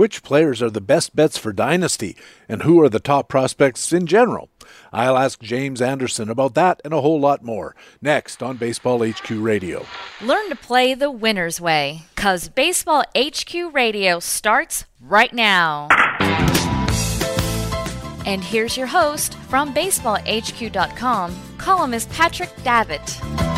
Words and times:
Which 0.00 0.22
players 0.22 0.62
are 0.62 0.70
the 0.70 0.80
best 0.80 1.14
bets 1.14 1.36
for 1.36 1.52
Dynasty, 1.52 2.16
and 2.48 2.62
who 2.62 2.80
are 2.80 2.88
the 2.88 3.00
top 3.00 3.28
prospects 3.28 3.92
in 3.92 4.06
general? 4.06 4.48
I'll 4.94 5.18
ask 5.18 5.42
James 5.42 5.82
Anderson 5.82 6.30
about 6.30 6.54
that 6.54 6.80
and 6.86 6.94
a 6.94 7.02
whole 7.02 7.20
lot 7.20 7.44
more 7.44 7.76
next 8.00 8.42
on 8.42 8.56
Baseball 8.56 9.06
HQ 9.06 9.28
Radio. 9.28 9.84
Learn 10.22 10.48
to 10.48 10.56
play 10.56 10.94
the 10.94 11.10
winner's 11.10 11.60
way, 11.60 12.06
because 12.16 12.48
Baseball 12.48 13.04
HQ 13.14 13.54
Radio 13.74 14.20
starts 14.20 14.86
right 15.02 15.34
now. 15.34 15.88
And 18.24 18.42
here's 18.42 18.78
your 18.78 18.86
host 18.86 19.34
from 19.50 19.74
BaseballHQ.com, 19.74 21.36
columnist 21.58 22.08
Patrick 22.08 22.56
Davitt. 22.62 23.49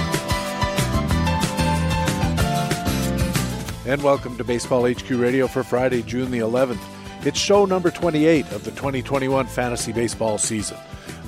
And 3.84 4.00
welcome 4.00 4.36
to 4.36 4.44
Baseball 4.44 4.88
HQ 4.88 5.10
Radio 5.10 5.48
for 5.48 5.64
Friday, 5.64 6.02
June 6.02 6.30
the 6.30 6.38
11th. 6.38 6.80
It's 7.26 7.38
show 7.38 7.64
number 7.64 7.90
28 7.90 8.52
of 8.52 8.62
the 8.62 8.70
2021 8.70 9.44
fantasy 9.46 9.92
baseball 9.92 10.38
season. 10.38 10.76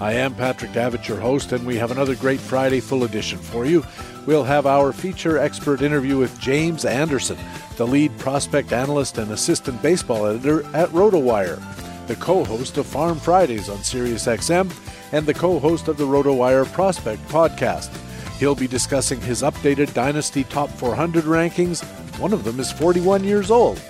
I 0.00 0.12
am 0.12 0.36
Patrick 0.36 0.72
Davitt, 0.72 1.08
your 1.08 1.18
host, 1.18 1.50
and 1.50 1.66
we 1.66 1.76
have 1.78 1.90
another 1.90 2.14
great 2.14 2.38
Friday 2.38 2.78
full 2.78 3.02
edition 3.02 3.38
for 3.38 3.66
you. 3.66 3.84
We'll 4.24 4.44
have 4.44 4.66
our 4.66 4.92
feature 4.92 5.36
expert 5.36 5.82
interview 5.82 6.16
with 6.16 6.38
James 6.38 6.84
Anderson, 6.84 7.38
the 7.76 7.88
lead 7.88 8.16
prospect 8.18 8.72
analyst 8.72 9.18
and 9.18 9.32
assistant 9.32 9.82
baseball 9.82 10.24
editor 10.24 10.64
at 10.76 10.90
RotoWire, 10.90 11.60
the 12.06 12.16
co 12.16 12.44
host 12.44 12.78
of 12.78 12.86
Farm 12.86 13.18
Fridays 13.18 13.68
on 13.68 13.78
SiriusXM, 13.78 14.72
and 15.12 15.26
the 15.26 15.34
co 15.34 15.58
host 15.58 15.88
of 15.88 15.96
the 15.96 16.06
RotoWire 16.06 16.72
Prospect 16.72 17.26
podcast. 17.26 17.92
He'll 18.38 18.54
be 18.54 18.68
discussing 18.68 19.20
his 19.20 19.42
updated 19.42 19.92
Dynasty 19.92 20.44
Top 20.44 20.70
400 20.70 21.24
rankings, 21.24 21.84
one 22.18 22.32
of 22.32 22.44
them 22.44 22.60
is 22.60 22.70
41 22.72 23.24
years 23.24 23.50
old, 23.50 23.80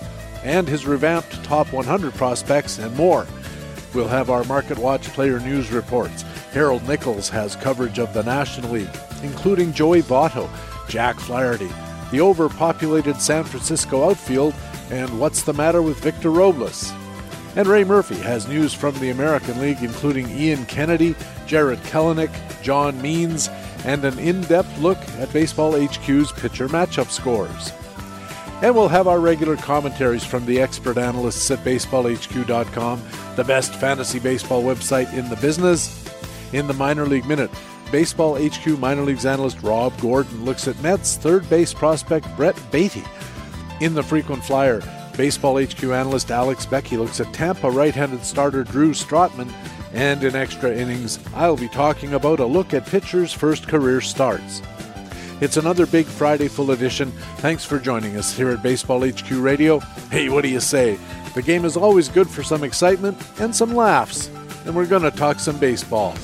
and 0.43 0.69
his 0.69 0.87
revamped 0.87 1.43
top 1.45 1.73
100 1.73 2.15
prospects 2.15 2.79
and 2.79 2.95
more. 2.97 3.27
We'll 3.95 4.09
have 4.09 4.31
our 4.31 4.45
Market 4.45 4.79
Watch 4.79 5.09
player 5.09 5.39
news 5.41 5.71
reports. 5.71 6.23
Harold 6.53 6.87
Nichols 6.89 7.29
has 7.29 7.57
coverage 7.57 7.99
of 7.99 8.13
the 8.15 8.23
National 8.23 8.73
League, 8.73 8.99
including 9.23 9.73
Joey 9.73 10.03
Votto, 10.03 10.49
Jack 10.89 11.21
Flaherty, 11.21 11.71
the 12.11 12.21
overpopulated 12.21 13.21
San 13.21 13.45
Francisco 13.45 14.11
outfield, 14.11 14.55
and 14.91 15.19
what's 15.21 15.43
the 15.43 15.53
matter 15.53 15.83
with 15.83 16.01
Victor 16.01 16.31
Robles. 16.31 16.93
And 17.57 17.69
Ray 17.69 17.85
Murphy 17.85 18.17
has 18.17 18.49
news 18.49 18.75
from 18.75 18.99
the 18.99 19.11
American 19.11 19.61
League, 19.61 19.83
including 19.83 20.29
Ian 20.31 20.67
Kennedy, 20.67 21.15
Jarred 21.47 21.79
Kelenic, 21.85 22.33
John 22.63 23.01
Means, 23.01 23.49
and 23.85 24.05
an 24.05 24.19
in 24.19 24.41
depth 24.43 24.79
look 24.79 24.99
at 25.19 25.33
Baseball 25.33 25.73
HQ's 25.73 26.33
pitcher 26.33 26.69
matchup 26.69 27.11
scores. 27.11 27.73
And 28.65 28.75
we'll 28.75 28.89
have 28.89 29.07
our 29.07 29.21
regular 29.21 29.59
commentaries 29.59 30.25
from 30.25 30.47
the 30.47 30.59
expert 30.59 30.97
analysts 30.97 31.51
at 31.51 31.59
baseballhq.com, 31.59 33.03
the 33.37 33.45
best 33.45 33.75
fantasy 33.75 34.19
baseball 34.19 34.63
website 34.63 35.13
in 35.13 35.29
the 35.29 35.37
business. 35.37 36.03
In 36.55 36.67
the 36.67 36.73
Minor 36.73 37.05
League 37.05 37.27
Minute, 37.27 37.51
Baseball 37.93 38.43
HQ 38.43 38.67
Minor 38.79 39.03
Leagues 39.03 39.27
analyst 39.27 39.63
Rob 39.63 39.93
Gordon 40.01 40.47
looks 40.47 40.67
at 40.67 40.81
Mets 40.81 41.19
third 41.19 41.47
base 41.51 41.75
prospect 41.75 42.27
Brett 42.39 42.59
Baty. 42.73 43.05
In 43.83 43.93
the 43.93 44.03
Frequent 44.03 44.43
Flyer, 44.43 44.81
Baseball 45.15 45.63
HQ 45.63 45.85
analyst 45.85 46.31
Alex 46.31 46.65
Beckey 46.65 46.97
looks 46.97 47.21
at 47.21 47.35
Tampa 47.35 47.71
right 47.71 47.95
handed 47.95 48.25
starter 48.25 48.65
Drew 48.65 48.93
Strotman. 48.93 49.53
And 49.93 50.25
in 50.25 50.35
extra 50.35 50.75
innings, 50.75 51.19
I'll 51.35 51.59
be 51.59 51.69
talking 51.69 52.15
about 52.15 52.41
a 52.41 52.47
look 52.47 52.73
at 52.73 52.87
pitchers' 52.87 53.31
first 53.31 53.69
career 53.69 54.01
starts. 54.01 54.63
It's 55.41 55.57
another 55.57 55.85
big 55.85 56.07
Friday 56.07 56.47
full 56.47 56.71
edition. 56.71 57.11
Thanks 57.39 57.65
for 57.65 57.81
joining 57.81 58.17
us 58.17 58.33
here 58.33 58.51
at 58.51 58.63
Baseball 58.63 59.05
HQ 59.05 59.31
Radio. 59.33 59.81
Hey, 60.11 60.29
what 60.29 60.43
do 60.43 60.49
you 60.49 60.61
say? 60.61 60.97
The 61.35 61.43
game 61.43 61.65
is 61.65 61.77
always 61.77 62.09
good 62.09 62.31
for 62.31 62.45
some 62.45 62.63
excitement 62.63 63.19
and 63.41 63.55
some 63.55 63.75
laughs. 63.75 64.29
And 64.65 64.77
we're 64.77 64.87
going 64.87 65.03
to 65.03 65.11
talk 65.11 65.41
some 65.41 65.59
baseball. 65.59 66.15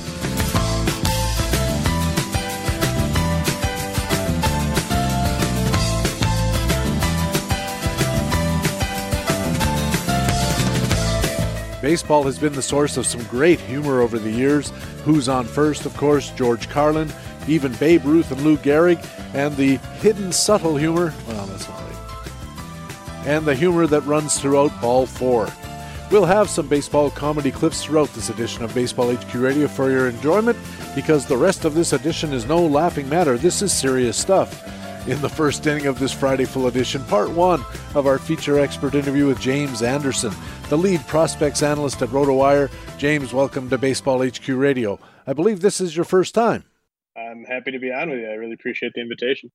Baseball 11.82 12.22
has 12.24 12.38
been 12.38 12.52
the 12.52 12.62
source 12.62 12.96
of 12.96 13.06
some 13.06 13.24
great 13.24 13.58
humor 13.58 14.02
over 14.02 14.18
the 14.18 14.30
years. 14.30 14.70
Who's 15.04 15.28
on 15.28 15.46
first, 15.46 15.86
of 15.86 15.96
course, 15.96 16.30
George 16.30 16.68
Carlin, 16.68 17.10
even 17.50 17.72
Babe 17.74 18.04
Ruth 18.04 18.30
and 18.30 18.40
Lou 18.42 18.56
Gehrig, 18.56 19.04
and 19.34 19.56
the 19.56 19.76
hidden 20.00 20.32
subtle 20.32 20.76
humor, 20.76 21.12
well, 21.26 21.46
that's 21.46 21.68
not 21.68 21.80
right, 21.82 23.26
and 23.26 23.44
the 23.44 23.54
humor 23.54 23.86
that 23.86 24.02
runs 24.02 24.38
throughout 24.38 24.78
Ball 24.80 25.06
4. 25.06 25.48
We'll 26.10 26.24
have 26.24 26.50
some 26.50 26.66
baseball 26.66 27.10
comedy 27.10 27.52
clips 27.52 27.84
throughout 27.84 28.12
this 28.14 28.30
edition 28.30 28.64
of 28.64 28.74
Baseball 28.74 29.14
HQ 29.14 29.32
Radio 29.34 29.68
for 29.68 29.90
your 29.90 30.08
enjoyment 30.08 30.58
because 30.96 31.24
the 31.24 31.36
rest 31.36 31.64
of 31.64 31.74
this 31.74 31.92
edition 31.92 32.32
is 32.32 32.46
no 32.46 32.66
laughing 32.66 33.08
matter. 33.08 33.38
This 33.38 33.62
is 33.62 33.72
serious 33.72 34.16
stuff. 34.16 34.60
In 35.06 35.20
the 35.22 35.28
first 35.28 35.64
inning 35.66 35.86
of 35.86 36.00
this 36.00 36.12
Friday 36.12 36.44
full 36.44 36.66
edition, 36.66 37.04
part 37.04 37.30
one 37.30 37.64
of 37.94 38.06
our 38.08 38.18
feature 38.18 38.58
expert 38.58 38.96
interview 38.96 39.26
with 39.26 39.40
James 39.40 39.82
Anderson, 39.82 40.32
the 40.68 40.76
lead 40.76 41.00
prospects 41.06 41.62
analyst 41.62 42.02
at 42.02 42.08
RotoWire. 42.08 42.70
James, 42.98 43.32
welcome 43.32 43.70
to 43.70 43.78
Baseball 43.78 44.26
HQ 44.26 44.48
Radio. 44.48 44.98
I 45.28 45.32
believe 45.32 45.60
this 45.60 45.80
is 45.80 45.94
your 45.94 46.04
first 46.04 46.34
time. 46.34 46.64
I'm 47.20 47.44
happy 47.44 47.70
to 47.72 47.78
be 47.78 47.92
on 47.92 48.10
with 48.10 48.20
you. 48.20 48.28
I 48.28 48.34
really 48.34 48.54
appreciate 48.54 48.92
the 48.94 49.00
invitation. 49.00 49.50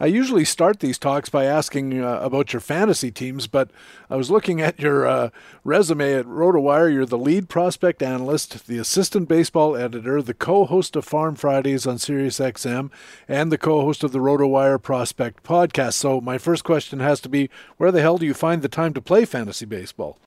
I 0.00 0.06
usually 0.06 0.44
start 0.44 0.80
these 0.80 0.98
talks 0.98 1.28
by 1.28 1.44
asking 1.44 2.02
uh, 2.02 2.18
about 2.18 2.52
your 2.52 2.58
fantasy 2.58 3.12
teams, 3.12 3.46
but 3.46 3.70
I 4.10 4.16
was 4.16 4.28
looking 4.28 4.60
at 4.60 4.80
your 4.80 5.06
uh, 5.06 5.30
resume 5.62 6.14
at 6.14 6.26
RotoWire. 6.26 6.92
You're 6.92 7.06
the 7.06 7.16
lead 7.16 7.48
prospect 7.48 8.02
analyst, 8.02 8.66
the 8.66 8.78
assistant 8.78 9.28
baseball 9.28 9.76
editor, 9.76 10.20
the 10.20 10.34
co-host 10.34 10.96
of 10.96 11.04
Farm 11.04 11.36
Fridays 11.36 11.86
on 11.86 11.98
SiriusXM, 11.98 12.90
and 13.28 13.52
the 13.52 13.58
co-host 13.58 14.02
of 14.02 14.10
the 14.10 14.18
RotoWire 14.18 14.82
Prospect 14.82 15.44
podcast. 15.44 15.92
So 15.92 16.20
my 16.20 16.38
first 16.38 16.64
question 16.64 16.98
has 16.98 17.20
to 17.20 17.28
be, 17.28 17.48
where 17.76 17.92
the 17.92 18.00
hell 18.00 18.18
do 18.18 18.26
you 18.26 18.34
find 18.34 18.62
the 18.62 18.68
time 18.68 18.94
to 18.94 19.00
play 19.00 19.24
fantasy 19.24 19.64
baseball? 19.64 20.18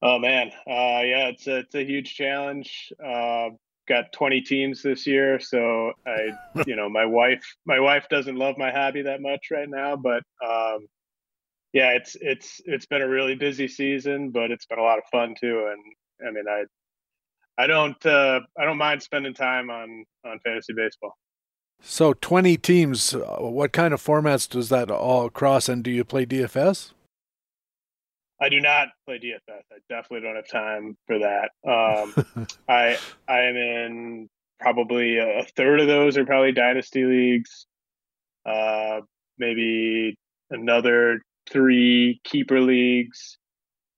Oh 0.00 0.20
man, 0.20 0.48
uh, 0.66 1.02
yeah, 1.02 1.28
it's 1.28 1.46
a, 1.48 1.56
it's 1.56 1.74
a 1.74 1.84
huge 1.84 2.14
challenge. 2.14 2.92
Uh, 3.04 3.50
got 3.86 4.12
20 4.12 4.40
teams 4.40 4.82
this 4.82 5.06
year 5.06 5.38
so 5.38 5.92
i 6.06 6.30
you 6.66 6.76
know 6.76 6.88
my 6.88 7.04
wife 7.04 7.44
my 7.66 7.80
wife 7.80 8.08
doesn't 8.08 8.36
love 8.36 8.56
my 8.58 8.70
hobby 8.70 9.02
that 9.02 9.20
much 9.20 9.48
right 9.50 9.68
now 9.68 9.96
but 9.96 10.22
um 10.44 10.86
yeah 11.72 11.90
it's 11.90 12.16
it's 12.20 12.60
it's 12.64 12.86
been 12.86 13.02
a 13.02 13.08
really 13.08 13.34
busy 13.34 13.68
season 13.68 14.30
but 14.30 14.50
it's 14.50 14.66
been 14.66 14.78
a 14.78 14.82
lot 14.82 14.98
of 14.98 15.04
fun 15.10 15.34
too 15.38 15.70
and 15.70 16.26
i 16.26 16.30
mean 16.30 16.44
i 16.48 16.64
i 17.62 17.66
don't 17.66 18.04
uh 18.06 18.40
i 18.58 18.64
don't 18.64 18.78
mind 18.78 19.02
spending 19.02 19.34
time 19.34 19.70
on 19.70 20.04
on 20.24 20.38
fantasy 20.40 20.72
baseball. 20.72 21.16
So 21.80 22.14
20 22.14 22.56
teams 22.56 23.14
uh, 23.14 23.36
what 23.40 23.72
kind 23.72 23.92
of 23.92 24.02
formats 24.02 24.48
does 24.48 24.70
that 24.70 24.90
all 24.90 25.28
cross 25.28 25.68
and 25.68 25.84
do 25.84 25.90
you 25.90 26.04
play 26.04 26.24
dfs 26.24 26.93
I 28.44 28.50
do 28.50 28.60
not 28.60 28.88
play 29.06 29.18
DFS. 29.18 29.62
I 29.72 29.76
definitely 29.88 30.20
don't 30.20 30.36
have 30.36 30.48
time 30.48 30.98
for 31.06 31.18
that. 31.20 31.50
Um, 31.66 32.46
I 32.68 32.98
I 33.26 33.40
am 33.40 33.56
in 33.56 34.28
probably 34.60 35.16
a 35.16 35.46
third 35.56 35.80
of 35.80 35.86
those 35.86 36.18
are 36.18 36.26
probably 36.26 36.52
dynasty 36.52 37.04
leagues. 37.04 37.66
Uh, 38.44 39.00
maybe 39.38 40.18
another 40.50 41.22
three 41.48 42.20
keeper 42.24 42.60
leagues, 42.60 43.38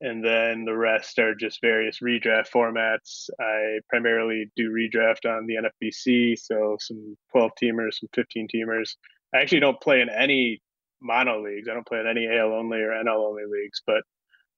and 0.01 0.25
then 0.25 0.65
the 0.65 0.77
rest 0.77 1.19
are 1.19 1.35
just 1.35 1.61
various 1.61 1.99
redraft 2.01 2.49
formats. 2.55 3.29
I 3.41 3.81
primarily 3.89 4.49
do 4.55 4.71
redraft 4.71 5.27
on 5.27 5.47
the 5.47 5.57
NFBC, 5.57 6.39
so 6.39 6.77
some 6.79 7.17
12 7.33 7.51
teamers, 7.61 7.99
some 7.99 8.11
15 8.15 8.47
teamers. 8.55 8.95
I 9.35 9.39
actually 9.39 9.61
don't 9.61 9.81
play 9.81 10.03
in 10.03 10.09
any 10.09 10.63
mono 11.03 11.43
leagues. 11.43 11.67
I 11.69 11.75
don't 11.75 11.87
play 11.87 11.99
in 11.99 12.07
any 12.07 12.29
AL 12.29 12.53
only 12.53 12.79
or 12.79 12.91
NL 12.91 13.27
only 13.27 13.43
leagues, 13.51 13.83
but 13.85 14.05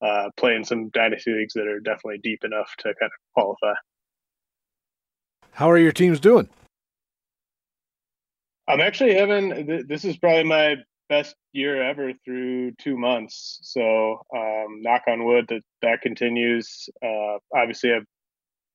uh, 0.02 0.30
playing 0.36 0.64
some 0.64 0.90
dynasty 0.90 1.32
leagues 1.32 1.54
that 1.54 1.66
are 1.66 1.80
definitely 1.80 2.18
deep 2.22 2.44
enough 2.44 2.72
to 2.78 2.84
kind 2.84 3.10
of 3.12 3.32
qualify. 3.34 3.74
How 5.52 5.70
are 5.70 5.78
your 5.78 5.92
teams 5.92 6.20
doing? 6.20 6.48
I'm 8.68 8.80
actually 8.80 9.14
having 9.14 9.84
this 9.88 10.04
is 10.04 10.18
probably 10.18 10.44
my 10.44 10.76
best 11.08 11.34
year 11.52 11.82
ever 11.82 12.12
through 12.24 12.72
two 12.72 12.96
months. 12.96 13.58
So 13.62 14.22
um, 14.34 14.82
knock 14.82 15.02
on 15.08 15.24
wood 15.24 15.46
that 15.48 15.62
that 15.82 16.02
continues. 16.02 16.88
Uh, 17.02 17.38
obviously, 17.54 17.92
I 17.92 18.00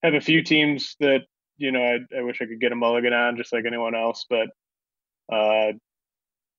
have 0.03 0.15
a 0.15 0.21
few 0.21 0.43
teams 0.43 0.95
that 0.99 1.21
you 1.57 1.71
know 1.71 1.81
I, 1.81 2.17
I, 2.17 2.21
wish 2.23 2.41
I 2.41 2.45
could 2.45 2.59
get 2.59 2.71
a 2.71 2.75
mulligan 2.75 3.13
on, 3.13 3.37
just 3.37 3.53
like 3.53 3.65
anyone 3.65 3.95
else, 3.95 4.25
but 4.29 4.49
uh, 5.31 5.73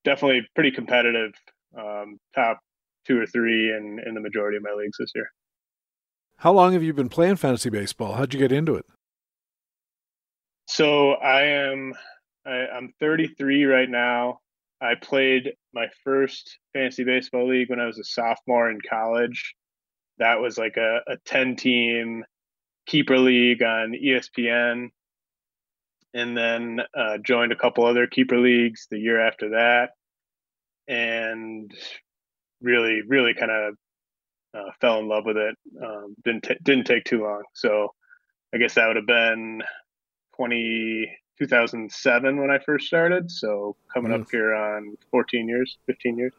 definitely 0.05 0.46
pretty 0.55 0.70
competitive. 0.70 1.32
Um, 1.76 2.19
top 2.34 2.60
two 3.06 3.20
or 3.20 3.26
three 3.26 3.70
in 3.70 4.00
in 4.04 4.14
the 4.14 4.20
majority 4.20 4.56
of 4.56 4.62
my 4.62 4.72
leagues 4.72 4.96
this 4.98 5.12
year. 5.14 5.30
How 6.38 6.52
long 6.52 6.72
have 6.72 6.82
you 6.82 6.92
been 6.92 7.08
playing 7.08 7.36
fantasy 7.36 7.70
baseball? 7.70 8.14
How'd 8.14 8.34
you 8.34 8.40
get 8.40 8.52
into 8.52 8.74
it? 8.74 8.86
So 10.66 11.12
I 11.12 11.42
am 11.42 11.94
I, 12.46 12.66
I'm 12.66 12.92
33 13.00 13.64
right 13.64 13.88
now. 13.88 14.40
I 14.80 14.94
played 14.96 15.54
my 15.72 15.86
first 16.02 16.58
fantasy 16.72 17.04
baseball 17.04 17.48
league 17.48 17.70
when 17.70 17.80
I 17.80 17.86
was 17.86 17.98
a 17.98 18.04
sophomore 18.04 18.70
in 18.70 18.78
college. 18.88 19.54
That 20.18 20.40
was 20.40 20.58
like 20.58 20.76
a, 20.76 21.00
a 21.06 21.16
10 21.24 21.56
team 21.56 22.24
keeper 22.86 23.18
league 23.18 23.62
on 23.62 23.92
ESPN. 23.92 24.88
And 26.12 26.36
then 26.36 26.80
uh, 26.96 27.18
joined 27.18 27.52
a 27.52 27.56
couple 27.56 27.86
other 27.86 28.06
keeper 28.06 28.38
leagues 28.38 28.86
the 28.90 28.98
year 28.98 29.20
after 29.20 29.50
that. 29.50 29.90
And 30.86 31.72
really, 32.60 33.02
really 33.06 33.34
kind 33.34 33.50
of 33.50 33.74
uh, 34.54 34.70
fell 34.80 34.98
in 34.98 35.08
love 35.08 35.24
with 35.26 35.36
it. 35.36 35.56
Um, 35.82 36.14
didn't 36.24 36.44
t- 36.44 36.58
didn't 36.62 36.84
take 36.84 37.04
too 37.04 37.22
long. 37.22 37.42
So 37.54 37.92
I 38.54 38.58
guess 38.58 38.74
that 38.74 38.86
would 38.86 38.96
have 38.96 39.06
been 39.06 39.62
20, 40.36 41.10
2007 41.38 42.40
when 42.40 42.50
I 42.50 42.58
first 42.58 42.86
started. 42.86 43.30
So 43.30 43.76
coming 43.92 44.12
up 44.12 44.30
here 44.30 44.54
on 44.54 44.96
14 45.10 45.48
years, 45.48 45.76
15 45.86 46.18
years. 46.18 46.32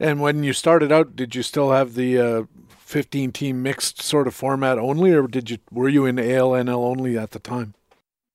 And 0.00 0.20
when 0.20 0.42
you 0.42 0.52
started 0.52 0.90
out, 0.90 1.14
did 1.14 1.34
you 1.34 1.42
still 1.42 1.70
have 1.70 1.94
the 1.94 2.18
uh, 2.18 2.42
15 2.78 3.32
team 3.32 3.62
mixed 3.62 4.02
sort 4.02 4.26
of 4.26 4.34
format 4.34 4.78
only, 4.78 5.12
or 5.12 5.28
did 5.28 5.50
you 5.50 5.58
were 5.70 5.88
you 5.88 6.06
in 6.06 6.16
ALNL 6.16 6.68
only 6.68 7.16
at 7.16 7.30
the 7.30 7.38
time? 7.38 7.74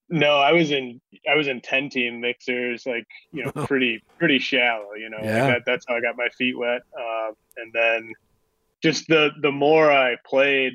No, 0.10 0.38
I 0.38 0.54
was 0.54 0.72
in 0.72 1.02
I 1.30 1.36
was 1.36 1.48
in 1.48 1.62
10 1.62 1.90
team 1.90 2.22
mixers, 2.22 2.86
like 2.86 3.08
you 3.32 3.46
know, 3.46 3.52
pretty 3.66 4.02
pretty 4.18 4.40
shallow. 4.40 4.94
You 4.98 5.10
know, 5.10 5.20
yeah. 5.22 5.44
Like 5.44 5.54
that, 5.54 5.64
that's 5.66 5.86
how 5.88 5.96
I 5.96 6.02
got 6.02 6.16
my 6.18 6.30
feet 6.30 6.58
wet. 6.58 6.82
Um, 6.98 7.34
and 7.58 7.74
then 7.74 8.14
just 8.82 9.08
the 9.08 9.32
the 9.42 9.52
more 9.52 9.92
I 9.92 10.16
played, 10.26 10.74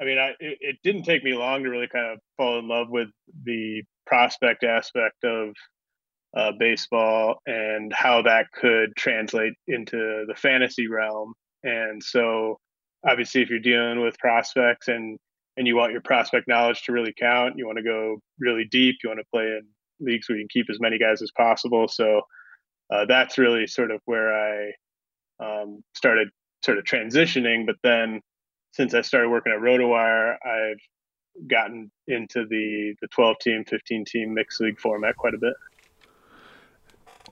I 0.00 0.04
mean, 0.04 0.18
I 0.18 0.30
it, 0.38 0.58
it, 0.60 0.76
didn't 0.84 1.02
take 1.02 1.24
me 1.24 1.34
long 1.34 1.64
to 1.64 1.70
really 1.70 1.88
kind 1.88 2.12
of 2.12 2.20
fall 2.36 2.58
in 2.58 2.68
love 2.68 2.88
with 2.90 3.08
the 3.44 3.82
prospect 4.06 4.62
aspect 4.62 5.24
of 5.24 5.54
uh, 6.36 6.52
baseball 6.58 7.40
and 7.46 7.92
how 7.92 8.22
that 8.22 8.46
could 8.52 8.94
translate 8.96 9.54
into 9.66 10.24
the 10.28 10.34
fantasy 10.36 10.86
realm. 10.86 11.34
And 11.64 12.02
so, 12.02 12.60
obviously, 13.06 13.42
if 13.42 13.50
you're 13.50 13.58
dealing 13.58 14.00
with 14.00 14.18
prospects 14.18 14.88
and 14.88 15.18
and 15.58 15.66
you 15.66 15.74
want 15.74 15.90
your 15.90 16.00
prospect 16.00 16.46
knowledge 16.46 16.82
to 16.84 16.92
really 16.92 17.12
count, 17.12 17.58
you 17.58 17.66
want 17.66 17.78
to 17.78 17.84
go 17.84 18.22
really 18.38 18.64
deep. 18.64 18.98
You 19.02 19.10
want 19.10 19.18
to 19.18 19.26
play 19.32 19.42
in 19.42 19.62
leagues 19.98 20.28
where 20.28 20.38
you 20.38 20.44
can 20.44 20.48
keep 20.48 20.70
as 20.70 20.78
many 20.78 20.98
guys 20.98 21.20
as 21.20 21.32
possible. 21.36 21.88
So 21.88 22.22
uh, 22.92 23.06
that's 23.06 23.38
really 23.38 23.66
sort 23.66 23.90
of 23.90 24.00
where 24.04 24.32
I 24.32 24.72
um, 25.40 25.82
started 25.94 26.28
sort 26.64 26.78
of 26.78 26.84
transitioning. 26.84 27.66
But 27.66 27.74
then 27.82 28.20
since 28.72 28.94
I 28.94 29.00
started 29.02 29.30
working 29.30 29.52
at 29.52 29.58
RotoWire, 29.58 30.36
I've 30.46 31.48
gotten 31.48 31.90
into 32.06 32.46
the 32.46 32.94
the 33.00 33.08
12 33.08 33.38
team, 33.40 33.64
15 33.64 34.04
team 34.04 34.34
mixed 34.34 34.60
league 34.60 34.78
format 34.78 35.16
quite 35.16 35.34
a 35.34 35.38
bit. 35.38 35.54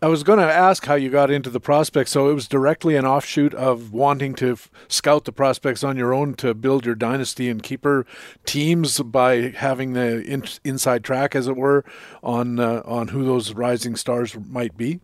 I 0.03 0.09
was 0.09 0.23
going 0.23 0.39
to 0.39 0.45
ask 0.45 0.85
how 0.85 0.95
you 0.95 1.09
got 1.09 1.31
into 1.31 1.49
the 1.49 1.61
prospects. 1.61 2.11
So 2.11 2.29
it 2.29 2.35
was 2.35 2.47
directly 2.47 2.97
an 2.97 3.07
offshoot 3.07 3.55
of 3.55 3.93
wanting 3.93 4.35
to 4.37 4.53
f- 4.53 4.71
scout 4.89 5.25
the 5.25 5.33
prospects 5.33 5.83
on 5.83 5.97
your 5.97 6.13
own 6.13 6.35
to 6.35 6.53
build 6.53 6.85
your 6.85 6.95
dynasty 6.95 7.49
and 7.49 7.63
keeper 7.63 8.05
teams 8.45 9.01
by 9.01 9.51
having 9.51 9.95
the 9.95 10.23
in- 10.23 10.45
inside 10.65 11.03
track, 11.03 11.35
as 11.35 11.49
it 11.49 11.57
were, 11.57 11.85
on 12.23 12.61
uh, 12.61 12.83
on 12.85 13.09
who 13.09 13.25
those 13.25 13.55
rising 13.55 13.97
stars 13.97 14.37
might 14.49 14.77
be. 14.77 15.01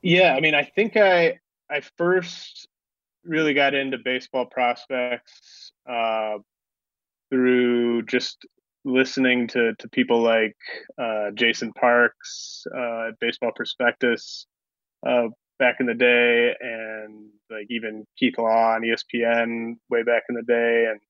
Yeah, 0.00 0.34
I 0.34 0.40
mean, 0.40 0.54
I 0.54 0.62
think 0.64 0.96
I 0.96 1.38
I 1.68 1.82
first 1.98 2.68
really 3.24 3.52
got 3.52 3.74
into 3.74 3.98
baseball 3.98 4.46
prospects 4.46 5.72
uh, 5.86 6.38
through 7.28 8.02
just 8.02 8.46
listening 8.86 9.48
to 9.48 9.74
to 9.78 9.88
people 9.88 10.22
like 10.22 10.56
uh, 10.98 11.30
Jason 11.34 11.72
Parks 11.72 12.64
uh, 12.74 13.08
at 13.08 13.18
Baseball 13.20 13.50
Prospectus 13.54 14.46
uh, 15.06 15.28
back 15.58 15.76
in 15.80 15.86
the 15.86 15.94
day, 15.94 16.54
and 16.58 17.28
like 17.50 17.66
even 17.68 18.06
Keith 18.18 18.38
Law 18.38 18.74
on 18.74 18.82
ESPN 18.82 19.74
way 19.90 20.02
back 20.02 20.22
in 20.28 20.36
the 20.36 20.42
day, 20.42 20.86
and 20.90 21.00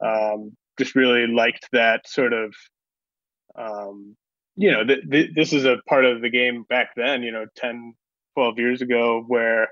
um, 0.00 0.56
just 0.78 0.94
really 0.94 1.26
liked 1.26 1.68
that 1.72 2.08
sort 2.08 2.32
of. 2.32 2.54
Um, 3.58 4.16
you 4.54 4.72
know, 4.72 4.84
th- 4.84 5.08
th- 5.10 5.30
this 5.34 5.52
is 5.52 5.64
a 5.64 5.76
part 5.88 6.04
of 6.04 6.20
the 6.20 6.30
game 6.30 6.64
back 6.68 6.90
then. 6.96 7.22
You 7.22 7.32
know, 7.32 7.46
10, 7.56 7.94
12 8.34 8.58
years 8.58 8.82
ago, 8.82 9.24
where 9.26 9.68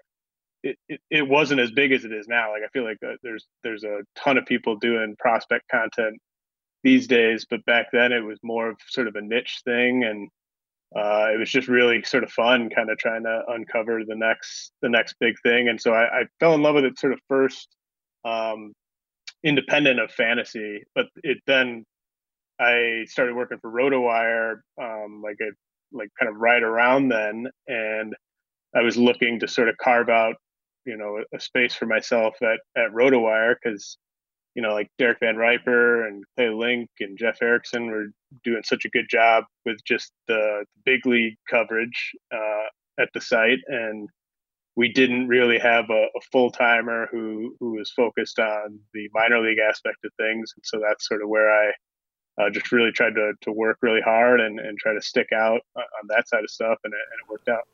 it, 0.62 0.76
it, 0.88 1.00
it, 1.10 1.28
wasn't 1.28 1.60
as 1.60 1.70
big 1.72 1.92
as 1.92 2.04
it 2.04 2.12
is 2.12 2.26
now. 2.28 2.52
Like 2.52 2.62
I 2.64 2.68
feel 2.72 2.84
like 2.84 2.98
uh, 3.04 3.14
there's 3.22 3.46
there's 3.62 3.84
a 3.84 4.00
ton 4.16 4.38
of 4.38 4.46
people 4.46 4.76
doing 4.76 5.16
prospect 5.18 5.68
content 5.70 6.20
these 6.86 7.08
days, 7.08 7.44
but 7.50 7.64
back 7.64 7.86
then 7.92 8.12
it 8.12 8.20
was 8.20 8.38
more 8.44 8.70
of 8.70 8.76
sort 8.86 9.08
of 9.08 9.16
a 9.16 9.20
niche 9.20 9.60
thing, 9.64 10.04
and 10.04 10.28
uh, 10.94 11.32
it 11.34 11.36
was 11.36 11.50
just 11.50 11.66
really 11.66 12.00
sort 12.04 12.22
of 12.22 12.30
fun, 12.30 12.70
kind 12.70 12.90
of 12.90 12.96
trying 12.96 13.24
to 13.24 13.42
uncover 13.48 14.02
the 14.06 14.14
next 14.14 14.70
the 14.82 14.88
next 14.88 15.16
big 15.18 15.34
thing. 15.42 15.68
And 15.68 15.80
so 15.80 15.92
I, 15.92 16.20
I 16.20 16.22
fell 16.38 16.54
in 16.54 16.62
love 16.62 16.76
with 16.76 16.84
it 16.84 16.96
sort 16.96 17.12
of 17.12 17.18
first, 17.28 17.66
um, 18.24 18.72
independent 19.42 19.98
of 19.98 20.12
fantasy, 20.12 20.84
but 20.94 21.06
it 21.24 21.38
then 21.48 21.84
I 22.60 23.04
started 23.08 23.34
working 23.34 23.58
for 23.58 23.72
RotoWire, 23.72 24.60
um, 24.80 25.22
like 25.24 25.38
a 25.42 25.50
like 25.90 26.10
kind 26.20 26.30
of 26.30 26.36
right 26.36 26.62
around 26.62 27.08
then, 27.08 27.48
and 27.66 28.14
I 28.76 28.82
was 28.82 28.96
looking 28.96 29.40
to 29.40 29.48
sort 29.48 29.68
of 29.68 29.76
carve 29.78 30.08
out 30.08 30.36
you 30.84 30.96
know 30.96 31.24
a, 31.34 31.40
space 31.40 31.74
for 31.74 31.86
myself 31.86 32.36
at 32.42 32.60
at 32.80 32.92
RotoWire 32.92 33.56
because 33.60 33.98
you 34.56 34.62
know 34.62 34.72
like 34.72 34.90
Derek 34.98 35.20
Van 35.20 35.36
Riper 35.36 36.06
and 36.06 36.24
Clay 36.36 36.48
Link 36.48 36.88
and 36.98 37.16
Jeff 37.16 37.42
Erickson 37.42 37.86
were 37.88 38.06
doing 38.42 38.62
such 38.64 38.84
a 38.84 38.88
good 38.88 39.06
job 39.08 39.44
with 39.64 39.78
just 39.86 40.12
the, 40.26 40.64
big 40.84 41.04
league 41.04 41.36
coverage 41.50 42.12
uh, 42.32 42.68
at 42.98 43.08
the 43.12 43.20
site. 43.20 43.58
And 43.66 44.08
we 44.76 44.88
didn't 44.92 45.26
really 45.26 45.58
have 45.58 45.90
a, 45.90 46.06
a 46.16 46.20
full 46.30 46.50
timer 46.50 47.08
who 47.10 47.56
who 47.60 47.72
was 47.72 47.92
focused 47.92 48.38
on 48.38 48.78
the 48.94 49.08
minor 49.12 49.40
league 49.40 49.58
aspect 49.58 49.98
of 50.04 50.12
things. 50.16 50.52
And 50.56 50.64
so 50.64 50.80
that's 50.80 51.08
sort 51.08 51.22
of 51.22 51.28
where 51.28 51.50
I 51.50 51.72
uh, 52.40 52.50
just 52.50 52.72
really 52.72 52.92
tried 52.92 53.14
to, 53.16 53.32
to 53.42 53.52
work 53.52 53.78
really 53.82 54.00
hard 54.00 54.40
and, 54.40 54.60
and 54.60 54.78
try 54.78 54.94
to 54.94 55.02
stick 55.02 55.28
out 55.34 55.60
on 55.76 56.06
that 56.08 56.28
side 56.28 56.44
of 56.44 56.50
stuff. 56.50 56.78
And 56.84 56.94
it, 56.94 57.00
and 57.12 57.20
it 57.20 57.30
worked 57.30 57.48
out. 57.48 57.64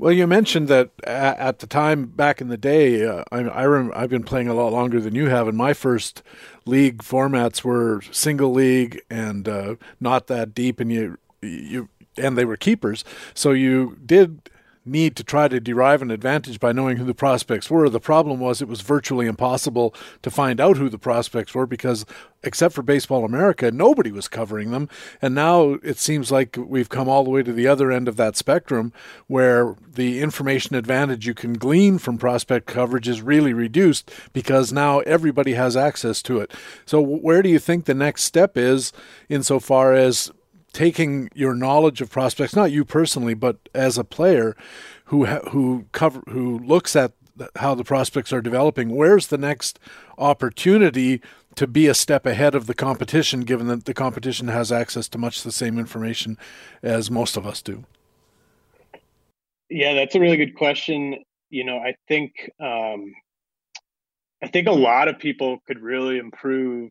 Well, 0.00 0.14
you 0.14 0.26
mentioned 0.26 0.68
that 0.68 0.92
at 1.04 1.58
the 1.58 1.66
time 1.66 2.06
back 2.06 2.40
in 2.40 2.48
the 2.48 2.56
day, 2.56 3.04
uh, 3.04 3.22
I, 3.30 3.40
I 3.40 3.66
rem- 3.66 3.92
I've 3.94 4.08
been 4.08 4.22
playing 4.24 4.48
a 4.48 4.54
lot 4.54 4.72
longer 4.72 4.98
than 4.98 5.14
you 5.14 5.26
have, 5.26 5.46
and 5.46 5.58
my 5.58 5.74
first 5.74 6.22
league 6.64 7.02
formats 7.02 7.62
were 7.64 8.00
single 8.10 8.50
league 8.50 9.02
and 9.10 9.46
uh, 9.46 9.74
not 10.00 10.26
that 10.28 10.54
deep, 10.54 10.80
and 10.80 10.90
you 10.90 11.18
you 11.42 11.90
and 12.16 12.38
they 12.38 12.46
were 12.46 12.56
keepers. 12.56 13.04
So 13.34 13.52
you 13.52 13.98
did 14.06 14.48
need 14.90 15.16
to 15.16 15.24
try 15.24 15.48
to 15.48 15.60
derive 15.60 16.02
an 16.02 16.10
advantage 16.10 16.60
by 16.60 16.72
knowing 16.72 16.96
who 16.96 17.04
the 17.04 17.14
prospects 17.14 17.70
were. 17.70 17.88
The 17.88 18.00
problem 18.00 18.40
was 18.40 18.60
it 18.60 18.68
was 18.68 18.80
virtually 18.80 19.26
impossible 19.26 19.94
to 20.22 20.30
find 20.30 20.60
out 20.60 20.76
who 20.76 20.88
the 20.88 20.98
prospects 20.98 21.54
were 21.54 21.66
because, 21.66 22.04
except 22.42 22.74
for 22.74 22.82
Baseball 22.82 23.24
America, 23.24 23.70
nobody 23.70 24.10
was 24.10 24.28
covering 24.28 24.70
them. 24.70 24.88
And 25.22 25.34
now 25.34 25.78
it 25.82 25.98
seems 25.98 26.30
like 26.30 26.56
we've 26.58 26.88
come 26.88 27.08
all 27.08 27.24
the 27.24 27.30
way 27.30 27.42
to 27.42 27.52
the 27.52 27.66
other 27.66 27.90
end 27.90 28.08
of 28.08 28.16
that 28.16 28.36
spectrum 28.36 28.92
where 29.26 29.76
the 29.88 30.20
information 30.20 30.76
advantage 30.76 31.26
you 31.26 31.34
can 31.34 31.54
glean 31.54 31.98
from 31.98 32.18
prospect 32.18 32.66
coverage 32.66 33.08
is 33.08 33.22
really 33.22 33.52
reduced 33.52 34.10
because 34.32 34.72
now 34.72 35.00
everybody 35.00 35.54
has 35.54 35.76
access 35.76 36.22
to 36.22 36.40
it. 36.40 36.50
So, 36.84 37.00
where 37.00 37.42
do 37.42 37.48
you 37.48 37.58
think 37.58 37.84
the 37.84 37.94
next 37.94 38.24
step 38.24 38.56
is 38.56 38.92
insofar 39.28 39.94
as 39.94 40.32
taking 40.72 41.30
your 41.34 41.54
knowledge 41.54 42.00
of 42.00 42.10
prospects, 42.10 42.54
not 42.54 42.72
you 42.72 42.84
personally, 42.84 43.34
but 43.34 43.56
as 43.74 43.98
a 43.98 44.04
player 44.04 44.56
who 45.06 45.26
who 45.26 45.86
cover 45.92 46.22
who 46.28 46.58
looks 46.58 46.94
at 46.94 47.12
how 47.56 47.74
the 47.74 47.84
prospects 47.84 48.32
are 48.32 48.42
developing, 48.42 48.94
where's 48.94 49.28
the 49.28 49.38
next 49.38 49.78
opportunity 50.18 51.20
to 51.54 51.66
be 51.66 51.86
a 51.86 51.94
step 51.94 52.26
ahead 52.26 52.54
of 52.54 52.66
the 52.66 52.74
competition, 52.74 53.40
given 53.40 53.66
that 53.66 53.84
the 53.84 53.94
competition 53.94 54.48
has 54.48 54.70
access 54.70 55.08
to 55.08 55.18
much 55.18 55.42
the 55.42 55.52
same 55.52 55.78
information 55.78 56.38
as 56.82 57.10
most 57.10 57.36
of 57.36 57.46
us 57.46 57.62
do? 57.62 57.84
Yeah, 59.68 59.94
that's 59.94 60.14
a 60.14 60.20
really 60.20 60.36
good 60.36 60.56
question. 60.56 61.24
You 61.48 61.64
know, 61.64 61.78
I 61.78 61.94
think 62.08 62.50
um, 62.60 63.12
I 64.42 64.48
think 64.48 64.68
a 64.68 64.72
lot 64.72 65.08
of 65.08 65.18
people 65.18 65.58
could 65.66 65.80
really 65.80 66.18
improve 66.18 66.90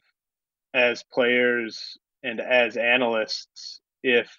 as 0.74 1.03
players 1.12 1.98
and 2.23 2.39
as 2.39 2.77
analysts 2.77 3.79
if 4.03 4.29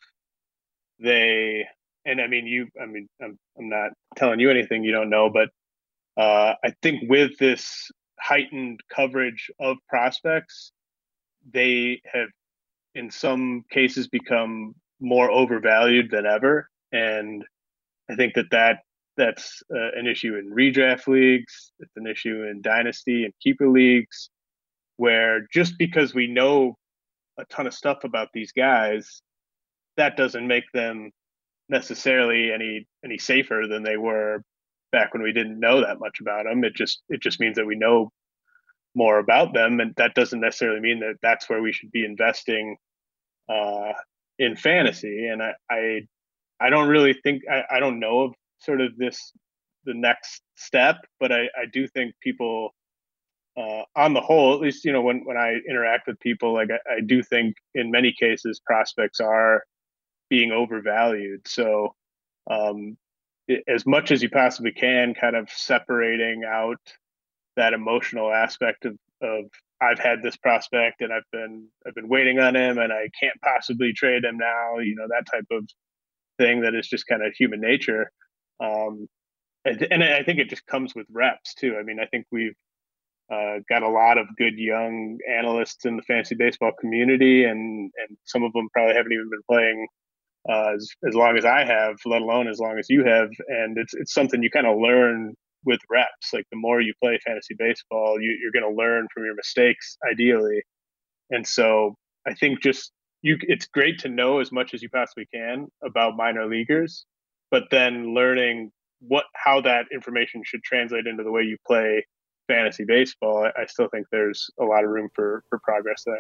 they 0.98 1.66
and 2.04 2.20
I 2.20 2.26
mean 2.26 2.46
you 2.46 2.68
I 2.80 2.86
mean 2.86 3.08
I'm 3.22 3.38
I'm 3.58 3.68
not 3.68 3.90
telling 4.16 4.40
you 4.40 4.50
anything 4.50 4.84
you 4.84 4.92
don't 4.92 5.10
know, 5.10 5.30
but 5.30 5.48
uh, 6.16 6.54
I 6.64 6.74
think 6.82 7.08
with 7.08 7.38
this 7.38 7.90
heightened 8.20 8.80
coverage 8.94 9.50
of 9.58 9.76
prospects, 9.88 10.72
they 11.52 12.00
have 12.12 12.28
in 12.94 13.10
some 13.10 13.64
cases 13.70 14.08
become 14.08 14.74
more 15.00 15.30
overvalued 15.30 16.10
than 16.10 16.26
ever, 16.26 16.68
and 16.92 17.44
I 18.10 18.16
think 18.16 18.34
that 18.34 18.50
that 18.50 18.80
that's 19.16 19.62
uh, 19.74 19.90
an 19.96 20.06
issue 20.06 20.36
in 20.36 20.50
redraft 20.50 21.06
leagues. 21.06 21.72
It's 21.78 21.96
an 21.96 22.06
issue 22.06 22.44
in 22.50 22.62
dynasty 22.62 23.24
and 23.24 23.32
keeper 23.42 23.68
leagues, 23.68 24.30
where 24.96 25.46
just 25.52 25.78
because 25.78 26.14
we 26.14 26.26
know 26.26 26.76
a 27.40 27.44
ton 27.46 27.66
of 27.66 27.74
stuff 27.74 28.04
about 28.04 28.28
these 28.32 28.52
guys, 28.52 29.22
that 29.96 30.16
doesn't 30.16 30.46
make 30.46 30.70
them 30.72 31.10
necessarily 31.68 32.52
any 32.52 32.86
any 33.04 33.18
safer 33.18 33.64
than 33.68 33.82
they 33.82 33.96
were 33.96 34.42
back 34.92 35.14
when 35.14 35.22
we 35.22 35.32
didn't 35.32 35.60
know 35.60 35.80
that 35.80 36.00
much 36.00 36.18
about 36.20 36.44
them. 36.44 36.64
It 36.64 36.74
just 36.74 37.02
it 37.08 37.20
just 37.20 37.40
means 37.40 37.56
that 37.56 37.66
we 37.66 37.76
know 37.76 38.10
more 38.94 39.18
about 39.18 39.54
them, 39.54 39.80
and 39.80 39.94
that 39.96 40.14
doesn't 40.14 40.40
necessarily 40.40 40.80
mean 40.80 41.00
that 41.00 41.16
that's 41.22 41.48
where 41.48 41.62
we 41.62 41.72
should 41.72 41.92
be 41.92 42.04
investing 42.04 42.76
uh, 43.48 43.92
in 44.38 44.56
fantasy. 44.56 45.26
And 45.28 45.42
I, 45.42 45.52
I 45.70 46.00
I 46.60 46.70
don't 46.70 46.88
really 46.88 47.14
think 47.14 47.42
I, 47.50 47.76
I 47.76 47.80
don't 47.80 48.00
know 48.00 48.20
of 48.20 48.34
sort 48.58 48.80
of 48.80 48.96
this 48.96 49.32
the 49.84 49.94
next 49.94 50.42
step, 50.56 50.96
but 51.18 51.32
I, 51.32 51.44
I 51.56 51.64
do 51.72 51.86
think 51.88 52.14
people 52.20 52.74
uh, 53.56 53.82
on 53.96 54.14
the 54.14 54.20
whole, 54.20 54.54
at 54.54 54.60
least 54.60 54.84
you 54.84 54.92
know 54.92 55.02
when 55.02 55.24
when 55.24 55.36
I 55.36 55.56
interact 55.68 56.06
with 56.06 56.20
people, 56.20 56.54
like 56.54 56.68
I, 56.70 56.96
I 56.96 57.00
do 57.00 57.22
think 57.22 57.56
in 57.74 57.90
many 57.90 58.12
cases 58.18 58.60
prospects 58.64 59.20
are 59.20 59.64
being 60.28 60.52
overvalued. 60.52 61.46
So 61.46 61.94
um, 62.50 62.96
as 63.68 63.84
much 63.86 64.12
as 64.12 64.22
you 64.22 64.30
possibly 64.30 64.72
can, 64.72 65.14
kind 65.14 65.36
of 65.36 65.50
separating 65.50 66.44
out 66.46 66.80
that 67.56 67.72
emotional 67.72 68.32
aspect 68.32 68.84
of, 68.84 68.96
of 69.22 69.46
I've 69.82 69.98
had 69.98 70.22
this 70.22 70.36
prospect 70.36 71.00
and 71.00 71.12
I've 71.12 71.28
been 71.32 71.66
I've 71.86 71.94
been 71.94 72.08
waiting 72.08 72.38
on 72.38 72.54
him 72.54 72.78
and 72.78 72.92
I 72.92 73.08
can't 73.18 73.40
possibly 73.42 73.92
trade 73.92 74.24
him 74.24 74.38
now. 74.38 74.78
You 74.78 74.94
know 74.94 75.08
that 75.08 75.26
type 75.30 75.46
of 75.50 75.68
thing 76.38 76.62
that 76.62 76.74
is 76.74 76.88
just 76.88 77.06
kind 77.06 77.22
of 77.24 77.34
human 77.34 77.60
nature. 77.60 78.10
Um, 78.60 79.08
and, 79.64 79.86
and 79.90 80.04
I 80.04 80.22
think 80.22 80.38
it 80.38 80.48
just 80.48 80.66
comes 80.66 80.94
with 80.94 81.06
reps 81.10 81.54
too. 81.54 81.76
I 81.78 81.82
mean, 81.82 81.98
I 82.00 82.06
think 82.06 82.26
we've 82.30 82.56
uh, 83.30 83.58
got 83.68 83.82
a 83.82 83.88
lot 83.88 84.18
of 84.18 84.26
good 84.36 84.58
young 84.58 85.18
analysts 85.38 85.84
in 85.84 85.96
the 85.96 86.02
fantasy 86.02 86.34
baseball 86.34 86.72
community, 86.80 87.44
and 87.44 87.90
and 87.96 88.16
some 88.24 88.42
of 88.42 88.52
them 88.52 88.68
probably 88.72 88.94
haven't 88.94 89.12
even 89.12 89.30
been 89.30 89.42
playing 89.48 89.86
uh, 90.48 90.74
as, 90.74 90.88
as 91.06 91.14
long 91.14 91.36
as 91.36 91.44
I 91.44 91.64
have, 91.64 91.96
let 92.06 92.22
alone 92.22 92.48
as 92.48 92.58
long 92.58 92.78
as 92.78 92.88
you 92.88 93.04
have. 93.04 93.30
And 93.48 93.78
it's 93.78 93.94
it's 93.94 94.14
something 94.14 94.42
you 94.42 94.50
kind 94.50 94.66
of 94.66 94.78
learn 94.78 95.34
with 95.64 95.80
reps. 95.90 96.32
Like 96.32 96.46
the 96.50 96.56
more 96.56 96.80
you 96.80 96.92
play 97.02 97.18
fantasy 97.24 97.54
baseball, 97.58 98.20
you, 98.20 98.36
you're 98.40 98.52
going 98.52 98.70
to 98.70 98.76
learn 98.76 99.06
from 99.12 99.24
your 99.24 99.34
mistakes, 99.34 99.96
ideally. 100.10 100.62
And 101.30 101.46
so 101.46 101.94
I 102.26 102.34
think 102.34 102.62
just 102.62 102.92
you, 103.22 103.36
it's 103.42 103.66
great 103.66 103.98
to 104.00 104.08
know 104.08 104.40
as 104.40 104.50
much 104.50 104.74
as 104.74 104.82
you 104.82 104.88
possibly 104.88 105.26
can 105.32 105.68
about 105.84 106.16
minor 106.16 106.46
leaguers, 106.46 107.04
but 107.50 107.64
then 107.70 108.14
learning 108.14 108.70
what 109.00 109.24
how 109.34 109.60
that 109.62 109.86
information 109.92 110.42
should 110.44 110.62
translate 110.62 111.06
into 111.06 111.22
the 111.22 111.30
way 111.30 111.42
you 111.42 111.56
play 111.66 112.04
fantasy 112.50 112.84
baseball. 112.84 113.48
I, 113.56 113.66
still 113.66 113.88
think 113.88 114.08
there's 114.10 114.50
a 114.60 114.64
lot 114.64 114.84
of 114.84 114.90
room 114.90 115.08
for 115.14 115.44
for 115.48 115.58
progress 115.58 116.02
there. 116.04 116.18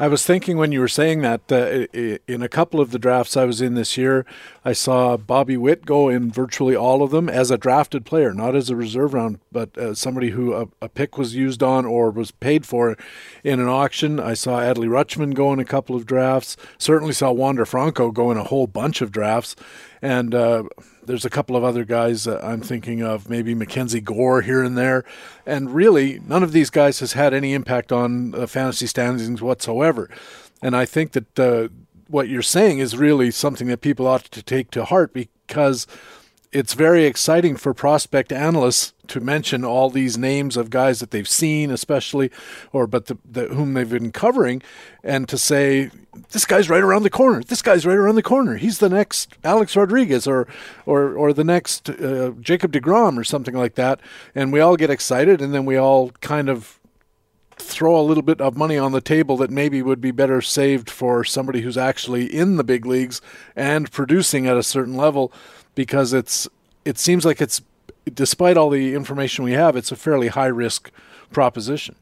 I 0.00 0.06
was 0.06 0.24
thinking 0.24 0.58
when 0.58 0.70
you 0.70 0.78
were 0.78 0.86
saying 0.86 1.22
that 1.22 1.50
uh, 1.50 1.88
in 2.28 2.40
a 2.40 2.48
couple 2.48 2.80
of 2.80 2.92
the 2.92 3.00
drafts 3.00 3.36
I 3.36 3.44
was 3.44 3.60
in 3.60 3.74
this 3.74 3.96
year, 3.96 4.24
I 4.64 4.72
saw 4.72 5.16
Bobby 5.16 5.56
Witt 5.56 5.84
go 5.84 6.08
in 6.08 6.30
virtually 6.30 6.76
all 6.76 7.02
of 7.02 7.10
them 7.10 7.28
as 7.28 7.50
a 7.50 7.58
drafted 7.58 8.06
player, 8.06 8.32
not 8.32 8.54
as 8.54 8.70
a 8.70 8.76
reserve 8.76 9.12
round, 9.12 9.40
but 9.50 9.76
as 9.76 9.98
somebody 9.98 10.30
who 10.30 10.54
a, 10.54 10.68
a 10.80 10.88
pick 10.88 11.18
was 11.18 11.34
used 11.34 11.64
on 11.64 11.84
or 11.84 12.12
was 12.12 12.30
paid 12.30 12.64
for 12.64 12.96
in 13.42 13.58
an 13.58 13.66
auction. 13.66 14.20
I 14.20 14.34
saw 14.34 14.60
Adley 14.60 14.86
Rutschman 14.86 15.34
go 15.34 15.52
in 15.52 15.58
a 15.58 15.64
couple 15.64 15.96
of 15.96 16.06
drafts. 16.06 16.56
Certainly 16.78 17.14
saw 17.14 17.32
Wander 17.32 17.66
Franco 17.66 18.12
go 18.12 18.30
in 18.30 18.36
a 18.36 18.44
whole 18.44 18.68
bunch 18.68 19.00
of 19.00 19.10
drafts, 19.10 19.56
and. 20.02 20.34
Uh, 20.34 20.64
there's 21.08 21.24
a 21.24 21.30
couple 21.30 21.56
of 21.56 21.64
other 21.64 21.84
guys 21.84 22.26
uh, 22.26 22.38
I'm 22.42 22.60
thinking 22.60 23.02
of, 23.02 23.28
maybe 23.28 23.54
Mackenzie 23.54 24.00
Gore 24.00 24.42
here 24.42 24.62
and 24.62 24.76
there. 24.76 25.04
And 25.46 25.74
really, 25.74 26.20
none 26.20 26.42
of 26.42 26.52
these 26.52 26.70
guys 26.70 27.00
has 27.00 27.14
had 27.14 27.32
any 27.34 27.54
impact 27.54 27.90
on 27.90 28.34
uh, 28.34 28.46
fantasy 28.46 28.86
standings 28.86 29.42
whatsoever. 29.42 30.10
And 30.62 30.76
I 30.76 30.84
think 30.84 31.12
that 31.12 31.38
uh, 31.38 31.68
what 32.08 32.28
you're 32.28 32.42
saying 32.42 32.78
is 32.78 32.96
really 32.96 33.30
something 33.30 33.68
that 33.68 33.80
people 33.80 34.06
ought 34.06 34.24
to 34.24 34.42
take 34.42 34.70
to 34.72 34.84
heart 34.84 35.12
because 35.14 35.86
it's 36.52 36.74
very 36.74 37.04
exciting 37.04 37.56
for 37.56 37.74
prospect 37.74 38.32
analysts 38.32 38.94
to 39.08 39.20
mention 39.20 39.64
all 39.64 39.90
these 39.90 40.16
names 40.16 40.56
of 40.56 40.70
guys 40.70 41.00
that 41.00 41.10
they've 41.10 41.28
seen, 41.28 41.70
especially, 41.70 42.30
or 42.72 42.86
but 42.86 43.06
the, 43.06 43.18
the, 43.24 43.46
whom 43.48 43.74
they've 43.74 43.90
been 43.90 44.12
covering, 44.12 44.62
and 45.02 45.28
to 45.28 45.36
say 45.36 45.90
this 46.30 46.44
guy's 46.44 46.70
right 46.70 46.82
around 46.82 47.02
the 47.02 47.10
corner. 47.10 47.42
This 47.42 47.62
guy's 47.62 47.86
right 47.86 47.96
around 47.96 48.16
the 48.16 48.22
corner. 48.22 48.56
He's 48.56 48.78
the 48.78 48.88
next 48.88 49.36
Alex 49.44 49.76
Rodriguez, 49.76 50.26
or 50.26 50.46
or 50.86 51.14
or 51.14 51.32
the 51.32 51.44
next 51.44 51.90
uh, 51.90 52.32
Jacob 52.40 52.72
Degrom, 52.72 53.18
or 53.18 53.24
something 53.24 53.54
like 53.54 53.74
that. 53.74 54.00
And 54.34 54.52
we 54.52 54.60
all 54.60 54.76
get 54.76 54.90
excited, 54.90 55.40
and 55.40 55.54
then 55.54 55.64
we 55.64 55.76
all 55.76 56.10
kind 56.20 56.48
of 56.48 56.78
throw 57.56 58.00
a 58.00 58.02
little 58.02 58.22
bit 58.22 58.40
of 58.40 58.56
money 58.56 58.78
on 58.78 58.92
the 58.92 59.00
table 59.00 59.36
that 59.36 59.50
maybe 59.50 59.82
would 59.82 60.00
be 60.00 60.12
better 60.12 60.40
saved 60.40 60.88
for 60.88 61.24
somebody 61.24 61.60
who's 61.60 61.76
actually 61.76 62.24
in 62.24 62.56
the 62.56 62.64
big 62.64 62.86
leagues 62.86 63.20
and 63.56 63.90
producing 63.90 64.46
at 64.46 64.56
a 64.56 64.62
certain 64.62 64.96
level 64.96 65.32
because 65.78 66.12
it's 66.12 66.48
it 66.84 66.98
seems 66.98 67.24
like 67.24 67.40
it's 67.40 67.62
despite 68.12 68.56
all 68.56 68.68
the 68.68 68.94
information 68.94 69.44
we 69.44 69.52
have, 69.52 69.76
it's 69.76 69.92
a 69.92 69.96
fairly 69.96 70.26
high 70.26 70.48
risk 70.48 70.90
proposition. 71.30 71.94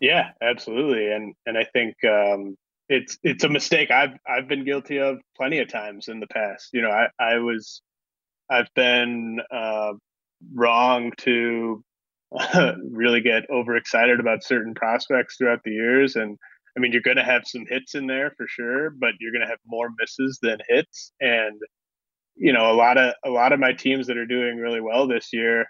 Yeah, 0.00 0.32
absolutely, 0.42 1.12
and 1.12 1.36
and 1.46 1.56
I 1.56 1.62
think 1.72 1.94
um, 2.04 2.56
it's 2.88 3.16
it's 3.22 3.44
a 3.44 3.48
mistake 3.48 3.92
I've 3.92 4.18
I've 4.26 4.48
been 4.48 4.64
guilty 4.64 4.98
of 4.98 5.20
plenty 5.36 5.60
of 5.60 5.68
times 5.68 6.08
in 6.08 6.18
the 6.18 6.26
past. 6.26 6.70
You 6.72 6.82
know, 6.82 6.90
I 6.90 7.06
I 7.20 7.38
was 7.38 7.80
I've 8.50 8.74
been 8.74 9.40
uh, 9.52 9.92
wrong 10.52 11.12
to 11.18 11.84
really 12.90 13.20
get 13.20 13.48
overexcited 13.50 14.18
about 14.18 14.42
certain 14.42 14.74
prospects 14.74 15.36
throughout 15.36 15.62
the 15.62 15.70
years, 15.70 16.16
and 16.16 16.36
I 16.76 16.80
mean, 16.80 16.90
you're 16.90 17.02
going 17.02 17.18
to 17.18 17.22
have 17.22 17.46
some 17.46 17.66
hits 17.68 17.94
in 17.94 18.08
there 18.08 18.32
for 18.36 18.48
sure, 18.48 18.90
but 18.90 19.12
you're 19.20 19.32
going 19.32 19.44
to 19.44 19.48
have 19.48 19.60
more 19.64 19.90
misses 19.96 20.40
than 20.42 20.58
hits, 20.68 21.12
and 21.20 21.62
you 22.36 22.52
know, 22.52 22.70
a 22.70 22.74
lot 22.74 22.98
of 22.98 23.14
a 23.24 23.30
lot 23.30 23.52
of 23.52 23.60
my 23.60 23.72
teams 23.72 24.06
that 24.06 24.16
are 24.16 24.26
doing 24.26 24.58
really 24.58 24.80
well 24.80 25.06
this 25.06 25.32
year, 25.32 25.66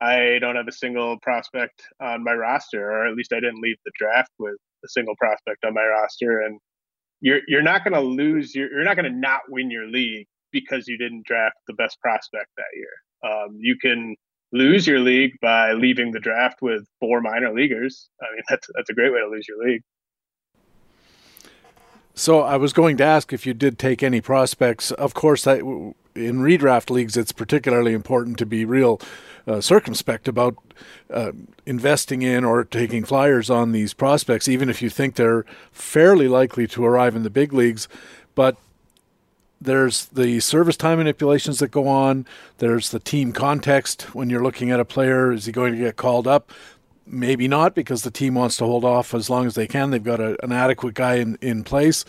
I 0.00 0.38
don't 0.40 0.56
have 0.56 0.68
a 0.68 0.72
single 0.72 1.18
prospect 1.20 1.82
on 2.00 2.24
my 2.24 2.34
roster, 2.34 2.90
or 2.90 3.06
at 3.06 3.14
least 3.14 3.32
I 3.32 3.40
didn't 3.40 3.62
leave 3.62 3.76
the 3.84 3.92
draft 3.98 4.30
with 4.38 4.56
a 4.84 4.88
single 4.88 5.14
prospect 5.16 5.64
on 5.64 5.74
my 5.74 5.84
roster. 5.84 6.40
And 6.40 6.58
you're 7.20 7.40
you're 7.48 7.62
not 7.62 7.84
going 7.84 7.94
to 7.94 8.00
lose. 8.00 8.54
You're, 8.54 8.70
you're 8.70 8.84
not 8.84 8.96
going 8.96 9.10
to 9.10 9.18
not 9.18 9.42
win 9.48 9.70
your 9.70 9.86
league 9.86 10.26
because 10.52 10.86
you 10.88 10.98
didn't 10.98 11.26
draft 11.26 11.56
the 11.66 11.74
best 11.74 12.00
prospect 12.00 12.48
that 12.56 12.64
year. 12.74 13.32
Um, 13.32 13.56
you 13.58 13.76
can 13.76 14.16
lose 14.52 14.86
your 14.86 15.00
league 15.00 15.32
by 15.40 15.72
leaving 15.72 16.12
the 16.12 16.20
draft 16.20 16.62
with 16.62 16.86
four 17.00 17.20
minor 17.20 17.52
leaguers. 17.52 18.08
I 18.20 18.34
mean, 18.34 18.42
that's 18.48 18.68
that's 18.74 18.90
a 18.90 18.94
great 18.94 19.12
way 19.12 19.20
to 19.20 19.28
lose 19.28 19.46
your 19.48 19.64
league. 19.64 19.82
So 22.14 22.42
I 22.42 22.56
was 22.56 22.72
going 22.72 22.96
to 22.98 23.04
ask 23.04 23.32
if 23.32 23.44
you 23.44 23.54
did 23.54 23.78
take 23.78 24.02
any 24.02 24.20
prospects. 24.20 24.92
Of 24.92 25.14
course, 25.14 25.46
I, 25.48 25.56
in 25.56 26.38
redraft 26.38 26.88
leagues, 26.90 27.16
it's 27.16 27.32
particularly 27.32 27.92
important 27.92 28.38
to 28.38 28.46
be 28.46 28.64
real 28.64 29.00
uh, 29.48 29.60
circumspect 29.60 30.28
about 30.28 30.56
uh, 31.10 31.32
investing 31.66 32.22
in 32.22 32.44
or 32.44 32.64
taking 32.64 33.04
flyers 33.04 33.50
on 33.50 33.72
these 33.72 33.94
prospects, 33.94 34.46
even 34.46 34.70
if 34.70 34.80
you 34.80 34.88
think 34.88 35.16
they're 35.16 35.44
fairly 35.72 36.28
likely 36.28 36.68
to 36.68 36.84
arrive 36.84 37.16
in 37.16 37.24
the 37.24 37.30
big 37.30 37.52
leagues. 37.52 37.88
But 38.36 38.56
there's 39.60 40.06
the 40.06 40.38
service 40.40 40.76
time 40.76 40.98
manipulations 40.98 41.58
that 41.58 41.72
go 41.72 41.88
on. 41.88 42.26
There's 42.58 42.90
the 42.90 43.00
team 43.00 43.32
context 43.32 44.14
when 44.14 44.30
you're 44.30 44.42
looking 44.42 44.70
at 44.70 44.78
a 44.78 44.84
player. 44.84 45.32
Is 45.32 45.46
he 45.46 45.52
going 45.52 45.72
to 45.72 45.78
get 45.78 45.96
called 45.96 46.28
up? 46.28 46.52
Maybe 47.06 47.48
not 47.48 47.74
because 47.74 48.02
the 48.02 48.10
team 48.10 48.34
wants 48.34 48.56
to 48.56 48.64
hold 48.64 48.84
off 48.84 49.14
as 49.14 49.28
long 49.28 49.46
as 49.46 49.54
they 49.54 49.66
can. 49.66 49.90
They've 49.90 50.02
got 50.02 50.20
a, 50.20 50.42
an 50.44 50.52
adequate 50.52 50.94
guy 50.94 51.16
in, 51.16 51.36
in 51.40 51.64
place. 51.64 52.04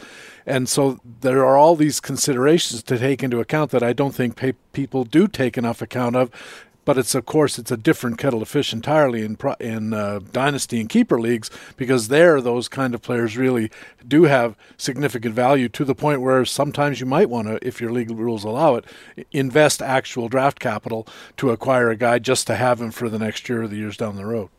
And 0.45 0.69
so 0.69 0.99
there 1.21 1.45
are 1.45 1.57
all 1.57 1.75
these 1.75 1.99
considerations 1.99 2.83
to 2.83 2.97
take 2.97 3.23
into 3.23 3.39
account 3.39 3.71
that 3.71 3.83
I 3.83 3.93
don't 3.93 4.15
think 4.15 4.35
pay, 4.35 4.53
people 4.73 5.03
do 5.03 5.27
take 5.27 5.57
enough 5.57 5.81
account 5.81 6.15
of. 6.15 6.29
But 6.85 6.99
it's 6.99 7.15
of 7.15 7.25
course 7.25 7.57
it's 7.57 7.71
a 7.71 7.77
different 7.77 8.19
kettle 8.19 8.43
of 8.43 8.47
fish 8.47 8.71
entirely 8.71 9.25
in 9.25 9.39
in 9.59 9.91
uh, 9.91 10.19
dynasty 10.31 10.79
and 10.79 10.87
keeper 10.87 11.19
leagues 11.19 11.49
because 11.77 12.09
there 12.09 12.39
those 12.39 12.67
kind 12.67 12.93
of 12.93 13.01
players 13.01 13.35
really 13.35 13.71
do 14.07 14.25
have 14.25 14.55
significant 14.77 15.33
value 15.33 15.67
to 15.69 15.83
the 15.83 15.95
point 15.95 16.21
where 16.21 16.45
sometimes 16.45 16.99
you 16.99 17.07
might 17.07 17.27
want 17.27 17.47
to, 17.47 17.67
if 17.67 17.81
your 17.81 17.91
legal 17.91 18.15
rules 18.15 18.43
allow 18.43 18.75
it, 18.75 18.85
invest 19.31 19.81
actual 19.81 20.29
draft 20.29 20.59
capital 20.59 21.07
to 21.37 21.49
acquire 21.49 21.89
a 21.89 21.95
guy 21.95 22.19
just 22.19 22.45
to 22.45 22.55
have 22.55 22.79
him 22.79 22.91
for 22.91 23.09
the 23.09 23.17
next 23.17 23.49
year 23.49 23.63
or 23.63 23.67
the 23.67 23.77
years 23.77 23.97
down 23.97 24.15
the 24.15 24.23
road. 24.23 24.49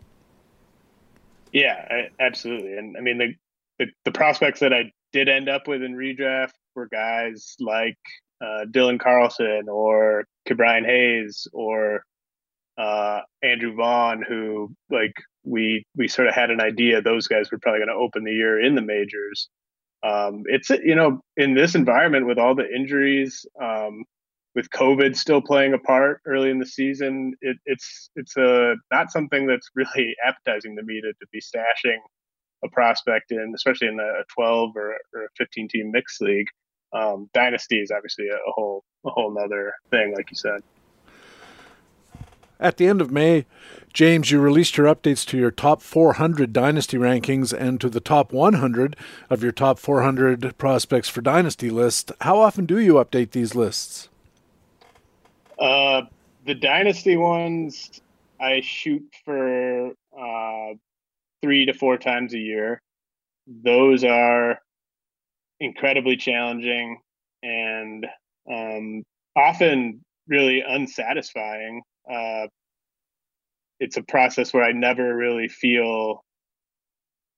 Yeah, 1.52 1.74
I, 1.90 2.24
absolutely. 2.24 2.76
And 2.76 2.96
I 2.96 3.00
mean, 3.00 3.18
the, 3.18 3.34
the, 3.78 3.86
the 4.04 4.12
prospects 4.12 4.60
that 4.60 4.72
I 4.72 4.92
did 5.12 5.28
end 5.28 5.48
up 5.48 5.68
with 5.68 5.82
in 5.82 5.94
redraft 5.94 6.52
were 6.74 6.88
guys 6.88 7.54
like 7.60 7.98
uh, 8.40 8.66
Dylan 8.70 9.00
Carlson 9.00 9.66
or 9.68 10.24
Ke'Bryan 10.48 10.84
Hayes 10.84 11.46
or 11.52 12.02
uh, 12.78 13.20
Andrew 13.42 13.74
Vaughn, 13.74 14.22
who 14.26 14.74
like 14.90 15.14
we 15.44 15.84
we 15.96 16.08
sort 16.08 16.28
of 16.28 16.34
had 16.34 16.50
an 16.50 16.60
idea 16.60 17.00
those 17.00 17.26
guys 17.26 17.50
were 17.50 17.58
probably 17.58 17.80
going 17.80 17.88
to 17.88 17.94
open 17.94 18.24
the 18.24 18.32
year 18.32 18.60
in 18.60 18.74
the 18.74 18.82
majors. 18.82 19.48
Um, 20.02 20.42
it's 20.46 20.68
you 20.70 20.94
know 20.94 21.20
in 21.36 21.54
this 21.54 21.74
environment 21.74 22.26
with 22.26 22.38
all 22.38 22.54
the 22.54 22.68
injuries, 22.68 23.46
um, 23.60 24.04
with 24.56 24.70
COVID 24.70 25.14
still 25.14 25.42
playing 25.42 25.74
a 25.74 25.78
part 25.78 26.22
early 26.24 26.50
in 26.50 26.58
the 26.58 26.66
season, 26.66 27.34
it, 27.42 27.58
it's 27.66 28.10
it's 28.16 28.36
a 28.38 28.74
not 28.90 29.12
something 29.12 29.46
that's 29.46 29.70
really 29.76 30.16
appetizing 30.26 30.74
to 30.76 30.82
me 30.82 31.00
to, 31.02 31.12
to 31.12 31.26
be 31.30 31.40
stashing 31.40 31.98
a 32.64 32.68
prospect 32.70 33.30
in, 33.30 33.52
especially 33.54 33.88
in 33.88 34.00
a 34.00 34.24
12 34.34 34.70
or, 34.74 34.96
or 35.14 35.24
a 35.24 35.28
15 35.36 35.68
team 35.68 35.92
mixed 35.92 36.22
league. 36.22 36.46
um, 36.94 37.28
dynasty 37.34 37.76
is 37.76 37.90
obviously 37.94 38.28
a, 38.28 38.38
whole 38.46 38.82
a 39.04 39.10
whole 39.10 39.32
nother 39.32 39.74
thing, 39.90 40.14
like 40.16 40.30
you 40.30 40.36
said. 40.36 40.62
At 42.58 42.78
the 42.78 42.86
end 42.86 43.02
of 43.02 43.12
May, 43.12 43.44
James, 43.92 44.30
you 44.30 44.40
released 44.40 44.78
your 44.78 44.86
updates 44.86 45.26
to 45.26 45.36
your 45.36 45.50
top 45.50 45.82
400 45.82 46.54
dynasty 46.54 46.96
rankings 46.96 47.52
and 47.52 47.78
to 47.82 47.90
the 47.90 48.00
top 48.00 48.32
100 48.32 48.96
of 49.28 49.42
your 49.42 49.52
top 49.52 49.78
400 49.78 50.56
prospects 50.56 51.10
for 51.10 51.20
dynasty 51.20 51.68
list. 51.68 52.12
How 52.22 52.40
often 52.40 52.64
do 52.64 52.78
you 52.78 52.94
update 52.94 53.32
these 53.32 53.54
lists? 53.54 54.08
Uh, 55.58 56.02
the 56.44 56.54
dynasty 56.54 57.16
ones, 57.16 58.00
I 58.40 58.60
shoot 58.60 59.02
for 59.24 59.92
uh, 60.18 60.74
three 61.42 61.66
to 61.66 61.72
four 61.72 61.98
times 61.98 62.34
a 62.34 62.38
year. 62.38 62.80
Those 63.46 64.04
are 64.04 64.58
incredibly 65.60 66.16
challenging 66.16 66.98
and 67.42 68.06
um, 68.50 69.02
often 69.36 70.04
really 70.28 70.62
unsatisfying. 70.66 71.82
Uh, 72.10 72.46
it's 73.78 73.96
a 73.96 74.02
process 74.02 74.52
where 74.52 74.64
I 74.64 74.72
never 74.72 75.14
really 75.14 75.48
feel 75.48 76.22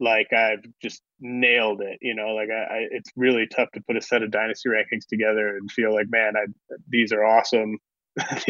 like 0.00 0.32
I've 0.32 0.64
just 0.80 1.02
nailed 1.20 1.80
it. 1.80 1.98
You 2.00 2.14
know, 2.14 2.28
like 2.28 2.48
I, 2.50 2.62
I, 2.62 2.86
it's 2.90 3.10
really 3.16 3.46
tough 3.46 3.70
to 3.72 3.82
put 3.86 3.96
a 3.96 4.02
set 4.02 4.22
of 4.22 4.30
dynasty 4.30 4.68
rankings 4.68 5.06
together 5.08 5.56
and 5.56 5.70
feel 5.70 5.92
like, 5.92 6.06
man, 6.08 6.34
I, 6.36 6.46
these 6.88 7.12
are 7.12 7.24
awesome. 7.24 7.78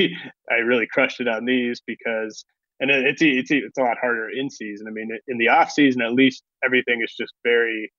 I 0.50 0.54
really 0.64 0.86
crushed 0.86 1.20
it 1.20 1.28
on 1.28 1.44
these 1.44 1.80
because, 1.86 2.44
and 2.80 2.90
it's 2.90 3.22
it's 3.22 3.50
it's 3.50 3.78
a 3.78 3.82
lot 3.82 3.98
harder 4.00 4.28
in 4.30 4.50
season. 4.50 4.86
I 4.86 4.90
mean, 4.90 5.10
in 5.26 5.38
the 5.38 5.48
off 5.48 5.70
season, 5.70 6.02
at 6.02 6.12
least 6.12 6.42
everything 6.64 7.00
is 7.02 7.14
just 7.18 7.32
very 7.44 7.90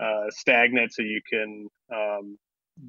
uh, 0.00 0.24
stagnant, 0.30 0.92
so 0.92 1.02
you 1.02 1.20
can 1.30 1.68
um, 1.94 2.38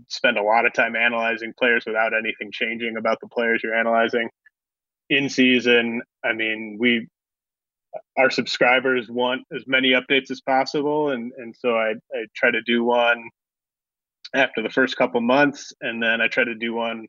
spend 0.10 0.38
a 0.38 0.44
lot 0.44 0.66
of 0.66 0.74
time 0.74 0.96
analyzing 0.96 1.54
players 1.58 1.84
without 1.86 2.14
anything 2.14 2.52
changing 2.52 2.98
about 2.98 3.20
the 3.22 3.28
players 3.28 3.62
you're 3.64 3.76
analyzing. 3.76 4.30
In 5.10 5.30
season, 5.30 6.02
I 6.26 6.34
mean, 6.34 6.78
we 6.80 7.08
our 8.18 8.30
subscribers 8.30 9.08
want 9.10 9.44
as 9.56 9.64
many 9.68 9.92
updates 9.92 10.32
as 10.32 10.42
possible, 10.42 11.12
and 11.12 11.32
and 11.38 11.56
so 11.58 11.76
I 11.76 11.94
I 12.14 12.26
try 12.36 12.52
to 12.52 12.62
do 12.64 12.84
one 12.84 13.30
after 14.36 14.62
the 14.62 14.70
first 14.70 14.98
couple 14.98 15.22
months, 15.22 15.72
and 15.82 16.02
then 16.02 16.20
I 16.20 16.28
try 16.28 16.44
to 16.44 16.56
do 16.56 16.74
one 16.74 17.08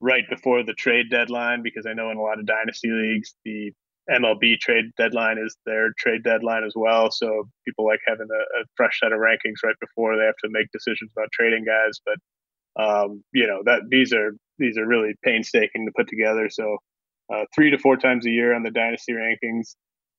right 0.00 0.24
before 0.28 0.62
the 0.62 0.74
trade 0.74 1.10
deadline 1.10 1.62
because 1.62 1.86
I 1.86 1.92
know 1.92 2.10
in 2.10 2.16
a 2.16 2.22
lot 2.22 2.38
of 2.38 2.46
dynasty 2.46 2.90
leagues 2.90 3.34
the 3.44 3.72
MLB 4.10 4.58
trade 4.58 4.86
deadline 4.96 5.38
is 5.38 5.56
their 5.66 5.92
trade 5.98 6.24
deadline 6.24 6.64
as 6.64 6.72
well. 6.74 7.10
So 7.10 7.48
people 7.64 7.86
like 7.86 8.00
having 8.06 8.26
a, 8.30 8.60
a, 8.60 8.64
fresh 8.76 8.98
set 8.98 9.12
of 9.12 9.18
rankings 9.18 9.62
right 9.62 9.76
before 9.80 10.16
they 10.16 10.24
have 10.24 10.36
to 10.42 10.50
make 10.50 10.66
decisions 10.72 11.12
about 11.16 11.30
trading 11.32 11.64
guys. 11.64 12.00
But 12.04 12.16
um, 12.82 13.22
you 13.32 13.46
know 13.46 13.60
that 13.64 13.82
these 13.88 14.12
are 14.12 14.32
these 14.58 14.78
are 14.78 14.86
really 14.86 15.14
painstaking 15.22 15.86
to 15.86 15.92
put 15.96 16.08
together. 16.08 16.48
So 16.50 16.78
uh, 17.32 17.44
three 17.54 17.70
to 17.70 17.78
four 17.78 17.96
times 17.96 18.26
a 18.26 18.30
year 18.30 18.54
on 18.54 18.62
the 18.62 18.70
dynasty 18.70 19.12
rankings, 19.12 19.74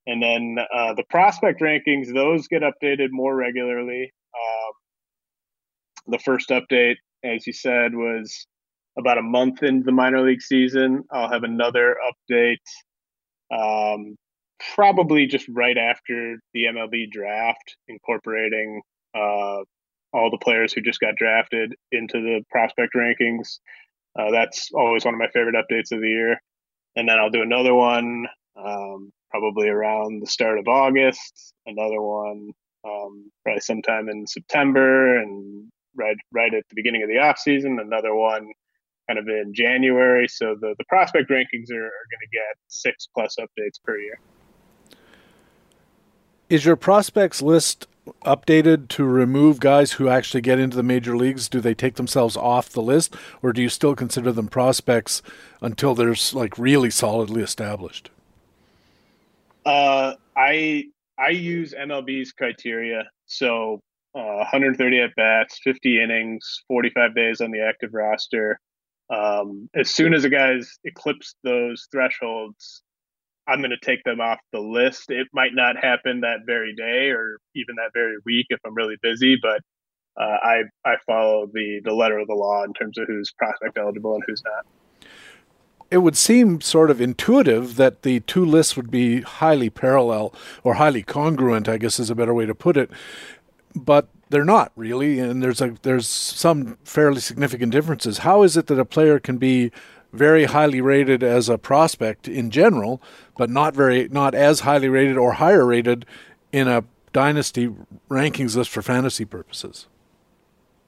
and 0.07 0.21
then 0.21 0.57
uh, 0.73 0.93
the 0.93 1.03
prospect 1.09 1.61
rankings 1.61 2.13
those 2.13 2.47
get 2.47 2.61
updated 2.61 3.09
more 3.11 3.35
regularly. 3.35 4.11
Um, 4.33 4.73
the 6.07 6.19
first 6.19 6.50
update, 6.50 6.95
as 7.23 7.45
you 7.45 7.53
said, 7.53 7.93
was 7.93 8.47
about 8.98 9.17
a 9.17 9.21
month 9.21 9.63
into 9.63 9.86
the 9.86 9.91
minor 9.91 10.21
league 10.21 10.41
season. 10.41 11.03
I'll 11.12 11.31
have 11.31 11.43
another 11.43 11.98
update 12.29 12.57
um, 13.51 14.15
probably 14.75 15.25
just 15.25 15.48
right 15.50 15.77
after 15.77 16.38
the 16.53 16.65
MLB 16.65 17.10
draft, 17.12 17.75
incorporating 17.88 18.81
uh, 19.15 19.60
all 20.13 20.29
the 20.29 20.38
players 20.41 20.74
who 20.74 20.81
just 20.81 21.00
got 21.00 21.15
drafted 21.15 21.74
into 21.91 22.21
the 22.21 22.43
prospect 22.50 22.93
rankings. 22.95 23.60
Uh, 24.17 24.31
that's 24.31 24.69
always 24.74 25.05
one 25.05 25.13
of 25.13 25.19
my 25.19 25.29
favorite 25.29 25.55
updates 25.55 25.91
of 25.91 26.01
the 26.01 26.10
year. 26.10 26.41
And 26.96 27.07
then 27.07 27.18
I'll 27.18 27.29
do 27.29 27.42
another 27.42 27.74
one 27.74 28.27
um, 28.57 29.11
probably 29.29 29.70
around 29.70 30.22
the 30.22 30.27
start 30.27 30.59
of 30.59 30.68
August, 30.68 31.53
another 31.66 32.01
one 32.01 32.51
um, 32.85 33.31
probably 33.44 33.61
sometime 33.61 34.09
in 34.09 34.27
September, 34.27 35.18
and 35.18 35.70
right 35.96 36.18
right 36.31 36.53
at 36.53 36.63
the 36.70 36.75
beginning 36.75 37.03
of 37.03 37.09
the 37.09 37.20
off 37.20 37.37
season, 37.37 37.79
another 37.79 38.13
one 38.13 38.51
kind 39.07 39.20
of 39.20 39.27
in 39.27 39.53
January. 39.53 40.27
So 40.27 40.55
the, 40.59 40.75
the 40.77 40.85
prospect 40.85 41.29
rankings 41.29 41.72
are, 41.72 41.85
are 41.85 42.07
going 42.09 42.22
to 42.22 42.29
get 42.31 42.55
six 42.68 43.07
plus 43.14 43.35
updates 43.40 43.81
per 43.83 43.98
year. 43.98 44.20
Is 46.50 46.66
your 46.66 46.75
prospects 46.75 47.42
list 47.42 47.87
updated 48.25 48.87
to 48.90 49.05
remove 49.05 49.59
guys 49.59 49.94
who 49.94 50.09
actually 50.09 50.42
get 50.42 50.59
into 50.59 50.75
the 50.75 50.83
major 50.83 51.16
leagues? 51.16 51.48
Do 51.48 51.61
they 51.61 51.74
take 51.74 51.96
themselves 51.96 52.35
off 52.35 52.70
the 52.70 52.81
list, 52.81 53.16
or 53.42 53.53
do 53.53 53.61
you 53.61 53.70
still 53.70 53.96
consider 53.96 54.31
them 54.31 54.48
prospects 54.48 55.22
until 55.61 55.96
they're 55.96 56.16
like 56.33 56.57
really 56.57 56.90
solidly 56.90 57.42
established? 57.42 58.09
Uh, 59.66 60.16
I 60.35 60.85
I 61.18 61.29
use 61.29 61.74
MLB's 61.74 62.31
criteria. 62.31 63.03
So 63.27 63.79
uh, 64.16 64.44
130 64.44 65.00
at 65.00 65.16
bats, 65.16 65.59
50 65.64 66.01
innings, 66.01 66.64
45 66.68 67.16
days 67.16 67.42
on 67.42 67.51
the 67.51 67.61
active 67.61 67.94
roster, 67.94 68.59
um, 69.11 69.69
as 69.75 69.89
soon 69.89 70.13
as 70.13 70.24
a 70.24 70.29
guy's 70.29 70.79
eclipsed 70.85 71.35
those 71.43 71.87
thresholds, 71.91 72.81
I'm 73.47 73.59
going 73.59 73.71
to 73.71 73.85
take 73.85 74.03
them 74.03 74.21
off 74.21 74.39
the 74.53 74.59
list. 74.59 75.09
It 75.09 75.27
might 75.33 75.53
not 75.53 75.75
happen 75.75 76.21
that 76.21 76.39
very 76.45 76.74
day 76.74 77.09
or 77.09 77.39
even 77.55 77.75
that 77.75 77.91
very 77.93 78.15
week 78.25 78.47
if 78.50 78.59
I'm 78.65 78.74
really 78.74 78.95
busy, 79.01 79.37
but 79.41 79.61
uh, 80.19 80.37
I 80.43 80.63
I 80.85 80.95
follow 81.05 81.47
the 81.51 81.81
the 81.83 81.93
letter 81.93 82.19
of 82.19 82.27
the 82.27 82.35
law 82.35 82.63
in 82.63 82.74
terms 82.74 82.97
of 82.97 83.07
who's 83.07 83.31
prospect 83.37 83.77
eligible 83.77 84.15
and 84.15 84.24
who's 84.27 84.41
not. 84.45 84.65
It 85.89 85.97
would 85.97 86.15
seem 86.15 86.61
sort 86.61 86.89
of 86.89 87.01
intuitive 87.01 87.75
that 87.75 88.03
the 88.03 88.21
two 88.21 88.45
lists 88.45 88.77
would 88.77 88.89
be 88.89 89.21
highly 89.21 89.69
parallel 89.69 90.33
or 90.63 90.75
highly 90.75 91.03
congruent, 91.03 91.67
I 91.67 91.77
guess 91.77 92.00
is 92.00 92.09
a 92.09 92.15
better 92.15 92.33
way 92.33 92.45
to 92.45 92.55
put 92.55 92.77
it. 92.77 92.89
But 93.75 94.07
they're 94.31 94.46
not 94.46 94.72
really, 94.75 95.20
and 95.20 95.44
there's 95.44 95.61
a 95.61 95.75
there's 95.83 96.07
some 96.07 96.77
fairly 96.83 97.20
significant 97.20 97.72
differences. 97.72 98.20
How 98.20 98.44
is 98.44 98.57
it 98.57 98.67
that 98.67 98.79
a 98.79 98.85
player 98.85 99.20
can 99.20 99.37
be 99.37 99.72
very 100.13 100.46
highly 100.46 100.81
rated 100.81 101.24
as 101.24 101.50
a 101.50 101.57
prospect 101.57 102.27
in 102.27 102.50
general, 102.50 103.01
but 103.37 103.50
not 103.50 103.75
very 103.75 104.07
not 104.09 104.33
as 104.33 104.61
highly 104.61 104.89
rated 104.89 105.17
or 105.17 105.33
higher 105.33 105.65
rated 105.65 106.05
in 106.51 106.67
a 106.67 106.83
dynasty 107.13 107.74
rankings 108.09 108.55
list 108.55 108.70
for 108.70 108.81
fantasy 108.81 109.25
purposes? 109.25 109.87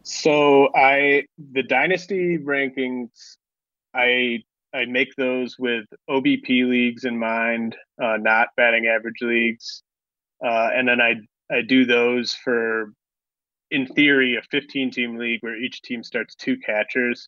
So 0.04 0.70
I 0.76 1.26
the 1.38 1.64
dynasty 1.64 2.38
rankings 2.38 3.38
I 3.94 4.44
I 4.74 4.86
make 4.86 5.16
those 5.16 5.60
with 5.60 5.86
OBP 6.10 6.68
leagues 6.68 7.04
in 7.04 7.20
mind, 7.20 7.76
uh, 8.02 8.18
not 8.18 8.50
batting 8.58 8.88
average 8.88 9.22
leagues, 9.22 9.84
uh, 10.44 10.70
and 10.74 10.88
then 10.88 11.00
I 11.00 11.16
I 11.52 11.62
do 11.62 11.86
those 11.86 12.34
for 12.34 12.94
in 13.74 13.88
theory, 13.88 14.36
a 14.36 14.42
15 14.52 14.92
team 14.92 15.18
league 15.18 15.40
where 15.42 15.58
each 15.58 15.82
team 15.82 16.04
starts 16.04 16.36
two 16.36 16.58
catchers. 16.58 17.28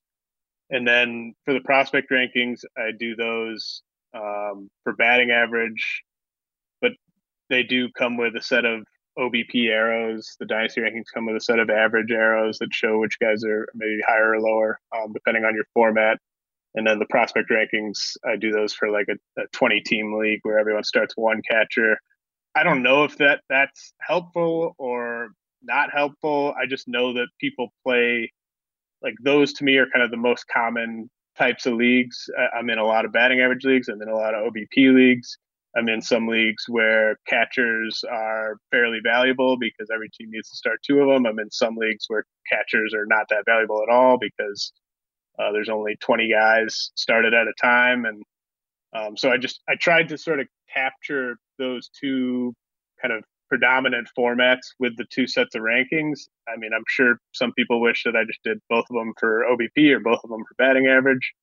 And 0.69 0.88
then 0.88 1.34
for 1.43 1.55
the 1.55 1.60
prospect 1.60 2.12
rankings, 2.12 2.62
I 2.77 2.91
do 2.97 3.15
those 3.15 3.81
um, 4.13 4.69
for 4.84 4.93
batting 4.93 5.31
average, 5.31 6.03
but 6.81 6.91
they 7.49 7.63
do 7.63 7.89
come 7.97 8.15
with 8.15 8.36
a 8.36 8.41
set 8.41 8.63
of 8.63 8.84
OBP 9.17 9.69
arrows. 9.69 10.36
The 10.39 10.45
dynasty 10.45 10.81
rankings 10.81 11.05
come 11.12 11.25
with 11.25 11.36
a 11.36 11.41
set 11.41 11.58
of 11.58 11.71
average 11.71 12.12
arrows 12.12 12.60
that 12.60 12.71
show 12.71 12.99
which 12.99 13.17
guys 13.19 13.43
are 13.43 13.67
maybe 13.73 13.99
higher 14.08 14.36
or 14.36 14.39
lower, 14.39 14.79
um, 14.95 15.13
depending 15.13 15.45
on 15.45 15.55
your 15.55 15.65
format. 15.73 16.19
And 16.75 16.86
then 16.86 16.99
the 16.99 17.08
prospect 17.08 17.49
rankings, 17.49 18.17
I 18.23 18.36
do 18.36 18.51
those 18.51 18.73
for 18.73 18.91
like 18.91 19.08
a, 19.10 19.41
a 19.41 19.47
20 19.51 19.81
team 19.81 20.13
league 20.19 20.41
where 20.43 20.60
everyone 20.60 20.84
starts 20.84 21.17
one 21.17 21.41
catcher. 21.49 21.97
I 22.53 22.62
don't 22.62 22.84
know 22.84 23.03
if 23.03 23.17
that 23.17 23.41
that's 23.49 23.93
helpful 23.99 24.75
or 24.77 25.29
not 25.65 25.91
helpful. 25.93 26.54
I 26.62 26.65
just 26.65 26.88
know 26.88 27.13
that 27.13 27.28
people 27.39 27.69
play 27.84 28.32
like 29.01 29.15
those 29.21 29.54
to 29.54 29.63
me 29.63 29.78
are 29.78 29.88
kind 29.88 30.04
of 30.04 30.12
the 30.12 30.17
most 30.17 30.47
common 30.47 31.10
types 31.38 31.65
of 31.65 31.73
leagues. 31.73 32.30
I'm 32.58 32.69
in 32.69 32.80
a 32.80 32.86
lot 32.86 33.06
of 33.06 33.12
batting 33.12 33.41
average 33.41 33.65
leagues. 33.65 33.88
I'm 33.88 34.01
in 34.01 34.10
a 34.10 34.15
lot 34.15 34.34
of 34.34 34.51
OBP 34.51 34.93
leagues. 34.93 35.38
I'm 35.78 35.89
in 35.89 36.01
some 36.01 36.28
leagues 36.28 36.65
where 36.69 37.17
catchers 37.28 38.04
are 38.10 38.58
fairly 38.71 38.99
valuable 39.04 39.58
because 39.58 39.89
every 39.93 40.10
team 40.10 40.30
needs 40.32 40.49
to 40.49 40.56
start 40.56 40.80
two 40.84 41.01
of 41.01 41.10
them. 41.10 41.25
I'm 41.25 41.39
in 41.39 41.51
some 41.51 41.75
leagues 41.75 42.06
where 42.08 42.25
catchers 42.49 42.93
are 42.93 43.06
not 43.06 43.28
that 43.30 43.43
valuable 43.45 43.84
at 43.84 43.93
all 43.93 44.17
because 44.17 44.71
uh, 45.38 45.51
there's 45.51 45.69
only 45.69 45.97
20 45.99 46.32
guys 46.32 46.91
started 46.95 47.34
at 47.34 47.47
a 47.47 47.54
time. 47.62 48.06
And 48.06 48.23
um, 48.93 49.17
so 49.17 49.30
I 49.30 49.38
just, 49.38 49.60
I 49.67 49.75
tried 49.75 50.10
to 50.10 50.17
sort 50.17 50.39
of 50.39 50.47
capture 50.73 51.38
those 51.60 51.89
two 51.89 52.54
kind 53.01 53.13
of 53.13 53.25
predominant 53.49 54.08
formats 54.17 54.73
with 54.79 54.95
the 54.97 55.05
two 55.12 55.27
sets 55.27 55.55
of 55.55 55.62
rankings. 55.62 56.21
I 56.47 56.58
mean, 56.58 56.71
I'm 56.75 56.84
sure 56.88 57.19
some 57.34 57.53
people 57.53 57.81
wish 57.81 58.03
that 58.03 58.15
I 58.15 58.23
just 58.25 58.43
did 58.43 58.60
both 58.69 58.86
of 58.89 58.95
them 58.95 59.13
for 59.19 59.45
OBP 59.45 59.91
or 59.91 59.99
both 59.99 60.19
of 60.23 60.29
them 60.29 60.43
for 60.47 60.55
batting 60.58 60.88
average. 60.88 61.34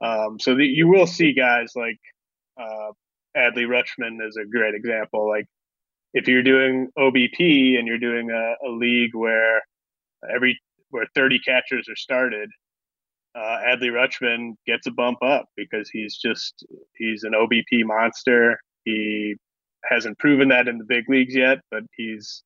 Um, 0.00 0.38
so 0.40 0.54
the, 0.54 0.64
you 0.64 0.88
will 0.88 1.06
see 1.06 1.32
guys 1.32 1.72
like 1.76 1.98
uh, 2.60 2.92
Adley 3.36 3.66
Rutschman 3.66 4.26
is 4.26 4.36
a 4.36 4.46
great 4.46 4.74
example. 4.74 5.28
Like 5.28 5.46
if 6.12 6.28
you're 6.28 6.42
doing 6.42 6.88
OBP 6.98 7.78
and 7.78 7.86
you're 7.86 7.98
doing 7.98 8.30
a, 8.30 8.68
a 8.68 8.70
league 8.70 9.14
where 9.14 9.62
every 10.32 10.60
where 10.90 11.06
30 11.14 11.40
catchers 11.40 11.88
are 11.88 11.96
started, 11.96 12.48
uh, 13.34 13.58
Adley 13.66 13.90
Rutschman 13.90 14.54
gets 14.66 14.86
a 14.86 14.92
bump 14.92 15.18
up 15.22 15.46
because 15.56 15.90
he's 15.90 16.16
just 16.16 16.64
he's 16.96 17.24
an 17.24 17.32
OBP 17.32 17.84
monster. 17.84 18.60
He 18.84 19.36
hasn't 19.88 20.18
proven 20.18 20.48
that 20.48 20.68
in 20.68 20.78
the 20.78 20.84
big 20.84 21.08
leagues 21.08 21.34
yet, 21.34 21.60
but 21.70 21.82
he's 21.96 22.42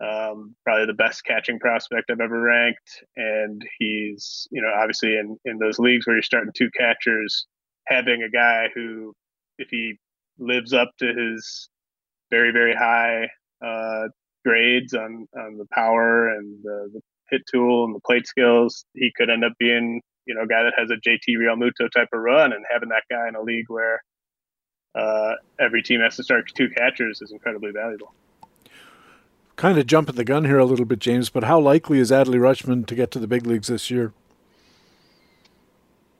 um, 0.00 0.54
probably 0.64 0.86
the 0.86 0.94
best 0.94 1.24
catching 1.24 1.58
prospect 1.58 2.10
I've 2.10 2.20
ever 2.20 2.40
ranked. 2.40 3.04
And 3.16 3.62
he's, 3.78 4.46
you 4.50 4.60
know, 4.60 4.70
obviously 4.76 5.16
in, 5.16 5.36
in 5.44 5.58
those 5.58 5.78
leagues 5.78 6.06
where 6.06 6.16
you're 6.16 6.22
starting 6.22 6.52
two 6.54 6.70
catchers, 6.76 7.46
having 7.86 8.22
a 8.22 8.30
guy 8.30 8.68
who, 8.74 9.14
if 9.58 9.68
he 9.70 9.94
lives 10.38 10.72
up 10.72 10.90
to 10.98 11.06
his 11.06 11.68
very, 12.30 12.50
very 12.52 12.74
high 12.74 13.30
uh, 13.64 14.08
grades 14.44 14.94
on, 14.94 15.26
on 15.36 15.56
the 15.56 15.66
power 15.72 16.28
and 16.28 16.62
the, 16.62 16.90
the 16.92 17.00
hit 17.30 17.42
tool 17.50 17.84
and 17.84 17.94
the 17.94 18.00
plate 18.00 18.26
skills, 18.26 18.84
he 18.94 19.10
could 19.16 19.30
end 19.30 19.44
up 19.44 19.52
being, 19.58 20.00
you 20.26 20.34
know, 20.34 20.42
a 20.42 20.46
guy 20.46 20.62
that 20.62 20.74
has 20.76 20.90
a 20.90 21.08
JT 21.08 21.36
Realmuto 21.38 21.90
type 21.90 22.08
of 22.12 22.20
run 22.20 22.52
and 22.52 22.64
having 22.70 22.90
that 22.90 23.04
guy 23.10 23.28
in 23.28 23.34
a 23.34 23.42
league 23.42 23.66
where 23.68 24.02
uh, 24.96 25.34
every 25.60 25.82
team 25.82 26.00
has 26.00 26.16
to 26.16 26.22
start 26.22 26.50
two 26.54 26.68
catchers 26.70 27.20
is 27.20 27.30
incredibly 27.30 27.70
valuable. 27.70 28.14
Kind 29.56 29.78
of 29.78 29.86
jumping 29.86 30.16
the 30.16 30.24
gun 30.24 30.44
here 30.44 30.58
a 30.58 30.64
little 30.64 30.84
bit, 30.84 30.98
James, 30.98 31.30
but 31.30 31.44
how 31.44 31.60
likely 31.60 31.98
is 31.98 32.10
Adley 32.10 32.38
Rutschman 32.38 32.86
to 32.86 32.94
get 32.94 33.10
to 33.12 33.18
the 33.18 33.26
big 33.26 33.46
leagues 33.46 33.68
this 33.68 33.90
year? 33.90 34.12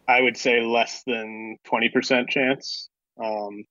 I 0.09 0.21
would 0.21 0.37
say 0.37 0.61
less 0.61 1.03
than 1.07 1.57
20% 1.67 2.29
chance. 2.29 2.89
Um, 3.23 3.65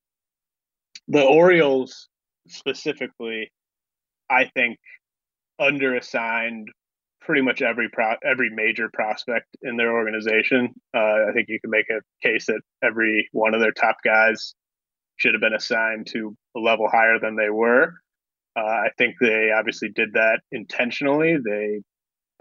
the 1.07 1.23
Orioles 1.23 2.09
specifically, 2.47 3.51
I 4.29 4.45
think, 4.53 4.77
underassigned 5.61 6.65
pretty 7.21 7.41
much 7.41 7.61
every 7.61 7.89
pro- 7.89 8.17
every 8.23 8.49
major 8.49 8.89
prospect 8.93 9.47
in 9.61 9.77
their 9.77 9.93
organization. 9.93 10.73
Uh, 10.93 11.27
I 11.27 11.31
think 11.33 11.47
you 11.49 11.59
can 11.59 11.71
make 11.71 11.89
a 11.89 12.01
case 12.21 12.47
that 12.47 12.61
every 12.83 13.29
one 13.31 13.55
of 13.55 13.61
their 13.61 13.71
top 13.71 13.97
guys 14.03 14.53
should 15.17 15.33
have 15.33 15.41
been 15.41 15.53
assigned 15.53 16.07
to 16.07 16.35
a 16.55 16.59
level 16.59 16.87
higher 16.87 17.19
than 17.19 17.35
they 17.35 17.49
were. 17.49 17.93
Uh, 18.57 18.61
I 18.61 18.89
think 18.97 19.15
they 19.19 19.51
obviously 19.51 19.89
did 19.89 20.13
that 20.13 20.41
intentionally. 20.51 21.37
They 21.43 21.81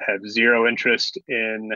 have 0.00 0.20
zero 0.28 0.68
interest 0.68 1.18
in 1.28 1.72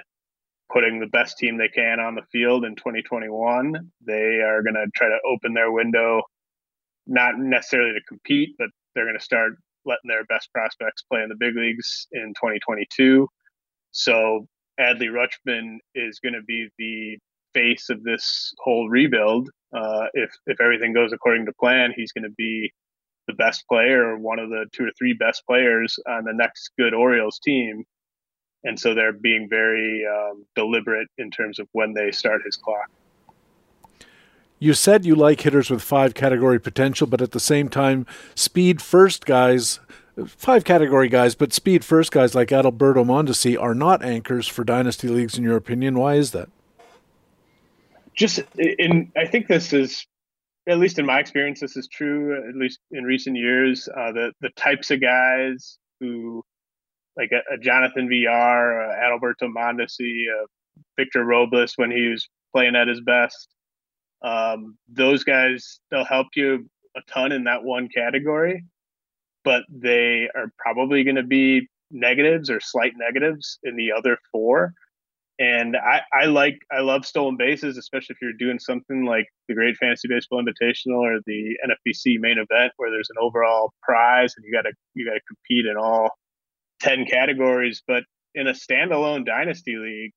putting 0.73 1.01
the 1.01 1.07
best 1.07 1.39
team 1.39 1.57
they 1.57 1.69
can 1.69 1.99
on 1.99 2.15
the 2.15 2.23
field 2.31 2.65
in 2.65 2.77
2021. 2.77 3.91
They 4.07 4.41
are 4.41 4.63
going 4.63 4.75
to 4.75 4.87
try 4.95 5.09
to 5.09 5.19
open 5.27 5.55
their 5.55 5.73
window, 5.73 6.23
not 7.07 7.39
necessarily 7.39 7.93
to 7.93 8.05
compete, 8.07 8.51
but 8.59 8.69
they're 8.95 9.07
going 9.07 9.19
to 9.19 9.25
start 9.25 9.55
letting 9.85 10.09
their 10.09 10.25
best 10.25 10.53
prospects 10.53 11.03
play 11.03 11.23
in 11.23 11.29
the 11.29 11.37
big 11.39 11.57
leagues 11.57 12.07
in 12.13 12.29
2022. 12.35 13.27
So 13.93 14.47
Adley 14.79 15.09
Rutschman 15.09 15.79
is 15.95 16.21
going 16.21 16.35
to 16.35 16.43
be 16.43 16.69
the 16.79 17.19
face 17.55 17.89
of 17.89 18.03
this 18.05 18.55
whole 18.59 18.89
rebuild. 18.89 19.51
Uh, 19.73 20.07
if 20.15 20.31
if 20.47 20.61
everything 20.61 20.93
goes 20.93 21.13
according 21.13 21.47
to 21.47 21.53
plan, 21.53 21.93
he's 21.95 22.13
going 22.13 22.25
to 22.25 22.31
be 22.31 22.73
the 23.27 23.35
best 23.35 23.67
player 23.69 24.05
or 24.05 24.19
one 24.19 24.39
of 24.39 24.49
the 24.49 24.65
two 24.73 24.85
or 24.85 24.91
three 24.99 25.13
best 25.13 25.45
players 25.47 25.99
on 26.09 26.25
the 26.25 26.33
next 26.33 26.71
good 26.79 26.95
Orioles 26.95 27.39
team. 27.39 27.85
And 28.65 28.81
so 28.81 28.95
they're 28.95 29.13
being 29.13 29.49
very 29.49 30.05
um, 30.07 30.45
deliberate 30.57 31.09
in 31.19 31.31
terms 31.31 31.59
of 31.59 31.69
when 31.73 31.93
they 31.93 32.11
start 32.11 32.43
his 32.45 32.57
clock. 32.57 32.91
You 34.59 34.75
said 34.75 35.05
you 35.05 35.15
like 35.15 35.43
hitters 35.43 35.71
with 35.71 35.83
five 35.83 36.15
category 36.15 36.59
potential, 36.59 37.07
but 37.07 37.23
at 37.23 37.31
the 37.31 37.39
same 37.39 37.69
time, 37.69 38.07
speed 38.35 38.83
first 38.83 39.25
guys, 39.25 39.79
five 40.27 40.65
category 40.65 41.09
guys, 41.09 41.37
but 41.37 41.53
speed 41.53 41.85
first 41.85 42.11
guys 42.11 42.35
like 42.35 42.49
Adalberto 42.49 43.05
Mondesi 43.05 43.61
are 43.61 43.75
not 43.75 44.03
anchors 44.03 44.49
for 44.49 44.65
dynasty 44.65 45.07
leagues, 45.07 45.39
in 45.39 45.45
your 45.45 45.57
opinion. 45.57 45.97
Why 45.97 46.15
is 46.15 46.33
that? 46.33 46.49
Just 48.19 48.41
in, 48.59 49.13
I 49.17 49.27
think 49.27 49.47
this 49.47 49.73
is, 49.73 50.07
at 50.69 50.79
least 50.79 50.99
in 50.99 51.07
my 51.07 51.21
experience, 51.21 51.61
this 51.61 51.77
is 51.77 51.89
true. 51.89 52.37
At 52.49 52.57
least 52.57 52.81
in 52.91 53.05
recent 53.05 53.37
years, 53.37 53.89
uh, 53.89 54.13
the 54.13 54.33
the 54.41 54.51
types 54.51 54.91
of 54.91 55.01
guys 55.01 55.79
who, 56.01 56.45
like 57.17 57.31
a, 57.33 57.55
a 57.55 57.59
Jonathan 57.59 58.09
vr 58.09 58.29
uh, 58.29 58.95
Adalberto 59.03 59.49
Mondesi, 59.49 60.25
uh, 60.29 60.47
Victor 60.99 61.25
Robles 61.25 61.75
when 61.77 61.91
he 61.91 62.09
was 62.09 62.29
playing 62.53 62.77
at 62.77 62.89
his 62.89 63.01
best 63.01 63.49
um, 64.23 64.77
those 64.89 65.25
guys, 65.25 65.81
they'll 65.91 66.05
help 66.05 66.29
you 66.35 66.69
a 66.97 67.01
ton 67.11 67.33
in 67.33 67.45
that 67.45 67.63
one 67.63 67.89
category, 67.89 68.65
but 69.45 69.63
they 69.69 70.29
are 70.35 70.53
probably 70.59 71.05
going 71.05 71.17
to 71.17 71.23
be 71.23 71.69
negatives 71.91 72.51
or 72.51 72.61
slight 72.61 72.95
negatives 72.97 73.59
in 73.63 73.77
the 73.77 73.93
other 73.93 74.19
four. 74.33 74.75
And 75.39 75.77
I, 75.77 76.01
I 76.13 76.27
like, 76.27 76.59
I 76.73 76.81
love 76.81 77.07
stolen 77.07 77.37
bases, 77.37 77.79
especially 77.79 78.15
if 78.15 78.23
you're 78.23 78.33
doing 78.33 78.59
something 78.59 79.05
like 79.05 79.27
the 79.47 79.55
Great 79.55 79.77
Fantasy 79.77 80.09
Baseball 80.09 80.43
Invitational 80.43 80.99
or 80.99 81.21
the 81.27 81.57
NFBC 81.65 82.19
main 82.19 82.39
event 82.39 82.73
where 82.77 82.91
there's 82.91 83.11
an 83.11 83.17
overall 83.21 83.73
prize 83.83 84.35
and 84.37 84.45
you 84.45 84.53
got 84.53 84.63
to, 84.63 84.73
you 84.95 85.07
got 85.07 85.15
to 85.15 85.21
compete 85.29 85.67
in 85.67 85.77
all 85.77 86.11
10 86.81 87.07
categories. 87.07 87.83
But 87.87 88.03
in 88.35 88.49
a 88.49 88.53
standalone 88.53 89.25
dynasty 89.25 89.77
league, 89.77 90.13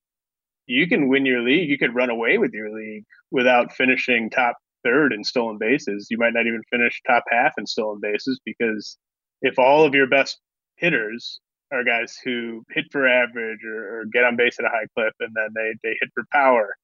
you 0.65 0.87
can 0.87 1.07
win 1.07 1.25
your 1.25 1.41
league. 1.41 1.69
You 1.69 1.77
could 1.77 1.93
run 1.93 2.09
away 2.09 2.39
with 2.39 2.53
your 2.53 2.73
league 2.75 3.03
without 3.29 3.73
finishing 3.73 4.29
top 4.29 4.57
third 4.83 5.13
in 5.13 5.23
stolen 5.23 5.59
bases. 5.59 6.07
You 6.09 6.17
might 6.17 6.33
not 6.33 6.47
even 6.47 6.63
finish 6.71 6.99
top 7.05 7.25
half 7.29 7.53
in 7.59 7.67
stolen 7.67 7.99
bases 8.01 8.39
because 8.43 8.97
if 9.41 9.59
all 9.59 9.85
of 9.85 9.93
your 9.93 10.07
best 10.07 10.39
hitters 10.77 11.39
are 11.71 11.83
guys 11.83 12.17
who 12.23 12.63
hit 12.71 12.85
for 12.91 13.07
average 13.07 13.59
or, 13.65 13.99
or 14.01 14.05
get 14.05 14.23
on 14.23 14.35
base 14.35 14.57
at 14.59 14.65
a 14.65 14.69
high 14.69 14.87
clip 14.95 15.13
and 15.19 15.33
then 15.35 15.49
they, 15.55 15.73
they 15.83 15.95
hit 15.99 16.09
for 16.13 16.23
power, 16.31 16.75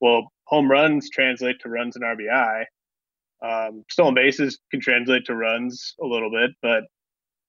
well, 0.00 0.32
home 0.44 0.70
runs 0.70 1.10
translate 1.10 1.60
to 1.60 1.68
runs 1.68 1.96
and 1.96 2.04
RBI. 2.04 2.64
Um, 3.42 3.84
stolen 3.90 4.14
bases 4.14 4.58
can 4.70 4.80
translate 4.80 5.24
to 5.26 5.34
runs 5.34 5.94
a 6.02 6.06
little 6.06 6.30
bit, 6.30 6.50
but 6.62 6.84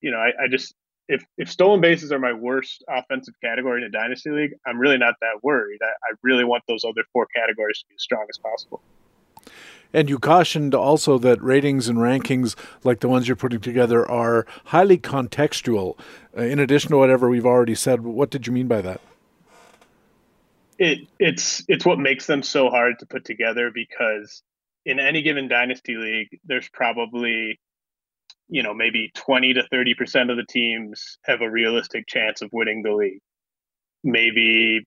you 0.01 0.11
know, 0.11 0.17
I, 0.17 0.31
I 0.43 0.47
just 0.49 0.73
if 1.07 1.23
if 1.37 1.51
stolen 1.51 1.81
bases 1.81 2.11
are 2.11 2.19
my 2.19 2.33
worst 2.33 2.83
offensive 2.89 3.33
category 3.43 3.81
in 3.81 3.87
a 3.87 3.91
dynasty 3.91 4.29
league, 4.29 4.51
I'm 4.65 4.77
really 4.77 4.97
not 4.97 5.15
that 5.21 5.43
worried. 5.43 5.79
I, 5.81 5.87
I 5.87 6.15
really 6.23 6.45
want 6.45 6.63
those 6.67 6.85
other 6.85 7.03
four 7.11 7.27
categories 7.35 7.79
to 7.79 7.85
be 7.89 7.95
as 7.95 8.01
strong 8.01 8.25
as 8.29 8.37
possible. 8.37 8.81
And 9.93 10.09
you 10.09 10.19
cautioned 10.19 10.73
also 10.73 11.17
that 11.19 11.41
ratings 11.41 11.87
and 11.87 11.97
rankings, 11.97 12.55
like 12.83 13.01
the 13.01 13.09
ones 13.09 13.27
you're 13.27 13.35
putting 13.35 13.59
together, 13.59 14.09
are 14.09 14.45
highly 14.65 14.97
contextual. 14.97 15.97
Uh, 16.37 16.43
in 16.43 16.59
addition 16.59 16.91
to 16.91 16.97
whatever 16.97 17.29
we've 17.29 17.45
already 17.45 17.75
said, 17.75 18.01
what 18.01 18.29
did 18.29 18.47
you 18.47 18.53
mean 18.53 18.67
by 18.67 18.81
that? 18.81 19.01
It 20.77 21.07
it's 21.19 21.63
it's 21.67 21.85
what 21.85 21.99
makes 21.99 22.25
them 22.25 22.41
so 22.41 22.69
hard 22.69 22.99
to 22.99 23.05
put 23.05 23.25
together 23.25 23.69
because 23.71 24.41
in 24.85 24.99
any 24.99 25.21
given 25.21 25.47
dynasty 25.47 25.95
league, 25.95 26.39
there's 26.45 26.69
probably 26.69 27.59
you 28.49 28.63
know 28.63 28.73
maybe 28.73 29.11
20 29.13 29.53
to 29.53 29.63
30 29.69 29.93
percent 29.93 30.31
of 30.31 30.37
the 30.37 30.45
teams 30.45 31.17
have 31.23 31.41
a 31.41 31.49
realistic 31.49 32.07
chance 32.07 32.41
of 32.41 32.49
winning 32.51 32.81
the 32.81 32.91
league 32.91 33.21
maybe 34.03 34.85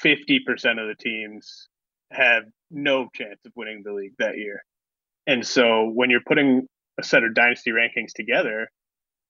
50 0.00 0.40
percent 0.40 0.78
of 0.78 0.88
the 0.88 0.94
teams 0.94 1.68
have 2.10 2.44
no 2.70 3.08
chance 3.14 3.38
of 3.44 3.52
winning 3.56 3.82
the 3.84 3.92
league 3.92 4.14
that 4.18 4.36
year 4.36 4.62
and 5.26 5.46
so 5.46 5.90
when 5.94 6.10
you're 6.10 6.20
putting 6.26 6.66
a 6.98 7.02
set 7.02 7.22
of 7.22 7.34
dynasty 7.34 7.70
rankings 7.70 8.12
together 8.14 8.68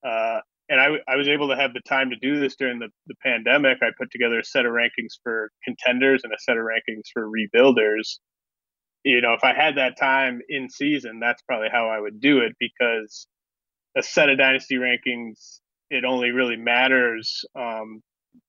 uh, 0.07 0.39
and 0.69 0.81
I, 0.81 1.13
I 1.13 1.17
was 1.17 1.29
able 1.29 1.49
to 1.49 1.57
have 1.57 1.75
the 1.75 1.81
time 1.81 2.11
to 2.11 2.17
do 2.17 2.39
this 2.39 2.55
during 2.57 2.79
the, 2.79 2.89
the 3.07 3.15
pandemic 3.23 3.79
i 3.83 3.89
put 3.99 4.11
together 4.11 4.39
a 4.39 4.45
set 4.45 4.67
of 4.67 4.73
rankings 4.73 5.19
for 5.23 5.51
contenders 5.65 6.23
and 6.25 6.33
a 6.33 6.39
set 6.39 6.57
of 6.57 6.65
rankings 6.65 7.05
for 7.13 7.29
rebuilders 7.29 8.19
you 9.05 9.21
know 9.21 9.33
if 9.33 9.45
i 9.45 9.55
had 9.55 9.77
that 9.77 9.99
time 9.99 10.41
in 10.49 10.69
season 10.69 11.19
that's 11.21 11.43
probably 11.43 11.69
how 11.71 11.89
i 11.89 11.99
would 11.99 12.21
do 12.21 12.39
it 12.41 12.53
because 12.59 13.27
a 13.97 14.03
set 14.03 14.29
of 14.29 14.39
dynasty 14.39 14.77
rankings, 14.77 15.61
it 15.91 16.05
only 16.05 16.31
really 16.31 16.57
matters 16.57 17.45
um, 17.59 18.03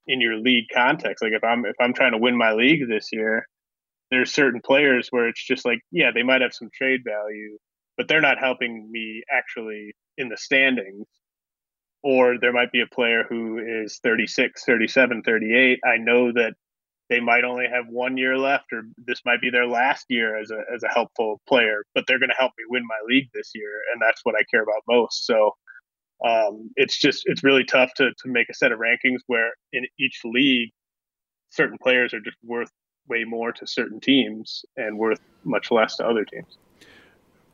in 0.08 0.22
your 0.22 0.38
league 0.38 0.66
context. 0.74 1.24
Like 1.24 1.34
if 1.34 1.44
I'm 1.44 1.66
if 1.66 1.76
I'm 1.80 1.94
trying 1.94 2.12
to 2.12 2.18
win 2.18 2.38
my 2.38 2.54
league 2.54 2.88
this 2.88 3.10
year, 3.12 3.48
there's 4.12 4.34
certain 4.34 4.62
players 4.64 5.08
where 5.10 5.28
it's 5.28 5.44
just 5.44 5.66
like, 5.66 5.80
yeah, 5.92 6.12
they 6.14 6.22
might 6.22 6.42
have 6.42 6.54
some 6.54 6.70
trade 6.74 7.02
value, 7.06 7.58
but 7.98 8.08
they're 8.08 8.22
not 8.22 8.40
helping 8.40 8.92
me 8.92 9.24
actually 9.32 9.94
in 10.18 10.30
the 10.30 10.38
standings. 10.38 11.08
Or 12.04 12.38
there 12.40 12.52
might 12.52 12.72
be 12.72 12.82
a 12.82 12.94
player 12.94 13.24
who 13.28 13.60
is 13.60 14.00
36, 14.04 14.64
37, 14.66 15.22
38. 15.24 15.80
I 15.86 15.98
know 15.98 16.32
that 16.34 16.54
they 17.10 17.20
might 17.20 17.44
only 17.44 17.68
have 17.72 17.88
one 17.88 18.18
year 18.18 18.38
left, 18.38 18.74
or 18.74 18.84
this 18.98 19.22
might 19.26 19.40
be 19.42 19.50
their 19.50 19.68
last 19.68 20.06
year 20.10 20.40
as 20.40 20.50
a 20.50 20.62
as 20.74 20.82
a 20.82 20.88
helpful 20.88 21.42
player, 21.48 21.84
but 21.94 22.06
they're 22.08 22.20
going 22.20 22.30
to 22.30 22.36
help 22.40 22.54
me 22.58 22.64
win 22.70 22.84
my 22.88 22.96
league 23.06 23.30
this 23.34 23.52
year, 23.54 23.82
and 23.92 24.02
that's 24.02 24.22
what 24.24 24.34
I 24.36 24.44
care 24.50 24.64
about 24.64 24.82
most. 24.88 25.26
So 25.28 25.52
um, 26.26 26.72
it's 26.76 26.98
just 26.98 27.24
it's 27.26 27.44
really 27.44 27.66
tough 27.66 27.94
to 27.96 28.12
to 28.12 28.28
make 28.30 28.50
a 28.50 28.54
set 28.54 28.72
of 28.72 28.80
rankings 28.80 29.20
where 29.28 29.52
in 29.74 29.86
each 30.00 30.22
league, 30.24 30.72
certain 31.50 31.78
players 31.84 32.14
are 32.14 32.22
just 32.22 32.38
worth 32.44 32.72
way 33.08 33.24
more 33.24 33.52
to 33.52 33.68
certain 33.68 34.00
teams 34.00 34.66
and 34.78 34.98
worth 34.98 35.20
much 35.44 35.72
less 35.72 35.96
to 35.98 36.06
other 36.06 36.26
teams. 36.26 36.58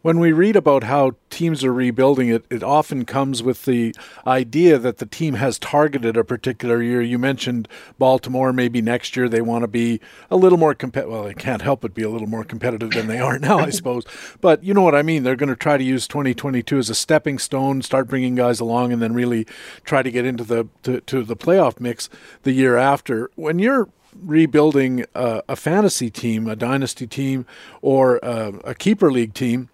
When 0.04 0.20
we 0.20 0.32
read 0.32 0.56
about 0.56 0.84
how 0.84 1.16
teams 1.30 1.66
are 1.66 1.74
rebuilding 1.74 2.30
it, 2.30 2.46
it 2.50 2.64
often 2.64 3.04
comes 3.04 3.44
with 3.44 3.66
the 3.66 3.94
idea 4.26 4.78
that 4.78 5.00
the 5.00 5.06
team 5.06 5.34
has 5.34 5.60
targeted 5.60 6.16
a 6.16 6.24
particular 6.24 6.82
year. 6.82 7.02
You 7.02 7.18
mentioned 7.18 7.68
Baltimore, 7.98 8.54
maybe 8.54 8.82
next 8.82 9.18
year 9.18 9.28
they 9.28 9.42
want 9.42 9.64
to 9.64 9.68
be 9.68 10.00
a 10.30 10.38
little 10.38 10.60
more 10.60 10.74
competitive. 10.76 11.12
Well, 11.12 11.24
they 11.24 11.34
can't 11.34 11.64
help 11.64 11.82
but 11.82 11.96
be 11.96 12.04
a 12.04 12.10
little 12.10 12.30
more 12.30 12.44
competitive 12.44 12.92
than 12.92 13.08
they 13.08 13.20
are 13.20 13.40
now, 13.40 13.58
I 13.58 13.72
suppose. 13.72 14.06
But 14.40 14.64
you 14.64 14.74
know 14.74 14.84
what 14.84 14.96
I 14.96 15.02
mean. 15.02 15.24
They're 15.24 15.36
going 15.36 15.50
to 15.50 15.58
try 15.58 15.78
to 15.78 15.84
use 15.84 16.08
2022 16.08 16.78
as 16.78 16.90
a 16.90 16.96
stepping 16.96 17.40
stone, 17.40 17.82
start 17.82 18.08
bringing 18.08 18.36
guys 18.36 18.60
along, 18.60 18.94
and 18.94 19.02
then 19.02 19.14
really 19.14 19.46
try 19.84 20.04
to 20.04 20.12
get 20.12 20.26
into 20.26 20.44
the 20.44 20.70
to, 20.84 21.02
to 21.02 21.24
the 21.24 21.36
playoff 21.36 21.80
mix 21.80 22.08
the 22.44 22.54
year 22.54 22.78
after. 22.78 23.32
When 23.36 23.60
you're 23.60 23.90
rebuilding 24.16 25.06
a, 25.16 25.44
a 25.50 25.56
fantasy 25.56 26.10
team, 26.10 26.48
a 26.48 26.56
dynasty 26.56 27.08
team, 27.08 27.46
or 27.82 28.18
a, 28.24 28.54
a 28.64 28.76
keeper 28.76 29.12
league 29.12 29.34
team 29.34 29.70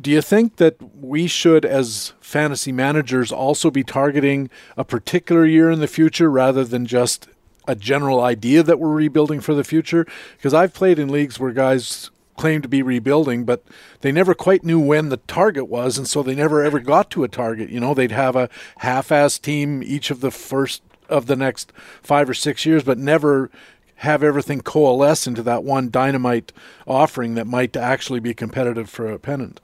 do 0.00 0.10
you 0.10 0.22
think 0.22 0.56
that 0.56 0.76
we 0.98 1.26
should, 1.26 1.64
as 1.64 2.14
fantasy 2.20 2.72
managers, 2.72 3.30
also 3.30 3.70
be 3.70 3.84
targeting 3.84 4.48
a 4.76 4.84
particular 4.84 5.44
year 5.44 5.70
in 5.70 5.80
the 5.80 5.88
future 5.88 6.30
rather 6.30 6.64
than 6.64 6.86
just 6.86 7.28
a 7.68 7.74
general 7.74 8.20
idea 8.20 8.62
that 8.62 8.78
we're 8.78 8.88
rebuilding 8.88 9.40
for 9.40 9.54
the 9.54 9.64
future? 9.64 10.06
Because 10.36 10.54
I've 10.54 10.72
played 10.72 10.98
in 10.98 11.08
leagues 11.08 11.38
where 11.38 11.52
guys 11.52 12.10
claim 12.36 12.62
to 12.62 12.68
be 12.68 12.82
rebuilding, 12.82 13.44
but 13.44 13.62
they 14.00 14.10
never 14.10 14.34
quite 14.34 14.64
knew 14.64 14.80
when 14.80 15.10
the 15.10 15.18
target 15.18 15.68
was, 15.68 15.98
and 15.98 16.08
so 16.08 16.22
they 16.22 16.34
never 16.34 16.62
ever 16.62 16.78
got 16.78 17.10
to 17.10 17.24
a 17.24 17.28
target. 17.28 17.68
You 17.68 17.80
know, 17.80 17.92
they'd 17.92 18.12
have 18.12 18.36
a 18.36 18.48
half-ass 18.78 19.38
team 19.38 19.82
each 19.82 20.10
of 20.10 20.22
the 20.22 20.30
first 20.30 20.82
of 21.10 21.26
the 21.26 21.36
next 21.36 21.72
five 22.02 22.28
or 22.28 22.34
six 22.34 22.64
years, 22.64 22.82
but 22.82 22.98
never 22.98 23.50
have 23.96 24.22
everything 24.22 24.60
coalesce 24.62 25.26
into 25.26 25.42
that 25.42 25.62
one 25.62 25.90
dynamite 25.90 26.52
offering 26.86 27.34
that 27.34 27.46
might 27.46 27.76
actually 27.76 28.20
be 28.20 28.32
competitive 28.32 28.88
for 28.88 29.10
a 29.10 29.18
pennant. 29.18 29.60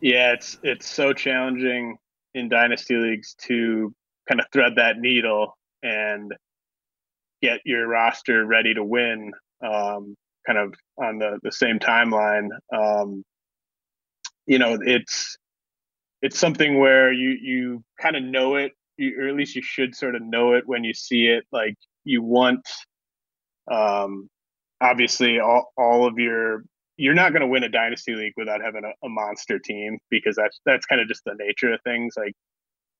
Yeah, 0.00 0.32
it's 0.32 0.58
it's 0.62 0.88
so 0.88 1.12
challenging 1.12 1.98
in 2.34 2.48
dynasty 2.48 2.96
leagues 2.96 3.34
to 3.42 3.94
kind 4.28 4.40
of 4.40 4.46
thread 4.52 4.76
that 4.76 4.98
needle 4.98 5.56
and 5.82 6.32
get 7.42 7.60
your 7.64 7.86
roster 7.86 8.46
ready 8.46 8.72
to 8.74 8.82
win 8.82 9.32
um, 9.62 10.16
kind 10.46 10.58
of 10.58 10.74
on 10.96 11.18
the, 11.18 11.38
the 11.42 11.52
same 11.52 11.78
timeline 11.78 12.48
um, 12.74 13.24
you 14.46 14.58
know 14.58 14.78
it's 14.80 15.36
it's 16.20 16.38
something 16.38 16.78
where 16.78 17.12
you 17.12 17.30
you 17.30 17.84
kind 18.00 18.16
of 18.16 18.22
know 18.22 18.56
it 18.56 18.72
you, 19.02 19.20
or 19.20 19.28
at 19.28 19.34
least 19.34 19.56
you 19.56 19.62
should 19.62 19.94
sort 19.94 20.14
of 20.14 20.22
know 20.22 20.54
it 20.54 20.64
when 20.66 20.84
you 20.84 20.94
see 20.94 21.26
it 21.26 21.44
like 21.52 21.76
you 22.04 22.22
want 22.22 22.66
um, 23.70 24.28
obviously 24.80 25.38
all, 25.38 25.72
all 25.76 26.06
of 26.06 26.18
your 26.18 26.64
you're 26.96 27.14
not 27.14 27.32
going 27.32 27.40
to 27.40 27.48
win 27.48 27.64
a 27.64 27.68
dynasty 27.68 28.14
league 28.14 28.34
without 28.36 28.60
having 28.60 28.84
a, 28.84 29.06
a 29.06 29.08
monster 29.08 29.58
team 29.58 29.98
because 30.10 30.36
that's 30.36 30.60
that's 30.66 30.86
kind 30.86 31.00
of 31.00 31.08
just 31.08 31.24
the 31.24 31.34
nature 31.38 31.72
of 31.72 31.80
things. 31.82 32.14
Like 32.16 32.34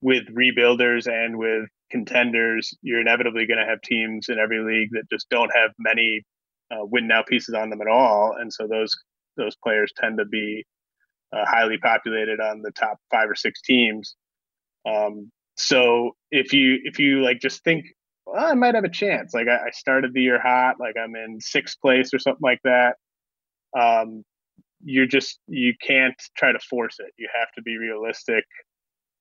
with 0.00 0.24
rebuilders 0.34 1.06
and 1.06 1.38
with 1.38 1.68
contenders, 1.90 2.74
you're 2.82 3.00
inevitably 3.00 3.46
going 3.46 3.58
to 3.58 3.66
have 3.66 3.80
teams 3.82 4.28
in 4.28 4.38
every 4.38 4.60
league 4.60 4.90
that 4.92 5.10
just 5.10 5.28
don't 5.28 5.52
have 5.54 5.70
many 5.78 6.22
uh, 6.70 6.84
win 6.84 7.06
now 7.06 7.22
pieces 7.22 7.54
on 7.54 7.70
them 7.70 7.82
at 7.82 7.86
all, 7.86 8.34
and 8.38 8.52
so 8.52 8.66
those 8.66 8.96
those 9.36 9.56
players 9.62 9.92
tend 9.96 10.18
to 10.18 10.24
be 10.24 10.64
uh, 11.32 11.44
highly 11.46 11.78
populated 11.78 12.40
on 12.40 12.62
the 12.62 12.72
top 12.72 12.98
five 13.10 13.28
or 13.28 13.34
six 13.34 13.60
teams. 13.62 14.16
Um, 14.86 15.30
so 15.56 16.16
if 16.30 16.52
you 16.52 16.78
if 16.84 16.98
you 16.98 17.22
like 17.22 17.40
just 17.40 17.62
think 17.64 17.86
well, 18.26 18.44
I 18.44 18.54
might 18.54 18.74
have 18.74 18.84
a 18.84 18.88
chance. 18.88 19.34
Like 19.34 19.48
I, 19.48 19.66
I 19.66 19.70
started 19.72 20.14
the 20.14 20.22
year 20.22 20.40
hot, 20.40 20.76
like 20.78 20.94
I'm 20.96 21.16
in 21.16 21.40
sixth 21.40 21.80
place 21.80 22.14
or 22.14 22.18
something 22.18 22.42
like 22.42 22.60
that 22.64 22.96
um, 23.78 24.24
you're 24.84 25.06
just 25.06 25.38
you 25.46 25.74
can't 25.80 26.20
try 26.36 26.52
to 26.52 26.58
force 26.58 26.96
it. 26.98 27.12
You 27.16 27.28
have 27.38 27.52
to 27.54 27.62
be 27.62 27.76
realistic. 27.76 28.44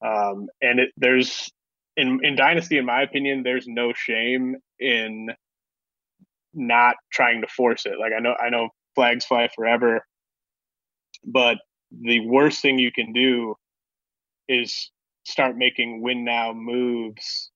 Um, 0.06 0.48
and 0.62 0.80
it, 0.80 0.89
there's 0.98 1.52
in 1.96 2.20
in 2.24 2.36
dynasty, 2.36 2.78
in 2.78 2.86
my 2.86 3.04
opinion, 3.04 3.44
there's 3.44 3.67
no 3.67 3.94
shame 3.94 4.56
in 4.80 5.30
not 6.54 6.96
trying 7.12 7.41
to 7.41 7.48
force 7.48 7.86
it. 7.86 8.00
Like 8.00 8.13
I 8.15 8.20
know 8.20 8.36
I 8.39 8.50
know 8.50 8.70
flags 8.96 9.26
fly 9.26 9.50
forever, 9.56 10.06
but 11.26 11.58
the 11.91 12.22
worst 12.22 12.62
thing 12.62 12.80
you 12.80 12.91
can 12.91 13.13
do 13.13 13.56
is 14.48 14.89
start 15.23 15.57
making 15.57 16.01
win 16.01 16.23
now 16.23 16.53
moves 16.53 17.51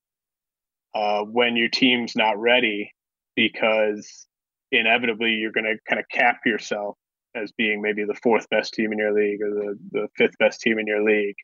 uh, 0.93 1.21
when 1.21 1.55
your 1.55 1.69
team's 1.69 2.15
not 2.15 2.39
ready 2.39 2.91
because 3.35 4.27
inevitably 4.71 5.31
you're 5.31 5.51
going 5.51 5.65
to 5.65 5.77
kind 5.87 5.99
of 5.99 6.07
cap 6.09 6.39
yourself 6.45 6.97
as 7.35 7.51
being 7.51 7.81
maybe 7.81 8.05
the 8.05 8.17
fourth 8.23 8.49
best 8.49 8.73
team 8.73 8.91
in 8.93 8.97
your 8.97 9.13
league 9.13 9.41
or 9.41 9.49
the, 9.49 9.79
the 9.91 10.07
fifth 10.15 10.37
best 10.39 10.61
team 10.61 10.79
in 10.79 10.87
your 10.87 11.03
league. 11.03 11.35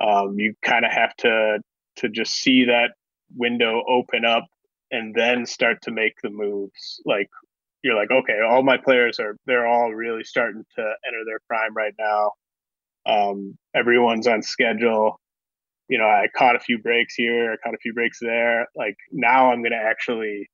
Um, 0.00 0.38
you 0.38 0.54
kind 0.62 0.84
of 0.84 0.92
have 0.92 1.14
to 1.16 1.58
to 1.96 2.08
just 2.08 2.32
see 2.32 2.64
that 2.64 2.92
window 3.36 3.82
open 3.86 4.24
up 4.24 4.46
and 4.90 5.14
then 5.14 5.44
start 5.44 5.82
to 5.82 5.90
make 5.90 6.14
the 6.22 6.30
moves. 6.30 7.00
Like 7.04 7.28
you're 7.82 7.96
like, 7.96 8.10
okay, 8.10 8.38
all 8.48 8.62
my 8.62 8.78
players 8.78 9.18
are 9.20 9.36
they're 9.46 9.66
all 9.66 9.92
really 9.92 10.24
starting 10.24 10.64
to 10.76 10.82
enter 10.82 11.24
their 11.26 11.40
prime 11.46 11.74
right 11.74 11.94
now. 11.98 12.32
Um, 13.06 13.58
everyone's 13.74 14.26
on 14.26 14.42
schedule. 14.42 15.20
You 15.90 15.98
know, 15.98 16.06
I 16.06 16.28
caught 16.36 16.54
a 16.54 16.60
few 16.60 16.78
breaks 16.78 17.14
here, 17.14 17.52
I 17.52 17.56
caught 17.56 17.74
a 17.74 17.78
few 17.78 17.92
breaks 17.92 18.20
there. 18.20 18.68
Like 18.76 18.96
now 19.10 19.50
I'm 19.50 19.60
going 19.60 19.72
to 19.72 19.76
actually 19.76 20.48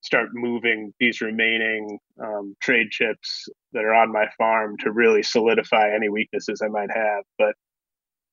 start 0.00 0.30
moving 0.32 0.94
these 0.98 1.20
remaining 1.20 1.98
um, 2.18 2.56
trade 2.60 2.90
chips 2.90 3.46
that 3.74 3.84
are 3.84 3.94
on 3.94 4.10
my 4.10 4.26
farm 4.38 4.78
to 4.78 4.90
really 4.90 5.22
solidify 5.22 5.90
any 5.94 6.08
weaknesses 6.08 6.62
I 6.64 6.68
might 6.68 6.90
have. 6.90 7.24
But 7.38 7.54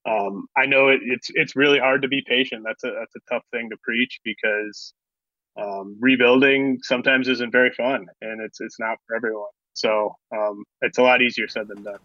um, 0.10 0.48
I 0.56 0.66
know 0.68 0.88
it, 0.88 1.02
it's 1.04 1.30
it's 1.34 1.56
really 1.58 1.80
hard 1.80 2.02
to 2.04 2.08
be 2.08 2.24
patient. 2.26 2.64
That's 2.66 2.86
a 2.86 2.92
that's 2.98 3.16
a 3.16 3.34
tough 3.34 3.44
thing 3.52 3.70
to 3.70 3.78
preach 3.84 4.22
because 4.24 4.94
um, 5.62 5.98
rebuilding 6.00 6.80
sometimes 6.82 7.28
isn't 7.28 7.52
very 7.52 7.72
fun, 7.72 8.06
and 8.22 8.42
it's 8.42 8.62
it's 8.62 8.80
not 8.80 8.98
for 9.06 9.18
everyone. 9.18 9.50
So 9.74 10.16
um, 10.34 10.64
it's 10.82 10.98
a 10.98 11.04
lot 11.04 11.22
easier 11.22 11.50
said 11.50 11.68
than 11.68 11.84
done. 11.84 12.00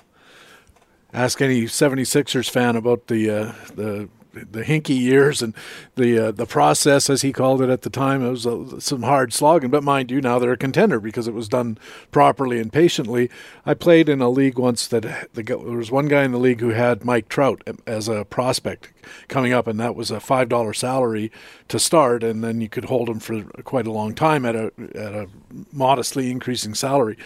Ask 1.15 1.41
any 1.41 1.63
76ers 1.65 2.51
fan 2.51 2.75
about 2.75 3.07
the 3.07 3.31
uh, 3.31 3.53
the 3.75 4.09
the 4.33 4.63
Hinkie 4.63 4.99
years 4.99 5.43
and 5.43 5.55
the 5.97 6.29
uh, 6.29 6.31
the 6.33 6.47
process, 6.47 7.11
as 7.11 7.23
he 7.23 7.33
called 7.33 7.63
it 7.63 7.69
at 7.69 7.83
the 7.83 7.91
time. 7.91 8.25
It 8.25 8.31
was 8.31 8.47
uh, 8.47 8.81
some 8.81 9.03
hard 9.03 9.33
slogging, 9.33 9.71
but 9.71 9.83
mind 9.83 10.11
you, 10.11 10.21
now 10.21 10.39
they're 10.39 10.53
a 10.53 10.57
contender 10.57 11.01
because 11.01 11.29
it 11.29 11.35
was 11.35 11.49
done 11.49 11.79
properly 12.11 12.59
and 12.59 12.73
patiently. 12.73 13.31
I 13.67 13.75
played 13.75 14.09
in 14.09 14.21
a 14.21 14.29
league 14.31 14.59
once 14.59 14.87
that 14.89 15.03
the, 15.35 15.43
there 15.43 15.59
was 15.59 15.91
one 15.91 16.09
guy 16.09 16.25
in 16.25 16.33
the 16.33 16.39
league 16.39 16.61
who 16.61 16.71
had 16.71 17.05
Mike 17.05 17.29
Trout 17.29 17.63
as 17.87 18.09
a 18.09 18.25
prospect 18.25 18.93
coming 19.29 19.53
up, 19.53 19.67
and 19.67 19.79
that 19.81 19.95
was 19.95 20.11
a 20.11 20.21
five 20.21 20.49
dollar 20.49 20.73
salary 20.73 21.31
to 21.69 21.79
start, 21.79 22.23
and 22.23 22.43
then 22.43 22.61
you 22.61 22.69
could 22.69 22.87
hold 22.87 23.09
him 23.09 23.21
for 23.21 23.43
quite 23.65 23.87
a 23.87 23.93
long 23.93 24.15
time 24.15 24.45
at 24.45 24.57
a 24.57 24.73
at 24.95 25.15
a 25.15 25.29
modestly 25.73 26.31
increasing 26.31 26.75
salary. 26.75 27.17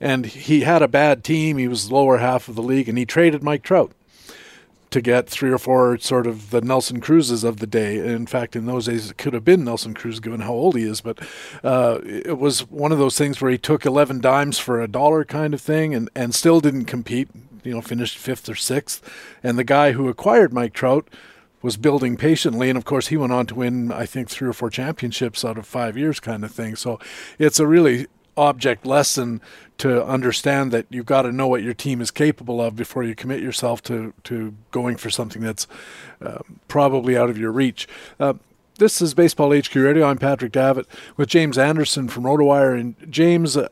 And 0.00 0.26
he 0.26 0.60
had 0.60 0.82
a 0.82 0.88
bad 0.88 1.24
team; 1.24 1.58
he 1.58 1.68
was 1.68 1.92
lower 1.92 2.18
half 2.18 2.48
of 2.48 2.54
the 2.54 2.62
league, 2.62 2.88
and 2.88 2.98
he 2.98 3.04
traded 3.04 3.42
Mike 3.42 3.62
Trout 3.62 3.92
to 4.94 5.02
get 5.02 5.28
three 5.28 5.50
or 5.50 5.58
four 5.58 5.98
sort 5.98 6.24
of 6.24 6.50
the 6.50 6.60
Nelson 6.60 7.00
Cruzes 7.00 7.42
of 7.42 7.56
the 7.56 7.66
day. 7.66 7.98
In 7.98 8.28
fact, 8.28 8.54
in 8.54 8.66
those 8.66 8.86
days, 8.86 9.10
it 9.10 9.18
could 9.18 9.34
have 9.34 9.44
been 9.44 9.64
Nelson 9.64 9.92
Cruz, 9.92 10.20
given 10.20 10.42
how 10.42 10.52
old 10.52 10.76
he 10.76 10.84
is. 10.84 11.00
But 11.00 11.18
uh, 11.64 11.98
it 12.04 12.38
was 12.38 12.70
one 12.70 12.92
of 12.92 12.98
those 12.98 13.18
things 13.18 13.40
where 13.40 13.50
he 13.50 13.58
took 13.58 13.84
11 13.84 14.20
dimes 14.20 14.60
for 14.60 14.80
a 14.80 14.86
dollar 14.86 15.24
kind 15.24 15.52
of 15.52 15.60
thing 15.60 15.96
and, 15.96 16.08
and 16.14 16.32
still 16.32 16.60
didn't 16.60 16.84
compete, 16.84 17.28
you 17.64 17.74
know, 17.74 17.80
finished 17.80 18.16
fifth 18.16 18.48
or 18.48 18.54
sixth. 18.54 19.02
And 19.42 19.58
the 19.58 19.64
guy 19.64 19.92
who 19.92 20.08
acquired 20.08 20.52
Mike 20.52 20.74
Trout 20.74 21.08
was 21.60 21.76
building 21.76 22.16
patiently. 22.16 22.68
And 22.68 22.78
of 22.78 22.84
course, 22.84 23.08
he 23.08 23.16
went 23.16 23.32
on 23.32 23.46
to 23.46 23.56
win, 23.56 23.90
I 23.90 24.06
think, 24.06 24.30
three 24.30 24.48
or 24.48 24.52
four 24.52 24.70
championships 24.70 25.44
out 25.44 25.58
of 25.58 25.66
five 25.66 25.98
years, 25.98 26.20
kind 26.20 26.44
of 26.44 26.52
thing. 26.52 26.76
So 26.76 27.00
it's 27.40 27.58
a 27.58 27.66
really 27.66 28.06
object 28.36 28.86
lesson 28.86 29.40
to 29.78 30.04
understand 30.04 30.72
that 30.72 30.86
you've 30.90 31.06
got 31.06 31.22
to 31.22 31.32
know 31.32 31.46
what 31.46 31.62
your 31.62 31.74
team 31.74 32.00
is 32.00 32.10
capable 32.10 32.60
of 32.60 32.76
before 32.76 33.02
you 33.02 33.14
commit 33.14 33.40
yourself 33.40 33.82
to, 33.82 34.14
to 34.24 34.54
going 34.70 34.96
for 34.96 35.10
something 35.10 35.42
that's 35.42 35.66
uh, 36.20 36.38
probably 36.68 37.16
out 37.16 37.30
of 37.30 37.38
your 37.38 37.50
reach. 37.50 37.88
Uh, 38.20 38.34
this 38.78 39.00
is 39.00 39.14
Baseball 39.14 39.56
HQ 39.56 39.74
Radio. 39.74 40.06
I'm 40.06 40.18
Patrick 40.18 40.52
Davitt 40.52 40.86
with 41.16 41.28
James 41.28 41.58
Anderson 41.58 42.08
from 42.08 42.24
RotoWire. 42.24 42.78
And 42.78 42.94
James, 43.10 43.56
uh, 43.56 43.68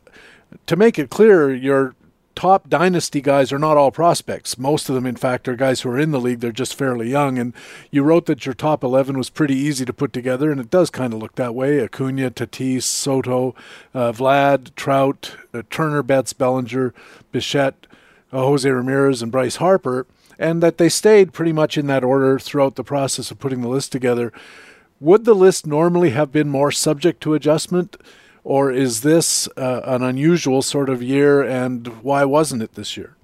to 0.66 0.76
make 0.76 0.98
it 0.98 1.10
clear, 1.10 1.52
your 1.52 1.94
top 2.34 2.68
dynasty 2.68 3.20
guys 3.20 3.52
are 3.52 3.58
not 3.58 3.76
all 3.76 3.90
prospects. 3.90 4.58
Most 4.58 4.88
of 4.88 4.94
them, 4.94 5.06
in 5.06 5.16
fact, 5.16 5.48
are 5.48 5.56
guys 5.56 5.80
who 5.80 5.90
are 5.90 5.98
in 5.98 6.10
the 6.10 6.20
league. 6.20 6.40
They're 6.40 6.52
just 6.52 6.74
fairly 6.74 7.10
young. 7.10 7.38
And 7.38 7.52
you 7.90 8.02
wrote 8.02 8.26
that 8.26 8.46
your 8.46 8.54
top 8.54 8.82
11 8.82 9.16
was 9.16 9.30
pretty 9.30 9.54
easy 9.54 9.84
to 9.84 9.92
put 9.92 10.12
together, 10.12 10.50
and 10.50 10.60
it 10.60 10.70
does 10.70 10.90
kind 10.90 11.12
of 11.12 11.20
look 11.20 11.34
that 11.36 11.54
way. 11.54 11.80
Acuna, 11.80 12.30
Tatis, 12.30 12.84
Soto, 12.84 13.54
uh, 13.94 14.12
Vlad, 14.12 14.74
Trout, 14.74 15.36
uh, 15.54 15.62
Turner, 15.70 16.02
Betts, 16.02 16.32
Bellinger, 16.32 16.94
Bichette, 17.30 17.86
uh, 18.32 18.38
Jose 18.38 18.68
Ramirez, 18.68 19.22
and 19.22 19.30
Bryce 19.32 19.56
Harper, 19.56 20.06
and 20.38 20.62
that 20.62 20.78
they 20.78 20.88
stayed 20.88 21.32
pretty 21.32 21.52
much 21.52 21.76
in 21.76 21.86
that 21.86 22.04
order 22.04 22.38
throughout 22.38 22.76
the 22.76 22.84
process 22.84 23.30
of 23.30 23.38
putting 23.38 23.60
the 23.60 23.68
list 23.68 23.92
together. 23.92 24.32
Would 25.00 25.24
the 25.24 25.34
list 25.34 25.66
normally 25.66 26.10
have 26.10 26.30
been 26.30 26.48
more 26.48 26.70
subject 26.70 27.20
to 27.22 27.34
adjustment? 27.34 27.96
Or 28.44 28.72
is 28.72 29.02
this 29.02 29.48
uh, 29.56 29.82
an 29.84 30.02
unusual 30.02 30.62
sort 30.62 30.88
of 30.88 31.02
year, 31.02 31.42
and 31.42 31.86
why 32.02 32.24
wasn't 32.24 32.62
it 32.62 32.74
this 32.74 32.96
year? 32.96 33.16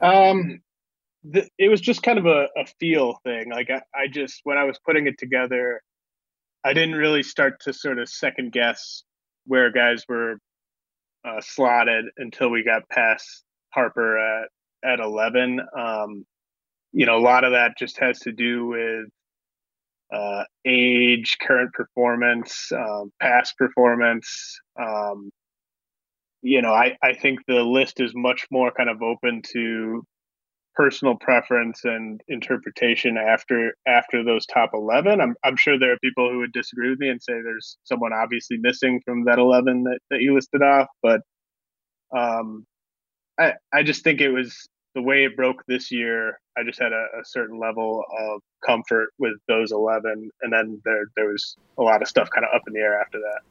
Um, 0.00 0.60
the, 1.24 1.48
it 1.58 1.68
was 1.68 1.80
just 1.80 2.02
kind 2.02 2.18
of 2.18 2.26
a, 2.26 2.48
a 2.56 2.66
feel 2.78 3.20
thing. 3.24 3.50
Like 3.50 3.70
I, 3.70 3.82
I 3.94 4.08
just 4.08 4.40
when 4.44 4.58
I 4.58 4.64
was 4.64 4.78
putting 4.78 5.06
it 5.06 5.18
together, 5.18 5.82
I 6.64 6.72
didn't 6.72 6.96
really 6.96 7.22
start 7.22 7.60
to 7.62 7.72
sort 7.72 7.98
of 7.98 8.08
second 8.08 8.52
guess 8.52 9.04
where 9.46 9.70
guys 9.70 10.04
were 10.08 10.38
uh, 11.24 11.40
slotted 11.40 12.06
until 12.16 12.50
we 12.50 12.62
got 12.62 12.88
past 12.88 13.44
Harper 13.70 14.18
at 14.18 14.48
at 14.84 15.00
eleven. 15.00 15.60
Um, 15.76 16.24
you 16.92 17.06
know, 17.06 17.16
a 17.16 17.20
lot 17.20 17.44
of 17.44 17.52
that 17.52 17.76
just 17.78 17.98
has 17.98 18.18
to 18.20 18.32
do 18.32 18.66
with 18.66 19.08
uh, 20.12 20.44
age, 20.64 21.38
current 21.40 21.72
performance, 21.72 22.70
um, 22.72 23.12
past 23.20 23.56
performance. 23.56 24.58
Um, 24.80 25.30
you 26.42 26.62
know, 26.62 26.72
I, 26.72 26.96
I 27.02 27.14
think 27.14 27.40
the 27.46 27.62
list 27.62 28.00
is 28.00 28.12
much 28.14 28.46
more 28.50 28.70
kind 28.70 28.88
of 28.88 29.02
open 29.02 29.42
to 29.52 30.02
personal 30.78 31.16
preference 31.16 31.84
and 31.84 32.20
interpretation 32.28 33.18
after 33.18 33.74
after 33.88 34.22
those 34.22 34.46
top 34.46 34.70
11 34.72 35.20
i'm, 35.20 35.34
I'm 35.44 35.56
sure 35.56 35.76
there 35.76 35.92
are 35.92 35.98
people 35.98 36.30
who 36.30 36.38
would 36.38 36.52
disagree 36.52 36.90
with 36.90 37.00
me 37.00 37.08
and 37.08 37.20
say 37.20 37.32
there's 37.32 37.76
someone 37.82 38.12
obviously 38.12 38.58
missing 38.58 39.02
from 39.04 39.24
that 39.24 39.40
11 39.40 39.82
that, 39.82 39.98
that 40.08 40.20
you 40.20 40.36
listed 40.36 40.62
off 40.62 40.86
but 41.02 41.22
um, 42.16 42.64
I, 43.38 43.54
I 43.72 43.82
just 43.82 44.04
think 44.04 44.20
it 44.20 44.30
was 44.30 44.68
the 44.98 45.02
way 45.02 45.22
it 45.22 45.36
broke 45.36 45.64
this 45.66 45.92
year 45.92 46.40
i 46.56 46.62
just 46.64 46.80
had 46.80 46.92
a, 46.92 47.06
a 47.20 47.24
certain 47.24 47.56
level 47.56 48.02
of 48.18 48.40
comfort 48.66 49.10
with 49.20 49.34
those 49.46 49.70
11 49.70 50.28
and 50.42 50.52
then 50.52 50.82
there 50.84 51.04
there 51.14 51.28
was 51.28 51.56
a 51.78 51.82
lot 51.82 52.02
of 52.02 52.08
stuff 52.08 52.28
kind 52.30 52.44
of 52.44 52.52
up 52.52 52.62
in 52.66 52.72
the 52.72 52.80
air 52.80 53.00
after 53.00 53.18
that 53.18 53.42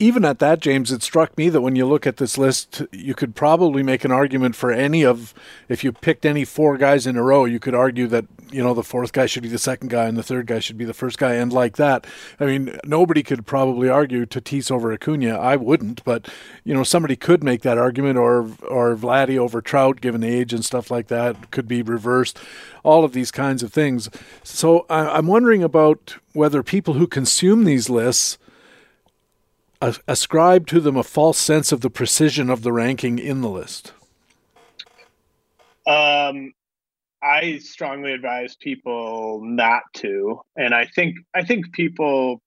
even 0.00 0.24
at 0.24 0.38
that, 0.38 0.60
James, 0.60 0.90
it 0.90 1.02
struck 1.02 1.36
me 1.36 1.50
that 1.50 1.60
when 1.60 1.76
you 1.76 1.86
look 1.86 2.06
at 2.06 2.16
this 2.16 2.38
list, 2.38 2.82
you 2.90 3.14
could 3.14 3.36
probably 3.36 3.82
make 3.82 4.02
an 4.02 4.10
argument 4.10 4.56
for 4.56 4.72
any 4.72 5.04
of, 5.04 5.34
if 5.68 5.84
you 5.84 5.92
picked 5.92 6.24
any 6.24 6.46
four 6.46 6.78
guys 6.78 7.06
in 7.06 7.18
a 7.18 7.22
row, 7.22 7.44
you 7.44 7.60
could 7.60 7.74
argue 7.74 8.06
that, 8.06 8.24
you 8.50 8.62
know, 8.62 8.72
the 8.72 8.82
fourth 8.82 9.12
guy 9.12 9.26
should 9.26 9.42
be 9.42 9.48
the 9.50 9.58
second 9.58 9.88
guy 9.88 10.06
and 10.06 10.16
the 10.16 10.22
third 10.22 10.46
guy 10.46 10.58
should 10.58 10.78
be 10.78 10.86
the 10.86 10.94
first 10.94 11.18
guy. 11.18 11.34
And 11.34 11.52
like 11.52 11.76
that, 11.76 12.06
I 12.40 12.46
mean, 12.46 12.78
nobody 12.82 13.22
could 13.22 13.44
probably 13.44 13.90
argue 13.90 14.24
Tatis 14.24 14.70
over 14.70 14.90
Acuna. 14.90 15.38
I 15.38 15.56
wouldn't, 15.56 16.02
but, 16.02 16.28
you 16.64 16.72
know, 16.72 16.82
somebody 16.82 17.14
could 17.14 17.44
make 17.44 17.60
that 17.60 17.76
argument 17.76 18.16
or, 18.16 18.48
or 18.66 18.96
Vladdy 18.96 19.36
over 19.36 19.60
Trout, 19.60 20.00
given 20.00 20.22
the 20.22 20.34
age 20.34 20.54
and 20.54 20.64
stuff 20.64 20.90
like 20.90 21.08
that, 21.08 21.50
could 21.50 21.68
be 21.68 21.82
reversed. 21.82 22.38
All 22.82 23.04
of 23.04 23.12
these 23.12 23.30
kinds 23.30 23.62
of 23.62 23.70
things. 23.70 24.08
So 24.42 24.86
I'm 24.88 25.26
wondering 25.26 25.62
about 25.62 26.16
whether 26.32 26.62
people 26.62 26.94
who 26.94 27.06
consume 27.06 27.64
these 27.64 27.90
lists 27.90 28.38
ascribe 29.80 30.66
to 30.68 30.80
them 30.80 30.96
a 30.96 31.02
false 31.02 31.38
sense 31.38 31.72
of 31.72 31.80
the 31.80 31.90
precision 31.90 32.50
of 32.50 32.62
the 32.62 32.72
ranking 32.72 33.18
in 33.18 33.40
the 33.40 33.48
list? 33.48 33.92
Um, 35.86 36.52
I 37.22 37.58
strongly 37.58 38.12
advise 38.12 38.56
people 38.56 39.40
not 39.42 39.82
to, 39.94 40.40
and 40.56 40.74
I 40.74 40.86
think 40.86 41.16
I 41.34 41.44
think 41.44 41.72
people 41.72 42.40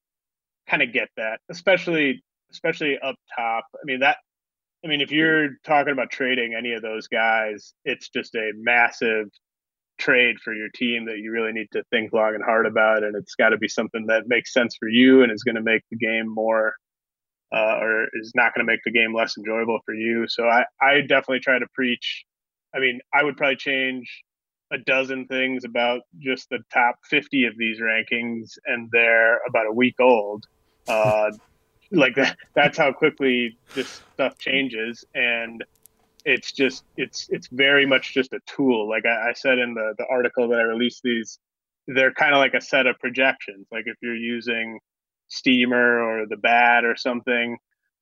kind 0.67 0.81
of 0.81 0.93
get 0.93 1.09
that, 1.17 1.39
especially 1.49 2.23
especially 2.51 2.97
up 2.99 3.15
top. 3.35 3.65
I 3.75 3.85
mean 3.85 3.99
that. 3.99 4.17
I 4.85 4.89
mean, 4.89 5.01
if 5.01 5.11
you're 5.11 5.51
talking 5.63 5.93
about 5.93 6.11
trading 6.11 6.55
any 6.55 6.73
of 6.73 6.81
those 6.81 7.07
guys, 7.07 7.73
it's 7.85 8.09
just 8.09 8.35
a 8.35 8.51
massive 8.55 9.29
trade 9.97 10.39
for 10.43 10.53
your 10.53 10.67
team 10.69 11.05
that 11.05 11.19
you 11.19 11.31
really 11.31 11.53
need 11.53 11.69
to 11.71 11.83
think 11.89 12.11
long 12.11 12.35
and 12.35 12.43
hard 12.43 12.65
about, 12.65 13.03
and 13.03 13.15
it's 13.15 13.35
got 13.35 13.49
to 13.49 13.57
be 13.57 13.69
something 13.69 14.07
that 14.07 14.27
makes 14.27 14.51
sense 14.51 14.75
for 14.77 14.89
you 14.89 15.23
and 15.23 15.31
is 15.31 15.43
going 15.43 15.55
to 15.55 15.61
make 15.61 15.83
the 15.89 15.97
game 15.97 16.27
more 16.27 16.75
uh, 17.53 17.77
or 17.79 18.07
is 18.13 18.31
not 18.33 18.53
going 18.53 18.65
to 18.65 18.71
make 18.71 18.83
the 18.83 18.91
game 18.91 19.13
less 19.13 19.37
enjoyable 19.37 19.79
for 19.85 19.93
you. 19.93 20.27
So 20.27 20.47
I, 20.47 20.65
I 20.81 21.01
definitely 21.01 21.39
try 21.39 21.59
to 21.59 21.67
preach. 21.73 22.25
I 22.75 22.79
mean, 22.79 22.99
I 23.13 23.23
would 23.23 23.37
probably 23.37 23.57
change 23.57 24.23
a 24.71 24.79
dozen 24.79 25.27
things 25.27 25.63
about 25.63 26.01
just 26.17 26.49
the 26.49 26.59
top 26.73 26.95
50 27.09 27.45
of 27.45 27.57
these 27.57 27.79
rankings, 27.79 28.57
and 28.65 28.89
they're 28.91 29.39
about 29.47 29.67
a 29.67 29.71
week 29.71 29.95
old. 29.99 30.45
Uh, 30.87 31.31
like 31.91 32.15
that, 32.15 32.37
that's 32.55 32.77
how 32.77 32.91
quickly 32.91 33.55
this 33.75 34.01
stuff 34.13 34.39
changes. 34.39 35.05
And 35.13 35.63
it's 36.25 36.51
just, 36.53 36.85
it's, 36.97 37.27
it's 37.29 37.47
very 37.51 37.85
much 37.85 38.15
just 38.15 38.33
a 38.33 38.39
tool. 38.47 38.89
Like 38.89 39.05
I, 39.05 39.29
I 39.29 39.33
said 39.33 39.59
in 39.59 39.75
the, 39.75 39.93
the 39.99 40.07
article 40.09 40.47
that 40.47 40.59
I 40.59 40.63
released 40.63 41.01
these, 41.03 41.37
they're 41.85 42.13
kind 42.13 42.33
of 42.33 42.39
like 42.39 42.55
a 42.55 42.61
set 42.61 42.87
of 42.87 42.97
projections. 42.99 43.67
Like 43.71 43.83
if 43.85 43.97
you're 44.01 44.15
using 44.15 44.79
steamer 45.33 45.99
or 45.99 46.25
the 46.27 46.37
bat 46.37 46.85
or 46.85 46.95
something 46.95 47.57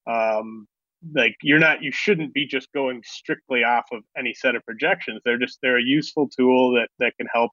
um, 0.07 0.67
like 1.13 1.35
you're 1.41 1.59
not 1.59 1.81
you 1.81 1.91
shouldn't 1.91 2.33
be 2.33 2.45
just 2.45 2.71
going 2.73 3.01
strictly 3.05 3.63
off 3.63 3.85
of 3.91 4.03
any 4.17 4.33
set 4.33 4.55
of 4.55 4.63
projections 4.65 5.21
they're 5.25 5.39
just 5.39 5.59
they're 5.61 5.79
a 5.79 5.83
useful 5.83 6.29
tool 6.29 6.73
that 6.73 6.89
that 6.99 7.15
can 7.17 7.27
help 7.33 7.51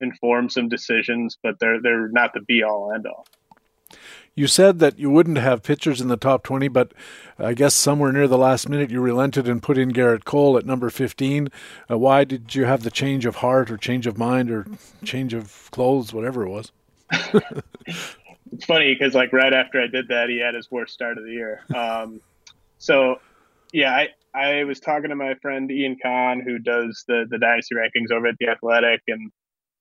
inform 0.00 0.48
some 0.48 0.68
decisions 0.68 1.38
but 1.42 1.54
they're 1.60 1.80
they're 1.82 2.08
not 2.08 2.32
the 2.32 2.40
be 2.40 2.62
all 2.62 2.92
end 2.94 3.06
all 3.06 3.26
you 4.38 4.46
said 4.46 4.78
that 4.78 5.00
you 5.00 5.10
wouldn't 5.10 5.38
have 5.38 5.64
pitchers 5.64 6.00
in 6.00 6.06
the 6.06 6.16
top 6.16 6.44
20, 6.44 6.68
but 6.68 6.92
I 7.40 7.54
guess 7.54 7.74
somewhere 7.74 8.12
near 8.12 8.28
the 8.28 8.38
last 8.38 8.68
minute 8.68 8.88
you 8.88 9.00
relented 9.00 9.48
and 9.48 9.60
put 9.60 9.76
in 9.76 9.90
Gerrit 9.90 10.24
Cole 10.24 10.56
at 10.56 10.64
number 10.64 10.90
15. 10.90 11.48
Uh, 11.90 11.98
why 11.98 12.22
did 12.22 12.54
you 12.54 12.64
have 12.64 12.84
the 12.84 12.90
change 12.90 13.26
of 13.26 13.36
heart 13.36 13.68
or 13.68 13.76
change 13.76 14.06
of 14.06 14.16
mind 14.16 14.48
or 14.52 14.66
change 15.04 15.34
of 15.34 15.68
clothes, 15.72 16.12
whatever 16.12 16.46
it 16.46 16.50
was? 16.50 16.70
it's 18.52 18.64
funny 18.64 18.94
because 18.94 19.14
like 19.14 19.32
right 19.32 19.52
after 19.52 19.80
I 19.80 19.86
did 19.86 20.08
that, 20.08 20.28
he 20.28 20.38
had 20.38 20.54
his 20.54 20.70
worst 20.70 20.94
start 20.94 21.18
of 21.18 21.24
the 21.24 21.32
year. 21.32 21.62
Um, 21.74 22.20
so 22.78 23.16
yeah, 23.72 23.92
I 23.92 24.08
I 24.34 24.64
was 24.64 24.80
talking 24.80 25.10
to 25.10 25.16
my 25.16 25.34
friend 25.42 25.70
Ian 25.70 25.96
Kahn 26.02 26.40
who 26.40 26.58
does 26.58 27.04
the 27.08 27.26
the 27.28 27.38
dynasty 27.38 27.74
rankings 27.74 28.10
over 28.10 28.26
at 28.26 28.36
the 28.38 28.48
Athletic, 28.48 29.02
and 29.08 29.30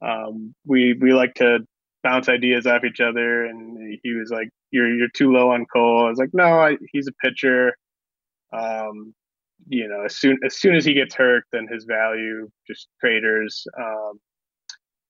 um, 0.01 0.55
we 0.65 0.93
we 0.93 1.13
like 1.13 1.35
to 1.35 1.59
bounce 2.03 2.29
ideas 2.29 2.65
off 2.65 2.83
each 2.83 2.99
other. 2.99 3.45
And 3.45 3.99
he 4.03 4.13
was 4.13 4.29
like, 4.29 4.49
"You're 4.71 4.93
you're 4.93 5.09
too 5.09 5.31
low 5.31 5.51
on 5.51 5.65
Cole." 5.65 6.05
I 6.05 6.09
was 6.09 6.19
like, 6.19 6.33
"No, 6.33 6.59
I, 6.59 6.77
he's 6.91 7.07
a 7.07 7.13
pitcher." 7.25 7.75
Um, 8.53 9.13
you 9.67 9.87
know, 9.87 10.05
as 10.05 10.15
soon 10.15 10.39
as 10.45 10.57
soon 10.57 10.75
as 10.75 10.85
he 10.85 10.93
gets 10.93 11.15
hurt, 11.15 11.43
then 11.51 11.67
his 11.67 11.85
value 11.85 12.49
just 12.67 12.87
craters. 12.99 13.65
Um, 13.79 14.19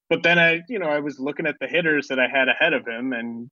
but 0.09 0.23
then 0.23 0.39
I, 0.39 0.61
you 0.69 0.79
know, 0.79 0.87
I 0.87 0.99
was 0.99 1.19
looking 1.19 1.47
at 1.47 1.55
the 1.59 1.67
hitters 1.67 2.07
that 2.07 2.19
I 2.19 2.27
had 2.27 2.47
ahead 2.47 2.73
of 2.73 2.87
him, 2.87 3.13
and 3.13 3.49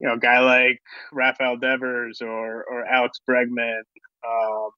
you 0.00 0.08
know, 0.08 0.14
a 0.14 0.18
guy 0.18 0.40
like 0.40 0.80
Rafael 1.12 1.56
Devers 1.56 2.20
or 2.20 2.64
or 2.64 2.84
Alex 2.84 3.20
Bregman, 3.28 3.82
um, 4.28 4.70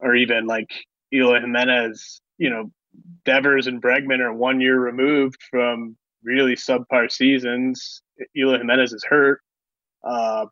or 0.00 0.14
even 0.14 0.46
like 0.46 0.70
Eloy 1.12 1.40
Jimenez. 1.40 2.20
You 2.38 2.50
know, 2.50 2.70
Devers 3.24 3.66
and 3.66 3.82
Bregman 3.82 4.20
are 4.20 4.32
one 4.32 4.60
year 4.60 4.78
removed 4.78 5.38
from 5.50 5.96
really 6.22 6.54
subpar 6.54 7.10
seasons. 7.10 8.02
Eloy 8.36 8.58
Jimenez 8.58 8.92
is 8.92 9.04
hurt. 9.08 9.40
Uh, 10.04 10.46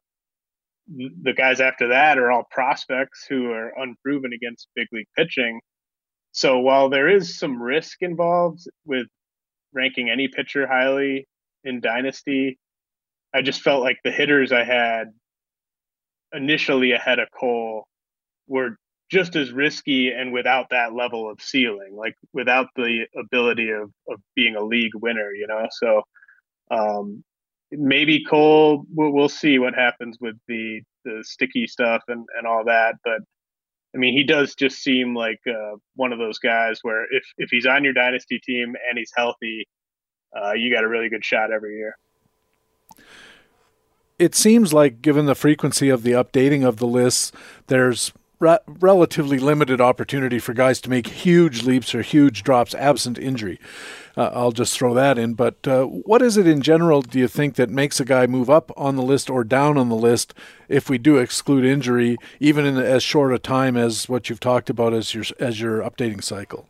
the 0.89 1.33
guys 1.33 1.61
after 1.61 1.89
that 1.89 2.19
are 2.19 2.31
all 2.31 2.45
prospects 2.51 3.27
who 3.29 3.51
are 3.51 3.73
unproven 3.77 4.33
against 4.33 4.69
big 4.77 4.87
league 4.93 5.09
pitching. 5.17 5.61
So 6.37 6.59
while 6.59 6.91
there 6.91 7.09
is 7.09 7.39
some 7.39 7.63
risk 7.63 8.03
involved 8.03 8.69
with 8.85 9.07
ranking 9.73 10.11
any 10.11 10.29
pitcher 10.29 10.67
highly 10.67 11.27
in 11.65 11.81
Dynasty, 11.81 12.59
I 13.35 13.41
just 13.41 13.63
felt 13.63 13.83
like 13.83 13.97
the 14.05 14.11
hitters 14.11 14.53
I 14.53 14.63
had 14.63 15.15
initially 16.35 16.93
ahead 16.93 17.21
of 17.21 17.29
Cole 17.31 17.89
were 18.47 18.77
just 19.11 19.35
as 19.35 19.51
risky 19.51 20.11
and 20.11 20.31
without 20.31 20.69
that 20.71 20.93
level 20.93 21.31
of 21.31 21.41
ceiling, 21.41 21.97
like 21.97 22.17
without 22.35 22.67
the 22.77 23.07
ability 23.19 23.71
of, 23.71 23.91
of 24.07 24.21
being 24.35 24.57
a 24.57 24.63
league 24.63 24.95
winner, 24.95 25.33
you 25.33 25.47
know? 25.47 25.67
So 25.71 26.03
um, 26.71 27.25
maybe 27.71 28.25
Cole, 28.25 28.85
we'll, 28.93 29.11
we'll 29.11 29.31
see 29.31 29.59
what 29.59 29.75
happens 29.75 30.19
with 30.21 30.37
the, 30.49 30.83
the 31.07 31.25
sticky 31.27 31.67
stuff 31.67 32.03
and, 32.09 32.27
and 32.37 32.47
all 32.47 32.65
that. 32.67 32.97
But 33.05 33.21
I 33.95 33.99
mean, 33.99 34.15
he 34.15 34.25
does 34.25 34.55
just 34.55 34.83
seem 34.83 35.15
like 35.15 35.41
uh, 35.49 35.77
one 35.95 36.13
of 36.13 36.19
those 36.19 36.39
guys 36.39 36.81
where 36.83 37.05
if 37.11 37.25
if 37.39 37.49
he's 37.51 37.67
on 37.67 37.85
your 37.85 37.93
dynasty 37.93 38.39
team 38.39 38.75
and 38.89 38.99
he's 38.99 39.13
healthy, 39.17 39.67
uh, 40.37 40.53
you 40.53 40.73
got 40.73 40.85
a 40.85 40.89
really 40.89 41.09
good 41.09 41.25
shot 41.25 41.51
every 41.51 41.77
year. 41.77 41.97
It 44.19 44.35
seems 44.35 44.73
like, 44.73 45.03
given 45.03 45.27
the 45.27 45.35
frequency 45.35 45.91
of 45.91 46.03
the 46.03 46.13
updating 46.13 46.67
of 46.67 46.79
the 46.79 46.87
lists, 46.87 47.33
there's 47.67 48.13
re- 48.39 48.59
relatively 48.67 49.39
limited 49.39 49.81
opportunity 49.81 50.39
for 50.39 50.53
guys 50.53 50.81
to 50.83 50.91
make 50.91 51.07
huge 51.07 51.63
leaps 51.63 51.95
or 51.95 52.03
huge 52.03 52.43
drops 52.43 52.75
absent 52.75 53.19
injury. 53.19 53.59
Uh, 54.17 54.31
I'll 54.33 54.53
just 54.53 54.77
throw 54.77 54.95
that 54.95 55.19
in. 55.19 55.35
But 55.35 55.67
uh, 55.69 55.85
what 55.85 56.23
is 56.23 56.37
it 56.37 56.47
in 56.47 56.63
general, 56.63 57.03
do 57.03 57.19
you 57.19 57.29
think, 57.29 57.57
that 57.57 57.69
makes 57.69 58.01
a 58.01 58.05
guy 58.05 58.27
move 58.27 58.49
up 58.49 58.73
on 58.77 58.97
the 58.97 59.03
list 59.03 59.29
or 59.29 59.45
down 59.45 59.77
on 59.77 59.89
the 59.89 59.97
list 59.97 60.33
if 60.69 60.89
we 60.89 60.99
do 60.99 61.19
exclude 61.19 61.65
injury, 61.65 62.17
even 62.41 62.65
in 62.65 62.77
as 62.79 63.03
short 63.03 63.35
a 63.35 63.39
time 63.39 63.77
as 63.77 64.09
what 64.09 64.31
you've 64.31 64.41
talked 64.41 64.71
about 64.71 64.95
as 64.95 65.15
your 65.15 65.25
as 65.39 65.61
your 65.61 65.83
updating 65.83 66.23
cycle? 66.23 66.67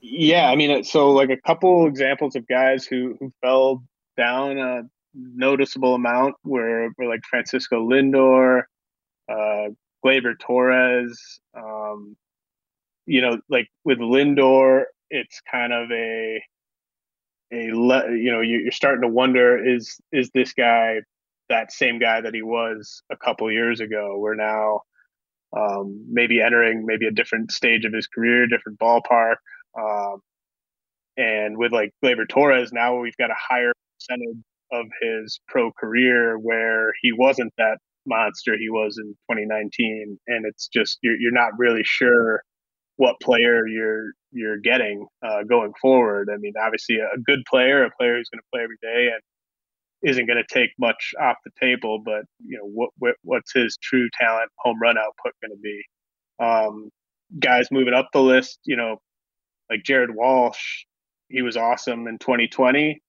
Yeah, 0.00 0.50
I 0.50 0.56
mean, 0.56 0.84
so 0.84 1.10
like 1.10 1.30
a 1.30 1.36
couple 1.36 1.86
examples 1.86 2.36
of 2.36 2.46
guys 2.46 2.84
who 2.84 3.16
who 3.18 3.32
fell 3.40 3.82
down 4.16 4.58
a 4.58 4.82
noticeable 5.14 5.94
amount 5.94 6.34
were, 6.44 6.90
were 6.98 7.06
like 7.06 7.20
Francisco 7.28 7.86
Lindor, 7.88 8.62
uh, 9.28 9.68
Gleyber 10.04 10.38
Torres, 10.38 11.40
um, 11.56 12.16
you 13.06 13.20
know, 13.20 13.40
like 13.48 13.68
with 13.84 13.98
Lindor, 13.98 14.84
it's 15.10 15.40
kind 15.50 15.72
of 15.72 15.90
a 15.90 16.42
a 17.52 17.70
le- 17.72 18.12
you 18.12 18.32
know 18.32 18.40
you're 18.40 18.72
starting 18.72 19.02
to 19.02 19.08
wonder 19.08 19.62
is 19.62 20.00
is 20.10 20.30
this 20.34 20.52
guy 20.54 21.00
that 21.48 21.72
same 21.72 21.98
guy 21.98 22.20
that 22.20 22.34
he 22.34 22.42
was 22.42 23.02
a 23.10 23.16
couple 23.16 23.50
years 23.52 23.80
ago? 23.80 24.16
We're 24.18 24.34
now 24.34 24.80
um, 25.56 26.06
maybe 26.10 26.40
entering 26.40 26.86
maybe 26.86 27.06
a 27.06 27.10
different 27.10 27.52
stage 27.52 27.84
of 27.84 27.92
his 27.92 28.06
career, 28.06 28.46
different 28.46 28.78
ballpark. 28.78 29.36
Um, 29.78 30.20
and 31.16 31.58
with 31.58 31.72
like 31.72 31.92
Gleyber 32.02 32.28
Torres, 32.28 32.72
now 32.72 32.98
we've 32.98 33.16
got 33.16 33.30
a 33.30 33.36
higher 33.36 33.72
percentage 33.98 34.42
of 34.72 34.86
his 35.02 35.40
pro 35.46 35.70
career 35.72 36.38
where 36.38 36.92
he 37.02 37.12
wasn't 37.12 37.52
that 37.58 37.78
monster 38.06 38.56
he 38.58 38.68
was 38.70 38.98
in 38.98 39.08
2019, 39.30 40.18
and 40.28 40.46
it's 40.46 40.68
just 40.68 40.98
you're 41.02 41.16
you're 41.16 41.32
not 41.32 41.58
really 41.58 41.84
sure 41.84 42.42
what 42.96 43.20
player 43.20 43.66
you're 43.66 44.12
you're 44.32 44.58
getting 44.58 45.06
uh, 45.26 45.42
going 45.44 45.72
forward. 45.80 46.28
I 46.32 46.36
mean, 46.38 46.54
obviously 46.62 46.96
a 46.96 47.18
good 47.24 47.40
player, 47.48 47.84
a 47.84 47.90
player 47.98 48.16
who's 48.16 48.28
going 48.28 48.40
to 48.40 48.48
play 48.52 48.62
every 48.62 48.78
day 48.82 49.12
and 49.12 49.20
isn't 50.10 50.26
going 50.26 50.42
to 50.42 50.54
take 50.54 50.70
much 50.78 51.12
off 51.20 51.36
the 51.44 51.50
table. 51.60 52.00
But 52.04 52.24
you 52.44 52.58
know, 52.58 52.64
what, 52.64 52.90
what 52.98 53.14
what's 53.22 53.52
his 53.52 53.76
true 53.82 54.08
talent, 54.18 54.50
home 54.58 54.80
run 54.80 54.98
output 54.98 55.32
going 55.42 55.52
to 55.52 55.60
be? 55.62 55.82
Um, 56.38 56.90
guys 57.38 57.68
moving 57.70 57.94
up 57.94 58.08
the 58.12 58.20
list, 58.20 58.58
you 58.64 58.76
know, 58.76 58.98
like 59.70 59.84
Jared 59.84 60.14
Walsh, 60.14 60.84
he 61.28 61.42
was 61.42 61.56
awesome 61.56 62.06
in 62.06 62.18
2020. 62.18 63.00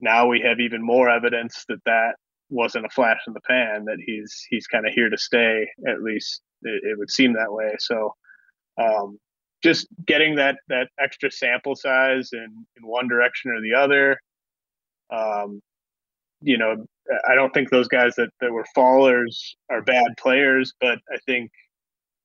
Now 0.00 0.28
we 0.28 0.40
have 0.40 0.60
even 0.60 0.82
more 0.82 1.08
evidence 1.08 1.64
that 1.68 1.80
that 1.86 2.14
wasn't 2.54 2.86
a 2.86 2.90
flash 2.90 3.20
in 3.26 3.34
the 3.34 3.40
pan. 3.40 3.84
That 3.84 3.98
he's 4.04 4.46
he's 4.48 4.66
kind 4.66 4.86
of 4.86 4.94
here 4.94 5.10
to 5.10 5.18
stay. 5.18 5.68
At 5.86 6.02
least 6.02 6.40
it, 6.62 6.82
it, 6.84 6.98
would 6.98 7.10
seem 7.10 7.34
that 7.34 7.52
way. 7.52 7.74
So. 7.78 8.14
Um, 8.76 9.18
just 9.62 9.86
getting 10.04 10.34
that 10.34 10.58
that 10.68 10.88
extra 11.00 11.30
sample 11.30 11.74
size 11.74 12.30
in, 12.34 12.66
in 12.76 12.86
one 12.86 13.08
direction 13.08 13.50
or 13.50 13.62
the 13.62 13.72
other, 13.72 14.18
um, 15.10 15.62
you 16.42 16.58
know, 16.58 16.86
I 17.28 17.34
don't 17.34 17.52
think 17.52 17.70
those 17.70 17.88
guys 17.88 18.14
that, 18.16 18.30
that 18.40 18.52
were 18.52 18.66
fallers 18.76 19.36
are 19.70 19.82
bad 19.82 20.16
players, 20.18 20.72
but 20.80 20.98
I 21.10 21.16
think 21.26 21.50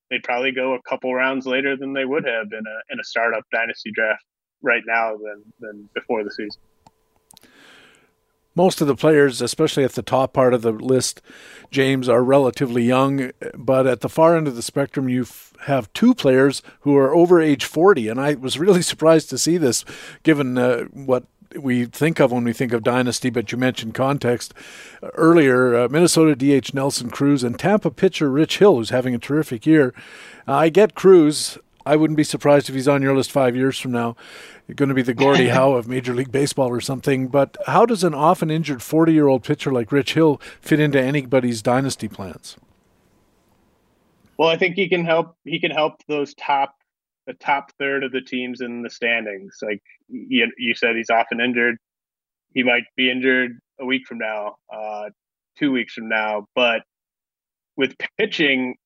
they'd 0.10 0.24
probably 0.24 0.52
go 0.52 0.74
a 0.74 0.82
couple 0.84 1.14
rounds 1.14 1.46
later 1.46 1.76
than 1.78 1.94
they 1.94 2.06
would 2.06 2.26
have 2.26 2.48
in 2.52 2.64
a 2.66 2.94
in 2.94 3.00
a 3.00 3.04
startup 3.04 3.44
dynasty 3.52 3.92
draft 3.94 4.24
right 4.62 4.84
now 4.86 5.16
than 5.16 5.44
than 5.60 5.90
before 5.94 6.24
the 6.24 6.32
season. 6.32 6.62
Most 8.56 8.82
of 8.82 8.88
the 8.88 8.96
players, 8.96 9.42
especially 9.42 9.84
at 9.84 9.94
the 9.94 10.02
top 10.02 10.34
part 10.34 10.54
of 10.54 10.62
the 10.62 10.72
list, 10.72 11.22
James, 11.72 12.10
are 12.10 12.24
relatively 12.24 12.84
young, 12.84 13.32
but 13.56 13.88
at 13.88 14.02
the 14.02 14.10
far 14.10 14.36
end 14.36 14.48
of 14.48 14.56
the 14.56 14.62
spectrum, 14.62 15.08
you 15.08 15.26
have 15.62 15.92
two 15.94 16.16
players 16.16 16.62
who 16.82 16.96
are 16.98 17.14
over 17.14 17.40
age 17.40 17.66
40. 17.66 18.08
And 18.08 18.20
I 18.20 18.34
was 18.34 18.60
really 18.60 18.82
surprised 18.92 19.30
to 19.30 19.38
see 19.38 19.58
this, 19.58 19.86
given 20.24 20.58
uh, 20.58 20.86
what 20.86 21.26
we 21.58 21.86
think 21.86 22.20
of 22.20 22.32
when 22.32 22.44
we 22.44 22.54
think 22.54 22.74
of 22.74 22.84
dynasty, 22.84 23.30
but 23.30 23.52
you 23.52 23.58
mentioned 23.58 23.94
context 23.94 24.54
earlier. 25.14 25.76
Uh, 25.76 25.88
Minnesota 25.90 26.36
DH 26.36 26.74
Nelson 26.74 27.10
Cruz 27.10 27.44
and 27.44 27.58
Tampa 27.58 27.92
pitcher 27.92 28.30
Rich 28.30 28.60
Hill, 28.60 28.76
who's 28.76 28.90
having 28.92 29.16
a 29.16 29.20
terrific 29.20 29.66
year. 29.66 29.94
Uh, 30.48 30.54
I 30.54 30.70
get 30.70 30.96
Cruz. 30.96 31.58
I 31.86 31.96
wouldn't 31.96 32.18
be 32.18 32.24
surprised 32.24 32.70
if 32.70 32.76
he's 32.76 32.88
on 32.88 33.02
your 33.02 33.16
list 33.16 33.32
five 33.32 33.56
years 33.56 33.80
from 33.80 33.92
now. 33.92 34.16
You're 34.68 34.76
going 34.76 34.90
to 34.90 34.96
be 34.96 35.02
the 35.02 35.14
Gordie 35.14 35.48
Howe 35.50 35.74
of 35.74 35.88
Major 35.88 36.14
League 36.14 36.32
Baseball 36.32 36.70
or 36.70 36.82
something. 36.82 37.28
But 37.28 37.58
how 37.66 37.86
does 37.86 38.04
an 38.04 38.14
often 38.14 38.52
injured 38.52 38.84
40 38.84 39.14
year 39.14 39.28
old 39.28 39.44
pitcher 39.44 39.72
like 39.72 39.92
Rich 39.92 40.14
Hill 40.14 40.42
fit 40.62 40.80
into 40.80 41.02
anybody's 41.02 41.62
dynasty 41.62 42.08
plans? 42.08 42.58
Well, 44.38 44.50
I 44.50 44.58
think 44.58 44.76
he 44.76 44.88
can 44.88 45.04
help. 45.04 45.36
He 45.44 45.60
can 45.60 45.72
help 45.72 46.02
those 46.08 46.34
top 46.36 46.76
the 47.28 47.34
top 47.34 47.72
third 47.78 48.04
of 48.04 48.12
the 48.12 48.22
teams 48.22 48.62
in 48.62 48.82
the 48.82 48.90
standings. 48.90 49.58
Like 49.62 49.84
you, 50.08 50.52
you 50.58 50.74
said, 50.74 50.96
he's 50.96 51.12
often 51.12 51.40
injured. 51.40 51.78
He 52.54 52.64
might 52.64 52.86
be 52.96 53.12
injured 53.12 53.60
a 53.80 53.86
week 53.86 54.08
from 54.08 54.18
now, 54.18 54.56
uh, 54.74 55.10
two 55.58 55.72
weeks 55.72 55.94
from 55.94 56.10
now. 56.10 56.48
But 56.56 56.82
with 57.78 57.96
pitching, 58.18 58.78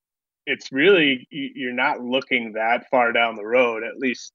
it's 0.46 0.72
really 0.72 1.28
you're 1.30 1.74
not 1.74 2.02
looking 2.02 2.54
that 2.54 2.90
far 2.90 3.12
down 3.12 3.36
the 3.36 3.46
road. 3.46 3.84
At 3.84 3.98
least, 3.98 4.34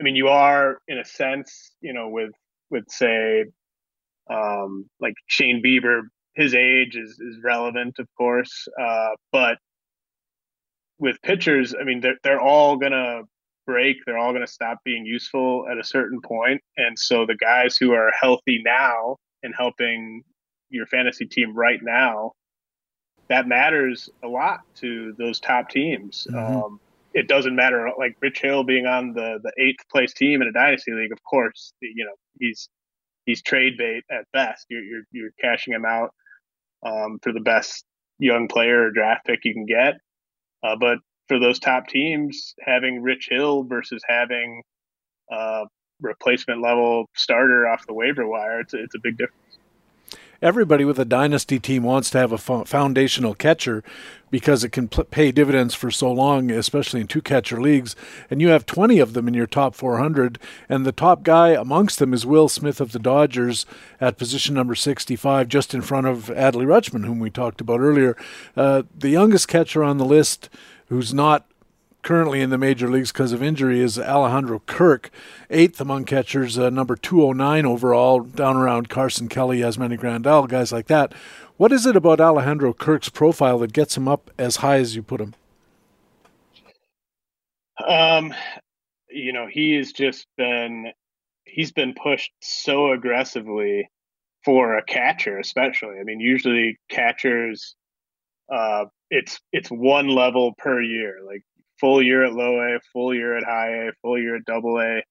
I 0.00 0.04
mean, 0.04 0.16
you 0.16 0.28
are 0.28 0.78
in 0.88 0.98
a 0.98 1.04
sense. 1.04 1.72
You 1.80 1.92
know, 1.92 2.08
with 2.08 2.32
with 2.70 2.88
say, 2.88 3.46
um, 4.30 4.88
like 5.00 5.14
Shane 5.26 5.62
Bieber, 5.62 6.02
his 6.34 6.54
age 6.54 6.96
is 6.96 7.18
is 7.20 7.38
relevant, 7.42 7.98
of 7.98 8.08
course, 8.16 8.68
uh, 8.80 9.10
but 9.32 9.58
with 10.98 11.20
pitchers, 11.22 11.74
I 11.78 11.84
mean, 11.84 12.00
they're, 12.00 12.16
they're 12.22 12.40
all 12.40 12.78
to 12.92 13.22
break. 13.66 13.98
They're 14.04 14.18
all 14.18 14.32
to 14.42 14.52
stop 14.52 14.78
being 14.84 15.04
useful 15.04 15.66
at 15.70 15.78
a 15.78 15.84
certain 15.84 16.20
point. 16.20 16.60
And 16.76 16.98
so 16.98 17.26
the 17.26 17.36
guys 17.36 17.76
who 17.76 17.92
are 17.92 18.12
healthy 18.18 18.62
now 18.64 19.16
and 19.42 19.54
helping 19.56 20.22
your 20.70 20.86
fantasy 20.86 21.26
team 21.26 21.54
right 21.54 21.80
now, 21.82 22.32
that 23.28 23.46
matters 23.46 24.10
a 24.22 24.28
lot 24.28 24.60
to 24.76 25.14
those 25.18 25.40
top 25.40 25.70
teams. 25.70 26.26
Mm-hmm. 26.30 26.56
Um, 26.56 26.80
it 27.14 27.28
doesn't 27.28 27.54
matter, 27.54 27.88
like 27.96 28.16
Rich 28.20 28.40
Hill 28.40 28.64
being 28.64 28.86
on 28.86 29.12
the, 29.12 29.38
the 29.42 29.52
eighth 29.56 29.88
place 29.88 30.12
team 30.12 30.42
in 30.42 30.48
a 30.48 30.52
dynasty 30.52 30.92
league. 30.92 31.12
Of 31.12 31.22
course, 31.22 31.72
you 31.80 32.04
know 32.04 32.14
he's 32.40 32.68
he's 33.24 33.42
trade 33.42 33.74
bait 33.78 34.02
at 34.10 34.24
best. 34.32 34.66
You're 34.68 34.82
you're, 34.82 35.02
you're 35.12 35.30
cashing 35.40 35.72
him 35.72 35.84
out 35.84 36.12
um, 36.84 37.18
for 37.22 37.32
the 37.32 37.40
best 37.40 37.84
young 38.18 38.48
player 38.48 38.86
or 38.86 38.90
draft 38.90 39.26
pick 39.26 39.44
you 39.44 39.54
can 39.54 39.66
get. 39.66 39.94
Uh, 40.62 40.76
but 40.76 40.98
for 41.28 41.38
those 41.38 41.58
top 41.58 41.86
teams, 41.88 42.54
having 42.60 43.02
Rich 43.02 43.28
Hill 43.30 43.64
versus 43.64 44.02
having 44.08 44.62
a 45.30 45.34
uh, 45.34 45.64
replacement 46.00 46.60
level 46.60 47.06
starter 47.14 47.66
off 47.68 47.86
the 47.86 47.94
waiver 47.94 48.26
wire, 48.26 48.60
it's 48.60 48.74
it's 48.74 48.94
a 48.94 49.00
big 49.02 49.16
difference. 49.16 49.43
Everybody 50.42 50.84
with 50.84 50.98
a 50.98 51.04
dynasty 51.04 51.58
team 51.58 51.82
wants 51.82 52.10
to 52.10 52.18
have 52.18 52.32
a 52.32 52.64
foundational 52.64 53.34
catcher 53.34 53.82
because 54.30 54.64
it 54.64 54.70
can 54.70 54.88
pay 54.88 55.30
dividends 55.30 55.74
for 55.74 55.90
so 55.90 56.10
long, 56.10 56.50
especially 56.50 57.00
in 57.00 57.06
two 57.06 57.22
catcher 57.22 57.60
leagues. 57.60 57.94
And 58.28 58.40
you 58.40 58.48
have 58.48 58.66
20 58.66 58.98
of 58.98 59.12
them 59.12 59.28
in 59.28 59.34
your 59.34 59.46
top 59.46 59.74
400. 59.74 60.38
And 60.68 60.84
the 60.84 60.92
top 60.92 61.22
guy 61.22 61.50
amongst 61.50 62.00
them 62.00 62.12
is 62.12 62.26
Will 62.26 62.48
Smith 62.48 62.80
of 62.80 62.92
the 62.92 62.98
Dodgers 62.98 63.64
at 64.00 64.18
position 64.18 64.54
number 64.54 64.74
65, 64.74 65.48
just 65.48 65.72
in 65.72 65.82
front 65.82 66.08
of 66.08 66.26
Adley 66.26 66.66
Rutschman, 66.66 67.04
whom 67.04 67.20
we 67.20 67.30
talked 67.30 67.60
about 67.60 67.80
earlier. 67.80 68.16
Uh, 68.56 68.82
the 68.92 69.10
youngest 69.10 69.46
catcher 69.46 69.84
on 69.84 69.98
the 69.98 70.04
list 70.04 70.48
who's 70.88 71.14
not 71.14 71.46
currently 72.04 72.40
in 72.40 72.50
the 72.50 72.58
major 72.58 72.88
leagues 72.88 73.10
because 73.10 73.32
of 73.32 73.42
injury 73.42 73.80
is 73.80 73.98
Alejandro 73.98 74.60
Kirk, 74.60 75.10
eighth 75.50 75.80
among 75.80 76.04
catchers, 76.04 76.56
uh, 76.56 76.70
number 76.70 76.94
209 76.94 77.66
overall, 77.66 78.20
down 78.20 78.56
around 78.56 78.88
Carson 78.88 79.28
Kelly, 79.28 79.60
Yasmani 79.60 79.98
Grandal, 79.98 80.46
guys 80.46 80.70
like 80.70 80.86
that. 80.86 81.12
What 81.56 81.72
is 81.72 81.86
it 81.86 81.96
about 81.96 82.20
Alejandro 82.20 82.72
Kirk's 82.72 83.08
profile 83.08 83.58
that 83.60 83.72
gets 83.72 83.96
him 83.96 84.06
up 84.06 84.30
as 84.38 84.56
high 84.56 84.76
as 84.76 84.94
you 84.94 85.02
put 85.02 85.20
him? 85.20 85.34
Um, 87.84 88.32
you 89.10 89.32
know, 89.32 89.46
he 89.50 89.74
has 89.74 89.92
just 89.92 90.26
been 90.36 90.92
he's 91.44 91.72
been 91.72 91.94
pushed 91.94 92.32
so 92.40 92.92
aggressively 92.92 93.88
for 94.44 94.76
a 94.76 94.84
catcher, 94.84 95.38
especially. 95.38 95.98
I 95.98 96.02
mean, 96.02 96.20
usually 96.20 96.78
catchers, 96.88 97.74
uh, 98.52 98.86
it's 99.10 99.40
it's 99.52 99.70
one 99.70 100.08
level 100.08 100.54
per 100.58 100.82
year. 100.82 101.20
Like 101.24 101.42
full 101.80 102.02
year 102.02 102.24
at 102.24 102.32
low 102.32 102.60
A, 102.60 102.78
full 102.92 103.14
year 103.14 103.36
at 103.36 103.44
high 103.44 103.86
A, 103.86 103.92
full 104.02 104.18
year 104.18 104.36
at 104.36 104.44
double 104.44 104.78
A. 104.80 105.02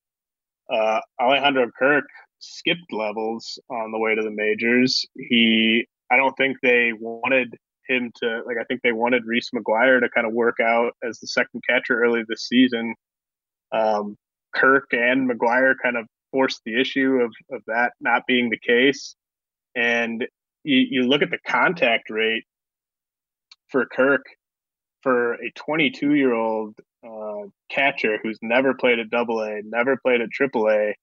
Uh, 0.73 0.99
Alejandro 1.21 1.69
Kirk 1.77 2.05
skipped 2.39 2.91
levels 2.91 3.59
on 3.69 3.91
the 3.91 3.99
way 3.99 4.15
to 4.15 4.21
the 4.21 4.31
majors. 4.31 5.05
He, 5.15 5.87
I 6.11 6.17
don't 6.17 6.35
think 6.35 6.57
they 6.61 6.91
wanted 6.97 7.55
him 7.87 8.11
to 8.21 8.41
like. 8.45 8.57
I 8.59 8.63
think 8.65 8.81
they 8.81 8.91
wanted 8.91 9.25
Reese 9.25 9.49
McGuire 9.55 9.99
to 9.99 10.09
kind 10.09 10.25
of 10.25 10.33
work 10.33 10.59
out 10.61 10.93
as 11.03 11.19
the 11.19 11.27
second 11.27 11.63
catcher 11.67 12.01
early 12.01 12.23
this 12.27 12.47
season. 12.47 12.95
Um, 13.71 14.17
Kirk 14.55 14.87
and 14.91 15.29
McGuire 15.29 15.73
kind 15.81 15.97
of 15.97 16.05
forced 16.31 16.61
the 16.65 16.79
issue 16.79 17.19
of 17.21 17.33
of 17.51 17.61
that 17.67 17.93
not 17.99 18.23
being 18.27 18.49
the 18.49 18.59
case, 18.59 19.15
and 19.75 20.25
you, 20.63 20.85
you 20.89 21.03
look 21.03 21.21
at 21.21 21.29
the 21.29 21.39
contact 21.45 22.09
rate 22.09 22.43
for 23.69 23.85
Kirk 23.85 24.23
for 25.03 25.33
a 25.33 25.51
22 25.55 26.15
year 26.15 26.33
old 26.33 26.75
uh, 27.05 27.47
catcher 27.69 28.17
who's 28.23 28.39
never 28.41 28.73
played 28.73 28.99
at 28.99 29.09
double 29.09 29.41
A, 29.41 29.61
never 29.63 29.97
played 29.97 30.21
at 30.21 30.31
triple 30.31 30.69
A, 30.69 30.95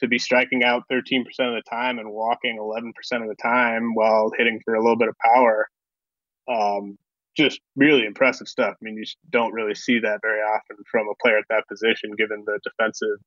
to 0.00 0.08
be 0.08 0.18
striking 0.18 0.64
out 0.64 0.82
13% 0.90 1.20
of 1.20 1.54
the 1.54 1.62
time 1.70 1.98
and 1.98 2.10
walking 2.10 2.58
11% 2.58 2.90
of 3.22 3.28
the 3.28 3.36
time 3.40 3.94
while 3.94 4.30
hitting 4.36 4.60
for 4.64 4.74
a 4.74 4.82
little 4.82 4.98
bit 4.98 5.08
of 5.08 5.14
power. 5.24 5.68
Um, 6.50 6.98
just 7.36 7.60
really 7.76 8.04
impressive 8.04 8.48
stuff. 8.48 8.74
I 8.74 8.76
mean, 8.82 8.96
you 8.96 9.04
don't 9.30 9.52
really 9.52 9.74
see 9.74 10.00
that 10.00 10.20
very 10.22 10.40
often 10.40 10.76
from 10.90 11.08
a 11.08 11.14
player 11.22 11.38
at 11.38 11.44
that 11.48 11.66
position, 11.68 12.12
given 12.16 12.44
the 12.46 12.58
defensive 12.62 13.18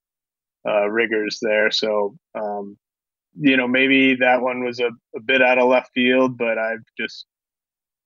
uh, 0.67 0.89
rigors 0.89 1.39
there. 1.41 1.71
So, 1.71 2.15
um, 2.35 2.77
you 3.39 3.57
know, 3.57 3.67
maybe 3.67 4.15
that 4.15 4.41
one 4.41 4.63
was 4.63 4.79
a, 4.79 4.89
a 5.15 5.19
bit 5.19 5.41
out 5.41 5.57
of 5.57 5.69
left 5.69 5.91
field, 5.93 6.37
but 6.37 6.57
I've 6.57 6.83
just 6.97 7.25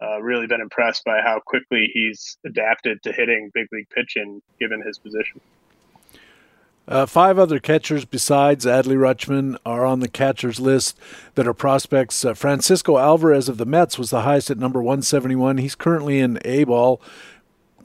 uh, 0.02 0.22
really 0.22 0.48
been 0.48 0.62
impressed 0.62 1.06
by 1.06 1.22
how 1.22 1.40
quickly 1.40 1.90
he's 1.94 2.38
adapted 2.46 3.04
to 3.04 3.12
hitting 3.12 3.52
big 3.54 3.68
league 3.72 3.90
pitching 3.90 4.42
given 4.60 4.82
his 4.82 4.98
position. 4.98 5.40
Uh, 6.88 7.06
five 7.06 7.38
other 7.38 7.60
catchers 7.60 8.06
besides 8.06 8.66
Adley 8.66 8.98
Rutschman 8.98 9.56
are 9.66 9.86
on 9.86 10.00
the 10.00 10.08
catchers 10.08 10.60
list 10.60 10.98
that 11.36 11.48
are 11.48 11.54
prospects. 11.54 12.26
Uh, 12.26 12.34
Francisco 12.34 12.98
Alvarez 12.98 13.48
of 13.48 13.58
the 13.58 13.66
Mets 13.66 14.00
was 14.00 14.10
the 14.10 14.24
highest 14.24 14.50
at 14.50 14.58
number 14.58 14.82
171. 14.82 15.60
He's 15.60 15.76
currently 15.76 16.20
in 16.20 16.40
A 16.44 16.64
ball, 16.64 17.00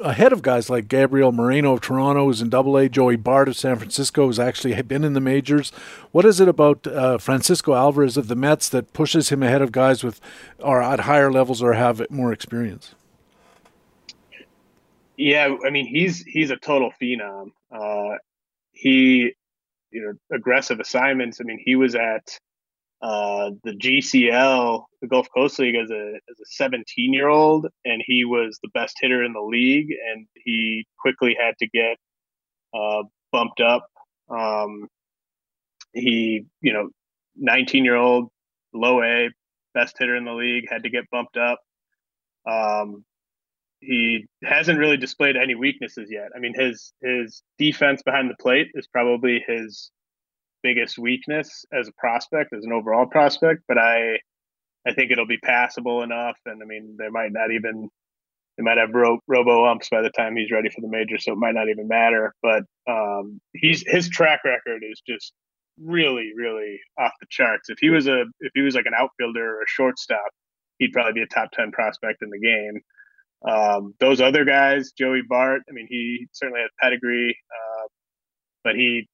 ahead 0.00 0.32
of 0.32 0.42
guys 0.42 0.68
like 0.70 0.88
Gabriel 0.88 1.32
Moreno 1.32 1.72
of 1.74 1.80
Toronto, 1.80 2.24
who's 2.26 2.40
in 2.40 2.48
Double 2.48 2.76
A. 2.76 2.88
Joey 2.88 3.16
Bart 3.16 3.48
of 3.48 3.56
San 3.56 3.76
Francisco, 3.76 4.26
who's 4.26 4.38
actually 4.38 4.80
been 4.82 5.04
in 5.04 5.12
the 5.12 5.20
majors. 5.20 5.70
What 6.12 6.24
is 6.24 6.40
it 6.40 6.48
about 6.48 6.86
uh, 6.86 7.18
Francisco 7.18 7.74
Alvarez 7.74 8.16
of 8.16 8.28
the 8.28 8.36
Mets 8.36 8.68
that 8.68 8.92
pushes 8.92 9.30
him 9.30 9.42
ahead 9.42 9.62
of 9.62 9.72
guys 9.72 10.04
with, 10.04 10.20
or 10.58 10.82
at 10.82 11.00
higher 11.00 11.30
levels, 11.32 11.62
or 11.62 11.72
have 11.74 12.08
more 12.10 12.32
experience? 12.32 12.94
Yeah, 15.16 15.56
I 15.66 15.70
mean 15.70 15.86
he's 15.86 16.22
he's 16.24 16.50
a 16.50 16.56
total 16.56 16.92
phenom. 17.00 17.52
Uh, 17.72 18.18
he, 18.72 19.32
you 19.90 20.02
know, 20.02 20.36
aggressive 20.36 20.78
assignments. 20.78 21.40
I 21.40 21.44
mean, 21.44 21.60
he 21.64 21.74
was 21.74 21.94
at 21.94 22.38
uh, 23.02 23.50
the 23.62 23.72
GCL, 23.72 24.84
the 25.02 25.08
Gulf 25.08 25.28
Coast 25.34 25.58
League, 25.58 25.76
as 25.76 25.90
a 25.90 26.14
as 26.30 26.40
a 26.40 26.46
17 26.46 27.12
year 27.12 27.28
old, 27.28 27.66
and 27.84 28.02
he 28.04 28.24
was 28.24 28.58
the 28.62 28.70
best 28.72 28.96
hitter 29.00 29.22
in 29.22 29.32
the 29.32 29.40
league. 29.40 29.90
And 30.10 30.26
he 30.34 30.86
quickly 30.98 31.36
had 31.38 31.54
to 31.58 31.68
get 31.68 31.98
uh, 32.74 33.02
bumped 33.32 33.60
up. 33.60 33.86
Um, 34.28 34.88
he, 35.92 36.46
you 36.60 36.72
know, 36.72 36.90
19 37.36 37.84
year 37.84 37.96
old, 37.96 38.30
low 38.72 39.02
A, 39.02 39.30
best 39.74 39.96
hitter 39.98 40.16
in 40.16 40.24
the 40.24 40.32
league, 40.32 40.66
had 40.68 40.82
to 40.84 40.90
get 40.90 41.10
bumped 41.10 41.36
up. 41.36 41.60
Um, 42.48 43.04
he 43.80 44.26
hasn't 44.42 44.78
really 44.78 44.96
displayed 44.96 45.36
any 45.36 45.54
weaknesses 45.54 46.08
yet. 46.10 46.30
I 46.34 46.38
mean, 46.38 46.54
his 46.54 46.92
his 47.02 47.42
defense 47.58 48.02
behind 48.02 48.30
the 48.30 48.36
plate 48.40 48.68
is 48.74 48.86
probably 48.86 49.44
his 49.46 49.90
biggest 50.66 50.98
weakness 50.98 51.64
as 51.72 51.86
a 51.86 51.92
prospect, 51.92 52.52
as 52.52 52.64
an 52.64 52.72
overall 52.72 53.06
prospect. 53.06 53.62
But 53.68 53.78
I 53.78 54.18
I 54.86 54.92
think 54.94 55.10
it'll 55.10 55.26
be 55.26 55.38
passable 55.38 56.02
enough, 56.02 56.38
and 56.44 56.60
I 56.62 56.66
mean, 56.66 56.96
they 56.98 57.08
might 57.08 57.32
not 57.32 57.52
even 57.52 57.88
they 58.56 58.64
might 58.64 58.78
have 58.78 58.94
ro- 58.94 59.20
robo 59.28 59.64
umps 59.66 59.88
by 59.90 60.02
the 60.02 60.10
time 60.10 60.36
he's 60.36 60.50
ready 60.50 60.70
for 60.70 60.80
the 60.80 60.88
major, 60.88 61.18
so 61.18 61.32
it 61.32 61.38
might 61.38 61.54
not 61.54 61.68
even 61.68 61.86
matter. 61.86 62.34
But 62.42 62.64
um, 62.88 63.40
he's 63.52 63.84
his 63.86 64.08
track 64.08 64.40
record 64.44 64.82
is 64.90 65.00
just 65.06 65.32
really, 65.80 66.32
really 66.36 66.80
off 66.98 67.12
the 67.20 67.26
charts. 67.30 67.68
If 67.68 67.78
he 67.80 67.90
was 67.90 68.08
a 68.08 68.24
if 68.40 68.52
he 68.54 68.62
was 68.62 68.74
like 68.74 68.86
an 68.86 68.94
outfielder 68.98 69.58
or 69.58 69.62
a 69.62 69.68
shortstop, 69.68 70.30
he'd 70.78 70.92
probably 70.92 71.12
be 71.12 71.22
a 71.22 71.26
top 71.26 71.50
ten 71.52 71.70
prospect 71.70 72.22
in 72.22 72.30
the 72.30 72.40
game. 72.40 72.80
Um, 73.46 73.94
those 74.00 74.20
other 74.20 74.44
guys, 74.44 74.92
Joey 74.98 75.22
Bart, 75.28 75.62
I 75.68 75.72
mean, 75.72 75.86
he 75.88 76.26
certainly 76.32 76.62
has 76.62 76.70
pedigree, 76.82 77.36
uh, 77.52 77.86
but 78.64 78.74
he 78.74 79.08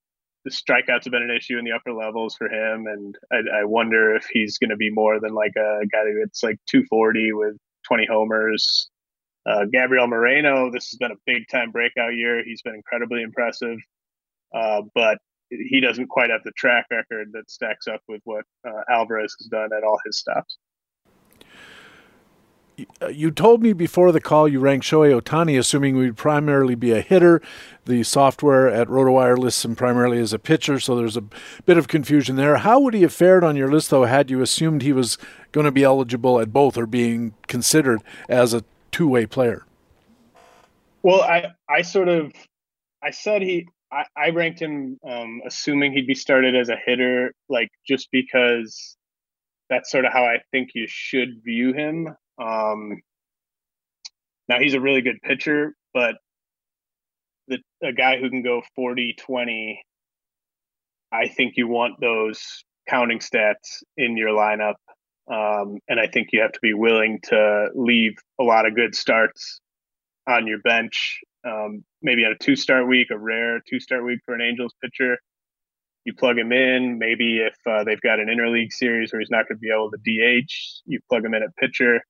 the 0.45 0.51
strikeouts 0.51 1.05
have 1.05 1.13
been 1.13 1.23
an 1.23 1.37
issue 1.37 1.59
in 1.59 1.65
the 1.65 1.73
upper 1.73 1.93
levels 1.93 2.35
for 2.35 2.49
him, 2.49 2.87
and 2.87 3.17
I, 3.31 3.61
I 3.61 3.65
wonder 3.65 4.15
if 4.15 4.27
he's 4.31 4.59
going 4.59 4.71
to 4.71 4.77
be 4.77 4.91
more 4.91 5.21
than 5.21 5.35
like 5.35 5.55
a 5.57 5.81
guy 5.91 6.05
that's 6.19 6.43
like 6.43 6.59
240 6.69 7.33
with 7.33 7.57
20 7.87 8.07
homers. 8.07 8.91
Uh, 9.47 9.65
Gabriel 9.71 10.07
Moreno, 10.07 10.71
this 10.71 10.91
has 10.91 10.99
been 10.99 11.13
a 11.13 11.21
big 11.27 11.49
time 11.49 11.71
breakout 11.71 12.15
year. 12.15 12.45
He's 12.45 12.63
been 12.63 12.75
incredibly 12.75 13.23
impressive, 13.23 13.79
uh, 14.55 14.83
but 14.95 15.19
he 15.51 15.81
doesn't 15.81 16.09
quite 16.09 16.31
have 16.31 16.43
the 16.45 16.53
track 16.53 16.87
record 16.91 17.31
that 17.33 17.51
stacks 17.51 17.87
up 17.87 18.01
with 18.09 18.21
what 18.25 18.45
uh, 18.67 18.83
Alvarez 18.89 19.35
has 19.39 19.49
done 19.49 19.71
at 19.77 19.85
all 19.85 19.99
his 20.05 20.19
stops. 20.19 20.59
Uh, 23.01 23.09
you 23.09 23.31
told 23.31 23.63
me 23.63 23.73
before 23.73 24.13
the 24.13 24.21
call 24.21 24.49
you 24.49 24.61
ranked 24.61 24.87
Shohei 24.87 25.21
Ohtani, 25.21 25.59
assuming 25.59 25.97
we'd 25.97 26.17
primarily 26.17 26.75
be 26.75 26.93
a 26.93 27.01
hitter. 27.01 27.43
The 27.85 28.03
software 28.03 28.69
at 28.69 28.89
RotoWire 28.89 29.37
lists 29.37 29.65
him 29.65 29.77
primarily 29.77 30.19
as 30.19 30.33
a 30.33 30.39
pitcher, 30.39 30.81
so 30.81 30.97
there's 30.97 31.17
a 31.17 31.25
bit 31.67 31.77
of 31.77 31.89
confusion 31.89 32.37
there. 32.37 32.59
How 32.59 32.81
would 32.81 32.95
he 32.95 33.03
have 33.03 33.13
fared 33.13 33.45
on 33.45 33.57
your 33.57 33.71
list, 33.71 33.91
though, 33.91 34.05
had 34.05 34.31
you 34.31 34.41
assumed 34.41 34.83
he 34.83 34.93
was 34.93 35.19
going 35.53 35.65
to 35.67 35.73
be 35.73 35.85
eligible 35.85 36.41
at 36.41 36.53
both 36.53 36.79
or 36.79 36.87
being 36.87 37.35
considered 37.47 38.01
as 38.29 38.55
a 38.55 38.65
two 38.91 39.09
way 39.09 39.27
player? 39.27 39.65
Well, 41.03 41.23
I, 41.23 41.49
I 41.69 41.83
sort 41.83 42.09
of 42.09 42.33
I 43.03 43.11
said 43.11 43.43
he 43.43 43.67
I, 43.93 44.05
I 44.17 44.31
ranked 44.31 44.61
him 44.61 44.99
um, 45.07 45.43
assuming 45.45 45.93
he'd 45.93 46.07
be 46.07 46.15
started 46.15 46.57
as 46.57 46.69
a 46.69 46.77
hitter, 46.77 47.35
like 47.49 47.69
just 47.87 48.09
because 48.11 48.97
that's 49.69 49.91
sort 49.91 50.05
of 50.05 50.13
how 50.13 50.25
I 50.25 50.39
think 50.51 50.71
you 50.75 50.87
should 50.89 51.43
view 51.45 51.73
him. 51.73 52.15
Um, 52.39 53.01
now 54.49 54.59
he's 54.59 54.75
a 54.75 54.81
really 54.81 55.03
good 55.03 55.21
pitcher, 55.23 55.75
but 55.95 56.17
the 57.49 57.59
a 57.83 57.93
guy 57.93 58.19
who 58.19 58.31
can 58.31 58.43
go 58.43 58.63
40 58.75 59.15
20 59.19 59.83
I 61.13 61.29
think 61.29 61.55
you 61.57 61.69
want 61.69 62.01
those 62.01 62.65
counting 62.89 63.19
stats 63.19 63.83
in 63.97 64.17
your 64.17 64.31
lineup. 64.31 64.77
Um, 65.31 65.79
and 65.89 66.01
I 66.01 66.07
think 66.07 66.29
you 66.33 66.41
have 66.41 66.53
to 66.53 66.59
be 66.63 66.75
willing 66.75 67.21
to 67.25 67.69
leave 67.75 68.15
a 68.41 68.45
lot 68.45 68.67
of 68.67 68.75
good 68.75 68.95
starts 68.95 69.61
on 70.27 70.47
your 70.47 70.59
bench. 70.61 71.21
Um, 71.47 71.85
maybe 72.01 72.25
on 72.25 72.33
a 72.33 72.39
two 72.39 72.57
start 72.57 72.89
week, 72.89 73.09
a 73.11 73.19
rare 73.19 73.61
two 73.69 73.79
start 73.79 74.05
week 74.05 74.21
for 74.25 74.35
an 74.35 74.41
Angels 74.41 74.75
pitcher. 74.83 75.19
You 76.05 76.15
plug 76.15 76.39
him 76.39 76.51
in. 76.51 76.99
Maybe 76.99 77.39
if 77.39 77.55
uh, 77.71 77.85
they've 77.85 78.01
got 78.01 78.19
an 78.19 78.27
interleague 78.27 78.73
series 78.73 79.13
where 79.13 79.21
he's 79.21 79.31
not 79.31 79.47
going 79.49 79.59
to 79.59 79.61
be 79.61 79.71
able 79.71 79.91
to 79.91 79.99
DH, 79.99 80.51
you 80.87 80.99
plug 81.09 81.25
him 81.25 81.35
in 81.35 81.43
at 81.43 81.55
pitcher 81.57 82.01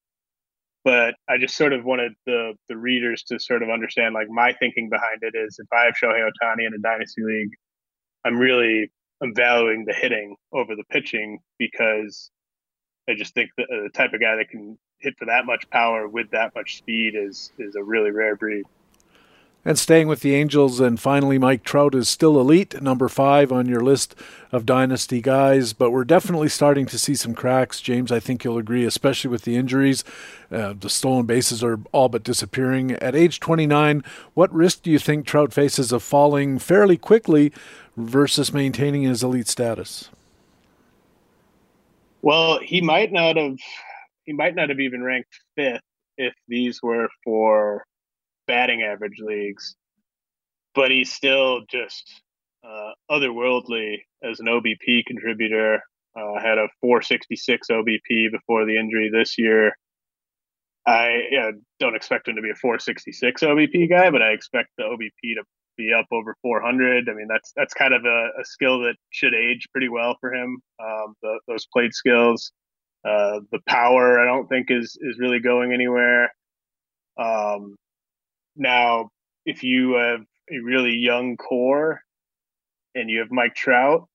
but 0.85 1.15
I 1.29 1.39
just 1.39 1.57
sort 1.57 1.73
of 1.73 1.85
wanted 1.85 2.13
the 2.27 2.55
the 2.69 2.77
readers 2.77 3.23
to 3.25 3.39
sort 3.39 3.63
of 3.63 3.71
understand 3.71 4.15
like 4.15 4.29
my 4.29 4.53
thinking 4.53 4.89
behind 4.89 5.19
it 5.23 5.35
is 5.37 5.59
if 5.59 5.67
I 5.73 5.85
have 5.85 5.95
Shohei 5.95 6.29
Ohtani 6.29 6.67
in 6.67 6.75
a 6.75 6.79
dynasty 6.79 7.23
league, 7.23 7.53
I'm 8.25 8.39
really 8.39 8.91
I'm 9.23 9.35
valuing 9.35 9.85
the 9.85 9.95
hitting 9.95 10.37
over 10.53 10.75
the 10.75 10.85
pitching 10.91 11.39
because 11.59 12.31
I 13.09 13.15
just 13.15 13.35
think 13.35 13.51
the, 13.57 13.65
the 13.69 13.91
type 13.95 14.13
of 14.13 14.21
guy 14.21 14.37
that 14.37 14.49
can 14.49 14.79
hit 14.99 15.15
for 15.19 15.27
that 15.27 15.47
much 15.47 15.69
power 15.71 16.09
with 16.09 16.31
that 16.31 16.55
much 16.55 16.79
speed 16.79 17.15
is 17.17 17.53
is 17.59 17.77
a 17.77 17.83
really 17.83 18.11
rare 18.11 18.37
breed. 18.37 18.65
And 19.65 19.79
staying 19.79 20.09
with 20.09 20.21
the 20.21 20.35
Angels, 20.35 20.81
and 20.81 20.99
finally, 20.99 21.39
Mike 21.39 21.63
Trout 21.63 21.95
is 21.95 22.09
still 22.09 22.41
elite, 22.41 22.83
number 22.83 23.09
five 23.09 23.53
on 23.53 23.69
your 23.69 23.81
list 23.81 24.17
of 24.51 24.67
dynasty 24.67 25.21
guys. 25.21 25.73
But 25.73 25.93
we're 25.93 26.03
definitely 26.03 26.49
starting 26.49 26.85
to 26.87 26.99
see 26.99 27.15
some 27.15 27.33
cracks. 27.33 27.81
James, 27.81 28.11
I 28.11 28.19
think 28.19 28.43
you'll 28.43 28.59
agree, 28.59 28.85
especially 28.85 29.31
with 29.31 29.43
the 29.43 29.55
injuries. 29.55 30.03
Uh, 30.51 30.75
the 30.77 30.91
stolen 30.91 31.27
bases 31.27 31.63
are 31.63 31.79
all 31.93 32.09
but 32.09 32.25
disappearing. 32.25 32.93
At 32.95 33.15
age 33.15 33.39
29, 33.39 34.03
what 34.35 34.53
risk 34.53 34.83
do 34.83 34.91
you 34.91 34.99
think 34.99 35.27
Trout 35.27 35.53
faces 35.53 35.93
of 35.93 36.03
falling 36.03 36.59
fairly 36.59 36.97
quickly 36.97 37.53
versus 37.97 38.53
maintaining 38.53 39.03
his 39.03 39.23
elite 39.23 39.47
status? 39.47 40.11
Well, 42.21 42.59
he 42.59 42.81
might 42.81 43.13
not 43.13 43.37
have. 43.37 43.59
He 44.25 44.33
might 44.33 44.55
not 44.57 44.69
have 44.71 44.79
even 44.81 45.03
ranked 45.03 45.41
fifth 45.57 45.83
if 46.17 46.35
these 46.47 46.81
were 46.83 47.09
for 47.25 47.85
batting 48.47 48.83
average 48.83 49.19
leagues, 49.19 49.77
but 50.75 50.91
he's 50.91 51.13
still 51.13 51.61
just 51.71 52.05
uh, 52.65 52.91
otherworldly 53.11 53.99
as 54.23 54.41
an 54.41 54.47
OBP 54.47 55.05
contributor. 55.07 55.83
Uh, 56.15 56.39
had 56.41 56.59
a 56.59 56.69
466 56.83 57.69
OBP 57.71 58.31
before 58.31 58.67
the 58.67 58.79
injury 58.79 59.11
this 59.11 59.39
year. 59.39 59.73
I 60.87 61.53
don't 61.81 61.95
expect 61.95 62.29
him 62.29 62.37
to 62.37 62.43
be 62.43 62.51
a 62.51 62.55
466 62.57 63.43
OBP 63.43 63.89
guy, 63.89 64.11
but 64.11 64.21
I 64.21 64.31
expect 64.31 64.71
the 64.77 64.85
OBP 64.85 65.37
to 65.37 65.45
be 65.77 65.93
up 65.93 66.07
over 66.13 66.37
400. 66.43 67.09
I 67.09 67.15
mean, 67.15 67.29
that's 67.29 67.53
that's 67.57 67.75
kind 67.75 67.95
of 67.95 68.05
a, 68.05 68.29
a 68.41 68.45
skill 68.45 68.81
that 68.81 68.97
should 69.11 69.35
age 69.35 69.69
pretty 69.73 69.89
well 69.89 70.17
for 70.21 70.33
him. 70.33 70.61
Um, 70.83 71.15
the, 71.23 71.39
those 71.49 71.67
plate 71.73 71.95
skills, 71.95 72.53
uh, 73.05 73.41
the 73.51 73.61
power, 73.69 74.21
I 74.21 74.27
don't 74.27 74.49
think 74.49 74.71
is 74.71 74.99
is 75.01 75.19
really 75.19 75.41
going 75.41 75.73
anywhere. 75.73 76.33
Um, 77.19 77.77
now, 78.57 79.11
if 79.45 79.63
you 79.63 79.95
have 79.95 80.21
a 80.51 80.59
really 80.63 80.97
young 80.97 81.37
core 81.37 82.01
and 82.95 83.11
you 83.11 83.21
have 83.21 83.31
Mike 83.31 83.55
Trout, 83.55 84.09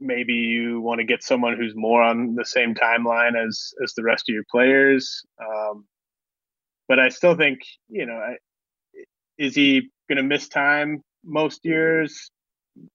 maybe 0.00 0.34
you 0.34 0.80
want 0.80 0.98
to 0.98 1.04
get 1.04 1.22
someone 1.22 1.56
who's 1.56 1.74
more 1.74 2.02
on 2.02 2.34
the 2.34 2.44
same 2.44 2.74
timeline 2.74 3.34
as 3.36 3.72
as 3.82 3.94
the 3.94 4.02
rest 4.02 4.28
of 4.28 4.34
your 4.34 4.44
players. 4.50 5.24
Um, 5.40 5.86
but 6.88 6.98
I 7.00 7.08
still 7.08 7.34
think, 7.34 7.60
you 7.88 8.06
know, 8.06 8.14
I, 8.14 8.36
is 9.38 9.54
he 9.54 9.90
going 10.08 10.18
to 10.18 10.22
miss 10.22 10.48
time 10.48 11.02
most 11.24 11.64
years? 11.64 12.30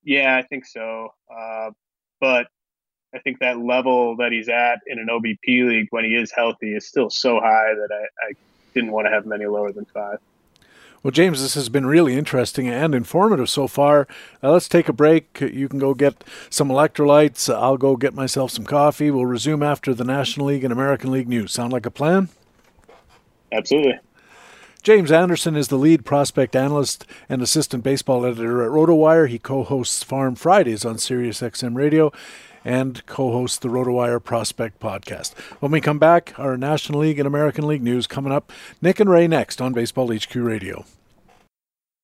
Yeah, 0.03 0.35
I 0.37 0.43
think 0.43 0.65
so. 0.65 1.09
Uh, 1.29 1.71
but 2.19 2.47
I 3.13 3.19
think 3.19 3.39
that 3.39 3.59
level 3.59 4.17
that 4.17 4.31
he's 4.31 4.47
at 4.47 4.79
in 4.87 4.99
an 4.99 5.07
OBP 5.09 5.67
league 5.67 5.87
when 5.89 6.05
he 6.05 6.15
is 6.15 6.31
healthy 6.31 6.75
is 6.75 6.87
still 6.87 7.09
so 7.09 7.39
high 7.39 7.73
that 7.73 7.89
I, 7.91 8.27
I 8.27 8.31
didn't 8.73 8.91
want 8.91 9.07
to 9.07 9.11
have 9.11 9.25
many 9.25 9.45
lower 9.45 9.73
than 9.73 9.85
five. 9.85 10.19
Well, 11.03 11.11
James, 11.11 11.41
this 11.41 11.55
has 11.55 11.67
been 11.67 11.87
really 11.87 12.15
interesting 12.15 12.67
and 12.69 12.93
informative 12.93 13.49
so 13.49 13.67
far. 13.67 14.07
Uh, 14.43 14.51
let's 14.51 14.69
take 14.69 14.87
a 14.87 14.93
break. 14.93 15.41
You 15.41 15.67
can 15.67 15.79
go 15.79 15.95
get 15.95 16.23
some 16.51 16.69
electrolytes. 16.69 17.51
I'll 17.51 17.77
go 17.77 17.95
get 17.95 18.13
myself 18.13 18.51
some 18.51 18.65
coffee. 18.65 19.09
We'll 19.09 19.25
resume 19.25 19.63
after 19.63 19.95
the 19.95 20.03
National 20.03 20.45
League 20.47 20.63
and 20.63 20.71
American 20.71 21.11
League 21.11 21.27
news. 21.27 21.53
Sound 21.53 21.73
like 21.73 21.87
a 21.87 21.91
plan? 21.91 22.29
Absolutely. 23.51 23.99
James 24.83 25.11
Anderson 25.11 25.55
is 25.55 25.67
the 25.67 25.77
lead 25.77 26.05
prospect 26.05 26.55
analyst 26.55 27.05
and 27.27 27.41
assistant 27.41 27.83
baseball 27.83 28.25
editor 28.25 28.63
at 28.63 28.69
RotoWire. 28.69 29.27
He 29.27 29.39
co-hosts 29.39 30.03
Farm 30.03 30.35
Fridays 30.35 30.85
on 30.85 30.95
SiriusXM 30.95 31.75
Radio 31.75 32.11
and 32.63 33.05
co-hosts 33.05 33.57
the 33.57 33.69
RotoWire 33.69 34.23
Prospect 34.23 34.79
podcast. 34.79 35.37
When 35.59 35.71
we 35.71 35.81
come 35.81 35.99
back, 35.99 36.33
our 36.37 36.57
National 36.57 36.99
League 36.99 37.19
and 37.19 37.27
American 37.27 37.67
League 37.67 37.83
news 37.83 38.07
coming 38.07 38.31
up. 38.31 38.51
Nick 38.81 38.99
and 38.99 39.09
Ray 39.09 39.27
next 39.27 39.61
on 39.61 39.73
Baseball 39.73 40.13
HQ 40.13 40.35
Radio. 40.35 40.85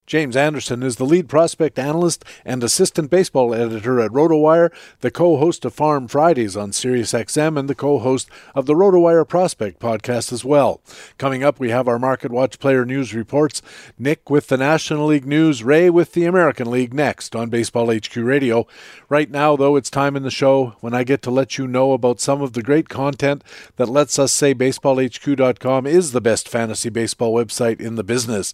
James 0.08 0.38
Anderson 0.38 0.84
is 0.84 0.96
the 0.96 1.04
lead 1.04 1.28
prospect 1.28 1.78
analyst 1.78 2.24
and 2.46 2.64
assistant 2.64 3.10
baseball 3.10 3.54
editor 3.54 4.00
at 4.00 4.12
RotoWire, 4.12 4.72
the 5.02 5.12
co-host 5.12 5.66
of 5.66 5.74
Farm 5.74 6.08
Fridays 6.08 6.56
on 6.56 6.72
SiriusXM, 6.72 7.60
and 7.60 7.70
the 7.70 7.76
co-host 7.76 8.30
of 8.56 8.68
the 8.68 8.74
RotoWire 8.74 9.28
Prospect 9.28 9.82
podcast 9.82 10.32
as 10.32 10.46
well. 10.46 10.80
Coming 11.18 11.44
up, 11.44 11.60
we 11.60 11.72
have 11.72 11.90
our 11.90 12.00
Market 12.00 12.32
Watch 12.32 12.58
player 12.58 12.86
news 12.86 13.14
reports. 13.14 13.62
Nick 14.00 14.30
with 14.30 14.48
the 14.48 14.56
National 14.56 15.08
League 15.08 15.26
news, 15.26 15.62
Ray 15.62 15.90
with 15.90 16.14
the 16.14 16.24
American 16.24 16.72
League 16.72 16.94
next 16.94 17.36
on 17.36 17.50
Baseball 17.50 17.94
HQ 17.94 18.16
Radio. 18.16 18.66
Right 19.10 19.30
now, 19.30 19.58
though, 19.58 19.76
it's 19.76 19.90
time 19.90 20.16
in 20.16 20.24
the 20.24 20.32
show 20.32 20.78
when 20.80 20.94
I 20.94 21.04
get 21.04 21.22
to 21.24 21.32
let 21.32 21.58
you 21.58 21.68
know 21.68 21.92
about 21.92 22.22
some 22.22 22.42
of 22.42 22.54
the 22.54 22.64
great 22.64 22.88
content 22.88 23.44
that 23.76 23.90
lets 23.90 24.18
us 24.18 24.32
say 24.32 24.56
BaseballHQ.com 24.56 25.86
is 25.86 26.14
the 26.14 26.22
best 26.22 26.48
fantasy 26.48 26.90
baseball 26.90 27.34
website 27.34 27.82
in 27.82 27.96
the 27.96 28.06
business. 28.06 28.54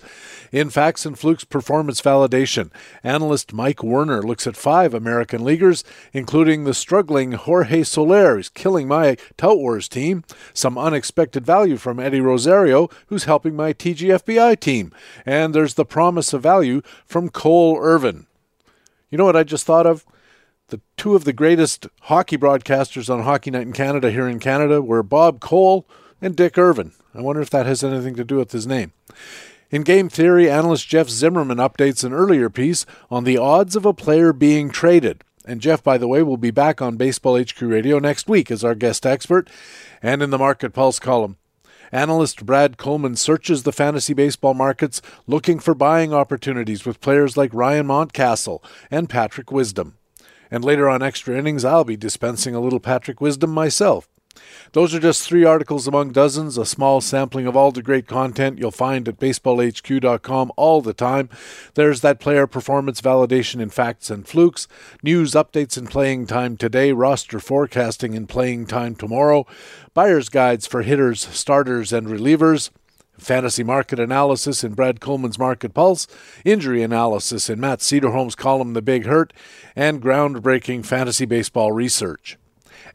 In 0.52 0.72
Facts 0.72 1.06
and 1.06 1.16
Flukes 1.16 1.43
performance 1.50 2.02
validation. 2.02 2.72
Analyst 3.04 3.54
Mike 3.54 3.84
Werner 3.84 4.22
looks 4.22 4.48
at 4.48 4.56
five 4.56 4.94
American 4.94 5.44
leaguers, 5.44 5.84
including 6.12 6.64
the 6.64 6.74
struggling 6.74 7.34
Jorge 7.34 7.84
Soler, 7.84 8.36
who's 8.36 8.50
killing 8.50 8.88
my 8.88 9.18
Tout 9.38 9.58
Wars 9.58 9.88
team, 9.88 10.24
some 10.54 10.78
unexpected 10.78 11.46
value 11.46 11.78
from 11.78 12.00
Eddie 12.00 12.22
Rosario, 12.22 12.90
who's 13.08 13.26
helping 13.26 13.56
my 13.56 13.74
TGFBI 13.74 14.60
team, 14.60 14.92
and 15.26 15.54
there's 15.54 15.76
the 15.76 15.86
promise 15.86 16.34
of 16.34 16.44
value 16.44 16.82
from 17.06 17.30
Cole 17.30 17.78
Irvin. 17.80 18.28
You 19.10 19.18
know 19.18 19.26
what 19.26 19.36
I 19.36 19.44
just 19.44 19.66
thought 19.66 19.86
of? 19.86 20.06
The 20.70 20.82
two 20.98 21.16
of 21.16 21.24
the 21.24 21.34
greatest 21.34 21.88
hockey 22.04 22.38
broadcasters 22.38 23.14
on 23.14 23.24
Hockey 23.24 23.52
Night 23.52 23.68
in 23.68 23.74
Canada 23.74 24.10
here 24.10 24.28
in 24.28 24.40
Canada 24.40 24.82
were 24.82 25.04
Bob 25.04 25.40
Cole 25.40 25.88
and 26.22 26.36
Dick 26.36 26.58
Irvin. 26.58 26.94
I 27.14 27.22
wonder 27.22 27.42
if 27.42 27.50
that 27.52 27.66
has 27.66 27.84
anything 27.84 28.16
to 28.16 28.24
do 28.24 28.38
with 28.38 28.52
his 28.54 28.66
name. 28.66 28.92
In 29.74 29.82
game 29.82 30.08
theory, 30.08 30.52
analyst 30.52 30.88
Jeff 30.88 31.10
Zimmerman 31.10 31.58
updates 31.58 32.04
an 32.04 32.14
earlier 32.14 32.48
piece 32.48 32.86
on 33.10 33.24
the 33.24 33.40
odds 33.40 33.76
of 33.76 33.88
a 33.88 33.92
player 33.92 34.32
being 34.32 34.70
traded. 34.70 35.24
And 35.46 35.62
Jeff, 35.62 35.82
by 35.82 35.98
the 35.98 36.08
way, 36.08 36.22
will 36.22 36.38
be 36.38 36.52
back 36.52 36.80
on 36.80 36.96
Baseball 36.96 37.42
HQ 37.42 37.60
Radio 37.60 37.98
next 37.98 38.30
week 38.30 38.52
as 38.52 38.64
our 38.64 38.76
guest 38.76 39.04
expert 39.04 39.50
and 40.04 40.22
in 40.22 40.30
the 40.30 40.38
Market 40.38 40.74
Pulse 40.74 41.00
column. 41.00 41.38
Analyst 41.92 42.46
Brad 42.46 42.78
Coleman 42.78 43.16
searches 43.16 43.64
the 43.64 43.72
fantasy 43.72 44.14
baseball 44.14 44.54
markets 44.54 45.02
looking 45.26 45.58
for 45.58 45.74
buying 45.74 46.14
opportunities 46.14 46.86
with 46.86 47.02
players 47.02 47.36
like 47.36 47.52
Ryan 47.52 47.88
Mountcastle 47.88 48.64
and 48.92 49.10
Patrick 49.10 49.52
Wisdom. 49.52 49.98
And 50.52 50.64
later 50.64 50.88
on 50.88 51.02
Extra 51.02 51.36
Innings, 51.36 51.66
I'll 51.66 51.84
be 51.84 51.98
dispensing 51.98 52.54
a 52.54 52.62
little 52.62 52.80
Patrick 52.80 53.20
Wisdom 53.20 53.50
myself. 53.50 54.08
Those 54.74 54.94
are 54.94 55.00
just 55.00 55.24
three 55.24 55.44
articles 55.44 55.88
among 55.88 56.12
dozens, 56.12 56.58
a 56.58 56.66
small 56.66 57.02
sampling 57.02 57.48
of 57.48 57.56
all 57.56 57.72
the 57.72 57.82
great 57.82 58.08
content 58.08 58.60
you'll 58.60 58.72
find 58.72 59.08
at 59.08 59.20
baseballhq.com 59.20 60.52
all 60.56 60.82
the 60.82 60.94
time. 60.94 61.30
There's 61.76 62.02
that 62.02 62.20
player 62.20 62.48
performance 62.48 63.02
validation 63.02 63.62
in 63.62 63.70
facts 63.70 64.10
and 64.10 64.28
flukes, 64.28 64.68
news 65.02 65.32
updates 65.32 65.78
in 65.78 65.88
playing 65.88 66.28
time 66.28 66.58
today, 66.58 66.92
roster 66.92 67.40
forecasting 67.40 68.14
in 68.14 68.28
playing 68.28 68.68
time 68.68 68.96
tomorrow, 68.96 69.46
buyer's 69.94 70.30
guides 70.30 70.68
for 70.68 70.82
hitters, 70.82 71.22
starters, 71.22 71.94
and 71.94 72.08
relievers 72.08 72.70
fantasy 73.18 73.64
market 73.64 74.00
analysis 74.00 74.64
in 74.64 74.74
Brad 74.74 75.00
Coleman's 75.00 75.40
Market 75.40 75.74
Pulse, 75.74 76.08
injury 76.44 76.84
analysis 76.84 77.50
in 77.50 77.60
Matt 77.60 77.80
Cederholm's 77.80 78.36
column 78.36 78.74
The 78.74 78.82
Big 78.82 79.06
Hurt, 79.06 79.34
and 79.76 80.02
groundbreaking 80.02 80.86
fantasy 80.86 81.26
baseball 81.26 81.72
research. 81.72 82.38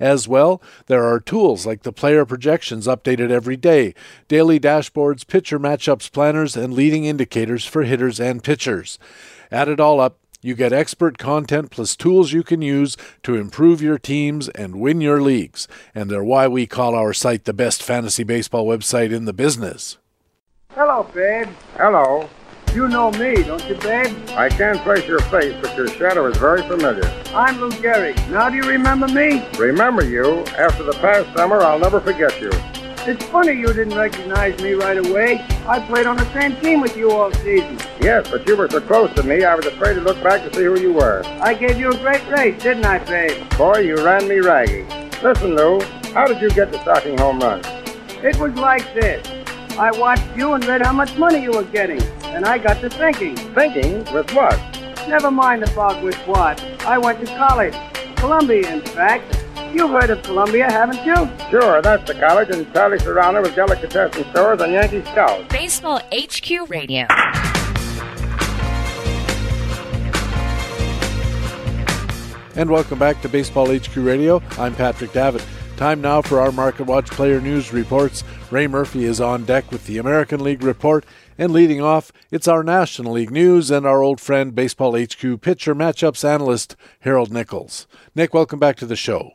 As 0.01 0.29
well, 0.29 0.63
there 0.87 1.05
are 1.05 1.21
tools 1.21 1.67
like 1.67 1.83
the 1.83 1.93
player 1.93 2.25
projections 2.25 2.87
updated 2.87 3.31
every 3.31 3.57
day, 3.57 3.95
daily 4.29 4.61
dashboards, 4.61 5.27
pitcher 5.27 5.59
matchups 5.59 6.11
planners, 6.13 6.57
and 6.57 6.75
leading 6.75 7.05
indicators 7.05 7.65
for 7.65 7.83
hitters 7.83 8.21
and 8.21 8.45
pitchers. 8.45 8.99
Add 9.51 9.69
it 9.69 9.81
all 9.81 10.01
up, 10.01 10.19
you 10.41 10.55
get 10.55 10.73
expert 10.73 11.19
content 11.19 11.71
plus 11.71 11.97
tools 11.97 12.33
you 12.33 12.45
can 12.45 12.63
use 12.63 12.97
to 13.25 13.35
improve 13.35 13.83
your 13.83 13.99
teams 13.99 14.49
and 14.51 14.81
win 14.81 15.01
your 15.01 15.21
leagues. 15.21 15.67
And 15.95 16.09
they're 16.09 16.23
why 16.23 16.47
we 16.47 16.67
call 16.67 16.95
our 16.95 17.13
site 17.13 17.45
the 17.45 17.53
best 17.53 17.83
fantasy 17.83 18.23
baseball 18.23 18.67
website 18.67 19.13
in 19.13 19.25
the 19.25 19.33
business. 19.33 19.99
Hello, 20.71 21.03
babe. 21.13 21.49
Hello. 21.77 22.29
You 22.79 22.87
know 22.87 23.11
me, 23.11 23.43
don't 23.43 23.69
you, 23.69 23.75
babe? 23.75 24.17
I 24.37 24.49
can't 24.49 24.79
place 24.83 25.05
your 25.05 25.19
face, 25.19 25.53
but 25.61 25.77
your 25.77 25.89
shadow 25.89 26.27
is 26.27 26.37
very 26.37 26.63
familiar. 26.63 27.03
I'm 27.35 27.61
Lou 27.61 27.71
Gehrig. 27.71 28.15
Now 28.31 28.51
do 28.51 28.55
you 28.55 28.63
remember 28.63 29.09
me? 29.09 29.45
Remember 29.59 30.05
you? 30.05 30.45
After 30.57 30.85
the 30.85 30.93
past 30.93 31.37
summer, 31.37 31.61
I'll 31.61 31.81
never 31.81 32.01
forget 32.01 32.41
you. 32.41 32.51
It's 33.05 33.25
funny 33.25 33.55
you 33.55 33.67
didn't 33.67 33.97
recognize 33.97 34.63
me 34.63 34.75
right 34.75 34.97
away. 34.97 35.45
I 35.67 35.85
played 35.89 36.07
on 36.07 36.19
the 36.19 36.33
same 36.33 36.55
team 36.61 36.81
with 36.81 36.97
you 36.97 37.11
all 37.11 37.33
season. 37.33 37.81
Yes, 38.01 38.31
but 38.31 38.47
you 38.47 38.55
were 38.55 38.71
so 38.71 38.81
close 38.81 39.13
to 39.15 39.25
me, 39.25 39.43
I 39.43 39.57
was 39.57 39.67
afraid 39.67 39.95
to 39.95 40.01
look 40.01 40.23
back 40.23 40.49
to 40.49 40.55
see 40.55 40.63
who 40.63 40.79
you 40.79 40.93
were. 40.93 41.25
I 41.41 41.55
gave 41.55 41.81
you 41.81 41.91
a 41.91 41.99
great 41.99 42.25
race, 42.29 42.63
didn't 42.63 42.87
I, 42.87 43.01
babe? 43.01 43.59
Boy, 43.59 43.79
you 43.79 43.97
ran 43.97 44.29
me 44.29 44.37
raggy. 44.37 44.85
Listen, 45.21 45.57
Lou, 45.57 45.81
how 46.15 46.29
did 46.29 46.41
you 46.41 46.51
get 46.51 46.71
the 46.71 46.81
stocking 46.83 47.19
home 47.19 47.41
run? 47.41 47.61
It 48.23 48.39
was 48.39 48.55
like 48.55 48.95
this. 48.95 49.27
I 49.79 49.93
watched 49.93 50.37
you 50.37 50.55
and 50.55 50.65
read 50.67 50.83
how 50.83 50.93
much 50.93 51.17
money 51.17 51.41
you 51.41 51.53
were 51.53 51.63
getting, 51.63 52.03
and 52.35 52.45
I 52.45 52.59
got 52.59 52.81
to 52.81 52.91
thinking. 52.91 53.37
Thinking? 53.55 53.99
With 54.13 54.29
what? 54.35 54.59
Never 55.07 55.31
mind 55.31 55.63
about 55.63 56.03
with 56.03 56.17
what. 56.27 56.61
I 56.85 56.99
went 56.99 57.25
to 57.25 57.27
college. 57.37 57.77
Columbia, 58.17 58.73
in 58.73 58.81
fact. 58.81 59.41
You've 59.73 59.91
heard 59.91 60.11
of 60.11 60.21
Columbia, 60.25 60.69
haven't 60.69 61.07
you? 61.07 61.15
Sure, 61.49 61.81
that's 61.81 62.05
the 62.09 62.15
college, 62.19 62.51
and 62.51 62.67
Charlie 62.75 62.99
surrounded 62.99 63.43
with 63.43 63.55
delicatessen 63.55 64.29
stores 64.33 64.61
and 64.61 64.73
Yankee 64.73 65.03
Scouts. 65.03 65.47
Baseball 65.49 66.01
HQ 66.13 66.69
Radio. 66.69 67.07
And 72.57 72.69
welcome 72.69 72.99
back 72.99 73.23
to 73.23 73.29
Baseball 73.29 73.73
HQ 73.73 73.95
Radio. 73.95 74.43
I'm 74.59 74.75
Patrick 74.75 75.13
Davitt. 75.13 75.45
Time 75.77 76.01
now 76.01 76.21
for 76.21 76.41
our 76.41 76.51
Market 76.51 76.89
Watch 76.89 77.09
player 77.09 77.41
news 77.41 77.73
reports. 77.73 78.25
Ray 78.51 78.67
Murphy 78.67 79.05
is 79.05 79.21
on 79.21 79.45
deck 79.45 79.71
with 79.71 79.87
the 79.87 79.99
American 79.99 80.43
League 80.43 80.63
report. 80.63 81.05
And 81.37 81.53
leading 81.53 81.83
off, 81.83 82.11
it's 82.31 82.49
our 82.49 82.63
National 82.63 83.13
League 83.13 83.31
news 83.31 83.71
and 83.71 83.87
our 83.87 84.03
old 84.03 84.21
friend, 84.21 84.55
Baseball 84.55 84.99
HQ 84.99 85.41
pitcher 85.43 85.75
matchups 85.75 86.25
analyst, 86.25 86.75
Harold 87.01 87.31
Nichols. 87.31 87.87
Nick, 88.15 88.33
welcome 88.33 88.59
back 88.59 88.77
to 88.77 88.87
the 88.87 88.97
show. 88.97 89.33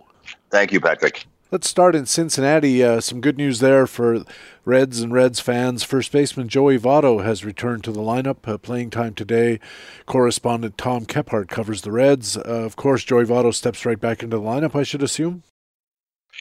Thank 0.49 0.71
you, 0.71 0.81
Patrick. 0.81 1.27
Let's 1.51 1.69
start 1.69 1.93
in 1.93 2.07
Cincinnati. 2.07 2.83
Uh, 2.83 2.99
some 2.99 3.21
good 3.21 3.37
news 3.37 3.59
there 3.59 3.85
for 3.85 4.23
Reds 4.65 5.01
and 5.01 5.13
Reds 5.13 5.39
fans. 5.39 5.83
First 5.83 6.11
baseman 6.11 6.49
Joey 6.49 6.79
Votto 6.79 7.23
has 7.23 7.45
returned 7.45 7.83
to 7.83 7.91
the 7.91 7.99
lineup, 7.99 8.47
uh, 8.47 8.57
playing 8.57 8.89
time 8.89 9.13
today. 9.13 9.59
Correspondent 10.07 10.79
Tom 10.79 11.05
Kephart 11.05 11.49
covers 11.49 11.83
the 11.83 11.91
Reds. 11.91 12.35
Uh, 12.35 12.41
of 12.41 12.75
course, 12.75 13.03
Joey 13.03 13.25
Votto 13.25 13.53
steps 13.53 13.85
right 13.85 13.99
back 13.99 14.23
into 14.23 14.37
the 14.37 14.43
lineup, 14.43 14.75
I 14.75 14.81
should 14.81 15.03
assume. 15.03 15.43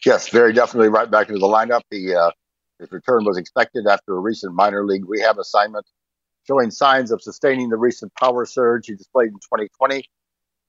Yes, 0.06 0.30
very 0.30 0.54
definitely 0.54 0.88
right 0.88 1.10
back 1.10 1.28
into 1.28 1.40
the 1.40 1.46
lineup. 1.46 1.82
He, 1.90 2.14
uh, 2.14 2.30
his 2.82 2.92
return 2.92 3.24
was 3.24 3.38
expected 3.38 3.86
after 3.86 4.14
a 4.16 4.20
recent 4.20 4.54
minor 4.54 4.84
league 4.84 5.08
rehab 5.08 5.38
assignment, 5.38 5.86
showing 6.46 6.70
signs 6.70 7.12
of 7.12 7.22
sustaining 7.22 7.68
the 7.68 7.76
recent 7.76 8.12
power 8.14 8.44
surge 8.44 8.86
he 8.86 8.94
displayed 8.94 9.28
in 9.28 9.34
2020, 9.34 10.04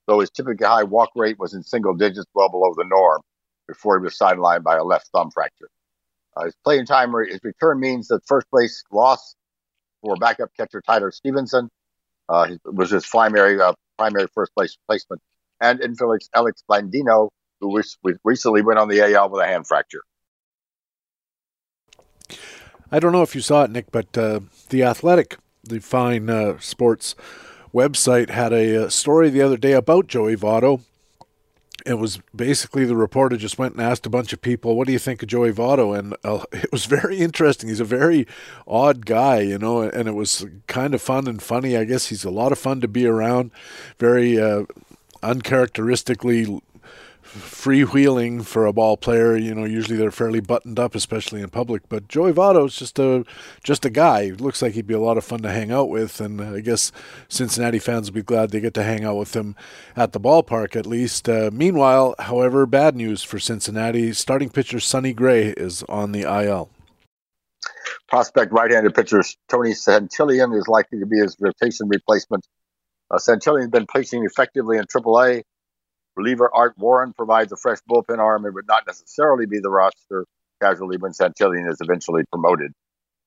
though 0.07 0.19
his 0.19 0.29
typically 0.29 0.65
high 0.65 0.83
walk 0.83 1.09
rate 1.15 1.39
was 1.39 1.53
in 1.53 1.63
single 1.63 1.95
digits, 1.95 2.27
well 2.35 2.49
below 2.49 2.71
the 2.77 2.85
norm 2.85 3.21
before 3.67 3.97
he 3.97 4.03
was 4.03 4.17
sidelined 4.17 4.63
by 4.63 4.75
a 4.77 4.83
left 4.83 5.09
thumb 5.13 5.31
fracture. 5.31 5.69
Uh, 6.37 6.45
his 6.45 6.55
playing 6.63 6.85
time, 6.85 7.13
his 7.27 7.39
return 7.43 7.79
means 7.79 8.07
that 8.07 8.21
first 8.27 8.47
place 8.49 8.83
loss 8.91 9.35
for 10.01 10.15
backup 10.17 10.49
catcher 10.55 10.81
Tyler 10.85 11.11
Stephenson 11.11 11.69
uh, 12.29 12.47
was 12.65 12.91
his 12.91 13.05
primary 13.05 13.59
uh, 13.59 13.73
primary 13.97 14.27
first 14.33 14.53
place 14.55 14.77
placement, 14.87 15.21
and 15.61 15.79
infielder 15.79 16.19
Alex 16.35 16.63
Blandino, 16.69 17.29
who 17.59 17.81
recently 18.23 18.61
went 18.61 18.79
on 18.79 18.87
the 18.87 19.01
AL 19.01 19.29
with 19.29 19.41
a 19.41 19.47
hand 19.47 19.65
fracture. 19.67 20.03
I 22.93 22.99
don't 22.99 23.11
know 23.11 23.23
if 23.23 23.35
you 23.35 23.41
saw 23.41 23.63
it, 23.63 23.71
Nick, 23.71 23.91
but 23.91 24.17
uh, 24.17 24.39
the 24.69 24.83
Athletic, 24.83 25.37
the 25.63 25.79
fine 25.79 26.29
uh, 26.29 26.59
sports 26.59 27.15
website, 27.73 28.29
had 28.29 28.53
a, 28.53 28.85
a 28.85 28.91
story 28.91 29.29
the 29.29 29.41
other 29.41 29.57
day 29.57 29.73
about 29.73 30.07
Joey 30.07 30.37
Votto 30.37 30.81
it 31.85 31.95
was 31.95 32.19
basically 32.35 32.85
the 32.85 32.95
reporter 32.95 33.35
just 33.35 33.57
went 33.57 33.73
and 33.73 33.81
asked 33.81 34.05
a 34.05 34.09
bunch 34.09 34.31
of 34.31 34.41
people, 34.41 34.75
"What 34.75 34.87
do 34.87 34.93
you 34.93 34.99
think 34.99 35.21
of 35.21 35.27
Joey 35.27 35.51
Votto?" 35.51 35.97
And 35.97 36.15
uh, 36.23 36.43
it 36.51 36.71
was 36.71 36.85
very 36.85 37.17
interesting. 37.19 37.69
He's 37.69 37.79
a 37.79 37.85
very 37.85 38.25
odd 38.67 39.05
guy, 39.05 39.41
you 39.41 39.57
know, 39.57 39.81
and 39.81 40.07
it 40.07 40.13
was 40.13 40.45
kind 40.67 40.93
of 40.93 41.01
fun 41.01 41.27
and 41.27 41.41
funny. 41.41 41.75
I 41.75 41.83
guess 41.83 42.07
he's 42.07 42.23
a 42.23 42.29
lot 42.29 42.51
of 42.51 42.59
fun 42.59 42.81
to 42.81 42.87
be 42.87 43.05
around. 43.05 43.51
Very 43.99 44.39
uh, 44.39 44.63
uncharacteristically 45.21 46.61
freewheeling 47.33 48.45
for 48.45 48.65
a 48.65 48.73
ball 48.73 48.97
player. 48.97 49.35
You 49.35 49.55
know, 49.55 49.65
usually 49.65 49.97
they're 49.97 50.11
fairly 50.11 50.39
buttoned 50.39 50.79
up, 50.79 50.95
especially 50.95 51.41
in 51.41 51.49
public. 51.49 51.87
But 51.89 52.07
Joey 52.07 52.33
Votto's 52.33 52.75
just 52.75 52.99
a 52.99 53.25
just 53.63 53.85
a 53.85 53.89
guy. 53.89 54.31
Looks 54.37 54.61
like 54.61 54.73
he'd 54.73 54.87
be 54.87 54.93
a 54.93 54.99
lot 54.99 55.17
of 55.17 55.25
fun 55.25 55.41
to 55.41 55.51
hang 55.51 55.71
out 55.71 55.89
with, 55.89 56.21
and 56.21 56.41
I 56.41 56.59
guess 56.59 56.91
Cincinnati 57.27 57.79
fans 57.79 58.09
will 58.09 58.15
be 58.15 58.23
glad 58.23 58.51
they 58.51 58.59
get 58.59 58.73
to 58.75 58.83
hang 58.83 59.03
out 59.03 59.17
with 59.17 59.35
him 59.35 59.55
at 59.95 60.13
the 60.13 60.19
ballpark 60.19 60.75
at 60.75 60.85
least. 60.85 61.27
Uh, 61.27 61.49
meanwhile, 61.53 62.15
however, 62.19 62.65
bad 62.65 62.95
news 62.95 63.23
for 63.23 63.39
Cincinnati. 63.39 64.13
Starting 64.13 64.49
pitcher 64.49 64.79
Sonny 64.79 65.13
Gray 65.13 65.47
is 65.47 65.83
on 65.83 66.11
the 66.11 66.21
IL. 66.21 66.69
Prospect 68.07 68.51
right-handed 68.51 68.93
pitcher 68.93 69.23
Tony 69.49 69.71
Santillan 69.71 70.55
is 70.57 70.67
likely 70.67 70.99
to 70.99 71.05
be 71.05 71.17
his 71.17 71.35
rotation 71.39 71.87
replacement. 71.87 72.45
Uh, 73.09 73.17
Santillan 73.17 73.61
has 73.61 73.69
been 73.69 73.87
pitching 73.87 74.25
effectively 74.25 74.77
in 74.77 74.85
AAA 74.85 75.43
Reliever 76.15 76.49
Art 76.53 76.77
Warren 76.77 77.13
provides 77.13 77.51
a 77.51 77.57
fresh 77.57 77.79
bullpen 77.89 78.19
arm 78.19 78.45
It 78.45 78.53
would 78.53 78.67
not 78.67 78.85
necessarily 78.85 79.45
be 79.45 79.59
the 79.59 79.69
roster 79.69 80.25
casualty 80.61 80.97
when 80.97 81.11
Santillan 81.11 81.69
is 81.69 81.77
eventually 81.81 82.23
promoted. 82.31 82.71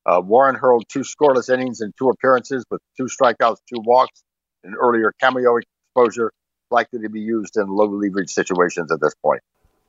Uh, 0.05 0.23
Warren 0.25 0.55
hurled 0.55 0.85
two 0.89 1.01
scoreless 1.01 1.53
innings 1.53 1.81
in 1.81 1.93
two 1.99 2.09
appearances 2.09 2.65
with 2.71 2.81
two 2.97 3.05
strikeouts, 3.05 3.59
two 3.69 3.81
walks, 3.85 4.23
an 4.63 4.75
earlier 4.81 5.13
cameo 5.21 5.57
exposure, 5.57 6.31
likely 6.71 7.01
to 7.01 7.09
be 7.09 7.21
used 7.21 7.57
in 7.57 7.69
low 7.69 7.87
leverage 7.87 8.31
situations 8.31 8.93
at 8.93 9.01
this 9.01 9.15
point. 9.23 9.43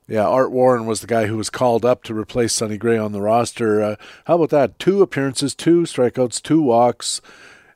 Yeah, 0.08 0.26
Art 0.26 0.52
Warren 0.52 0.86
was 0.86 1.02
the 1.02 1.08
guy 1.08 1.28
who 1.28 1.38
was 1.38 1.50
called 1.50 1.84
up 1.84 2.02
to 2.04 2.18
replace 2.18 2.54
Sonny 2.54 2.78
Gray 2.78 2.98
on 2.98 3.12
the 3.12 3.22
roster. 3.22 3.84
Uh, 3.84 3.96
how 4.26 4.36
about 4.36 4.50
that? 4.52 4.80
Two 4.80 5.02
appearances, 5.02 5.54
two 5.54 5.82
strikeouts, 5.82 6.42
two 6.42 6.62
walks 6.62 7.22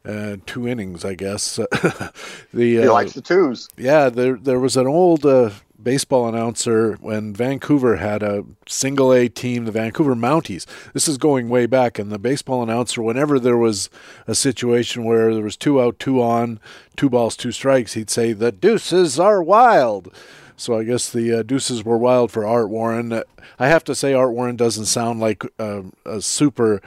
uh, 0.06 0.38
two 0.46 0.68
innings, 0.68 1.06
I 1.06 1.16
guess. 1.16 1.56
the 1.56 2.12
he 2.54 2.80
uh, 2.80 2.92
likes 2.92 3.14
the 3.14 3.22
twos. 3.22 3.70
Yeah, 3.78 4.10
there 4.10 4.36
there 4.36 4.60
was 4.60 4.78
an 4.78 4.88
old 4.88 5.26
uh, 5.26 5.52
baseball 5.82 6.28
announcer 6.28 6.98
when 7.02 7.34
Vancouver 7.34 7.98
had 7.98 8.24
a 8.24 8.46
single 8.68 9.14
A 9.14 9.28
team, 9.28 9.66
the 9.66 9.72
Vancouver 9.72 10.16
Mounties. 10.16 10.66
This 10.94 11.08
is 11.08 11.18
going 11.18 11.50
way 11.50 11.66
back, 11.66 12.00
and 12.00 12.12
the 12.12 12.20
baseball 12.20 12.64
announcer, 12.64 13.02
whenever 13.02 13.40
there 13.40 13.58
was 13.58 13.90
a 14.28 14.36
situation 14.36 15.04
where 15.04 15.34
there 15.34 15.44
was 15.44 15.58
two 15.58 15.82
out, 15.82 16.00
two 16.00 16.22
on, 16.22 16.60
two 16.96 17.10
balls, 17.10 17.36
two 17.36 17.52
strikes, 17.52 17.94
he'd 17.94 18.10
say 18.10 18.34
the 18.34 18.52
deuces 18.52 19.20
are 19.20 19.42
wild. 19.42 20.14
So 20.58 20.78
I 20.78 20.84
guess 20.84 21.10
the 21.10 21.40
uh, 21.40 21.44
deuces 21.44 21.84
were 21.84 21.98
wild 21.98 22.32
for 22.32 22.46
Art 22.46 22.70
Warren. 22.70 23.24
I 23.58 23.68
have 23.68 23.84
to 23.86 23.96
say, 23.96 24.14
Art 24.14 24.34
Warren 24.34 24.56
doesn't 24.56 24.86
sound 24.86 25.20
like 25.20 25.44
uh, 25.58 25.82
a 26.06 26.22
super 26.22 26.82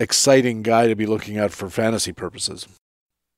exciting 0.00 0.62
guy 0.62 0.88
to 0.88 0.96
be 0.96 1.06
looking 1.06 1.36
at 1.36 1.52
for 1.52 1.70
fantasy 1.70 2.12
purposes. 2.12 2.66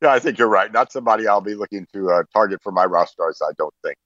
Yeah, 0.00 0.12
I 0.12 0.18
think 0.18 0.38
you're 0.38 0.48
right. 0.48 0.72
Not 0.72 0.90
somebody 0.90 1.26
I'll 1.26 1.40
be 1.40 1.54
looking 1.54 1.86
to 1.92 2.10
uh, 2.10 2.22
target 2.32 2.60
for 2.62 2.72
my 2.72 2.84
rosters, 2.84 3.40
I 3.42 3.52
don't 3.58 3.74
think. 3.84 3.96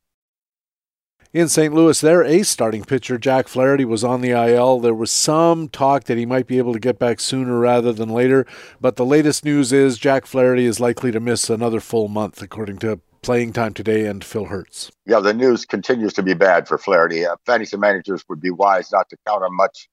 In 1.32 1.48
St. 1.48 1.74
Louis, 1.74 2.00
their 2.00 2.22
ace 2.24 2.48
starting 2.48 2.84
pitcher, 2.84 3.18
Jack 3.18 3.48
Flaherty, 3.48 3.84
was 3.84 4.02
on 4.02 4.20
the 4.20 4.30
IL. 4.30 4.80
There 4.80 4.94
was 4.94 5.10
some 5.10 5.68
talk 5.68 6.04
that 6.04 6.16
he 6.16 6.24
might 6.24 6.46
be 6.46 6.58
able 6.58 6.72
to 6.72 6.78
get 6.78 6.98
back 6.98 7.20
sooner 7.20 7.58
rather 7.58 7.92
than 7.92 8.08
later, 8.08 8.46
but 8.80 8.96
the 8.96 9.04
latest 9.04 9.44
news 9.44 9.72
is 9.72 9.98
Jack 9.98 10.24
Flaherty 10.24 10.64
is 10.64 10.80
likely 10.80 11.10
to 11.12 11.20
miss 11.20 11.50
another 11.50 11.80
full 11.80 12.08
month, 12.08 12.40
according 12.40 12.78
to 12.78 13.00
Playing 13.22 13.52
Time 13.52 13.74
Today 13.74 14.06
and 14.06 14.24
Phil 14.24 14.46
Hertz. 14.46 14.90
Yeah, 15.04 15.20
the 15.20 15.34
news 15.34 15.64
continues 15.64 16.12
to 16.14 16.22
be 16.22 16.32
bad 16.32 16.68
for 16.68 16.78
Flaherty. 16.78 17.26
Uh, 17.26 17.36
fantasy 17.44 17.76
managers 17.76 18.24
would 18.28 18.40
be 18.40 18.50
wise 18.50 18.92
not 18.92 19.08
to 19.10 19.16
count 19.26 19.42
on 19.42 19.54
much 19.54 19.88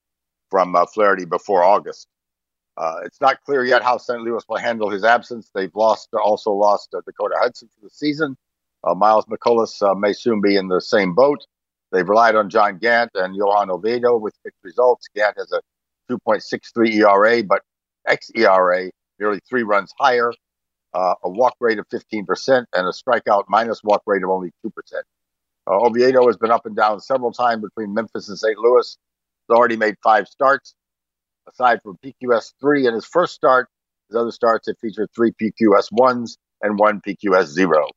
from 0.50 0.76
uh, 0.76 0.86
Flaherty 0.86 1.26
before 1.26 1.64
August. 1.64 2.08
Uh, 2.76 2.98
it's 3.06 3.22
not 3.22 3.42
clear 3.44 3.64
yet 3.64 3.84
how 3.84 3.98
St. 3.98 4.22
Louis 4.22 4.44
will 4.48 4.58
handle 4.58 4.90
his 4.90 5.04
absence. 5.04 5.50
They've 5.54 5.74
lost, 5.76 6.10
also 6.14 6.52
lost 6.52 6.94
uh, 6.94 7.02
Dakota 7.06 7.36
Hudson 7.40 7.70
for 7.76 7.84
the 7.84 7.90
season. 7.90 8.36
Uh, 8.84 8.96
Miles 8.96 9.26
Mikolas 9.26 9.82
uh, 9.82 9.94
may 9.94 10.14
soon 10.14 10.42
be 10.42 10.56
in 10.56 10.68
the 10.68 10.82
same 10.82 11.14
boat. 11.14 11.46
They've 11.92 12.08
relied 12.08 12.36
on 12.36 12.50
John 12.50 12.80
Gant 12.80 13.12
and 13.14 13.36
Johan 13.36 13.70
Oviedo 13.70 14.18
with 14.18 14.34
mixed 14.44 14.64
results. 14.64 15.08
Gant 15.16 15.38
has 15.38 15.52
a 15.52 15.62
2.63 16.12 16.96
ERA, 16.96 17.44
but 17.44 17.62
xERA 18.10 18.90
nearly 19.20 19.40
three 19.48 19.64
runs 19.64 19.94
higher, 19.98 20.34
uh, 20.94 21.14
a 21.24 21.30
walk 21.30 21.56
rate 21.60 21.78
of 21.78 21.88
15%, 21.90 22.26
and 22.50 22.88
a 22.88 22.92
strikeout 22.92 23.44
minus 23.48 23.84
walk 23.84 24.02
rate 24.08 24.24
of 24.24 24.30
only 24.30 24.52
2%. 24.66 24.72
Uh, 25.66 25.80
Oviedo 25.80 26.26
has 26.28 26.36
been 26.36 26.52
up 26.52 26.66
and 26.66 26.76
down 26.76 27.00
several 27.00 27.32
times 27.32 27.62
between 27.62 27.94
Memphis 27.94 28.28
and 28.28 28.38
St. 28.38 28.58
Louis. 28.58 28.98
He's 29.48 29.56
already 29.56 29.78
made 29.78 29.96
five 30.04 30.28
starts 30.28 30.74
aside 31.48 31.82
from 31.84 31.98
PQS 32.04 32.54
3 32.60 32.88
in 32.88 32.94
his 32.94 33.06
first 33.06 33.34
start, 33.34 33.70
his 34.10 34.16
other 34.16 34.32
starts 34.32 34.68
have 34.68 34.78
featured 34.80 35.10
three 35.16 35.32
PQS 35.32 35.92
1s 35.92 36.38
and 36.62 36.78
one 36.78 37.02
PQS 37.02 37.46
0. 37.46 37.88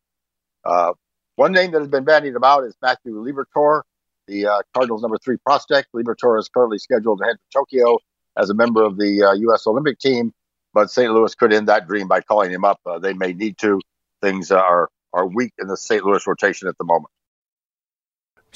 Uh, 0.64 0.92
one 1.36 1.52
name 1.52 1.70
that 1.72 1.80
has 1.80 1.88
been 1.88 2.04
bandied 2.04 2.34
about 2.34 2.64
is 2.64 2.74
Matthew 2.80 3.14
Liberatore, 3.14 3.82
the 4.26 4.46
uh, 4.46 4.62
Cardinals' 4.74 5.02
number 5.02 5.18
three 5.18 5.36
prospect. 5.36 5.88
Liberatore 5.94 6.38
is 6.38 6.48
currently 6.48 6.78
scheduled 6.78 7.18
to 7.18 7.24
head 7.24 7.36
to 7.36 7.58
Tokyo 7.58 7.98
as 8.36 8.50
a 8.50 8.54
member 8.54 8.82
of 8.82 8.96
the 8.96 9.22
uh, 9.22 9.32
U.S. 9.32 9.66
Olympic 9.66 9.98
team, 9.98 10.32
but 10.74 10.90
St. 10.90 11.12
Louis 11.12 11.34
could 11.34 11.52
end 11.52 11.68
that 11.68 11.86
dream 11.86 12.08
by 12.08 12.20
calling 12.20 12.50
him 12.50 12.64
up. 12.64 12.80
Uh, 12.86 12.98
they 12.98 13.12
may 13.12 13.32
need 13.32 13.58
to. 13.58 13.80
Things 14.22 14.50
are 14.50 14.88
are 15.12 15.26
weak 15.26 15.52
in 15.58 15.68
the 15.68 15.76
St. 15.76 16.04
Louis 16.04 16.26
rotation 16.26 16.68
at 16.68 16.76
the 16.78 16.84
moment. 16.84 17.10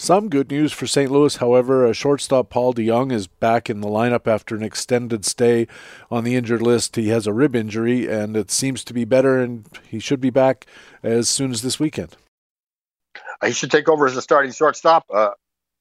Some 0.01 0.30
good 0.30 0.51
news 0.51 0.72
for 0.72 0.86
St. 0.86 1.11
Louis, 1.11 1.36
however. 1.36 1.84
A 1.84 1.92
shortstop 1.92 2.48
Paul 2.48 2.72
DeJong 2.72 3.12
is 3.12 3.26
back 3.26 3.68
in 3.68 3.82
the 3.82 3.86
lineup 3.86 4.26
after 4.26 4.57
an 4.57 4.62
extended 4.62 5.26
stay 5.26 5.66
on 6.11 6.24
the 6.24 6.36
injured 6.36 6.62
list. 6.62 6.96
He 6.96 7.09
has 7.09 7.26
a 7.26 7.34
rib 7.34 7.55
injury, 7.55 8.09
and 8.09 8.34
it 8.34 8.51
seems 8.51 8.82
to 8.84 8.94
be 8.94 9.05
better, 9.05 9.38
and 9.38 9.68
he 9.86 9.98
should 9.98 10.22
be 10.22 10.30
back 10.30 10.64
as 11.03 11.28
soon 11.28 11.51
as 11.51 11.61
this 11.61 11.78
weekend. 11.78 12.16
He 13.44 13.53
should 13.53 13.70
take 13.70 13.90
over 13.90 14.07
as 14.07 14.16
a 14.16 14.22
starting 14.22 14.53
shortstop. 14.53 15.05
Uh, 15.12 15.32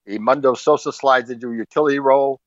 Mundo 0.06 0.54
Sosa 0.54 0.92
slides 0.92 1.30
into 1.30 1.54
a 1.54 1.56
utility 1.56 2.00
role. 2.00 2.42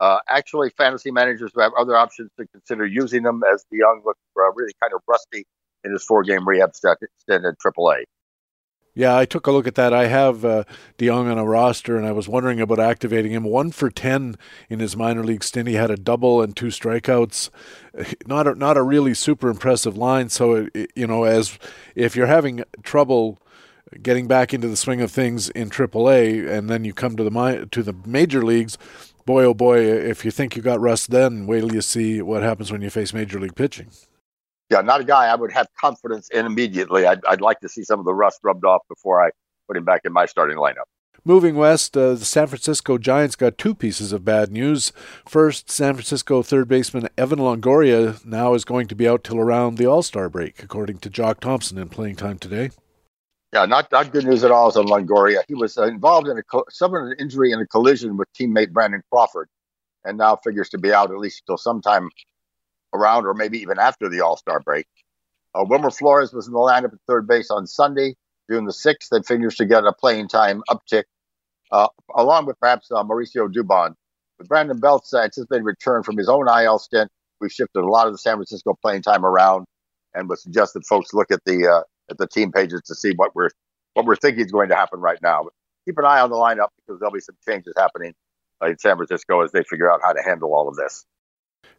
Uh, 0.00 0.20
actually, 0.26 0.70
fantasy 0.70 1.10
managers 1.10 1.52
have 1.58 1.72
other 1.78 1.96
options 1.96 2.30
to 2.38 2.46
consider 2.46 2.86
using 2.86 3.24
them 3.24 3.42
as 3.52 3.66
DeJong 3.70 4.06
looks 4.06 4.20
uh, 4.38 4.50
really 4.54 4.72
kind 4.80 4.94
of 4.94 5.02
rusty 5.06 5.44
in 5.84 5.92
his 5.92 6.02
four-game 6.02 6.48
rehab 6.48 6.74
stint 6.74 6.96
at 7.28 7.58
AAA. 7.58 8.04
Yeah, 8.94 9.16
I 9.16 9.24
took 9.24 9.46
a 9.46 9.52
look 9.52 9.68
at 9.68 9.76
that. 9.76 9.94
I 9.94 10.06
have 10.06 10.44
uh, 10.44 10.64
on 11.00 11.38
a 11.38 11.44
roster, 11.44 11.96
and 11.96 12.04
I 12.04 12.12
was 12.12 12.28
wondering 12.28 12.60
about 12.60 12.80
activating 12.80 13.30
him. 13.32 13.44
One 13.44 13.70
for 13.70 13.88
ten 13.88 14.36
in 14.68 14.80
his 14.80 14.96
minor 14.96 15.22
league 15.22 15.44
stint. 15.44 15.68
He 15.68 15.74
had 15.74 15.90
a 15.90 15.96
double 15.96 16.42
and 16.42 16.56
two 16.56 16.66
strikeouts. 16.66 17.50
Not 18.26 18.46
a, 18.46 18.54
not 18.54 18.76
a 18.76 18.82
really 18.82 19.14
super 19.14 19.48
impressive 19.48 19.96
line. 19.96 20.28
So 20.28 20.68
it, 20.74 20.92
you 20.94 21.06
know, 21.06 21.24
as 21.24 21.58
if 21.96 22.14
you're 22.14 22.26
having 22.26 22.62
trouble 22.84 23.40
getting 24.00 24.28
back 24.28 24.54
into 24.54 24.68
the 24.68 24.76
swing 24.76 25.00
of 25.00 25.10
things 25.10 25.48
in 25.50 25.70
AAA, 25.70 26.48
and 26.48 26.70
then 26.70 26.84
you 26.84 26.92
come 26.92 27.16
to 27.16 27.24
the 27.24 27.68
to 27.70 27.82
the 27.82 27.94
major 28.06 28.44
leagues, 28.44 28.78
boy 29.26 29.44
oh 29.44 29.54
boy, 29.54 29.80
if 29.80 30.24
you 30.24 30.30
think 30.30 30.56
you 30.56 30.62
got 30.62 30.80
rust, 30.80 31.10
then 31.10 31.46
wait 31.46 31.60
till 31.60 31.74
you 31.74 31.80
see 31.80 32.22
what 32.22 32.42
happens 32.42 32.70
when 32.70 32.80
you 32.80 32.90
face 32.90 33.12
major 33.12 33.40
league 33.40 33.56
pitching 33.56 33.90
yeah, 34.70 34.80
not 34.80 35.00
a 35.00 35.04
guy 35.04 35.26
I 35.26 35.34
would 35.34 35.52
have 35.52 35.66
confidence 35.78 36.28
in 36.30 36.46
immediately. 36.46 37.06
I'd, 37.06 37.24
I'd 37.26 37.40
like 37.40 37.60
to 37.60 37.68
see 37.68 37.82
some 37.82 37.98
of 37.98 38.06
the 38.06 38.14
rust 38.14 38.38
rubbed 38.42 38.64
off 38.64 38.82
before 38.88 39.24
I 39.24 39.30
put 39.66 39.76
him 39.76 39.84
back 39.84 40.02
in 40.04 40.12
my 40.12 40.26
starting 40.26 40.56
lineup. 40.56 40.86
Moving 41.24 41.56
west, 41.56 41.96
uh, 41.96 42.14
the 42.14 42.24
San 42.24 42.46
Francisco 42.46 42.96
Giants 42.96 43.36
got 43.36 43.58
two 43.58 43.74
pieces 43.74 44.12
of 44.12 44.24
bad 44.24 44.50
news. 44.50 44.90
First, 45.28 45.70
San 45.70 45.94
Francisco 45.94 46.42
third 46.42 46.66
baseman 46.66 47.08
Evan 47.18 47.40
Longoria 47.40 48.24
now 48.24 48.54
is 48.54 48.64
going 48.64 48.86
to 48.88 48.94
be 48.94 49.06
out 49.06 49.22
till 49.22 49.38
around 49.38 49.76
the 49.76 49.84
All 49.84 50.02
Star 50.02 50.30
break, 50.30 50.62
according 50.62 50.98
to 50.98 51.10
Jock 51.10 51.40
Thompson 51.40 51.76
in 51.76 51.90
playing 51.90 52.16
time 52.16 52.38
today. 52.38 52.70
Yeah, 53.52 53.66
not, 53.66 53.90
not 53.92 54.12
good 54.12 54.24
news 54.24 54.44
at 54.44 54.50
all 54.52 54.66
on 54.78 54.86
Longoria. 54.86 55.42
He 55.48 55.54
was 55.54 55.76
uh, 55.76 55.82
involved 55.82 56.28
in 56.28 56.38
a 56.38 56.42
co- 56.42 56.64
suffered 56.70 57.10
an 57.10 57.16
injury 57.18 57.50
in 57.50 57.60
a 57.60 57.66
collision 57.66 58.16
with 58.16 58.28
teammate 58.32 58.70
Brandon 58.70 59.02
Crawford, 59.10 59.48
and 60.04 60.16
now 60.16 60.36
figures 60.36 60.70
to 60.70 60.78
be 60.78 60.92
out 60.92 61.10
at 61.10 61.18
least 61.18 61.42
until 61.46 61.58
sometime 61.58 62.08
around 62.94 63.26
or 63.26 63.34
maybe 63.34 63.58
even 63.58 63.78
after 63.78 64.08
the 64.08 64.20
All 64.20 64.36
Star 64.36 64.60
break. 64.60 64.86
Uh, 65.54 65.64
Wilmer 65.68 65.90
Flores 65.90 66.32
was 66.32 66.46
in 66.46 66.52
the 66.52 66.58
lineup 66.58 66.92
at 66.92 66.98
third 67.08 67.26
base 67.26 67.50
on 67.50 67.66
Sunday, 67.66 68.14
June 68.50 68.64
the 68.66 68.72
6th, 68.72 69.10
and 69.10 69.26
figures 69.26 69.56
to 69.56 69.66
get 69.66 69.84
a 69.84 69.92
playing 69.92 70.28
time 70.28 70.62
uptick, 70.70 71.04
uh, 71.72 71.88
along 72.16 72.46
with 72.46 72.58
perhaps 72.60 72.90
uh, 72.90 73.02
Mauricio 73.02 73.48
Dubon. 73.52 73.94
With 74.38 74.48
Brandon 74.48 74.78
Belt's 74.78 75.12
anticipated 75.12 75.64
return 75.64 76.02
from 76.02 76.16
his 76.16 76.28
own 76.28 76.48
IL 76.48 76.78
stint, 76.78 77.10
we've 77.40 77.52
shifted 77.52 77.80
a 77.80 77.86
lot 77.86 78.06
of 78.06 78.14
the 78.14 78.18
San 78.18 78.36
Francisco 78.36 78.76
playing 78.80 79.02
time 79.02 79.24
around 79.24 79.66
and 80.14 80.28
would 80.28 80.38
suggest 80.38 80.74
that 80.74 80.86
folks 80.86 81.12
look 81.12 81.30
at 81.30 81.40
the 81.44 81.66
uh, 81.66 81.82
at 82.10 82.18
the 82.18 82.26
team 82.26 82.52
pages 82.52 82.80
to 82.86 82.94
see 82.94 83.12
what 83.16 83.34
we're 83.34 83.50
what 83.94 84.06
we're 84.06 84.16
thinking 84.16 84.44
is 84.44 84.52
going 84.52 84.68
to 84.68 84.76
happen 84.76 85.00
right 85.00 85.18
now. 85.22 85.42
But 85.44 85.52
keep 85.84 85.98
an 85.98 86.04
eye 86.04 86.20
on 86.20 86.30
the 86.30 86.36
lineup 86.36 86.68
because 86.76 87.00
there'll 87.00 87.12
be 87.12 87.20
some 87.20 87.36
changes 87.46 87.74
happening 87.76 88.14
in 88.64 88.78
San 88.78 88.96
Francisco 88.96 89.42
as 89.42 89.52
they 89.52 89.62
figure 89.64 89.90
out 89.90 90.00
how 90.02 90.12
to 90.12 90.22
handle 90.22 90.54
all 90.54 90.68
of 90.68 90.76
this. 90.76 91.04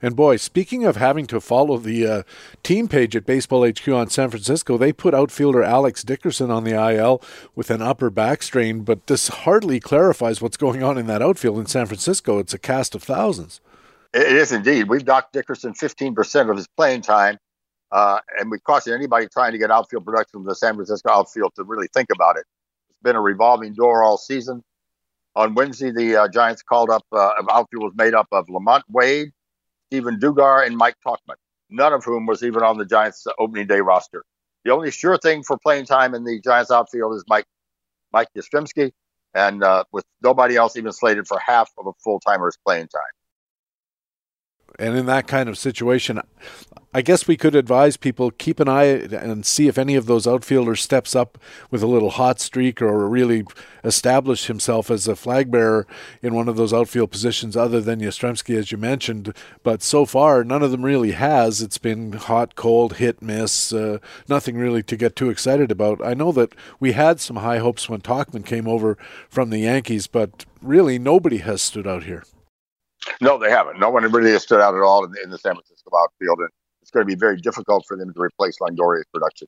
And 0.01 0.15
boy, 0.15 0.37
speaking 0.37 0.83
of 0.83 0.97
having 0.97 1.27
to 1.27 1.39
follow 1.39 1.77
the 1.77 2.07
uh, 2.07 2.23
team 2.63 2.87
page 2.87 3.15
at 3.15 3.25
Baseball 3.25 3.67
HQ 3.67 3.87
on 3.89 4.09
San 4.09 4.29
Francisco, 4.29 4.77
they 4.77 4.91
put 4.91 5.13
outfielder 5.13 5.63
Alex 5.63 6.03
Dickerson 6.03 6.49
on 6.49 6.63
the 6.63 6.71
IL 6.71 7.21
with 7.55 7.69
an 7.69 7.81
upper 7.81 8.09
back 8.09 8.41
strain, 8.41 8.81
but 8.81 9.05
this 9.07 9.27
hardly 9.27 9.79
clarifies 9.79 10.41
what's 10.41 10.57
going 10.57 10.81
on 10.81 10.97
in 10.97 11.05
that 11.07 11.21
outfield 11.21 11.59
in 11.59 11.67
San 11.67 11.85
Francisco. 11.85 12.39
It's 12.39 12.53
a 12.53 12.57
cast 12.57 12.95
of 12.95 13.03
thousands. 13.03 13.61
It 14.13 14.27
is 14.27 14.51
indeed. 14.51 14.89
We've 14.89 15.05
docked 15.05 15.33
Dickerson 15.33 15.73
15% 15.73 16.49
of 16.49 16.57
his 16.57 16.67
playing 16.75 17.01
time, 17.01 17.37
uh, 17.91 18.19
and 18.39 18.49
we 18.49 18.59
caution 18.59 18.93
anybody 18.93 19.27
trying 19.27 19.51
to 19.51 19.57
get 19.57 19.69
outfield 19.69 20.05
production 20.05 20.39
from 20.39 20.45
the 20.45 20.55
San 20.55 20.75
Francisco 20.75 21.11
outfield 21.11 21.53
to 21.55 21.63
really 21.63 21.87
think 21.93 22.09
about 22.11 22.37
it. 22.37 22.45
It's 22.89 22.99
been 23.03 23.15
a 23.15 23.21
revolving 23.21 23.73
door 23.73 24.03
all 24.03 24.17
season. 24.17 24.63
On 25.35 25.53
Wednesday, 25.53 25.91
the 25.91 26.23
uh, 26.23 26.27
Giants 26.27 26.61
called 26.61 26.89
up, 26.89 27.05
uh, 27.13 27.31
outfield 27.49 27.83
was 27.83 27.93
made 27.95 28.13
up 28.13 28.27
of 28.33 28.47
LaMonte 28.47 28.83
Wade, 28.89 29.31
Steven 29.91 30.19
Duggar, 30.19 30.65
and 30.65 30.77
Mike 30.77 30.95
Tauchman, 31.05 31.35
none 31.69 31.91
of 31.91 32.05
whom 32.05 32.25
was 32.25 32.43
even 32.43 32.63
on 32.63 32.77
the 32.77 32.85
Giants' 32.85 33.27
opening 33.37 33.67
day 33.67 33.81
roster. 33.81 34.23
The 34.63 34.71
only 34.71 34.89
sure 34.89 35.17
thing 35.17 35.43
for 35.43 35.57
playing 35.57 35.85
time 35.85 36.15
in 36.15 36.23
the 36.23 36.39
Giants 36.39 36.71
outfield 36.71 37.15
is 37.15 37.25
Mike 37.27 37.45
Mike 38.13 38.29
Yastrzemski, 38.37 38.91
and 39.33 39.63
uh, 39.63 39.83
with 39.91 40.05
nobody 40.23 40.55
else 40.55 40.77
even 40.77 40.93
slated 40.93 41.27
for 41.27 41.39
half 41.39 41.69
of 41.77 41.87
a 41.87 41.91
full 42.03 42.21
timer's 42.21 42.57
playing 42.65 42.87
time. 42.87 43.01
And 44.81 44.97
in 44.97 45.05
that 45.05 45.27
kind 45.27 45.47
of 45.47 45.59
situation, 45.59 46.19
I 46.91 47.03
guess 47.03 47.27
we 47.27 47.37
could 47.37 47.53
advise 47.55 47.97
people 47.97 48.31
keep 48.31 48.59
an 48.59 48.67
eye 48.67 48.85
and 48.85 49.45
see 49.45 49.67
if 49.67 49.77
any 49.77 49.93
of 49.93 50.07
those 50.07 50.25
outfielders 50.25 50.81
steps 50.81 51.15
up 51.15 51.37
with 51.69 51.83
a 51.83 51.87
little 51.87 52.09
hot 52.09 52.39
streak 52.39 52.81
or 52.81 53.07
really 53.07 53.45
establish 53.83 54.47
himself 54.47 54.89
as 54.89 55.07
a 55.07 55.15
flag 55.15 55.51
bearer 55.51 55.85
in 56.23 56.33
one 56.33 56.49
of 56.49 56.55
those 56.55 56.73
outfield 56.73 57.11
positions 57.11 57.55
other 57.55 57.79
than 57.79 58.01
Yastrzemski, 58.01 58.57
as 58.57 58.71
you 58.71 58.77
mentioned. 58.79 59.35
But 59.61 59.83
so 59.83 60.03
far, 60.03 60.43
none 60.43 60.63
of 60.63 60.71
them 60.71 60.83
really 60.83 61.11
has. 61.11 61.61
It's 61.61 61.77
been 61.77 62.13
hot, 62.13 62.55
cold, 62.55 62.95
hit, 62.97 63.21
miss, 63.21 63.71
uh, 63.71 63.99
nothing 64.27 64.57
really 64.57 64.81
to 64.81 64.97
get 64.97 65.15
too 65.15 65.29
excited 65.29 65.71
about. 65.71 66.03
I 66.03 66.15
know 66.15 66.31
that 66.31 66.55
we 66.79 66.93
had 66.93 67.19
some 67.19 67.37
high 67.37 67.59
hopes 67.59 67.87
when 67.87 68.01
Tauchman 68.01 68.45
came 68.45 68.67
over 68.67 68.97
from 69.29 69.51
the 69.51 69.59
Yankees, 69.59 70.07
but 70.07 70.45
really 70.59 70.97
nobody 70.97 71.37
has 71.37 71.61
stood 71.61 71.85
out 71.85 72.03
here. 72.03 72.23
No, 73.19 73.37
they 73.37 73.49
haven't. 73.49 73.79
No 73.79 73.89
one 73.89 74.03
really 74.11 74.31
has 74.31 74.43
stood 74.43 74.61
out 74.61 74.75
at 74.75 74.81
all 74.81 75.03
in 75.05 75.11
the, 75.11 75.21
in 75.23 75.29
the 75.29 75.37
San 75.37 75.53
Francisco 75.53 75.91
outfield. 75.97 76.39
And 76.39 76.49
it's 76.81 76.91
going 76.91 77.05
to 77.05 77.07
be 77.07 77.19
very 77.19 77.37
difficult 77.37 77.85
for 77.87 77.97
them 77.97 78.13
to 78.13 78.21
replace 78.21 78.57
Longoria's 78.59 79.05
production. 79.13 79.47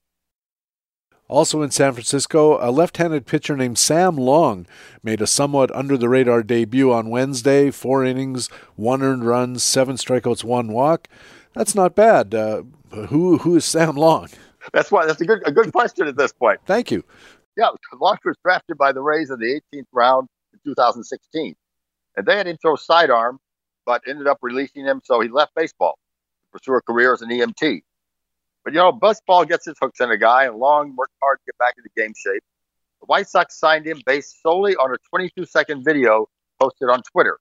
Also 1.30 1.62
in 1.62 1.72
San 1.72 1.94
Francisco, 1.94 2.58
a 2.62 2.70
left 2.70 2.98
handed 2.98 3.26
pitcher 3.26 3.56
named 3.56 3.78
Sam 3.78 4.18
Long 4.18 4.68
made 5.02 5.22
a 5.22 5.28
somewhat 5.28 5.74
under 5.74 5.98
the 5.98 6.10
radar 6.10 6.44
debut 6.44 6.92
on 6.92 7.10
Wednesday. 7.10 7.72
Four 7.72 8.04
innings, 8.04 8.50
one 8.76 9.02
earned 9.02 9.26
run, 9.26 9.58
seven 9.58 9.96
strikeouts, 9.96 10.44
one 10.44 10.68
walk. 10.68 11.08
That's 11.54 11.76
not 11.76 11.96
bad. 11.96 12.36
Uh, 12.36 12.64
who 13.08 13.38
who 13.38 13.56
is 13.56 13.66
Sam 13.66 13.96
Long? 13.96 14.30
That's 14.74 14.92
why 14.92 15.06
that's 15.06 15.22
a 15.22 15.26
good 15.26 15.42
a 15.48 15.52
good 15.52 15.72
question 15.72 16.08
at 16.08 16.18
this 16.18 16.34
point. 16.34 16.60
Thank 16.66 16.92
you. 16.92 17.04
Yeah, 17.58 17.70
Long 18.00 18.18
was 18.26 18.36
drafted 18.44 18.78
by 18.78 18.92
the 18.92 19.02
Rays 19.02 19.30
in 19.30 19.40
the 19.40 19.62
18th 19.74 19.86
round 19.92 20.28
in 20.54 20.60
2016, 20.64 21.56
and 22.16 22.26
they 22.26 22.38
had 22.38 22.48
him 22.48 22.58
throw 22.62 22.76
sidearm, 22.76 23.40
but 23.86 24.02
ended 24.08 24.28
up 24.28 24.40
releasing 24.42 24.86
him, 24.86 25.02
so 25.04 25.20
he 25.20 25.30
left 25.30 25.54
baseball 25.56 25.98
to 26.44 26.60
pursue 26.60 26.76
a 26.76 26.82
career 26.82 27.14
as 27.14 27.22
an 27.22 27.30
EMT. 27.30 27.82
But 28.64 28.74
you 28.74 28.80
know, 28.80 28.94
Buzzball 28.94 29.48
gets 29.48 29.66
his 29.66 29.76
hooks 29.82 30.00
in 30.00 30.10
a 30.10 30.18
guy, 30.18 30.46
and 30.46 30.56
Long 30.58 30.96
worked 30.96 31.14
hard 31.22 31.40
to 31.40 31.46
get 31.46 31.58
back 31.58 31.74
into 31.78 31.90
game 31.96 32.14
shape. 32.16 32.44
The 33.02 33.08
White 33.08 33.28
Sox 33.28 33.60
signed 33.60 33.86
him 33.86 34.02
based 34.06 34.42
solely 34.42 34.76
on 34.76 34.94
a 34.94 34.98
22 35.10 35.46
second 35.46 35.84
video 35.84 36.28
posted 36.60 36.90
on 36.90 37.02
Twitter. 37.12 37.38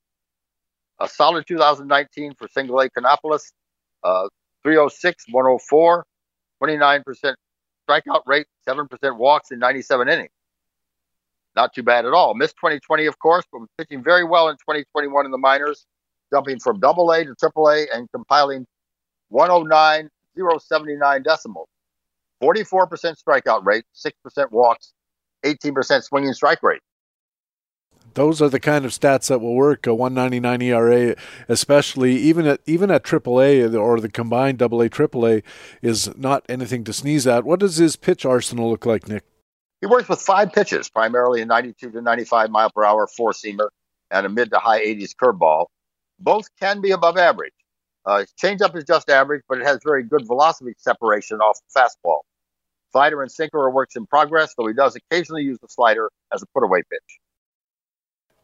A 0.99 1.07
solid 1.07 1.45
2019 1.47 2.35
for 2.35 2.47
single 2.49 2.79
A 2.79 2.89
Kannapolis, 2.89 3.51
uh, 4.03 4.27
306, 4.63 5.25
104, 5.31 6.05
29% 6.61 7.35
strikeout 7.89 8.21
rate, 8.25 8.47
7% 8.67 9.17
walks 9.17 9.51
in 9.51 9.59
97 9.59 10.09
innings. 10.09 10.31
Not 11.55 11.73
too 11.73 11.83
bad 11.83 12.05
at 12.05 12.13
all. 12.13 12.33
Missed 12.33 12.55
2020, 12.57 13.05
of 13.05 13.19
course, 13.19 13.45
but 13.51 13.59
was 13.59 13.69
pitching 13.77 14.03
very 14.03 14.23
well 14.23 14.49
in 14.49 14.55
2021 14.55 15.25
in 15.25 15.31
the 15.31 15.37
minors, 15.37 15.85
jumping 16.31 16.59
from 16.59 16.79
double 16.79 17.11
A 17.11 17.23
to 17.23 17.35
triple 17.35 17.69
A 17.69 17.85
and 17.93 18.09
compiling 18.11 18.65
109.079 19.31 21.23
decimals. 21.23 21.69
44% 22.41 23.15
strikeout 23.15 23.63
rate, 23.65 23.85
6% 23.95 24.51
walks, 24.51 24.93
18% 25.45 26.03
swinging 26.03 26.33
strike 26.33 26.61
rate. 26.63 26.81
Those 28.15 28.41
are 28.41 28.49
the 28.49 28.59
kind 28.59 28.85
of 28.85 28.91
stats 28.91 29.27
that 29.27 29.39
will 29.39 29.55
work. 29.55 29.87
A 29.87 29.93
199 29.93 30.61
ERA, 30.61 31.15
especially 31.49 32.15
even 32.17 32.45
at 32.45 32.59
even 32.67 32.91
at 32.91 33.03
AAA 33.03 33.73
or 33.75 33.99
the 33.99 34.09
combined 34.09 34.61
AA 34.61 34.67
AAA, 34.67 35.41
is 35.81 36.15
not 36.15 36.45
anything 36.47 36.83
to 36.83 36.93
sneeze 36.93 37.25
at. 37.25 37.43
What 37.43 37.59
does 37.59 37.77
his 37.77 37.95
pitch 37.95 38.23
arsenal 38.23 38.69
look 38.69 38.85
like, 38.85 39.07
Nick? 39.07 39.23
He 39.83 39.87
works 39.87 40.07
with 40.07 40.21
five 40.21 40.53
pitches, 40.53 40.89
primarily 40.89 41.41
a 41.41 41.45
92 41.45 41.91
to 41.91 42.01
95 42.01 42.49
mile 42.49 42.71
per 42.73 42.85
hour 42.85 43.05
four 43.05 43.33
seamer 43.33 43.67
and 44.09 44.25
a 44.25 44.29
mid 44.29 44.49
to 44.51 44.57
high 44.57 44.79
80s 44.81 45.09
curveball. 45.13 45.65
Both 46.17 46.47
can 46.57 46.79
be 46.79 46.91
above 46.91 47.17
average. 47.17 47.51
Uh, 48.05 48.19
his 48.19 48.33
changeup 48.41 48.77
is 48.77 48.85
just 48.85 49.09
average, 49.09 49.41
but 49.49 49.57
it 49.57 49.65
has 49.65 49.79
very 49.83 50.03
good 50.03 50.25
velocity 50.25 50.71
separation 50.77 51.39
off 51.39 51.59
the 51.67 51.81
fastball. 51.81 52.19
Slider 52.93 53.21
and 53.21 53.29
sinker 53.29 53.57
are 53.57 53.71
works 53.71 53.97
in 53.97 54.05
progress, 54.05 54.53
though 54.57 54.67
he 54.67 54.73
does 54.73 54.95
occasionally 54.95 55.43
use 55.43 55.57
the 55.61 55.67
slider 55.67 56.09
as 56.33 56.41
a 56.41 56.45
put 56.53 56.63
away 56.63 56.81
pitch. 56.89 57.19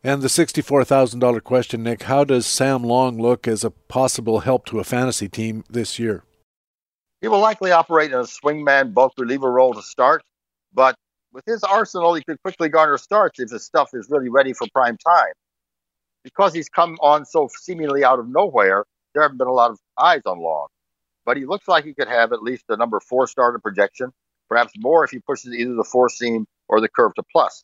And 0.04 0.22
the 0.22 0.28
$64,000 0.28 1.42
question, 1.46 1.84
Nick 1.84 2.04
how 2.04 2.26
does 2.26 2.48
Sam 2.48 2.84
Long 2.84 3.18
look 3.18 3.48
as 3.48 3.64
a 3.64 3.72
possible 3.72 4.42
help 4.42 4.66
to 4.66 4.80
a 4.82 4.84
fantasy 4.84 5.30
team 5.30 5.64
this 5.70 6.00
year? 6.00 6.26
He 7.22 7.30
will 7.30 7.40
likely 7.40 7.72
operate 7.72 8.12
in 8.12 8.18
a 8.18 8.24
swingman 8.24 8.94
bulk 8.94 9.14
reliever 9.18 9.50
role 9.50 9.74
to 9.74 9.82
start, 9.82 10.22
but 10.74 10.98
with 11.34 11.46
his 11.46 11.64
arsenal, 11.64 12.14
he 12.14 12.24
could 12.24 12.42
quickly 12.42 12.70
garner 12.70 12.98
starts 12.98 13.40
if 13.40 13.50
his 13.50 13.66
stuff 13.66 13.92
is 13.94 14.08
really 14.10 14.30
ready 14.30 14.54
for 14.54 14.68
prime 14.74 14.98
time. 14.98 15.34
Because 16.24 16.54
he's 16.54 16.70
come 16.70 16.98
on 17.02 17.26
so 17.26 17.50
seemingly 17.62 18.04
out 18.04 18.20
of 18.20 18.28
nowhere, 18.28 18.86
there 19.14 19.24
haven't 19.24 19.38
been 19.38 19.48
a 19.48 19.54
lot 19.54 19.72
of 19.72 19.80
eyes 19.98 20.22
on 20.26 20.40
Long, 20.40 20.68
but 21.26 21.38
he 21.38 21.46
looks 21.46 21.68
like 21.68 21.86
he 21.86 21.94
could 21.94 22.08
have 22.08 22.34
at 22.34 22.44
least 22.44 22.66
a 22.70 22.78
number 22.78 23.00
four 23.00 23.28
starter 23.28 23.60
projection, 23.60 24.12
perhaps 24.50 24.74
more 24.78 25.04
if 25.04 25.12
he 25.12 25.20
pushes 25.20 25.54
either 25.54 25.74
the 25.74 25.84
four 25.84 26.10
seam 26.10 26.46
or 26.68 26.82
the 26.82 26.90
curve 26.90 27.14
to 27.16 27.24
plus. 27.32 27.64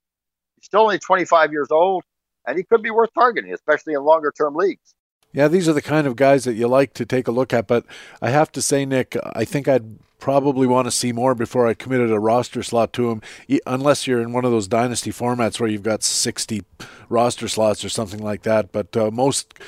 He's 0.56 0.66
still 0.66 0.82
only 0.82 1.00
25 1.00 1.52
years 1.52 1.68
old, 1.72 2.04
and 2.48 2.58
he 2.58 2.64
could 2.64 2.82
be 2.82 2.92
worth 2.92 3.10
targeting, 3.14 3.54
especially 3.54 3.94
in 3.94 4.02
longer 4.04 4.34
term 4.36 4.56
leagues. 4.56 4.95
Yeah, 5.36 5.50
these 5.50 5.68
are 5.68 5.74
the 5.74 5.82
kind 5.82 6.08
of 6.08 6.16
guys 6.16 6.46
that 6.46 6.54
you 6.54 6.70
like 6.70 6.94
to 6.94 7.06
take 7.06 7.28
a 7.28 7.32
look 7.32 7.54
at. 7.54 7.68
But 7.68 7.86
I 8.22 8.30
have 8.30 8.54
to 8.54 8.62
say, 8.62 8.86
Nick, 8.86 9.18
I 9.34 9.44
think 9.44 9.68
I'd 9.68 10.00
probably 10.18 10.66
want 10.66 10.88
to 10.88 10.92
see 10.92 11.12
more 11.12 11.36
before 11.36 11.68
I 11.68 11.74
committed 11.74 12.10
a 12.10 12.20
roster 12.20 12.64
slot 12.64 12.94
to 12.94 13.12
him, 13.12 13.22
unless 13.68 14.08
you're 14.08 14.22
in 14.22 14.32
one 14.32 14.46
of 14.46 14.52
those 14.52 14.70
dynasty 14.70 15.12
formats 15.12 15.60
where 15.60 15.70
you've 15.70 15.84
got 15.84 16.04
60 16.04 16.64
roster 17.10 17.50
slots 17.50 17.84
or 17.84 17.90
something 17.90 18.24
like 18.24 18.44
that. 18.44 18.72
But 18.72 18.96
uh, 18.96 19.12
most 19.12 19.60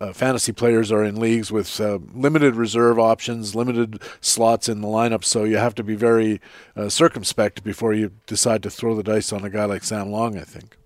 uh, 0.00 0.12
fantasy 0.12 0.52
players 0.52 0.92
are 0.92 1.02
in 1.02 1.18
leagues 1.18 1.50
with 1.50 1.80
uh, 1.80 1.98
limited 2.14 2.54
reserve 2.54 2.98
options, 2.98 3.56
limited 3.56 4.00
slots 4.20 4.68
in 4.68 4.80
the 4.80 4.88
lineup, 4.88 5.24
so 5.24 5.42
you 5.42 5.56
have 5.56 5.74
to 5.74 5.82
be 5.82 5.96
very 5.96 6.40
uh, 6.76 6.88
circumspect 6.88 7.64
before 7.64 7.92
you 7.92 8.12
decide 8.26 8.62
to 8.62 8.70
throw 8.70 8.94
the 8.94 9.02
dice 9.02 9.32
on 9.32 9.44
a 9.44 9.50
guy 9.50 9.64
like 9.64 9.82
Sam 9.82 10.10
Long. 10.12 10.38
I 10.38 10.42
think. 10.42 10.76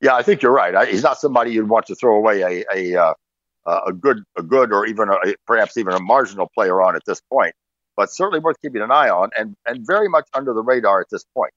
Yeah, 0.00 0.14
I 0.14 0.22
think 0.22 0.40
you're 0.40 0.52
right. 0.52 0.74
I, 0.74 0.86
he's 0.86 1.02
not 1.02 1.18
somebody 1.18 1.52
you'd 1.52 1.68
want 1.68 1.84
to 1.86 1.94
throw 1.94 2.16
away 2.16 2.40
a 2.40 2.64
a, 2.74 3.14
uh, 3.66 3.80
a 3.86 3.92
good 3.92 4.22
a 4.36 4.42
good 4.42 4.72
or 4.72 4.86
even 4.86 5.08
a, 5.08 5.34
perhaps 5.46 5.76
even 5.76 5.94
a 5.94 6.00
marginal 6.00 6.50
player 6.54 6.80
on 6.80 6.96
at 6.96 7.04
this 7.06 7.20
point, 7.20 7.54
but 7.96 8.10
certainly 8.10 8.40
worth 8.40 8.60
keeping 8.60 8.82
an 8.82 8.90
eye 8.90 9.08
on 9.08 9.30
and 9.36 9.56
and 9.66 9.86
very 9.86 10.08
much 10.08 10.28
under 10.34 10.52
the 10.52 10.62
radar 10.62 11.00
at 11.00 11.08
this 11.10 11.24
point. 11.34 11.52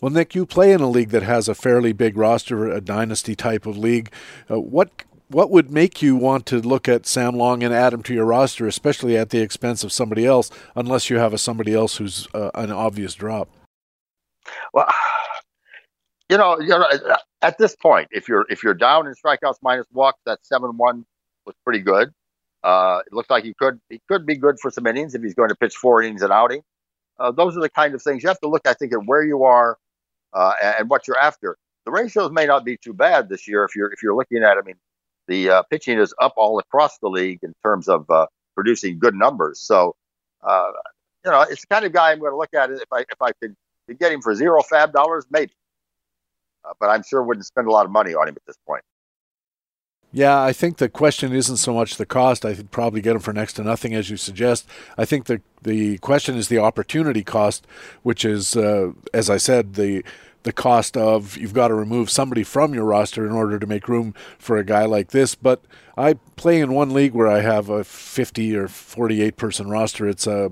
Well, 0.00 0.12
Nick, 0.12 0.34
you 0.34 0.46
play 0.46 0.72
in 0.72 0.80
a 0.80 0.88
league 0.88 1.10
that 1.10 1.24
has 1.24 1.48
a 1.48 1.56
fairly 1.56 1.92
big 1.92 2.16
roster, 2.16 2.70
a 2.70 2.80
dynasty 2.80 3.34
type 3.34 3.66
of 3.66 3.76
league. 3.76 4.12
Uh, 4.48 4.60
what 4.60 4.90
what 5.28 5.50
would 5.50 5.70
make 5.70 6.00
you 6.00 6.16
want 6.16 6.46
to 6.46 6.60
look 6.60 6.88
at 6.88 7.06
Sam 7.06 7.36
Long 7.36 7.62
and 7.62 7.74
add 7.74 7.92
him 7.92 8.02
to 8.04 8.14
your 8.14 8.24
roster, 8.24 8.66
especially 8.66 9.16
at 9.16 9.30
the 9.30 9.40
expense 9.40 9.84
of 9.84 9.92
somebody 9.92 10.24
else, 10.24 10.50
unless 10.74 11.10
you 11.10 11.18
have 11.18 11.34
a 11.34 11.38
somebody 11.38 11.74
else 11.74 11.96
who's 11.96 12.28
uh, 12.32 12.50
an 12.54 12.70
obvious 12.70 13.14
drop? 13.14 13.48
Well, 14.72 14.86
you 16.28 16.36
know, 16.36 16.60
you 16.60 16.68
know, 16.68 16.86
at 17.42 17.58
this 17.58 17.74
point, 17.76 18.08
if 18.10 18.28
you're 18.28 18.46
if 18.48 18.62
you're 18.62 18.74
down 18.74 19.06
in 19.06 19.14
strikeouts 19.14 19.56
minus 19.62 19.86
walks, 19.92 20.20
that 20.26 20.40
seven 20.42 20.76
one 20.76 21.04
was 21.46 21.54
pretty 21.64 21.80
good. 21.80 22.10
Uh, 22.62 23.00
it 23.06 23.12
looks 23.12 23.30
like 23.30 23.44
he 23.44 23.54
could 23.54 23.80
he 23.88 24.00
could 24.08 24.26
be 24.26 24.36
good 24.36 24.58
for 24.60 24.70
some 24.70 24.86
innings 24.86 25.14
if 25.14 25.22
he's 25.22 25.34
going 25.34 25.48
to 25.48 25.54
pitch 25.54 25.74
four 25.76 26.02
innings 26.02 26.22
an 26.22 26.32
outing. 26.32 26.62
Uh, 27.18 27.32
those 27.32 27.56
are 27.56 27.60
the 27.60 27.70
kind 27.70 27.94
of 27.94 28.02
things 28.02 28.22
you 28.22 28.28
have 28.28 28.40
to 28.40 28.48
look. 28.48 28.66
I 28.66 28.74
think 28.74 28.92
at 28.92 29.06
where 29.06 29.24
you 29.24 29.44
are 29.44 29.78
uh, 30.32 30.52
and 30.78 30.88
what 30.88 31.06
you're 31.08 31.18
after. 31.18 31.56
The 31.84 31.92
ratios 31.92 32.30
may 32.30 32.46
not 32.46 32.64
be 32.64 32.76
too 32.76 32.92
bad 32.92 33.28
this 33.28 33.48
year 33.48 33.64
if 33.64 33.74
you're 33.74 33.90
if 33.92 34.02
you're 34.02 34.14
looking 34.14 34.42
at. 34.42 34.58
I 34.58 34.62
mean, 34.62 34.76
the 35.26 35.50
uh, 35.50 35.62
pitching 35.70 35.98
is 35.98 36.12
up 36.20 36.34
all 36.36 36.58
across 36.58 36.98
the 36.98 37.08
league 37.08 37.38
in 37.42 37.54
terms 37.64 37.88
of 37.88 38.10
uh, 38.10 38.26
producing 38.54 38.98
good 38.98 39.14
numbers. 39.14 39.60
So, 39.60 39.96
uh, 40.42 40.72
you 41.24 41.30
know, 41.30 41.42
it's 41.42 41.62
the 41.62 41.66
kind 41.68 41.84
of 41.84 41.92
guy 41.92 42.12
I'm 42.12 42.18
going 42.18 42.32
to 42.32 42.36
look 42.36 42.52
at 42.54 42.70
if 42.70 42.92
I 42.92 43.00
if 43.00 43.22
I 43.22 43.32
could, 43.40 43.54
could 43.88 43.98
get 43.98 44.12
him 44.12 44.20
for 44.20 44.34
zero 44.34 44.60
FAAB 44.62 44.92
dollars, 44.92 45.24
maybe. 45.30 45.52
Uh, 46.68 46.74
but 46.78 46.90
I'm 46.90 47.02
sure 47.02 47.22
wouldn't 47.22 47.46
spend 47.46 47.66
a 47.66 47.70
lot 47.70 47.86
of 47.86 47.92
money 47.92 48.14
on 48.14 48.28
him 48.28 48.34
at 48.36 48.46
this 48.46 48.56
point. 48.66 48.82
Yeah, 50.10 50.42
I 50.42 50.52
think 50.54 50.78
the 50.78 50.88
question 50.88 51.34
isn't 51.34 51.58
so 51.58 51.74
much 51.74 51.96
the 51.96 52.06
cost. 52.06 52.46
I 52.46 52.54
could 52.54 52.70
probably 52.70 53.02
get 53.02 53.14
him 53.14 53.20
for 53.20 53.34
next 53.34 53.54
to 53.54 53.62
nothing, 53.62 53.94
as 53.94 54.08
you 54.08 54.16
suggest. 54.16 54.66
I 54.96 55.04
think 55.04 55.26
the 55.26 55.42
the 55.62 55.98
question 55.98 56.36
is 56.36 56.48
the 56.48 56.58
opportunity 56.58 57.22
cost, 57.22 57.66
which 58.02 58.24
is, 58.24 58.56
uh, 58.56 58.92
as 59.12 59.28
I 59.28 59.36
said, 59.36 59.74
the 59.74 60.02
the 60.44 60.52
cost 60.52 60.96
of 60.96 61.36
you've 61.36 61.52
got 61.52 61.68
to 61.68 61.74
remove 61.74 62.08
somebody 62.08 62.42
from 62.42 62.72
your 62.72 62.84
roster 62.84 63.26
in 63.26 63.32
order 63.32 63.58
to 63.58 63.66
make 63.66 63.86
room 63.86 64.14
for 64.38 64.56
a 64.56 64.64
guy 64.64 64.86
like 64.86 65.10
this. 65.10 65.34
But 65.34 65.62
I 65.96 66.14
play 66.36 66.60
in 66.60 66.72
one 66.72 66.94
league 66.94 67.12
where 67.12 67.28
I 67.28 67.40
have 67.40 67.68
a 67.68 67.84
50 67.84 68.56
or 68.56 68.68
48 68.68 69.36
person 69.36 69.68
roster. 69.68 70.08
It's 70.08 70.26
a 70.26 70.50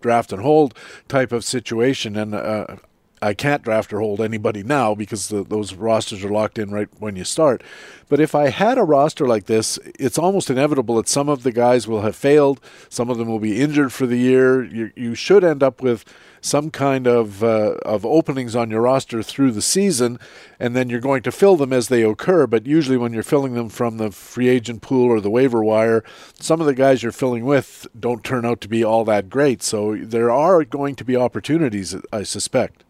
draft 0.00 0.32
and 0.32 0.40
hold 0.40 0.74
type 1.08 1.30
of 1.30 1.44
situation, 1.44 2.16
and 2.16 2.34
uh, 2.34 2.76
I 3.24 3.32
can't 3.32 3.62
draft 3.62 3.92
or 3.92 4.00
hold 4.00 4.20
anybody 4.20 4.62
now 4.62 4.94
because 4.94 5.28
the, 5.28 5.42
those 5.42 5.72
rosters 5.74 6.22
are 6.22 6.28
locked 6.28 6.58
in 6.58 6.70
right 6.70 6.88
when 6.98 7.16
you 7.16 7.24
start. 7.24 7.62
But 8.08 8.20
if 8.20 8.34
I 8.34 8.50
had 8.50 8.76
a 8.76 8.84
roster 8.84 9.26
like 9.26 9.46
this, 9.46 9.78
it's 9.98 10.18
almost 10.18 10.50
inevitable 10.50 10.96
that 10.96 11.08
some 11.08 11.30
of 11.30 11.42
the 11.42 11.50
guys 11.50 11.88
will 11.88 12.02
have 12.02 12.14
failed, 12.14 12.60
some 12.90 13.08
of 13.08 13.16
them 13.16 13.28
will 13.28 13.38
be 13.38 13.62
injured 13.62 13.94
for 13.94 14.06
the 14.06 14.18
year. 14.18 14.62
You, 14.62 14.92
you 14.94 15.14
should 15.14 15.42
end 15.42 15.62
up 15.62 15.82
with 15.82 16.04
some 16.42 16.70
kind 16.70 17.06
of 17.06 17.42
uh, 17.42 17.76
of 17.86 18.04
openings 18.04 18.54
on 18.54 18.70
your 18.70 18.82
roster 18.82 19.22
through 19.22 19.52
the 19.52 19.62
season, 19.62 20.18
and 20.60 20.76
then 20.76 20.90
you're 20.90 21.00
going 21.00 21.22
to 21.22 21.32
fill 21.32 21.56
them 21.56 21.72
as 21.72 21.88
they 21.88 22.02
occur. 22.02 22.46
But 22.46 22.66
usually, 22.66 22.98
when 22.98 23.14
you're 23.14 23.22
filling 23.22 23.54
them 23.54 23.70
from 23.70 23.96
the 23.96 24.10
free 24.10 24.48
agent 24.48 24.82
pool 24.82 25.06
or 25.06 25.20
the 25.20 25.30
waiver 25.30 25.64
wire, 25.64 26.04
some 26.38 26.60
of 26.60 26.66
the 26.66 26.74
guys 26.74 27.02
you're 27.02 27.12
filling 27.12 27.46
with 27.46 27.86
don't 27.98 28.22
turn 28.22 28.44
out 28.44 28.60
to 28.60 28.68
be 28.68 28.84
all 28.84 29.06
that 29.06 29.30
great. 29.30 29.62
So 29.62 29.96
there 29.96 30.30
are 30.30 30.64
going 30.64 30.94
to 30.96 31.04
be 31.04 31.16
opportunities, 31.16 31.96
I 32.12 32.24
suspect. 32.24 32.83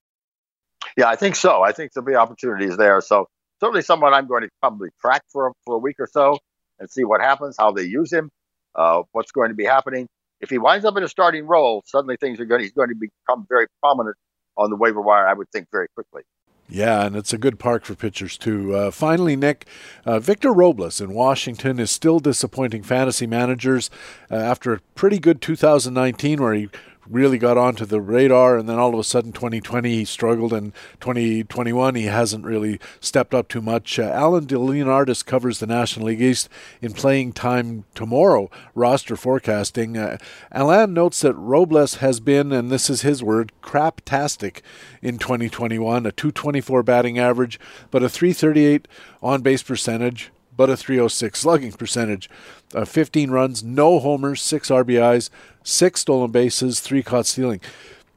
Yeah, 0.96 1.08
I 1.08 1.16
think 1.16 1.36
so. 1.36 1.62
I 1.62 1.72
think 1.72 1.92
there'll 1.92 2.06
be 2.06 2.14
opportunities 2.14 2.76
there. 2.76 3.00
So 3.00 3.26
certainly 3.60 3.82
someone 3.82 4.14
I'm 4.14 4.26
going 4.26 4.42
to 4.42 4.48
probably 4.60 4.90
track 5.00 5.22
for 5.32 5.52
for 5.64 5.76
a 5.76 5.78
week 5.78 5.96
or 5.98 6.08
so 6.10 6.38
and 6.78 6.90
see 6.90 7.04
what 7.04 7.20
happens, 7.20 7.56
how 7.58 7.72
they 7.72 7.84
use 7.84 8.12
him, 8.12 8.30
uh, 8.74 9.02
what's 9.12 9.32
going 9.32 9.48
to 9.48 9.54
be 9.54 9.64
happening 9.64 10.08
if 10.44 10.50
he 10.50 10.58
winds 10.58 10.84
up 10.84 10.96
in 10.96 11.02
a 11.02 11.08
starting 11.08 11.46
role, 11.46 11.82
suddenly 11.86 12.16
things 12.16 12.38
are 12.38 12.44
going. 12.44 12.60
He's 12.60 12.72
going 12.72 12.90
to 12.90 12.94
become 12.94 13.46
very 13.48 13.66
prominent 13.82 14.16
on 14.56 14.70
the 14.70 14.76
waiver 14.76 15.00
wire. 15.00 15.26
I 15.26 15.32
would 15.32 15.50
think 15.50 15.68
very 15.72 15.88
quickly. 15.94 16.22
Yeah, 16.68 17.04
and 17.04 17.16
it's 17.16 17.32
a 17.32 17.38
good 17.38 17.58
park 17.58 17.84
for 17.84 17.94
pitchers 17.94 18.38
too. 18.38 18.74
Uh, 18.74 18.90
finally, 18.90 19.36
Nick, 19.36 19.66
uh, 20.06 20.18
Victor 20.18 20.52
Robles 20.52 21.00
in 21.00 21.12
Washington 21.12 21.78
is 21.78 21.90
still 21.90 22.20
disappointing 22.20 22.82
fantasy 22.82 23.26
managers 23.26 23.90
uh, 24.30 24.34
after 24.34 24.72
a 24.72 24.80
pretty 24.94 25.18
good 25.18 25.42
2019 25.42 26.42
where 26.42 26.54
he 26.54 26.68
really 27.08 27.38
got 27.38 27.58
onto 27.58 27.84
the 27.84 28.00
radar, 28.00 28.56
and 28.56 28.68
then 28.68 28.78
all 28.78 28.94
of 28.94 28.98
a 28.98 29.04
sudden, 29.04 29.32
2020 29.32 29.90
he 29.90 30.04
struggled, 30.04 30.52
and 30.52 30.72
2021 31.00 31.94
he 31.94 32.04
hasn't 32.04 32.44
really 32.44 32.78
stepped 33.00 33.34
up 33.34 33.48
too 33.48 33.60
much. 33.60 33.98
Uh, 33.98 34.04
Alan 34.04 34.46
DeLeonardis 34.46 35.24
covers 35.24 35.58
the 35.58 35.66
National 35.66 36.06
League 36.06 36.22
East 36.22 36.48
in 36.80 36.92
playing 36.92 37.32
time 37.32 37.84
tomorrow 37.94 38.50
roster 38.74 39.16
forecasting. 39.16 39.96
Uh, 39.96 40.18
Alan 40.52 40.94
notes 40.94 41.20
that 41.20 41.34
Robles 41.34 41.96
has 41.96 42.20
been, 42.20 42.52
and 42.52 42.70
this 42.70 42.88
is 42.88 43.02
his 43.02 43.22
word, 43.22 43.52
craptastic 43.62 44.60
in 45.02 45.18
2021, 45.18 46.06
a 46.06 46.12
224 46.12 46.82
batting 46.82 47.18
average, 47.18 47.58
but 47.90 48.02
a 48.02 48.08
338 48.08 48.88
on 49.22 49.42
base 49.42 49.62
percentage 49.62 50.30
but 50.56 50.70
a 50.70 50.76
306 50.76 51.38
slugging 51.38 51.72
percentage. 51.72 52.28
Uh, 52.74 52.84
15 52.84 53.30
runs, 53.30 53.62
no 53.62 53.98
homers, 53.98 54.42
6 54.42 54.68
RBIs, 54.70 55.30
6 55.62 56.00
stolen 56.00 56.30
bases, 56.30 56.80
3 56.80 57.02
caught 57.02 57.26
stealing. 57.26 57.60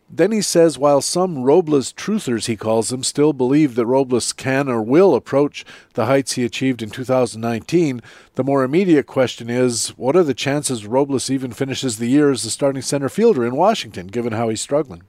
Then 0.09 0.31
he 0.31 0.41
says 0.41 0.77
while 0.77 1.01
some 1.01 1.43
Robles 1.43 1.91
truthers, 1.91 2.45
he 2.45 2.55
calls 2.55 2.89
them, 2.89 3.03
still 3.03 3.33
believe 3.33 3.75
that 3.75 3.85
Robles 3.85 4.31
can 4.31 4.69
or 4.69 4.81
will 4.81 5.13
approach 5.13 5.65
the 5.95 6.05
heights 6.05 6.33
he 6.33 6.45
achieved 6.45 6.81
in 6.81 6.89
2019, 6.89 8.01
the 8.35 8.43
more 8.43 8.63
immediate 8.63 9.05
question 9.05 9.49
is 9.49 9.89
what 9.97 10.15
are 10.15 10.23
the 10.23 10.33
chances 10.33 10.85
Robles 10.85 11.29
even 11.29 11.51
finishes 11.51 11.97
the 11.97 12.07
year 12.07 12.31
as 12.31 12.43
the 12.43 12.49
starting 12.49 12.81
center 12.81 13.09
fielder 13.09 13.45
in 13.45 13.57
Washington, 13.57 14.07
given 14.07 14.31
how 14.31 14.47
he's 14.47 14.61
struggling? 14.61 15.03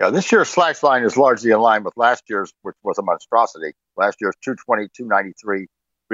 Yeah, 0.00 0.10
this 0.10 0.32
year's 0.32 0.48
slash 0.48 0.82
line 0.82 1.04
is 1.04 1.16
largely 1.16 1.52
in 1.52 1.60
line 1.60 1.84
with 1.84 1.94
last 1.96 2.24
year's, 2.28 2.52
which 2.62 2.76
was 2.82 2.98
a 2.98 3.02
monstrosity. 3.02 3.72
Last 3.96 4.20
year's 4.20 4.34
220, 4.42 4.88
293, 4.96 5.68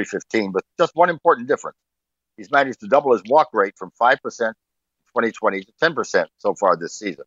315, 0.05 0.53
but 0.53 0.63
just 0.79 0.93
one 0.95 1.11
important 1.11 1.49
difference. 1.49 1.77
He's 2.37 2.51
managed 2.51 2.81
to 2.81 2.87
double 2.87 3.13
his 3.13 3.23
walk 3.29 3.49
rate 3.53 3.75
from 3.77 3.91
5% 4.01 4.13
in 4.13 4.19
2020 4.19 5.65
to 5.65 5.73
10% 5.83 6.27
so 6.39 6.55
far 6.55 6.77
this 6.77 6.97
season. 6.97 7.25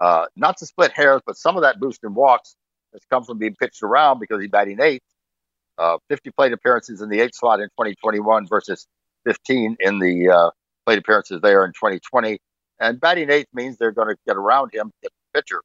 Uh, 0.00 0.26
not 0.36 0.58
to 0.58 0.66
split 0.66 0.92
hairs, 0.92 1.22
but 1.24 1.36
some 1.36 1.56
of 1.56 1.62
that 1.62 1.80
boost 1.80 2.04
in 2.04 2.14
walks 2.14 2.56
has 2.92 3.02
come 3.10 3.24
from 3.24 3.38
being 3.38 3.54
pitched 3.58 3.82
around 3.82 4.20
because 4.20 4.40
he's 4.40 4.50
batting 4.50 4.80
eighth. 4.80 5.04
Uh, 5.78 5.98
50 6.08 6.30
plate 6.30 6.52
appearances 6.52 7.00
in 7.00 7.08
the 7.08 7.20
eighth 7.20 7.34
slot 7.34 7.60
in 7.60 7.66
2021 7.70 8.46
versus 8.46 8.86
15 9.26 9.76
in 9.80 9.98
the 9.98 10.28
uh, 10.28 10.50
plate 10.84 10.98
appearances 10.98 11.40
there 11.40 11.64
in 11.64 11.72
2020. 11.72 12.38
And 12.80 13.00
batting 13.00 13.30
eighth 13.30 13.48
means 13.54 13.76
they're 13.78 13.92
going 13.92 14.08
to 14.08 14.16
get 14.26 14.36
around 14.36 14.74
him, 14.74 14.92
hit 15.00 15.10
the 15.32 15.38
pitcher. 15.38 15.62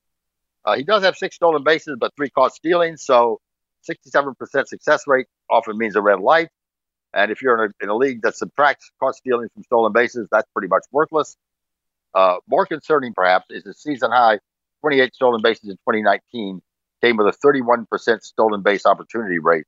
Uh, 0.65 0.75
he 0.75 0.83
does 0.83 1.03
have 1.03 1.15
six 1.15 1.35
stolen 1.35 1.63
bases, 1.63 1.97
but 1.99 2.13
three 2.15 2.29
caught 2.29 2.53
stealing. 2.53 2.97
So 2.97 3.39
67% 3.87 4.67
success 4.67 5.03
rate 5.07 5.27
often 5.49 5.77
means 5.77 5.95
a 5.95 6.01
red 6.01 6.19
light. 6.19 6.49
And 7.13 7.31
if 7.31 7.41
you're 7.41 7.63
in 7.63 7.71
a, 7.71 7.83
in 7.83 7.89
a 7.89 7.95
league 7.95 8.21
that 8.21 8.35
subtracts 8.35 8.91
caught 8.99 9.15
stealing 9.15 9.49
from 9.53 9.63
stolen 9.63 9.93
bases, 9.93 10.27
that's 10.31 10.47
pretty 10.53 10.67
much 10.67 10.83
worthless. 10.91 11.35
Uh, 12.13 12.37
more 12.47 12.65
concerning, 12.65 13.13
perhaps, 13.13 13.45
is 13.49 13.63
the 13.63 13.73
season 13.73 14.11
high 14.11 14.39
28 14.81 15.13
stolen 15.13 15.41
bases 15.41 15.69
in 15.69 15.75
2019 15.75 16.61
came 17.01 17.17
with 17.17 17.27
a 17.27 17.37
31% 17.45 17.85
stolen 18.21 18.61
base 18.61 18.85
opportunity 18.85 19.39
rate, 19.39 19.65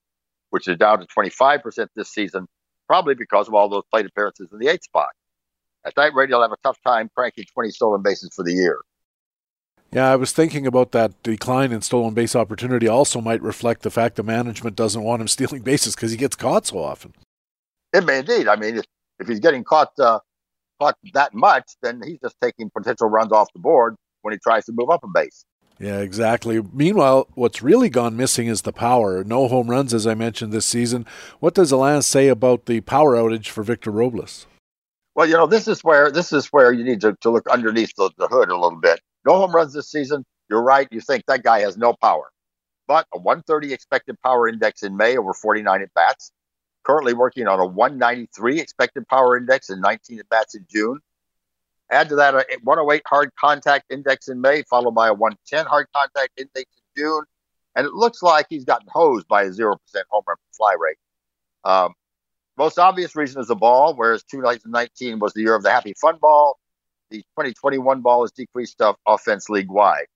which 0.49 0.67
is 0.67 0.77
down 0.77 0.99
to 0.99 1.07
25% 1.07 1.87
this 1.95 2.09
season, 2.09 2.47
probably 2.87 3.15
because 3.15 3.47
of 3.47 3.53
all 3.53 3.69
those 3.69 3.83
plate 3.91 4.05
appearances 4.05 4.49
in 4.51 4.59
the 4.59 4.67
eighth 4.67 4.83
spot. 4.83 5.09
At 5.85 5.95
that 5.95 6.13
rate, 6.13 6.29
he'll 6.29 6.41
have 6.41 6.51
a 6.51 6.57
tough 6.63 6.77
time 6.85 7.09
cranking 7.15 7.45
20 7.53 7.71
stolen 7.71 8.01
bases 8.01 8.31
for 8.35 8.43
the 8.43 8.53
year. 8.53 8.81
Yeah, 9.93 10.09
I 10.09 10.15
was 10.15 10.31
thinking 10.31 10.65
about 10.65 10.93
that 10.93 11.21
decline 11.21 11.73
in 11.73 11.81
stolen 11.81 12.13
base 12.13 12.33
opportunity 12.33 12.87
also 12.87 13.19
might 13.19 13.41
reflect 13.41 13.81
the 13.81 13.91
fact 13.91 14.15
that 14.15 14.23
management 14.23 14.77
doesn't 14.77 15.03
want 15.03 15.21
him 15.21 15.27
stealing 15.27 15.63
bases 15.63 15.95
because 15.95 16.11
he 16.11 16.17
gets 16.17 16.35
caught 16.35 16.67
so 16.67 16.79
often. 16.79 17.13
It 17.93 18.05
may 18.05 18.19
indeed. 18.19 18.47
I 18.47 18.55
mean, 18.55 18.77
if, 18.77 18.85
if 19.19 19.27
he's 19.27 19.41
getting 19.41 19.65
caught 19.65 19.91
uh, 19.99 20.19
caught 20.79 20.95
that 21.13 21.33
much, 21.33 21.71
then 21.81 22.01
he's 22.03 22.19
just 22.19 22.35
taking 22.41 22.69
potential 22.69 23.09
runs 23.09 23.31
off 23.31 23.49
the 23.53 23.59
board 23.59 23.95
when 24.21 24.33
he 24.33 24.39
tries 24.39 24.65
to 24.65 24.71
move 24.73 24.89
up 24.89 25.03
a 25.03 25.07
base. 25.07 25.43
Yeah, 25.77 25.97
exactly. 25.97 26.61
Meanwhile, 26.73 27.27
what's 27.33 27.63
really 27.63 27.89
gone 27.89 28.15
missing 28.15 28.47
is 28.47 28.61
the 28.61 28.71
power. 28.71 29.23
No 29.23 29.47
home 29.47 29.69
runs, 29.69 29.93
as 29.93 30.05
I 30.05 30.13
mentioned 30.13 30.53
this 30.53 30.65
season. 30.65 31.07
What 31.39 31.55
does 31.55 31.71
Alain 31.71 32.03
say 32.03 32.27
about 32.27 32.67
the 32.67 32.81
power 32.81 33.15
outage 33.15 33.49
for 33.49 33.63
Victor 33.63 33.89
Robles? 33.89 34.45
Well, 35.15 35.27
you 35.27 35.33
know, 35.33 35.47
this 35.47 35.67
is 35.67 35.83
where 35.83 36.11
this 36.11 36.31
is 36.31 36.47
where 36.47 36.71
you 36.71 36.83
need 36.83 37.01
to, 37.01 37.17
to 37.21 37.29
look 37.31 37.47
underneath 37.47 37.93
the, 37.97 38.11
the 38.17 38.27
hood 38.27 38.49
a 38.49 38.55
little 38.55 38.79
bit. 38.79 39.01
No 39.25 39.35
home 39.35 39.55
runs 39.55 39.73
this 39.73 39.89
season. 39.89 40.25
You're 40.49 40.63
right. 40.63 40.87
You 40.91 41.01
think 41.01 41.25
that 41.27 41.43
guy 41.43 41.59
has 41.61 41.77
no 41.77 41.93
power. 41.93 42.31
But 42.87 43.07
a 43.13 43.19
130 43.19 43.73
expected 43.73 44.19
power 44.21 44.47
index 44.47 44.83
in 44.83 44.97
May 44.97 45.17
over 45.17 45.33
49 45.33 45.81
at 45.81 45.93
bats. 45.93 46.31
Currently 46.83 47.13
working 47.13 47.47
on 47.47 47.59
a 47.59 47.65
193 47.65 48.59
expected 48.59 49.07
power 49.07 49.37
index 49.37 49.69
and 49.69 49.81
19 49.81 50.19
at 50.19 50.29
bats 50.29 50.55
in 50.55 50.65
June. 50.69 50.99
Add 51.91 52.09
to 52.09 52.15
that 52.15 52.33
a 52.33 52.45
108 52.63 53.03
hard 53.05 53.31
contact 53.39 53.85
index 53.91 54.27
in 54.27 54.41
May, 54.41 54.63
followed 54.63 54.95
by 54.95 55.09
a 55.09 55.13
110 55.13 55.65
hard 55.67 55.87
contact 55.95 56.31
index 56.37 56.65
in 56.77 57.03
June. 57.03 57.23
And 57.75 57.85
it 57.85 57.93
looks 57.93 58.23
like 58.23 58.47
he's 58.49 58.65
gotten 58.65 58.87
hosed 58.91 59.27
by 59.27 59.43
a 59.43 59.49
0% 59.49 59.77
home 60.09 60.23
run 60.27 60.37
fly 60.57 60.75
rate. 60.79 60.97
Um, 61.63 61.93
most 62.57 62.79
obvious 62.79 63.15
reason 63.15 63.41
is 63.41 63.47
the 63.47 63.55
ball, 63.55 63.93
whereas 63.95 64.23
2019 64.23 65.19
was 65.19 65.33
the 65.33 65.41
year 65.41 65.55
of 65.55 65.63
the 65.63 65.71
happy 65.71 65.93
fun 65.93 66.17
ball 66.19 66.57
the 67.11 67.19
2021 67.37 68.01
ball 68.01 68.23
has 68.23 68.31
decreased 68.31 68.81
off 68.81 68.95
offense 69.07 69.49
league 69.49 69.69
wide. 69.69 70.07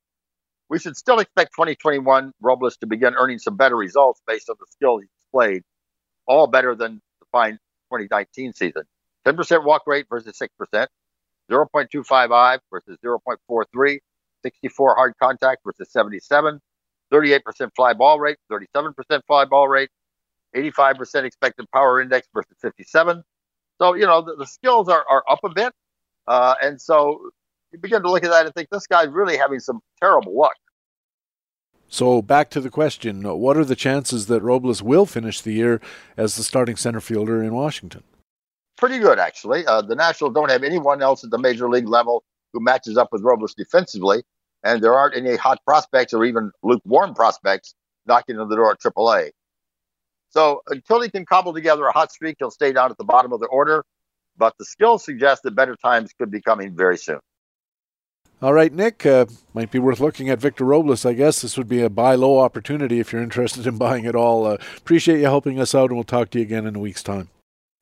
We 0.69 0.79
should 0.79 0.97
still 0.97 1.19
expect 1.19 1.51
2021 1.55 2.31
Robles 2.41 2.77
to 2.77 2.87
begin 2.87 3.13
earning 3.15 3.37
some 3.37 3.55
better 3.55 3.75
results 3.75 4.21
based 4.25 4.49
on 4.49 4.55
the 4.59 4.65
skill 4.71 4.97
he 4.97 5.05
displayed, 5.19 5.61
all 6.25 6.47
better 6.47 6.73
than 6.73 7.01
the 7.19 7.25
fine 7.31 7.59
2019 7.91 8.53
season. 8.53 8.83
10% 9.27 9.63
walk 9.63 9.83
rate 9.85 10.07
versus 10.09 10.39
6%, 10.39 10.87
0.25 11.51 12.59
versus 12.71 12.97
0.43, 13.03 13.97
64 14.43 14.95
hard 14.95 15.13
contact 15.21 15.61
versus 15.65 15.91
77, 15.91 16.59
38% 17.11 17.69
fly 17.75 17.93
ball 17.93 18.19
rate, 18.19 18.37
37% 18.51 19.21
fly 19.27 19.45
ball 19.45 19.67
rate, 19.67 19.89
85% 20.55 21.25
expected 21.25 21.65
power 21.71 22.01
index 22.01 22.27
versus 22.33 22.55
57. 22.61 23.23
So, 23.79 23.93
you 23.93 24.05
know, 24.05 24.21
the, 24.21 24.35
the 24.35 24.47
skills 24.47 24.87
are, 24.87 25.03
are 25.09 25.23
up 25.29 25.39
a 25.43 25.49
bit, 25.49 25.73
uh, 26.28 26.55
and 26.61 26.80
so 26.82 27.30
you 27.71 27.80
begin 27.80 28.01
to 28.01 28.09
look 28.09 28.23
at 28.23 28.32
that 28.32 28.45
and 28.45 28.55
think 28.55 28.69
this 28.71 28.88
guy's 28.88 29.09
really 29.09 29.38
having 29.38 29.59
some 29.59 29.80
terrible 30.01 30.38
luck. 30.38 30.55
So 31.88 32.21
back 32.21 32.49
to 32.51 32.61
the 32.61 32.69
question: 32.69 33.21
What 33.23 33.57
are 33.57 33.65
the 33.65 33.76
chances 33.76 34.26
that 34.28 34.41
Robles 34.41 34.82
will 34.82 35.05
finish 35.05 35.41
the 35.41 35.53
year 35.53 35.82
as 36.17 36.36
the 36.36 36.43
starting 36.43 36.76
center 36.76 36.99
fielder 36.99 37.43
in 37.43 37.53
Washington? 37.53 38.03
Pretty 38.78 38.99
good, 38.99 39.19
actually. 39.19 39.65
Uh, 39.65 39.82
the 39.82 39.95
Nationals 39.95 40.34
don't 40.34 40.51
have 40.51 40.63
anyone 40.63 41.01
else 41.01 41.23
at 41.23 41.30
the 41.30 41.38
major 41.38 41.69
league 41.69 41.88
level 41.88 42.23
who 42.51 42.59
matches 42.59 42.97
up 42.97 43.09
with 43.11 43.21
Robles 43.21 43.53
defensively, 43.53 44.23
and 44.63 44.82
there 44.82 44.93
aren't 44.93 45.15
any 45.15 45.36
hot 45.36 45.59
prospects 45.65 46.13
or 46.13 46.26
even 46.26 46.51
lukewarm 46.63 47.13
prospects 47.13 47.76
knocking 48.05 48.38
on 48.38 48.49
the 48.49 48.55
door 48.55 48.71
at 48.71 48.80
AAA. 48.80 49.32
So 50.30 50.61
until 50.67 51.01
he 51.01 51.09
can 51.09 51.26
cobble 51.26 51.53
together 51.53 51.86
a 51.86 51.91
hot 51.93 52.11
streak, 52.11 52.36
he'll 52.39 52.51
stay 52.51 52.73
down 52.73 52.91
at 52.91 52.97
the 52.97 53.05
bottom 53.05 53.32
of 53.32 53.39
the 53.39 53.47
order 53.47 53.86
but 54.38 54.53
the 54.57 54.65
skills 54.65 55.03
suggest 55.03 55.43
that 55.43 55.55
better 55.55 55.75
times 55.75 56.11
could 56.17 56.31
be 56.31 56.41
coming 56.41 56.75
very 56.75 56.97
soon. 56.97 57.19
All 58.41 58.53
right, 58.53 58.71
Nick, 58.71 59.05
uh, 59.05 59.25
might 59.53 59.71
be 59.71 59.79
worth 59.79 60.01
looking 60.01 60.29
at 60.29 60.39
Victor 60.39 60.65
Robles. 60.65 61.05
I 61.05 61.13
guess 61.13 61.41
this 61.41 61.57
would 61.57 61.69
be 61.69 61.81
a 61.81 61.89
buy 61.89 62.15
low 62.15 62.39
opportunity 62.39 62.99
if 62.99 63.13
you're 63.13 63.23
interested 63.23 63.65
in 63.65 63.77
buying 63.79 64.05
it 64.05 64.15
all. 64.15 64.45
Uh, 64.45 64.57
appreciate 64.77 65.19
you 65.19 65.25
helping 65.25 65.59
us 65.59 65.73
out, 65.73 65.89
and 65.89 65.95
we'll 65.95 66.03
talk 66.03 66.29
to 66.31 66.39
you 66.39 66.43
again 66.43 66.65
in 66.65 66.75
a 66.75 66.79
week's 66.79 67.03
time. 67.03 67.29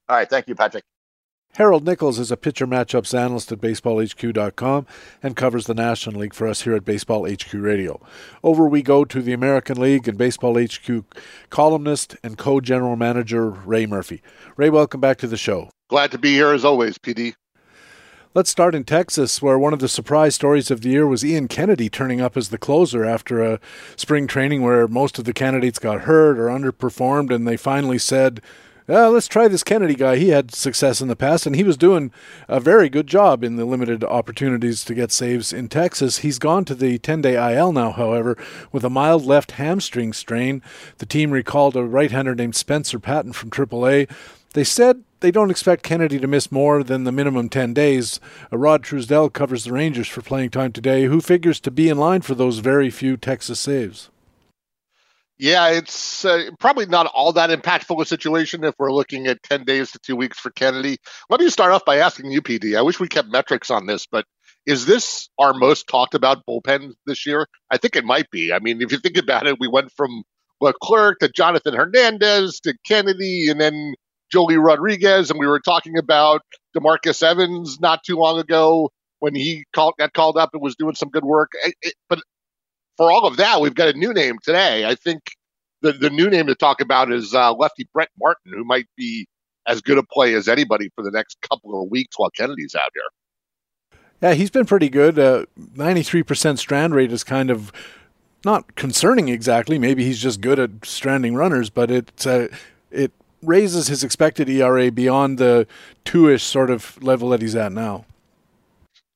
All 0.07 0.15
right, 0.15 0.29
thank 0.29 0.47
you, 0.47 0.55
Patrick. 0.55 0.83
Harold 1.55 1.85
Nichols 1.85 2.17
is 2.17 2.31
a 2.31 2.37
pitcher 2.37 2.65
matchups 2.65 3.13
analyst 3.13 3.51
at 3.51 3.61
baseballhq.com 3.61 4.87
and 5.21 5.35
covers 5.35 5.67
the 5.67 5.75
National 5.75 6.21
League 6.21 6.33
for 6.33 6.47
us 6.47 6.63
here 6.63 6.73
at 6.73 6.83
Baseball 6.83 7.29
HQ 7.29 7.53
Radio. 7.53 8.01
Over 8.43 8.67
we 8.67 8.81
go 8.81 9.05
to 9.05 9.21
the 9.21 9.33
American 9.33 9.79
League 9.79 10.07
and 10.07 10.17
Baseball 10.17 10.59
HQ 10.59 11.03
columnist 11.51 12.15
and 12.23 12.39
co 12.39 12.59
general 12.59 12.95
manager 12.95 13.49
Ray 13.49 13.85
Murphy. 13.85 14.23
Ray, 14.57 14.71
welcome 14.71 14.99
back 14.99 15.17
to 15.19 15.27
the 15.27 15.37
show. 15.37 15.69
Glad 15.89 16.11
to 16.11 16.17
be 16.17 16.33
here 16.33 16.53
as 16.53 16.63
always, 16.65 16.97
PD. 16.97 17.35
Let's 18.33 18.49
start 18.49 18.73
in 18.73 18.83
Texas, 18.83 19.43
where 19.43 19.59
one 19.59 19.73
of 19.73 19.79
the 19.79 19.87
surprise 19.87 20.33
stories 20.33 20.71
of 20.71 20.81
the 20.81 20.89
year 20.89 21.05
was 21.05 21.23
Ian 21.23 21.47
Kennedy 21.47 21.87
turning 21.87 22.19
up 22.19 22.35
as 22.35 22.49
the 22.49 22.57
closer 22.57 23.05
after 23.05 23.43
a 23.43 23.59
spring 23.95 24.25
training 24.25 24.63
where 24.63 24.87
most 24.87 25.19
of 25.19 25.25
the 25.25 25.33
candidates 25.33 25.77
got 25.77 26.01
hurt 26.01 26.39
or 26.39 26.47
underperformed, 26.47 27.31
and 27.31 27.47
they 27.47 27.57
finally 27.57 27.99
said, 27.99 28.41
uh, 28.89 29.09
let's 29.09 29.29
try 29.29 29.47
this 29.47 29.63
Kennedy 29.63 29.95
guy. 29.95 30.17
He 30.17 30.29
had 30.29 30.53
success 30.53 30.99
in 30.99 31.07
the 31.07 31.15
past, 31.15 31.45
and 31.45 31.55
he 31.55 31.63
was 31.63 31.77
doing 31.77 32.11
a 32.49 32.59
very 32.59 32.89
good 32.89 33.07
job 33.07 33.43
in 33.43 33.55
the 33.55 33.63
limited 33.63 34.03
opportunities 34.03 34.83
to 34.83 34.93
get 34.93 35.11
saves 35.11 35.53
in 35.53 35.69
Texas. 35.69 36.17
He's 36.17 36.37
gone 36.37 36.65
to 36.65 36.75
the 36.75 36.97
10 36.97 37.21
day 37.21 37.55
IL 37.55 37.71
now, 37.71 37.91
however, 37.91 38.37
with 38.71 38.83
a 38.83 38.89
mild 38.89 39.25
left 39.25 39.51
hamstring 39.51 40.11
strain. 40.11 40.61
The 40.97 41.05
team 41.05 41.31
recalled 41.31 41.77
a 41.77 41.83
right 41.83 42.11
hander 42.11 42.35
named 42.35 42.55
Spencer 42.55 42.99
Patton 42.99 43.31
from 43.33 43.51
AAA. 43.51 44.09
They 44.53 44.63
said 44.63 45.03
they 45.19 45.31
don't 45.31 45.51
expect 45.51 45.83
Kennedy 45.83 46.19
to 46.19 46.27
miss 46.27 46.51
more 46.51 46.83
than 46.83 47.03
the 47.03 47.11
minimum 47.11 47.49
10 47.49 47.73
days. 47.73 48.19
Uh, 48.51 48.57
Rod 48.57 48.83
Truesdell 48.83 49.33
covers 49.33 49.63
the 49.63 49.73
Rangers 49.73 50.07
for 50.07 50.21
playing 50.21 50.51
time 50.51 50.71
today, 50.71 51.05
who 51.05 51.21
figures 51.21 51.59
to 51.61 51.71
be 51.71 51.89
in 51.89 51.97
line 51.97 52.21
for 52.21 52.35
those 52.35 52.59
very 52.59 52.89
few 52.89 53.17
Texas 53.17 53.59
saves. 53.59 54.09
Yeah, 55.39 55.69
it's 55.69 56.23
uh, 56.23 56.51
probably 56.59 56.85
not 56.85 57.07
all 57.07 57.33
that 57.33 57.49
impactful 57.49 57.99
a 57.99 58.05
situation 58.05 58.63
if 58.63 58.75
we're 58.77 58.93
looking 58.93 59.25
at 59.27 59.41
10 59.43 59.65
days 59.65 59.91
to 59.91 59.99
two 59.99 60.15
weeks 60.15 60.39
for 60.39 60.51
Kennedy. 60.51 60.97
Let 61.29 61.41
me 61.41 61.49
start 61.49 61.71
off 61.71 61.83
by 61.83 61.97
asking 61.97 62.31
you, 62.31 62.41
PD. 62.41 62.77
I 62.77 62.83
wish 62.83 62.99
we 62.99 63.07
kept 63.07 63.29
metrics 63.29 63.71
on 63.71 63.87
this, 63.87 64.05
but 64.05 64.25
is 64.67 64.85
this 64.85 65.29
our 65.39 65.53
most 65.53 65.87
talked 65.87 66.13
about 66.13 66.45
bullpen 66.47 66.93
this 67.07 67.25
year? 67.25 67.47
I 67.71 67.77
think 67.77 67.95
it 67.95 68.05
might 68.05 68.29
be. 68.29 68.53
I 68.53 68.59
mean, 68.59 68.81
if 68.81 68.91
you 68.91 68.99
think 68.99 69.17
about 69.17 69.47
it, 69.47 69.59
we 69.59 69.67
went 69.67 69.91
from 69.97 70.23
Leclerc 70.61 71.19
to 71.19 71.29
Jonathan 71.29 71.73
Hernandez 71.73 72.59
to 72.61 72.75
Kennedy 72.85 73.47
and 73.49 73.59
then 73.59 73.95
Joely 74.33 74.63
Rodriguez, 74.63 75.29
and 75.29 75.39
we 75.39 75.47
were 75.47 75.59
talking 75.59 75.97
about 75.97 76.41
Demarcus 76.75 77.21
Evans 77.21 77.79
not 77.79 78.03
too 78.03 78.15
long 78.15 78.39
ago 78.39 78.89
when 79.19 79.35
he 79.35 79.65
called, 79.73 79.93
got 79.97 80.13
called 80.13 80.37
up 80.37 80.49
and 80.53 80.61
was 80.61 80.75
doing 80.75 80.95
some 80.95 81.09
good 81.09 81.23
work. 81.23 81.51
It, 81.63 81.75
it, 81.81 81.93
but 82.09 82.19
for 82.97 83.11
all 83.11 83.25
of 83.25 83.37
that, 83.37 83.61
we've 83.61 83.75
got 83.75 83.89
a 83.89 83.97
new 83.97 84.13
name 84.13 84.37
today. 84.43 84.85
I 84.85 84.95
think 84.95 85.21
the, 85.81 85.93
the 85.93 86.09
new 86.09 86.29
name 86.29 86.47
to 86.47 86.55
talk 86.55 86.81
about 86.81 87.11
is 87.11 87.33
uh, 87.33 87.53
lefty 87.53 87.87
Brett 87.93 88.09
Martin, 88.19 88.53
who 88.53 88.63
might 88.63 88.87
be 88.97 89.27
as 89.67 89.81
good 89.81 89.97
a 89.97 90.03
play 90.03 90.33
as 90.33 90.47
anybody 90.47 90.89
for 90.95 91.03
the 91.03 91.11
next 91.11 91.37
couple 91.41 91.81
of 91.81 91.89
weeks 91.89 92.17
while 92.17 92.29
Kennedy's 92.31 92.75
out 92.75 92.89
here. 92.93 93.99
Yeah, 94.21 94.33
he's 94.35 94.49
been 94.49 94.65
pretty 94.65 94.89
good. 94.89 95.19
Uh, 95.19 95.45
93% 95.59 96.57
strand 96.57 96.95
rate 96.95 97.11
is 97.11 97.23
kind 97.23 97.49
of 97.49 97.71
not 98.45 98.75
concerning 98.75 99.29
exactly. 99.29 99.77
Maybe 99.77 100.03
he's 100.05 100.19
just 100.19 100.41
good 100.41 100.59
at 100.59 100.71
stranding 100.83 101.35
runners, 101.35 101.69
but 101.69 101.91
it 101.91 102.25
uh, 102.25 102.47
it 102.91 103.11
raises 103.43 103.87
his 103.87 104.03
expected 104.03 104.49
ERA 104.49 104.91
beyond 104.91 105.37
the 105.37 105.67
two-ish 106.05 106.43
sort 106.43 106.69
of 106.69 107.01
level 107.03 107.29
that 107.29 107.41
he's 107.41 107.55
at 107.55 107.71
now. 107.71 108.05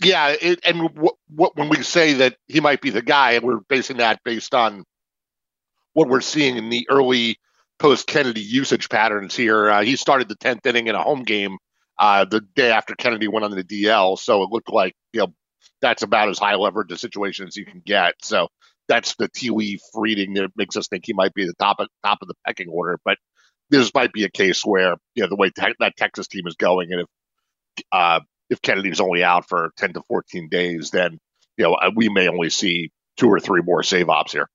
Yeah, 0.03 0.35
it, 0.39 0.59
and 0.63 0.89
when 1.29 1.69
we 1.69 1.81
say 1.81 2.13
that 2.13 2.37
he 2.47 2.59
might 2.59 2.81
be 2.81 2.91
the 2.91 3.01
guy, 3.01 3.31
and 3.31 3.43
we're 3.43 3.61
basing 3.67 3.97
that 3.97 4.23
based 4.23 4.53
on 4.53 4.83
what 5.93 6.07
we're 6.07 6.21
seeing 6.21 6.57
in 6.57 6.69
the 6.69 6.87
early 6.89 7.37
post 7.79 8.07
Kennedy 8.07 8.41
usage 8.41 8.89
patterns 8.89 9.35
here. 9.35 9.69
Uh, 9.69 9.83
he 9.83 9.95
started 9.95 10.29
the 10.29 10.35
tenth 10.35 10.65
inning 10.65 10.87
in 10.87 10.95
a 10.95 11.01
home 11.01 11.23
game 11.23 11.57
uh, 11.99 12.25
the 12.25 12.41
day 12.55 12.71
after 12.71 12.95
Kennedy 12.95 13.27
went 13.27 13.45
on 13.45 13.51
the 13.51 13.63
DL, 13.63 14.17
so 14.17 14.43
it 14.43 14.51
looked 14.51 14.71
like 14.71 14.93
you 15.13 15.21
know 15.21 15.33
that's 15.81 16.03
about 16.03 16.29
as 16.29 16.39
high 16.39 16.55
leverage 16.55 16.91
a 16.91 16.97
situation 16.97 17.47
as 17.47 17.55
you 17.55 17.65
can 17.65 17.81
get. 17.85 18.13
So 18.21 18.49
that's 18.87 19.15
the 19.15 19.27
tea 19.27 19.79
reading 19.95 20.33
that 20.35 20.51
makes 20.55 20.77
us 20.77 20.87
think 20.87 21.03
he 21.05 21.13
might 21.13 21.33
be 21.33 21.45
the 21.45 21.53
top 21.59 21.79
of 21.79 21.87
top 22.05 22.19
of 22.21 22.27
the 22.27 22.35
pecking 22.45 22.69
order. 22.69 22.99
But 23.03 23.17
this 23.69 23.93
might 23.93 24.13
be 24.13 24.23
a 24.23 24.29
case 24.29 24.63
where 24.63 24.95
you 25.15 25.23
know 25.23 25.29
the 25.29 25.35
way 25.35 25.49
te- 25.49 25.75
that 25.79 25.97
Texas 25.97 26.27
team 26.27 26.47
is 26.47 26.55
going, 26.55 26.91
and 26.91 27.01
if 27.01 27.83
uh, 27.91 28.19
if 28.49 28.61
Kennedy's 28.61 29.01
only 29.01 29.23
out 29.23 29.47
for 29.47 29.71
10 29.77 29.93
to 29.93 30.01
14 30.07 30.49
days, 30.49 30.91
then 30.91 31.19
you 31.57 31.65
know 31.65 31.73
uh, 31.73 31.91
we 31.95 32.09
may 32.09 32.27
only 32.27 32.49
see 32.49 32.91
two 33.17 33.27
or 33.27 33.39
three 33.39 33.61
more 33.61 33.83
save 33.83 34.09
ops 34.09 34.31
here. 34.31 34.49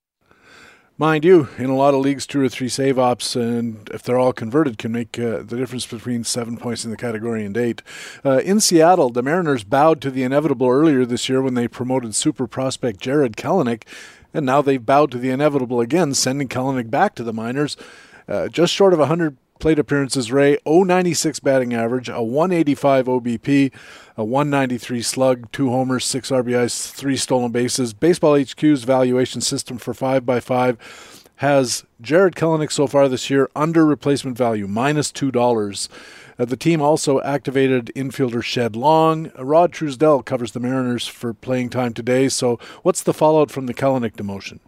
Mind 0.99 1.25
you, 1.25 1.49
in 1.57 1.71
a 1.71 1.75
lot 1.75 1.95
of 1.95 2.01
leagues, 2.01 2.27
two 2.27 2.41
or 2.41 2.49
three 2.51 2.69
save 2.69 2.99
ops, 2.99 3.35
and 3.35 3.89
if 3.93 4.03
they're 4.03 4.19
all 4.19 4.33
converted, 4.33 4.77
can 4.77 4.93
make 4.93 5.19
uh, 5.19 5.39
the 5.39 5.57
difference 5.57 5.87
between 5.87 6.23
seven 6.23 6.59
points 6.59 6.85
in 6.85 6.91
the 6.91 6.99
category 6.99 7.45
and 7.45 7.57
eight. 7.57 7.83
Uh, 8.25 8.39
in 8.45 8.61
Seattle, 8.61 9.09
the 9.09 9.23
Mariners 9.23 9.65
bowed 9.65 10.03
to 10.03 10.11
the 10.11 10.23
inevitable 10.23 10.69
earlier 10.69 11.07
this 11.07 11.29
year 11.29 11.41
when 11.41 11.55
they 11.55 11.67
promoted 11.67 12.15
super 12.15 12.47
prospect 12.47 13.01
Jarred 13.01 13.37
Kelenic, 13.37 13.85
and 14.35 14.45
now 14.45 14.61
they've 14.61 14.85
bowed 14.85 15.11
to 15.13 15.19
the 15.19 15.31
inevitable 15.31 15.81
again, 15.81 16.13
sending 16.13 16.47
Kelenic 16.47 16.91
back 16.91 17.15
to 17.15 17.25
the 17.25 17.33
minors. 17.33 17.77
Uh, 18.33 18.49
just 18.49 18.73
short 18.73 18.95
of 18.95 18.99
100 18.99 19.37
plate 19.59 19.79
appearances, 19.79 20.33
Ray, 20.33 20.57
096 20.65 21.39
batting 21.41 21.75
average, 21.75 22.09
a 22.09 22.23
185 22.23 23.05
OBP, 23.05 23.71
a 24.17 24.25
193 24.25 25.03
slug, 25.03 25.53
two 25.53 25.69
homers, 25.69 26.07
six 26.07 26.31
RBIs, 26.31 26.91
three 26.93 27.19
stolen 27.19 27.53
bases. 27.53 27.93
Baseball 27.93 28.43
HQ's 28.43 28.85
valuation 28.85 29.43
system 29.43 29.77
for 29.77 29.93
5x5 29.93 30.79
has 31.37 31.85
Jarred 32.01 32.35
Kelenic 32.35 32.73
so 32.73 32.87
far 32.87 33.07
this 33.07 33.29
year 33.29 33.51
under 33.55 33.85
replacement 33.85 34.39
value, 34.39 34.67
minus 34.67 35.13
$2. 35.13 35.89
Uh, 36.39 36.45
the 36.47 36.57
team 36.57 36.81
also 36.81 37.21
activated 37.21 37.93
infielder 37.95 38.43
Shed 38.43 38.75
Long. 38.75 39.31
Rod 39.39 39.75
Truesdell 39.75 40.25
covers 40.25 40.53
the 40.53 40.61
Mariners 40.61 41.07
for 41.07 41.35
playing 41.35 41.69
time 41.69 41.93
today. 41.93 42.31
So, 42.31 42.59
what's 42.83 43.03
the 43.03 43.13
fallout 43.13 43.51
from 43.51 43.67
the 43.67 43.75
Kelenic 43.75 44.13
demotion? 44.13 44.61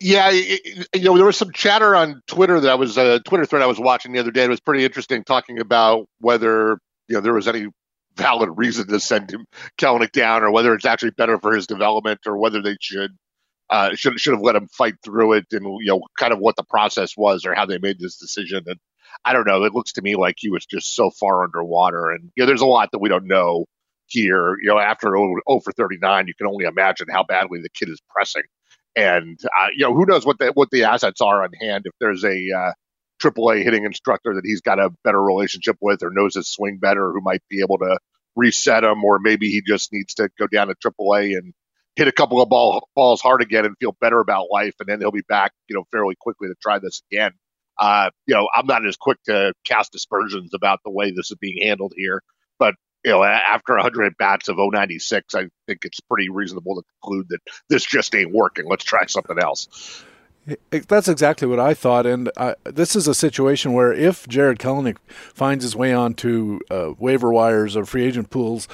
Yeah, 0.00 0.30
it, 0.32 0.88
you 0.94 1.04
know, 1.04 1.16
there 1.16 1.26
was 1.26 1.36
some 1.36 1.52
chatter 1.52 1.94
on 1.94 2.22
Twitter 2.26 2.60
that 2.60 2.70
I 2.70 2.74
was 2.74 2.96
a 2.96 3.20
Twitter 3.20 3.46
thread 3.46 3.62
I 3.62 3.66
was 3.66 3.78
watching 3.78 4.12
the 4.12 4.20
other 4.20 4.30
day. 4.30 4.44
It 4.44 4.50
was 4.50 4.60
pretty 4.60 4.84
interesting 4.84 5.24
talking 5.24 5.60
about 5.60 6.08
whether 6.18 6.78
you 7.08 7.14
know 7.14 7.20
there 7.20 7.34
was 7.34 7.48
any 7.48 7.68
valid 8.16 8.50
reason 8.56 8.86
to 8.88 9.00
send 9.00 9.30
him 9.30 9.46
Kelenic 9.78 10.12
down, 10.12 10.42
or 10.42 10.50
whether 10.50 10.74
it's 10.74 10.84
actually 10.84 11.10
better 11.10 11.38
for 11.38 11.54
his 11.54 11.66
development, 11.66 12.20
or 12.26 12.36
whether 12.36 12.62
they 12.62 12.76
should 12.80 13.12
uh, 13.70 13.94
should 13.94 14.18
should 14.20 14.34
have 14.34 14.42
let 14.42 14.56
him 14.56 14.68
fight 14.68 14.94
through 15.04 15.34
it, 15.34 15.46
and 15.52 15.64
you 15.64 15.86
know, 15.86 16.02
kind 16.18 16.32
of 16.32 16.38
what 16.38 16.56
the 16.56 16.64
process 16.64 17.16
was, 17.16 17.44
or 17.46 17.54
how 17.54 17.66
they 17.66 17.78
made 17.78 17.98
this 17.98 18.16
decision. 18.18 18.64
And 18.66 18.78
I 19.24 19.32
don't 19.32 19.46
know. 19.46 19.64
It 19.64 19.74
looks 19.74 19.92
to 19.92 20.02
me 20.02 20.16
like 20.16 20.36
he 20.38 20.50
was 20.50 20.66
just 20.66 20.94
so 20.94 21.10
far 21.10 21.44
underwater, 21.44 22.10
and 22.10 22.30
you 22.36 22.42
know, 22.42 22.46
there's 22.46 22.60
a 22.60 22.66
lot 22.66 22.90
that 22.92 23.00
we 23.00 23.08
don't 23.08 23.26
know 23.26 23.66
here. 24.06 24.56
You 24.60 24.68
know, 24.68 24.78
after 24.78 25.08
0, 25.08 25.34
0 25.48 25.60
for 25.60 25.72
39, 25.72 26.26
you 26.26 26.34
can 26.34 26.46
only 26.46 26.64
imagine 26.64 27.06
how 27.10 27.22
badly 27.22 27.60
the 27.62 27.70
kid 27.70 27.88
is 27.88 28.00
pressing 28.08 28.42
and 28.96 29.38
uh, 29.44 29.68
you 29.76 29.84
know 29.84 29.94
who 29.94 30.06
knows 30.06 30.24
what 30.24 30.38
the 30.38 30.52
what 30.54 30.70
the 30.70 30.84
assets 30.84 31.20
are 31.20 31.42
on 31.42 31.50
hand 31.60 31.84
if 31.86 31.92
there's 32.00 32.24
a 32.24 32.48
uh, 32.56 32.72
AAA 33.22 33.62
hitting 33.62 33.84
instructor 33.84 34.34
that 34.34 34.44
he's 34.44 34.60
got 34.60 34.78
a 34.78 34.90
better 35.02 35.22
relationship 35.22 35.76
with 35.80 36.02
or 36.02 36.10
knows 36.10 36.34
his 36.34 36.48
swing 36.48 36.78
better, 36.78 37.12
who 37.12 37.20
might 37.20 37.42
be 37.48 37.60
able 37.60 37.78
to 37.78 37.98
reset 38.36 38.84
him, 38.84 39.04
or 39.04 39.18
maybe 39.18 39.48
he 39.48 39.62
just 39.66 39.92
needs 39.92 40.14
to 40.14 40.28
go 40.38 40.46
down 40.46 40.68
to 40.68 40.74
AAA 40.74 41.36
and 41.36 41.54
hit 41.96 42.08
a 42.08 42.12
couple 42.12 42.42
of 42.42 42.48
ball, 42.48 42.88
balls 42.94 43.20
hard 43.20 43.40
again 43.40 43.64
and 43.64 43.76
feel 43.78 43.96
better 44.00 44.18
about 44.20 44.48
life, 44.50 44.74
and 44.80 44.88
then 44.88 45.00
he'll 45.00 45.12
be 45.12 45.22
back, 45.28 45.52
you 45.68 45.76
know, 45.76 45.84
fairly 45.92 46.16
quickly 46.18 46.48
to 46.48 46.54
try 46.60 46.78
this 46.78 47.02
again. 47.10 47.32
Uh, 47.78 48.10
you 48.26 48.34
know, 48.34 48.48
I'm 48.54 48.66
not 48.66 48.86
as 48.86 48.96
quick 48.96 49.18
to 49.24 49.52
cast 49.64 49.94
aspersions 49.94 50.54
about 50.54 50.80
the 50.84 50.90
way 50.90 51.10
this 51.10 51.30
is 51.30 51.36
being 51.40 51.62
handled 51.62 51.92
here, 51.96 52.22
but 52.58 52.74
you 53.04 53.12
know, 53.12 53.22
after 53.22 53.74
100 53.74 54.16
bats 54.16 54.48
of 54.48 54.56
096, 54.58 55.34
I 55.34 55.48
think 55.66 55.84
it's 55.84 56.00
pretty 56.00 56.30
reasonable 56.30 56.76
to 56.76 56.82
conclude 57.02 57.28
that 57.28 57.40
this 57.68 57.84
just 57.84 58.14
ain't 58.14 58.32
working. 58.32 58.66
Let's 58.68 58.84
try 58.84 59.04
something 59.06 59.38
else. 59.38 60.04
That's 60.70 61.08
exactly 61.08 61.48
what 61.48 61.58
I 61.58 61.72
thought, 61.72 62.04
and 62.04 62.30
uh, 62.36 62.54
this 62.64 62.94
is 62.94 63.08
a 63.08 63.14
situation 63.14 63.72
where 63.72 63.94
if 63.94 64.28
Jarred 64.28 64.58
Kelenic 64.58 64.98
finds 65.08 65.64
his 65.64 65.74
way 65.74 65.94
onto 65.94 66.60
uh, 66.70 66.92
waiver 66.98 67.32
wires 67.32 67.78
or 67.78 67.86
free 67.86 68.04
agent 68.04 68.28
pools, 68.28 68.68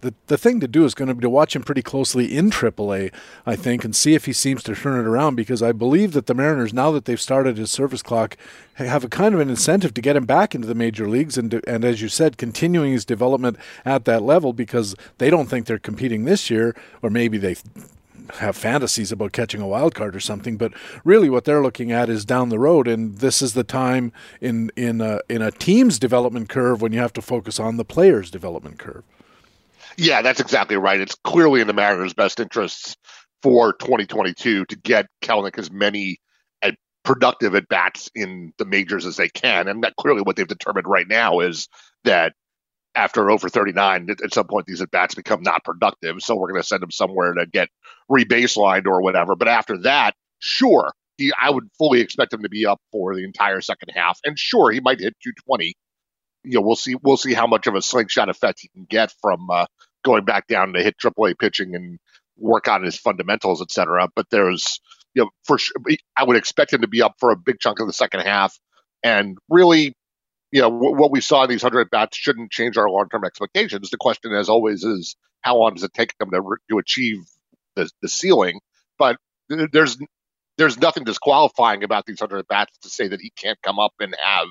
the, 0.00 0.14
the 0.26 0.38
thing 0.38 0.60
to 0.60 0.68
do 0.68 0.84
is 0.84 0.94
going 0.94 1.08
to 1.08 1.14
be 1.14 1.22
to 1.22 1.30
watch 1.30 1.54
him 1.54 1.62
pretty 1.62 1.82
closely 1.82 2.36
in 2.36 2.50
AAA, 2.50 3.12
I 3.46 3.56
think, 3.56 3.84
and 3.84 3.94
see 3.94 4.14
if 4.14 4.26
he 4.26 4.32
seems 4.32 4.62
to 4.64 4.74
turn 4.74 4.98
it 4.98 5.08
around. 5.08 5.36
Because 5.36 5.62
I 5.62 5.72
believe 5.72 6.12
that 6.12 6.26
the 6.26 6.34
Mariners, 6.34 6.72
now 6.72 6.90
that 6.92 7.04
they've 7.04 7.20
started 7.20 7.56
his 7.56 7.70
service 7.70 8.02
clock, 8.02 8.36
have 8.74 9.04
a 9.04 9.08
kind 9.08 9.34
of 9.34 9.40
an 9.40 9.50
incentive 9.50 9.94
to 9.94 10.00
get 10.00 10.16
him 10.16 10.24
back 10.24 10.54
into 10.54 10.66
the 10.66 10.74
major 10.74 11.08
leagues, 11.08 11.36
and 11.36 11.62
and 11.66 11.84
as 11.84 12.00
you 12.00 12.08
said, 12.08 12.38
continuing 12.38 12.92
his 12.92 13.04
development 13.04 13.56
at 13.84 14.04
that 14.06 14.22
level 14.22 14.52
because 14.52 14.94
they 15.18 15.30
don't 15.30 15.48
think 15.48 15.66
they're 15.66 15.78
competing 15.78 16.24
this 16.24 16.50
year, 16.50 16.74
or 17.02 17.10
maybe 17.10 17.38
they 17.38 17.56
have 18.38 18.56
fantasies 18.56 19.12
about 19.12 19.32
catching 19.32 19.60
a 19.60 19.66
wild 19.66 19.94
card 19.94 20.14
or 20.14 20.20
something, 20.20 20.56
but 20.56 20.72
really 21.04 21.28
what 21.28 21.44
they're 21.44 21.62
looking 21.62 21.90
at 21.92 22.08
is 22.08 22.24
down 22.24 22.48
the 22.48 22.58
road, 22.58 22.86
and 22.86 23.18
this 23.18 23.42
is 23.42 23.54
the 23.54 23.64
time 23.64 24.12
in 24.40 24.70
in 24.76 25.00
a, 25.00 25.20
in 25.28 25.42
a 25.42 25.50
team's 25.50 25.98
development 25.98 26.48
curve 26.48 26.80
when 26.80 26.92
you 26.92 27.00
have 27.00 27.12
to 27.12 27.22
focus 27.22 27.58
on 27.58 27.76
the 27.76 27.84
player's 27.84 28.30
development 28.30 28.78
curve. 28.78 29.04
Yeah, 30.00 30.22
that's 30.22 30.40
exactly 30.40 30.76
right. 30.76 30.98
It's 30.98 31.14
clearly 31.24 31.60
in 31.60 31.66
the 31.66 31.74
Mariners' 31.74 32.14
best 32.14 32.40
interests 32.40 32.96
for 33.42 33.74
2022 33.74 34.64
to 34.64 34.76
get 34.76 35.06
Kelenic 35.22 35.58
as 35.58 35.70
many 35.70 36.16
at 36.62 36.74
productive 37.04 37.54
at 37.54 37.68
bats 37.68 38.08
in 38.14 38.54
the 38.56 38.64
majors 38.64 39.04
as 39.04 39.16
they 39.18 39.28
can, 39.28 39.68
and 39.68 39.84
that 39.84 39.96
clearly 39.96 40.22
what 40.22 40.36
they've 40.36 40.48
determined 40.48 40.86
right 40.86 41.06
now 41.06 41.40
is 41.40 41.68
that 42.04 42.32
after 42.94 43.30
over 43.30 43.50
39, 43.50 44.08
at 44.24 44.32
some 44.32 44.46
point 44.46 44.66
these 44.66 44.80
at 44.80 44.90
bats 44.90 45.14
become 45.14 45.42
not 45.42 45.64
productive. 45.64 46.16
So 46.22 46.34
we're 46.34 46.48
going 46.48 46.62
to 46.62 46.66
send 46.66 46.82
him 46.82 46.90
somewhere 46.90 47.34
to 47.34 47.46
get 47.46 47.68
rebaselined 48.10 48.86
or 48.86 49.02
whatever. 49.02 49.36
But 49.36 49.48
after 49.48 49.78
that, 49.82 50.14
sure, 50.38 50.92
he, 51.18 51.32
I 51.40 51.50
would 51.50 51.68
fully 51.78 52.00
expect 52.00 52.32
him 52.32 52.42
to 52.42 52.48
be 52.48 52.66
up 52.66 52.80
for 52.90 53.14
the 53.14 53.24
entire 53.24 53.60
second 53.60 53.90
half. 53.94 54.18
And 54.24 54.38
sure, 54.38 54.70
he 54.70 54.80
might 54.80 55.00
hit 55.00 55.14
220. 55.22 55.74
You 56.44 56.54
know, 56.54 56.62
we'll 56.62 56.76
see. 56.76 56.96
We'll 57.02 57.18
see 57.18 57.34
how 57.34 57.46
much 57.46 57.66
of 57.66 57.74
a 57.74 57.82
slingshot 57.82 58.30
effect 58.30 58.60
he 58.62 58.68
can 58.68 58.86
get 58.88 59.12
from 59.20 59.48
uh, 59.50 59.66
going 60.04 60.24
back 60.24 60.46
down 60.46 60.72
to 60.72 60.82
hit 60.82 60.96
AAA 60.98 61.38
pitching 61.38 61.74
and 61.74 61.98
work 62.36 62.68
on 62.68 62.82
his 62.82 62.96
fundamentals, 62.96 63.60
et 63.62 63.70
cetera. 63.70 64.08
But 64.14 64.26
there's, 64.30 64.80
you 65.14 65.24
know, 65.24 65.30
for 65.44 65.58
sure, 65.58 65.76
I 66.16 66.24
would 66.24 66.36
expect 66.36 66.72
him 66.72 66.80
to 66.82 66.88
be 66.88 67.02
up 67.02 67.14
for 67.18 67.30
a 67.30 67.36
big 67.36 67.58
chunk 67.60 67.80
of 67.80 67.86
the 67.86 67.92
second 67.92 68.20
half. 68.20 68.58
And 69.02 69.38
really, 69.48 69.94
you 70.52 70.60
know, 70.62 70.70
w- 70.70 70.96
what 70.96 71.10
we 71.10 71.20
saw 71.20 71.44
in 71.44 71.50
these 71.50 71.62
100 71.62 71.90
bats 71.90 72.16
shouldn't 72.16 72.50
change 72.50 72.76
our 72.76 72.88
long 72.88 73.08
term 73.10 73.24
expectations. 73.24 73.90
The 73.90 73.96
question, 73.96 74.32
as 74.34 74.48
always, 74.48 74.84
is 74.84 75.16
how 75.42 75.56
long 75.56 75.74
does 75.74 75.84
it 75.84 75.94
take 75.94 76.14
him 76.20 76.30
to, 76.30 76.40
re- 76.40 76.58
to 76.70 76.78
achieve 76.78 77.18
the, 77.76 77.90
the 78.02 78.08
ceiling? 78.08 78.60
But 78.98 79.16
there's 79.48 79.98
there's 80.58 80.78
nothing 80.78 81.04
disqualifying 81.04 81.84
about 81.84 82.04
these 82.04 82.20
100 82.20 82.46
bats 82.46 82.76
to 82.82 82.90
say 82.90 83.08
that 83.08 83.20
he 83.20 83.30
can't 83.30 83.60
come 83.62 83.78
up 83.78 83.94
and 83.98 84.14
have 84.22 84.48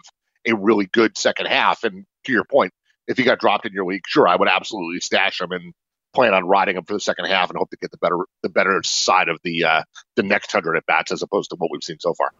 a 0.48 0.56
really 0.56 0.88
good 0.88 1.16
second 1.18 1.46
half. 1.46 1.84
And 1.84 2.06
to 2.26 2.32
your 2.32 2.46
point, 2.46 2.74
if 3.10 3.18
he 3.18 3.24
got 3.24 3.40
dropped 3.40 3.66
in 3.66 3.74
your 3.74 3.86
league, 3.86 4.04
sure, 4.08 4.28
I 4.28 4.36
would 4.36 4.48
absolutely 4.48 5.02
stash 5.02 5.42
him 5.42 5.52
and 5.52 5.74
plan 6.14 6.34
on 6.34 6.48
riding 6.48 6.78
him 6.78 6.86
for 6.86 6.94
the 6.94 7.00
second 7.00 7.26
half 7.26 7.50
and 7.50 7.58
hope 7.58 7.70
to 7.72 7.78
get 7.78 7.92
the 7.92 7.98
better 7.98 8.18
the 8.44 8.50
better 8.50 8.82
side 8.84 9.28
of 9.28 9.40
the 9.44 9.66
uh, 9.66 9.84
the 10.16 10.24
next 10.24 10.52
hundred 10.52 10.78
at 10.78 10.86
bats 10.86 11.12
as 11.12 11.22
opposed 11.22 11.50
to 11.50 11.56
what 11.58 11.70
we've 11.72 11.84
seen 11.84 12.00
so 12.00 12.14
far. 12.14 12.32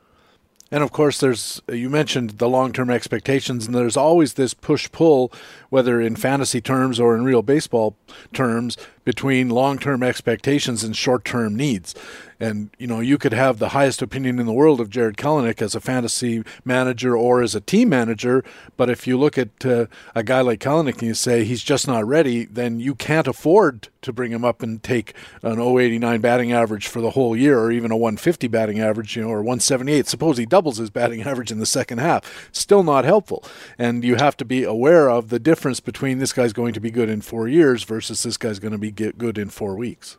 And 0.72 0.84
of 0.84 0.92
course, 0.92 1.20
there's 1.20 1.62
you 1.68 1.90
mentioned 1.90 2.32
the 2.32 2.48
long-term 2.48 2.92
expectations, 2.92 3.66
and 3.66 3.74
there's 3.74 3.98
always 3.98 4.36
this 4.36 4.54
push-pull, 4.54 5.34
whether 5.70 6.00
in 6.00 6.16
fantasy 6.16 6.62
terms 6.62 7.00
or 7.00 7.16
in 7.16 7.24
real 7.24 7.42
baseball 7.42 7.98
terms, 8.34 8.78
between 9.10 9.50
long-term 9.50 10.04
expectations 10.04 10.84
and 10.84 10.96
short-term 10.96 11.56
needs. 11.56 11.96
And 12.40 12.70
you 12.78 12.86
know, 12.86 13.00
you 13.00 13.18
could 13.18 13.34
have 13.34 13.58
the 13.58 13.70
highest 13.70 14.04
opinion 14.04 14.38
in 14.38 14.46
the 14.46 14.54
world 14.54 14.80
of 14.80 14.92
Jarred 14.92 15.18
Kelenic 15.18 15.64
as 15.64 15.74
a 15.74 15.82
fantasy 15.82 16.44
manager 16.64 17.18
or 17.18 17.42
as 17.42 17.56
a 17.56 17.60
team 17.60 17.90
manager, 17.90 18.46
but 18.78 18.88
if 18.88 19.08
you 19.08 19.18
look 19.18 19.38
at 19.38 19.66
uh, 19.66 19.88
a 20.14 20.22
guy 20.22 20.42
like 20.42 20.60
Kelenic 20.60 21.00
and 21.00 21.08
you 21.08 21.14
say 21.16 21.44
he's 21.44 21.64
just 21.64 21.88
not 21.88 22.06
ready, 22.06 22.46
then 22.46 22.80
you 22.80 22.94
can't 22.94 23.28
afford 23.28 23.90
to 24.02 24.14
bring 24.14 24.32
him 24.32 24.46
up 24.46 24.64
and 24.64 24.82
take 24.82 25.14
an 25.44 25.60
089 25.60 26.22
batting 26.22 26.54
average 26.54 26.88
for 26.88 27.02
the 27.02 27.12
whole 27.12 27.36
year, 27.36 27.60
or 27.60 27.72
even 27.72 27.92
a 27.92 27.98
150 27.98 28.48
batting 28.48 28.80
average, 28.80 29.16
you 29.16 29.24
know, 29.24 29.30
or 29.30 29.42
178. 29.42 30.08
Suppose 30.08 30.38
he 30.38 30.46
doubles 30.46 30.78
his 30.78 30.90
batting 30.90 31.24
average 31.24 31.52
in 31.52 31.60
the 31.60 31.66
second 31.66 31.98
half, 31.98 32.50
still 32.52 32.84
not 32.84 33.04
helpful. 33.04 33.44
And 33.78 34.04
you 34.04 34.16
have 34.16 34.38
to 34.38 34.46
be 34.46 34.64
aware 34.64 35.10
of 35.10 35.30
the 35.30 35.40
difference 35.40 35.80
between 35.80 36.20
this 36.20 36.32
guy's 36.32 36.54
going 36.54 36.74
to 36.74 36.80
be 36.80 36.92
good 36.92 37.10
in 37.10 37.22
four 37.22 37.48
years 37.48 37.84
versus 37.84 38.24
this 38.24 38.38
guy's 38.38 38.60
going 38.60 38.72
to 38.72 38.78
be 38.78 38.92
good 39.18 39.38
in 39.38 39.50
four 39.50 39.76
weeks. 39.76 40.18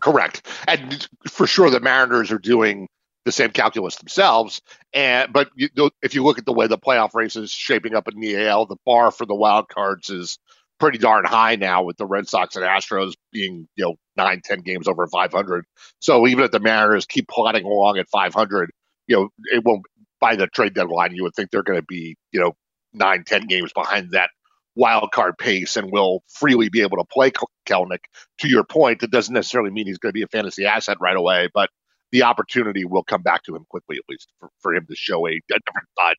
Correct, 0.00 0.46
and 0.66 1.08
for 1.28 1.46
sure 1.46 1.70
the 1.70 1.80
Mariners 1.80 2.30
are 2.32 2.38
doing 2.38 2.88
the 3.24 3.32
same 3.32 3.50
calculus 3.50 3.96
themselves. 3.96 4.60
And 4.92 5.32
but 5.32 5.50
you, 5.54 5.68
if 6.02 6.14
you 6.14 6.24
look 6.24 6.38
at 6.38 6.46
the 6.46 6.52
way 6.52 6.66
the 6.66 6.78
playoff 6.78 7.14
race 7.14 7.36
is 7.36 7.50
shaping 7.50 7.94
up 7.94 8.08
in 8.08 8.18
the 8.18 8.46
AL, 8.46 8.66
the 8.66 8.76
bar 8.86 9.10
for 9.10 9.26
the 9.26 9.34
wild 9.34 9.68
cards 9.68 10.10
is 10.10 10.38
pretty 10.78 10.98
darn 10.98 11.24
high 11.24 11.56
now, 11.56 11.82
with 11.82 11.98
the 11.98 12.06
Red 12.06 12.26
Sox 12.28 12.56
and 12.56 12.64
Astros 12.64 13.12
being 13.32 13.68
you 13.76 13.84
know 13.84 13.96
nine, 14.16 14.40
ten 14.42 14.60
games 14.60 14.88
over 14.88 15.06
500. 15.06 15.64
So 16.00 16.26
even 16.26 16.44
if 16.44 16.50
the 16.50 16.60
Mariners 16.60 17.06
keep 17.06 17.28
plodding 17.28 17.64
along 17.64 17.98
at 17.98 18.08
500, 18.08 18.70
you 19.06 19.16
know 19.16 19.28
it 19.52 19.64
won't 19.64 19.82
by 20.20 20.36
the 20.36 20.46
trade 20.46 20.74
deadline. 20.74 21.14
You 21.14 21.24
would 21.24 21.34
think 21.34 21.50
they're 21.50 21.62
going 21.62 21.80
to 21.80 21.86
be 21.86 22.16
you 22.32 22.40
know 22.40 22.54
nine, 22.92 23.24
ten 23.24 23.46
games 23.46 23.72
behind 23.72 24.12
that 24.12 24.30
wild 24.74 25.10
card 25.12 25.36
pace 25.38 25.76
and 25.76 25.90
will 25.90 26.22
freely 26.28 26.68
be 26.68 26.82
able 26.82 26.96
to 26.98 27.04
play 27.04 27.30
Kelenic. 27.66 28.04
To 28.38 28.48
your 28.48 28.64
point, 28.64 29.02
it 29.02 29.10
doesn't 29.10 29.34
necessarily 29.34 29.70
mean 29.70 29.86
he's 29.86 29.98
going 29.98 30.10
to 30.10 30.14
be 30.14 30.22
a 30.22 30.28
fantasy 30.28 30.66
asset 30.66 30.96
right 31.00 31.16
away, 31.16 31.48
but 31.52 31.70
the 32.12 32.22
opportunity 32.24 32.84
will 32.84 33.04
come 33.04 33.22
back 33.22 33.44
to 33.44 33.54
him 33.54 33.64
quickly, 33.68 33.96
at 33.96 34.04
least 34.08 34.28
for, 34.38 34.50
for 34.60 34.74
him 34.74 34.86
to 34.86 34.96
show 34.96 35.26
a, 35.26 35.32
a 35.32 35.58
different 35.66 35.88
side. 35.98 36.16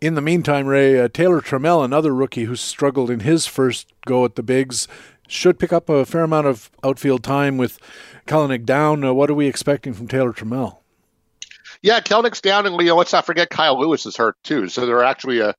In 0.00 0.14
the 0.14 0.20
meantime, 0.20 0.66
Ray, 0.66 1.00
uh, 1.00 1.08
Taylor 1.08 1.40
Trammell, 1.40 1.84
another 1.84 2.14
rookie 2.14 2.44
who 2.44 2.54
struggled 2.54 3.10
in 3.10 3.20
his 3.20 3.46
first 3.46 3.92
go 4.06 4.24
at 4.24 4.36
the 4.36 4.44
bigs, 4.44 4.86
should 5.26 5.58
pick 5.58 5.72
up 5.72 5.88
a 5.88 6.06
fair 6.06 6.22
amount 6.22 6.46
of 6.46 6.70
outfield 6.84 7.24
time 7.24 7.56
with 7.56 7.78
Kelenic 8.26 8.64
down. 8.64 9.04
Uh, 9.04 9.12
what 9.12 9.28
are 9.28 9.34
we 9.34 9.48
expecting 9.48 9.92
from 9.92 10.06
Taylor 10.06 10.32
Trammell? 10.32 10.78
Yeah, 11.82 12.00
Kelenic's 12.00 12.40
down, 12.40 12.66
and 12.66 12.76
know, 12.76 12.96
let's 12.96 13.12
not 13.12 13.26
forget 13.26 13.50
Kyle 13.50 13.78
Lewis 13.78 14.06
is 14.06 14.16
hurt 14.16 14.36
too. 14.42 14.68
So 14.68 14.86
there 14.86 14.96
are 14.96 15.04
actually 15.04 15.40
a 15.40 15.54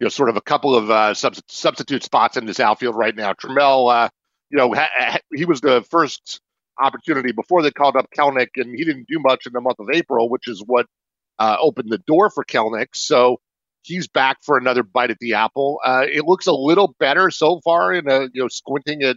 you 0.00 0.04
know, 0.04 0.08
sort 0.08 0.28
of 0.28 0.36
a 0.36 0.40
couple 0.40 0.74
of 0.74 0.90
uh, 0.90 1.14
substitute 1.14 2.04
spots 2.04 2.36
in 2.36 2.46
this 2.46 2.60
outfield 2.60 2.96
right 2.96 3.14
now. 3.14 3.32
Trammell, 3.32 3.92
uh, 3.92 4.08
you 4.50 4.58
know, 4.58 4.72
ha- 4.72 4.90
ha- 4.96 5.20
he 5.34 5.44
was 5.44 5.60
the 5.60 5.84
first 5.90 6.40
opportunity 6.80 7.32
before 7.32 7.62
they 7.62 7.70
called 7.70 7.96
up 7.96 8.06
Kelenic, 8.16 8.50
and 8.56 8.74
he 8.76 8.84
didn't 8.84 9.08
do 9.08 9.18
much 9.18 9.46
in 9.46 9.52
the 9.52 9.60
month 9.60 9.80
of 9.80 9.88
April, 9.92 10.28
which 10.28 10.46
is 10.46 10.62
what 10.64 10.86
uh, 11.38 11.56
opened 11.60 11.90
the 11.90 11.98
door 11.98 12.30
for 12.30 12.44
Kelenic. 12.44 12.88
So 12.94 13.40
he's 13.82 14.06
back 14.08 14.38
for 14.42 14.56
another 14.56 14.82
bite 14.82 15.10
at 15.10 15.18
the 15.18 15.34
apple. 15.34 15.80
Uh, 15.84 16.04
it 16.06 16.24
looks 16.24 16.46
a 16.46 16.52
little 16.52 16.94
better 17.00 17.30
so 17.30 17.60
far 17.64 17.92
in 17.92 18.08
a 18.08 18.22
you 18.32 18.42
know 18.42 18.48
squinting 18.48 19.02
at 19.02 19.16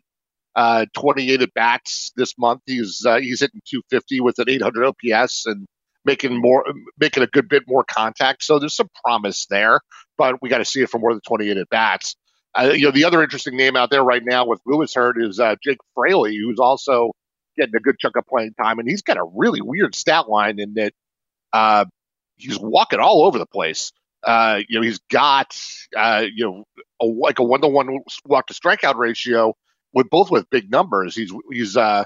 uh, 0.55 0.85
28 0.93 1.41
at 1.41 1.53
bats 1.53 2.11
this 2.15 2.37
month. 2.37 2.61
He's 2.65 3.05
uh, 3.05 3.17
he's 3.19 3.41
hitting 3.41 3.61
250 3.69 4.21
with 4.21 4.39
an 4.39 4.49
800 4.49 4.85
OPS 4.85 5.45
and 5.45 5.67
making 6.05 6.39
more 6.39 6.65
making 6.99 7.23
a 7.23 7.27
good 7.27 7.47
bit 7.47 7.63
more 7.67 7.83
contact. 7.83 8.43
So 8.43 8.59
there's 8.59 8.73
some 8.73 8.89
promise 9.03 9.45
there, 9.47 9.79
but 10.17 10.41
we 10.41 10.49
got 10.49 10.59
to 10.59 10.65
see 10.65 10.81
it 10.81 10.89
for 10.89 10.99
more 10.99 11.13
than 11.13 11.21
28 11.21 11.57
at 11.57 11.69
bats. 11.69 12.15
Uh, 12.57 12.73
you 12.75 12.85
know, 12.85 12.91
the 12.91 13.05
other 13.05 13.23
interesting 13.23 13.55
name 13.55 13.75
out 13.75 13.89
there 13.89 14.03
right 14.03 14.23
now 14.25 14.45
with 14.45 14.59
Lewis 14.65 14.93
Hurt 14.93 15.21
is 15.21 15.39
uh, 15.39 15.55
Jake 15.63 15.77
Fraley, 15.95 16.35
who's 16.35 16.59
also 16.59 17.11
getting 17.57 17.75
a 17.75 17.79
good 17.79 17.97
chunk 17.99 18.17
of 18.17 18.25
playing 18.27 18.53
time, 18.61 18.79
and 18.79 18.87
he's 18.89 19.01
got 19.03 19.17
a 19.17 19.23
really 19.23 19.61
weird 19.61 19.95
stat 19.95 20.27
line 20.27 20.59
in 20.59 20.73
that 20.73 20.93
uh, 21.53 21.85
he's 22.35 22.59
walking 22.59 22.99
all 22.99 23.25
over 23.25 23.37
the 23.37 23.45
place. 23.45 23.91
Uh, 24.23 24.59
you 24.67 24.79
know, 24.79 24.83
he's 24.83 24.99
got 25.09 25.57
uh, 25.95 26.25
you 26.33 26.45
know 26.45 26.63
a, 27.01 27.05
like 27.05 27.39
a 27.39 27.43
one 27.43 27.61
to 27.61 27.67
one 27.67 27.99
walk 28.25 28.47
to 28.47 28.53
strikeout 28.53 28.95
ratio 28.95 29.55
with 29.93 30.09
both 30.09 30.29
with 30.29 30.49
big 30.49 30.69
numbers. 30.69 31.15
He's 31.15 31.31
he's 31.51 31.77
uh, 31.77 32.03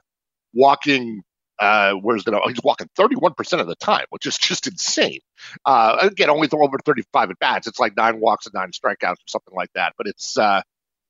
walking 0.53 1.23
uh, 1.59 1.93
where's 1.93 2.23
the 2.23 2.39
he's 2.47 2.61
walking 2.63 2.89
31% 2.97 3.59
of 3.59 3.67
the 3.67 3.75
time, 3.75 4.05
which 4.09 4.25
is 4.25 4.37
just 4.37 4.67
insane. 4.67 5.19
Uh, 5.65 5.97
again, 6.01 6.29
only 6.29 6.47
throw 6.47 6.63
over 6.63 6.77
35 6.83 7.31
at 7.31 7.39
bats. 7.39 7.67
It's 7.67 7.79
like 7.79 7.95
nine 7.95 8.19
walks 8.19 8.45
and 8.45 8.53
nine 8.53 8.71
strikeouts 8.71 9.13
or 9.13 9.27
something 9.27 9.53
like 9.55 9.71
that. 9.73 9.93
But 9.97 10.07
it's 10.07 10.37
uh, 10.37 10.61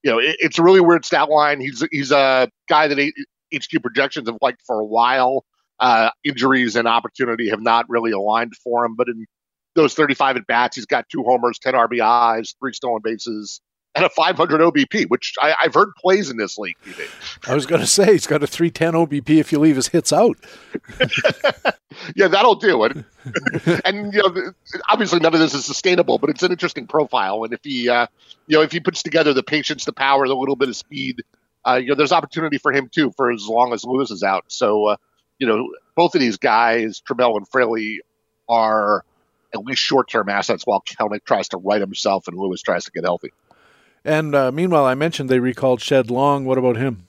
you 0.04 0.12
know 0.12 0.20
it, 0.20 0.36
it's 0.40 0.60
a 0.60 0.64
really 0.64 0.82
weird 0.82 1.06
stat 1.06 1.30
line. 1.30 1.60
He's 1.60 1.84
he's 1.92 2.12
a 2.12 2.50
guy 2.70 2.88
that 2.88 3.14
HQ 3.54 3.82
projections 3.82 4.30
have 4.30 4.38
liked 4.42 4.62
for 4.66 4.80
a 4.80 4.86
while. 4.86 5.46
Uh, 5.78 6.10
injuries 6.24 6.78
and 6.78 6.88
opportunity 6.88 7.50
have 7.50 7.60
not 7.60 7.86
really 7.90 8.12
aligned 8.12 8.54
for 8.64 8.86
him, 8.86 8.96
but 8.96 9.10
in 9.10 9.26
those 9.76 9.94
35 9.94 10.38
at 10.38 10.48
bats, 10.48 10.78
he's 10.78 10.86
got 10.86 11.08
two 11.10 11.22
homers, 11.24 11.60
10 11.60 11.74
RBIs, 11.74 12.56
three 12.60 12.72
stolen 12.72 13.02
bases, 13.04 13.60
and 13.96 14.04
a 14.04 14.10
500 14.10 14.60
OBP, 14.60 15.10
which 15.10 15.34
I, 15.42 15.56
have 15.60 15.74
heard 15.74 15.96
plays 15.96 16.30
in 16.30 16.38
this 16.38 16.58
league. 16.58 16.76
I 17.48 17.56
was 17.56 17.66
going 17.66 17.80
to 17.82 17.88
say 17.88 18.12
he's 18.12 18.28
got 18.28 18.44
a 18.44 18.48
310 18.48 18.94
OBP 18.94 19.40
if 19.40 19.52
you 19.52 19.60
leave 19.60 19.78
his 19.78 19.88
hits 19.88 20.12
out. 20.12 20.38
yeah, 22.16 22.28
that'll 22.28 22.56
do 22.56 22.84
it. 22.84 22.98
and 23.86 24.14
you 24.14 24.22
know, 24.22 24.52
obviously 24.90 25.20
none 25.20 25.34
of 25.34 25.40
this 25.40 25.54
is 25.54 25.66
sustainable, 25.66 26.18
but 26.18 26.30
it's 26.30 26.44
an 26.44 26.52
interesting 26.52 26.88
profile. 26.88 27.46
And 27.46 27.54
if 27.54 27.62
he, 27.64 27.88
uh, 27.88 28.08
you 28.48 28.58
know, 28.58 28.64
if 28.64 28.74
he 28.74 28.82
puts 28.82 29.02
together 29.02 29.34
the 29.34 29.44
patience, 29.44 29.86
the 29.86 29.94
power, 29.94 30.28
the 30.28 30.36
little 30.36 30.58
bit 30.58 30.68
of 30.68 30.76
speed, 30.76 31.22
uh, 31.66 31.76
you 31.76 31.88
know, 31.88 31.96
there's 31.96 32.12
opportunity 32.12 32.58
for 32.58 32.74
him 32.74 32.90
too 32.90 33.12
for 33.16 33.32
as 33.32 33.48
long 33.48 33.72
as 33.74 33.86
Lewis 33.86 34.12
is 34.12 34.24
out. 34.24 34.44
So, 34.50 34.88
uh, 34.88 34.96
you 35.40 35.48
know, 35.48 35.70
both 35.96 36.16
of 36.16 36.22
these 36.22 36.38
guys, 36.38 37.02
Trammell 37.02 37.38
and 37.38 37.48
Fraley, 37.48 38.02
are 38.50 39.04
at 39.54 39.62
least 39.62 39.82
short-term 39.82 40.28
assets 40.28 40.68
while 40.68 40.82
Kelenic 40.82 41.24
tries 41.24 41.48
to 41.50 41.58
right 41.58 41.80
himself 41.80 42.28
and 42.28 42.38
Lewis 42.38 42.62
tries 42.62 42.86
to 42.86 42.92
get 42.92 43.06
healthy. 43.06 43.32
And 44.06 44.36
uh, 44.36 44.52
meanwhile, 44.52 44.86
I 44.86 44.94
mentioned 44.94 45.30
they 45.30 45.40
recalled 45.40 45.82
Shed 45.82 46.12
Long. 46.12 46.46
What 46.46 46.60
about 46.60 46.78
him? 46.78 47.08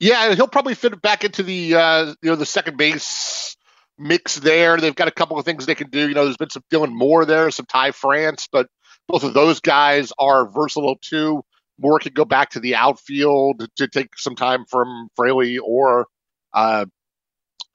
Yeah, 0.00 0.34
he'll 0.34 0.48
probably 0.48 0.74
fit 0.74 1.00
back 1.00 1.24
into 1.24 1.42
the 1.42 1.74
uh, 1.76 2.06
you 2.20 2.30
know 2.30 2.36
the 2.36 2.46
second 2.46 2.76
base 2.76 3.56
mix 3.96 4.34
there. 4.36 4.76
They've 4.78 4.94
got 4.94 5.08
a 5.08 5.12
couple 5.12 5.38
of 5.38 5.44
things 5.44 5.66
they 5.66 5.74
can 5.74 5.90
do. 5.90 6.08
You 6.08 6.14
know, 6.14 6.24
there's 6.24 6.36
been 6.36 6.50
some 6.50 6.64
Dylan 6.72 6.92
Moore 6.92 7.24
there, 7.24 7.50
some 7.50 7.66
Ty 7.66 7.92
France, 7.92 8.48
but 8.50 8.66
both 9.06 9.22
of 9.22 9.34
those 9.34 9.60
guys 9.60 10.12
are 10.18 10.50
versatile 10.50 10.96
too. 11.00 11.42
Moore 11.78 11.98
can 11.98 12.12
go 12.12 12.24
back 12.24 12.50
to 12.50 12.60
the 12.60 12.74
outfield 12.74 13.68
to 13.76 13.88
take 13.88 14.18
some 14.18 14.34
time 14.34 14.64
from 14.68 15.08
Fraley 15.16 15.58
or 15.58 16.06
uh, 16.52 16.86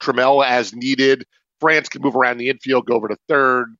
Trammell 0.00 0.44
as 0.44 0.74
needed. 0.74 1.24
France 1.60 1.88
can 1.88 2.02
move 2.02 2.16
around 2.16 2.38
the 2.38 2.50
infield, 2.50 2.86
go 2.86 2.94
over 2.94 3.08
to 3.08 3.16
third, 3.28 3.74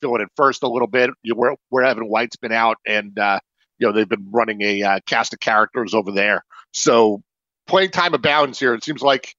fill 0.00 0.16
it 0.16 0.22
at 0.22 0.28
first 0.36 0.62
a 0.62 0.68
little 0.68 0.86
bit. 0.88 1.10
You 1.22 1.34
know, 1.34 1.40
where, 1.40 1.56
where 1.70 1.84
Evan 1.84 2.04
White's 2.04 2.36
been 2.36 2.52
out, 2.52 2.76
and 2.86 3.18
uh, 3.18 3.40
you 3.78 3.86
know 3.86 3.92
they've 3.92 4.08
been 4.08 4.28
running 4.30 4.62
a 4.62 4.82
uh, 4.82 5.00
cast 5.06 5.32
of 5.32 5.40
characters 5.40 5.94
over 5.94 6.12
there. 6.12 6.44
So 6.72 7.22
playing 7.66 7.90
time 7.90 8.14
abounds 8.14 8.58
here. 8.58 8.74
It 8.74 8.84
seems 8.84 9.02
like 9.02 9.34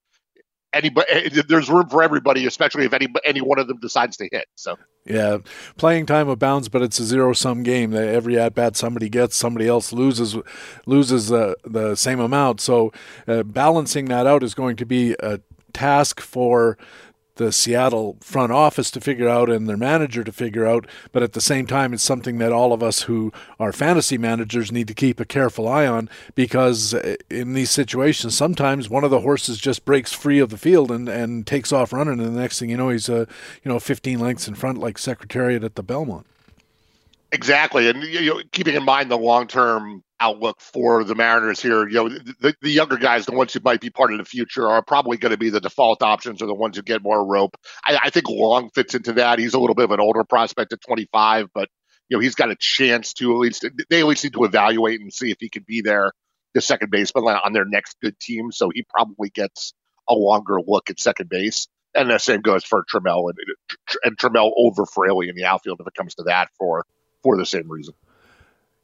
anybody 0.74 1.08
eh, 1.10 1.42
there's 1.48 1.70
room 1.70 1.88
for 1.90 2.04
everybody, 2.04 2.46
especially 2.46 2.86
if 2.86 2.94
any 2.94 3.08
any 3.24 3.42
one 3.42 3.60
of 3.60 3.68
them 3.68 3.80
decides 3.80 4.18
to 4.18 4.28
hit. 4.32 4.46
So 4.56 4.78
Yeah, 5.06 5.38
playing 5.78 6.06
time 6.06 6.28
abounds, 6.28 6.70
but 6.70 6.82
it's 6.82 7.00
a 7.00 7.06
zero-sum 7.06 7.64
game. 7.64 7.94
Every 7.94 8.40
at 8.40 8.56
bat 8.56 8.76
somebody 8.76 9.10
gets, 9.10 9.38
somebody 9.38 9.68
else 9.68 9.94
loses 9.94 10.36
loses 10.86 11.32
uh, 11.32 11.54
the 11.64 11.96
same 11.96 12.20
amount. 12.20 12.62
So 12.62 12.92
uh, 13.28 13.44
balancing 13.44 14.06
that 14.06 14.28
out 14.28 14.44
is 14.44 14.54
going 14.54 14.76
to 14.78 14.86
be 14.86 15.16
a 15.20 15.40
task 15.74 16.20
for 16.22 16.78
the 17.36 17.52
Seattle 17.52 18.18
front 18.22 18.52
office 18.52 18.92
to 18.92 19.02
figure 19.02 19.28
out 19.28 19.50
and 19.50 19.68
their 19.68 19.78
manager 19.78 20.24
to 20.24 20.32
figure 20.32 20.66
out. 20.66 20.86
But 21.12 21.24
at 21.24 21.34
the 21.34 21.42
same 21.42 21.66
time, 21.66 21.94
it's 21.94 22.04
something 22.04 22.38
that 22.38 22.52
all 22.52 22.74
of 22.74 22.84
us 22.84 23.04
who 23.04 23.32
are 23.60 23.72
fantasy 23.72 24.18
managers 24.18 24.72
need 24.72 24.88
to 24.88 24.94
keep 24.94 25.20
a 25.20 25.26
careful 25.26 25.68
eye 25.68 25.88
on 25.88 26.10
because 26.36 26.94
uh, 26.94 27.16
in 27.30 27.54
these 27.54 27.72
situations, 27.72 28.36
sometimes 28.36 28.90
one 28.90 29.04
of 29.04 29.12
the 29.12 29.22
horses 29.22 29.58
just 29.58 29.86
breaks 29.86 30.14
free 30.14 30.40
of 30.40 30.50
the 30.50 30.58
field 30.58 30.92
and, 30.92 31.10
and 31.10 31.48
takes 31.48 31.72
off 31.72 31.92
running, 31.92 32.20
and 32.20 32.36
the 32.36 32.42
next 32.42 32.60
thing 32.60 32.70
you 32.70 32.78
know, 32.78 32.90
he's 32.90 33.10
uh, 33.10 33.26
you 33.64 33.72
know 33.72 33.80
15 33.80 34.20
lengths 34.20 34.48
in 34.48 34.56
front, 34.56 34.78
like 34.78 34.98
Secretariat 34.98 35.64
at 35.64 35.76
the 35.76 35.84
Belmont. 35.84 36.26
Exactly, 37.32 37.90
and 37.90 38.04
you 38.04 38.34
know, 38.34 38.42
keeping 38.52 38.76
in 38.76 38.84
mind 38.84 39.10
the 39.10 39.18
long 39.18 39.48
term 39.48 40.04
outlook 40.24 40.62
for 40.62 41.04
the 41.04 41.16
Mariners 41.16 41.62
here. 41.62 41.88
You 41.88 41.96
know, 41.96 42.10
the, 42.10 42.56
the 42.62 42.70
younger 42.70 42.98
guys, 42.98 43.26
the 43.26 43.34
ones 43.34 43.54
who 43.54 43.60
might 43.64 43.82
be 43.82 43.90
part 43.90 44.14
of 44.14 44.18
the 44.18 44.26
future, 44.26 44.68
are 44.68 44.82
probably 44.82 45.18
going 45.18 45.32
to 45.32 45.38
be 45.38 45.50
the 45.50 45.60
default 45.60 46.02
options 46.02 46.42
or 46.42 46.48
the 46.48 46.54
ones 46.54 46.78
who 46.78 46.84
get 46.84 47.04
more 47.04 47.26
rope. 47.26 47.58
I, 47.86 48.00
I, 48.06 48.10
think 48.10 48.30
Long 48.30 48.70
fits 48.70 48.96
into 48.96 49.14
that. 49.14 49.40
He's 49.40 49.54
a 49.54 49.60
little 49.60 49.76
bit 49.76 49.86
of 49.86 49.92
an 49.92 50.00
older 50.00 50.24
prospect 50.24 50.72
at 50.72 50.82
25, 50.82 51.50
but 51.54 51.70
you 52.10 52.18
know 52.18 52.22
he's 52.22 52.36
got 52.36 52.52
a 52.52 52.56
chance 52.56 53.14
to 53.14 53.34
at 53.34 53.40
least 53.40 53.66
they 53.90 54.00
at 54.00 54.06
least 54.06 54.24
need 54.24 54.34
to 54.34 54.46
evaluate 54.46 55.02
and 55.02 55.12
see 55.12 55.32
if 55.32 55.38
he 55.40 55.50
could 55.50 55.66
be 55.66 55.82
there, 55.82 56.12
the 56.54 56.62
second 56.62 56.90
baseman 56.90 57.26
on 57.26 57.54
their 57.54 57.66
next 57.66 57.98
good 58.02 58.18
team. 58.20 58.52
So 58.52 58.72
he 58.74 58.86
probably 58.90 59.30
gets 59.30 59.74
a 60.10 60.14
longer 60.14 60.60
look 60.66 60.90
at 60.90 61.00
second 61.00 61.30
base. 61.30 61.68
And 61.96 62.10
the 62.10 62.18
same 62.18 62.42
goes 62.42 62.64
for 62.64 62.84
Trammell 62.92 63.30
and, 63.30 63.38
and 64.04 64.18
Trammell 64.18 64.52
over 64.58 64.86
Fraley 64.88 65.30
in 65.30 65.36
the 65.36 65.46
outfield 65.46 65.80
if 65.80 65.86
it 65.86 65.94
comes 65.94 66.16
to 66.16 66.24
that 66.24 66.50
for 66.58 66.86
for 67.22 67.38
the 67.38 67.46
same 67.46 67.70
reason. 67.70 67.94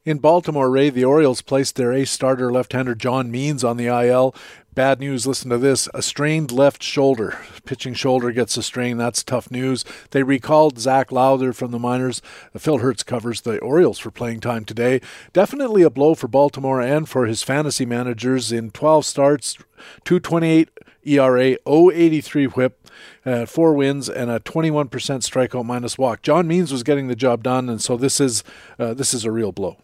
In 0.06 0.20
Baltimore, 0.20 0.72
Ray, 0.72 0.90
the 0.90 1.04
Orioles 1.04 1.42
placed 1.42 1.76
their 1.76 1.92
ace 1.92 2.10
starter 2.10 2.54
left-hander 2.54 2.96
John 2.96 3.30
Means 3.30 3.66
on 3.66 3.76
the 3.76 3.88
IL. 3.88 4.34
Bad 4.74 5.02
news, 5.02 5.28
listen 5.28 5.50
to 5.50 5.58
this. 5.58 5.90
A 5.94 6.02
strained 6.02 6.54
left 6.54 6.82
shoulder. 6.82 7.38
Pitching 7.66 7.94
shoulder 7.94 8.32
gets 8.32 8.56
a 8.56 8.64
strain. 8.64 8.96
That's 8.98 9.26
tough 9.26 9.52
news. 9.52 9.84
They 10.12 10.24
recalled 10.24 10.80
Zach 10.80 11.12
Lowther 11.12 11.52
from 11.52 11.72
the 11.72 11.80
minors. 11.80 12.22
Phil 12.58 12.78
Hertz 12.78 13.04
covers 13.04 13.42
the 13.42 13.60
Orioles 13.60 14.00
for 14.00 14.10
playing 14.10 14.40
time 14.40 14.64
today. 14.64 15.02
Definitely 15.34 15.82
a 15.82 15.90
blow 15.90 16.16
for 16.16 16.30
Baltimore 16.30 16.80
and 16.80 17.10
for 17.10 17.26
his 17.26 17.44
fantasy 17.44 17.86
managers 17.86 18.54
in 18.54 18.72
12 18.72 19.06
starts, 19.06 19.58
228 20.06 20.70
ERA, 21.04 21.58
083 21.68 22.46
whip, 22.46 22.90
uh, 23.26 23.46
four 23.46 23.74
wins, 23.74 24.08
and 24.08 24.32
a 24.32 24.40
21% 24.40 24.88
strikeout 24.88 25.66
minus 25.66 25.98
walk. 25.98 26.22
John 26.22 26.48
Means 26.48 26.72
was 26.72 26.84
getting 26.84 27.10
the 27.10 27.18
job 27.18 27.44
done, 27.44 27.68
and 27.68 27.82
so 27.82 27.98
this 27.98 28.22
is 28.22 28.46
uh, 28.80 28.94
this 28.94 29.14
is 29.14 29.26
a 29.26 29.32
real 29.32 29.52
blow. 29.52 29.76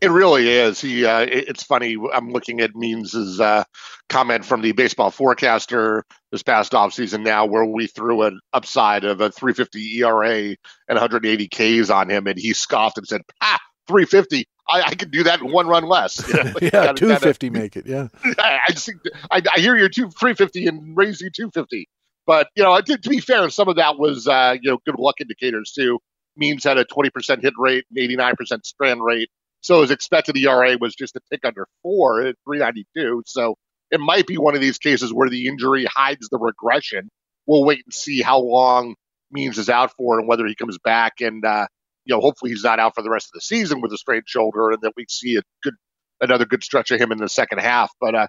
It 0.00 0.10
really 0.10 0.48
is. 0.48 0.80
He. 0.80 1.04
Uh, 1.04 1.20
it's 1.28 1.62
funny. 1.62 1.96
I'm 2.12 2.30
looking 2.30 2.60
at 2.60 2.74
Means's 2.74 3.40
uh, 3.40 3.64
comment 4.08 4.44
from 4.44 4.62
the 4.62 4.72
baseball 4.72 5.10
forecaster 5.10 6.04
this 6.30 6.42
past 6.42 6.72
offseason 6.72 7.22
now, 7.22 7.46
where 7.46 7.64
we 7.64 7.86
threw 7.86 8.22
an 8.22 8.40
upside 8.52 9.04
of 9.04 9.20
a 9.20 9.30
350 9.30 9.98
ERA 9.98 10.34
and 10.34 10.56
180 10.88 11.48
Ks 11.48 11.90
on 11.90 12.10
him, 12.10 12.26
and 12.26 12.38
he 12.38 12.52
scoffed 12.52 12.98
and 12.98 13.06
said, 13.06 13.22
"Ah, 13.40 13.58
350. 13.88 14.46
I, 14.68 14.82
I 14.82 14.94
can 14.94 15.10
do 15.10 15.24
that 15.24 15.40
in 15.40 15.50
one 15.50 15.66
run 15.66 15.84
less." 15.84 16.22
You 16.28 16.44
know, 16.44 16.52
yeah, 16.62 16.92
250 16.92 17.50
make 17.50 17.76
it. 17.76 17.86
Yeah. 17.86 18.08
I, 18.24 18.60
I 18.68 18.72
just 18.72 18.90
I, 19.30 19.42
I 19.54 19.60
hear 19.60 19.76
you're 19.76 19.88
two 19.88 20.10
350 20.10 20.66
and 20.66 20.96
raise 20.96 21.20
you 21.20 21.30
250. 21.30 21.88
But 22.26 22.48
you 22.54 22.62
know, 22.62 22.80
to, 22.80 22.98
to 22.98 23.08
be 23.08 23.20
fair, 23.20 23.48
some 23.50 23.68
of 23.68 23.76
that 23.76 23.98
was 23.98 24.28
uh, 24.28 24.56
you 24.60 24.70
know 24.70 24.78
good 24.86 24.98
luck 24.98 25.20
indicators 25.20 25.72
too. 25.72 25.98
Means 26.34 26.64
had 26.64 26.78
a 26.78 26.86
20% 26.86 27.42
hit 27.42 27.52
rate, 27.58 27.84
and 27.94 28.08
89% 28.10 28.64
strand 28.64 29.04
rate. 29.04 29.28
So 29.62 29.80
his 29.80 29.92
expected 29.92 30.36
ERA 30.36 30.76
was 30.78 30.94
just 30.94 31.16
a 31.16 31.20
tick 31.30 31.40
under 31.44 31.66
four 31.82 32.20
at 32.20 32.34
392. 32.44 33.22
So 33.26 33.56
it 33.92 34.00
might 34.00 34.26
be 34.26 34.36
one 34.36 34.56
of 34.56 34.60
these 34.60 34.78
cases 34.78 35.14
where 35.14 35.30
the 35.30 35.46
injury 35.46 35.84
hides 35.84 36.28
the 36.28 36.38
regression. 36.38 37.08
We'll 37.46 37.64
wait 37.64 37.82
and 37.86 37.94
see 37.94 38.20
how 38.20 38.40
long 38.40 38.96
Means 39.30 39.56
is 39.56 39.70
out 39.70 39.92
for 39.96 40.18
and 40.18 40.28
whether 40.28 40.46
he 40.46 40.54
comes 40.54 40.78
back. 40.78 41.20
And, 41.20 41.44
uh, 41.44 41.66
you 42.04 42.14
know, 42.14 42.20
hopefully 42.20 42.50
he's 42.50 42.64
not 42.64 42.80
out 42.80 42.94
for 42.94 43.02
the 43.02 43.10
rest 43.10 43.28
of 43.28 43.32
the 43.34 43.40
season 43.40 43.80
with 43.80 43.92
a 43.92 43.96
strained 43.96 44.24
shoulder 44.26 44.72
and 44.72 44.82
that 44.82 44.92
we 44.96 45.06
see 45.08 45.36
a 45.36 45.42
good, 45.62 45.74
another 46.20 46.44
good 46.44 46.64
stretch 46.64 46.90
of 46.90 47.00
him 47.00 47.12
in 47.12 47.18
the 47.18 47.28
second 47.28 47.60
half. 47.60 47.90
But 48.00 48.14
uh, 48.14 48.26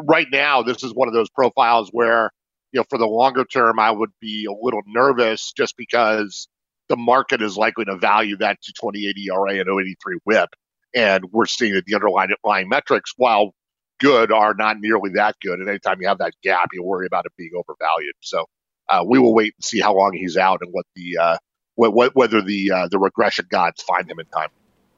right 0.00 0.28
now, 0.30 0.62
this 0.62 0.84
is 0.84 0.92
one 0.94 1.08
of 1.08 1.14
those 1.14 1.30
profiles 1.30 1.88
where, 1.90 2.30
you 2.72 2.80
know, 2.80 2.84
for 2.90 2.98
the 2.98 3.06
longer 3.06 3.44
term, 3.44 3.80
I 3.80 3.90
would 3.90 4.10
be 4.20 4.46
a 4.48 4.52
little 4.52 4.82
nervous 4.86 5.52
just 5.52 5.76
because 5.76 6.46
the 6.88 6.96
market 6.96 7.40
is 7.40 7.56
likely 7.56 7.86
to 7.86 7.96
value 7.96 8.36
that 8.36 8.60
to 8.62 8.72
28 8.74 9.16
ERA 9.16 9.58
and 9.58 9.68
083 9.68 10.18
whip 10.24 10.50
and 10.94 11.24
we're 11.32 11.46
seeing 11.46 11.74
that 11.74 11.84
the 11.86 11.94
underlying 11.94 12.68
metrics, 12.68 13.12
while 13.16 13.54
good, 14.00 14.32
are 14.32 14.54
not 14.54 14.78
nearly 14.78 15.10
that 15.14 15.36
good. 15.42 15.58
And 15.58 15.68
anytime 15.68 16.00
you 16.00 16.08
have 16.08 16.18
that 16.18 16.34
gap, 16.42 16.70
you 16.72 16.82
worry 16.82 17.06
about 17.06 17.26
it 17.26 17.32
being 17.36 17.52
overvalued. 17.54 18.14
So 18.20 18.46
uh, 18.88 19.04
we 19.06 19.18
will 19.18 19.34
wait 19.34 19.54
and 19.56 19.64
see 19.64 19.80
how 19.80 19.94
long 19.94 20.12
he's 20.12 20.36
out 20.36 20.60
and 20.62 20.72
what 20.72 20.86
the 20.94 21.18
uh, 21.18 21.36
what, 21.76 22.14
whether 22.14 22.40
the 22.40 22.70
uh, 22.70 22.88
the 22.88 22.98
regression 22.98 23.46
gods 23.48 23.82
find 23.82 24.08
him 24.08 24.20
in 24.20 24.26
time. 24.26 24.50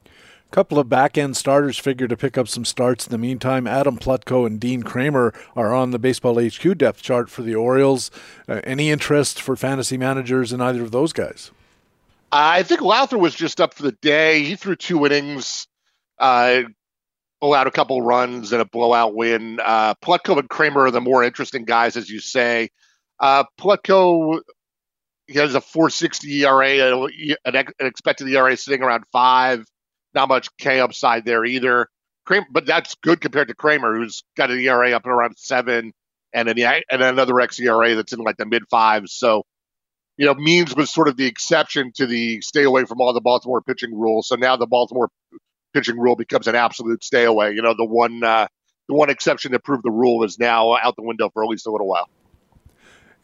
A 0.05 0.55
couple 0.55 0.79
of 0.79 0.89
back 0.89 1.19
end 1.19 1.37
starters 1.37 1.79
figure 1.79 2.07
to 2.07 2.17
pick 2.17 2.39
up 2.39 2.47
some 2.47 2.65
starts 2.65 3.07
in 3.07 3.11
the 3.11 3.19
meantime. 3.19 3.67
Adam 3.67 3.99
Plutko 3.99 4.47
and 4.47 4.61
Dean 4.61 4.83
Kremer 4.83 5.35
are 5.57 5.75
on 5.75 5.91
the 5.91 5.99
Baseball 5.99 6.41
HQ 6.41 6.79
depth 6.79 7.03
chart 7.03 7.29
for 7.29 7.43
the 7.43 7.55
Orioles. 7.55 8.11
Uh, 8.49 8.61
any 8.63 8.91
interest 8.91 9.43
for 9.43 9.57
fantasy 9.57 9.99
managers 9.99 10.53
in 10.53 10.61
either 10.61 10.83
of 10.83 10.93
those 10.93 11.13
guys? 11.13 11.51
I 12.31 12.63
think 12.63 12.81
Lowther 12.81 13.19
was 13.19 13.35
just 13.35 13.61
up 13.61 13.75
for 13.75 13.83
the 13.83 13.93
day. 13.93 14.45
He 14.45 14.57
threw 14.57 14.77
two 14.77 15.05
innings, 15.07 15.67
uh, 16.19 16.63
allowed 17.43 17.67
a 17.67 17.71
couple 17.71 18.01
runs 18.03 18.53
and 18.53 18.63
a 18.63 18.65
blowout 18.65 19.15
win. 19.15 19.61
Uh, 19.63 19.95
Plutko 19.97 20.39
and 20.39 20.49
Kremer 20.49 20.87
are 20.87 20.91
the 20.91 21.01
more 21.01 21.23
interesting 21.23 21.65
guys, 21.65 21.97
as 21.97 22.09
you 22.09 22.21
say. 22.21 22.71
Uh, 23.21 23.45
Plutko 23.59 24.41
he 25.27 25.39
has 25.39 25.55
a 25.55 25.61
460 25.61 26.45
ERA, 26.45 27.09
an, 27.45 27.67
expected 27.81 28.29
ERA 28.29 28.57
sitting 28.57 28.83
around 28.83 29.05
five. 29.13 29.65
Not 30.15 30.29
much 30.29 30.49
K 30.57 30.81
upside 30.81 31.25
there 31.25 31.45
either. 31.45 31.89
Kremer, 32.25 32.47
but 32.51 32.67
that's 32.67 32.95
good 32.97 33.21
compared 33.21 33.49
to 33.49 33.55
Kremer, 33.55 33.97
who's 33.97 34.23
got 34.37 34.51
an 34.51 34.59
ERA 34.61 34.93
up 34.93 35.07
around 35.07 35.37
seven, 35.37 35.93
and 36.33 36.49
an 36.49 36.83
and 36.91 37.03
another 37.03 37.35
xERA 37.35 37.97
that's 37.97 38.13
in 38.13 38.21
like 38.21 38.37
the 38.37 38.47
mid 38.47 38.65
fives. 38.71 39.13
So, 39.13 39.45
you 40.17 40.27
know, 40.27 40.35
Means 40.35 40.75
was 40.75 40.91
sort 40.91 41.09
of 41.09 41.17
the 41.17 41.27
exception 41.27 41.93
to 41.97 42.07
the 42.07 42.41
stay 42.41 42.63
away 42.63 42.85
from 42.85 43.01
all 43.01 43.13
the 43.13 43.21
Baltimore 43.21 43.63
pitching 43.63 43.99
rules. 43.99 44.29
So 44.29 44.37
now 44.37 44.57
the 44.57 44.67
Baltimore 44.67 45.09
pitching 45.77 45.99
rule 45.99 46.17
becomes 46.17 46.47
an 46.47 46.55
absolute 46.55 47.05
stay 47.05 47.25
away. 47.25 47.53
You 47.53 47.61
know, 47.61 47.75
the 47.77 47.85
one 47.85 48.23
uh, 48.25 48.49
the 48.89 48.95
one 48.95 49.11
exception 49.11 49.53
that 49.53 49.63
proved 49.63 49.85
the 49.85 49.91
rule 49.91 50.25
is 50.25 50.39
now 50.39 50.75
out 50.77 50.97
the 50.97 51.03
window 51.03 51.29
for 51.29 51.45
at 51.45 51.51
least 51.51 51.67
a 51.67 51.71
little 51.71 51.87
while. 51.87 52.09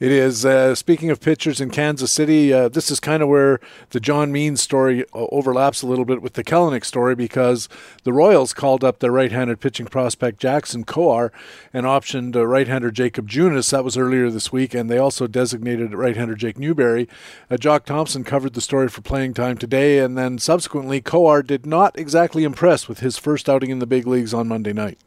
It 0.03 0.11
is. 0.11 0.45
Uh, 0.45 0.75
speaking 0.75 1.11
of 1.11 1.21
pitchers 1.21 1.61
in 1.61 1.71
Kansas 1.71 2.11
City, 2.11 2.53
uh, 2.53 2.69
this 2.69 2.91
is 2.91 2.99
kind 2.99 3.23
of 3.23 3.29
where 3.29 3.61
the 3.91 4.01
John 4.01 4.33
Means 4.33 4.61
story 4.61 5.05
uh, 5.15 5.27
overlaps 5.31 5.81
a 5.81 5.87
little 5.87 6.05
bit 6.05 6.21
with 6.21 6.33
the 6.33 6.43
Kelenic 6.43 6.85
story 6.85 7.15
because 7.15 7.69
the 8.03 8.13
Royals 8.13 8.53
called 8.53 8.83
up 8.83 8.99
their 8.99 9.13
right-handed 9.13 9.61
pitching 9.61 9.87
prospect 9.87 10.41
Jackson 10.41 10.85
Kowar 10.85 11.31
and 11.73 11.87
optioned 11.87 12.35
uh, 12.35 12.45
right-hander 12.45 12.91
Jakob 12.91 13.31
Junis. 13.31 13.71
That 13.71 13.85
was 13.85 13.97
earlier 13.97 14.29
this 14.29 14.51
week, 14.51 14.75
and 14.75 14.91
they 14.91 14.99
also 14.99 15.29
designated 15.29 15.95
right-hander 15.95 16.35
Jake 16.35 16.59
Newberry. 16.59 17.09
Uh, 17.49 17.57
Jock 17.57 17.85
Thompson 17.85 18.25
covered 18.25 18.55
the 18.55 18.61
story 18.61 18.89
for 18.89 19.03
playing 19.03 19.35
time 19.35 19.57
today, 19.57 20.01
and 20.01 20.19
then 20.19 20.37
subsequently, 20.39 21.01
Kowar 21.01 21.47
did 21.47 21.65
not 21.65 21.97
exactly 21.97 22.43
impress 22.43 22.89
with 22.89 22.99
his 22.99 23.19
first 23.19 23.49
outing 23.49 23.71
in 23.71 23.79
the 23.79 23.87
big 23.87 24.09
leagues 24.09 24.35
on 24.35 24.49
Monday 24.49 24.73
night. 24.73 24.99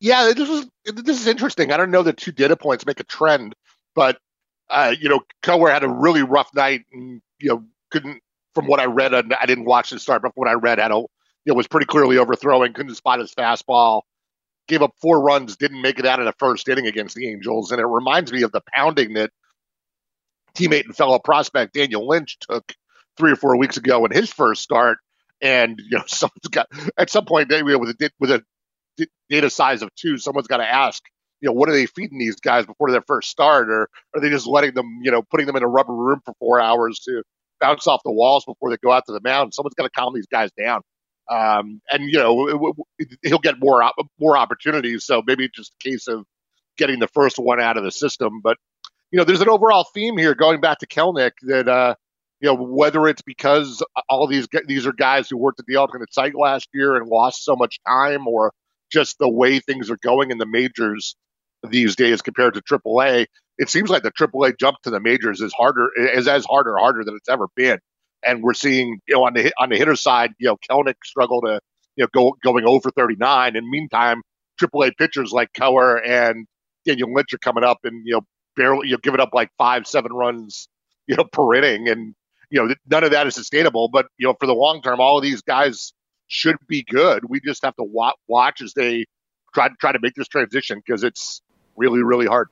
Yeah, 0.00 0.32
this 0.34 0.48
is 0.48 0.66
this 0.86 1.20
is 1.20 1.26
interesting. 1.26 1.72
I 1.72 1.76
don't 1.76 1.90
know 1.90 2.02
that 2.02 2.16
two 2.16 2.32
data 2.32 2.56
points 2.56 2.86
make 2.86 2.98
a 2.98 3.04
trend 3.04 3.54
but 3.94 4.18
uh, 4.70 4.94
you 4.98 5.08
know, 5.08 5.20
Kowar 5.42 5.72
had 5.72 5.84
a 5.84 5.88
really 5.88 6.22
rough 6.22 6.48
night, 6.54 6.84
and 6.92 7.20
you 7.40 7.50
know, 7.50 7.64
couldn't. 7.90 8.20
From 8.54 8.66
what 8.66 8.80
I 8.80 8.84
read, 8.84 9.14
and 9.14 9.32
I 9.32 9.46
didn't 9.46 9.64
watch 9.64 9.88
the 9.88 9.98
start, 9.98 10.20
but 10.20 10.34
from 10.34 10.42
what 10.42 10.48
I 10.48 10.54
read, 10.54 10.78
had 10.78 10.90
a 10.90 10.96
you 10.96 11.08
know 11.46 11.54
was 11.54 11.68
pretty 11.68 11.86
clearly 11.86 12.18
overthrowing, 12.18 12.74
couldn't 12.74 12.94
spot 12.94 13.18
his 13.18 13.34
fastball, 13.34 14.02
gave 14.68 14.82
up 14.82 14.92
four 15.00 15.22
runs, 15.22 15.56
didn't 15.56 15.80
make 15.80 15.98
it 15.98 16.04
out 16.04 16.20
of 16.20 16.26
the 16.26 16.34
first 16.38 16.68
inning 16.68 16.86
against 16.86 17.14
the 17.14 17.30
Angels, 17.30 17.72
and 17.72 17.80
it 17.80 17.86
reminds 17.86 18.30
me 18.30 18.42
of 18.42 18.52
the 18.52 18.60
pounding 18.74 19.14
that 19.14 19.30
teammate 20.54 20.84
and 20.84 20.96
fellow 20.96 21.18
prospect 21.18 21.74
Daniel 21.74 22.06
Lynch 22.06 22.38
took 22.40 22.74
three 23.16 23.32
or 23.32 23.36
four 23.36 23.56
weeks 23.56 23.76
ago 23.76 24.04
in 24.04 24.12
his 24.12 24.32
first 24.32 24.62
start. 24.62 24.98
And 25.40 25.78
you 25.78 25.98
know, 25.98 26.04
someone's 26.06 26.48
got 26.50 26.68
at 26.96 27.10
some 27.10 27.24
point 27.24 27.48
with 27.48 27.90
a 27.90 28.10
with 28.18 28.30
a 28.30 28.44
data 29.30 29.50
size 29.50 29.82
of 29.82 29.94
two, 29.94 30.18
someone's 30.18 30.46
got 30.46 30.58
to 30.58 30.70
ask, 30.70 31.02
you 31.42 31.48
know, 31.48 31.52
what 31.52 31.68
are 31.68 31.72
they 31.72 31.86
feeding 31.86 32.18
these 32.18 32.36
guys 32.36 32.64
before 32.64 32.90
their 32.92 33.02
first 33.02 33.28
start, 33.28 33.68
or 33.68 33.90
are 34.14 34.20
they 34.20 34.30
just 34.30 34.46
letting 34.46 34.74
them, 34.74 35.00
you 35.02 35.10
know, 35.10 35.22
putting 35.22 35.46
them 35.46 35.56
in 35.56 35.64
a 35.64 35.68
rubber 35.68 35.92
room 35.94 36.20
for 36.24 36.32
four 36.38 36.60
hours 36.60 37.00
to 37.00 37.24
bounce 37.60 37.88
off 37.88 38.00
the 38.04 38.12
walls 38.12 38.44
before 38.44 38.70
they 38.70 38.76
go 38.76 38.92
out 38.92 39.04
to 39.06 39.12
the 39.12 39.20
mound? 39.22 39.52
Someone's 39.52 39.74
got 39.74 39.82
to 39.82 39.90
calm 39.90 40.14
these 40.14 40.28
guys 40.28 40.50
down. 40.56 40.82
Um, 41.28 41.80
and 41.90 42.04
you 42.04 42.18
know, 42.18 42.74
he'll 43.22 43.38
get 43.38 43.58
more 43.58 43.90
more 44.20 44.36
opportunities. 44.36 45.04
So 45.04 45.20
maybe 45.26 45.48
just 45.52 45.72
a 45.84 45.90
case 45.90 46.06
of 46.06 46.24
getting 46.78 47.00
the 47.00 47.08
first 47.08 47.38
one 47.38 47.60
out 47.60 47.76
of 47.76 47.82
the 47.82 47.90
system. 47.90 48.40
But 48.42 48.56
you 49.10 49.18
know, 49.18 49.24
there's 49.24 49.40
an 49.40 49.48
overall 49.48 49.84
theme 49.92 50.16
here 50.16 50.36
going 50.36 50.60
back 50.60 50.78
to 50.78 50.86
Kelenic 50.86 51.32
that 51.42 51.68
uh, 51.68 51.96
you 52.40 52.48
know, 52.48 52.54
whether 52.54 53.08
it's 53.08 53.22
because 53.22 53.82
all 54.08 54.28
these 54.28 54.46
these 54.66 54.86
are 54.86 54.92
guys 54.92 55.28
who 55.28 55.36
worked 55.36 55.58
at 55.58 55.66
the 55.66 55.76
alternate 55.76 56.14
site 56.14 56.36
last 56.36 56.68
year 56.72 56.96
and 56.96 57.08
lost 57.08 57.44
so 57.44 57.56
much 57.56 57.80
time, 57.84 58.28
or 58.28 58.52
just 58.92 59.18
the 59.18 59.28
way 59.28 59.58
things 59.58 59.90
are 59.90 59.98
going 59.98 60.30
in 60.30 60.38
the 60.38 60.46
majors 60.46 61.16
these 61.68 61.96
days 61.96 62.22
compared 62.22 62.54
to 62.54 62.62
AAA. 62.62 63.26
It 63.58 63.70
seems 63.70 63.90
like 63.90 64.02
the 64.02 64.10
AAA 64.10 64.58
jump 64.58 64.78
to 64.82 64.90
the 64.90 65.00
majors 65.00 65.40
is 65.40 65.52
harder 65.52 65.88
is 65.96 66.26
as 66.26 66.44
harder 66.44 66.76
harder 66.76 67.04
than 67.04 67.16
it's 67.16 67.28
ever 67.28 67.46
been. 67.54 67.78
And 68.24 68.42
we're 68.42 68.54
seeing, 68.54 69.00
you 69.06 69.14
know, 69.14 69.24
on 69.24 69.34
the 69.34 69.52
on 69.58 69.68
the 69.68 69.76
hitter 69.76 69.96
side, 69.96 70.32
you 70.38 70.48
know, 70.48 70.56
Kelenic 70.56 70.94
struggle 71.04 71.42
to, 71.42 71.60
you 71.96 72.04
know, 72.04 72.08
go 72.12 72.36
going 72.42 72.64
over 72.64 72.90
39. 72.90 73.56
And 73.56 73.68
meantime, 73.68 74.22
AAA 74.60 74.96
pitchers 74.96 75.32
like 75.32 75.52
Keller 75.52 75.96
and 75.96 76.46
Daniel 76.86 77.12
Lynch 77.12 77.32
are 77.34 77.38
coming 77.38 77.64
up 77.64 77.78
and 77.84 78.02
you 78.06 78.14
know 78.14 78.22
barely 78.56 78.88
you 78.88 78.94
know 78.94 79.00
giving 79.02 79.20
up 79.20 79.30
like 79.32 79.50
five 79.56 79.86
seven 79.86 80.12
runs 80.12 80.68
you 81.06 81.16
know 81.16 81.24
per 81.24 81.54
inning 81.54 81.88
and 81.88 82.14
you 82.52 82.62
know, 82.62 82.74
none 82.88 83.02
of 83.02 83.10
that 83.12 83.26
is 83.26 83.34
sustainable. 83.34 83.88
But 83.88 84.06
you 84.18 84.28
know, 84.28 84.34
for 84.38 84.46
the 84.46 84.54
long 84.54 84.82
term, 84.82 85.00
all 85.00 85.16
of 85.16 85.22
these 85.22 85.40
guys 85.40 85.92
should 86.28 86.56
be 86.68 86.84
good. 86.84 87.24
We 87.26 87.40
just 87.40 87.64
have 87.64 87.74
to 87.76 88.12
watch 88.28 88.60
as 88.60 88.74
they 88.74 89.06
try 89.54 89.68
to 89.68 89.74
try 89.80 89.92
to 89.92 89.98
make 90.00 90.14
this 90.14 90.28
transition 90.28 90.80
because 90.84 91.02
it's 91.02 91.40
really, 91.76 92.02
really 92.02 92.26
hard. 92.26 92.48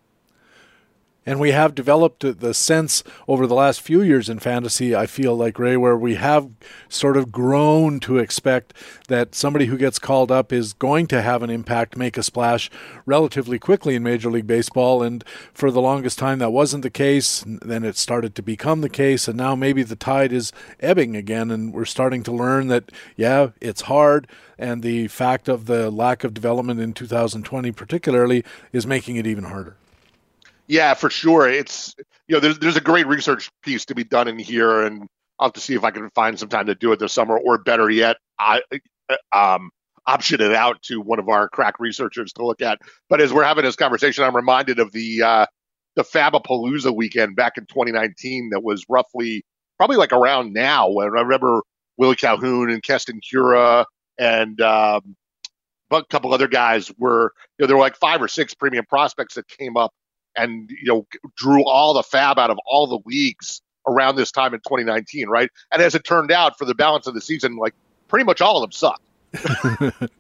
And 1.26 1.38
we 1.38 1.50
have 1.50 1.74
developed 1.74 2.20
the 2.40 2.54
sense 2.54 3.04
over 3.28 3.46
the 3.46 3.54
last 3.54 3.82
few 3.82 4.00
years 4.00 4.30
in 4.30 4.38
fantasy, 4.38 4.96
I 4.96 5.04
feel 5.04 5.36
like, 5.36 5.58
Ray, 5.58 5.76
where 5.76 5.96
we 5.96 6.14
have 6.14 6.48
sort 6.88 7.18
of 7.18 7.30
grown 7.30 8.00
to 8.00 8.16
expect 8.16 8.72
that 9.08 9.34
somebody 9.34 9.66
who 9.66 9.76
gets 9.76 9.98
called 9.98 10.32
up 10.32 10.50
is 10.50 10.72
going 10.72 11.06
to 11.08 11.20
have 11.20 11.42
an 11.42 11.50
impact, 11.50 11.94
make 11.94 12.16
a 12.16 12.22
splash 12.22 12.70
relatively 13.04 13.58
quickly 13.58 13.94
in 13.94 14.02
Major 14.02 14.30
League 14.30 14.46
Baseball. 14.46 15.02
And 15.02 15.22
for 15.52 15.70
the 15.70 15.82
longest 15.82 16.18
time, 16.18 16.38
that 16.38 16.52
wasn't 16.52 16.82
the 16.82 16.90
case. 16.90 17.44
Then 17.46 17.84
it 17.84 17.98
started 17.98 18.34
to 18.36 18.42
become 18.42 18.80
the 18.80 18.88
case. 18.88 19.28
And 19.28 19.36
now 19.36 19.54
maybe 19.54 19.82
the 19.82 19.96
tide 19.96 20.32
is 20.32 20.52
ebbing 20.80 21.16
again. 21.16 21.50
And 21.50 21.74
we're 21.74 21.84
starting 21.84 22.22
to 22.22 22.32
learn 22.32 22.68
that, 22.68 22.90
yeah, 23.14 23.50
it's 23.60 23.82
hard. 23.82 24.26
And 24.58 24.82
the 24.82 25.08
fact 25.08 25.50
of 25.50 25.66
the 25.66 25.90
lack 25.90 26.24
of 26.24 26.32
development 26.32 26.80
in 26.80 26.94
2020, 26.94 27.72
particularly, 27.72 28.42
is 28.72 28.86
making 28.86 29.16
it 29.16 29.26
even 29.26 29.44
harder. 29.44 29.76
Yeah, 30.70 30.94
for 30.94 31.10
sure. 31.10 31.48
It's 31.48 31.96
you 32.28 32.36
know, 32.36 32.40
there's 32.40 32.60
there's 32.60 32.76
a 32.76 32.80
great 32.80 33.08
research 33.08 33.50
piece 33.64 33.86
to 33.86 33.94
be 33.96 34.04
done 34.04 34.28
in 34.28 34.38
here, 34.38 34.82
and 34.82 35.08
I'll 35.40 35.48
have 35.48 35.54
to 35.54 35.60
see 35.60 35.74
if 35.74 35.82
I 35.82 35.90
can 35.90 36.08
find 36.10 36.38
some 36.38 36.48
time 36.48 36.66
to 36.66 36.76
do 36.76 36.92
it 36.92 37.00
this 37.00 37.12
summer, 37.12 37.36
or 37.36 37.58
better 37.58 37.90
yet, 37.90 38.18
I 38.38 38.62
um, 39.32 39.70
option 40.06 40.40
it 40.40 40.54
out 40.54 40.80
to 40.82 41.00
one 41.00 41.18
of 41.18 41.28
our 41.28 41.48
crack 41.48 41.80
researchers 41.80 42.32
to 42.34 42.46
look 42.46 42.62
at. 42.62 42.78
But 43.08 43.20
as 43.20 43.32
we're 43.32 43.42
having 43.42 43.64
this 43.64 43.74
conversation, 43.74 44.22
I'm 44.22 44.36
reminded 44.36 44.78
of 44.78 44.92
the 44.92 45.22
uh, 45.22 45.46
the 45.96 46.04
Fabapalooza 46.04 46.94
weekend 46.94 47.34
back 47.34 47.54
in 47.58 47.66
2019 47.66 48.50
that 48.50 48.62
was 48.62 48.84
roughly 48.88 49.42
probably 49.76 49.96
like 49.96 50.12
around 50.12 50.52
now. 50.52 50.88
When 50.88 51.08
I 51.08 51.22
remember 51.22 51.62
Willie 51.96 52.14
Calhoun 52.14 52.70
and 52.70 52.80
Keston 52.80 53.18
Hiura 53.20 53.86
and 54.20 54.60
um, 54.60 55.16
a 55.90 56.04
couple 56.04 56.32
other 56.32 56.46
guys 56.46 56.92
were 56.96 57.32
you 57.58 57.64
know 57.64 57.66
there 57.66 57.76
were 57.76 57.82
like 57.82 57.96
five 57.96 58.22
or 58.22 58.28
six 58.28 58.54
premium 58.54 58.86
prospects 58.88 59.34
that 59.34 59.48
came 59.48 59.76
up 59.76 59.90
and 60.40 60.70
you 60.70 60.86
know 60.86 61.06
drew 61.36 61.64
all 61.64 61.94
the 61.94 62.02
fab 62.02 62.38
out 62.38 62.50
of 62.50 62.58
all 62.66 62.86
the 62.86 63.00
leagues 63.06 63.60
around 63.86 64.16
this 64.16 64.30
time 64.30 64.54
in 64.54 64.60
2019, 64.60 65.28
right? 65.28 65.50
And 65.72 65.82
as 65.82 65.94
it 65.94 66.04
turned 66.04 66.30
out, 66.30 66.58
for 66.58 66.64
the 66.64 66.74
balance 66.74 67.06
of 67.06 67.14
the 67.14 67.20
season, 67.20 67.56
like 67.56 67.74
pretty 68.08 68.24
much 68.24 68.40
all 68.40 68.56
of 68.56 68.62
them 68.62 68.72
sucked. 68.72 69.02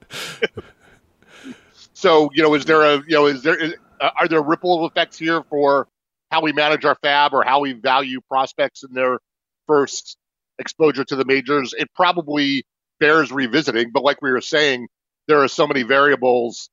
so 1.94 2.30
you 2.34 2.42
know, 2.42 2.54
is 2.54 2.64
there 2.64 2.82
a 2.82 2.96
you 3.06 3.14
know 3.14 3.26
is 3.26 3.42
there 3.42 3.56
is, 3.56 3.74
uh, 4.00 4.10
are 4.18 4.28
there 4.28 4.42
ripple 4.42 4.86
effects 4.86 5.18
here 5.18 5.42
for 5.44 5.88
how 6.30 6.42
we 6.42 6.52
manage 6.52 6.84
our 6.84 6.96
fab 7.02 7.32
or 7.32 7.42
how 7.42 7.60
we 7.60 7.72
value 7.72 8.20
prospects 8.28 8.84
in 8.84 8.92
their 8.94 9.18
first 9.66 10.16
exposure 10.58 11.04
to 11.04 11.16
the 11.16 11.24
majors? 11.24 11.74
It 11.76 11.88
probably 11.94 12.64
bears 12.98 13.32
revisiting, 13.32 13.90
but 13.92 14.04
like 14.04 14.20
we 14.22 14.30
were 14.30 14.40
saying, 14.40 14.88
there 15.26 15.42
are 15.42 15.48
so 15.48 15.66
many 15.66 15.82
variables. 15.82 16.70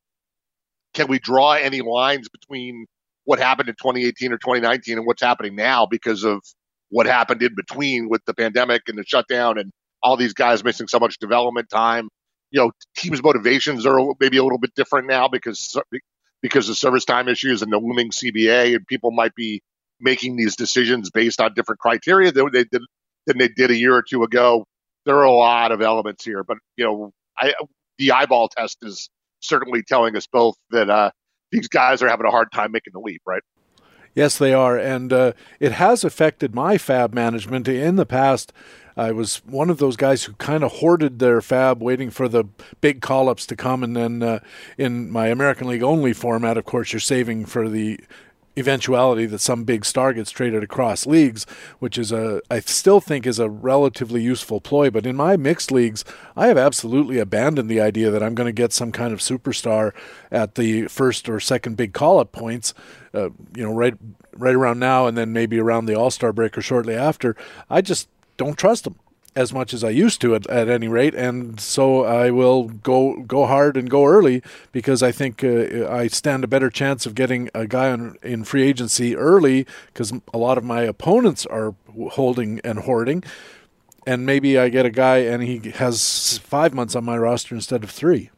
Can 0.93 1.07
we 1.07 1.19
draw 1.19 1.53
any 1.53 1.81
lines 1.81 2.27
between 2.29 2.85
what 3.27 3.39
happened 3.39 3.67
in 3.67 3.75
2018 3.75 4.31
or 4.31 4.37
2019 4.37 4.99
and 4.99 5.05
what's 5.05 5.21
happening 5.21 5.53
now 5.53 5.85
because 5.85 6.23
of 6.23 6.39
what 6.87 7.05
happened 7.05 7.43
in 7.43 7.53
between 7.55 8.07
with 8.07 8.23
the 8.23 8.33
pandemic 8.33 8.83
and 8.87 8.97
the 8.97 9.03
shutdown 9.05 9.57
and 9.57 9.69
all 10.01 10.15
these 10.15 10.33
guys 10.33 10.63
missing 10.63 10.87
so 10.87 10.97
much 10.97 11.19
development 11.19 11.69
time. 11.69 12.07
You 12.51 12.61
know, 12.61 12.71
teams' 12.95 13.21
motivations 13.21 13.85
are 13.85 13.99
maybe 14.21 14.37
a 14.37 14.43
little 14.43 14.57
bit 14.59 14.73
different 14.75 15.07
now 15.07 15.27
because 15.27 15.77
because 16.41 16.69
of 16.69 16.77
service 16.77 17.03
time 17.03 17.27
issues 17.27 17.61
and 17.61 17.69
the 17.69 17.77
looming 17.77 18.11
CBA, 18.11 18.73
and 18.77 18.87
people 18.87 19.11
might 19.11 19.35
be 19.35 19.61
making 19.99 20.37
these 20.37 20.55
decisions 20.55 21.09
based 21.09 21.41
on 21.41 21.53
different 21.53 21.81
criteria 21.81 22.31
than 22.31 22.49
they 22.53 22.63
did 22.63 22.81
than 23.25 23.37
they 23.39 23.49
did 23.49 23.71
a 23.71 23.75
year 23.75 23.93
or 23.93 24.03
two 24.09 24.23
ago. 24.23 24.63
There 25.05 25.17
are 25.17 25.23
a 25.25 25.33
lot 25.33 25.73
of 25.73 25.81
elements 25.81 26.23
here, 26.23 26.45
but 26.45 26.59
you 26.77 26.85
know, 26.85 27.11
I, 27.37 27.53
the 27.97 28.13
eyeball 28.13 28.47
test 28.47 28.77
is 28.83 29.09
certainly 29.41 29.83
telling 29.83 30.15
us 30.15 30.27
both 30.27 30.55
that 30.69 30.89
uh, 30.89 31.11
these 31.51 31.67
guys 31.67 32.01
are 32.01 32.09
having 32.09 32.25
a 32.25 32.31
hard 32.31 32.51
time 32.51 32.71
making 32.71 32.93
the 32.93 32.99
leap, 32.99 33.21
right? 33.25 33.43
Yes, 34.13 34.37
they 34.37 34.53
are. 34.53 34.77
And 34.77 35.13
uh, 35.13 35.33
it 35.59 35.73
has 35.73 36.03
affected 36.03 36.55
my 36.55 36.79
fab 36.79 37.13
management. 37.13 37.67
In 37.67 37.97
the 37.97 38.05
past, 38.05 38.51
I 38.95 39.11
was 39.11 39.45
one 39.45 39.69
of 39.69 39.77
those 39.77 39.95
guys 39.95 40.23
who 40.23 40.33
kind 40.33 40.63
of 40.63 40.71
hoarded 40.73 41.19
their 41.19 41.39
fab, 41.39 41.83
waiting 41.83 42.09
for 42.09 42.27
the 42.27 42.45
big 42.81 43.01
call 43.01 43.29
ups 43.29 43.45
to 43.45 43.55
come. 43.55 43.83
And 43.83 43.95
then 43.95 44.23
uh, 44.23 44.39
in 44.75 45.11
my 45.11 45.27
American 45.27 45.67
League 45.67 45.83
only 45.83 46.13
format, 46.13 46.57
of 46.57 46.65
course, 46.65 46.91
you're 46.91 46.99
saving 46.99 47.45
for 47.45 47.69
the 47.69 47.99
eventuality 48.57 49.25
that 49.27 49.39
some 49.39 49.63
big 49.63 49.85
star 49.85 50.13
gets 50.13 50.31
traded 50.31 50.63
across 50.63 51.05
leagues, 51.05 51.45
which 51.79 51.97
is 51.97 52.11
a 52.11 52.41
I 52.49 52.59
still 52.59 52.99
think 52.99 53.25
is 53.25 53.39
a 53.39 53.49
relatively 53.49 54.21
useful 54.21 54.59
ploy. 54.59 54.89
But 54.89 55.05
in 55.05 55.15
my 55.15 55.37
mixed 55.37 55.71
leagues, 55.71 56.03
I 56.35 56.47
have 56.47 56.57
absolutely 56.57 57.19
abandoned 57.19 57.69
the 57.69 57.81
idea 57.81 58.09
that 58.11 58.23
I'm 58.23 58.35
going 58.35 58.47
to 58.47 58.51
get 58.51 58.73
some 58.73 58.91
kind 58.91 59.13
of 59.13 59.19
superstar 59.19 59.93
at 60.31 60.55
the 60.55 60.87
first 60.87 61.29
or 61.29 61.39
second 61.39 61.77
big 61.77 61.93
call 61.93 62.19
up 62.19 62.31
points. 62.31 62.73
Uh, 63.13 63.29
you 63.55 63.63
know, 63.63 63.73
right 63.73 63.95
right 64.33 64.55
around 64.55 64.79
now, 64.79 65.07
and 65.07 65.17
then 65.17 65.33
maybe 65.33 65.59
around 65.59 65.85
the 65.85 65.95
All 65.95 66.11
Star 66.11 66.33
break 66.33 66.57
or 66.57 66.61
shortly 66.61 66.95
after. 66.95 67.35
I 67.69 67.81
just 67.81 68.09
don't 68.37 68.57
trust 68.57 68.83
them 68.83 68.95
as 69.37 69.53
much 69.53 69.71
as 69.71 69.83
I 69.83 69.91
used 69.91 70.19
to 70.21 70.33
at, 70.33 70.47
at 70.47 70.67
any 70.67 70.87
rate, 70.87 71.13
and 71.13 71.59
so 71.59 72.03
I 72.03 72.31
will 72.31 72.63
go 72.63 73.21
go 73.21 73.45
hard 73.45 73.77
and 73.77 73.87
go 73.87 74.03
early 74.03 74.41
because 74.71 75.03
I 75.03 75.11
think 75.11 75.43
uh, 75.43 75.87
I 75.87 76.07
stand 76.07 76.43
a 76.43 76.47
better 76.47 76.71
chance 76.71 77.05
of 77.05 77.13
getting 77.13 77.49
a 77.53 77.67
guy 77.67 77.91
on, 77.91 78.17
in 78.23 78.43
free 78.43 78.63
agency 78.63 79.15
early 79.15 79.67
because 79.87 80.11
a 80.33 80.37
lot 80.39 80.57
of 80.57 80.63
my 80.63 80.81
opponents 80.81 81.45
are 81.45 81.75
holding 82.11 82.59
and 82.63 82.79
hoarding, 82.79 83.23
and 84.07 84.25
maybe 84.25 84.57
I 84.57 84.69
get 84.69 84.87
a 84.87 84.89
guy 84.89 85.17
and 85.17 85.43
he 85.43 85.69
has 85.75 86.39
five 86.39 86.73
months 86.73 86.95
on 86.95 87.05
my 87.05 87.17
roster 87.17 87.53
instead 87.53 87.83
of 87.83 87.91
three. 87.91 88.31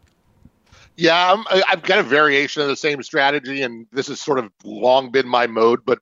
Yeah, 0.98 1.42
i 1.50 1.64
have 1.70 1.84
got 1.84 2.00
a 2.00 2.04
variation 2.04 2.62
of 2.62 2.68
the 2.68 2.76
same 2.76 3.02
strategy, 3.04 3.62
and 3.62 3.88
this 3.94 4.08
has 4.08 4.20
sort 4.20 4.38
of 4.38 4.52
long 4.66 5.12
been 5.12 5.30
my 5.30 5.48
mode. 5.48 5.86
But 5.86 6.00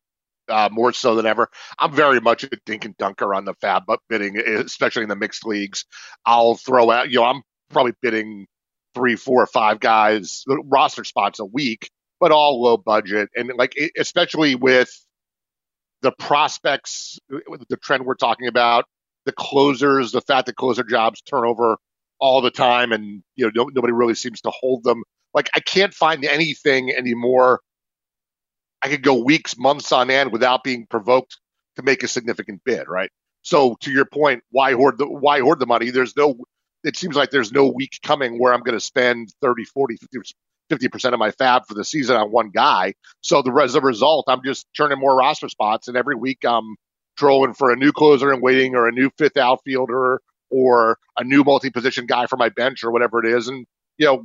uh, 0.50 0.70
more 0.72 0.94
so 0.94 1.16
than 1.16 1.26
ever. 1.26 1.50
I'm 1.80 1.94
very 1.94 2.20
much 2.20 2.44
a 2.44 2.50
dink 2.66 2.86
and 2.86 2.98
dunker 2.98 3.34
on 3.34 3.46
the 3.46 3.54
fab 3.56 3.84
bidding, 4.10 4.38
especially 4.38 5.04
in 5.04 5.10
the 5.10 5.16
mixed 5.16 5.46
leagues. 5.46 5.86
I'll 6.26 6.56
throw 6.56 6.92
out, 6.92 7.10
you 7.10 7.20
know, 7.20 7.26
I'm 7.26 7.42
probably 7.70 7.94
bidding 8.02 8.48
three, 8.96 9.16
four, 9.16 9.46
five 9.46 9.80
guys 9.80 10.44
roster 10.48 11.04
spots 11.04 11.40
a 11.40 11.46
week, 11.46 11.90
but 12.20 12.32
all 12.32 12.62
low 12.62 12.78
budget, 12.78 13.30
and 13.36 13.52
like 13.58 13.74
especially 13.98 14.56
with 14.56 14.90
the 16.02 16.12
prospects, 16.12 17.20
the 17.30 17.78
trend 17.78 18.06
we're 18.06 18.16
talking 18.16 18.48
about, 18.48 18.86
the 19.26 19.32
closers, 19.32 20.12
the 20.12 20.22
fact 20.22 20.48
that 20.48 20.56
closer 20.56 20.84
jobs 20.84 21.22
turn 21.22 21.46
over 21.46 21.78
all 22.20 22.42
the 22.42 22.52
time, 22.52 22.92
and 22.92 23.24
you 23.36 23.46
know 23.46 23.52
no, 23.54 23.70
nobody 23.74 23.94
really 23.94 24.16
seems 24.16 24.42
to 24.42 24.52
hold 24.52 24.84
them. 24.84 25.04
Like 25.34 25.50
I 25.54 25.60
can't 25.60 25.94
find 25.94 26.26
anything 26.26 26.92
anymore 26.92 27.60
I 28.82 28.90
could 28.90 29.04
go 29.04 29.24
weeks, 29.24 29.58
months 29.58 29.92
on 29.92 30.10
end 30.10 30.32
without 30.32 30.64
being 30.64 30.86
provoked 30.88 31.38
to 31.78 31.84
make 31.84 32.04
a 32.04 32.08
significant 32.08 32.62
bid, 32.64 32.88
right? 32.88 33.12
So 33.42 33.78
to 33.82 33.92
your 33.92 34.06
point, 34.06 34.44
why 34.52 34.74
hoard 34.74 34.98
the 34.98 35.08
why 35.08 35.40
hoard 35.40 35.60
the 35.60 35.66
money? 35.66 35.90
There's 35.90 36.16
no 36.16 36.36
it 36.84 36.96
seems 36.96 37.16
like 37.16 37.32
there's 37.32 37.52
no 37.52 37.68
week 37.68 38.00
coming 38.04 38.40
where 38.40 38.54
I'm 38.54 38.62
going 38.62 38.78
to 38.78 38.80
spend 38.80 39.34
30, 39.42 39.66
40, 39.66 39.98
50 40.70 40.88
percent 40.90 41.14
of 41.14 41.20
my 41.20 41.32
fab 41.32 41.66
for 41.68 41.74
the 41.74 41.84
season 41.86 42.18
on 42.18 42.32
one 42.32 42.50
guy. 42.50 42.94
So 43.22 43.42
the 43.42 43.52
as 43.64 43.76
a 43.76 43.82
result, 43.82 44.26
I'm 44.28 44.44
just 44.44 44.72
churning 44.74 45.00
more 45.00 45.16
roster 45.16 45.50
spots, 45.50 45.88
and 45.88 45.98
every 45.98 46.16
week 46.16 46.40
I'm 46.46 46.76
trolling 47.18 47.54
for 47.54 47.72
a 47.72 47.76
new 47.76 47.92
closer 47.92 48.32
and 48.32 48.42
waiting, 48.42 48.76
or 48.76 48.88
a 48.88 48.92
new 48.92 49.10
fifth 49.18 49.38
outfielder, 49.38 50.22
or 50.50 50.98
a 51.18 51.24
new 51.24 51.44
multi-position 51.44 52.06
guy 52.06 52.28
for 52.28 52.38
my 52.38 52.50
bench, 52.50 52.84
or 52.84 52.92
whatever 52.92 53.24
it 53.24 53.32
is. 53.34 53.48
And 53.48 53.66
you 53.98 54.06
know, 54.06 54.24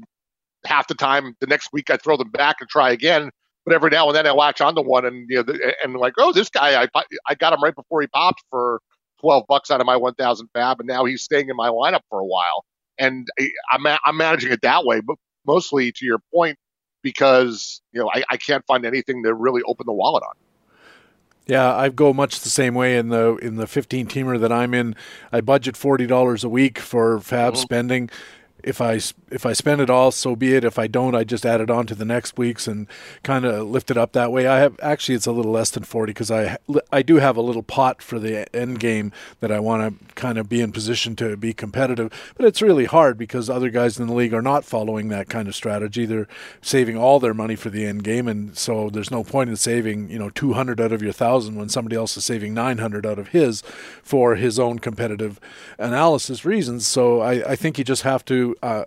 half 0.65 0.89
the 0.89 0.95
time, 0.95 1.35
the 1.41 1.47
next 1.47 1.73
week 1.73 1.91
I 1.91 1.97
throw 1.97 2.17
them 2.17 2.31
back 2.31 2.57
and 2.61 2.69
try 2.69 2.91
again 2.91 3.31
but 3.65 3.75
every 3.75 3.91
now 3.91 4.07
and 4.07 4.17
then 4.17 4.27
I 4.27 4.31
latch 4.31 4.61
onto 4.61 4.83
one 4.83 5.05
and 5.05 5.27
you 5.29 5.43
know 5.43 5.55
and 5.83 5.95
like 5.95 6.15
oh 6.19 6.33
this 6.33 6.49
guy 6.49 6.83
I 6.83 7.03
I 7.27 7.35
got 7.35 7.53
him 7.53 7.63
right 7.63 7.75
before 7.75 8.01
he 8.01 8.07
popped 8.09 8.43
for 8.51 8.81
12 9.21 9.45
bucks 9.49 9.71
out 9.71 9.81
of 9.81 9.87
my 9.87 9.97
1000 9.97 10.49
fab 10.53 10.81
and 10.81 10.87
now 10.87 11.05
he's 11.05 11.23
staying 11.23 11.49
in 11.49 11.57
my 11.57 11.69
lineup 11.69 12.01
for 12.09 12.19
a 12.19 12.25
while 12.25 12.65
and 12.99 13.29
I'm 13.73 13.87
I'm 14.05 14.17
managing 14.17 14.53
it 14.53 14.63
that 14.63 14.85
way 14.85 15.01
but 15.01 15.17
mostly 15.47 15.93
to 15.93 16.05
your 16.05 16.19
point 16.33 16.59
because 17.03 17.81
you 17.93 18.01
know 18.01 18.11
I, 18.13 18.25
I 18.31 18.37
can't 18.37 18.65
find 18.67 18.85
anything 18.85 19.23
to 19.25 19.35
really 19.35 19.63
open 19.67 19.87
the 19.87 19.93
wallet 19.93 20.23
on 20.23 20.35
Yeah, 21.47 21.75
I 21.75 21.89
go 21.89 22.13
much 22.13 22.41
the 22.41 22.51
same 22.51 22.75
way 22.75 22.97
in 22.97 23.09
the 23.09 23.37
in 23.37 23.57
the 23.57 23.67
15 23.67 24.07
teamer 24.07 24.41
that 24.41 24.53
I'm 24.53 24.75
in. 24.75 24.95
I 25.33 25.41
budget 25.41 25.77
forty 25.77 26.07
dollars 26.07 26.45
a 26.45 26.49
week 26.49 26.79
for 26.79 27.21
fab 27.21 27.55
mm-hmm. 27.55 27.63
spending 27.63 28.11
if 28.63 28.81
I 28.81 29.01
if 29.31 29.47
I 29.47 29.53
spend 29.53 29.81
it 29.81 29.91
all, 29.91 30.11
so 30.11 30.37
be 30.37 30.55
it. 30.55 30.65
If 30.65 30.79
I 30.79 30.87
don't, 30.87 31.15
I 31.15 31.25
just 31.25 31.47
add 31.47 31.61
it 31.61 31.71
on 31.71 31.87
to 31.87 31.95
the 31.95 32.05
next 32.05 32.37
week's 32.37 32.67
and 32.69 32.87
kind 33.23 33.45
of 33.45 33.69
lift 33.69 33.91
it 33.91 33.97
up 33.97 34.13
that 34.13 34.31
way. 34.31 34.47
I 34.47 34.59
have 34.59 34.79
actually 34.83 35.15
it's 35.15 35.27
a 35.27 35.33
little 35.33 35.53
less 35.53 35.71
than 35.71 35.85
forty 35.85 36.13
because 36.13 36.31
I 36.31 36.57
I 36.93 37.03
do 37.03 37.17
have 37.17 37.37
a 37.37 37.41
little 37.41 37.63
pot 37.63 38.03
for 38.03 38.19
the 38.19 38.55
end 38.55 38.81
game 38.81 39.13
that 39.41 39.51
I 39.51 39.61
want 39.61 40.01
to 40.01 40.15
kind 40.15 40.39
of 40.39 40.49
be 40.49 40.61
in 40.61 40.73
position 40.73 41.17
to 41.17 41.37
be 41.37 41.53
competitive. 41.53 42.13
But 42.37 42.47
it's 42.47 42.63
really 42.63 42.85
hard 42.85 43.19
because 43.19 43.49
other 43.49 43.71
guys 43.71 43.99
in 43.99 44.07
the 44.07 44.15
league 44.15 44.35
are 44.35 44.43
not 44.43 44.65
following 44.65 45.09
that 45.09 45.29
kind 45.29 45.49
of 45.49 45.55
strategy. 45.55 46.07
They're 46.07 46.29
saving 46.61 46.97
all 46.97 47.21
their 47.21 47.35
money 47.35 47.57
for 47.57 47.71
the 47.71 47.87
end 47.87 48.05
game, 48.05 48.29
and 48.29 48.57
so 48.57 48.91
there's 48.91 49.11
no 49.11 49.25
point 49.25 49.51
in 49.51 49.57
saving 49.57 50.11
you 50.11 50.19
know 50.19 50.31
two 50.31 50.53
hundred 50.53 50.81
out 50.81 50.93
of 50.93 51.03
your 51.03 51.13
thousand 51.13 51.57
when 51.57 51.69
somebody 51.69 51.97
else 51.97 52.17
is 52.17 52.25
saving 52.25 52.55
nine 52.55 52.79
hundred 52.79 53.07
out 53.07 53.19
of 53.19 53.29
his 53.29 53.63
for 54.03 54.37
his 54.37 54.59
own 54.59 54.79
competitive 54.79 55.41
analysis 55.79 56.45
reasons. 56.45 56.87
So 56.87 57.21
I, 57.21 57.53
I 57.53 57.57
think 57.57 57.79
you 57.79 57.85
just 57.85 58.03
have 58.03 58.25
to 58.27 58.52
uh, 58.63 58.85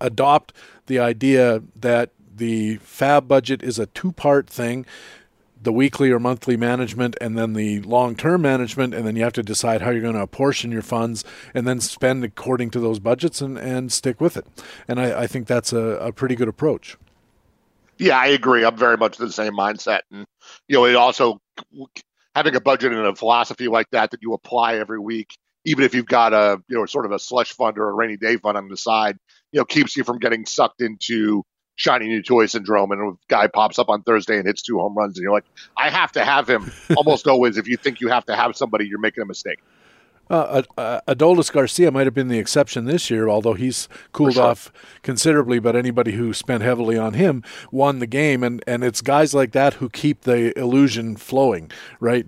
adopt 0.00 0.52
the 0.86 0.98
idea 0.98 1.62
that 1.74 2.10
the 2.34 2.76
fab 2.76 3.26
budget 3.26 3.62
is 3.62 3.78
a 3.78 3.86
two 3.86 4.12
part 4.12 4.48
thing 4.48 4.86
the 5.62 5.72
weekly 5.72 6.10
or 6.10 6.20
monthly 6.20 6.56
management 6.56 7.16
and 7.20 7.36
then 7.36 7.54
the 7.54 7.80
long 7.82 8.14
term 8.14 8.42
management 8.42 8.94
and 8.94 9.06
then 9.06 9.16
you 9.16 9.24
have 9.24 9.32
to 9.32 9.42
decide 9.42 9.82
how 9.82 9.90
you're 9.90 10.02
going 10.02 10.14
to 10.14 10.20
apportion 10.20 10.70
your 10.70 10.82
funds 10.82 11.24
and 11.54 11.66
then 11.66 11.80
spend 11.80 12.22
according 12.22 12.70
to 12.70 12.78
those 12.78 12.98
budgets 12.98 13.40
and, 13.40 13.58
and 13.58 13.90
stick 13.90 14.20
with 14.20 14.36
it. 14.36 14.46
And 14.86 15.00
I, 15.00 15.22
I 15.22 15.26
think 15.26 15.46
that's 15.46 15.72
a, 15.72 15.78
a 15.78 16.12
pretty 16.12 16.36
good 16.36 16.48
approach. 16.48 16.96
Yeah 17.98 18.18
i 18.18 18.26
agree. 18.26 18.64
I'm 18.64 18.76
very 18.76 18.96
much 18.96 19.16
the 19.16 19.32
same 19.32 19.54
mindset. 19.54 20.00
And 20.12 20.26
you 20.68 20.76
know 20.76 20.84
it 20.84 20.94
also 20.94 21.40
having 22.34 22.54
a 22.54 22.60
budget 22.60 22.92
and 22.92 23.06
a 23.06 23.16
philosophy 23.16 23.68
like 23.68 23.90
that 23.90 24.10
that 24.10 24.22
you 24.22 24.34
apply 24.34 24.76
every 24.76 25.00
week 25.00 25.36
even 25.66 25.84
if 25.84 25.94
you've 25.94 26.06
got 26.06 26.32
a 26.32 26.62
you 26.68 26.78
know 26.78 26.86
sort 26.86 27.04
of 27.04 27.12
a 27.12 27.18
slush 27.18 27.52
fund 27.52 27.76
or 27.76 27.90
a 27.90 27.92
rainy 27.92 28.16
day 28.16 28.36
fund 28.36 28.56
on 28.56 28.68
the 28.68 28.76
side, 28.76 29.18
you 29.52 29.60
know, 29.60 29.64
keeps 29.64 29.96
you 29.96 30.04
from 30.04 30.18
getting 30.18 30.46
sucked 30.46 30.80
into 30.80 31.42
shiny 31.74 32.06
new 32.06 32.22
toy 32.22 32.46
syndrome. 32.46 32.92
And 32.92 33.12
a 33.12 33.16
guy 33.28 33.48
pops 33.48 33.78
up 33.78 33.88
on 33.90 34.02
Thursday 34.02 34.38
and 34.38 34.46
hits 34.46 34.62
two 34.62 34.78
home 34.78 34.94
runs, 34.96 35.18
and 35.18 35.22
you're 35.22 35.32
like, 35.32 35.44
I 35.76 35.90
have 35.90 36.12
to 36.12 36.24
have 36.24 36.48
him. 36.48 36.72
Almost 36.96 37.26
always, 37.26 37.58
if 37.58 37.68
you 37.68 37.76
think 37.76 38.00
you 38.00 38.08
have 38.08 38.24
to 38.26 38.36
have 38.36 38.56
somebody, 38.56 38.86
you're 38.86 39.00
making 39.00 39.22
a 39.22 39.26
mistake. 39.26 39.58
Uh, 40.28 40.62
uh, 40.76 41.00
Adolis 41.06 41.52
Garcia 41.52 41.90
might 41.90 42.06
have 42.06 42.14
been 42.14 42.28
the 42.28 42.38
exception 42.38 42.84
this 42.84 43.10
year, 43.10 43.28
although 43.28 43.54
he's 43.54 43.88
cooled 44.12 44.34
sure. 44.34 44.44
off 44.44 44.72
considerably. 45.02 45.58
But 45.58 45.76
anybody 45.76 46.12
who 46.12 46.32
spent 46.32 46.62
heavily 46.62 46.98
on 46.98 47.14
him 47.14 47.42
won 47.70 48.00
the 48.00 48.06
game, 48.06 48.42
and, 48.42 48.62
and 48.66 48.82
it's 48.82 49.02
guys 49.02 49.34
like 49.34 49.52
that 49.52 49.74
who 49.74 49.88
keep 49.88 50.22
the 50.22 50.58
illusion 50.58 51.16
flowing, 51.16 51.70
right? 52.00 52.26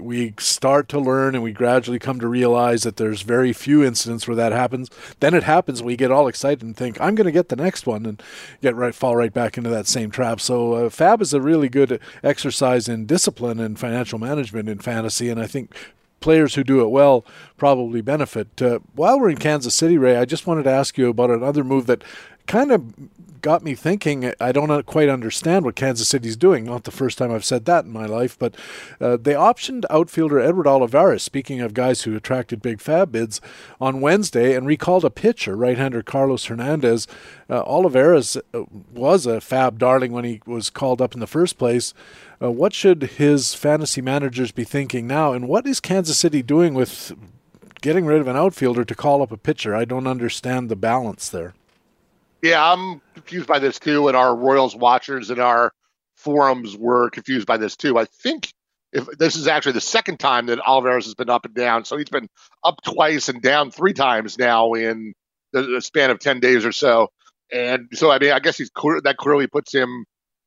We 0.00 0.34
start 0.38 0.88
to 0.90 1.00
learn, 1.00 1.34
and 1.34 1.42
we 1.42 1.52
gradually 1.52 1.98
come 1.98 2.20
to 2.20 2.28
realize 2.28 2.82
that 2.84 2.96
there's 2.96 3.22
very 3.22 3.52
few 3.52 3.82
incidents 3.82 4.28
where 4.28 4.36
that 4.36 4.52
happens. 4.52 4.88
Then 5.20 5.34
it 5.34 5.42
happens, 5.42 5.82
we 5.82 5.96
get 5.96 6.12
all 6.12 6.28
excited 6.28 6.62
and 6.62 6.76
think, 6.76 7.00
"I'm 7.00 7.14
going 7.14 7.26
to 7.26 7.32
get 7.32 7.48
the 7.48 7.56
next 7.56 7.86
one," 7.86 8.06
and 8.06 8.22
get 8.60 8.76
right 8.76 8.94
fall 8.94 9.16
right 9.16 9.32
back 9.32 9.58
into 9.58 9.70
that 9.70 9.88
same 9.88 10.10
trap. 10.10 10.40
So 10.40 10.74
uh, 10.74 10.90
Fab 10.90 11.20
is 11.20 11.34
a 11.34 11.40
really 11.40 11.68
good 11.68 12.00
exercise 12.22 12.88
in 12.88 13.06
discipline 13.06 13.58
and 13.58 13.78
financial 13.78 14.18
management 14.18 14.68
in 14.68 14.78
fantasy, 14.78 15.28
and 15.28 15.40
I 15.40 15.46
think 15.46 15.74
players 16.22 16.54
who 16.54 16.64
do 16.64 16.80
it 16.80 16.88
well 16.88 17.24
probably 17.56 18.00
benefit. 18.00 18.62
Uh, 18.62 18.78
while 18.94 19.20
we're 19.20 19.30
in 19.30 19.36
Kansas 19.36 19.74
City, 19.74 19.98
Ray, 19.98 20.16
I 20.16 20.24
just 20.24 20.46
wanted 20.46 20.62
to 20.64 20.70
ask 20.70 20.96
you 20.96 21.08
about 21.08 21.30
another 21.30 21.62
move 21.64 21.86
that 21.86 22.02
kind 22.46 22.72
of 22.72 22.94
got 23.42 23.62
me 23.62 23.74
thinking. 23.74 24.32
I 24.40 24.52
don't 24.52 24.86
quite 24.86 25.08
understand 25.08 25.64
what 25.64 25.76
Kansas 25.76 26.08
City's 26.08 26.36
doing. 26.36 26.64
Not 26.64 26.84
the 26.84 26.90
first 26.90 27.18
time 27.18 27.32
I've 27.32 27.44
said 27.44 27.64
that 27.66 27.84
in 27.84 27.92
my 27.92 28.06
life, 28.06 28.38
but 28.38 28.54
uh, 29.00 29.18
they 29.20 29.34
optioned 29.34 29.84
outfielder 29.90 30.38
Edward 30.38 30.66
Olivares, 30.66 31.22
speaking 31.22 31.60
of 31.60 31.74
guys 31.74 32.02
who 32.02 32.16
attracted 32.16 32.62
big 32.62 32.80
fab 32.80 33.12
bids, 33.12 33.40
on 33.80 34.00
Wednesday 34.00 34.54
and 34.54 34.66
recalled 34.66 35.04
a 35.04 35.10
pitcher, 35.10 35.56
right 35.56 35.76
hander 35.76 36.02
Carlos 36.02 36.46
Hernandez. 36.46 37.06
Uh, 37.50 37.62
Olivares 37.64 38.36
uh, 38.36 38.62
was 38.92 39.26
a 39.26 39.40
fab 39.40 39.78
darling 39.78 40.12
when 40.12 40.24
he 40.24 40.40
was 40.46 40.70
called 40.70 41.02
up 41.02 41.12
in 41.12 41.20
the 41.20 41.26
first 41.26 41.58
place. 41.58 41.92
Uh, 42.40 42.50
what 42.50 42.72
should 42.72 43.02
his 43.02 43.54
fantasy 43.54 44.00
managers 44.00 44.52
be 44.52 44.64
thinking 44.64 45.06
now? 45.06 45.32
And 45.32 45.48
what 45.48 45.66
is 45.66 45.80
Kansas 45.80 46.18
City 46.18 46.42
doing 46.42 46.74
with 46.74 47.12
getting 47.80 48.06
rid 48.06 48.20
of 48.20 48.28
an 48.28 48.36
outfielder 48.36 48.84
to 48.84 48.94
call 48.94 49.20
up 49.20 49.32
a 49.32 49.36
pitcher? 49.36 49.74
I 49.74 49.84
don't 49.84 50.06
understand 50.06 50.68
the 50.68 50.76
balance 50.76 51.28
there. 51.28 51.54
Yeah, 52.42 52.72
I'm 52.72 53.00
confused 53.14 53.46
by 53.46 53.60
this 53.60 53.78
too, 53.78 54.08
and 54.08 54.16
our 54.16 54.34
Royals 54.34 54.74
watchers 54.74 55.30
and 55.30 55.40
our 55.40 55.72
forums 56.16 56.76
were 56.76 57.08
confused 57.10 57.46
by 57.46 57.56
this 57.56 57.76
too. 57.76 57.96
I 57.96 58.04
think 58.04 58.52
if 58.92 59.06
this 59.18 59.36
is 59.36 59.46
actually 59.46 59.72
the 59.72 59.80
second 59.80 60.18
time 60.18 60.46
that 60.46 60.58
Olivares 60.66 61.04
has 61.06 61.14
been 61.14 61.30
up 61.30 61.44
and 61.44 61.54
down, 61.54 61.84
so 61.84 61.96
he's 61.96 62.08
been 62.08 62.28
up 62.64 62.82
twice 62.84 63.28
and 63.28 63.40
down 63.40 63.70
three 63.70 63.92
times 63.92 64.38
now 64.38 64.72
in 64.72 65.14
the, 65.52 65.62
the 65.62 65.80
span 65.80 66.10
of 66.10 66.18
ten 66.18 66.40
days 66.40 66.64
or 66.66 66.72
so. 66.72 67.08
And 67.52 67.88
so, 67.92 68.10
I 68.10 68.18
mean, 68.18 68.32
I 68.32 68.40
guess 68.40 68.58
he's 68.58 68.70
that 68.74 69.16
clearly 69.18 69.46
puts 69.46 69.72
him 69.72 70.04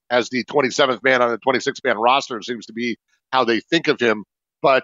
as 0.10 0.30
the 0.30 0.44
27th 0.46 1.02
man 1.04 1.22
on 1.22 1.32
the 1.32 1.40
26th 1.40 1.84
man 1.84 1.98
roster. 1.98 2.42
Seems 2.42 2.66
to 2.66 2.74
be 2.74 2.98
how 3.32 3.46
they 3.46 3.62
think 3.62 3.88
of 3.88 4.00
him. 4.00 4.26
But 4.62 4.84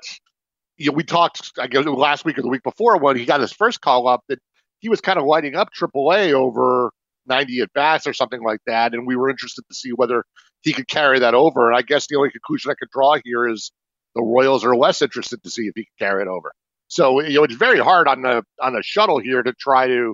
you 0.77 0.87
know, 0.91 0.95
we 0.95 1.03
talked, 1.03 1.51
I 1.59 1.67
guess, 1.67 1.85
last 1.85 2.23
week 2.23 2.37
or 2.37 2.41
the 2.41 2.47
week 2.47 2.63
before 2.63 2.97
when 2.99 3.17
he 3.17 3.25
got 3.25 3.41
his 3.41 3.51
first 3.51 3.81
call 3.81 4.07
up 4.07 4.21
that 4.29 4.39
he 4.79 4.87
was 4.89 5.01
kind 5.01 5.19
of 5.19 5.25
lighting 5.25 5.55
up 5.55 5.69
AAA 5.77 6.33
over 6.33 6.91
90 7.27 7.61
at 7.61 7.73
bats 7.73 8.07
or 8.07 8.13
something 8.13 8.43
like 8.43 8.59
that, 8.67 8.93
and 8.93 9.07
we 9.07 9.15
were 9.15 9.29
interested 9.29 9.63
to 9.67 9.75
see 9.75 9.91
whether 9.91 10.23
he 10.61 10.73
could 10.73 10.87
carry 10.87 11.19
that 11.19 11.33
over. 11.33 11.67
And 11.67 11.77
I 11.77 11.81
guess 11.81 12.07
the 12.07 12.17
only 12.17 12.31
conclusion 12.31 12.71
I 12.71 12.75
could 12.79 12.89
draw 12.91 13.17
here 13.23 13.47
is 13.47 13.71
the 14.15 14.21
Royals 14.21 14.65
are 14.65 14.75
less 14.75 15.01
interested 15.01 15.41
to 15.43 15.49
see 15.49 15.63
if 15.63 15.73
he 15.75 15.85
can 15.85 16.07
carry 16.07 16.21
it 16.21 16.27
over. 16.27 16.51
So 16.87 17.21
you 17.21 17.35
know, 17.35 17.43
it's 17.43 17.55
very 17.55 17.79
hard 17.79 18.07
on 18.07 18.21
the 18.21 18.43
on 18.61 18.75
a 18.75 18.83
shuttle 18.83 19.19
here 19.19 19.41
to 19.41 19.53
try 19.53 19.87
to 19.87 20.13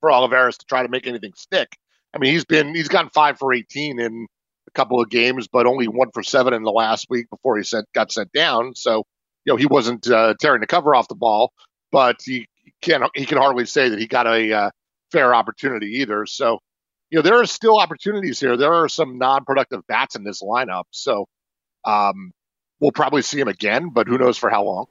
for 0.00 0.10
Olivares 0.10 0.58
to 0.58 0.66
try 0.66 0.82
to 0.82 0.88
make 0.88 1.06
anything 1.06 1.32
stick. 1.36 1.68
I 2.14 2.18
mean, 2.18 2.32
he's 2.32 2.44
been 2.44 2.74
he's 2.74 2.88
gotten 2.88 3.10
five 3.10 3.38
for 3.38 3.52
18 3.52 3.98
in 3.98 4.26
a 4.68 4.70
couple 4.72 5.00
of 5.00 5.10
games, 5.10 5.48
but 5.48 5.66
only 5.66 5.88
one 5.88 6.10
for 6.12 6.22
seven 6.22 6.54
in 6.54 6.62
the 6.62 6.70
last 6.70 7.06
week 7.10 7.28
before 7.30 7.56
he 7.56 7.64
sent, 7.64 7.86
got 7.92 8.12
sent 8.12 8.32
down. 8.32 8.74
So, 8.74 9.04
you 9.44 9.52
know, 9.52 9.56
he 9.56 9.66
wasn't 9.66 10.08
uh, 10.08 10.34
tearing 10.40 10.60
the 10.60 10.66
cover 10.66 10.94
off 10.94 11.08
the 11.08 11.14
ball, 11.14 11.52
but 11.90 12.16
he 12.24 12.46
can 12.82 13.02
he 13.14 13.26
can 13.26 13.38
hardly 13.38 13.66
say 13.66 13.88
that 13.88 13.98
he 13.98 14.06
got 14.06 14.26
a 14.26 14.52
uh, 14.52 14.70
fair 15.14 15.34
opportunity 15.34 16.00
either. 16.00 16.26
So, 16.26 16.58
you 17.10 17.18
know, 17.18 17.22
there 17.22 17.40
are 17.40 17.46
still 17.46 17.78
opportunities 17.78 18.40
here. 18.40 18.56
There 18.56 18.74
are 18.74 18.88
some 18.88 19.18
non-productive 19.18 19.86
bats 19.86 20.16
in 20.16 20.24
this 20.24 20.42
lineup. 20.42 20.84
So, 20.90 21.26
um, 21.84 22.32
we'll 22.80 22.92
probably 22.92 23.22
see 23.22 23.38
him 23.38 23.48
again, 23.48 23.90
but 23.90 24.08
who 24.08 24.18
knows 24.18 24.36
for 24.36 24.50
how 24.50 24.64
long 24.64 24.86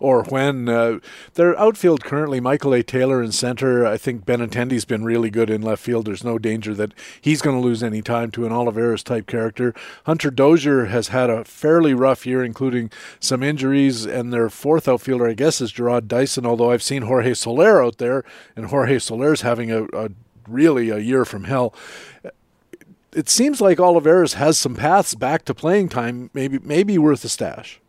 or 0.00 0.24
when. 0.24 0.68
Uh, 0.68 0.98
their 1.34 1.58
outfield 1.58 2.04
currently, 2.04 2.40
Michael 2.40 2.74
A. 2.74 2.82
Taylor 2.82 3.22
in 3.22 3.32
center. 3.32 3.84
I 3.84 3.96
think 3.96 4.24
Benintendi's 4.24 4.84
been 4.84 5.04
really 5.04 5.30
good 5.30 5.50
in 5.50 5.62
left 5.62 5.82
field. 5.82 6.06
There's 6.06 6.24
no 6.24 6.38
danger 6.38 6.74
that 6.74 6.92
he's 7.20 7.42
going 7.42 7.56
to 7.56 7.66
lose 7.66 7.82
any 7.82 8.02
time 8.02 8.30
to 8.32 8.46
an 8.46 8.52
Olivares 8.52 9.02
type 9.02 9.26
character. 9.26 9.74
Hunter 10.06 10.30
Dozier 10.30 10.86
has 10.86 11.08
had 11.08 11.30
a 11.30 11.44
fairly 11.44 11.94
rough 11.94 12.26
year, 12.26 12.44
including 12.44 12.90
some 13.20 13.42
injuries, 13.42 14.06
and 14.06 14.32
their 14.32 14.48
fourth 14.48 14.88
outfielder, 14.88 15.28
I 15.28 15.34
guess, 15.34 15.60
is 15.60 15.72
Jarrod 15.72 16.06
Dyson, 16.06 16.46
although 16.46 16.70
I've 16.70 16.82
seen 16.82 17.02
Jorge 17.02 17.34
Soler 17.34 17.82
out 17.82 17.98
there, 17.98 18.24
and 18.54 18.66
Jorge 18.66 18.98
Soler's 18.98 19.42
having 19.42 19.70
a, 19.70 19.84
a 19.92 20.10
really 20.46 20.90
a 20.90 20.98
year 20.98 21.24
from 21.24 21.44
hell 21.44 21.74
it 23.14 23.28
seems 23.28 23.60
like 23.60 23.80
Olivares 23.80 24.34
has 24.34 24.58
some 24.58 24.74
paths 24.74 25.14
back 25.14 25.44
to 25.46 25.54
playing 25.54 25.88
time, 25.88 26.30
maybe 26.34 26.58
maybe 26.62 26.98
worth 26.98 27.24
a 27.24 27.28
stash. 27.28 27.80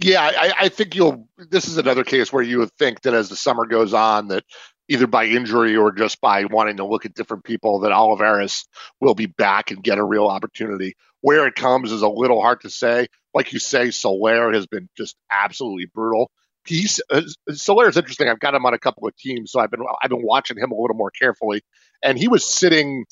Yeah, 0.00 0.22
I, 0.22 0.52
I, 0.60 0.68
think 0.68 0.94
you'll. 0.94 1.28
This 1.36 1.66
is 1.66 1.76
another 1.76 2.04
case 2.04 2.32
where 2.32 2.42
you 2.42 2.58
would 2.58 2.72
think 2.72 3.02
that 3.02 3.14
as 3.14 3.28
the 3.28 3.36
summer 3.36 3.66
goes 3.66 3.92
on, 3.92 4.28
that 4.28 4.44
either 4.88 5.08
by 5.08 5.26
injury 5.26 5.76
or 5.76 5.90
just 5.90 6.20
by 6.20 6.44
wanting 6.44 6.76
to 6.76 6.86
look 6.86 7.04
at 7.04 7.14
different 7.14 7.44
people, 7.44 7.80
that 7.80 7.92
Olivares 7.92 8.66
will 9.00 9.14
be 9.14 9.26
back 9.26 9.70
and 9.70 9.82
get 9.82 9.98
a 9.98 10.04
real 10.04 10.28
opportunity. 10.28 10.94
Where 11.20 11.48
it 11.48 11.56
comes 11.56 11.90
is 11.90 12.02
a 12.02 12.08
little 12.08 12.40
hard 12.40 12.60
to 12.60 12.70
say. 12.70 13.08
Like 13.34 13.52
you 13.52 13.58
say, 13.58 13.90
Soler 13.90 14.52
has 14.52 14.68
been 14.68 14.88
just 14.96 15.16
absolutely 15.30 15.86
brutal. 15.86 16.30
He's 16.64 17.00
uh, 17.10 17.22
Soler 17.50 17.88
is 17.88 17.96
interesting. 17.96 18.28
I've 18.28 18.40
got 18.40 18.54
him 18.54 18.66
on 18.66 18.74
a 18.74 18.78
couple 18.78 19.08
of 19.08 19.16
teams, 19.16 19.50
so 19.50 19.58
I've 19.58 19.70
been 19.70 19.84
I've 20.02 20.10
been 20.10 20.22
watching 20.22 20.58
him 20.58 20.70
a 20.70 20.80
little 20.80 20.96
more 20.96 21.10
carefully. 21.10 21.62
And 22.04 22.16
he 22.16 22.28
was 22.28 22.44
sitting 22.44 23.04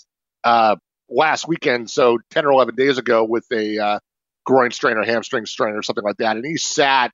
uh, 0.45 0.77
last 1.09 1.49
weekend, 1.49 1.91
so 1.91 2.19
ten 2.31 2.47
or 2.47 2.53
eleven 2.53 2.77
days 2.77 2.99
ago, 2.99 3.25
with 3.25 3.47
a 3.53 3.79
uh, 3.79 3.99
groin 4.47 4.71
strain 4.71 4.97
or 4.97 5.05
hamstring 5.05 5.45
strain 5.45 5.75
or 5.75 5.83
something 5.83 6.05
like 6.05 6.17
that. 6.19 6.37
And 6.37 6.47
he 6.47 6.57
sat 6.57 7.13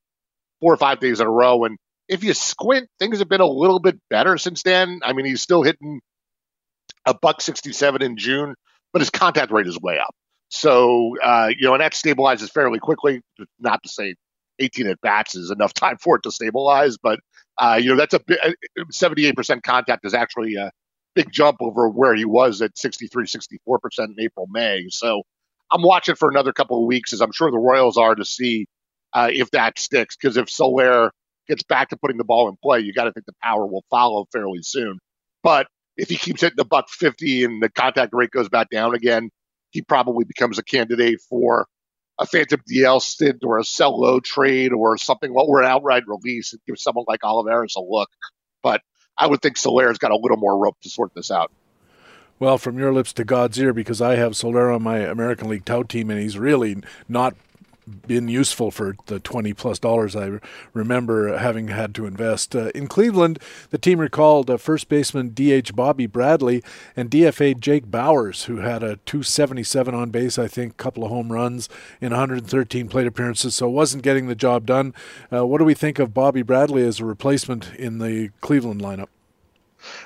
four 0.60 0.72
or 0.72 0.76
five 0.76 1.00
days 1.00 1.18
in 1.18 1.26
a 1.26 1.30
row. 1.30 1.64
And 1.64 1.76
if 2.08 2.22
you 2.22 2.34
squint, 2.34 2.88
things 3.00 3.18
have 3.18 3.28
been 3.28 3.40
a 3.40 3.46
little 3.46 3.80
bit 3.80 3.98
better 4.08 4.38
since 4.38 4.62
then. 4.62 5.00
I 5.02 5.12
mean, 5.12 5.26
he's 5.26 5.42
still 5.42 5.62
hitting 5.62 6.00
a 7.04 7.14
buck 7.14 7.40
67 7.40 8.02
in 8.02 8.16
June, 8.16 8.54
but 8.92 9.00
his 9.00 9.10
contact 9.10 9.50
rate 9.50 9.66
is 9.66 9.80
way 9.80 9.98
up. 9.98 10.14
So, 10.50 11.16
uh, 11.22 11.50
you 11.56 11.66
know, 11.66 11.74
and 11.74 11.80
that 11.80 11.92
stabilizes 11.92 12.52
fairly 12.52 12.78
quickly. 12.78 13.22
Not 13.58 13.82
to 13.82 13.88
say 13.88 14.14
18 14.58 14.86
at 14.86 15.00
bats 15.00 15.34
is 15.34 15.50
enough 15.50 15.74
time 15.74 15.96
for 15.96 16.16
it 16.16 16.22
to 16.24 16.30
stabilize, 16.30 16.98
but, 16.98 17.18
uh, 17.58 17.80
you 17.82 17.90
know, 17.90 17.96
that's 17.96 18.14
a 18.14 18.20
78% 18.92 19.62
contact 19.62 20.04
is 20.04 20.14
actually 20.14 20.56
a 20.56 20.70
big 21.14 21.30
jump 21.30 21.58
over 21.60 21.88
where 21.88 22.14
he 22.14 22.24
was 22.24 22.62
at 22.62 22.76
63, 22.76 23.24
64% 23.26 23.48
in 23.98 24.16
April, 24.18 24.46
May. 24.50 24.86
So, 24.90 25.22
I'm 25.72 25.82
watching 25.82 26.14
for 26.14 26.28
another 26.28 26.52
couple 26.52 26.78
of 26.78 26.86
weeks, 26.86 27.12
as 27.12 27.20
I'm 27.20 27.32
sure 27.32 27.50
the 27.50 27.58
Royals 27.58 27.96
are, 27.96 28.14
to 28.14 28.24
see 28.24 28.66
uh, 29.12 29.28
if 29.32 29.50
that 29.52 29.78
sticks. 29.78 30.16
Because 30.16 30.36
if 30.36 30.50
Soler 30.50 31.10
gets 31.48 31.62
back 31.62 31.88
to 31.88 31.96
putting 31.96 32.18
the 32.18 32.24
ball 32.24 32.48
in 32.48 32.56
play, 32.62 32.80
you 32.80 32.92
got 32.92 33.04
to 33.04 33.12
think 33.12 33.26
the 33.26 33.34
power 33.42 33.66
will 33.66 33.84
follow 33.90 34.26
fairly 34.32 34.62
soon. 34.62 34.98
But 35.42 35.66
if 35.96 36.08
he 36.08 36.16
keeps 36.16 36.42
hitting 36.42 36.56
the 36.56 36.64
buck 36.64 36.88
50 36.88 37.44
and 37.44 37.62
the 37.62 37.68
contact 37.68 38.12
rate 38.12 38.30
goes 38.30 38.48
back 38.48 38.68
down 38.70 38.94
again, 38.94 39.30
he 39.70 39.82
probably 39.82 40.24
becomes 40.24 40.58
a 40.58 40.62
candidate 40.62 41.20
for 41.28 41.66
a 42.18 42.26
phantom 42.26 42.60
DL 42.70 43.00
stint 43.00 43.42
or 43.42 43.58
a 43.58 43.64
sell 43.64 43.98
low 43.98 44.20
trade 44.20 44.72
or 44.72 44.98
something, 44.98 45.30
or 45.30 45.62
an 45.62 45.68
outright 45.68 46.04
release 46.06 46.52
and 46.52 46.60
give 46.66 46.78
someone 46.78 47.06
like 47.08 47.24
Olivares 47.24 47.74
a 47.76 47.80
look. 47.80 48.10
But 48.62 48.82
I 49.18 49.26
would 49.26 49.40
think 49.40 49.56
Soler's 49.56 49.98
got 49.98 50.10
a 50.10 50.16
little 50.16 50.36
more 50.36 50.58
rope 50.58 50.76
to 50.82 50.90
sort 50.90 51.14
this 51.14 51.30
out. 51.30 51.50
Well, 52.42 52.58
from 52.58 52.76
your 52.76 52.92
lips 52.92 53.12
to 53.12 53.24
God's 53.24 53.56
ear, 53.60 53.72
because 53.72 54.02
I 54.02 54.16
have 54.16 54.34
Soler 54.34 54.72
on 54.72 54.82
my 54.82 54.98
American 54.98 55.48
League 55.48 55.64
tout 55.64 55.88
team, 55.88 56.10
and 56.10 56.18
he's 56.18 56.36
really 56.36 56.82
not 57.08 57.36
been 58.08 58.26
useful 58.26 58.72
for 58.72 58.96
the 59.06 59.20
20 59.20 59.52
plus 59.54 59.78
dollars 59.78 60.16
I 60.16 60.40
remember 60.72 61.38
having 61.38 61.68
had 61.68 61.94
to 61.94 62.04
invest. 62.04 62.56
Uh, 62.56 62.70
in 62.74 62.88
Cleveland, 62.88 63.38
the 63.70 63.78
team 63.78 64.00
recalled 64.00 64.50
uh, 64.50 64.56
first 64.56 64.88
baseman 64.88 65.32
DH 65.32 65.76
Bobby 65.76 66.06
Bradley 66.06 66.64
and 66.96 67.12
DFA 67.12 67.60
Jake 67.60 67.86
Bauers, 67.86 68.46
who 68.46 68.56
had 68.56 68.82
a 68.82 68.96
277 69.06 69.94
on 69.94 70.10
base, 70.10 70.36
I 70.36 70.48
think, 70.48 70.76
couple 70.76 71.04
of 71.04 71.10
home 71.10 71.30
runs 71.30 71.68
in 72.00 72.10
113 72.10 72.88
plate 72.88 73.06
appearances, 73.06 73.54
so 73.54 73.68
wasn't 73.68 74.02
getting 74.02 74.26
the 74.26 74.34
job 74.34 74.66
done. 74.66 74.94
Uh, 75.32 75.46
what 75.46 75.58
do 75.58 75.64
we 75.64 75.74
think 75.74 76.00
of 76.00 76.12
Bobby 76.12 76.42
Bradley 76.42 76.82
as 76.82 76.98
a 76.98 77.04
replacement 77.04 77.72
in 77.76 77.98
the 77.98 78.30
Cleveland 78.40 78.80
lineup? 78.80 79.06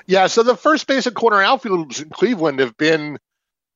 Yeah, 0.07 0.27
so 0.27 0.43
the 0.43 0.57
first 0.57 0.87
base 0.87 1.07
and 1.07 1.15
corner 1.15 1.43
outfielders 1.43 2.01
in 2.01 2.11
Cleveland 2.11 2.61
have 2.61 2.77
been 2.77 3.19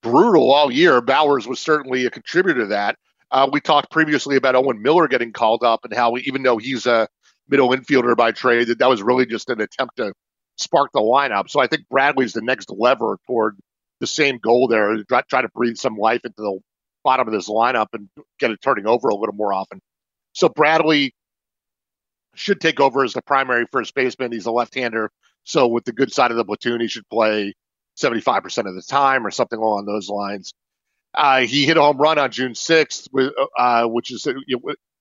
brutal 0.03 0.51
all 0.51 0.71
year. 0.71 1.01
Bauers 1.01 1.47
was 1.47 1.61
certainly 1.61 2.07
a 2.07 2.11
contributor 2.11 2.61
to 2.61 2.67
that. 2.69 2.97
Uh, 3.31 3.49
we 3.53 3.61
talked 3.61 3.91
previously 3.91 4.37
about 4.37 4.57
Owen 4.57 4.83
Miller 4.83 5.07
getting 5.09 5.33
called 5.33 5.63
up 5.63 5.85
and 5.85 5.95
how, 5.95 6.17
even 6.17 6.43
though 6.43 6.57
he's 6.57 6.87
a 6.87 7.07
middle 7.49 7.71
infielder 7.71 8.17
by 8.17 8.33
trade, 8.33 8.69
that 8.69 8.79
that 8.79 8.89
was 8.89 9.03
really 9.03 9.27
just 9.27 9.51
an 9.51 9.61
attempt 9.61 9.97
to 9.97 10.13
spark 10.57 10.91
the 10.93 11.01
lineup. 11.01 11.49
So 11.49 11.61
I 11.61 11.67
think 11.67 11.89
Bradley's 11.89 12.33
the 12.33 12.43
next 12.43 12.71
lever 12.71 13.19
toward 13.27 13.57
the 14.01 14.07
same 14.07 14.39
goal 14.39 14.67
there, 14.69 15.03
try, 15.05 15.23
try 15.29 15.43
to 15.43 15.49
breathe 15.49 15.77
some 15.77 15.97
life 15.97 16.23
into 16.25 16.37
the 16.39 16.59
bottom 17.05 17.29
of 17.29 17.33
this 17.33 17.49
lineup 17.49 17.89
and 17.93 18.09
get 18.39 18.51
it 18.51 18.61
turning 18.63 18.87
over 18.87 19.09
a 19.09 19.15
little 19.15 19.35
more 19.35 19.53
often. 19.53 19.81
So 20.33 20.49
Bradley 20.49 21.15
should 22.35 22.61
take 22.61 22.81
over 22.81 23.05
as 23.05 23.13
the 23.13 23.23
primary 23.23 23.67
first 23.71 23.95
baseman. 23.95 24.33
He's 24.33 24.47
a 24.47 24.53
left-hander, 24.53 25.11
so 25.45 25.69
with 25.69 25.85
the 25.85 25.93
good 25.93 26.13
side 26.13 26.31
of 26.31 26.37
the 26.37 26.45
platoon, 26.45 26.81
he 26.81 26.89
should 26.89 27.09
play 27.09 27.55
75% 28.01 28.69
of 28.69 28.75
the 28.75 28.83
time 28.83 29.27
or 29.27 29.31
something 29.31 29.59
along 29.59 29.87
those 29.87 30.09
lines. 30.09 30.53
Uh, 31.15 31.41
he 31.41 31.67
hit 31.67 31.77
a 31.77 31.83
home 31.83 31.99
run 31.99 32.19
on 32.19 32.31
June 32.31 32.53
6th, 32.53 33.09
uh, 33.59 33.85
which 33.87 34.13
is 34.13 34.27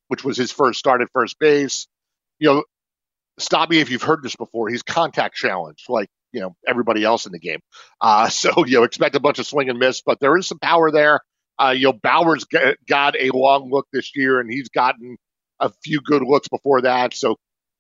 which 0.08 0.24
was 0.24 0.38
his 0.38 0.52
first 0.52 0.80
start 0.80 1.02
at 1.02 1.10
first 1.14 1.38
base. 1.40 1.88
You 2.40 2.50
know, 2.50 2.64
stop 3.38 3.70
me 3.70 3.80
if 3.80 3.92
you've 3.92 4.02
heard 4.02 4.24
this 4.24 4.36
before. 4.36 4.70
He's 4.70 4.82
contact 4.82 5.36
challenged, 5.36 5.86
like 5.88 6.10
you 6.32 6.42
know 6.42 6.56
everybody 6.68 7.04
else 7.04 7.26
in 7.26 7.32
the 7.32 7.40
game. 7.40 7.60
Uh, 8.02 8.30
so 8.30 8.66
you 8.66 8.78
know, 8.78 8.84
expect 8.84 9.16
a 9.16 9.20
bunch 9.20 9.40
of 9.40 9.46
swing 9.46 9.70
and 9.70 9.80
miss, 9.80 10.02
but 10.02 10.20
there 10.20 10.36
is 10.38 10.48
some 10.48 10.60
power 10.60 10.92
there. 10.92 11.22
Uh, 11.62 11.72
you 11.72 11.84
know, 11.84 11.94
Bauers 11.94 12.46
got 12.88 13.16
a 13.20 13.30
long 13.34 13.70
look 13.70 13.88
this 13.92 14.16
year, 14.16 14.40
and 14.40 14.50
he's 14.52 14.70
gotten 14.70 15.18
a 15.60 15.70
few 15.84 16.00
good 16.02 16.24
looks 16.24 16.48
before 16.48 16.82
that. 16.82 17.14
So 17.14 17.36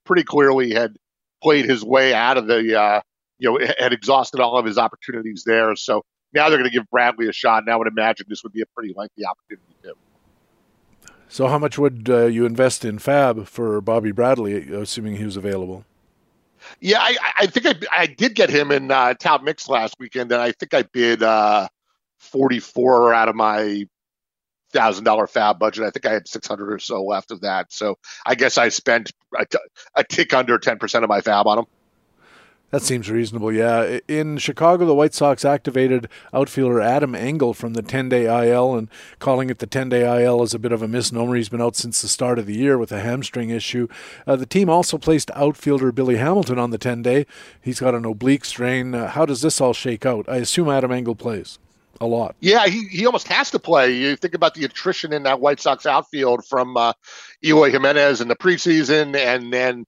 pretty 0.05 0.23
clearly 0.23 0.73
had 0.73 0.97
played 1.41 1.65
his 1.65 1.83
way 1.83 2.13
out 2.13 2.37
of 2.37 2.47
the, 2.47 2.79
uh, 2.79 3.01
you 3.37 3.51
know, 3.51 3.59
had 3.79 3.93
exhausted 3.93 4.39
all 4.39 4.57
of 4.57 4.65
his 4.65 4.77
opportunities 4.77 5.43
there. 5.45 5.75
So 5.75 6.03
now 6.33 6.49
they're 6.49 6.57
going 6.57 6.69
to 6.69 6.75
give 6.75 6.89
Bradley 6.89 7.27
a 7.27 7.33
shot, 7.33 7.63
and 7.63 7.71
I 7.71 7.75
would 7.75 7.87
imagine 7.87 8.27
this 8.29 8.43
would 8.43 8.53
be 8.53 8.61
a 8.61 8.65
pretty 8.75 8.93
lengthy 8.95 9.25
opportunity 9.25 9.75
too. 9.83 9.93
So, 11.27 11.47
how 11.47 11.59
much 11.59 11.77
would 11.77 12.09
uh, 12.09 12.25
you 12.25 12.45
invest 12.45 12.83
in 12.83 12.97
FAAB 12.97 13.47
for 13.47 13.81
Bobby 13.81 14.11
Bradley, 14.11 14.71
assuming 14.73 15.17
he 15.17 15.25
was 15.25 15.37
available? 15.37 15.85
Yeah, 16.81 16.99
I, 16.99 17.15
I 17.37 17.45
think 17.45 17.65
I, 17.65 18.01
I 18.01 18.07
did 18.07 18.35
get 18.35 18.49
him 18.49 18.71
in 18.71 18.91
uh, 18.91 19.13
Mix 19.43 19.69
last 19.69 19.95
weekend, 19.99 20.31
and 20.31 20.41
I 20.41 20.51
think 20.51 20.73
I 20.73 20.83
bid 20.83 21.23
uh, 21.23 21.67
44 22.17 23.13
out 23.13 23.29
of 23.29 23.35
my 23.35 23.85
thousand 24.71 25.03
dollar 25.03 25.27
FAAB 25.27 25.59
budget. 25.59 25.83
I 25.83 25.91
think 25.91 26.05
I 26.05 26.13
had 26.13 26.27
600 26.27 26.73
or 26.73 26.79
so 26.79 27.03
left 27.03 27.31
of 27.31 27.41
that. 27.41 27.71
So 27.71 27.97
I 28.25 28.35
guess 28.35 28.57
I 28.57 28.69
spent 28.69 29.11
a, 29.37 29.45
t- 29.45 29.57
a 29.95 30.03
tick 30.03 30.33
under 30.33 30.57
10% 30.57 31.03
of 31.03 31.09
my 31.09 31.21
FAAB 31.21 31.45
on 31.45 31.55
them. 31.57 31.65
That 32.71 32.83
seems 32.83 33.09
reasonable, 33.09 33.51
yeah. 33.51 33.97
In 34.07 34.37
Chicago, 34.37 34.85
the 34.85 34.93
White 34.93 35.15
Sox 35.15 35.43
activated 35.43 36.07
outfielder 36.31 36.79
Adam 36.79 37.15
Engel 37.15 37.55
from 37.55 37.73
the 37.73 37.81
10 37.81 38.09
day 38.09 38.25
IL, 38.25 38.75
and 38.75 38.89
calling 39.17 39.49
it 39.49 39.57
the 39.57 39.65
10 39.65 39.89
day 39.89 40.23
IL 40.23 40.43
is 40.43 40.53
a 40.53 40.59
bit 40.59 40.71
of 40.71 40.83
a 40.83 40.87
misnomer. 40.87 41.35
He's 41.35 41.49
been 41.49 41.63
out 41.63 41.75
since 41.75 41.99
the 41.99 42.07
start 42.07 42.37
of 42.37 42.45
the 42.45 42.55
year 42.55 42.77
with 42.77 42.91
a 42.91 42.99
hamstring 42.99 43.49
issue. 43.49 43.87
Uh, 44.27 44.35
the 44.35 44.45
team 44.45 44.69
also 44.69 44.99
placed 44.99 45.31
outfielder 45.31 45.91
Billy 45.91 46.17
Hamilton 46.17 46.59
on 46.59 46.69
the 46.69 46.77
10 46.77 47.01
day. 47.01 47.25
He's 47.59 47.79
got 47.79 47.95
an 47.95 48.05
oblique 48.05 48.45
strain. 48.45 48.93
Uh, 48.93 49.07
how 49.07 49.25
does 49.25 49.41
this 49.41 49.59
all 49.59 49.73
shake 49.73 50.05
out? 50.05 50.29
I 50.29 50.35
assume 50.35 50.69
Adam 50.69 50.91
Engel 50.91 51.15
plays 51.15 51.57
a 52.01 52.05
lot. 52.05 52.35
Yeah, 52.39 52.67
he, 52.67 52.85
he 52.85 53.05
almost 53.05 53.27
has 53.27 53.51
to 53.51 53.59
play. 53.59 53.91
You 53.91 54.15
think 54.15 54.33
about 54.33 54.53
the 54.53 54.65
attrition 54.65 55.13
in 55.13 55.23
that 55.23 55.39
White 55.39 55.59
Sox 55.59 55.85
outfield 55.85 56.45
from 56.45 56.77
uh, 56.77 56.93
Eloy 57.43 57.71
Jimenez 57.71 58.21
in 58.21 58.27
the 58.27 58.35
preseason, 58.35 59.15
and 59.15 59.51
then 59.51 59.85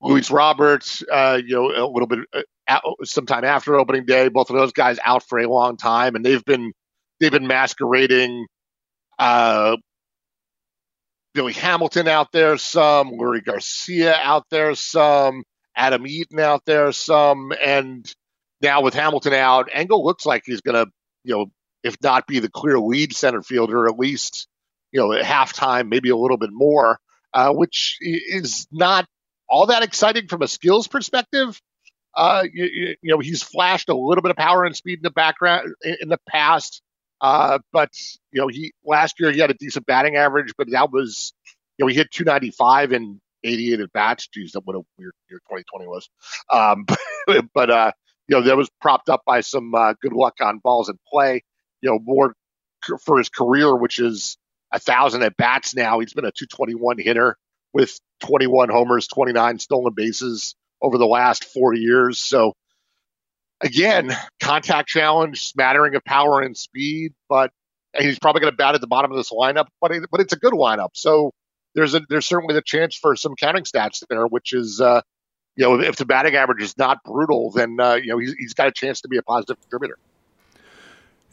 Luis 0.00 0.30
Roberts, 0.30 1.02
uh, 1.10 1.40
you 1.44 1.54
know, 1.54 1.66
a 1.70 1.86
little 1.86 2.08
bit 2.08 2.20
uh, 2.68 2.80
sometime 3.04 3.44
after 3.44 3.76
opening 3.76 4.04
day. 4.04 4.28
Both 4.28 4.50
of 4.50 4.56
those 4.56 4.72
guys 4.72 4.98
out 5.04 5.22
for 5.28 5.38
a 5.38 5.48
long 5.48 5.76
time, 5.76 6.16
and 6.16 6.24
they've 6.24 6.44
been 6.44 6.72
they've 7.20 7.30
been 7.30 7.46
masquerading. 7.46 8.46
Uh, 9.18 9.76
Billy 11.34 11.52
Hamilton 11.52 12.08
out 12.08 12.32
there, 12.32 12.58
some 12.58 13.12
Leury 13.12 13.42
Garcia 13.42 14.14
out 14.22 14.44
there, 14.50 14.74
some 14.74 15.44
Adam 15.74 16.06
Eaton 16.06 16.38
out 16.38 16.64
there, 16.66 16.92
some, 16.92 17.52
and 17.64 18.12
now 18.60 18.82
with 18.82 18.92
Hamilton 18.92 19.32
out, 19.32 19.70
Engel 19.72 20.04
looks 20.04 20.26
like 20.26 20.42
he's 20.44 20.60
going 20.60 20.84
to 20.84 20.92
you 21.24 21.34
know, 21.34 21.46
if 21.82 21.96
not 22.02 22.26
be 22.26 22.38
the 22.38 22.50
clear 22.50 22.78
lead 22.78 23.14
center 23.14 23.42
fielder, 23.42 23.86
at 23.88 23.98
least, 23.98 24.46
you 24.92 25.00
know, 25.00 25.12
at 25.12 25.24
halftime, 25.24 25.88
maybe 25.88 26.10
a 26.10 26.16
little 26.16 26.36
bit 26.36 26.50
more, 26.52 26.98
uh, 27.34 27.52
which 27.52 27.98
is 28.00 28.66
not 28.70 29.06
all 29.48 29.66
that 29.66 29.82
exciting 29.82 30.28
from 30.28 30.42
a 30.42 30.48
skills 30.48 30.88
perspective. 30.88 31.60
Uh, 32.14 32.44
you, 32.52 32.96
you, 33.02 33.10
know, 33.14 33.18
he's 33.18 33.42
flashed 33.42 33.88
a 33.88 33.96
little 33.96 34.22
bit 34.22 34.30
of 34.30 34.36
power 34.36 34.64
and 34.64 34.76
speed 34.76 34.98
in 34.98 35.02
the 35.02 35.10
background 35.10 35.74
in 35.82 36.08
the 36.08 36.18
past. 36.28 36.82
Uh, 37.20 37.58
but 37.72 37.90
you 38.32 38.40
know, 38.40 38.48
he 38.48 38.72
last 38.84 39.18
year 39.20 39.30
he 39.30 39.38
had 39.38 39.50
a 39.50 39.54
decent 39.54 39.86
batting 39.86 40.16
average, 40.16 40.52
but 40.58 40.70
that 40.70 40.90
was, 40.90 41.32
you 41.78 41.84
know, 41.84 41.88
he 41.88 41.94
hit 41.94 42.10
295 42.10 42.92
and 42.92 43.20
88 43.44 43.80
at 43.80 43.92
bats. 43.92 44.28
Geez, 44.28 44.52
that 44.52 44.62
what 44.64 44.76
a 44.76 44.82
weird 44.98 45.14
year 45.30 45.38
2020 45.48 45.86
was. 45.86 46.08
Um, 46.50 46.84
but, 47.26 47.44
but 47.54 47.70
uh, 47.70 47.92
you 48.28 48.36
know, 48.36 48.42
that 48.42 48.56
was 48.56 48.70
propped 48.80 49.08
up 49.08 49.22
by 49.26 49.40
some 49.40 49.74
uh, 49.74 49.94
good 50.00 50.12
luck 50.12 50.34
on 50.40 50.58
balls 50.58 50.88
in 50.88 50.98
play. 51.10 51.42
You 51.80 51.90
know, 51.90 51.98
more 52.02 52.34
for 53.04 53.18
his 53.18 53.28
career, 53.28 53.74
which 53.74 53.98
is 53.98 54.36
a 54.72 54.78
thousand 54.78 55.22
at 55.22 55.36
bats 55.36 55.74
now. 55.74 56.00
He's 56.00 56.14
been 56.14 56.24
a 56.24 56.32
221 56.32 56.98
hitter 56.98 57.36
with 57.72 57.98
21 58.24 58.68
homers, 58.68 59.06
29 59.08 59.58
stolen 59.58 59.92
bases 59.94 60.54
over 60.80 60.98
the 60.98 61.06
last 61.06 61.44
four 61.44 61.74
years. 61.74 62.18
So 62.18 62.54
again, 63.60 64.16
contact 64.40 64.88
challenge, 64.88 65.42
smattering 65.42 65.94
of 65.94 66.04
power 66.04 66.40
and 66.40 66.56
speed, 66.56 67.12
but 67.28 67.50
and 67.94 68.04
he's 68.04 68.18
probably 68.18 68.40
going 68.40 68.52
to 68.52 68.56
bat 68.56 68.74
at 68.74 68.80
the 68.80 68.86
bottom 68.86 69.10
of 69.10 69.16
this 69.16 69.30
lineup. 69.30 69.66
But 69.80 69.92
it, 69.92 70.04
but 70.10 70.20
it's 70.20 70.32
a 70.32 70.38
good 70.38 70.54
lineup, 70.54 70.90
so 70.94 71.32
there's 71.74 71.94
a 71.94 72.00
there's 72.08 72.26
certainly 72.26 72.54
the 72.54 72.62
chance 72.62 72.96
for 72.96 73.16
some 73.16 73.34
counting 73.36 73.64
stats 73.64 74.02
there, 74.08 74.26
which 74.26 74.52
is 74.52 74.80
uh, 74.80 75.02
you 75.56 75.64
know, 75.64 75.80
if 75.80 75.96
the 75.96 76.06
batting 76.06 76.34
average 76.34 76.62
is 76.62 76.76
not 76.78 77.02
brutal, 77.04 77.50
then 77.50 77.78
uh, 77.78 77.94
you 77.94 78.08
know 78.08 78.18
he's, 78.18 78.34
he's 78.34 78.54
got 78.54 78.68
a 78.68 78.72
chance 78.72 79.00
to 79.02 79.08
be 79.08 79.16
a 79.18 79.22
positive 79.22 79.60
contributor. 79.60 79.98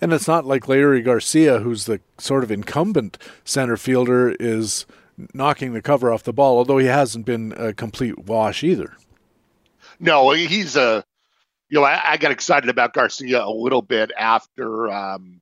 And 0.01 0.13
it's 0.13 0.27
not 0.27 0.45
like 0.45 0.63
Leury 0.63 1.03
Garcia, 1.03 1.59
who's 1.59 1.85
the 1.85 1.99
sort 2.17 2.43
of 2.43 2.51
incumbent 2.51 3.17
center 3.43 3.75
fielder, 3.75 4.35
is 4.39 4.85
knocking 5.33 5.73
the 5.73 5.81
cover 5.81 6.11
off 6.11 6.23
the 6.23 6.31
ball, 6.31 6.57
although 6.57 6.77
he 6.77 6.87
hasn't 6.87 7.25
been 7.25 7.53
a 7.57 7.73
complete 7.73 8.17
wash 8.19 8.63
either. 8.63 8.95
No, 9.99 10.31
he's 10.31 10.75
a. 10.75 11.03
You 11.69 11.79
know, 11.79 11.85
I, 11.85 12.13
I 12.13 12.17
got 12.17 12.31
excited 12.31 12.69
about 12.69 12.93
Garcia 12.93 13.43
a 13.43 13.51
little 13.51 13.83
bit 13.83 14.11
after 14.17 14.89
um, 14.89 15.39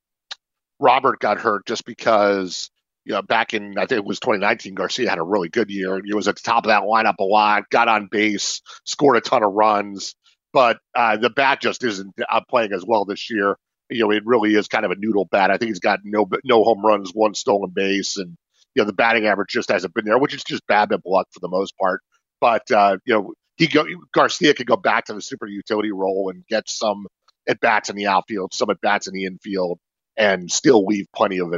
Robert 0.80 1.20
got 1.20 1.40
hurt, 1.40 1.66
just 1.66 1.86
because 1.86 2.70
you 3.08 3.14
know, 3.14 3.22
back 3.22 3.54
in 3.54 3.78
I 3.78 3.86
think 3.86 4.00
it 4.00 4.06
was 4.06 4.20
2019, 4.20 4.76
Garcia 4.76 5.10
had 5.10 5.18
a 5.18 5.24
really 5.24 5.48
good 5.48 5.72
year. 5.72 6.02
He 6.04 6.14
was 6.14 6.28
at 6.28 6.36
the 6.36 6.42
top 6.42 6.66
of 6.66 6.68
that 6.68 6.84
lineup 6.84 7.16
a 7.20 7.24
lot, 7.24 7.70
got 7.70 7.88
on 7.88 8.10
base, 8.12 8.62
scored 8.86 9.16
a 9.16 9.22
ton 9.22 9.44
of 9.44 9.54
runs, 9.54 10.14
but 10.52 10.80
uh, 10.94 11.16
the 11.16 11.30
bat 11.30 11.62
just 11.62 11.86
isn't 11.86 12.14
playing 12.50 12.74
as 12.74 12.84
well 12.86 13.06
this 13.06 13.30
year. 13.30 13.56
You 13.90 14.04
know, 14.04 14.12
it 14.12 14.24
really 14.26 14.54
is 14.56 14.68
kind 14.68 14.84
of 14.84 14.92
a 14.92 14.98
noodle 14.98 15.24
bat. 15.24 15.52
I 15.52 15.58
think 15.58 15.70
he's 15.70 15.80
got 15.80 16.02
no 16.04 16.28
no 16.44 16.66
home 16.66 16.86
runs, 16.86 17.12
one 17.12 17.34
stolen 17.34 17.72
base, 17.74 18.18
and 18.18 18.36
you 18.76 18.84
know 18.84 18.86
the 18.86 18.94
batting 18.94 19.26
average 19.26 19.52
just 19.52 19.72
hasn't 19.72 19.94
been 19.94 20.04
there, 20.04 20.18
which 20.18 20.34
is 20.34 20.44
just 20.44 20.68
bad 20.68 20.92
luck 21.06 21.28
for 21.32 21.40
the 21.40 21.48
most 21.48 21.78
part. 21.78 22.02
But 22.42 22.70
uh, 22.70 22.98
you 23.06 23.14
know, 23.14 23.34
he 23.56 23.68
go 23.68 23.86
Garcia 24.14 24.54
could 24.54 24.68
go 24.68 24.76
back 24.76 25.06
to 25.06 25.14
the 25.14 25.22
super 25.22 25.48
utility 25.48 25.94
role 25.94 26.30
and 26.30 26.46
get 26.48 26.68
some 26.68 27.08
at 27.48 27.62
bats 27.62 27.90
in 27.90 27.96
the 27.96 28.08
outfield, 28.08 28.54
some 28.54 28.70
at 28.70 28.82
bats 28.82 29.08
in 29.08 29.14
the 29.14 29.24
infield, 29.24 29.80
and 30.18 30.52
still 30.52 30.86
leave 30.86 31.08
plenty 31.14 31.40
of 31.40 31.54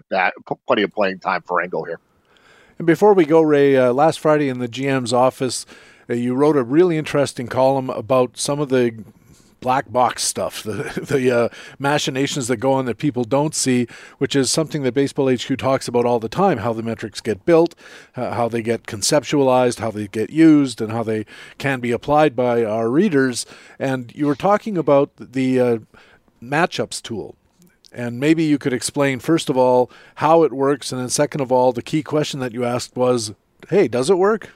plenty 0.68 0.84
of 0.84 0.92
playing 0.92 1.20
time 1.20 1.42
for 1.42 1.62
Engel 1.62 1.86
here. 1.86 2.00
And 2.78 2.86
before 2.86 3.14
we 3.14 3.26
go, 3.26 3.42
Ray, 3.42 3.76
uh, 3.76 3.92
last 3.94 4.20
Friday 4.20 4.50
in 4.50 4.60
the 4.60 4.68
GM's 4.68 5.14
office, 5.14 5.66
uh, 6.10 6.14
you 6.14 6.34
wrote 6.34 6.56
a 6.56 6.64
really 6.64 6.98
interesting 6.98 7.48
column 7.48 7.90
about 7.90 8.38
some 8.38 8.60
of 8.60 8.70
the 8.70 9.04
black 9.60 9.92
box 9.92 10.24
stuff, 10.24 10.64
the 10.64 11.06
the 11.10 11.32
uh, 11.32 11.50
machinations 11.78 12.48
that 12.48 12.58
go 12.58 12.74
on 12.74 12.86
that 12.86 12.98
people 12.98 13.24
don't 13.24 13.56
see, 13.56 13.88
which 14.18 14.36
is 14.36 14.50
something 14.50 14.84
that 14.84 14.94
Baseball 14.94 15.32
HQ 15.32 15.58
talks 15.58 15.88
about 15.88 16.06
all 16.06 16.20
the 16.20 16.30
time: 16.30 16.60
how 16.60 16.74
the 16.74 16.84
metrics 16.84 17.22
get 17.22 17.46
built, 17.46 17.76
uh, 18.16 18.34
how 18.34 18.48
they 18.48 18.62
get 18.62 18.84
conceptualized, 18.84 19.80
how 19.80 19.92
they 19.92 20.08
get 20.08 20.30
used, 20.30 20.82
and 20.82 20.92
how 20.92 21.04
they 21.04 21.26
can 21.58 21.80
be 21.80 21.92
applied 21.92 22.36
by 22.36 22.64
our 22.64 22.90
readers. 22.90 23.46
And 23.78 24.14
you 24.16 24.26
were 24.26 24.36
talking 24.36 24.78
about 24.78 25.12
the 25.18 25.60
uh, 25.60 25.78
matchups 26.42 27.02
tool. 27.02 27.36
And 27.92 28.20
maybe 28.20 28.44
you 28.44 28.58
could 28.58 28.74
explain, 28.74 29.20
first 29.20 29.50
of 29.50 29.58
all, 29.58 29.90
how 30.16 30.44
it 30.44 30.54
works, 30.54 30.92
and 30.92 31.02
then 31.02 31.10
second 31.10 31.42
of 31.42 31.52
all, 31.52 31.72
the 31.72 31.82
key 31.82 32.04
question 32.04 32.40
that 32.40 32.54
you 32.54 32.64
asked 32.64 32.96
was, 32.96 33.34
"Hey, 33.70 33.88
does 33.88 34.10
it 34.10 34.18
work?" 34.18 34.52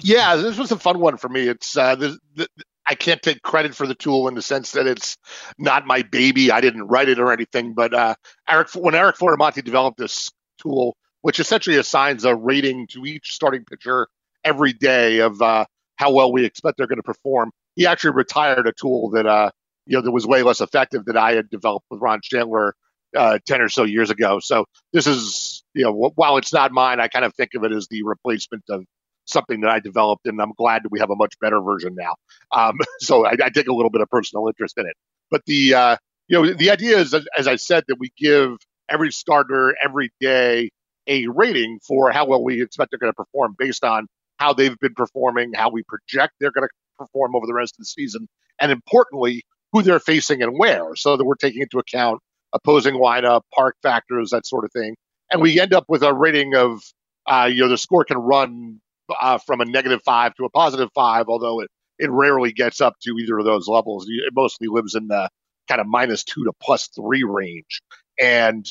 Yeah, 0.00 0.36
this 0.36 0.58
was 0.58 0.72
a 0.72 0.78
fun 0.78 1.00
one 1.00 1.16
for 1.16 1.28
me. 1.28 1.48
It's 1.48 1.76
uh, 1.76 1.94
the, 1.96 2.18
the, 2.34 2.48
I 2.86 2.94
can't 2.94 3.22
take 3.22 3.42
credit 3.42 3.74
for 3.74 3.86
the 3.86 3.94
tool 3.94 4.28
in 4.28 4.34
the 4.34 4.42
sense 4.42 4.72
that 4.72 4.86
it's 4.86 5.16
not 5.58 5.86
my 5.86 6.02
baby. 6.02 6.50
I 6.50 6.60
didn't 6.60 6.84
write 6.84 7.08
it 7.08 7.18
or 7.18 7.32
anything. 7.32 7.74
But 7.74 7.92
uh, 7.92 8.14
Eric, 8.48 8.68
when 8.74 8.94
Eric 8.94 9.16
Floramonte 9.16 9.64
developed 9.64 9.98
this 9.98 10.30
tool, 10.58 10.96
which 11.22 11.40
essentially 11.40 11.76
assigns 11.76 12.24
a 12.24 12.34
rating 12.34 12.86
to 12.88 13.04
each 13.04 13.32
starting 13.32 13.64
pitcher 13.64 14.08
every 14.44 14.72
day 14.72 15.18
of 15.18 15.42
uh, 15.42 15.64
how 15.96 16.12
well 16.12 16.32
we 16.32 16.44
expect 16.44 16.78
they're 16.78 16.86
going 16.86 16.98
to 16.98 17.02
perform, 17.02 17.50
he 17.74 17.86
actually 17.86 18.12
retired 18.12 18.66
a 18.68 18.72
tool 18.72 19.10
that 19.10 19.26
uh, 19.26 19.50
you 19.86 19.96
know 19.96 20.02
that 20.02 20.10
was 20.10 20.26
way 20.26 20.42
less 20.42 20.60
effective 20.60 21.04
that 21.06 21.16
I 21.16 21.34
had 21.34 21.50
developed 21.50 21.86
with 21.90 22.00
Ron 22.00 22.20
Chandler 22.22 22.74
uh, 23.16 23.38
ten 23.46 23.60
or 23.60 23.68
so 23.68 23.84
years 23.84 24.10
ago. 24.10 24.40
So 24.40 24.66
this 24.92 25.06
is 25.06 25.64
you 25.74 25.84
know 25.84 26.12
while 26.14 26.36
it's 26.36 26.52
not 26.52 26.72
mine, 26.72 27.00
I 27.00 27.08
kind 27.08 27.24
of 27.24 27.34
think 27.34 27.50
of 27.54 27.64
it 27.64 27.72
as 27.72 27.86
the 27.88 28.02
replacement 28.02 28.64
of 28.68 28.84
something 29.26 29.60
that 29.60 29.70
I 29.70 29.80
developed, 29.80 30.26
and 30.26 30.40
I'm 30.40 30.52
glad 30.56 30.84
that 30.84 30.92
we 30.92 31.00
have 31.00 31.10
a 31.10 31.16
much 31.16 31.34
better 31.40 31.60
version 31.60 31.94
now. 31.94 32.14
Um, 32.52 32.78
so 33.00 33.26
I, 33.26 33.32
I, 33.42 33.50
take 33.50 33.68
a 33.68 33.74
little 33.74 33.90
bit 33.90 34.00
of 34.00 34.08
personal 34.08 34.46
interest 34.48 34.78
in 34.78 34.86
it. 34.86 34.94
But 35.30 35.42
the 35.46 35.74
uh, 35.74 35.96
you 36.28 36.42
know 36.42 36.52
the 36.52 36.70
idea 36.70 36.98
is, 36.98 37.14
as 37.36 37.48
I 37.48 37.56
said, 37.56 37.84
that 37.88 37.96
we 37.98 38.10
give 38.16 38.56
every 38.88 39.12
starter 39.12 39.74
every 39.82 40.10
day 40.20 40.70
a 41.08 41.26
rating 41.28 41.78
for 41.86 42.10
how 42.10 42.26
well 42.26 42.42
we 42.42 42.62
expect 42.62 42.90
they're 42.90 42.98
going 42.98 43.12
to 43.12 43.16
perform 43.16 43.54
based 43.58 43.84
on 43.84 44.06
how 44.38 44.52
they've 44.52 44.78
been 44.78 44.94
performing, 44.94 45.52
how 45.54 45.70
we 45.70 45.82
project 45.84 46.34
they're 46.40 46.50
going 46.50 46.66
to 46.66 46.70
perform 46.98 47.34
over 47.34 47.46
the 47.46 47.54
rest 47.54 47.74
of 47.74 47.78
the 47.78 47.86
season, 47.86 48.28
and 48.60 48.72
importantly, 48.72 49.42
who 49.72 49.82
they're 49.82 50.00
facing 50.00 50.42
and 50.42 50.58
where, 50.58 50.94
so 50.96 51.16
that 51.16 51.24
we're 51.24 51.34
taking 51.34 51.62
into 51.62 51.78
account 51.78 52.20
opposing 52.52 52.94
lineup, 52.94 53.42
park 53.54 53.76
factors, 53.82 54.30
that 54.30 54.46
sort 54.46 54.64
of 54.64 54.72
thing. 54.72 54.96
And 55.30 55.42
we 55.42 55.60
end 55.60 55.74
up 55.74 55.84
with 55.88 56.02
a 56.02 56.14
rating 56.14 56.54
of, 56.54 56.80
uh, 57.26 57.48
you 57.52 57.62
know, 57.62 57.68
the 57.68 57.78
score 57.78 58.04
can 58.04 58.18
run 58.18 58.80
uh, 59.20 59.38
from 59.38 59.60
a 59.60 59.64
negative 59.64 60.00
five 60.04 60.34
to 60.36 60.44
a 60.44 60.50
positive 60.50 60.88
five, 60.94 61.26
although 61.28 61.60
it, 61.60 61.68
it 61.98 62.10
rarely 62.10 62.52
gets 62.52 62.80
up 62.80 62.94
to 63.02 63.16
either 63.18 63.38
of 63.38 63.44
those 63.44 63.68
levels. 63.68 64.06
It 64.08 64.32
mostly 64.34 64.68
lives 64.68 64.94
in 64.94 65.08
the 65.08 65.28
kind 65.68 65.80
of 65.80 65.86
minus 65.86 66.24
two 66.24 66.44
to 66.44 66.52
plus 66.62 66.88
three 66.88 67.24
range. 67.24 67.82
And 68.20 68.66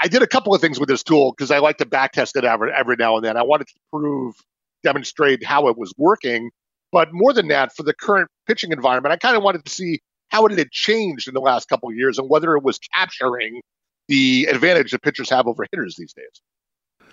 I 0.00 0.08
did 0.08 0.22
a 0.22 0.26
couple 0.26 0.54
of 0.54 0.60
things 0.60 0.78
with 0.78 0.88
this 0.88 1.02
tool 1.02 1.34
because 1.36 1.50
I 1.50 1.58
like 1.58 1.78
to 1.78 1.86
back 1.86 2.12
test 2.12 2.36
it 2.36 2.44
every, 2.44 2.72
every 2.72 2.96
now 2.96 3.16
and 3.16 3.24
then. 3.24 3.36
I 3.36 3.42
wanted 3.42 3.66
to 3.66 3.74
prove, 3.92 4.36
demonstrate 4.84 5.44
how 5.44 5.68
it 5.68 5.76
was 5.76 5.92
working. 5.96 6.50
But 6.92 7.08
more 7.12 7.32
than 7.32 7.48
that, 7.48 7.74
for 7.74 7.82
the 7.82 7.92
current 7.92 8.28
pitching 8.46 8.72
environment, 8.72 9.12
I 9.12 9.16
kind 9.16 9.36
of 9.36 9.42
wanted 9.42 9.64
to 9.64 9.70
see 9.70 10.00
how 10.28 10.46
it 10.46 10.58
had 10.58 10.70
changed 10.70 11.28
in 11.28 11.34
the 11.34 11.40
last 11.40 11.68
couple 11.68 11.88
of 11.88 11.96
years 11.96 12.18
and 12.18 12.28
whether 12.28 12.56
it 12.56 12.62
was 12.62 12.78
capturing 12.94 13.60
the 14.08 14.46
advantage 14.50 14.92
that 14.92 15.02
pitchers 15.02 15.30
have 15.30 15.46
over 15.46 15.66
hitters 15.70 15.96
these 15.96 16.12
days. 16.12 17.10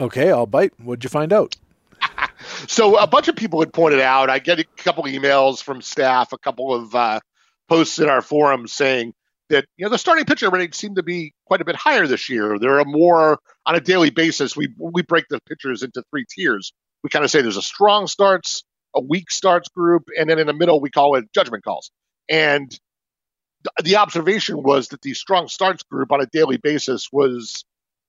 Okay, 0.00 0.30
I'll 0.30 0.46
bite. 0.46 0.72
What'd 0.78 1.04
you 1.04 1.10
find 1.10 1.32
out? 1.32 1.56
so 2.68 2.98
a 2.98 3.06
bunch 3.06 3.28
of 3.28 3.36
people 3.36 3.60
had 3.60 3.72
pointed 3.72 4.00
out. 4.00 4.30
I 4.30 4.38
get 4.38 4.60
a 4.60 4.64
couple 4.64 5.04
emails 5.04 5.62
from 5.62 5.82
staff, 5.82 6.32
a 6.32 6.38
couple 6.38 6.74
of 6.74 6.94
uh, 6.94 7.20
posts 7.68 7.98
in 7.98 8.08
our 8.08 8.22
forums 8.22 8.72
saying 8.72 9.14
that 9.48 9.64
you 9.76 9.84
know 9.84 9.90
the 9.90 9.98
starting 9.98 10.24
pitcher 10.24 10.50
ratings 10.50 10.76
seem 10.76 10.96
to 10.96 11.02
be 11.02 11.32
quite 11.46 11.60
a 11.60 11.64
bit 11.64 11.76
higher 11.76 12.06
this 12.06 12.28
year. 12.28 12.58
There 12.58 12.78
are 12.78 12.84
more 12.84 13.38
on 13.64 13.74
a 13.74 13.80
daily 13.80 14.10
basis. 14.10 14.56
We 14.56 14.68
we 14.78 15.02
break 15.02 15.26
the 15.28 15.40
pitchers 15.48 15.82
into 15.82 16.02
three 16.10 16.24
tiers. 16.28 16.72
We 17.02 17.10
kind 17.10 17.24
of 17.24 17.30
say 17.30 17.42
there's 17.42 17.56
a 17.56 17.62
strong 17.62 18.06
starts, 18.06 18.64
a 18.94 19.00
weak 19.00 19.30
starts 19.30 19.68
group, 19.68 20.08
and 20.18 20.28
then 20.28 20.38
in 20.38 20.46
the 20.46 20.54
middle 20.54 20.80
we 20.80 20.90
call 20.90 21.16
it 21.16 21.32
judgment 21.32 21.64
calls. 21.64 21.90
And 22.28 22.70
th- 22.70 23.84
the 23.84 23.96
observation 23.96 24.62
was 24.62 24.88
that 24.88 25.02
the 25.02 25.14
strong 25.14 25.48
starts 25.48 25.82
group 25.84 26.12
on 26.12 26.20
a 26.20 26.26
daily 26.26 26.56
basis 26.56 27.08
was 27.12 27.64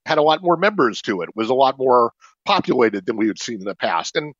had 0.05 0.17
a 0.17 0.23
lot 0.23 0.41
more 0.41 0.57
members 0.57 1.01
to 1.03 1.21
it, 1.21 1.29
was 1.35 1.49
a 1.49 1.53
lot 1.53 1.77
more 1.77 2.11
populated 2.45 3.05
than 3.05 3.17
we 3.17 3.27
had 3.27 3.39
seen 3.39 3.59
in 3.59 3.65
the 3.65 3.75
past. 3.75 4.15
And 4.15 4.33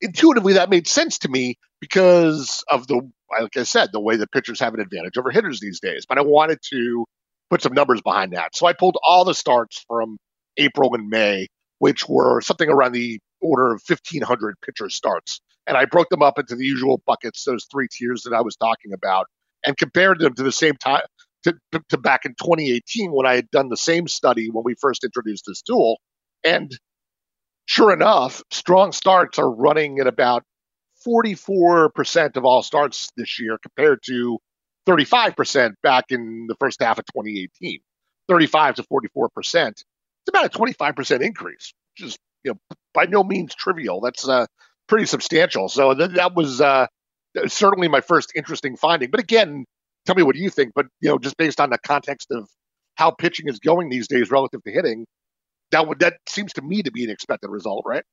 intuitively, 0.00 0.54
that 0.54 0.70
made 0.70 0.88
sense 0.88 1.18
to 1.18 1.28
me 1.28 1.58
because 1.80 2.64
of 2.70 2.86
the, 2.86 3.08
like 3.38 3.56
I 3.56 3.64
said, 3.64 3.90
the 3.92 4.00
way 4.00 4.16
that 4.16 4.32
pitchers 4.32 4.60
have 4.60 4.74
an 4.74 4.80
advantage 4.80 5.18
over 5.18 5.30
hitters 5.30 5.60
these 5.60 5.80
days. 5.80 6.06
But 6.06 6.18
I 6.18 6.22
wanted 6.22 6.58
to 6.70 7.04
put 7.50 7.62
some 7.62 7.74
numbers 7.74 8.00
behind 8.00 8.32
that. 8.32 8.56
So 8.56 8.66
I 8.66 8.72
pulled 8.72 8.96
all 9.02 9.24
the 9.24 9.34
starts 9.34 9.84
from 9.86 10.16
April 10.56 10.94
and 10.94 11.08
May, 11.08 11.48
which 11.78 12.08
were 12.08 12.40
something 12.40 12.68
around 12.68 12.92
the 12.92 13.18
order 13.40 13.72
of 13.72 13.82
1,500 13.86 14.56
pitcher 14.64 14.88
starts. 14.88 15.40
And 15.70 15.78
I 15.78 15.84
broke 15.84 16.08
them 16.08 16.20
up 16.20 16.36
into 16.36 16.56
the 16.56 16.66
usual 16.66 17.00
buckets, 17.06 17.44
those 17.44 17.64
three 17.70 17.86
tiers 17.88 18.24
that 18.24 18.32
I 18.32 18.40
was 18.40 18.56
talking 18.56 18.92
about, 18.92 19.28
and 19.64 19.76
compared 19.76 20.18
them 20.18 20.34
to 20.34 20.42
the 20.42 20.50
same 20.50 20.74
time 20.74 21.04
to, 21.44 21.54
to, 21.90 21.96
back 21.96 22.24
in 22.24 22.32
2018 22.32 23.12
when 23.12 23.24
I 23.24 23.36
had 23.36 23.48
done 23.52 23.68
the 23.68 23.76
same 23.76 24.08
study 24.08 24.50
when 24.50 24.64
we 24.64 24.74
first 24.74 25.04
introduced 25.04 25.44
this 25.46 25.62
tool. 25.62 25.98
And 26.42 26.76
sure 27.66 27.92
enough, 27.92 28.42
strong 28.50 28.90
starts 28.90 29.38
are 29.38 29.48
running 29.48 30.00
at 30.00 30.08
about 30.08 30.42
44% 31.06 32.36
of 32.36 32.44
all 32.44 32.64
starts 32.64 33.08
this 33.16 33.38
year 33.38 33.56
compared 33.62 34.02
to 34.06 34.40
35% 34.88 35.74
back 35.84 36.06
in 36.10 36.46
the 36.48 36.56
first 36.58 36.82
half 36.82 36.98
of 36.98 37.04
2018. 37.14 37.78
35 38.28 38.74
to 38.74 38.82
44%. 38.82 39.68
It's 39.68 39.84
about 40.28 40.46
a 40.46 40.48
25% 40.48 41.20
increase, 41.20 41.72
which 41.94 42.08
is 42.08 42.18
you 42.42 42.52
know, 42.52 42.58
by 42.92 43.04
no 43.04 43.22
means 43.22 43.54
trivial. 43.54 44.00
That's 44.00 44.28
uh, 44.28 44.46
pretty 44.90 45.06
substantial. 45.06 45.70
So 45.70 45.94
th- 45.94 46.10
that 46.16 46.34
was 46.34 46.60
uh, 46.60 46.86
certainly 47.46 47.88
my 47.88 48.02
first 48.02 48.32
interesting 48.34 48.76
finding. 48.76 49.10
But 49.10 49.20
again, 49.20 49.64
tell 50.04 50.16
me 50.16 50.22
what 50.22 50.36
you 50.36 50.50
think. 50.50 50.72
But 50.74 50.86
you 51.00 51.08
know, 51.08 51.18
just 51.18 51.38
based 51.38 51.60
on 51.60 51.70
the 51.70 51.78
context 51.78 52.28
of 52.30 52.50
how 52.96 53.12
pitching 53.12 53.48
is 53.48 53.58
going 53.60 53.88
these 53.88 54.08
days 54.08 54.30
relative 54.30 54.62
to 54.64 54.70
hitting, 54.70 55.06
that 55.70 55.88
would 55.88 56.00
that 56.00 56.14
seems 56.28 56.52
to 56.54 56.62
me 56.62 56.82
to 56.82 56.90
be 56.90 57.04
an 57.04 57.10
expected 57.10 57.48
result, 57.48 57.84
right? 57.86 58.04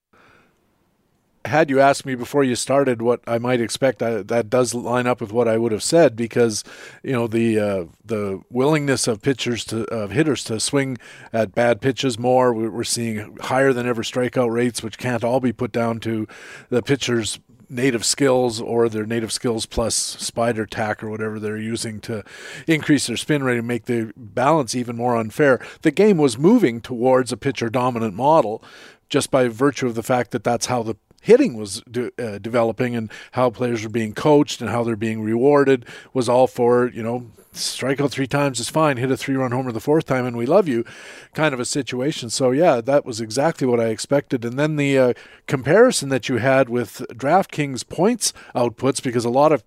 Had 1.48 1.70
you 1.70 1.80
asked 1.80 2.06
me 2.06 2.16
before 2.16 2.44
you 2.44 2.56
started 2.56 3.02
what 3.02 3.22
I 3.26 3.38
might 3.38 3.62
expect, 3.62 4.04
I, 4.04 4.22
that 4.24 4.50
does 4.50 4.74
line 4.74 5.08
up 5.08 5.22
with 5.22 5.32
what 5.32 5.48
I 5.48 5.58
would 5.58 5.72
have 5.72 5.84
said 5.84 6.16
because 6.16 6.64
you 7.04 7.14
know 7.14 7.28
the 7.28 7.60
uh, 7.60 7.86
the 8.06 8.42
willingness 8.50 9.08
of 9.08 9.22
pitchers 9.22 9.66
to 9.66 9.86
of 9.86 10.12
hitters 10.12 10.44
to 10.46 10.60
swing 10.60 10.98
at 11.34 11.56
bad 11.56 11.82
pitches 11.82 12.20
more. 12.20 12.54
We're 12.54 12.84
seeing 12.84 13.38
higher 13.42 13.74
than 13.74 13.88
ever 13.88 14.04
strikeout 14.04 14.52
rates, 14.52 14.84
which 14.84 14.98
can't 14.98 15.24
all 15.24 15.40
be 15.40 15.54
put 15.54 15.72
down 15.72 16.00
to 16.02 16.28
the 16.70 16.82
pitchers 16.82 17.40
native 17.70 18.06
skills 18.06 18.62
or 18.62 18.88
their 18.90 19.06
native 19.06 19.32
skills 19.32 19.66
plus 19.66 19.96
spider 19.96 20.66
tack 20.66 21.04
or 21.04 21.10
whatever 21.10 21.40
they're 21.40 21.58
using 21.58 22.00
to 22.00 22.24
increase 22.66 23.08
their 23.08 23.18
spin 23.18 23.44
rate 23.44 23.58
and 23.58 23.68
make 23.68 23.86
the 23.86 24.14
balance 24.16 24.76
even 24.76 24.96
more 24.96 25.18
unfair. 25.18 25.60
The 25.82 25.92
game 25.92 26.18
was 26.18 26.38
moving 26.38 26.82
towards 26.82 27.32
a 27.32 27.38
pitcher 27.38 27.70
dominant 27.70 28.14
model 28.14 28.64
just 29.10 29.32
by 29.32 29.48
virtue 29.48 29.88
of 29.88 29.96
the 29.96 30.04
fact 30.04 30.32
that 30.32 30.44
that's 30.44 30.68
how 30.68 30.84
the 30.84 30.96
hitting 31.28 31.58
was 31.58 31.82
de- 31.92 32.12
uh, 32.18 32.38
developing 32.40 32.96
and 32.96 33.12
how 33.34 33.50
players 33.50 33.84
were 33.84 33.90
being 33.90 34.14
coached 34.14 34.62
and 34.62 34.70
how 34.70 34.82
they're 34.82 34.96
being 34.96 35.22
rewarded 35.22 35.86
was 36.14 36.30
all 36.30 36.48
for, 36.48 36.88
you 36.88 37.04
know, 37.04 37.30
strike 37.52 38.00
out 38.00 38.12
three 38.12 38.28
times 38.28 38.62
is 38.62 38.70
fine, 38.70 38.96
hit 38.96 39.12
a 39.12 39.18
three 39.18 39.36
run 39.36 39.52
homer 39.52 39.74
the 39.74 39.82
fourth 39.82 40.06
time 40.06 40.26
and 40.26 40.38
we 40.38 40.46
love 40.46 40.70
you 40.70 40.86
kind 41.34 41.54
of 41.54 41.60
a 41.60 41.66
situation. 41.66 42.30
So, 42.30 42.52
yeah, 42.52 42.80
that 42.80 43.06
was 43.06 43.20
exactly 43.20 43.68
what 43.68 43.80
I 43.80 43.88
expected. 43.88 44.46
And 44.46 44.58
then 44.58 44.78
the 44.78 44.98
uh, 44.98 45.14
comparison 45.48 46.08
that 46.10 46.30
you 46.30 46.38
had 46.38 46.70
with 46.70 47.06
DraftKings 47.10 47.88
points 47.90 48.32
outputs, 48.56 49.04
because 49.04 49.26
a 49.26 49.30
lot 49.30 49.52
of 49.52 49.66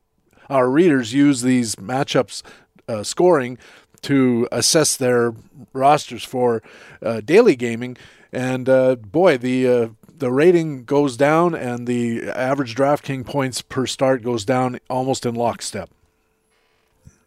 our 0.49 0.71
readers 0.71 1.13
use 1.13 1.43
these 1.43 1.77
matchups 1.77 2.43
uh, 2.89 3.03
scoring 3.03 3.59
to 4.03 4.49
assess 4.51 4.97
their 4.97 5.35
rosters 5.75 6.25
for 6.25 6.63
uh, 7.03 7.21
daily 7.21 7.55
gaming. 7.55 7.99
And 8.33 8.69
uh, 8.69 8.95
boy, 8.97 9.37
the 9.37 9.69
uh, 9.69 9.89
the 10.21 10.31
rating 10.31 10.85
goes 10.85 11.17
down 11.17 11.55
and 11.55 11.87
the 11.87 12.31
average 12.31 12.77
DraftKings 12.77 13.27
points 13.27 13.63
per 13.63 13.87
start 13.87 14.23
goes 14.23 14.45
down 14.45 14.79
almost 14.89 15.27
in 15.27 15.35
lockstep. 15.35 15.91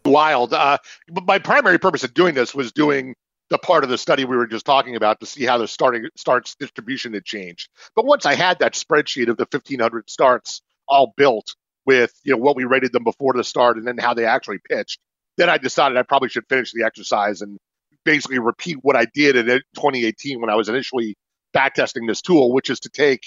Wild. 0.05 0.53
Uh, 0.53 0.77
but 1.09 1.25
my 1.25 1.39
primary 1.39 1.79
purpose 1.79 2.03
of 2.03 2.13
doing 2.13 2.35
this 2.35 2.53
was 2.53 2.71
doing 2.71 3.15
the 3.49 3.57
part 3.57 3.83
of 3.83 3.89
the 3.89 3.97
study 3.97 4.25
we 4.25 4.37
were 4.37 4.47
just 4.47 4.65
talking 4.65 4.95
about 4.95 5.19
to 5.19 5.25
see 5.25 5.43
how 5.43 5.57
the 5.57 5.67
starting 5.67 6.07
starts 6.15 6.55
distribution 6.55 7.13
had 7.13 7.25
changed. 7.25 7.69
But 7.95 8.05
once 8.05 8.25
I 8.25 8.35
had 8.35 8.59
that 8.59 8.73
spreadsheet 8.73 9.27
of 9.27 9.37
the 9.37 9.47
1,500 9.49 10.09
starts 10.09 10.61
all 10.87 11.13
built 11.17 11.55
with 11.85 12.13
you 12.23 12.31
know 12.31 12.37
what 12.37 12.55
we 12.55 12.63
rated 12.63 12.93
them 12.93 13.03
before 13.03 13.33
the 13.33 13.43
start 13.43 13.77
and 13.77 13.87
then 13.87 13.97
how 13.97 14.13
they 14.13 14.25
actually 14.25 14.59
pitched, 14.69 14.99
then 15.37 15.49
I 15.49 15.57
decided 15.57 15.97
I 15.97 16.03
probably 16.03 16.29
should 16.29 16.47
finish 16.47 16.71
the 16.73 16.83
exercise 16.83 17.41
and 17.41 17.57
basically 18.05 18.39
repeat 18.39 18.77
what 18.81 18.95
I 18.95 19.05
did 19.13 19.35
in 19.35 19.45
2018 19.45 20.39
when 20.41 20.49
I 20.49 20.55
was 20.55 20.69
initially 20.69 21.15
backtesting 21.55 22.07
this 22.07 22.21
tool, 22.21 22.53
which 22.53 22.69
is 22.69 22.79
to 22.81 22.89
take 22.89 23.21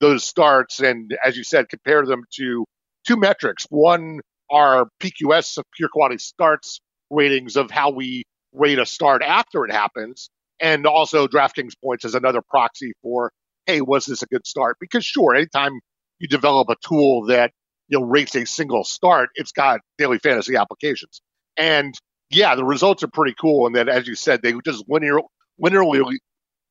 those 0.00 0.24
starts 0.24 0.80
and, 0.80 1.16
as 1.24 1.36
you 1.36 1.44
said, 1.44 1.68
compare 1.68 2.04
them 2.04 2.22
to 2.34 2.64
two 3.06 3.16
metrics. 3.16 3.66
One 3.70 4.20
are 4.50 4.86
PQS, 5.00 5.58
pure 5.74 5.88
quality 5.88 6.18
starts 6.18 6.80
ratings 7.10 7.56
of 7.56 7.70
how 7.70 7.90
we 7.90 8.24
rate 8.52 8.78
a 8.78 8.86
start 8.86 9.22
after 9.22 9.64
it 9.64 9.72
happens, 9.72 10.30
and 10.60 10.86
also 10.86 11.26
DraftKings 11.26 11.72
points 11.82 12.04
as 12.04 12.14
another 12.14 12.40
proxy 12.42 12.92
for, 13.02 13.30
hey, 13.66 13.80
was 13.80 14.06
this 14.06 14.22
a 14.22 14.26
good 14.26 14.46
start? 14.46 14.76
Because 14.80 15.04
sure, 15.04 15.34
anytime 15.34 15.72
you 16.18 16.28
develop 16.28 16.68
a 16.68 16.76
tool 16.86 17.26
that 17.26 17.52
you 17.88 17.98
know 17.98 18.04
rates 18.04 18.34
a 18.34 18.44
single 18.44 18.84
start, 18.84 19.30
it's 19.34 19.52
got 19.52 19.80
daily 19.98 20.18
fantasy 20.18 20.56
applications. 20.56 21.20
And 21.56 21.94
yeah, 22.30 22.54
the 22.54 22.64
results 22.64 23.02
are 23.02 23.08
pretty 23.08 23.34
cool. 23.40 23.66
And 23.66 23.74
then, 23.74 23.88
as 23.88 24.06
you 24.06 24.14
said, 24.14 24.42
they 24.42 24.54
just 24.64 24.84
linear, 24.88 25.18
linearly, 25.62 26.16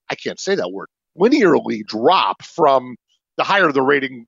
I 0.09 0.15
can't 0.15 0.39
say 0.39 0.55
that 0.55 0.71
word, 0.71 0.87
linearly 1.19 1.85
drop 1.85 2.43
from 2.43 2.95
the 3.37 3.43
higher 3.43 3.71
the 3.71 3.81
rating 3.81 4.27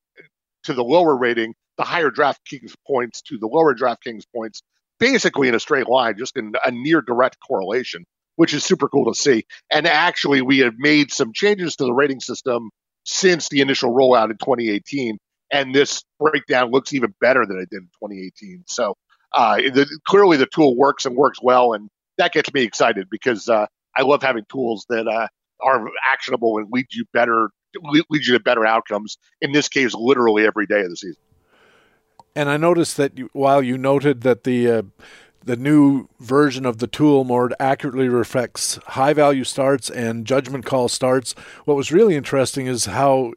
to 0.64 0.74
the 0.74 0.84
lower 0.84 1.16
rating, 1.16 1.54
the 1.78 1.84
higher 1.84 2.10
DraftKings 2.10 2.74
points 2.86 3.22
to 3.24 3.38
the 3.38 3.48
lower 3.48 3.76
DraftKings 3.76 4.24
points, 4.34 4.62
basically 5.00 5.48
in 5.48 5.56
a 5.56 5.60
straight 5.60 5.88
line, 5.88 6.18
just 6.18 6.38
in 6.38 6.54
a 6.66 6.72
near 6.72 7.02
direct 7.02 7.38
correlation, 7.46 8.06
which 8.36 8.54
is 8.54 8.64
super 8.64 8.90
cool 8.90 9.12
to 9.12 9.18
see. 9.18 9.46
And 9.72 9.88
actually, 9.88 10.42
we 10.42 10.60
have 10.60 10.76
made 10.78 11.12
some 11.12 11.34
changes 11.34 11.76
to 11.78 11.86
the 11.86 11.94
rating 11.94 12.20
system 12.20 12.70
since 13.06 13.50
the 13.50 13.62
initial 13.62 13.94
rollout 13.94 14.32
in 14.32 14.38
2018. 14.38 15.18
And 15.52 15.74
this 15.74 16.04
breakdown 16.20 16.72
looks 16.72 16.94
even 16.94 17.14
better 17.22 17.46
than 17.46 17.58
it 17.60 17.70
did 17.70 17.84
in 17.84 17.90
2018. 18.04 18.66
So 18.68 18.96
uh, 19.34 19.58
the, 19.58 20.00
clearly 20.06 20.38
the 20.38 20.48
tool 20.48 20.76
works 20.76 21.06
and 21.06 21.16
works 21.16 21.40
well, 21.42 21.74
and 21.74 21.90
that 22.18 22.34
gets 22.34 22.54
me 22.54 22.64
excited 22.64 23.08
because 23.10 23.48
uh, 23.48 23.68
I 23.96 24.02
love 24.02 24.22
having 24.22 24.44
tools 24.52 24.86
that 24.90 25.08
uh, 25.08 25.28
are 25.62 25.90
actionable 26.04 26.58
and 26.58 26.68
lead 26.72 26.88
you 26.92 27.06
better, 27.14 27.50
lead 27.84 28.26
you 28.26 28.34
to 28.34 28.40
better 28.40 28.66
outcomes. 28.66 29.18
In 29.42 29.52
this 29.52 29.68
case, 29.68 29.94
literally 29.94 30.46
every 30.46 30.66
day 30.66 30.82
of 30.82 30.90
the 30.90 30.98
season. 30.98 31.22
And 32.36 32.50
I 32.50 32.58
noticed 32.58 32.98
that 32.98 33.18
you, 33.18 33.30
while 33.34 33.64
you 33.64 33.78
noted 33.78 34.22
that 34.22 34.44
the 34.44 34.70
uh, 34.70 34.82
the 35.44 35.56
new 35.56 36.08
version 36.20 36.66
of 36.66 36.78
the 36.78 36.88
tool 36.88 37.24
more 37.24 37.50
accurately 37.60 38.10
reflects 38.10 38.76
high 38.88 39.14
value 39.14 39.46
starts 39.46 39.90
and 39.90 40.26
judgment 40.26 40.66
call 40.66 40.90
starts, 40.90 41.34
what 41.64 41.78
was 41.78 41.92
really 41.92 42.16
interesting 42.16 42.68
is 42.68 42.86
how 42.86 43.32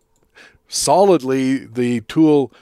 solidly 0.69 1.59
the 1.59 2.01
tool 2.03 2.53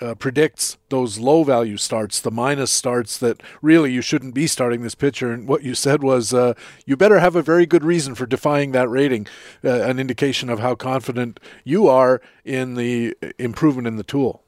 uh, 0.00 0.14
predicts 0.14 0.76
those 0.88 1.18
low 1.18 1.42
value 1.44 1.76
starts, 1.76 2.20
the 2.20 2.30
minus 2.30 2.70
starts 2.70 3.18
that 3.18 3.42
really 3.62 3.92
you 3.92 4.02
shouldn't 4.02 4.34
be 4.34 4.46
starting 4.46 4.82
this 4.82 4.94
pitcher. 4.94 5.32
And 5.32 5.48
what 5.48 5.62
you 5.62 5.74
said 5.74 6.02
was 6.02 6.34
uh, 6.34 6.54
you 6.84 6.96
better 6.96 7.18
have 7.18 7.36
a 7.36 7.42
very 7.42 7.66
good 7.66 7.84
reason 7.84 8.14
for 8.14 8.26
defying 8.26 8.72
that 8.72 8.88
rating, 8.88 9.26
uh, 9.64 9.82
an 9.82 9.98
indication 9.98 10.50
of 10.50 10.60
how 10.60 10.74
confident 10.74 11.40
you 11.64 11.88
are 11.88 12.20
in 12.44 12.74
the 12.74 13.16
improvement 13.38 13.86
in 13.86 13.96
the 13.96 14.04
tool. 14.04 14.42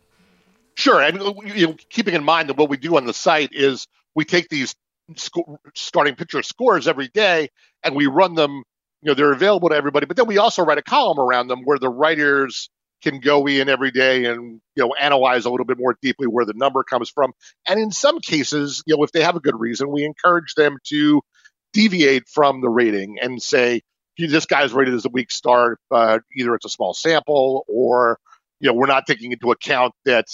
Sure, 0.75 1.03
and 1.03 1.21
you 1.57 1.69
know, 1.69 1.77
keeping 1.91 2.15
in 2.15 2.23
mind 2.23 2.49
that 2.49 2.57
what 2.57 2.69
we 2.69 2.77
do 2.77 2.97
on 2.97 3.07
the 3.07 3.15
site 3.15 3.51
is 3.53 3.89
we 4.15 4.25
take 4.25 4.49
these 4.49 4.77
sc- 5.17 5.39
starting 5.75 6.15
pitcher 6.15 6.43
scores 6.43 6.87
every 6.87 7.09
day 7.09 7.49
and 7.83 7.97
we 7.97 8.07
run 8.07 8.35
them. 8.35 8.63
You 9.03 9.11
know, 9.11 9.15
they're 9.15 9.33
available 9.33 9.69
to 9.69 9.77
everybody, 9.77 10.07
but 10.07 10.17
then 10.17 10.27
we 10.27 10.39
also 10.39 10.65
write 10.65 10.79
a 10.79 10.83
column 10.83 11.21
around 11.21 11.49
them 11.49 11.63
where 11.65 11.79
the 11.79 11.89
writers 11.89 12.69
can 13.03 13.21
go 13.21 13.47
in 13.47 13.69
every 13.69 13.91
day 13.91 14.25
and 14.27 14.61
you 14.75 14.85
know 14.85 14.95
analyze 14.95 15.45
a 15.45 15.51
little 15.51 15.67
bit 15.67 15.79
more 15.79 15.97
deeply 16.03 16.27
where 16.27 16.45
the 16.45 16.55
number 16.55 16.83
comes 16.83 17.11
from. 17.11 17.33
And 17.67 17.79
in 17.79 17.91
some 17.91 18.21
cases, 18.21 18.83
you 18.87 18.97
know, 18.97 19.03
if 19.05 19.13
they 19.13 19.23
have 19.23 19.37
a 19.37 19.41
good 19.41 19.59
reason, 19.59 19.91
we 19.91 20.05
encourage 20.05 20.55
them 20.55 20.79
to 20.89 21.23
deviate 21.73 22.29
from 22.29 22.61
the 22.61 22.69
rating 22.69 23.19
and 23.21 23.43
say, 23.43 23.83
this 24.19 24.47
guy's 24.47 24.73
rated 24.73 24.95
as 24.95 25.05
a 25.05 25.11
weak 25.11 25.31
start, 25.31 25.79
but 25.89 25.97
uh, 25.97 26.19
either 26.37 26.55
it's 26.55 26.65
a 26.65 26.71
small 26.71 26.93
sample 26.93 27.65
or 27.69 28.19
you 28.61 28.69
know 28.69 28.75
we're 28.75 28.87
not 28.87 29.07
taking 29.07 29.33
into 29.33 29.53
account 29.53 29.95
that 30.05 30.27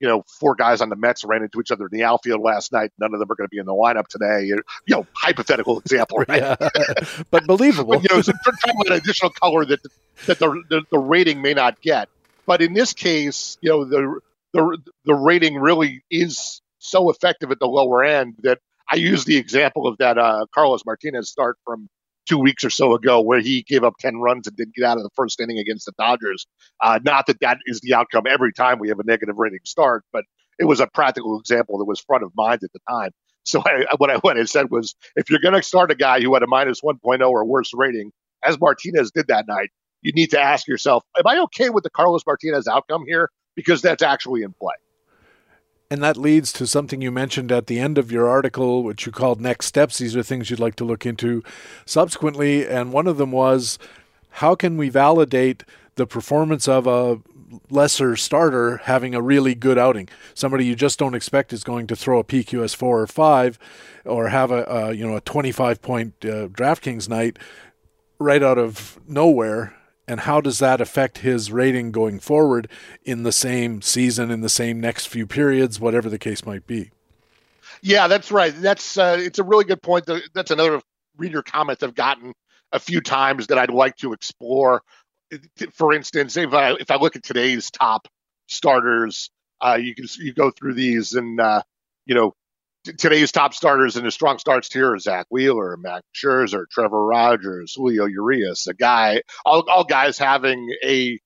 you 0.00 0.08
know 0.08 0.24
four 0.40 0.54
guys 0.54 0.80
on 0.80 0.88
the 0.88 0.96
Mets 0.96 1.24
ran 1.24 1.42
into 1.42 1.60
each 1.60 1.70
other 1.70 1.86
in 1.86 1.98
the 1.98 2.04
outfield 2.04 2.40
last 2.40 2.72
night. 2.72 2.92
None 2.98 3.14
of 3.14 3.20
them 3.20 3.30
are 3.30 3.34
going 3.34 3.48
to 3.48 3.50
be 3.50 3.58
in 3.58 3.66
the 3.66 3.72
lineup 3.72 4.08
today. 4.08 4.46
You 4.46 4.62
know, 4.88 5.06
hypothetical 5.14 5.78
example, 5.84 6.24
right? 6.28 6.56
But 7.30 7.46
believable. 7.46 7.94
but, 7.94 8.02
you 8.02 8.14
know, 8.14 8.22
so 8.22 8.32
an 8.86 8.92
additional 8.92 9.30
color 9.30 9.64
that 9.64 9.80
that 10.26 10.38
the, 10.38 10.62
the, 10.68 10.82
the 10.90 10.98
rating 10.98 11.42
may 11.42 11.54
not 11.54 11.80
get. 11.80 12.08
But 12.46 12.62
in 12.62 12.74
this 12.74 12.92
case, 12.92 13.58
you 13.60 13.70
know, 13.70 13.84
the 13.84 14.20
the 14.52 14.78
the 15.04 15.14
rating 15.14 15.56
really 15.56 16.02
is 16.10 16.60
so 16.78 17.10
effective 17.10 17.50
at 17.50 17.58
the 17.58 17.66
lower 17.66 18.04
end 18.04 18.36
that 18.42 18.60
I 18.88 18.96
use 18.96 19.24
the 19.24 19.36
example 19.36 19.86
of 19.86 19.98
that 19.98 20.18
uh, 20.18 20.46
Carlos 20.54 20.84
Martinez 20.86 21.28
start 21.28 21.58
from 21.64 21.88
two 22.26 22.38
weeks 22.38 22.64
or 22.64 22.70
so 22.70 22.94
ago 22.94 23.20
where 23.20 23.40
he 23.40 23.62
gave 23.62 23.84
up 23.84 23.94
10 24.00 24.16
runs 24.18 24.46
and 24.46 24.56
didn't 24.56 24.74
get 24.74 24.84
out 24.84 24.96
of 24.96 25.02
the 25.02 25.10
first 25.14 25.40
inning 25.40 25.58
against 25.58 25.86
the 25.86 25.92
Dodgers. 25.98 26.46
Uh, 26.82 26.98
not 27.04 27.26
that 27.26 27.40
that 27.40 27.58
is 27.66 27.80
the 27.80 27.94
outcome 27.94 28.24
every 28.28 28.52
time 28.52 28.78
we 28.78 28.88
have 28.88 28.98
a 28.98 29.04
negative 29.04 29.36
rating 29.38 29.60
start, 29.64 30.04
but 30.12 30.24
it 30.58 30.64
was 30.64 30.80
a 30.80 30.86
practical 30.86 31.38
example 31.38 31.78
that 31.78 31.84
was 31.84 32.00
front 32.00 32.24
of 32.24 32.32
mind 32.36 32.60
at 32.62 32.72
the 32.72 32.80
time. 32.88 33.10
So 33.44 33.62
I, 33.64 33.86
what 33.98 34.10
I 34.10 34.16
what 34.16 34.36
I 34.36 34.44
said 34.44 34.72
was, 34.72 34.96
if 35.14 35.30
you're 35.30 35.38
going 35.38 35.54
to 35.54 35.62
start 35.62 35.92
a 35.92 35.94
guy 35.94 36.20
who 36.20 36.34
had 36.34 36.42
a 36.42 36.48
minus 36.48 36.80
1.0 36.80 37.30
or 37.30 37.44
worse 37.44 37.70
rating, 37.72 38.10
as 38.42 38.58
Martinez 38.58 39.12
did 39.12 39.28
that 39.28 39.46
night, 39.46 39.70
you 40.02 40.12
need 40.12 40.30
to 40.30 40.40
ask 40.40 40.66
yourself, 40.66 41.04
am 41.16 41.28
I 41.28 41.38
okay 41.42 41.70
with 41.70 41.84
the 41.84 41.90
Carlos 41.90 42.22
Martinez 42.26 42.66
outcome 42.66 43.04
here? 43.06 43.30
Because 43.54 43.82
that's 43.82 44.02
actually 44.02 44.42
in 44.42 44.52
play. 44.52 44.74
And 45.88 46.02
that 46.02 46.16
leads 46.16 46.52
to 46.54 46.66
something 46.66 47.00
you 47.00 47.12
mentioned 47.12 47.52
at 47.52 47.68
the 47.68 47.78
end 47.78 47.96
of 47.96 48.10
your 48.10 48.28
article, 48.28 48.82
which 48.82 49.06
you 49.06 49.12
called 49.12 49.40
next 49.40 49.66
steps. 49.66 49.98
These 49.98 50.16
are 50.16 50.22
things 50.22 50.50
you'd 50.50 50.58
like 50.58 50.74
to 50.76 50.84
look 50.84 51.06
into 51.06 51.44
subsequently. 51.84 52.66
And 52.66 52.92
one 52.92 53.06
of 53.06 53.18
them 53.18 53.30
was 53.30 53.78
how 54.30 54.56
can 54.56 54.76
we 54.76 54.88
validate 54.88 55.62
the 55.94 56.06
performance 56.06 56.66
of 56.66 56.88
a 56.88 57.20
lesser 57.70 58.16
starter 58.16 58.78
having 58.78 59.14
a 59.14 59.22
really 59.22 59.54
good 59.54 59.78
outing? 59.78 60.08
Somebody 60.34 60.66
you 60.66 60.74
just 60.74 60.98
don't 60.98 61.14
expect 61.14 61.52
is 61.52 61.62
going 61.62 61.86
to 61.86 61.94
throw 61.94 62.18
a 62.18 62.24
PQS 62.24 62.74
four 62.74 63.00
or 63.00 63.06
five, 63.06 63.56
or 64.04 64.28
have 64.28 64.50
a, 64.50 64.64
a 64.64 64.92
you 64.92 65.06
know 65.06 65.16
a 65.16 65.20
twenty 65.20 65.52
five 65.52 65.80
point 65.82 66.14
uh, 66.24 66.48
DraftKings 66.48 67.08
night 67.08 67.38
right 68.18 68.42
out 68.42 68.58
of 68.58 68.98
nowhere 69.06 69.75
and 70.08 70.20
how 70.20 70.40
does 70.40 70.58
that 70.58 70.80
affect 70.80 71.18
his 71.18 71.50
rating 71.50 71.90
going 71.92 72.18
forward 72.18 72.68
in 73.04 73.22
the 73.22 73.32
same 73.32 73.82
season, 73.82 74.30
in 74.30 74.40
the 74.40 74.48
same 74.48 74.80
next 74.80 75.06
few 75.06 75.26
periods, 75.26 75.80
whatever 75.80 76.08
the 76.08 76.18
case 76.18 76.44
might 76.44 76.66
be? 76.66 76.90
Yeah, 77.82 78.08
that's 78.08 78.30
right. 78.30 78.54
That's 78.56 78.96
uh, 78.96 79.16
it's 79.18 79.38
a 79.38 79.44
really 79.44 79.64
good 79.64 79.82
point. 79.82 80.08
That's 80.34 80.50
another 80.50 80.80
reader 81.16 81.42
comment 81.42 81.82
I've 81.82 81.94
gotten 81.94 82.32
a 82.72 82.78
few 82.78 83.00
times 83.00 83.48
that 83.48 83.58
I'd 83.58 83.70
like 83.70 83.96
to 83.96 84.12
explore. 84.12 84.82
For 85.72 85.92
instance, 85.92 86.36
if 86.36 86.52
I 86.54 86.72
if 86.72 86.90
I 86.90 86.96
look 86.96 87.16
at 87.16 87.22
today's 87.22 87.70
top 87.70 88.08
starters, 88.48 89.30
uh, 89.60 89.78
you 89.80 89.94
can 89.94 90.06
you 90.18 90.32
go 90.32 90.50
through 90.50 90.74
these 90.74 91.14
and 91.14 91.40
uh, 91.40 91.62
you 92.06 92.14
know 92.14 92.34
today's 92.98 93.32
top 93.32 93.54
starters 93.54 93.96
in 93.96 94.04
the 94.04 94.10
strong 94.10 94.38
starts 94.38 94.68
tier 94.68 94.92
are 94.92 94.98
Zack 94.98 95.26
Wheeler, 95.30 95.76
Max 95.76 96.02
Scherzer, 96.14 96.64
Trevor 96.70 97.04
Rogers, 97.04 97.74
Julio 97.74 98.06
Urias, 98.06 98.66
a 98.66 98.74
guy, 98.74 99.22
all, 99.44 99.68
all 99.68 99.84
guys 99.84 100.18
having 100.18 100.68
a 100.84 101.18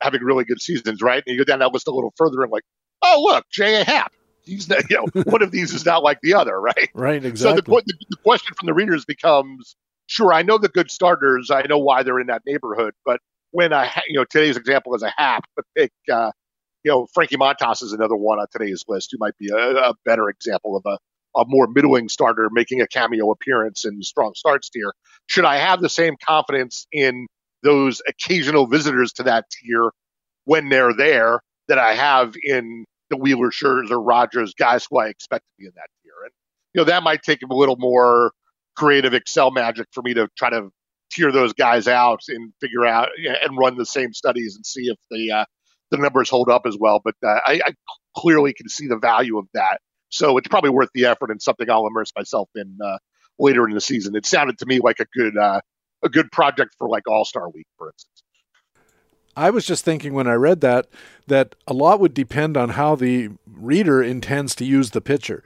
having 0.00 0.22
really 0.22 0.44
good 0.44 0.60
seasons, 0.60 1.02
right? 1.02 1.22
And 1.26 1.34
you 1.34 1.38
go 1.38 1.44
down 1.44 1.60
that 1.60 1.72
list 1.72 1.88
a 1.88 1.90
little 1.90 2.12
further 2.16 2.42
and 2.42 2.52
like, 2.52 2.62
oh 3.02 3.22
look, 3.26 3.44
J.A. 3.50 3.84
Happ. 3.84 4.12
He's 4.42 4.68
not, 4.68 4.88
you 4.88 4.96
know, 4.96 5.22
one 5.24 5.42
of 5.42 5.50
these 5.50 5.74
is 5.74 5.84
not 5.84 6.04
like 6.04 6.20
the 6.22 6.34
other, 6.34 6.60
right? 6.60 6.88
Right, 6.94 7.24
exactly. 7.24 7.62
So 7.66 7.80
the, 7.84 7.94
the 8.10 8.16
question 8.18 8.54
from 8.54 8.66
the 8.66 8.74
readers 8.74 9.04
becomes, 9.04 9.76
sure, 10.06 10.32
I 10.32 10.42
know 10.42 10.56
the 10.56 10.68
good 10.68 10.90
starters, 10.90 11.50
I 11.50 11.62
know 11.62 11.78
why 11.78 12.04
they're 12.04 12.20
in 12.20 12.28
that 12.28 12.42
neighborhood, 12.46 12.94
but 13.04 13.20
when 13.50 13.72
I, 13.72 13.90
you 14.06 14.14
know, 14.14 14.24
today's 14.24 14.56
example 14.56 14.94
is 14.94 15.02
a 15.02 15.12
Happ, 15.16 15.44
but 15.56 15.64
pick 15.76 15.90
uh, 16.12 16.30
you 16.86 16.92
know, 16.92 17.08
Frankie 17.12 17.36
Montas 17.36 17.82
is 17.82 17.92
another 17.92 18.14
one 18.14 18.38
on 18.38 18.46
today's 18.52 18.84
list 18.86 19.08
who 19.10 19.18
might 19.18 19.36
be 19.38 19.48
a, 19.48 19.56
a 19.56 19.94
better 20.04 20.28
example 20.28 20.76
of 20.76 20.84
a, 20.86 20.96
a 21.36 21.44
more 21.48 21.66
middling 21.66 22.08
starter 22.08 22.48
making 22.52 22.80
a 22.80 22.86
cameo 22.86 23.32
appearance 23.32 23.84
in 23.84 24.00
strong 24.04 24.34
starts 24.36 24.70
tier. 24.70 24.94
Should 25.26 25.44
I 25.44 25.56
have 25.56 25.82
the 25.82 25.88
same 25.88 26.14
confidence 26.24 26.86
in 26.92 27.26
those 27.64 28.00
occasional 28.06 28.68
visitors 28.68 29.12
to 29.14 29.24
that 29.24 29.46
tier 29.50 29.90
when 30.44 30.68
they're 30.68 30.94
there 30.94 31.40
that 31.66 31.80
I 31.80 31.94
have 31.94 32.36
in 32.40 32.84
the 33.10 33.16
Wheeler, 33.16 33.50
Scherzer, 33.50 34.00
Rogers, 34.00 34.54
guys 34.54 34.86
who 34.88 35.00
I 35.00 35.08
expect 35.08 35.42
to 35.42 35.52
be 35.58 35.66
in 35.66 35.72
that 35.74 35.88
tier? 36.04 36.14
And 36.22 36.32
you 36.72 36.80
know 36.82 36.84
that 36.84 37.02
might 37.02 37.22
take 37.22 37.42
a 37.42 37.52
little 37.52 37.76
more 37.80 38.30
creative 38.76 39.12
Excel 39.12 39.50
magic 39.50 39.88
for 39.90 40.02
me 40.02 40.14
to 40.14 40.28
try 40.38 40.50
to 40.50 40.70
tier 41.10 41.32
those 41.32 41.52
guys 41.52 41.88
out 41.88 42.20
and 42.28 42.52
figure 42.60 42.86
out 42.86 43.08
and 43.18 43.58
run 43.58 43.76
the 43.76 43.86
same 43.86 44.12
studies 44.12 44.54
and 44.54 44.64
see 44.64 44.82
if 44.82 44.98
the 45.10 45.32
uh, 45.32 45.44
the 45.90 45.98
numbers 45.98 46.28
hold 46.30 46.48
up 46.48 46.66
as 46.66 46.76
well. 46.78 47.00
But 47.04 47.14
uh, 47.22 47.40
I, 47.46 47.60
I, 47.64 47.74
clearly 48.16 48.54
can 48.54 48.68
see 48.68 48.86
the 48.86 48.96
value 48.96 49.36
of 49.36 49.46
that. 49.52 49.80
So 50.08 50.38
it's 50.38 50.48
probably 50.48 50.70
worth 50.70 50.88
the 50.94 51.04
effort 51.04 51.30
and 51.30 51.40
something 51.42 51.68
I'll 51.70 51.86
immerse 51.86 52.12
myself 52.16 52.48
in 52.54 52.78
uh, 52.82 52.96
later 53.38 53.68
in 53.68 53.74
the 53.74 53.80
season. 53.80 54.16
It 54.16 54.24
sounded 54.24 54.58
to 54.58 54.66
me 54.66 54.80
like 54.80 55.00
a 55.00 55.04
good 55.14 55.36
uh, 55.36 55.60
a 56.02 56.08
good 56.08 56.30
project 56.32 56.74
for 56.78 56.88
like 56.88 57.08
All 57.08 57.24
Star 57.24 57.48
Week, 57.50 57.66
for 57.76 57.88
instance. 57.88 58.22
I 59.36 59.50
was 59.50 59.66
just 59.66 59.84
thinking 59.84 60.14
when 60.14 60.26
I 60.26 60.32
read 60.32 60.62
that 60.62 60.86
that 61.26 61.54
a 61.66 61.74
lot 61.74 62.00
would 62.00 62.14
depend 62.14 62.56
on 62.56 62.70
how 62.70 62.94
the 62.94 63.30
reader 63.46 64.02
intends 64.02 64.54
to 64.56 64.64
use 64.64 64.90
the 64.90 65.02
pitcher. 65.02 65.44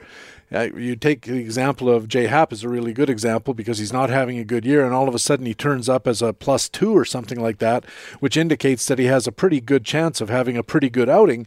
Uh, 0.52 0.68
you 0.74 0.96
take 0.96 1.22
the 1.22 1.36
example 1.36 1.88
of 1.88 2.08
Jay 2.08 2.26
Happ 2.26 2.52
is 2.52 2.64
a 2.64 2.68
really 2.68 2.92
good 2.92 3.08
example 3.08 3.54
because 3.54 3.78
he's 3.78 3.92
not 3.92 4.10
having 4.10 4.38
a 4.38 4.44
good 4.44 4.64
year, 4.64 4.84
and 4.84 4.92
all 4.92 5.08
of 5.08 5.14
a 5.14 5.18
sudden 5.18 5.46
he 5.46 5.54
turns 5.54 5.88
up 5.88 6.08
as 6.08 6.20
a 6.20 6.32
plus 6.32 6.68
two 6.68 6.96
or 6.96 7.04
something 7.04 7.40
like 7.40 7.58
that, 7.58 7.84
which 8.18 8.36
indicates 8.36 8.86
that 8.86 8.98
he 8.98 9.06
has 9.06 9.26
a 9.26 9.32
pretty 9.32 9.60
good 9.60 9.84
chance 9.84 10.20
of 10.20 10.28
having 10.28 10.56
a 10.56 10.64
pretty 10.64 10.90
good 10.90 11.08
outing. 11.08 11.46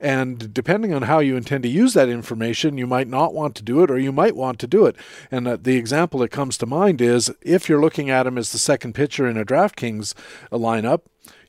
And 0.00 0.52
depending 0.52 0.92
on 0.92 1.02
how 1.02 1.20
you 1.20 1.36
intend 1.36 1.62
to 1.62 1.68
use 1.68 1.94
that 1.94 2.08
information, 2.08 2.76
you 2.76 2.86
might 2.86 3.08
not 3.08 3.32
want 3.32 3.54
to 3.56 3.62
do 3.62 3.82
it 3.82 3.90
or 3.90 3.98
you 3.98 4.12
might 4.12 4.36
want 4.36 4.58
to 4.58 4.66
do 4.66 4.86
it. 4.86 4.96
And 5.30 5.48
uh, 5.48 5.56
the 5.60 5.76
example 5.76 6.20
that 6.20 6.30
comes 6.30 6.58
to 6.58 6.66
mind 6.66 7.00
is 7.00 7.32
if 7.40 7.68
you're 7.68 7.80
looking 7.80 8.10
at 8.10 8.26
him 8.26 8.36
as 8.36 8.52
the 8.52 8.58
second 8.58 8.94
pitcher 8.94 9.26
in 9.26 9.38
a 9.38 9.44
DraftKings 9.44 10.12
lineup, 10.50 11.02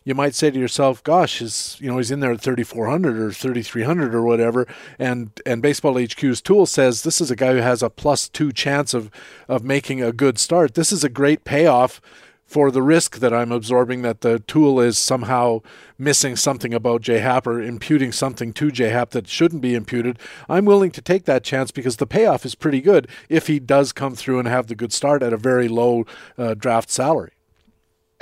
you 0.05 0.15
might 0.15 0.35
say 0.35 0.51
to 0.51 0.59
yourself, 0.59 1.03
"Gosh, 1.03 1.41
is 1.41 1.77
you 1.81 1.89
know 1.89 1.97
he's 1.97 2.11
in 2.11 2.21
there 2.21 2.31
at 2.31 2.39
3,400 2.39 3.19
or 3.19 3.31
3,300 3.31 4.15
or 4.15 4.21
whatever," 4.21 4.67
and 4.97 5.31
and 5.45 5.61
Baseball 5.61 5.97
HQ's 5.97 6.41
tool 6.41 6.65
says 6.65 7.01
this 7.01 7.19
is 7.19 7.31
a 7.31 7.35
guy 7.35 7.53
who 7.53 7.59
has 7.59 7.83
a 7.83 7.89
plus 7.89 8.29
two 8.29 8.51
chance 8.53 8.93
of 8.93 9.09
of 9.49 9.63
making 9.63 10.01
a 10.01 10.13
good 10.13 10.39
start. 10.39 10.75
This 10.75 10.91
is 10.91 11.03
a 11.03 11.09
great 11.09 11.43
payoff 11.43 11.99
for 12.45 12.69
the 12.69 12.83
risk 12.83 13.17
that 13.17 13.33
I'm 13.33 13.51
absorbing 13.51 14.03
that 14.03 14.21
the 14.21 14.39
tool 14.39 14.79
is 14.79 14.97
somehow 14.99 15.61
missing 15.97 16.35
something 16.35 16.73
about 16.73 17.01
J.A. 17.01 17.19
Happ 17.19 17.47
or 17.47 17.59
imputing 17.61 18.11
something 18.11 18.53
to 18.53 18.71
J.A. 18.71 18.91
Happ 18.91 19.09
that 19.11 19.27
shouldn't 19.27 19.63
be 19.63 19.73
imputed, 19.73 20.19
I'm 20.47 20.65
willing 20.65 20.91
to 20.91 21.01
take 21.01 21.25
that 21.25 21.43
chance 21.43 21.71
because 21.71 21.97
the 21.97 22.05
payoff 22.05 22.45
is 22.45 22.53
pretty 22.53 22.81
good 22.81 23.07
if 23.29 23.47
he 23.47 23.59
does 23.59 23.91
come 23.91 24.15
through 24.15 24.37
and 24.37 24.47
have 24.47 24.67
the 24.67 24.75
good 24.75 24.93
start 24.93 25.23
at 25.23 25.33
a 25.33 25.37
very 25.37 25.67
low 25.67 26.05
uh, 26.37 26.53
draft 26.53 26.91
salary. 26.91 27.34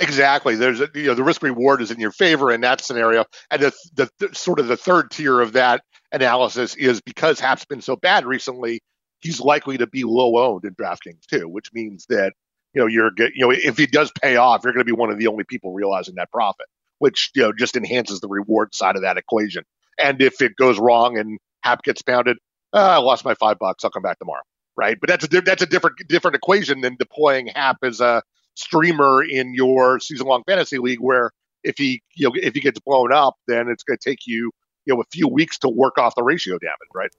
Exactly. 0.04 0.56
There's 0.56 0.80
a, 0.80 0.88
you 0.94 1.06
know 1.06 1.14
the 1.14 1.22
risk 1.22 1.42
reward 1.42 1.80
is 1.80 1.90
in 1.90 1.98
your 1.98 2.10
favor 2.10 2.50
in 2.52 2.60
that 2.60 2.80
scenario, 2.80 3.24
and 3.50 3.62
the, 3.62 3.72
the, 3.94 4.10
the 4.18 4.34
sort 4.34 4.58
of 4.58 4.66
the 4.66 4.76
third 4.76 5.10
tier 5.10 5.40
of 5.40 5.52
that 5.52 5.82
analysis 6.12 6.74
is 6.74 7.00
because 7.00 7.40
Happ's 7.40 7.64
been 7.64 7.80
so 7.80 7.96
bad 7.96 8.26
recently, 8.26 8.80
he's 9.20 9.40
likely 9.40 9.78
to 9.78 9.86
be 9.86 10.04
low 10.04 10.36
owned 10.38 10.64
in 10.64 10.74
DraftKings 10.74 11.26
too, 11.30 11.48
which 11.48 11.72
means 11.72 12.06
that 12.08 12.32
you 12.74 12.80
know 12.82 12.86
you're 12.88 13.10
you 13.18 13.46
know 13.46 13.50
if 13.50 13.78
he 13.78 13.86
does 13.86 14.12
pay 14.20 14.36
off, 14.36 14.62
you're 14.64 14.72
going 14.74 14.84
to 14.84 14.90
be 14.92 14.92
one 14.98 15.10
of 15.10 15.18
the 15.18 15.28
only 15.28 15.44
people 15.44 15.72
realizing 15.72 16.16
that 16.16 16.30
profit, 16.32 16.66
which 16.98 17.30
you 17.34 17.42
know 17.42 17.52
just 17.56 17.76
enhances 17.76 18.20
the 18.20 18.28
reward 18.28 18.74
side 18.74 18.96
of 18.96 19.02
that 19.02 19.16
equation. 19.16 19.64
And 19.98 20.20
if 20.20 20.42
it 20.42 20.56
goes 20.56 20.78
wrong 20.78 21.18
and 21.18 21.38
Happ 21.62 21.84
gets 21.84 22.02
pounded, 22.02 22.36
uh, 22.72 22.78
I 22.78 22.96
lost 22.98 23.24
my 23.24 23.34
five 23.34 23.58
bucks. 23.60 23.84
I'll 23.84 23.90
come 23.90 24.02
back 24.02 24.18
tomorrow, 24.18 24.42
right? 24.76 24.98
But 25.00 25.08
that's 25.08 25.24
a 25.24 25.40
that's 25.40 25.62
a 25.62 25.66
different 25.66 25.96
different 26.08 26.34
equation 26.36 26.80
than 26.80 26.96
deploying 26.98 27.46
Hap 27.46 27.78
as 27.84 28.00
a 28.00 28.22
streamer 28.54 29.22
in 29.22 29.54
your 29.54 29.98
season 30.00 30.26
long 30.26 30.42
fantasy 30.46 30.78
league 30.78 31.00
where 31.00 31.32
if 31.62 31.76
he 31.76 32.02
you 32.14 32.28
know 32.28 32.32
if 32.36 32.54
he 32.54 32.60
gets 32.60 32.78
blown 32.80 33.12
up 33.12 33.34
then 33.46 33.68
it's 33.68 33.82
going 33.82 33.98
to 33.98 34.10
take 34.10 34.26
you 34.26 34.50
you 34.84 34.94
know 34.94 35.00
a 35.00 35.04
few 35.12 35.28
weeks 35.28 35.58
to 35.58 35.68
work 35.68 35.98
off 35.98 36.14
the 36.14 36.22
ratio 36.22 36.58
damage 36.58 36.76
right? 36.94 37.10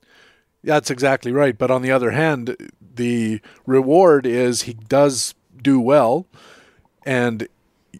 That's 0.63 0.89
exactly 0.89 1.31
right. 1.31 1.55
But 1.55 1.69
on 1.69 1.81
the 1.81 1.91
other 1.91 2.11
hand 2.11 2.55
the 2.95 3.41
reward 3.65 4.25
is 4.25 4.63
he 4.63 4.73
does 4.73 5.35
do 5.61 5.79
well 5.79 6.25
and 7.05 7.47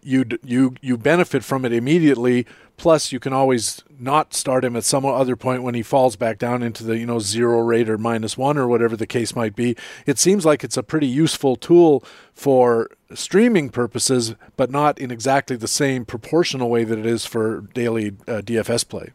you 0.01 0.25
you 0.43 0.75
you 0.81 0.97
benefit 0.97 1.43
from 1.43 1.65
it 1.65 1.73
immediately 1.73 2.45
Plus, 2.77 3.11
you 3.11 3.19
can 3.19 3.31
always 3.31 3.83
not 3.99 4.33
start 4.33 4.65
him 4.65 4.75
at 4.75 4.83
some 4.83 5.05
other 5.05 5.35
point 5.35 5.63
when 5.63 5.75
he 5.75 5.81
falls 5.81 6.15
back 6.15 6.37
down 6.37 6.61
into 6.61 6.83
the 6.83 6.97
you 6.97 7.05
know 7.05 7.19
zero 7.19 7.59
rate 7.59 7.89
or 7.89 7.97
minus 7.97 8.37
one 8.37 8.57
or 8.57 8.67
whatever 8.67 8.97
the 8.97 9.07
case 9.07 9.35
might 9.35 9.55
be. 9.55 9.75
It 10.05 10.19
seems 10.19 10.45
like 10.45 10.63
it's 10.63 10.77
a 10.77 10.83
pretty 10.83 11.07
useful 11.07 11.55
tool 11.55 12.03
for 12.33 12.89
streaming 13.13 13.69
purposes, 13.69 14.35
but 14.57 14.69
not 14.69 14.99
in 14.99 15.09
exactly 15.09 15.55
the 15.55 15.67
same 15.67 16.05
proportional 16.05 16.69
way 16.69 16.83
that 16.83 16.99
it 16.99 17.05
is 17.05 17.25
for 17.25 17.61
daily 17.73 18.09
uh, 18.27 18.41
DFS 18.41 18.87
play. 18.87 19.11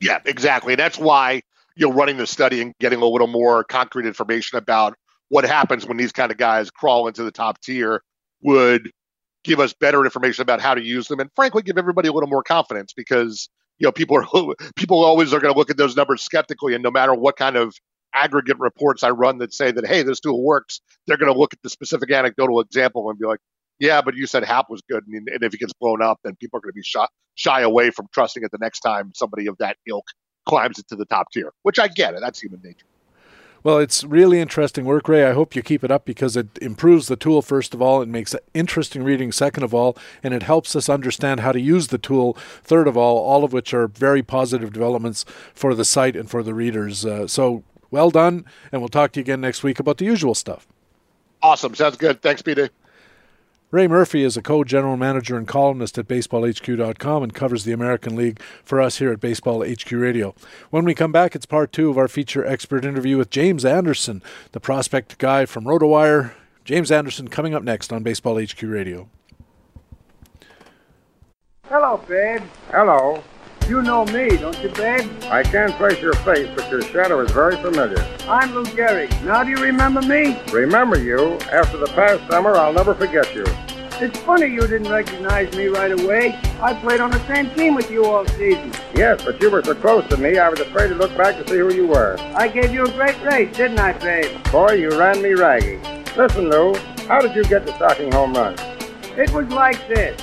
Yeah, 0.00 0.20
exactly. 0.26 0.74
That's 0.74 0.98
why 0.98 1.42
you 1.76 1.88
know 1.88 1.94
running 1.94 2.18
the 2.18 2.26
study 2.26 2.60
and 2.60 2.74
getting 2.78 3.00
a 3.00 3.06
little 3.06 3.26
more 3.26 3.64
concrete 3.64 4.06
information 4.06 4.58
about 4.58 4.96
what 5.28 5.44
happens 5.44 5.86
when 5.86 5.96
these 5.96 6.12
kind 6.12 6.30
of 6.30 6.36
guys 6.36 6.70
crawl 6.70 7.08
into 7.08 7.22
the 7.22 7.32
top 7.32 7.58
tier 7.62 8.02
would 8.42 8.90
give 9.44 9.60
us 9.60 9.72
better 9.72 10.04
information 10.04 10.42
about 10.42 10.60
how 10.60 10.74
to 10.74 10.82
use 10.82 11.08
them, 11.08 11.20
and 11.20 11.30
frankly, 11.34 11.62
give 11.62 11.78
everybody 11.78 12.08
a 12.08 12.12
little 12.12 12.28
more 12.28 12.42
confidence 12.42 12.92
because 12.92 13.48
you 13.78 13.86
know 13.86 13.92
people 13.92 14.16
are 14.16 14.54
people 14.76 15.04
always 15.04 15.32
are 15.32 15.40
going 15.40 15.52
to 15.52 15.58
look 15.58 15.70
at 15.70 15.76
those 15.76 15.96
numbers 15.96 16.22
skeptically, 16.22 16.74
and 16.74 16.82
no 16.82 16.90
matter 16.90 17.14
what 17.14 17.36
kind 17.36 17.56
of 17.56 17.74
aggregate 18.14 18.58
reports 18.58 19.02
I 19.02 19.10
run 19.10 19.38
that 19.38 19.54
say 19.54 19.72
that 19.72 19.86
hey, 19.86 20.02
this 20.02 20.20
tool 20.20 20.42
works, 20.42 20.80
they're 21.06 21.16
going 21.16 21.32
to 21.32 21.38
look 21.38 21.52
at 21.52 21.62
the 21.62 21.70
specific 21.70 22.10
anecdotal 22.10 22.60
example 22.60 23.08
and 23.08 23.18
be 23.18 23.26
like, 23.26 23.40
yeah, 23.78 24.02
but 24.02 24.14
you 24.14 24.26
said 24.26 24.44
Happ 24.44 24.66
was 24.68 24.82
good, 24.88 25.04
and, 25.06 25.28
and 25.28 25.42
if 25.42 25.54
it 25.54 25.60
gets 25.60 25.72
blown 25.72 26.02
up, 26.02 26.18
then 26.24 26.36
people 26.36 26.58
are 26.58 26.60
going 26.60 26.72
to 26.72 26.76
be 26.76 26.82
shy, 26.82 27.06
shy 27.34 27.62
away 27.62 27.90
from 27.90 28.06
trusting 28.12 28.42
it 28.42 28.50
the 28.52 28.58
next 28.60 28.80
time 28.80 29.12
somebody 29.14 29.46
of 29.46 29.56
that 29.58 29.76
ilk 29.88 30.04
climbs 30.46 30.78
into 30.78 30.96
the 30.96 31.06
top 31.06 31.26
tier. 31.32 31.52
Which 31.62 31.78
I 31.78 31.88
get 31.88 32.14
it, 32.14 32.20
that's 32.20 32.40
human 32.40 32.60
nature. 32.62 32.86
Well, 33.64 33.78
it's 33.78 34.02
really 34.02 34.40
interesting 34.40 34.84
work, 34.84 35.08
Ray. 35.08 35.24
I 35.24 35.34
hope 35.34 35.54
you 35.54 35.62
keep 35.62 35.84
it 35.84 35.90
up 35.92 36.04
because 36.04 36.36
it 36.36 36.58
improves 36.60 37.06
the 37.06 37.14
tool, 37.14 37.42
first 37.42 37.74
of 37.74 37.80
all. 37.80 38.02
It 38.02 38.08
makes 38.08 38.34
interesting 38.54 39.04
reading, 39.04 39.30
second 39.30 39.62
of 39.62 39.72
all, 39.72 39.96
and 40.22 40.34
it 40.34 40.42
helps 40.42 40.74
us 40.74 40.88
understand 40.88 41.40
how 41.40 41.52
to 41.52 41.60
use 41.60 41.88
the 41.88 41.98
tool, 41.98 42.36
third 42.64 42.88
of 42.88 42.96
all, 42.96 43.18
all 43.18 43.44
of 43.44 43.52
which 43.52 43.72
are 43.72 43.86
very 43.86 44.22
positive 44.22 44.72
developments 44.72 45.24
for 45.54 45.74
the 45.74 45.84
site 45.84 46.16
and 46.16 46.28
for 46.28 46.42
the 46.42 46.54
readers. 46.54 47.06
Uh, 47.06 47.28
so 47.28 47.62
well 47.92 48.10
done, 48.10 48.44
and 48.72 48.82
we'll 48.82 48.88
talk 48.88 49.12
to 49.12 49.20
you 49.20 49.22
again 49.22 49.40
next 49.40 49.62
week 49.62 49.78
about 49.78 49.98
the 49.98 50.06
usual 50.06 50.34
stuff. 50.34 50.66
Awesome. 51.40 51.74
Sounds 51.74 51.96
good. 51.96 52.20
Thanks, 52.20 52.42
Peter. 52.42 52.70
Ray 53.72 53.88
Murphy 53.88 54.22
is 54.22 54.36
a 54.36 54.42
co 54.42 54.64
general 54.64 54.98
manager 54.98 55.34
and 55.38 55.48
columnist 55.48 55.96
at 55.96 56.06
baseballhq.com 56.06 57.22
and 57.22 57.32
covers 57.32 57.64
the 57.64 57.72
American 57.72 58.14
League 58.14 58.38
for 58.62 58.82
us 58.82 58.98
here 58.98 59.10
at 59.10 59.18
Baseball 59.18 59.64
HQ 59.66 59.90
Radio. 59.92 60.34
When 60.68 60.84
we 60.84 60.94
come 60.94 61.10
back, 61.10 61.34
it's 61.34 61.46
part 61.46 61.72
two 61.72 61.88
of 61.88 61.96
our 61.96 62.06
feature 62.06 62.44
expert 62.44 62.84
interview 62.84 63.16
with 63.16 63.30
James 63.30 63.64
Anderson, 63.64 64.22
the 64.52 64.60
prospect 64.60 65.16
guy 65.16 65.46
from 65.46 65.64
RotoWire. 65.64 66.32
James 66.66 66.92
Anderson 66.92 67.28
coming 67.28 67.54
up 67.54 67.62
next 67.62 67.94
on 67.94 68.02
Baseball 68.02 68.38
HQ 68.38 68.62
Radio. 68.62 69.08
Hello, 71.64 71.96
babe. 72.06 72.42
Hello. 72.70 73.24
You 73.68 73.80
know 73.80 74.04
me, 74.06 74.36
don't 74.36 74.60
you, 74.60 74.68
babe? 74.70 75.08
I 75.30 75.42
can't 75.42 75.72
place 75.74 76.00
your 76.00 76.14
face, 76.14 76.48
but 76.54 76.68
your 76.70 76.82
shadow 76.82 77.20
is 77.20 77.30
very 77.30 77.56
familiar. 77.56 78.04
I'm 78.28 78.52
Lou 78.52 78.64
Gehrig. 78.64 79.10
Now 79.24 79.44
do 79.44 79.50
you 79.50 79.56
remember 79.56 80.02
me? 80.02 80.36
Remember 80.52 80.98
you? 80.98 81.38
After 81.52 81.78
the 81.78 81.86
past 81.86 82.28
summer, 82.30 82.54
I'll 82.56 82.72
never 82.72 82.92
forget 82.92 83.32
you. 83.34 83.44
It's 84.00 84.18
funny 84.20 84.46
you 84.46 84.62
didn't 84.62 84.90
recognize 84.90 85.54
me 85.56 85.66
right 85.66 85.92
away. 85.92 86.38
I 86.60 86.74
played 86.74 87.00
on 87.00 87.12
the 87.12 87.24
same 87.28 87.50
team 87.50 87.74
with 87.76 87.88
you 87.88 88.04
all 88.04 88.26
season. 88.26 88.72
Yes, 88.96 89.24
but 89.24 89.40
you 89.40 89.48
were 89.48 89.62
so 89.62 89.76
close 89.76 90.06
to 90.08 90.16
me, 90.16 90.38
I 90.38 90.48
was 90.48 90.58
afraid 90.58 90.88
to 90.88 90.96
look 90.96 91.16
back 91.16 91.36
to 91.36 91.48
see 91.48 91.58
who 91.58 91.72
you 91.72 91.86
were. 91.86 92.16
I 92.34 92.48
gave 92.48 92.74
you 92.74 92.84
a 92.84 92.90
great 92.90 93.22
race, 93.22 93.56
didn't 93.56 93.78
I, 93.78 93.92
babe? 93.92 94.42
Boy, 94.50 94.72
you 94.72 94.90
ran 94.98 95.22
me 95.22 95.34
raggy. 95.34 95.78
Listen, 96.16 96.50
Lou, 96.50 96.74
how 97.06 97.20
did 97.20 97.36
you 97.36 97.44
get 97.44 97.64
the 97.64 97.74
stocking 97.76 98.10
home 98.10 98.34
run? 98.34 98.54
It 99.16 99.30
was 99.30 99.46
like 99.48 99.86
this. 99.88 100.20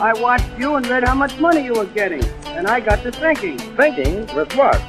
I 0.00 0.14
watched 0.14 0.48
you 0.58 0.76
and 0.76 0.86
read 0.86 1.04
how 1.06 1.14
much 1.14 1.38
money 1.38 1.62
you 1.62 1.74
were 1.74 1.84
getting, 1.84 2.24
and 2.56 2.66
I 2.66 2.80
got 2.80 3.02
to 3.02 3.12
thinking. 3.12 3.58
Thinking? 3.76 4.20
With 4.34 4.50
what? 4.56 4.80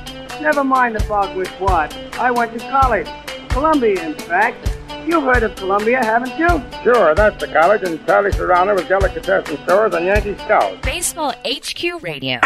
Never 0.41 0.63
mind 0.63 0.95
about 0.95 1.35
with 1.35 1.49
what. 1.59 1.93
I 2.17 2.31
went 2.31 2.57
to 2.57 2.59
college. 2.69 3.09
Columbia, 3.49 4.01
in 4.05 4.13
fact. 4.13 4.77
You've 5.05 5.23
heard 5.23 5.43
of 5.43 5.53
Columbia, 5.57 6.01
haven't 6.01 6.39
you? 6.39 6.47
Sure, 6.81 7.13
that's 7.13 7.37
the 7.41 7.47
college, 7.51 7.83
and 7.83 7.99
Sally 8.07 8.31
surrounded 8.31 8.75
with 8.75 8.87
delicatessen 8.87 9.57
stores 9.65 9.93
and 9.93 10.05
Yankee 10.05 10.35
Scouts. 10.45 10.79
Baseball 10.81 11.33
HQ 11.43 12.01
Radio. 12.01 12.39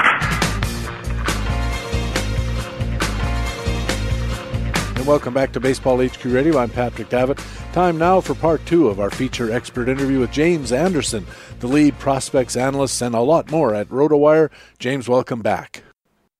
And 5.05 5.11
welcome 5.11 5.35
back 5.35 5.51
to 5.51 5.59
Baseball 5.59 6.03
HQ 6.03 6.25
Radio. 6.25 6.57
I'm 6.57 6.71
Patrick 6.71 7.09
Davitt. 7.09 7.37
Time 7.73 7.95
now 7.95 8.19
for 8.19 8.33
part 8.33 8.65
two 8.65 8.87
of 8.87 8.99
our 8.99 9.11
feature 9.11 9.51
expert 9.51 9.87
interview 9.87 10.19
with 10.19 10.31
James 10.31 10.71
Anderson, 10.71 11.27
the 11.59 11.67
lead 11.67 11.99
prospects 11.99 12.57
analyst, 12.57 13.03
and 13.03 13.13
a 13.13 13.19
lot 13.19 13.51
more 13.51 13.75
at 13.75 13.87
RotoWire. 13.89 14.49
James, 14.79 15.07
welcome 15.07 15.43
back. 15.43 15.83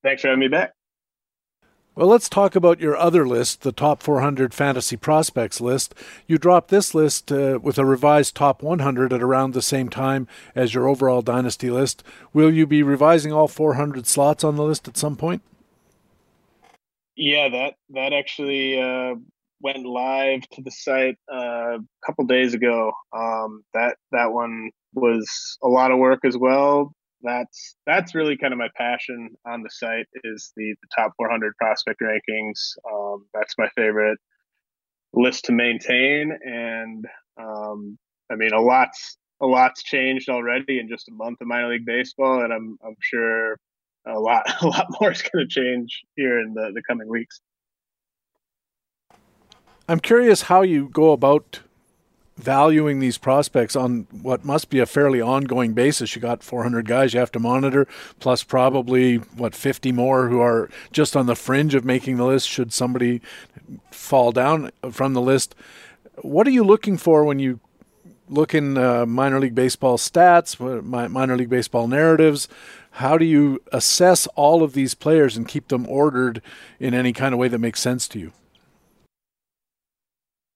Thanks 0.01 0.23
for 0.23 0.29
having 0.29 0.39
me 0.39 0.47
back. 0.47 0.73
Well, 1.93 2.07
let's 2.07 2.27
talk 2.27 2.55
about 2.55 2.79
your 2.79 2.97
other 2.97 3.27
list, 3.27 3.61
the 3.61 3.71
top 3.71 4.01
400 4.01 4.51
fantasy 4.51 4.97
prospects 4.97 5.61
list. 5.61 5.93
You 6.25 6.39
dropped 6.39 6.69
this 6.69 6.95
list 6.95 7.31
uh, 7.31 7.59
with 7.61 7.77
a 7.77 7.85
revised 7.85 8.33
top 8.33 8.63
100 8.63 9.13
at 9.13 9.21
around 9.21 9.53
the 9.53 9.61
same 9.61 9.89
time 9.89 10.27
as 10.55 10.73
your 10.73 10.87
overall 10.87 11.21
dynasty 11.21 11.69
list. 11.69 12.03
Will 12.33 12.51
you 12.51 12.65
be 12.65 12.81
revising 12.81 13.31
all 13.31 13.47
400 13.47 14.07
slots 14.07 14.43
on 14.43 14.55
the 14.55 14.63
list 14.63 14.87
at 14.87 14.97
some 14.97 15.15
point? 15.15 15.43
Yeah, 17.15 17.49
that 17.49 17.75
that 17.91 18.13
actually 18.13 18.81
uh, 18.81 19.15
went 19.61 19.85
live 19.85 20.41
to 20.53 20.61
the 20.61 20.71
site 20.71 21.17
uh, 21.31 21.77
a 21.77 22.05
couple 22.05 22.25
days 22.25 22.53
ago. 22.53 22.91
Um, 23.15 23.63
that 23.73 23.97
that 24.11 24.33
one 24.33 24.71
was 24.93 25.57
a 25.63 25.67
lot 25.67 25.91
of 25.91 25.97
work 25.97 26.25
as 26.25 26.37
well 26.37 26.93
that's 27.25 27.75
that's 27.85 28.15
really 28.15 28.37
kind 28.37 28.53
of 28.53 28.59
my 28.59 28.69
passion 28.77 29.31
on 29.45 29.63
the 29.63 29.69
site 29.69 30.07
is 30.23 30.53
the, 30.55 30.75
the 30.81 30.87
top 30.95 31.13
400 31.17 31.55
prospect 31.57 32.01
rankings. 32.01 32.77
Um, 32.89 33.25
that's 33.33 33.55
my 33.57 33.67
favorite 33.75 34.19
list 35.13 35.45
to 35.45 35.51
maintain, 35.51 36.37
and 36.43 37.05
um, 37.37 37.97
I 38.31 38.35
mean 38.35 38.53
a 38.53 38.61
lot's 38.61 39.17
a 39.41 39.45
lot's 39.45 39.83
changed 39.83 40.29
already 40.29 40.79
in 40.79 40.87
just 40.87 41.09
a 41.09 41.13
month 41.13 41.41
of 41.41 41.47
minor 41.47 41.69
league 41.69 41.85
baseball, 41.85 42.43
and 42.43 42.53
I'm 42.53 42.77
I'm 42.85 42.95
sure 43.01 43.57
a 44.05 44.19
lot 44.19 44.43
a 44.61 44.67
lot 44.67 44.87
more 44.99 45.11
is 45.11 45.21
going 45.21 45.47
to 45.47 45.47
change 45.47 46.03
here 46.15 46.39
in 46.39 46.53
the, 46.53 46.71
the 46.73 46.81
coming 46.83 47.09
weeks. 47.09 47.39
I'm 49.87 49.99
curious 49.99 50.43
how 50.43 50.63
you 50.63 50.89
go 50.89 51.11
about 51.11 51.59
valuing 52.37 52.99
these 52.99 53.17
prospects 53.17 53.75
on 53.75 54.07
what 54.11 54.43
must 54.43 54.69
be 54.69 54.79
a 54.79 54.85
fairly 54.85 55.21
ongoing 55.21 55.73
basis. 55.73 56.15
You 56.15 56.21
got 56.21 56.43
400 56.43 56.85
guys 56.85 57.13
you 57.13 57.19
have 57.19 57.31
to 57.33 57.39
monitor, 57.39 57.87
plus 58.19 58.43
probably 58.43 59.17
what 59.17 59.55
50 59.55 59.91
more 59.91 60.27
who 60.27 60.41
are 60.41 60.69
just 60.91 61.15
on 61.15 61.27
the 61.27 61.35
fringe 61.35 61.75
of 61.75 61.85
making 61.85 62.17
the 62.17 62.25
list. 62.25 62.49
Should 62.49 62.73
somebody 62.73 63.21
fall 63.91 64.31
down 64.31 64.71
from 64.91 65.13
the 65.13 65.21
list, 65.21 65.55
what 66.21 66.47
are 66.47 66.51
you 66.51 66.63
looking 66.63 66.97
for 66.97 67.23
when 67.23 67.39
you 67.39 67.59
look 68.29 68.53
in 68.53 68.77
uh, 68.77 69.05
minor 69.05 69.39
league 69.39 69.55
baseball 69.55 69.97
stats, 69.97 70.59
minor 70.83 71.37
league 71.37 71.49
baseball 71.49 71.87
narratives? 71.87 72.47
How 72.91 73.17
do 73.17 73.25
you 73.25 73.61
assess 73.71 74.25
all 74.35 74.63
of 74.63 74.73
these 74.73 74.93
players 74.93 75.35
and 75.35 75.47
keep 75.47 75.67
them 75.67 75.85
ordered 75.87 76.41
in 76.79 76.93
any 76.93 77.11
kind 77.11 77.33
of 77.33 77.39
way 77.39 77.47
that 77.49 77.59
makes 77.59 77.81
sense 77.81 78.07
to 78.09 78.19
you? 78.19 78.31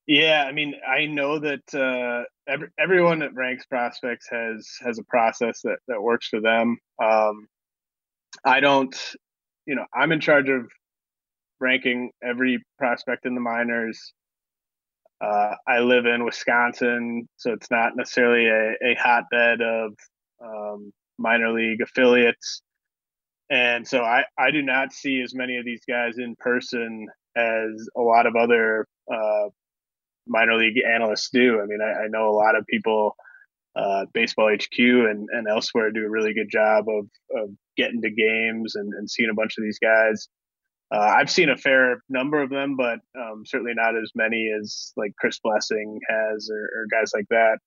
Yeah, 0.07 0.45
I 0.47 0.51
mean, 0.53 0.73
I 0.87 1.05
know 1.05 1.37
that 1.37 1.71
uh, 1.71 2.23
every, 2.51 2.69
everyone 2.79 3.19
that 3.19 3.35
ranks 3.35 3.65
prospects 3.67 4.27
has 4.31 4.67
has 4.83 4.97
a 4.97 5.03
process 5.03 5.61
that 5.61 5.77
that 5.87 6.01
works 6.01 6.27
for 6.27 6.41
them. 6.41 6.77
Um, 6.99 7.47
I 8.43 8.59
don't, 8.59 8.95
you 9.67 9.75
know, 9.75 9.85
I'm 9.93 10.11
in 10.11 10.19
charge 10.19 10.49
of 10.49 10.67
ranking 11.59 12.09
every 12.23 12.63
prospect 12.79 13.25
in 13.27 13.35
the 13.35 13.41
minors. 13.41 14.13
Uh, 15.21 15.55
I 15.67 15.79
live 15.79 16.05
in 16.05 16.23
Wisconsin, 16.23 17.27
so 17.35 17.51
it's 17.51 17.69
not 17.69 17.95
necessarily 17.95 18.47
a, 18.47 18.91
a 18.91 18.95
hotbed 18.95 19.61
of 19.61 19.93
um, 20.43 20.93
minor 21.17 21.51
league 21.51 21.81
affiliates. 21.81 22.61
And 23.49 23.87
so 23.87 24.01
I, 24.01 24.23
I 24.37 24.51
do 24.51 24.61
not 24.61 24.93
see 24.93 25.21
as 25.21 25.33
many 25.33 25.57
of 25.57 25.65
these 25.65 25.81
guys 25.87 26.17
in 26.17 26.35
person 26.37 27.07
as 27.35 27.89
a 27.97 28.01
lot 28.01 28.27
of 28.27 28.35
other 28.35 28.87
uh, 29.11 29.49
minor 30.27 30.55
league 30.55 30.81
analysts 30.83 31.29
do. 31.31 31.59
I 31.61 31.65
mean, 31.65 31.79
I, 31.81 32.03
I 32.03 32.07
know 32.07 32.29
a 32.29 32.31
lot 32.31 32.55
of 32.55 32.65
people, 32.67 33.15
uh, 33.75 34.05
Baseball 34.13 34.53
HQ 34.53 34.77
and, 34.79 35.27
and 35.31 35.47
elsewhere, 35.47 35.91
do 35.91 36.05
a 36.05 36.09
really 36.09 36.33
good 36.33 36.49
job 36.49 36.85
of, 36.87 37.07
of 37.35 37.49
getting 37.75 38.01
to 38.01 38.11
games 38.11 38.75
and, 38.75 38.93
and 38.93 39.09
seeing 39.09 39.29
a 39.29 39.35
bunch 39.35 39.57
of 39.57 39.63
these 39.63 39.79
guys. 39.79 40.29
Uh, 40.91 41.13
I've 41.17 41.29
seen 41.29 41.49
a 41.49 41.57
fair 41.57 42.01
number 42.09 42.41
of 42.41 42.49
them, 42.49 42.75
but 42.75 42.99
um, 43.19 43.43
certainly 43.45 43.73
not 43.75 43.95
as 43.95 44.11
many 44.15 44.51
as 44.59 44.91
like 44.97 45.13
Chris 45.19 45.39
Blessing 45.39 45.99
has 46.09 46.49
or, 46.51 46.63
or 46.75 46.87
guys 46.91 47.11
like 47.13 47.27
that. 47.29 47.59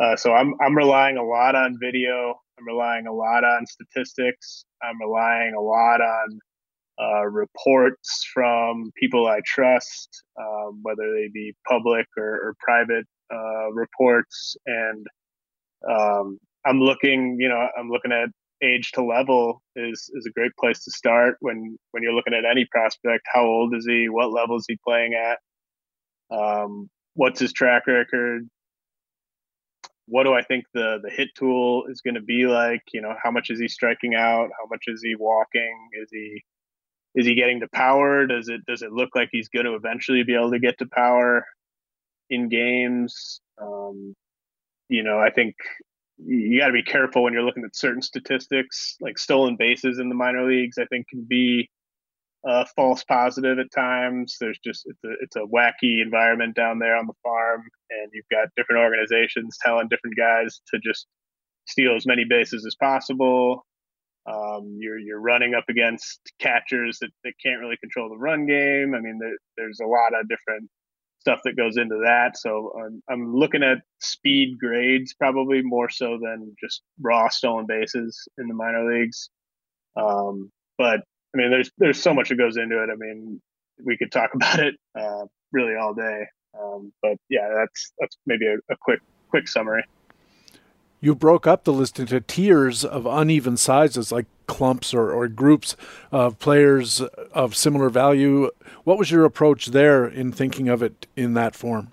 Uh, 0.00 0.16
so 0.16 0.32
I'm 0.32 0.54
I'm 0.60 0.76
relying 0.76 1.16
a 1.16 1.24
lot 1.24 1.54
on 1.54 1.78
video. 1.80 2.34
I'm 2.58 2.66
relying 2.66 3.06
a 3.06 3.12
lot 3.12 3.44
on 3.44 3.66
statistics. 3.66 4.64
I'm 4.82 5.00
relying 5.00 5.54
a 5.54 5.60
lot 5.60 6.00
on 6.00 6.38
uh, 7.00 7.26
reports 7.26 8.24
from 8.32 8.92
people 8.96 9.26
I 9.26 9.40
trust, 9.44 10.22
um, 10.38 10.80
whether 10.82 11.12
they 11.12 11.28
be 11.32 11.54
public 11.68 12.06
or, 12.16 12.24
or 12.24 12.56
private 12.60 13.06
uh, 13.32 13.72
reports. 13.72 14.56
And 14.66 15.06
um, 15.88 16.38
I'm 16.64 16.80
looking, 16.80 17.36
you 17.40 17.48
know, 17.48 17.68
I'm 17.78 17.88
looking 17.88 18.12
at 18.12 18.28
age 18.64 18.92
to 18.92 19.04
level 19.04 19.62
is 19.76 20.10
is 20.14 20.26
a 20.26 20.30
great 20.30 20.52
place 20.58 20.82
to 20.84 20.90
start 20.90 21.36
when 21.40 21.76
when 21.90 22.02
you're 22.02 22.14
looking 22.14 22.34
at 22.34 22.44
any 22.44 22.66
prospect. 22.70 23.26
How 23.32 23.44
old 23.44 23.74
is 23.74 23.86
he? 23.86 24.08
What 24.08 24.32
level 24.32 24.56
is 24.56 24.64
he 24.66 24.78
playing 24.86 25.14
at? 25.14 25.38
Um, 26.36 26.88
what's 27.14 27.40
his 27.40 27.52
track 27.52 27.86
record? 27.86 28.48
What 30.06 30.24
do 30.24 30.34
I 30.34 30.42
think 30.42 30.64
the 30.74 30.98
the 31.02 31.10
hit 31.10 31.28
tool 31.36 31.84
is 31.88 32.00
going 32.00 32.14
to 32.14 32.22
be 32.22 32.46
like? 32.46 32.82
You 32.92 33.02
know, 33.02 33.14
how 33.22 33.30
much 33.30 33.50
is 33.50 33.60
he 33.60 33.68
striking 33.68 34.14
out? 34.14 34.50
How 34.58 34.66
much 34.70 34.84
is 34.86 35.02
he 35.02 35.14
walking? 35.14 35.88
Is 36.00 36.08
he 36.10 36.42
is 37.14 37.26
he 37.26 37.34
getting 37.34 37.60
to 37.60 37.68
power? 37.68 38.26
Does 38.26 38.48
it 38.48 38.64
does 38.66 38.82
it 38.82 38.92
look 38.92 39.10
like 39.14 39.28
he's 39.30 39.48
going 39.48 39.66
to 39.66 39.74
eventually 39.74 40.24
be 40.24 40.34
able 40.34 40.50
to 40.50 40.58
get 40.58 40.78
to 40.78 40.86
power 40.86 41.44
in 42.30 42.48
games? 42.48 43.40
Um, 43.60 44.14
you 44.88 45.02
know, 45.02 45.18
I 45.18 45.30
think 45.30 45.54
you 46.26 46.58
got 46.58 46.68
to 46.68 46.72
be 46.72 46.82
careful 46.82 47.22
when 47.22 47.32
you're 47.32 47.42
looking 47.42 47.64
at 47.64 47.76
certain 47.76 48.02
statistics, 48.02 48.96
like 49.00 49.18
stolen 49.18 49.56
bases 49.56 49.98
in 49.98 50.08
the 50.08 50.14
minor 50.14 50.48
leagues. 50.48 50.78
I 50.78 50.86
think 50.86 51.08
can 51.08 51.24
be 51.28 51.70
a 52.44 52.66
false 52.76 53.04
positive 53.04 53.58
at 53.58 53.72
times. 53.72 54.36
There's 54.40 54.58
just 54.64 54.86
it's 54.86 55.04
a 55.04 55.12
it's 55.20 55.36
a 55.36 55.40
wacky 55.40 56.02
environment 56.02 56.54
down 56.54 56.78
there 56.78 56.96
on 56.96 57.06
the 57.06 57.14
farm, 57.22 57.62
and 57.90 58.10
you've 58.12 58.28
got 58.30 58.48
different 58.56 58.80
organizations 58.80 59.58
telling 59.62 59.88
different 59.88 60.16
guys 60.16 60.60
to 60.72 60.78
just 60.78 61.06
steal 61.66 61.96
as 61.96 62.06
many 62.06 62.24
bases 62.24 62.66
as 62.66 62.74
possible. 62.74 63.64
Um, 64.26 64.76
you're 64.78 64.98
you're 64.98 65.20
running 65.20 65.54
up 65.54 65.64
against 65.68 66.20
catchers 66.38 66.98
that, 67.00 67.10
that 67.24 67.34
can't 67.42 67.60
really 67.60 67.76
control 67.78 68.08
the 68.08 68.16
run 68.16 68.46
game. 68.46 68.94
I 68.94 69.00
mean, 69.00 69.18
there, 69.20 69.36
there's 69.56 69.80
a 69.80 69.86
lot 69.86 70.18
of 70.18 70.28
different 70.28 70.70
stuff 71.24 71.40
that 71.44 71.56
goes 71.56 71.78
into 71.78 72.02
that. 72.04 72.36
So 72.36 72.72
I'm, 72.78 73.02
I'm 73.08 73.34
looking 73.34 73.62
at 73.62 73.78
speed 74.00 74.58
grades 74.58 75.14
probably 75.14 75.62
more 75.62 75.88
so 75.88 76.18
than 76.20 76.54
just 76.60 76.82
raw 77.00 77.28
stolen 77.30 77.64
bases 77.66 78.28
in 78.36 78.46
the 78.46 78.54
minor 78.54 78.92
leagues. 78.92 79.30
Um, 79.96 80.52
but 80.76 81.00
I 81.34 81.38
mean, 81.38 81.50
there's 81.50 81.70
there's 81.78 82.00
so 82.00 82.12
much 82.12 82.28
that 82.28 82.36
goes 82.36 82.58
into 82.58 82.82
it. 82.82 82.90
I 82.90 82.96
mean, 82.96 83.40
we 83.82 83.96
could 83.96 84.12
talk 84.12 84.30
about 84.34 84.60
it 84.60 84.74
uh, 84.98 85.24
really 85.50 85.76
all 85.76 85.94
day. 85.94 86.26
Um, 86.60 86.92
but 87.02 87.16
yeah, 87.30 87.48
that's 87.56 87.92
that's 87.98 88.18
maybe 88.26 88.46
a, 88.46 88.56
a 88.70 88.76
quick 88.78 89.00
quick 89.30 89.48
summary 89.48 89.84
you 91.04 91.14
broke 91.14 91.46
up 91.46 91.64
the 91.64 91.72
list 91.72 92.00
into 92.00 92.18
tiers 92.18 92.82
of 92.82 93.04
uneven 93.04 93.58
sizes, 93.58 94.10
like 94.10 94.24
clumps 94.46 94.94
or, 94.94 95.12
or 95.12 95.28
groups 95.28 95.76
of 96.10 96.38
players 96.38 97.02
of 97.32 97.54
similar 97.54 97.90
value. 97.90 98.50
What 98.84 98.96
was 98.96 99.10
your 99.10 99.26
approach 99.26 99.66
there 99.66 100.06
in 100.06 100.32
thinking 100.32 100.70
of 100.70 100.82
it 100.82 101.06
in 101.14 101.34
that 101.34 101.54
form? 101.54 101.92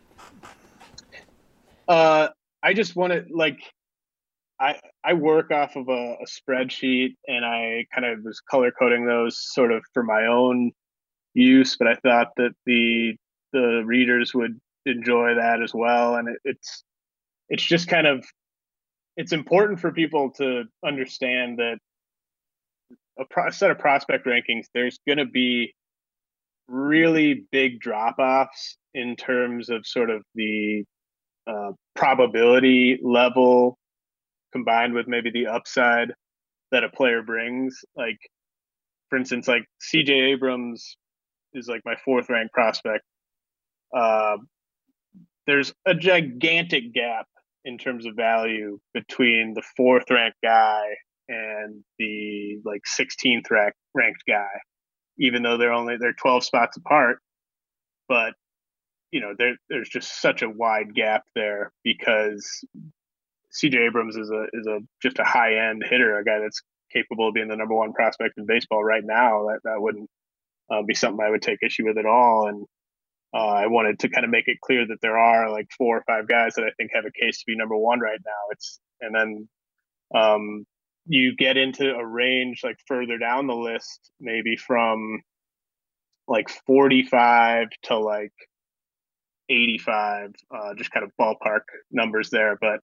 Uh, 1.89 2.29
I 2.63 2.73
just 2.73 2.95
wanted 2.95 3.29
like 3.31 3.59
I 4.61 4.79
I 5.03 5.11
work 5.11 5.51
off 5.51 5.75
of 5.75 5.89
a, 5.89 6.15
a 6.21 6.25
spreadsheet 6.25 7.15
and 7.27 7.43
I 7.43 7.88
kind 7.93 8.05
of 8.05 8.23
was 8.23 8.39
color 8.39 8.71
coding 8.71 9.05
those 9.05 9.38
sort 9.53 9.73
of 9.73 9.83
for 9.93 10.03
my 10.03 10.25
own 10.27 10.71
use, 11.33 11.75
but 11.75 11.89
I 11.89 11.95
thought 11.95 12.29
that 12.38 12.51
the 12.65 13.17
the 13.51 13.83
readers 13.85 14.33
would 14.33 14.57
enjoy 14.85 15.35
that 15.35 15.61
as 15.61 15.73
well, 15.73 16.15
and 16.15 16.29
it, 16.29 16.38
it's 16.45 16.85
it's 17.49 17.63
just 17.63 17.89
kind 17.89 18.07
of 18.07 18.25
it's 19.17 19.33
important 19.33 19.79
for 19.79 19.91
people 19.91 20.31
to 20.31 20.63
understand 20.85 21.59
that 21.59 21.77
a 23.19 23.25
pro- 23.29 23.49
set 23.49 23.71
of 23.71 23.79
prospect 23.79 24.25
rankings, 24.25 24.65
there's 24.73 24.99
going 25.05 25.17
to 25.17 25.25
be 25.25 25.73
really 26.67 27.45
big 27.51 27.79
drop 27.79 28.17
offs 28.19 28.77
in 28.93 29.15
terms 29.15 29.69
of 29.69 29.85
sort 29.85 30.09
of 30.09 30.23
the 30.35 30.83
uh, 31.47 31.71
probability 31.95 32.99
level 33.03 33.77
combined 34.53 34.93
with 34.93 35.07
maybe 35.07 35.31
the 35.31 35.47
upside 35.47 36.13
that 36.71 36.83
a 36.83 36.89
player 36.89 37.21
brings. 37.21 37.79
Like, 37.95 38.17
for 39.09 39.17
instance, 39.17 39.47
like 39.47 39.63
CJ 39.93 40.33
Abrams 40.33 40.97
is 41.53 41.67
like 41.67 41.81
my 41.85 41.95
fourth 42.05 42.29
ranked 42.29 42.53
prospect. 42.53 43.03
Uh, 43.95 44.38
there's 45.47 45.73
a 45.85 45.93
gigantic 45.93 46.93
gap 46.93 47.25
in 47.65 47.77
terms 47.77 48.05
of 48.05 48.15
value 48.15 48.79
between 48.93 49.53
the 49.53 49.63
fourth 49.77 50.09
ranked 50.09 50.38
guy 50.43 50.81
and 51.27 51.83
the 51.99 52.59
like 52.65 52.81
16th 52.88 53.49
ranked 53.49 53.77
ranked 53.93 54.23
guy, 54.27 54.49
even 55.19 55.43
though 55.43 55.57
they're 55.57 55.73
only 55.73 55.97
they're 55.97 56.13
12 56.13 56.43
spots 56.43 56.77
apart. 56.77 57.19
But 58.07 58.33
you 59.11 59.21
know, 59.21 59.33
there 59.38 59.55
there's 59.69 59.89
just 59.89 60.21
such 60.21 60.41
a 60.41 60.49
wide 60.49 60.93
gap 60.95 61.23
there 61.35 61.71
because 61.83 62.63
CJ 63.53 63.88
Abrams 63.88 64.15
is 64.15 64.29
a 64.29 64.45
is 64.53 64.67
a 64.67 64.79
just 65.01 65.19
a 65.19 65.23
high 65.23 65.69
end 65.69 65.83
hitter, 65.88 66.17
a 66.17 66.23
guy 66.23 66.39
that's 66.39 66.61
capable 66.91 67.27
of 67.27 67.33
being 67.33 67.47
the 67.47 67.55
number 67.55 67.75
one 67.75 67.93
prospect 67.93 68.38
in 68.38 68.45
baseball 68.45 68.83
right 68.83 69.03
now. 69.03 69.47
That 69.47 69.59
that 69.65 69.81
wouldn't 69.81 70.09
uh, 70.71 70.83
be 70.83 70.93
something 70.93 71.23
I 71.23 71.29
would 71.29 71.41
take 71.41 71.59
issue 71.61 71.85
with 71.85 71.97
at 71.97 72.05
all. 72.05 72.47
And 72.47 72.65
uh, 73.33 73.37
I 73.37 73.67
wanted 73.67 73.99
to 73.99 74.09
kind 74.09 74.25
of 74.25 74.31
make 74.31 74.47
it 74.47 74.59
clear 74.61 74.85
that 74.87 74.99
there 75.01 75.17
are 75.17 75.49
like 75.49 75.67
four 75.77 75.97
or 75.97 76.03
five 76.05 76.27
guys 76.27 76.55
that 76.55 76.65
I 76.65 76.71
think 76.77 76.91
have 76.93 77.05
a 77.05 77.11
case 77.11 77.39
to 77.39 77.43
be 77.47 77.55
number 77.55 77.77
one 77.77 77.99
right 77.99 78.19
now. 78.25 78.51
It's 78.51 78.79
and 78.99 79.15
then 79.15 79.49
um, 80.13 80.65
you 81.05 81.35
get 81.35 81.57
into 81.57 81.95
a 81.95 82.05
range 82.05 82.61
like 82.63 82.77
further 82.87 83.17
down 83.17 83.47
the 83.47 83.55
list, 83.55 84.11
maybe 84.19 84.57
from 84.57 85.21
like 86.27 86.49
45 86.67 87.67
to 87.83 87.97
like 87.97 88.33
85, 89.49 90.31
uh, 90.53 90.73
just 90.75 90.91
kind 90.91 91.05
of 91.05 91.11
ballpark 91.19 91.61
numbers 91.89 92.29
there. 92.29 92.57
But 92.59 92.81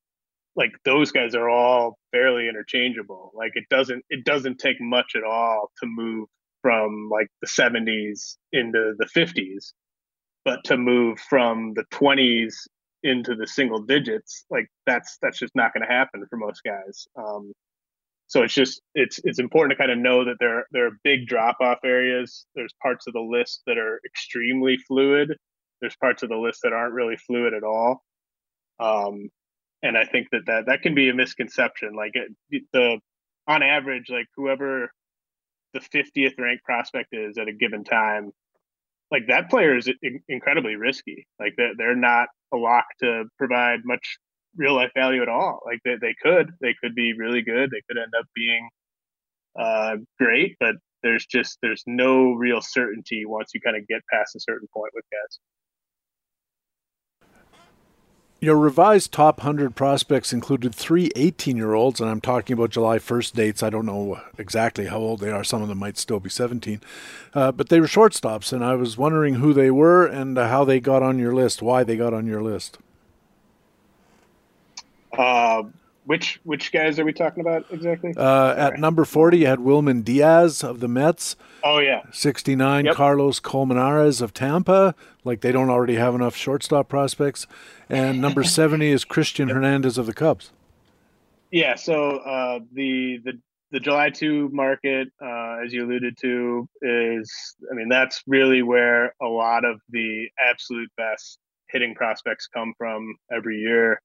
like 0.57 0.73
those 0.85 1.13
guys 1.13 1.35
are 1.35 1.49
all 1.49 1.99
fairly 2.11 2.49
interchangeable. 2.49 3.33
Like 3.35 3.53
it 3.55 3.65
doesn't 3.69 4.03
it 4.09 4.25
doesn't 4.25 4.59
take 4.59 4.81
much 4.81 5.13
at 5.15 5.25
all 5.25 5.71
to 5.81 5.87
move 5.87 6.29
from 6.63 7.09
like 7.13 7.29
the 7.41 7.47
70s 7.47 8.37
into 8.53 8.95
the 8.99 9.07
50s 9.07 9.73
but 10.49 10.65
to 10.65 10.77
move 10.77 11.19
from 11.21 11.75
the 11.75 11.85
20s 11.93 12.55
into 13.03 13.35
the 13.35 13.47
single 13.47 13.81
digits 13.81 14.45
like 14.51 14.67
that's 14.87 15.19
that's 15.23 15.39
just 15.39 15.55
not 15.55 15.73
going 15.73 15.87
to 15.87 15.93
happen 15.93 16.25
for 16.29 16.37
most 16.37 16.63
guys 16.65 17.07
um, 17.17 17.53
so 18.27 18.43
it's 18.43 18.55
just 18.55 18.81
it's 18.95 19.21
it's 19.25 19.39
important 19.39 19.71
to 19.71 19.77
kind 19.77 19.93
of 19.93 19.99
know 19.99 20.25
that 20.25 20.37
there 20.41 20.59
are, 20.59 20.67
there 20.73 20.87
are 20.87 20.99
big 21.05 21.27
drop 21.27 21.57
off 21.61 21.79
areas 21.85 22.47
there's 22.57 22.75
parts 22.83 23.07
of 23.07 23.13
the 23.13 23.21
list 23.21 23.63
that 23.67 23.79
are 23.79 24.01
extremely 24.05 24.77
fluid 24.89 25.37
there's 25.81 25.97
parts 25.97 26.23
of 26.23 26.29
the 26.29 26.37
list 26.37 26.61
that 26.63 26.73
aren't 26.73 26.95
really 26.95 27.17
fluid 27.17 27.55
at 27.55 27.63
all. 27.63 28.03
Um, 28.81 29.31
and 29.83 29.97
I 29.97 30.05
think 30.05 30.29
that, 30.33 30.43
that 30.47 30.67
that 30.67 30.83
can 30.83 30.95
be 30.95 31.09
a 31.09 31.15
misconception. 31.15 31.95
Like 31.95 32.13
it, 32.15 32.63
the 32.73 32.99
on 33.47 33.63
average, 33.63 34.07
like 34.09 34.27
whoever 34.37 34.91
the 35.73 35.81
50th 35.81 36.39
ranked 36.39 36.65
prospect 36.65 37.11
is 37.13 37.39
at 37.39 37.49
a 37.49 37.53
given 37.53 37.85
time, 37.85 38.33
like 39.11 39.27
that 39.29 39.51
player 39.51 39.77
is 39.77 39.91
incredibly 40.29 40.77
risky. 40.77 41.27
Like 41.41 41.55
they're, 41.57 41.73
they're 41.77 41.97
not 41.97 42.29
a 42.53 42.57
lock 42.57 42.85
to 43.01 43.25
provide 43.39 43.81
much 43.85 44.19
real 44.57 44.75
life 44.75 44.91
value 44.97 45.23
at 45.23 45.29
all. 45.29 45.61
Like 45.65 45.81
they, 45.85 45.97
they 46.01 46.15
could, 46.23 46.51
they 46.61 46.75
could 46.83 46.95
be 46.95 47.15
really 47.15 47.43
good. 47.43 47.71
They 47.71 47.83
could 47.89 48.01
end 48.01 48.13
up 48.19 48.27
being 48.35 48.69
uh, 49.59 49.97
great, 50.19 50.57
but 50.61 50.77
there's 51.03 51.27
just 51.27 51.59
there's 51.63 51.83
no 51.87 52.33
real 52.33 52.61
certainty 52.61 53.25
once 53.25 53.51
you 53.55 53.61
kind 53.61 53.77
of 53.77 53.87
get 53.87 54.03
past 54.13 54.35
a 54.37 54.41
certain 54.41 54.69
point 54.75 54.93
with 54.95 55.05
guys. 55.13 55.39
Your 58.41 58.57
revised 58.57 59.11
top 59.11 59.39
100 59.39 59.75
prospects 59.75 60.33
included 60.33 60.73
three 60.73 61.11
18 61.17 61.57
year 61.57 61.75
olds, 61.75 62.01
and 62.01 62.09
I'm 62.09 62.21
talking 62.21 62.55
about 62.55 62.71
July 62.71 62.99
1st 62.99 63.33
dates. 63.33 63.63
I 63.65 63.71
don't 63.71 63.87
know 63.87 64.21
exactly 64.39 64.87
how 64.87 64.99
old 64.99 65.19
they 65.19 65.31
are. 65.31 65.43
Some 65.43 65.61
of 65.61 65.69
them 65.69 65.79
might 65.79 65.99
still 65.99 66.21
be 66.21 66.31
17. 66.31 66.81
Uh, 67.35 67.51
but 67.51 67.69
they 67.69 67.81
were 67.81 67.89
shortstops, 67.89 68.53
and 68.53 68.65
I 68.65 68.77
was 68.77 68.97
wondering 68.97 69.35
who 69.35 69.53
they 69.53 69.73
were 69.73 70.07
and 70.07 70.39
how 70.39 70.65
they 70.65 70.79
got 70.79 71.03
on 71.03 71.19
your 71.19 71.35
list, 71.35 71.63
why 71.63 71.83
they 71.83 71.97
got 71.97 72.15
on 72.15 72.27
your 72.27 72.41
list. 72.41 72.79
Uh, 75.17 75.65
which 76.09 76.41
which 76.45 76.73
guys 76.73 76.99
are 76.99 77.05
we 77.05 77.13
talking 77.13 77.43
about 77.43 77.67
exactly? 77.71 78.15
Uh, 78.17 78.55
at 78.57 78.79
number 78.79 79.05
40, 79.05 79.41
you 79.41 79.47
had 79.47 79.59
Wilman 79.59 80.03
Diaz 80.03 80.65
of 80.65 80.81
the 80.81 80.89
Mets. 80.89 81.37
Oh, 81.63 81.81
yeah. 81.81 82.01
69, 82.13 82.87
yep. 82.87 82.95
Carlos 82.95 83.41
Colmenares 83.41 84.23
of 84.23 84.33
Tampa. 84.33 84.95
Like 85.23 85.43
they 85.43 85.53
don't 85.53 85.69
already 85.69 85.97
have 85.97 86.15
enough 86.15 86.35
shortstop 86.35 86.89
prospects. 86.89 87.47
And 87.91 88.23
number 88.23 88.43
70 88.45 88.89
is 88.89 89.05
Cristian 89.05 89.49
yep. 89.49 89.57
Hernandez 89.57 89.99
of 89.99 90.07
the 90.07 90.15
Cubs. 90.15 90.51
Yeah, 91.51 91.75
so 91.75 92.17
uh, 92.17 92.61
the, 92.73 93.19
the 93.23 93.39
the 93.71 93.81
July 93.81 94.09
2 94.09 94.49
market, 94.49 95.09
uh, 95.23 95.59
as 95.63 95.75
you 95.75 95.85
alluded 95.85 96.17
to, 96.23 96.67
is, 96.81 97.55
I 97.71 97.75
mean, 97.75 97.91
that's 97.91 98.23
really 98.27 98.63
where 98.63 99.13
a 99.21 99.27
lot 99.27 99.67
of 99.67 99.79
the 99.91 100.31
absolute 100.41 100.91
best 100.97 101.39
hitting 101.69 101.95
prospects 101.95 102.47
come 102.47 102.73
from 102.79 103.15
every 103.31 103.59
year 103.59 104.01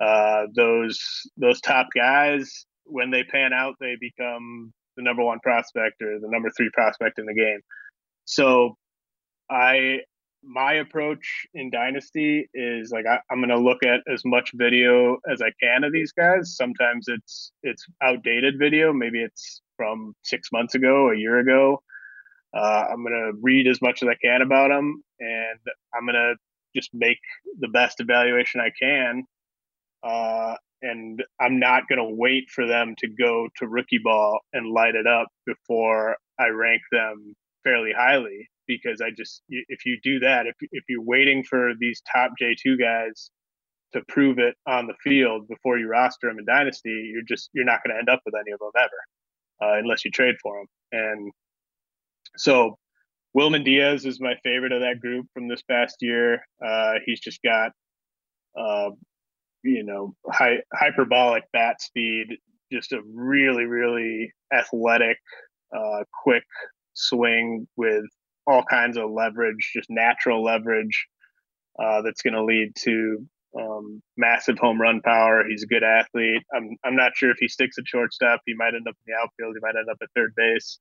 uh, 0.00 0.46
those 0.54 1.00
those 1.36 1.60
top 1.60 1.88
guys 1.94 2.66
when 2.84 3.10
they 3.10 3.24
pan 3.24 3.52
out 3.52 3.74
they 3.80 3.96
become 4.00 4.72
the 4.96 5.02
number 5.02 5.24
one 5.24 5.40
prospect 5.40 6.02
or 6.02 6.18
the 6.20 6.28
number 6.28 6.50
three 6.56 6.70
prospect 6.72 7.18
in 7.18 7.26
the 7.26 7.34
game. 7.34 7.60
So 8.24 8.76
i 9.50 10.00
my 10.46 10.74
approach 10.74 11.46
in 11.54 11.70
dynasty 11.70 12.46
is 12.52 12.90
like 12.90 13.06
I, 13.06 13.18
am 13.32 13.38
going 13.38 13.48
to 13.48 13.58
look 13.58 13.82
at 13.82 14.00
as 14.12 14.22
much 14.26 14.50
video 14.54 15.16
as 15.30 15.40
i 15.40 15.50
can 15.62 15.84
of 15.84 15.92
these 15.92 16.12
guys. 16.12 16.56
Sometimes 16.56 17.06
it's 17.08 17.52
it's 17.62 17.86
outdated 18.02 18.58
video. 18.58 18.92
Maybe 18.92 19.22
it's 19.22 19.62
from 19.76 20.14
six 20.22 20.50
months 20.52 20.74
ago 20.74 21.10
a 21.10 21.16
year 21.16 21.38
ago. 21.38 21.82
Uh, 22.54 22.84
i'm 22.90 23.02
going 23.02 23.12
to 23.12 23.32
read 23.42 23.66
as 23.66 23.82
much 23.82 24.02
as 24.02 24.08
i 24.08 24.14
can 24.22 24.40
about 24.40 24.68
them 24.68 25.02
and 25.18 25.58
i'm 25.92 26.06
going 26.06 26.14
to 26.14 26.34
just 26.76 26.90
make 26.92 27.18
the 27.58 27.68
best 27.68 27.98
evaluation 28.00 28.60
i 28.60 28.70
can 28.80 29.24
uh, 30.04 30.54
and 30.82 31.22
I'm 31.40 31.58
not 31.58 31.88
going 31.88 31.98
to 31.98 32.14
wait 32.16 32.50
for 32.50 32.66
them 32.66 32.94
to 32.98 33.08
go 33.08 33.48
to 33.56 33.66
rookie 33.66 34.00
ball 34.02 34.40
and 34.52 34.70
light 34.70 34.94
it 34.94 35.06
up 35.06 35.28
before 35.46 36.16
I 36.38 36.48
rank 36.48 36.82
them 36.92 37.34
fairly 37.64 37.92
highly 37.96 38.48
because 38.66 39.00
I 39.00 39.10
just 39.16 39.42
if 39.48 39.86
you 39.86 39.98
do 40.02 40.20
that 40.20 40.46
if 40.46 40.54
if 40.72 40.84
you're 40.88 41.02
waiting 41.02 41.42
for 41.44 41.72
these 41.78 42.02
top 42.10 42.32
J2 42.40 42.78
guys 42.78 43.30
to 43.94 44.02
prove 44.08 44.38
it 44.38 44.54
on 44.66 44.86
the 44.86 44.94
field 45.02 45.48
before 45.48 45.78
you 45.78 45.88
roster 45.88 46.28
them 46.28 46.38
in 46.38 46.44
dynasty 46.44 47.10
you're 47.12 47.22
just 47.26 47.50
you're 47.54 47.64
not 47.64 47.80
going 47.84 47.94
to 47.94 47.98
end 47.98 48.08
up 48.08 48.20
with 48.26 48.34
any 48.34 48.52
of 48.52 48.58
them 48.58 48.70
ever 48.76 48.90
uh, 49.62 49.78
unless 49.78 50.04
you 50.04 50.10
trade 50.10 50.34
for 50.42 50.58
them 50.58 50.66
and 50.92 51.32
so 52.36 52.76
Wilman 53.36 53.64
Diaz 53.64 54.04
is 54.04 54.20
my 54.20 54.34
favorite 54.44 54.72
of 54.72 54.80
that 54.82 55.00
group 55.00 55.26
from 55.34 55.48
this 55.48 55.62
past 55.62 55.96
year. 56.00 56.46
Uh, 56.64 56.94
he's 57.04 57.18
just 57.18 57.40
got 57.42 57.72
uh, 58.56 58.90
you 59.64 59.82
know, 59.82 60.14
hy- 60.30 60.62
hyperbolic 60.72 61.44
bat 61.52 61.80
speed, 61.80 62.38
just 62.72 62.92
a 62.92 63.00
really, 63.12 63.64
really 63.64 64.32
athletic, 64.52 65.18
uh, 65.76 66.04
quick 66.22 66.44
swing 66.92 67.66
with 67.76 68.04
all 68.46 68.62
kinds 68.62 68.96
of 68.96 69.10
leverage, 69.10 69.70
just 69.74 69.90
natural 69.90 70.44
leverage 70.44 71.06
uh, 71.82 72.02
that's 72.02 72.22
going 72.22 72.34
to 72.34 72.44
lead 72.44 72.72
to 72.76 73.26
um, 73.58 74.02
massive 74.16 74.58
home 74.58 74.80
run 74.80 75.00
power. 75.00 75.44
He's 75.48 75.62
a 75.62 75.66
good 75.66 75.82
athlete. 75.84 76.42
I'm 76.54 76.76
I'm 76.84 76.96
not 76.96 77.12
sure 77.16 77.30
if 77.30 77.38
he 77.38 77.48
sticks 77.48 77.78
at 77.78 77.86
shortstop. 77.86 78.40
He 78.44 78.54
might 78.54 78.74
end 78.74 78.86
up 78.88 78.96
in 79.06 79.12
the 79.12 79.18
outfield. 79.20 79.56
He 79.56 79.60
might 79.60 79.78
end 79.78 79.88
up 79.90 79.98
at 80.02 80.08
third 80.14 80.32
base. 80.36 80.78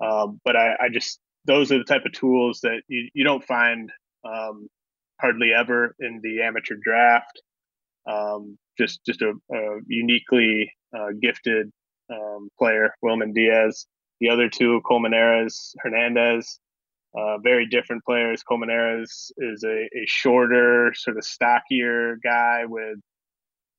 Um, 0.00 0.40
but 0.44 0.56
I, 0.56 0.74
I, 0.80 0.88
just 0.92 1.18
those 1.44 1.72
are 1.72 1.78
the 1.78 1.84
type 1.84 2.04
of 2.04 2.12
tools 2.12 2.60
that 2.62 2.82
you, 2.86 3.08
you 3.14 3.24
don't 3.24 3.44
find 3.44 3.90
um, 4.24 4.68
hardly 5.20 5.52
ever 5.52 5.94
in 5.98 6.20
the 6.22 6.42
amateur 6.42 6.76
draft. 6.80 7.42
Um, 8.08 8.58
just 8.78 9.04
just 9.04 9.22
a, 9.22 9.32
a 9.52 9.78
uniquely 9.86 10.72
uh, 10.96 11.08
gifted 11.20 11.70
um, 12.10 12.48
player, 12.58 12.94
Wilman 13.04 13.34
Diaz. 13.34 13.86
The 14.20 14.30
other 14.30 14.48
two, 14.48 14.80
Colmenares, 14.84 15.74
Hernandez, 15.78 16.58
uh, 17.16 17.38
very 17.38 17.66
different 17.66 18.04
players. 18.04 18.42
Colmenares 18.48 19.30
is 19.38 19.64
a, 19.64 19.84
a, 19.84 20.06
shorter, 20.06 20.92
sort 20.94 21.16
of 21.16 21.24
stockier 21.24 22.16
guy 22.22 22.64
with 22.66 22.98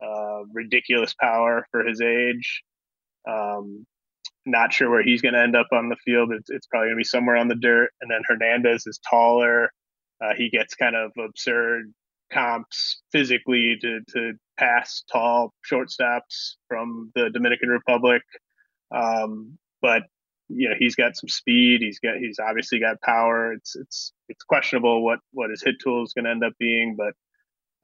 uh, 0.03 0.43
ridiculous 0.53 1.13
power 1.19 1.65
for 1.71 1.85
his 1.85 2.01
age. 2.01 2.63
Um, 3.29 3.85
not 4.45 4.73
sure 4.73 4.89
where 4.89 5.03
he's 5.03 5.21
going 5.21 5.33
to 5.33 5.41
end 5.41 5.55
up 5.55 5.67
on 5.71 5.89
the 5.89 5.97
field. 6.05 6.31
It's, 6.31 6.49
it's 6.49 6.67
probably 6.67 6.87
going 6.87 6.95
to 6.95 7.01
be 7.01 7.03
somewhere 7.03 7.35
on 7.35 7.49
the 7.49 7.55
dirt. 7.55 7.91
And 8.01 8.09
then 8.09 8.21
Hernandez 8.25 8.87
is 8.87 8.99
taller. 9.09 9.71
Uh, 10.23 10.33
he 10.35 10.49
gets 10.49 10.75
kind 10.75 10.95
of 10.95 11.11
absurd 11.23 11.93
comps 12.31 13.01
physically 13.11 13.77
to, 13.81 14.01
to 14.09 14.33
pass 14.57 15.03
tall 15.11 15.53
shortstops 15.69 16.55
from 16.67 17.11
the 17.15 17.29
Dominican 17.29 17.69
Republic. 17.69 18.21
Um, 18.91 19.57
but 19.81 20.03
you 20.49 20.67
know 20.67 20.75
he's 20.77 20.95
got 20.95 21.15
some 21.15 21.29
speed. 21.29 21.81
He's 21.81 21.99
got 21.99 22.17
he's 22.17 22.39
obviously 22.39 22.79
got 22.79 23.01
power. 23.01 23.53
It's 23.53 23.75
it's 23.75 24.13
it's 24.27 24.43
questionable 24.43 25.03
what 25.03 25.19
what 25.31 25.51
his 25.51 25.63
hit 25.63 25.75
tool 25.81 26.03
is 26.03 26.13
going 26.13 26.25
to 26.25 26.31
end 26.31 26.43
up 26.43 26.53
being, 26.59 26.97
but 26.97 27.13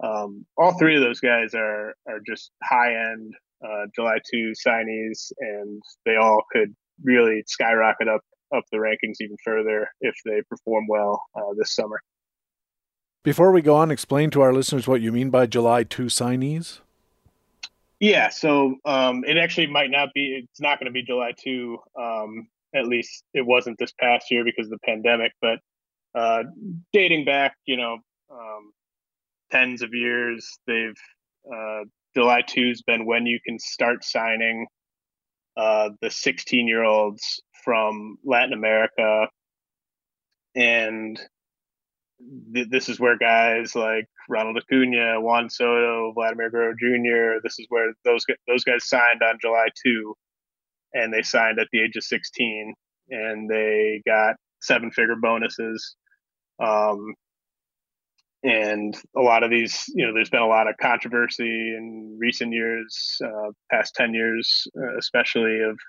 um, 0.06 0.46
all 0.58 0.78
three 0.78 0.96
of 0.96 1.02
those 1.02 1.20
guys 1.20 1.54
are 1.54 1.96
are 2.08 2.20
just 2.26 2.52
high 2.64 2.96
end 2.96 3.34
uh, 3.64 3.86
July 3.96 4.18
two 4.32 4.54
signees, 4.68 5.32
and 5.40 5.82
they 6.06 6.16
all 6.16 6.44
could 6.52 6.76
really 7.04 7.44
skyrocket 7.48 8.08
up 8.08 8.22
up 8.56 8.64
the 8.72 8.78
rankings 8.78 9.16
even 9.20 9.38
further 9.44 9.90
if 10.02 10.16
they 10.26 10.42
perform 10.50 10.86
well 10.88 11.22
uh, 11.36 11.54
this 11.58 11.76
summer. 11.76 12.02
Before 13.26 13.52
we 13.52 13.64
go 13.64 13.74
on, 13.74 13.90
explain 13.90 14.30
to 14.30 14.42
our 14.42 14.54
listeners 14.54 14.88
what 14.88 15.02
you 15.02 15.12
mean 15.12 15.32
by 15.32 15.48
July 15.48 15.84
2 15.84 16.06
signees. 16.06 16.82
Yeah, 18.00 18.30
so 18.30 18.76
um, 18.86 19.24
it 19.26 19.36
actually 19.36 19.66
might 19.66 19.90
not 19.90 20.10
be, 20.14 20.44
it's 20.44 20.62
not 20.62 20.80
going 20.80 20.86
to 20.86 20.92
be 20.92 21.02
July 21.02 21.32
2. 21.36 21.76
Um, 22.00 22.48
at 22.76 22.86
least 22.86 23.24
it 23.34 23.44
wasn't 23.44 23.80
this 23.80 23.94
past 24.00 24.30
year 24.30 24.44
because 24.44 24.68
of 24.68 24.70
the 24.70 24.86
pandemic, 24.86 25.32
but 25.42 25.58
uh, 26.14 26.44
dating 26.94 27.26
back, 27.26 27.56
you 27.66 27.78
know, 27.78 27.98
um, 28.32 28.72
tens 29.52 29.82
of 29.82 29.96
years, 29.96 30.48
they've, 30.68 30.94
uh, 31.52 31.86
July 32.16 32.44
2's 32.44 32.84
been 32.84 33.08
when 33.08 33.26
you 33.26 33.40
can 33.44 33.58
start 33.58 34.06
signing 34.06 34.68
uh, 35.58 35.90
the 36.00 36.12
16 36.12 36.68
year 36.68 36.84
olds 36.84 37.42
from 37.64 38.20
Latin 38.24 38.54
America. 38.54 39.30
And 40.54 41.20
th- 42.54 42.70
this 42.70 42.90
is 42.90 43.00
where 43.00 43.18
guys 43.18 43.76
like 43.76 44.06
Ronald 44.30 44.58
Acuna, 44.58 45.22
Juan 45.22 45.50
Soto, 45.50 46.12
Vladimir 46.14 46.50
Guerrero 46.50 46.74
Jr. 46.80 47.40
This 47.44 47.60
is 47.60 47.66
where 47.70 47.94
those 48.04 48.26
those 48.48 48.64
guys 48.64 48.86
signed 48.86 49.22
on 49.24 49.38
July 49.42 49.68
two, 49.84 50.16
and 50.94 51.14
they 51.14 51.22
signed 51.22 51.60
at 51.60 51.68
the 51.72 51.82
age 51.82 51.96
of 51.96 52.04
sixteen, 52.04 52.74
and 53.10 53.50
they 53.50 54.02
got 54.06 54.36
seven 54.62 54.92
figure 54.92 55.16
bonuses. 55.16 55.96
Um, 56.60 57.14
and 58.44 58.96
a 59.18 59.22
lot 59.22 59.44
of 59.44 59.50
these, 59.50 59.86
you 59.96 60.06
know, 60.06 60.14
there's 60.14 60.30
been 60.30 60.42
a 60.42 60.48
lot 60.48 60.68
of 60.68 60.78
controversy 60.80 61.44
in 61.76 62.16
recent 62.20 62.54
years, 62.54 63.20
uh, 63.26 63.50
past 63.72 63.96
10 63.96 64.14
years, 64.14 64.68
uh, 64.78 64.98
especially 65.00 65.62
of 65.62 65.80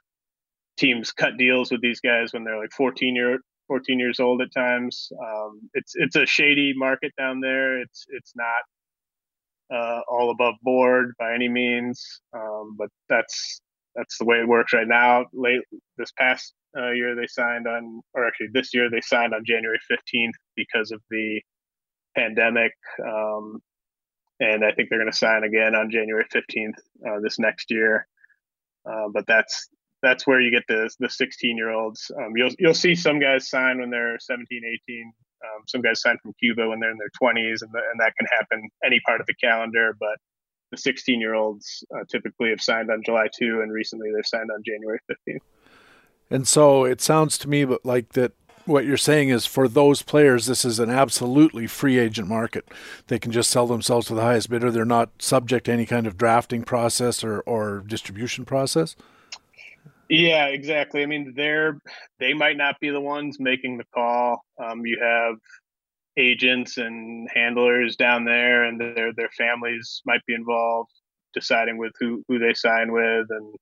teams 0.78 1.12
cut 1.12 1.36
deals 1.36 1.70
with 1.70 1.82
these 1.82 2.00
guys 2.00 2.32
when 2.32 2.44
they're 2.44 2.58
like 2.58 2.72
14 2.72 3.14
year 3.14 3.40
14 3.68 3.98
years 3.98 4.20
old 4.20 4.40
at 4.43 4.52
times. 4.52 5.10
Um, 5.20 5.68
it's 5.74 5.93
it's 5.94 6.16
a 6.16 6.26
shady 6.26 6.72
market 6.76 7.12
down 7.18 7.40
there. 7.40 7.80
It's 7.80 8.06
it's 8.10 8.32
not 8.34 9.76
uh, 9.76 10.01
all 10.09 10.30
above 10.30 10.55
board 10.62 11.14
by 11.18 11.34
any 11.34 11.48
means, 11.48 12.20
um, 12.34 12.76
but 12.78 12.88
that's 13.09 13.60
that's 13.94 14.18
the 14.18 14.24
way 14.24 14.38
it 14.38 14.48
works 14.48 14.72
right 14.72 14.86
now. 14.86 15.26
Late 15.32 15.62
this 15.97 16.12
past 16.12 16.55
uh, 16.76 16.90
year, 16.90 17.14
they 17.14 17.26
signed 17.26 17.66
on, 17.66 18.02
or 18.14 18.26
actually 18.26 18.48
this 18.52 18.74
year 18.74 18.90
they 18.90 19.01
signed 19.01 19.34
on 19.34 19.44
January 19.44 19.78
15th 19.90 20.34
because 20.55 20.90
of 20.90 21.01
the 21.10 21.40
pandemic. 22.14 22.72
Um, 23.05 23.60
and 24.38 24.64
I 24.64 24.72
think 24.72 24.90
they're 24.90 24.98
going 24.98 25.10
to 25.10 25.16
sign 25.16 25.44
again 25.44 25.74
on 25.74 25.90
January 25.90 26.26
15th 26.32 26.74
uh, 27.09 27.20
this 27.22 27.38
next 27.38 27.70
year. 27.70 28.06
Uh, 28.88 29.09
but 29.12 29.26
that's 29.26 29.68
that's 30.06 30.26
where 30.26 30.40
you 30.40 30.52
get 30.52 30.62
the 30.68 30.88
the 31.00 31.10
16 31.10 31.56
year 31.56 31.70
olds. 31.70 32.10
Um, 32.16 32.32
you'll 32.36 32.52
you'll 32.58 32.74
see 32.74 32.94
some 32.94 33.18
guys 33.18 33.50
sign 33.50 33.80
when 33.80 33.90
they're 33.90 34.18
17, 34.20 34.62
18. 34.88 35.12
Um, 35.42 35.62
some 35.66 35.82
guys 35.82 36.00
sign 36.00 36.16
from 36.22 36.32
Cuba 36.38 36.68
when 36.68 36.80
they're 36.80 36.92
in 36.92 36.98
their 36.98 37.10
20s, 37.20 37.62
and, 37.62 37.70
the, 37.72 37.80
and 37.90 38.00
that 38.00 38.14
can 38.16 38.26
happen 38.30 38.68
any 38.84 39.00
part 39.00 39.20
of 39.20 39.26
the 39.26 39.34
calendar. 39.34 39.96
But 39.98 40.18
the 40.70 40.78
16 40.78 41.20
year 41.20 41.34
olds 41.34 41.84
uh, 41.94 42.04
typically 42.10 42.50
have 42.50 42.60
signed 42.60 42.90
on 42.90 43.02
July 43.04 43.26
2, 43.36 43.60
and 43.62 43.72
recently 43.72 44.10
they've 44.14 44.26
signed 44.26 44.50
on 44.50 44.62
January 44.64 44.98
15th. 45.10 45.40
And 46.30 46.48
so 46.48 46.84
it 46.84 47.00
sounds 47.00 47.38
to 47.38 47.48
me 47.48 47.64
like 47.84 48.12
that 48.14 48.32
what 48.64 48.84
you're 48.84 48.96
saying 48.96 49.28
is 49.28 49.46
for 49.46 49.68
those 49.68 50.02
players, 50.02 50.46
this 50.46 50.64
is 50.64 50.80
an 50.80 50.90
absolutely 50.90 51.68
free 51.68 51.98
agent 51.98 52.26
market. 52.26 52.68
They 53.06 53.18
can 53.18 53.30
just 53.30 53.50
sell 53.50 53.68
themselves 53.68 54.08
to 54.08 54.14
the 54.14 54.22
highest 54.22 54.50
bidder. 54.50 54.72
They're 54.72 54.84
not 54.84 55.22
subject 55.22 55.66
to 55.66 55.72
any 55.72 55.86
kind 55.86 56.06
of 56.06 56.16
drafting 56.16 56.62
process 56.62 57.22
or, 57.22 57.40
or 57.40 57.84
distribution 57.86 58.44
process. 58.44 58.96
Yeah, 60.08 60.46
exactly. 60.46 61.02
I 61.02 61.06
mean, 61.06 61.32
they're 61.36 61.78
they 62.20 62.32
might 62.32 62.56
not 62.56 62.78
be 62.80 62.90
the 62.90 63.00
ones 63.00 63.38
making 63.40 63.78
the 63.78 63.84
call. 63.92 64.44
Um, 64.62 64.86
you 64.86 64.98
have 65.02 65.36
agents 66.16 66.78
and 66.78 67.28
handlers 67.32 67.96
down 67.96 68.24
there, 68.24 68.64
and 68.64 68.80
their 68.80 69.12
their 69.12 69.30
families 69.30 70.02
might 70.06 70.24
be 70.26 70.34
involved, 70.34 70.92
deciding 71.34 71.78
with 71.78 71.92
who 71.98 72.24
who 72.28 72.38
they 72.38 72.54
sign 72.54 72.92
with, 72.92 73.26
and 73.30 73.54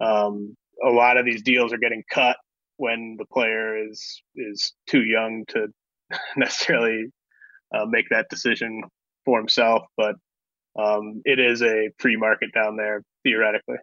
um, 0.00 0.56
a 0.84 0.90
lot 0.90 1.16
of 1.16 1.24
these 1.24 1.42
deals 1.42 1.72
are 1.72 1.78
getting 1.78 2.04
cut 2.10 2.36
when 2.76 3.16
the 3.18 3.26
player 3.26 3.76
is 3.88 4.22
is 4.36 4.72
too 4.86 5.02
young 5.02 5.44
to 5.48 5.68
necessarily 6.36 7.06
uh, 7.74 7.84
make 7.86 8.08
that 8.10 8.28
decision 8.30 8.82
for 9.24 9.38
himself. 9.38 9.82
But 9.96 10.14
um, 10.78 11.22
it 11.24 11.40
is 11.40 11.62
a 11.62 11.90
free 11.98 12.16
market 12.16 12.52
down 12.54 12.76
there 12.76 13.02
theoretically. 13.24 13.78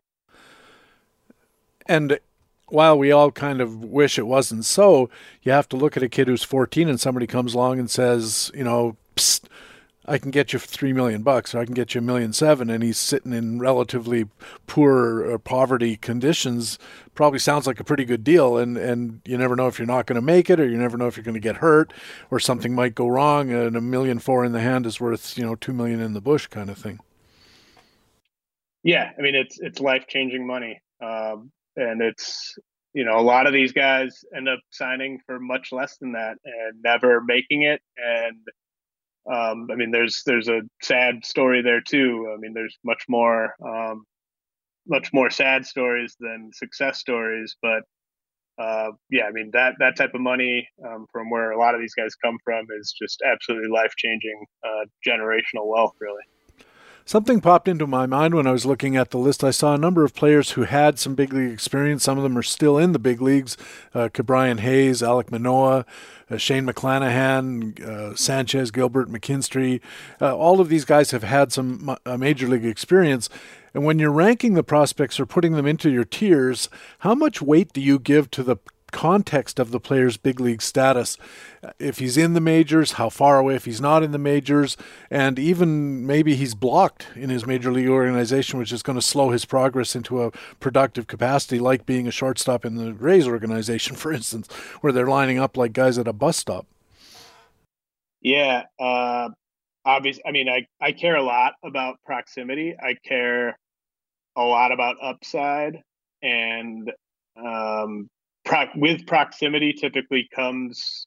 And 1.88 2.20
while 2.68 2.98
we 2.98 3.12
all 3.12 3.32
kind 3.32 3.62
of 3.62 3.84
wish 3.84 4.20
it 4.20 4.28
wasn't 4.28 4.66
so, 4.66 5.10
you 5.42 5.52
have 5.52 5.70
to 5.70 5.78
look 5.78 5.96
at 5.96 6.04
a 6.04 6.10
kid 6.10 6.28
who's 6.28 6.44
14 6.44 6.90
and 6.90 7.00
somebody 7.00 7.28
comes 7.28 7.54
along 7.54 7.80
and 7.80 7.90
says, 7.90 8.52
you 8.54 8.64
know, 8.64 8.98
I 10.10 10.18
can 10.18 10.32
get 10.32 10.54
you 10.54 10.60
three 10.60 10.94
million 10.94 11.22
bucks, 11.22 11.54
or 11.54 11.60
I 11.60 11.66
can 11.66 11.74
get 11.74 11.94
you 11.94 12.00
a 12.00 12.04
million 12.04 12.32
seven, 12.32 12.70
and 12.70 12.82
he's 12.82 12.98
sitting 12.98 13.34
in 13.34 13.60
relatively 13.60 14.28
poor 14.66 15.34
uh, 15.34 15.38
poverty 15.38 15.98
conditions. 15.98 16.80
Probably 17.14 17.40
sounds 17.40 17.68
like 17.68 17.82
a 17.82 17.84
pretty 17.84 18.06
good 18.06 18.24
deal, 18.24 18.58
and 18.58 18.78
and 18.78 19.20
you 19.26 19.38
never 19.38 19.58
know 19.58 19.68
if 19.68 19.78
you're 19.78 19.86
not 19.86 20.06
going 20.06 20.16
to 20.16 20.22
make 20.22 20.50
it, 20.50 20.62
or 20.62 20.68
you 20.68 20.78
never 20.78 20.98
know 20.98 21.08
if 21.08 21.18
you're 21.18 21.26
going 21.26 21.34
to 21.34 21.42
get 21.42 21.58
hurt, 21.58 21.92
or 22.32 22.40
something 22.40 22.74
might 22.74 22.96
go 22.96 23.08
wrong, 23.08 23.52
and 23.52 23.76
a 23.76 23.82
million 23.82 24.18
four 24.18 24.46
in 24.46 24.54
the 24.54 24.62
hand 24.62 24.86
is 24.86 25.02
worth 25.02 25.38
you 25.38 25.46
know 25.46 25.56
two 25.56 25.74
million 25.74 26.00
in 26.00 26.14
the 26.14 26.22
bush, 26.22 26.48
kind 26.48 26.70
of 26.70 26.78
thing. 26.78 27.02
Yeah, 28.84 29.12
I 29.18 29.22
mean 29.22 29.36
it's 29.36 29.60
it's 29.60 29.82
life 29.82 30.06
changing 30.08 30.48
money, 30.48 30.82
um, 31.02 31.52
and 31.78 32.02
it's 32.02 32.54
you 32.94 33.06
know 33.06 33.18
a 33.18 33.22
lot 33.22 33.48
of 33.48 33.54
these 33.54 33.72
guys 33.72 34.26
end 34.36 34.50
up 34.50 34.60
signing 34.72 35.20
for 35.26 35.40
much 35.40 35.72
less 35.72 35.98
than 35.98 36.12
that 36.14 36.38
and 36.44 36.82
never 36.84 37.22
making 37.22 37.62
it, 37.64 37.82
and 37.98 38.38
um, 39.32 39.68
I 39.72 39.76
mean, 39.76 39.92
there's 39.92 40.24
there's 40.26 40.48
a 40.48 40.62
sad 40.82 41.26
story 41.26 41.62
there 41.62 41.82
too. 41.82 42.34
I 42.34 42.40
mean, 42.40 42.54
there's 42.54 42.78
much 42.84 43.04
more 43.10 43.56
um, 43.66 44.06
much 44.88 45.12
more 45.14 45.30
sad 45.30 45.66
stories 45.66 46.16
than 46.20 46.52
success 46.54 47.00
stories, 47.00 47.56
but 47.62 47.84
uh, 48.58 48.92
yeah, 49.10 49.26
I 49.26 49.32
mean 49.32 49.52
that 49.54 49.76
that 49.80 49.98
type 49.98 50.14
of 50.14 50.22
money 50.22 50.68
um, 50.86 51.08
from 51.12 51.30
where 51.30 51.52
a 51.52 51.60
lot 51.60 51.76
of 51.76 51.82
these 51.82 51.94
guys 51.94 52.16
come 52.16 52.38
from 52.44 52.68
is 52.80 52.96
just 53.00 53.22
absolutely 53.22 53.70
life 53.70 53.94
changing, 53.98 54.46
uh, 54.64 54.86
generational 55.06 55.68
wealth, 55.68 55.94
really. 56.00 56.24
Something 57.08 57.40
popped 57.40 57.70
into 57.70 57.88
my 57.88 58.06
mind 58.06 58.36
when 58.36 58.48
I 58.48 58.52
was 58.52 58.66
looking 58.66 58.98
at 58.98 59.12
the 59.12 59.18
list. 59.18 59.42
I 59.42 59.52
saw 59.52 59.74
a 59.74 59.78
number 59.78 60.04
of 60.04 60.14
players 60.14 60.52
who 60.52 60.64
had 60.64 61.00
some 61.00 61.16
big 61.16 61.32
league 61.32 61.54
experience. 61.54 62.04
Some 62.04 62.18
of 62.18 62.24
them 62.24 62.38
are 62.38 62.44
still 62.44 62.78
in 62.78 62.92
the 62.92 63.00
big 63.00 63.22
leagues. 63.22 63.56
Uh, 63.96 64.10
Ke'Bryan 64.10 64.60
Hayes, 64.60 65.02
Alec 65.02 65.32
Manoah, 65.32 65.86
uh, 66.30 66.36
Shane 66.36 66.66
McClanahan, 66.66 67.80
uh, 67.80 68.14
Sanchez, 68.18 68.72
Gilbert 68.72 69.08
McKinstry. 69.08 69.80
Uh, 70.20 70.36
all 70.36 70.60
of 70.60 70.68
these 70.68 70.84
guys 70.84 71.12
have 71.12 71.24
had 71.24 71.54
some 71.54 71.96
major 72.18 72.46
league 72.46 72.66
experience. 72.66 73.30
And 73.74 73.86
when 73.86 74.00
you're 74.00 74.12
ranking 74.12 74.56
the 74.56 74.62
prospects 74.64 75.18
or 75.18 75.26
putting 75.26 75.54
them 75.54 75.66
into 75.66 75.90
your 75.90 76.04
tiers, 76.04 76.68
how 77.00 77.16
much 77.16 77.42
weight 77.42 77.72
do 77.72 77.80
you 77.80 78.00
give 78.00 78.30
to 78.32 78.44
the 78.44 78.58
context 78.92 79.60
of 79.60 79.72
the 79.72 79.80
player's 79.80 80.18
big 80.18 80.40
league 80.40 80.62
status. 80.62 81.18
If 81.80 82.00
he's 82.00 82.18
in 82.18 82.34
the 82.34 82.42
majors, 82.42 82.94
how 82.94 83.10
far 83.10 83.40
away 83.40 83.56
if 83.56 83.66
he's 83.66 83.82
not 83.82 84.04
in 84.04 84.12
the 84.12 84.18
majors, 84.18 84.78
and 85.10 85.38
even 85.38 86.06
maybe 86.06 86.36
he's 86.36 86.56
blocked 86.56 87.08
in 87.16 87.30
his 87.30 87.46
major 87.46 87.72
league 87.72 87.90
organization, 87.90 88.60
which 88.60 88.72
is 88.72 88.84
going 88.84 88.98
to 88.98 89.02
slow 89.02 89.30
his 89.30 89.46
progress 89.46 89.96
into 89.96 90.24
a 90.24 90.32
productive 90.60 91.08
capacity, 91.08 91.60
like 91.60 91.86
being 91.86 92.08
a 92.08 92.12
shortstop 92.12 92.66
in 92.66 92.76
the 92.76 92.94
Rays 92.94 93.28
organization, 93.28 93.96
for 93.98 94.12
instance, 94.12 94.52
where 94.82 94.94
they're 94.94 95.08
lining 95.08 95.40
up 95.40 95.58
like 95.58 95.74
guys 95.74 95.98
at 95.98 96.08
a 96.08 96.14
bus 96.14 96.38
stop. 96.38 96.66
Yeah, 98.22 98.64
uh, 98.80 99.30
obviously. 99.86 100.24
I 100.26 100.32
mean, 100.32 100.50
I 100.50 100.68
I 100.82 100.92
care 100.92 101.16
a 101.16 101.24
lot 101.24 101.54
about 101.64 101.98
proximity. 102.06 102.76
I 102.80 102.96
care 103.06 103.58
a 104.36 104.44
lot 104.44 104.72
about 104.72 104.98
upside, 105.02 105.82
and 106.22 106.92
um, 107.36 108.10
pro- 108.48 108.70
with 108.76 109.06
proximity 109.06 109.74
typically 109.74 110.28
comes, 110.34 111.06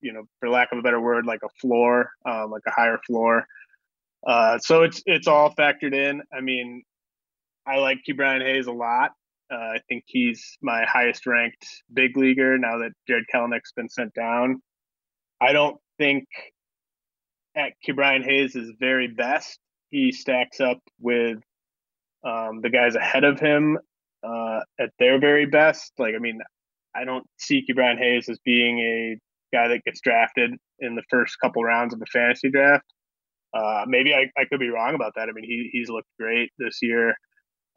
you 0.00 0.12
know, 0.12 0.24
for 0.38 0.48
lack 0.48 0.72
of 0.72 0.78
a 0.78 0.82
better 0.82 1.00
word, 1.00 1.26
like 1.26 1.42
a 1.44 1.48
floor, 1.60 2.10
um, 2.24 2.50
like 2.50 2.62
a 2.66 2.70
higher 2.70 2.98
floor. 3.06 3.46
Uh, 4.26 4.58
so 4.58 4.82
it's 4.82 5.02
it's 5.06 5.26
all 5.26 5.54
factored 5.54 5.94
in. 5.94 6.22
I 6.32 6.40
mean, 6.40 6.82
I 7.66 7.78
like 7.78 7.98
Ke'Bryan 8.08 8.42
Hayes 8.42 8.66
a 8.66 8.72
lot. 8.72 9.12
Uh, 9.52 9.56
I 9.56 9.80
think 9.88 10.04
he's 10.06 10.56
my 10.62 10.84
highest 10.84 11.26
ranked 11.26 11.66
big 11.92 12.16
leaguer 12.16 12.56
now 12.56 12.78
that 12.78 12.92
Jarred 13.08 13.24
Kelenic's 13.34 13.72
been 13.72 13.88
sent 13.88 14.14
down. 14.14 14.62
I 15.40 15.52
don't 15.52 15.78
think 15.98 16.26
at 17.56 17.72
Ke'Bryan 17.86 18.24
Hayes' 18.24 18.56
very 18.78 19.08
best 19.08 19.58
he 19.90 20.12
stacks 20.12 20.60
up 20.60 20.78
with 21.00 21.38
um, 22.22 22.60
the 22.60 22.70
guys 22.70 22.94
ahead 22.94 23.24
of 23.24 23.40
him 23.40 23.78
uh, 24.22 24.60
at 24.78 24.90
their 24.98 25.18
very 25.18 25.46
best. 25.46 25.92
Like, 25.98 26.14
I 26.14 26.18
mean, 26.18 26.40
I 26.94 27.04
don't 27.04 27.26
see 27.38 27.64
Ke'Bryan 27.68 27.98
Hayes 27.98 28.28
as 28.28 28.38
being 28.44 28.78
a 28.80 29.56
guy 29.56 29.68
that 29.68 29.84
gets 29.84 30.00
drafted 30.00 30.52
in 30.78 30.94
the 30.94 31.02
first 31.10 31.36
couple 31.40 31.62
rounds 31.62 31.92
of 31.92 32.00
the 32.00 32.06
fantasy 32.06 32.50
draft. 32.50 32.86
Uh, 33.52 33.84
maybe 33.86 34.14
I, 34.14 34.30
I 34.38 34.44
could 34.44 34.60
be 34.60 34.68
wrong 34.68 34.94
about 34.94 35.12
that. 35.16 35.28
I 35.28 35.32
mean, 35.32 35.44
he 35.44 35.70
he's 35.72 35.88
looked 35.88 36.08
great 36.18 36.50
this 36.58 36.78
year, 36.82 37.14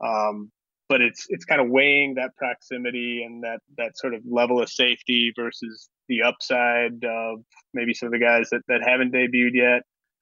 um, 0.06 0.52
but 0.88 1.02
it's 1.02 1.26
it's 1.30 1.46
kind 1.46 1.62
of 1.62 1.70
weighing 1.70 2.16
that 2.16 2.36
proximity 2.38 3.24
and 3.24 3.44
that 3.44 3.60
that 3.78 3.98
sort 3.98 4.14
of 4.14 4.22
level 4.30 4.62
of 4.62 4.70
safety 4.70 5.34
versus 5.36 5.90
the 6.10 6.22
upside 6.22 7.04
of 7.04 7.40
maybe 7.74 7.94
some 7.94 8.08
of 8.08 8.12
the 8.12 8.20
guys 8.20 8.50
that, 8.52 8.62
that 8.68 8.82
haven't 8.88 9.14
debuted 9.14 9.54
yet. 9.54 9.82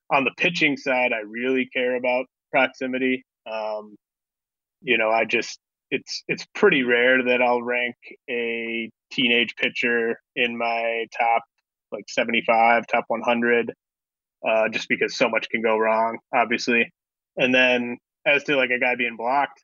On 0.10 0.24
the 0.24 0.32
pitching 0.38 0.78
side, 0.78 1.12
I 1.14 1.22
really 1.26 1.70
care 1.74 1.96
about 1.96 2.28
proximity. 2.52 3.26
Um, 3.52 3.96
you 4.82 4.98
know, 4.98 5.10
I 5.10 5.26
just 5.26 5.60
it's 5.92 6.24
it's 6.28 6.46
pretty 6.56 6.84
rare 6.84 7.24
that 7.24 7.42
I'll 7.42 7.62
rank 7.62 7.96
a 8.30 8.90
teenage 9.12 9.56
pitcher 9.58 10.20
in 10.36 10.58
my 10.58 11.06
top 11.18 11.44
like 11.92 12.06
75, 12.08 12.88
top 12.88 13.04
100, 13.10 13.74
uh, 14.48 14.70
just 14.70 14.88
because 14.88 15.16
so 15.16 15.30
much 15.30 15.50
can 15.50 15.62
go 15.62 15.78
wrong, 15.78 16.20
obviously. 16.34 16.92
And 17.38 17.54
then 17.54 17.98
as 18.26 18.44
to 18.46 18.56
like 18.56 18.70
a 18.70 18.80
guy 18.80 18.96
being 18.96 19.18
blocked, 19.18 19.62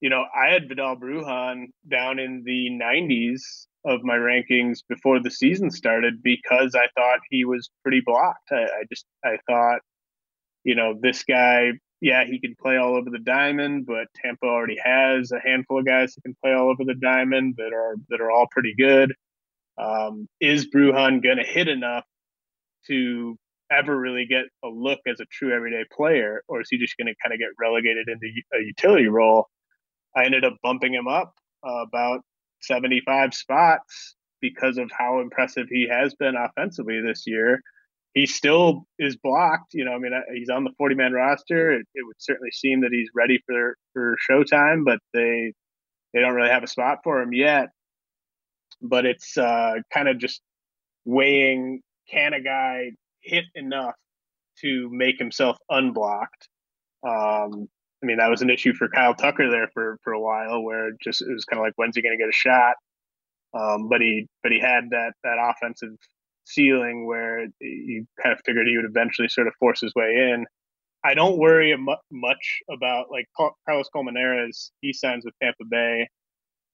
you 0.00 0.10
know, 0.10 0.24
I 0.34 0.48
had 0.48 0.68
Vidal 0.68 0.96
Brujan 0.96 1.66
down 1.88 2.18
in 2.18 2.42
the 2.44 2.70
90s 2.70 3.40
of 3.84 4.02
my 4.02 4.16
rankings 4.16 4.80
before 4.88 5.20
the 5.20 5.30
season 5.30 5.70
started 5.70 6.22
because 6.22 6.74
I 6.74 6.88
thought 6.96 7.20
he 7.30 7.44
was 7.44 7.70
pretty 7.82 8.02
blocked. 8.04 8.50
I, 8.50 8.64
I 8.64 8.84
just 8.90 9.06
I 9.24 9.38
thought, 9.48 9.80
you 10.64 10.74
know, 10.74 10.94
this 11.00 11.22
guy 11.22 11.72
yeah, 12.00 12.24
he 12.24 12.38
can 12.38 12.54
play 12.60 12.76
all 12.76 12.94
over 12.96 13.10
the 13.10 13.18
diamond, 13.18 13.86
but 13.86 14.06
Tampa 14.14 14.46
already 14.46 14.76
has 14.82 15.32
a 15.32 15.40
handful 15.40 15.78
of 15.78 15.86
guys 15.86 16.14
who 16.14 16.22
can 16.22 16.36
play 16.42 16.52
all 16.52 16.70
over 16.70 16.84
the 16.84 16.94
diamond 16.94 17.54
that 17.56 17.72
are 17.72 17.96
that 18.10 18.20
are 18.20 18.30
all 18.30 18.46
pretty 18.50 18.74
good. 18.78 19.14
Um, 19.78 20.28
is 20.40 20.68
Brujan 20.68 21.22
going 21.22 21.38
to 21.38 21.44
hit 21.44 21.68
enough 21.68 22.04
to 22.88 23.36
ever 23.70 23.96
really 23.96 24.26
get 24.26 24.44
a 24.64 24.68
look 24.68 25.00
as 25.06 25.20
a 25.20 25.26
true 25.26 25.54
everyday 25.54 25.84
player, 25.90 26.42
or 26.48 26.60
is 26.60 26.68
he 26.70 26.78
just 26.78 26.96
going 26.96 27.08
to 27.08 27.14
kind 27.22 27.32
of 27.32 27.38
get 27.38 27.48
relegated 27.58 28.08
into 28.08 28.26
a 28.54 28.62
utility 28.62 29.08
role? 29.08 29.48
I 30.14 30.24
ended 30.24 30.44
up 30.44 30.54
bumping 30.62 30.94
him 30.94 31.08
up 31.08 31.34
uh, 31.66 31.82
about 31.82 32.20
75 32.62 33.34
spots 33.34 34.14
because 34.40 34.78
of 34.78 34.90
how 34.96 35.20
impressive 35.20 35.66
he 35.68 35.88
has 35.90 36.14
been 36.14 36.36
offensively 36.36 37.00
this 37.00 37.24
year 37.26 37.60
he 38.16 38.24
still 38.24 38.86
is 38.98 39.14
blocked. 39.16 39.74
You 39.74 39.84
know, 39.84 39.92
I 39.92 39.98
mean, 39.98 40.14
uh, 40.14 40.22
he's 40.34 40.48
on 40.48 40.64
the 40.64 40.72
40 40.78 40.94
man 40.94 41.12
roster. 41.12 41.72
It, 41.72 41.86
it, 41.94 42.04
would 42.06 42.16
certainly 42.18 42.50
seem 42.50 42.80
that 42.80 42.90
he's 42.90 43.10
ready 43.14 43.38
for 43.46 43.76
for 43.92 44.16
Showtime, 44.28 44.84
but 44.86 44.98
they 45.12 45.52
they 46.12 46.20
don't 46.20 46.34
really 46.34 46.48
have 46.48 46.64
a 46.64 46.66
spot 46.66 47.00
for 47.04 47.20
him 47.20 47.34
yet. 47.34 47.68
But 48.80 49.04
it's 49.04 49.36
uh, 49.36 49.74
kind 49.92 50.08
of 50.08 50.18
just 50.18 50.40
weighing: 51.04 51.82
can 52.10 52.32
a 52.32 52.40
guy 52.40 52.92
hit 53.20 53.44
enough 53.54 53.94
to 54.62 54.88
make 54.90 55.18
himself 55.18 55.58
unblocked. 55.68 56.48
Um, 57.06 57.68
I 58.02 58.06
mean, 58.06 58.16
that 58.16 58.30
was 58.30 58.40
an 58.40 58.48
issue 58.48 58.72
for 58.72 58.88
Kyle 58.88 59.14
Tucker 59.14 59.50
there 59.50 59.68
for 59.74 59.98
for 60.02 60.14
a 60.14 60.20
while, 60.20 60.62
where 60.62 60.88
it 60.88 60.94
just 61.04 61.20
it 61.20 61.30
was 61.30 61.44
kind 61.44 61.60
of 61.60 61.66
like, 61.66 61.74
when's 61.76 61.94
he 61.94 62.02
going 62.02 62.16
to 62.16 62.22
get 62.22 62.30
a 62.30 62.32
shot? 62.32 62.76
Um, 63.52 63.90
but 63.90 64.00
he 64.00 64.26
but 64.42 64.52
he 64.52 64.58
had 64.58 64.84
that 64.92 65.12
that 65.22 65.36
offensive 65.38 65.98
ceiling 66.46 67.06
where 67.06 67.46
you 67.60 68.06
kind 68.22 68.32
of 68.32 68.40
figured 68.44 68.66
he 68.66 68.76
would 68.76 68.86
eventually 68.86 69.28
sort 69.28 69.46
of 69.46 69.54
force 69.58 69.80
his 69.80 69.94
way 69.94 70.30
in. 70.32 70.46
I 71.04 71.14
don't 71.14 71.38
worry 71.38 71.76
much 72.10 72.62
about 72.70 73.10
like 73.10 73.26
Carlos 73.36 73.88
Colmenares. 73.94 74.70
He 74.80 74.92
signs 74.92 75.24
with 75.24 75.34
Tampa 75.42 75.64
Bay. 75.68 76.08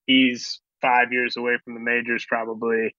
He's 0.07 0.61
five 0.81 1.13
years 1.13 1.37
away 1.37 1.59
from 1.65 1.75
the 1.75 1.81
majors, 1.81 2.25
probably. 2.27 2.95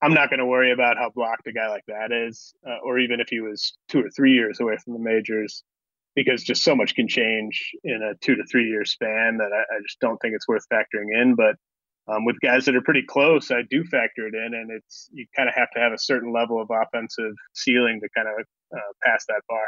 I'm 0.00 0.14
not 0.14 0.30
going 0.30 0.38
to 0.38 0.46
worry 0.46 0.72
about 0.72 0.96
how 0.96 1.10
blocked 1.10 1.46
a 1.46 1.52
guy 1.52 1.68
like 1.68 1.84
that 1.88 2.12
is, 2.12 2.54
uh, 2.66 2.78
or 2.84 2.98
even 2.98 3.20
if 3.20 3.28
he 3.28 3.40
was 3.40 3.76
two 3.88 4.00
or 4.00 4.10
three 4.10 4.32
years 4.32 4.60
away 4.60 4.76
from 4.76 4.92
the 4.92 4.98
majors, 5.00 5.64
because 6.14 6.44
just 6.44 6.62
so 6.62 6.74
much 6.74 6.94
can 6.94 7.08
change 7.08 7.72
in 7.82 8.02
a 8.02 8.14
two 8.24 8.36
to 8.36 8.44
three 8.44 8.68
year 8.68 8.84
span 8.84 9.38
that 9.38 9.50
I, 9.52 9.76
I 9.76 9.80
just 9.82 9.98
don't 10.00 10.18
think 10.18 10.34
it's 10.34 10.48
worth 10.48 10.64
factoring 10.72 11.20
in. 11.20 11.34
But 11.34 11.56
um, 12.08 12.24
with 12.24 12.40
guys 12.40 12.64
that 12.64 12.74
are 12.74 12.80
pretty 12.80 13.02
close, 13.02 13.50
I 13.50 13.62
do 13.70 13.84
factor 13.84 14.26
it 14.26 14.34
in, 14.34 14.54
and 14.54 14.70
it's 14.70 15.08
you 15.12 15.26
kind 15.36 15.48
of 15.48 15.54
have 15.54 15.70
to 15.72 15.80
have 15.80 15.92
a 15.92 15.98
certain 15.98 16.32
level 16.32 16.60
of 16.60 16.70
offensive 16.70 17.34
ceiling 17.52 18.00
to 18.00 18.08
kind 18.16 18.28
of 18.28 18.46
uh, 18.74 18.80
pass 19.04 19.24
that 19.26 19.42
bar. 19.48 19.64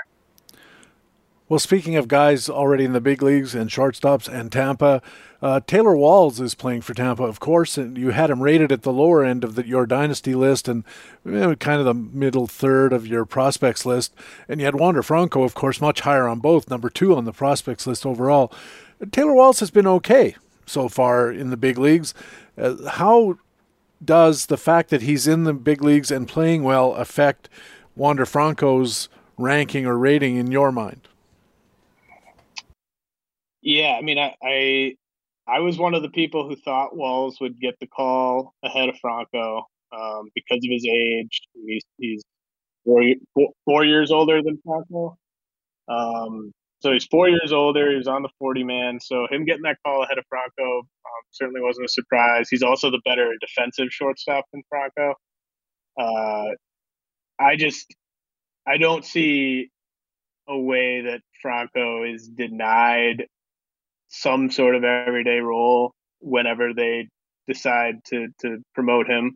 Well, 1.51 1.59
speaking 1.59 1.97
of 1.97 2.07
guys 2.07 2.49
already 2.49 2.85
in 2.85 2.93
the 2.93 3.01
big 3.01 3.23
leagues 3.23 3.57
and 3.57 3.69
shortstops 3.69 4.33
and 4.33 4.53
Tampa, 4.53 5.03
uh, 5.43 5.59
Taylor 5.67 5.97
Walls 5.97 6.41
is 6.41 6.55
playing 6.55 6.83
for 6.83 6.95
Tampa, 6.95 7.25
of 7.25 7.41
course, 7.41 7.77
and 7.77 7.99
you 7.99 8.11
had 8.11 8.31
him 8.31 8.41
rated 8.41 8.71
at 8.71 8.83
the 8.83 8.93
lower 8.93 9.25
end 9.25 9.43
of 9.43 9.57
the, 9.57 9.67
your 9.67 9.85
dynasty 9.85 10.37
list 10.37 10.69
and 10.69 10.85
you 11.25 11.33
know, 11.33 11.57
kind 11.57 11.81
of 11.81 11.87
the 11.87 11.95
middle 11.95 12.47
third 12.47 12.93
of 12.93 13.05
your 13.05 13.25
prospects 13.25 13.85
list. 13.85 14.15
And 14.49 14.61
you 14.61 14.67
had 14.67 14.77
Wander 14.77 15.03
Franco, 15.03 15.43
of 15.43 15.55
course, 15.55 15.81
much 15.81 16.03
higher 16.03 16.29
on 16.29 16.39
both, 16.39 16.71
number 16.71 16.89
two 16.89 17.17
on 17.17 17.25
the 17.25 17.33
prospects 17.33 17.85
list 17.85 18.07
overall. 18.07 18.53
Taylor 19.11 19.35
Walls 19.35 19.59
has 19.59 19.73
been 19.73 19.89
okay 19.89 20.37
so 20.71 20.89
far 20.89 21.31
in 21.31 21.51
the 21.51 21.57
big 21.57 21.79
leagues. 21.79 22.15
Uh, 22.57 22.89
how 22.89 23.39
does 24.05 24.47
the 24.47 24.57
fact 24.57 24.91
that 24.91 25.03
he's 25.03 25.27
in 25.27 25.45
the 25.45 25.53
big 25.53 25.83
leagues 25.83 26.11
and 26.11 26.27
playing 26.27 26.63
well 26.63 26.95
affect 26.95 27.49
Wander 27.97 28.25
Franco's 28.25 29.09
ranking 29.37 29.87
or 29.87 29.99
rating 29.99 30.37
in 30.37 30.51
your 30.51 30.73
mind? 30.73 31.09
Yeah, 33.63 33.97
I 33.99 34.03
mean, 34.03 34.19
I, 34.19 34.35
I, 34.43 34.97
I 35.47 35.59
was 35.61 35.77
one 35.77 35.95
of 35.95 36.03
the 36.03 36.09
people 36.09 36.49
who 36.49 36.57
thought 36.57 36.97
Walls 36.97 37.39
would 37.41 37.61
get 37.61 37.79
the 37.79 37.87
call 37.87 38.55
ahead 38.63 38.89
of 38.89 38.97
Franco 38.99 39.67
um, 39.93 40.31
because 40.35 40.59
of 40.65 40.71
his 40.71 40.87
age. 40.87 41.43
He's, 41.67 41.83
he's 41.99 42.23
four, 42.85 43.03
four, 43.67 43.85
years 43.85 44.11
older 44.11 44.43
than 44.43 44.59
Franco. 44.65 45.19
Um, 45.89 46.53
so 46.81 46.93
he's 46.93 47.05
four 47.05 47.29
years 47.29 47.53
older. 47.53 47.91
He 47.91 47.97
was 47.97 48.09
on 48.09 48.23
the 48.23 48.31
40 48.39 48.65
man. 48.65 49.01
So 49.01 49.27
him 49.31 49.45
getting 49.45 49.63
that 49.63 49.79
call 49.85 50.03
ahead 50.03 50.19
of 50.19 50.25
Franco 50.29 50.79
um, 50.79 51.23
certainly 51.31 51.61
wasn't 51.61 51.87
a 51.87 51.89
surprise. 51.89 52.49
He's 52.49 52.63
also 52.63 52.91
the 52.91 53.01
better 53.05 53.33
defensive 53.41 53.89
shortstop 53.91 54.47
than 54.53 54.63
Franco. 54.69 55.15
Uh, 55.99 56.55
I 57.39 57.57
just, 57.57 57.95
I 58.67 58.79
don't 58.79 59.05
see 59.05 59.71
a 60.49 60.59
way 60.59 61.03
that 61.03 61.21
Franco 61.43 62.05
is 62.05 62.29
denied 62.29 63.27
some 64.09 64.51
sort 64.51 64.75
of 64.75 64.83
everyday 64.83 65.39
role 65.39 65.93
whenever 66.21 66.75
they 66.75 67.09
decide 67.47 67.97
to 68.07 68.29
to 68.41 68.59
promote 68.75 69.09
him. 69.09 69.35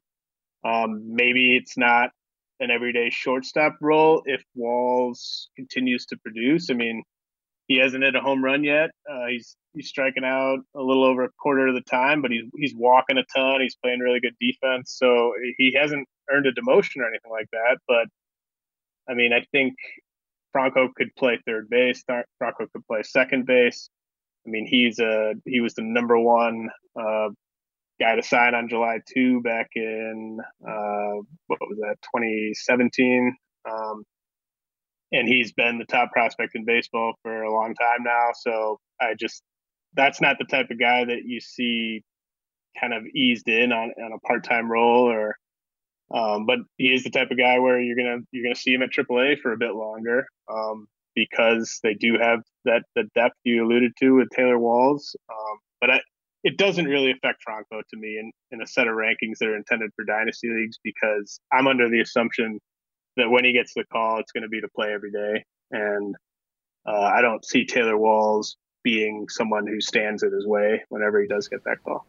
Um, 0.65 1.15
maybe 1.15 1.57
it's 1.57 1.77
not 1.77 2.11
an 2.61 2.71
everyday 2.71 3.11
shortstop 3.11 3.77
role 3.81 4.23
if 4.25 4.43
Walls 4.55 5.51
continues 5.57 6.07
to 6.07 6.17
produce. 6.17 6.71
I 6.71 6.75
mean, 6.75 7.03
he 7.67 7.79
hasn't 7.79 8.05
hit 8.05 8.15
a 8.15 8.21
home 8.21 8.45
run 8.45 8.65
yet. 8.65 8.91
Uh, 9.11 9.27
he's 9.31 9.57
he's 9.73 9.89
striking 9.89 10.25
out 10.25 10.59
a 10.75 10.83
little 10.83 11.05
over 11.05 11.25
a 11.25 11.31
quarter 11.39 11.69
of 11.69 11.75
the 11.75 11.83
time, 11.83 12.23
but 12.23 12.31
he's 12.31 12.45
he's 12.57 12.75
walking 12.77 13.19
a 13.19 13.25
ton. 13.35 13.61
He's 13.61 13.77
playing 13.77 14.01
really 14.01 14.21
good 14.21 14.37
defense, 14.41 14.95
so 14.99 15.33
he 15.57 15.77
hasn't 15.79 16.07
earned 16.31 16.47
a 16.47 16.53
demotion 16.53 16.99
or 16.99 17.09
anything 17.09 17.31
like 17.31 17.49
that. 17.53 17.79
But 17.89 18.07
I 19.09 19.15
mean, 19.15 19.33
I 19.33 19.45
think 19.53 19.75
Franco 20.53 20.89
could 20.95 21.15
play 21.17 21.39
third 21.47 21.69
base. 21.69 22.05
Franco 22.39 22.67
could 22.73 22.87
play 22.87 23.03
second 23.03 23.47
base. 23.47 23.89
I 24.47 24.51
mean, 24.51 24.67
he's 24.67 24.99
a 24.99 25.35
he 25.47 25.61
was 25.61 25.75
the 25.75 25.83
number 25.83 26.19
one 26.19 26.69
uh, 26.99 27.31
guy 28.01 28.17
to 28.17 28.23
sign 28.23 28.55
on 28.55 28.69
July 28.69 29.01
two 29.13 29.41
back 29.41 29.71
in 29.75 30.39
uh, 30.67 31.15
what 31.47 31.61
was 31.61 31.79
that 31.81 31.97
2017, 32.15 33.37
um, 33.71 34.05
and 35.13 35.29
he's 35.29 35.53
been 35.53 35.79
the 35.79 35.85
top 35.85 36.13
prospect 36.13 36.55
in 36.55 36.65
baseball 36.65 37.15
for 37.23 37.43
a 37.43 37.53
long 37.53 37.75
time 37.75 38.05
now. 38.05 38.31
So 38.35 38.81
I 39.01 39.15
just 39.19 39.43
that's 39.95 40.21
not 40.21 40.39
the 40.39 40.45
type 40.45 40.71
of 40.71 40.79
guy 40.79 41.05
that 41.05 41.23
you 41.25 41.41
see 41.41 42.03
kind 42.81 42.93
of 42.93 43.05
eased 43.15 43.49
in 43.49 43.73
on, 43.73 43.93
on 44.03 44.13
a 44.13 44.19
part 44.27 44.45
time 44.45 44.71
role 44.71 45.09
or 45.09 45.37
um, 46.13 46.47
but 46.47 46.59
he 46.77 46.93
is 46.93 47.03
the 47.03 47.11
type 47.11 47.31
of 47.31 47.39
guy 47.39 47.59
where 47.59 47.81
you're 47.81 47.97
gonna 47.97 48.23
you're 48.33 48.45
gonna 48.45 48.55
see 48.55 48.75
him 48.75 48.83
at 48.83 48.91
AAA 48.91 49.41
for 49.41 49.53
a 49.53 49.57
bit 49.57 49.75
longer. 49.75 50.27
Um, 50.53 50.87
because 51.15 51.79
they 51.83 51.95
do 51.95 52.19
have 52.21 52.41
that 52.65 52.83
the 52.95 53.05
depth 53.15 53.37
you 53.45 53.65
alluded 53.65 53.93
to 54.01 54.17
with 54.17 54.29
Taylor 54.31 54.59
Walls. 54.59 55.17
Um, 55.31 55.59
but 55.81 55.91
I, 55.91 56.01
it 56.43 56.59
doesn't 56.59 56.87
really 56.87 57.11
affect 57.11 57.43
Franco 57.43 57.81
to 57.89 57.97
me 57.97 58.19
in, 58.19 58.33
in 58.51 58.61
a 58.61 58.67
set 58.67 58.87
of 58.87 58.95
rankings 58.95 59.39
that 59.41 59.49
are 59.49 59.57
intended 59.57 59.91
for 59.97 60.05
dynasty 60.05 60.49
leagues 60.49 60.79
because 60.83 61.41
I'm 61.53 61.67
under 61.67 61.89
the 61.89 62.01
assumption 62.01 62.61
that 63.17 63.31
when 63.31 63.45
he 63.45 63.53
gets 63.53 63.75
the 63.75 63.85
call, 63.85 64.19
it's 64.19 64.33
going 64.33 64.43
to 64.43 64.49
be 64.49 64.61
to 64.61 64.69
play 64.69 64.93
every 64.93 65.11
day, 65.11 65.45
and 65.71 66.15
uh, 66.87 67.11
I 67.15 67.23
don't 67.23 67.45
see 67.45 67.65
Taylor 67.65 67.97
Walls 67.97 68.57
being 68.83 69.29
someone 69.29 69.67
who 69.67 69.81
stands 69.81 70.23
in 70.23 70.33
his 70.33 70.47
way 70.47 70.83
whenever 70.91 71.21
he 71.21 71.27
does 71.27 71.49
get 71.49 71.65
that 71.65 71.83
call. 71.83 72.07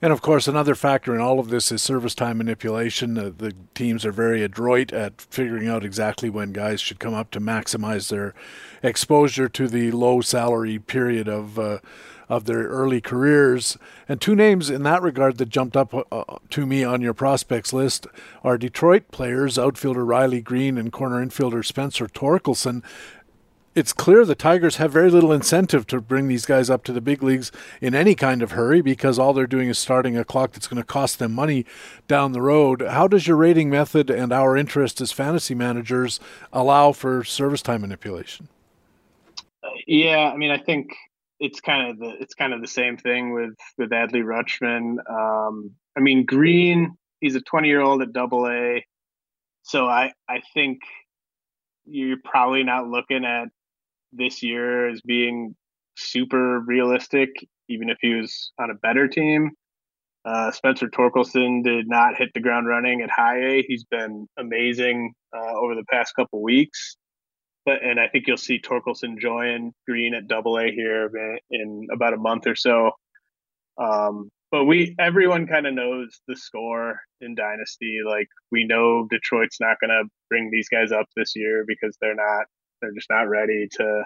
And 0.00 0.12
of 0.12 0.22
course, 0.22 0.46
another 0.46 0.76
factor 0.76 1.12
in 1.12 1.20
all 1.20 1.40
of 1.40 1.48
this 1.48 1.72
is 1.72 1.82
service 1.82 2.14
time 2.14 2.38
manipulation. 2.38 3.18
Uh, 3.18 3.32
the 3.36 3.52
teams 3.74 4.06
are 4.06 4.12
very 4.12 4.44
adroit 4.44 4.92
at 4.92 5.20
figuring 5.20 5.66
out 5.66 5.84
exactly 5.84 6.30
when 6.30 6.52
guys 6.52 6.80
should 6.80 7.00
come 7.00 7.14
up 7.14 7.32
to 7.32 7.40
maximize 7.40 8.08
their 8.08 8.32
exposure 8.80 9.48
to 9.48 9.66
the 9.66 9.90
low 9.90 10.20
salary 10.20 10.78
period 10.78 11.28
of 11.28 11.58
uh, 11.58 11.78
of 12.28 12.44
their 12.44 12.64
early 12.64 13.00
careers. 13.00 13.76
And 14.08 14.20
two 14.20 14.34
names 14.34 14.70
in 14.70 14.82
that 14.82 15.02
regard 15.02 15.38
that 15.38 15.48
jumped 15.48 15.76
up 15.76 15.94
uh, 15.94 16.24
to 16.50 16.66
me 16.66 16.84
on 16.84 17.00
your 17.00 17.14
prospects 17.14 17.72
list 17.72 18.06
are 18.44 18.58
Detroit 18.58 19.10
players, 19.10 19.58
outfielder 19.58 20.04
Riley 20.04 20.40
Greene 20.40 20.78
and 20.78 20.92
corner 20.92 21.24
infielder 21.24 21.64
Spencer 21.64 22.06
Torkelson 22.06 22.82
it's 23.78 23.92
clear 23.92 24.24
the 24.24 24.34
Tigers 24.34 24.76
have 24.76 24.90
very 24.90 25.08
little 25.08 25.30
incentive 25.30 25.86
to 25.86 26.00
bring 26.00 26.26
these 26.26 26.46
guys 26.46 26.68
up 26.68 26.82
to 26.84 26.92
the 26.92 27.00
big 27.00 27.22
leagues 27.22 27.52
in 27.80 27.94
any 27.94 28.16
kind 28.16 28.42
of 28.42 28.50
hurry 28.52 28.80
because 28.80 29.18
all 29.18 29.32
they're 29.32 29.46
doing 29.46 29.68
is 29.68 29.78
starting 29.78 30.18
a 30.18 30.24
clock 30.24 30.52
that's 30.52 30.66
going 30.66 30.82
to 30.82 30.86
cost 30.86 31.20
them 31.20 31.32
money 31.32 31.64
down 32.08 32.32
the 32.32 32.42
road. 32.42 32.82
How 32.82 33.06
does 33.06 33.28
your 33.28 33.36
rating 33.36 33.70
method 33.70 34.10
and 34.10 34.32
our 34.32 34.56
interest 34.56 35.00
as 35.00 35.12
fantasy 35.12 35.54
managers 35.54 36.18
allow 36.52 36.90
for 36.90 37.22
service 37.22 37.62
time 37.62 37.82
manipulation? 37.82 38.48
Yeah, 39.86 40.32
I 40.32 40.36
mean, 40.36 40.50
I 40.50 40.58
think 40.58 40.88
it's 41.40 41.60
kind 41.60 41.90
of 41.90 41.98
the 41.98 42.16
it's 42.20 42.34
kind 42.34 42.52
of 42.52 42.60
the 42.60 42.68
same 42.68 42.96
thing 42.96 43.32
with 43.32 43.54
with 43.76 43.90
Adley 43.90 44.22
Rutschman. 44.22 44.96
Um, 45.08 45.72
I 45.96 46.00
mean, 46.00 46.24
Greene, 46.24 46.96
he's 47.20 47.34
a 47.34 47.40
20 47.40 47.68
year 47.68 47.80
old 47.80 48.02
at 48.02 48.12
Double 48.12 48.48
A, 48.48 48.84
so 49.62 49.86
I 49.86 50.12
I 50.28 50.40
think 50.54 50.80
you're 51.84 52.18
probably 52.24 52.64
not 52.64 52.88
looking 52.88 53.24
at 53.24 53.48
this 54.12 54.42
year 54.42 54.88
as 54.88 55.00
being 55.02 55.54
super 55.96 56.60
realistic, 56.60 57.30
even 57.68 57.90
if 57.90 57.98
he 58.00 58.14
was 58.14 58.52
on 58.58 58.70
a 58.70 58.74
better 58.74 59.08
team. 59.08 59.52
Uh, 60.24 60.50
Spencer 60.50 60.88
Torkelson 60.88 61.62
did 61.62 61.88
not 61.88 62.16
hit 62.16 62.30
the 62.34 62.40
ground 62.40 62.66
running 62.66 63.00
at 63.00 63.10
high 63.10 63.38
A. 63.38 63.64
He's 63.66 63.84
been 63.84 64.26
amazing 64.36 65.14
uh, 65.34 65.54
over 65.54 65.74
the 65.74 65.84
past 65.90 66.14
couple 66.14 66.42
weeks. 66.42 66.96
But, 67.68 67.84
and 67.84 68.00
I 68.00 68.08
think 68.08 68.26
you'll 68.26 68.38
see 68.38 68.58
Torkelson 68.58 69.18
join 69.18 69.74
Greene 69.86 70.14
at 70.14 70.26
Double 70.26 70.58
A 70.58 70.72
here 70.72 71.10
in 71.50 71.86
about 71.92 72.14
a 72.14 72.16
month 72.16 72.46
or 72.46 72.56
so. 72.56 72.92
Um, 73.76 74.30
but 74.50 74.64
we 74.64 74.96
everyone 74.98 75.46
kind 75.46 75.66
of 75.66 75.74
knows 75.74 76.18
the 76.26 76.34
score 76.34 76.98
in 77.20 77.34
Dynasty. 77.34 77.98
Like 78.08 78.28
we 78.50 78.64
know 78.64 79.06
Detroit's 79.10 79.60
not 79.60 79.76
going 79.82 79.90
to 79.90 80.08
bring 80.30 80.50
these 80.50 80.70
guys 80.70 80.92
up 80.92 81.08
this 81.14 81.36
year 81.36 81.66
because 81.66 81.94
they're 82.00 82.14
not 82.14 82.46
they're 82.80 82.94
just 82.94 83.10
not 83.10 83.28
ready 83.28 83.68
to 83.72 84.04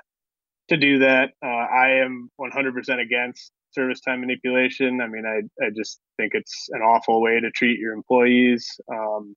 to 0.70 0.76
do 0.76 0.98
that. 0.98 1.30
Uh, 1.40 1.46
I 1.46 2.00
am 2.04 2.30
100% 2.40 3.00
against 3.00 3.52
service 3.70 4.00
time 4.00 4.22
manipulation. 4.22 5.00
I 5.00 5.06
mean, 5.06 5.24
I 5.24 5.64
I 5.64 5.70
just 5.70 6.00
think 6.16 6.32
it's 6.34 6.66
an 6.70 6.80
awful 6.80 7.22
way 7.22 7.38
to 7.38 7.52
treat 7.52 7.78
your 7.78 7.92
employees. 7.92 8.80
Um, 8.92 9.36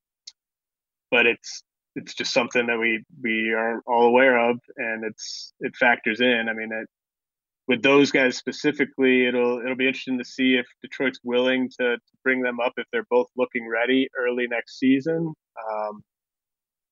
but 1.11 1.27
it's 1.27 1.61
it's 1.95 2.13
just 2.13 2.33
something 2.33 2.67
that 2.67 2.77
we 2.77 3.03
we 3.21 3.53
are 3.53 3.81
all 3.87 4.07
aware 4.07 4.37
of, 4.49 4.59
and 4.77 5.03
it's 5.03 5.53
it 5.59 5.75
factors 5.75 6.21
in. 6.21 6.47
I 6.49 6.53
mean, 6.53 6.69
it, 6.71 6.87
with 7.67 7.81
those 7.81 8.11
guys 8.11 8.37
specifically, 8.37 9.25
it'll 9.27 9.59
it'll 9.59 9.75
be 9.75 9.87
interesting 9.87 10.19
to 10.19 10.25
see 10.25 10.55
if 10.55 10.65
Detroit's 10.81 11.19
willing 11.23 11.69
to, 11.79 11.95
to 11.95 12.17
bring 12.23 12.41
them 12.41 12.59
up 12.59 12.73
if 12.77 12.85
they're 12.91 13.07
both 13.09 13.27
looking 13.37 13.67
ready 13.67 14.09
early 14.17 14.47
next 14.47 14.77
season. 14.77 15.33
Um, 15.71 16.03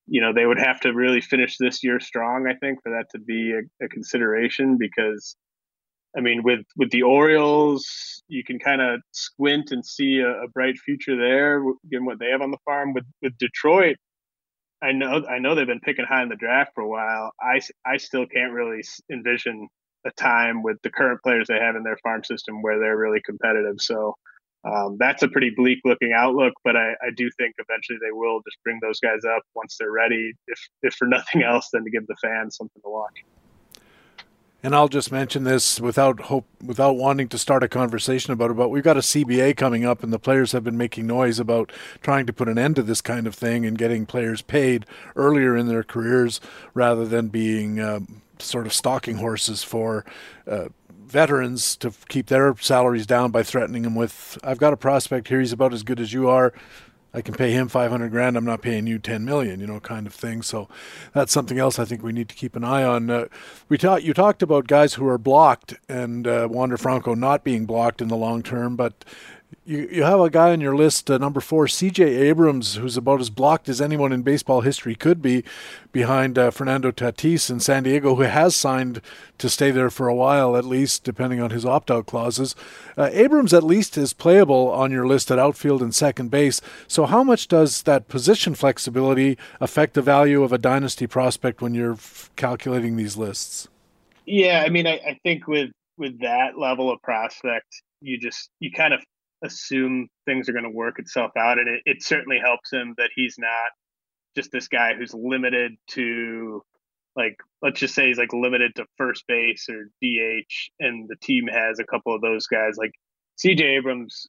you 0.07 0.21
know, 0.21 0.33
they 0.33 0.45
would 0.45 0.59
have 0.59 0.79
to 0.81 0.93
really 0.93 1.21
finish 1.21 1.57
this 1.57 1.83
year 1.83 1.99
strong, 1.99 2.47
I 2.47 2.55
think, 2.55 2.79
for 2.83 2.91
that 2.91 3.05
to 3.11 3.19
be 3.19 3.53
a, 3.53 3.85
a 3.85 3.87
consideration 3.87 4.77
because 4.77 5.35
I 6.15 6.21
mean, 6.21 6.43
with 6.43 6.61
with 6.77 6.91
the 6.91 7.03
Orioles, 7.03 8.23
you 8.27 8.43
can 8.43 8.59
kind 8.59 8.81
of 8.81 9.01
squint 9.11 9.71
and 9.71 9.85
see 9.85 10.19
a, 10.19 10.43
a, 10.43 10.47
bright 10.47 10.77
future 10.77 11.17
there, 11.17 11.63
given 11.89 12.05
what 12.05 12.19
they 12.19 12.29
have 12.29 12.41
on 12.41 12.51
the 12.51 12.57
farm. 12.65 12.93
With 12.93 13.05
with 13.21 13.37
Detroit, 13.37 13.97
I 14.83 14.91
know 14.91 15.25
I 15.25 15.39
know 15.39 15.55
they've 15.55 15.65
been 15.65 15.79
picking 15.79 16.05
high 16.05 16.23
in 16.23 16.29
the 16.29 16.35
draft 16.35 16.71
for 16.75 16.81
a 16.81 16.87
while. 16.87 17.31
I 17.39 17.61
I 17.85 17.97
still 17.97 18.25
can't 18.25 18.51
really 18.51 18.83
envision 19.11 19.69
a 20.05 20.11
time 20.11 20.61
with 20.61 20.77
the 20.83 20.89
current 20.89 21.21
players 21.23 21.47
they 21.47 21.57
have 21.59 21.77
in 21.77 21.83
their 21.83 21.97
farm 22.03 22.23
system 22.23 22.61
where 22.61 22.77
they're 22.77 22.97
really 22.97 23.21
competitive. 23.25 23.75
So 23.79 24.15
um, 24.65 24.97
that's 24.99 25.23
a 25.23 25.29
pretty 25.29 25.51
bleak 25.55 25.79
looking 25.85 26.11
outlook. 26.13 26.53
But 26.65 26.75
I, 26.75 26.91
I 27.01 27.11
do 27.15 27.29
think 27.37 27.55
eventually 27.57 27.99
they 28.01 28.11
will 28.11 28.41
just 28.41 28.57
bring 28.63 28.79
those 28.81 28.99
guys 28.99 29.21
up 29.25 29.43
once 29.55 29.77
they're 29.79 29.91
ready. 29.91 30.33
If 30.47 30.59
if 30.81 30.93
for 30.95 31.07
nothing 31.17 31.43
else, 31.43 31.69
then 31.71 31.85
to 31.85 31.89
give 31.89 32.05
the 32.07 32.17
fans 32.21 32.57
something 32.57 32.81
to 32.81 32.89
watch 32.89 33.23
and 34.63 34.73
I'll 34.73 34.87
just 34.87 35.11
mention 35.11 35.43
this 35.43 35.81
without 35.81 36.21
hope, 36.21 36.45
without 36.65 36.93
wanting 36.93 37.27
to 37.29 37.37
start 37.37 37.63
a 37.63 37.67
conversation 37.67 38.31
about 38.31 38.51
it. 38.51 38.53
But 38.55 38.69
we've 38.69 38.83
got 38.83 38.95
a 38.95 39.01
CBA 39.01 39.57
coming 39.57 39.85
up, 39.85 40.03
and 40.03 40.13
the 40.13 40.19
players 40.19 40.53
have 40.53 40.63
been 40.63 40.77
making 40.77 41.05
noise 41.05 41.37
about 41.37 41.71
trying 42.01 42.25
to 42.27 42.33
put 42.33 42.47
an 42.47 42.57
end 42.57 42.77
to 42.77 42.83
this 42.83 43.01
kind 43.01 43.27
of 43.27 43.35
thing 43.35 43.65
and 43.65 43.77
getting 43.77 44.05
players 44.05 44.41
paid 44.41 44.85
earlier 45.17 45.57
in 45.57 45.67
their 45.67 45.83
careers 45.83 46.39
rather 46.73 47.05
than 47.05 47.27
being 47.27 47.81
um, 47.81 48.21
sort 48.39 48.65
of 48.65 48.73
stalking 48.73 49.17
horses 49.17 49.63
for. 49.63 50.05
Uh, 50.47 50.69
veterans 51.05 51.75
to 51.75 51.93
keep 52.09 52.25
their 52.25 52.55
salaries 52.59 53.05
down 53.05 53.29
by 53.29 53.43
threatening 53.43 53.83
them 53.83 53.93
with 53.93 54.35
I've 54.43 54.57
got 54.57 54.73
a 54.73 54.77
prospect 54.77 55.27
here 55.27 55.41
he's 55.41 55.51
about 55.51 55.71
as 55.71 55.83
good 55.83 55.99
as 55.99 56.11
you 56.11 56.27
are 56.27 56.53
I 57.13 57.21
can 57.21 57.35
pay 57.35 57.51
him 57.51 57.67
500 57.67 58.09
grand. 58.09 58.35
I'm 58.35 58.45
not 58.45 58.61
paying 58.61 58.87
you 58.87 58.97
10 58.97 59.23
million, 59.23 59.59
you 59.59 59.67
know, 59.67 59.79
kind 59.79 60.07
of 60.07 60.13
thing. 60.13 60.41
So 60.41 60.67
that's 61.13 61.31
something 61.31 61.59
else 61.59 61.77
I 61.77 61.85
think 61.85 62.01
we 62.01 62.11
need 62.11 62.27
to 62.29 62.35
keep 62.35 62.55
an 62.55 62.63
eye 62.63 62.83
on. 62.83 63.09
Uh, 63.09 63.25
we 63.69 63.77
talked, 63.77 64.03
you 64.03 64.13
talked 64.13 64.41
about 64.41 64.67
guys 64.67 64.95
who 64.95 65.07
are 65.07 65.19
blocked 65.19 65.75
and 65.87 66.25
uh, 66.27 66.47
Wander 66.49 66.77
Franco 66.77 67.13
not 67.13 67.43
being 67.43 67.65
blocked 67.65 68.01
in 68.01 68.07
the 68.07 68.17
long 68.17 68.41
term, 68.41 68.75
but 68.75 69.05
you, 69.65 69.87
you 69.91 70.03
have 70.03 70.19
a 70.19 70.29
guy 70.29 70.51
on 70.51 70.61
your 70.61 70.75
list, 70.75 71.09
uh, 71.09 71.17
number 71.17 71.39
four, 71.39 71.67
C.J. 71.67 72.03
Abrams, 72.03 72.75
who's 72.75 72.97
about 72.97 73.21
as 73.21 73.29
blocked 73.29 73.69
as 73.69 73.81
anyone 73.81 74.11
in 74.11 74.21
baseball 74.21 74.61
history 74.61 74.95
could 74.95 75.21
be, 75.21 75.43
behind 75.91 76.37
uh, 76.37 76.51
Fernando 76.51 76.91
Tatis 76.91 77.49
in 77.49 77.59
San 77.59 77.83
Diego, 77.83 78.15
who 78.15 78.23
has 78.23 78.55
signed 78.55 79.01
to 79.37 79.49
stay 79.49 79.71
there 79.71 79.89
for 79.89 80.07
a 80.07 80.15
while, 80.15 80.55
at 80.55 80.65
least, 80.65 81.03
depending 81.03 81.41
on 81.41 81.51
his 81.51 81.65
opt-out 81.65 82.05
clauses. 82.05 82.55
Uh, 82.97 83.09
Abrams, 83.11 83.53
at 83.53 83.63
least, 83.63 83.97
is 83.97 84.13
playable 84.13 84.69
on 84.69 84.91
your 84.91 85.07
list 85.07 85.31
at 85.31 85.39
outfield 85.39 85.81
and 85.81 85.93
second 85.93 86.29
base. 86.29 86.61
So, 86.87 87.05
how 87.05 87.23
much 87.23 87.47
does 87.47 87.83
that 87.83 88.07
position 88.07 88.55
flexibility 88.55 89.37
affect 89.59 89.93
the 89.93 90.01
value 90.01 90.43
of 90.43 90.53
a 90.53 90.57
dynasty 90.57 91.07
prospect 91.07 91.61
when 91.61 91.73
you're 91.73 91.93
f- 91.93 92.29
calculating 92.35 92.95
these 92.95 93.17
lists? 93.17 93.67
Yeah, 94.25 94.63
I 94.65 94.69
mean, 94.69 94.87
I, 94.87 94.93
I 94.93 95.19
think 95.23 95.47
with 95.47 95.71
with 95.97 96.19
that 96.21 96.57
level 96.57 96.91
of 96.91 97.01
prospect, 97.01 97.67
you 98.01 98.17
just 98.17 98.49
you 98.59 98.71
kind 98.71 98.93
of 98.93 99.03
assume 99.43 100.07
things 100.25 100.47
are 100.47 100.53
going 100.53 100.63
to 100.63 100.69
work 100.69 100.99
itself 100.99 101.31
out. 101.37 101.59
And 101.59 101.67
it, 101.67 101.81
it 101.85 102.03
certainly 102.03 102.39
helps 102.39 102.71
him 102.71 102.95
that 102.97 103.09
he's 103.15 103.35
not 103.37 103.71
just 104.35 104.51
this 104.51 104.67
guy 104.67 104.93
who's 104.95 105.13
limited 105.13 105.75
to 105.91 106.63
like 107.15 107.35
let's 107.61 107.79
just 107.79 107.93
say 107.93 108.07
he's 108.07 108.17
like 108.17 108.33
limited 108.33 108.73
to 108.75 108.85
first 108.97 109.23
base 109.27 109.67
or 109.69 109.89
DH 110.01 110.53
and 110.79 111.07
the 111.07 111.15
team 111.21 111.47
has 111.47 111.79
a 111.79 111.83
couple 111.83 112.15
of 112.15 112.21
those 112.21 112.47
guys 112.47 112.75
like 112.77 112.91
CJ 113.43 113.61
Abrams 113.61 114.27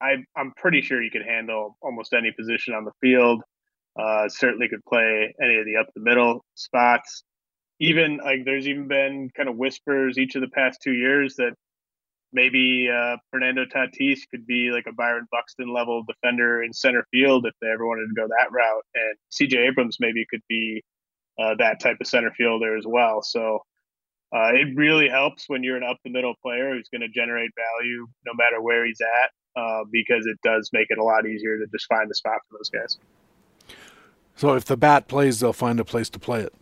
I 0.00 0.24
I'm 0.36 0.52
pretty 0.56 0.80
sure 0.80 1.02
he 1.02 1.10
could 1.10 1.26
handle 1.26 1.76
almost 1.82 2.14
any 2.14 2.32
position 2.32 2.74
on 2.74 2.84
the 2.84 2.92
field 3.00 3.42
uh, 3.98 4.28
certainly 4.28 4.68
could 4.68 4.84
play 4.88 5.34
any 5.42 5.56
of 5.56 5.66
the 5.66 5.76
up 5.76 5.88
the 5.94 6.00
middle 6.00 6.44
spots 6.54 7.24
even 7.80 8.18
like 8.24 8.44
there's 8.44 8.66
even 8.66 8.88
been 8.88 9.30
kind 9.36 9.48
of 9.48 9.56
whispers 9.56 10.18
each 10.18 10.34
of 10.34 10.40
the 10.40 10.48
past 10.48 10.80
2 10.82 10.92
years 10.92 11.36
that 11.36 11.52
maybe 12.32 12.88
uh, 12.92 13.16
Fernando 13.30 13.64
Tatis 13.64 14.20
could 14.30 14.46
be 14.46 14.70
like 14.70 14.86
a 14.86 14.92
Byron 14.92 15.26
Buxton 15.30 15.72
level 15.72 16.04
defender 16.06 16.62
in 16.62 16.72
center 16.72 17.04
field 17.10 17.46
if 17.46 17.54
they 17.60 17.68
ever 17.68 17.86
wanted 17.86 18.08
to 18.08 18.14
go 18.14 18.28
that 18.28 18.52
route, 18.52 18.84
and 18.94 19.16
C.J. 19.30 19.56
Abrams 19.58 19.98
maybe 20.00 20.26
could 20.30 20.42
be 20.48 20.82
uh, 21.38 21.54
that 21.58 21.80
type 21.80 21.96
of 22.00 22.06
center 22.06 22.30
fielder 22.32 22.76
as 22.76 22.84
well. 22.86 23.22
So 23.22 23.62
uh, 24.34 24.50
it 24.52 24.76
really 24.76 25.08
helps 25.08 25.48
when 25.48 25.62
you're 25.62 25.76
an 25.76 25.82
up 25.82 25.98
the 26.04 26.10
middle 26.10 26.34
player 26.42 26.74
who's 26.74 26.88
going 26.88 27.00
to 27.00 27.08
generate 27.08 27.50
value 27.56 28.06
no 28.26 28.32
matter 28.34 28.60
where 28.60 28.84
he's 28.84 29.00
at, 29.00 29.60
uh, 29.60 29.84
because 29.90 30.26
it 30.26 30.38
does 30.42 30.70
make 30.72 30.88
it 30.90 30.98
a 30.98 31.04
lot 31.04 31.26
easier 31.26 31.58
to 31.58 31.66
just 31.72 31.86
find 31.86 32.10
the 32.10 32.14
spot 32.14 32.38
for 32.48 32.58
those 32.58 32.70
guys. 32.70 32.98
So 34.36 34.54
if 34.54 34.64
the 34.66 34.76
bat 34.76 35.08
plays, 35.08 35.40
they'll 35.40 35.52
find 35.52 35.80
a 35.80 35.84
place 35.84 36.10
to 36.10 36.18
play 36.18 36.42
it. 36.42 36.54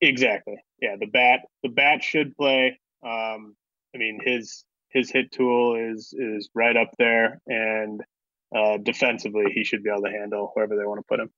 Exactly. 0.00 0.56
Yeah, 0.80 0.96
the 0.98 1.06
bat 1.06 1.40
the 1.62 1.68
bat 1.68 2.02
should 2.02 2.36
play. 2.36 2.78
Um, 3.02 3.56
I 3.98 4.00
mean, 4.00 4.20
his 4.24 4.64
his 4.90 5.10
hit 5.10 5.32
tool 5.32 5.74
is 5.74 6.14
is 6.16 6.48
right 6.54 6.76
up 6.76 6.90
there, 6.98 7.40
and 7.46 8.00
uh, 8.54 8.78
defensively, 8.78 9.46
he 9.52 9.64
should 9.64 9.82
be 9.82 9.90
able 9.90 10.02
to 10.02 10.10
handle 10.10 10.52
wherever 10.54 10.76
they 10.76 10.84
want 10.84 11.00
to 11.00 11.04
put 11.08 11.20
him. 11.20 11.30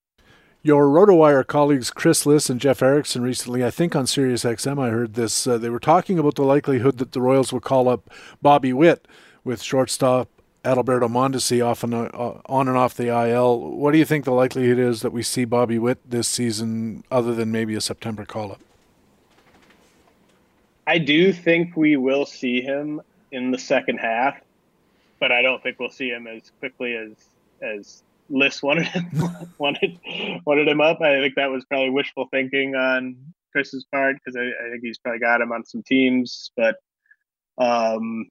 Your 0.62 0.89
RotoWire 0.89 1.47
colleagues 1.47 1.91
Chris 1.91 2.27
Liss 2.27 2.51
and 2.51 2.61
Jeff 2.61 2.82
Erickson 2.82 3.23
recently, 3.23 3.65
I 3.65 3.70
think 3.70 3.97
on 3.97 4.07
Sirius 4.07 4.45
XM, 4.45 4.78
I 4.78 4.91
heard 4.91 5.15
this. 5.15 5.47
Uh, 5.47 5.57
they 5.57 5.70
were 5.70 5.81
talking 5.81 6.19
about 6.19 6.35
the 6.35 6.43
likelihood 6.43 6.99
that 6.99 7.12
the 7.12 7.23
Royals 7.23 7.51
will 7.51 7.61
call 7.61 7.89
up 7.89 8.11
Bobby 8.43 8.74
Witt 8.74 9.09
with 9.43 9.62
shortstop 9.62 10.28
Adalberto 10.62 11.09
Mondesi 11.09 11.65
off 11.65 11.82
and, 11.82 11.95
uh, 11.95 12.09
on 12.45 12.69
and 12.69 12.77
off 12.77 12.95
the 12.95 13.09
IL. 13.09 13.59
What 13.59 13.93
do 13.93 13.99
you 13.99 14.05
think 14.05 14.27
the 14.27 14.32
likelihood 14.32 14.78
is 14.78 15.01
that 15.01 15.12
we 15.12 15.23
see 15.23 15.47
Bobby 15.47 15.78
Witt 15.78 15.99
this 16.11 16.28
season, 16.28 17.05
other 17.11 17.35
than 17.35 17.51
maybe 17.51 17.74
a 17.74 17.81
September 17.81 18.27
call 18.27 18.53
up? 18.53 18.61
I 20.86 20.98
do 20.98 21.32
think 21.32 21.77
we 21.77 21.97
will 21.97 22.27
see 22.27 22.61
him 22.61 23.01
in 23.32 23.51
the 23.51 23.59
second 23.59 23.98
half, 23.98 24.40
but 25.19 25.31
I 25.31 25.43
don't 25.43 25.62
think 25.62 25.78
we'll 25.78 25.90
see 25.90 26.09
him 26.09 26.27
as 26.27 26.51
quickly 26.59 26.94
as 26.94 27.12
as 27.62 28.02
Liss 28.28 28.62
wanted 28.62 28.86
him, 28.86 29.11
wanted 29.59 29.98
wanted 30.44 30.69
him 30.69 30.81
up. 30.81 31.01
I 31.01 31.20
think 31.20 31.35
that 31.35 31.51
was 31.51 31.65
probably 31.65 31.90
wishful 31.90 32.27
thinking 32.31 32.74
on 32.74 33.16
Chris's 33.52 33.85
part 33.93 34.16
because 34.16 34.36
I, 34.36 34.43
I, 34.43 34.70
think 34.70 34.82
he's 34.82 34.98
probably 34.98 35.20
got 35.20 35.40
him 35.40 35.52
on 35.52 35.65
some 35.65 35.82
teams, 35.82 36.51
but 36.57 36.77
um, 37.59 38.28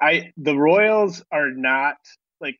I 0.00 0.32
the 0.36 0.56
Royals 0.56 1.22
are 1.30 1.50
not 1.50 1.96
like 2.40 2.58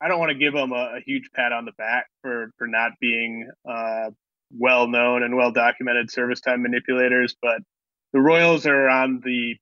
I 0.00 0.08
don't 0.08 0.18
want 0.18 0.30
to 0.30 0.38
give 0.38 0.52
them 0.52 0.72
a, 0.72 0.96
a, 0.96 1.00
huge 1.04 1.30
pat 1.34 1.52
on 1.52 1.64
the 1.64 1.72
back 1.72 2.06
for 2.22 2.52
for 2.58 2.66
not 2.66 2.92
being 3.00 3.50
uh, 3.68 4.10
well 4.50 4.88
known 4.88 5.22
and 5.22 5.36
well 5.36 5.52
documented 5.52 6.10
service 6.10 6.40
time 6.40 6.62
manipulators, 6.62 7.34
but 7.40 7.60
the 8.12 8.20
Royals 8.20 8.66
are 8.66 8.88
on 8.88 9.20
the 9.24 9.56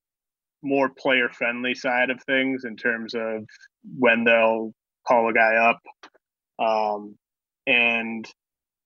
more 0.63 0.89
player 0.89 1.29
friendly 1.29 1.75
side 1.75 2.11
of 2.11 2.23
things 2.25 2.65
in 2.65 2.77
terms 2.77 3.15
of 3.15 3.45
when 3.99 4.25
they'll 4.25 4.73
call 5.07 5.29
a 5.29 5.33
guy 5.33 5.57
up. 5.57 5.81
Um, 6.59 7.17
and, 7.67 8.29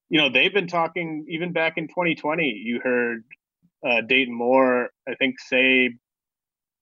you 0.08 0.20
know, 0.20 0.30
they've 0.30 0.52
been 0.52 0.66
talking 0.66 1.26
even 1.28 1.52
back 1.52 1.74
in 1.76 1.88
2020. 1.88 2.44
You 2.44 2.80
heard 2.82 3.24
uh, 3.86 4.00
Dayton 4.06 4.34
Moore, 4.34 4.90
I 5.08 5.14
think, 5.14 5.36
say 5.40 5.90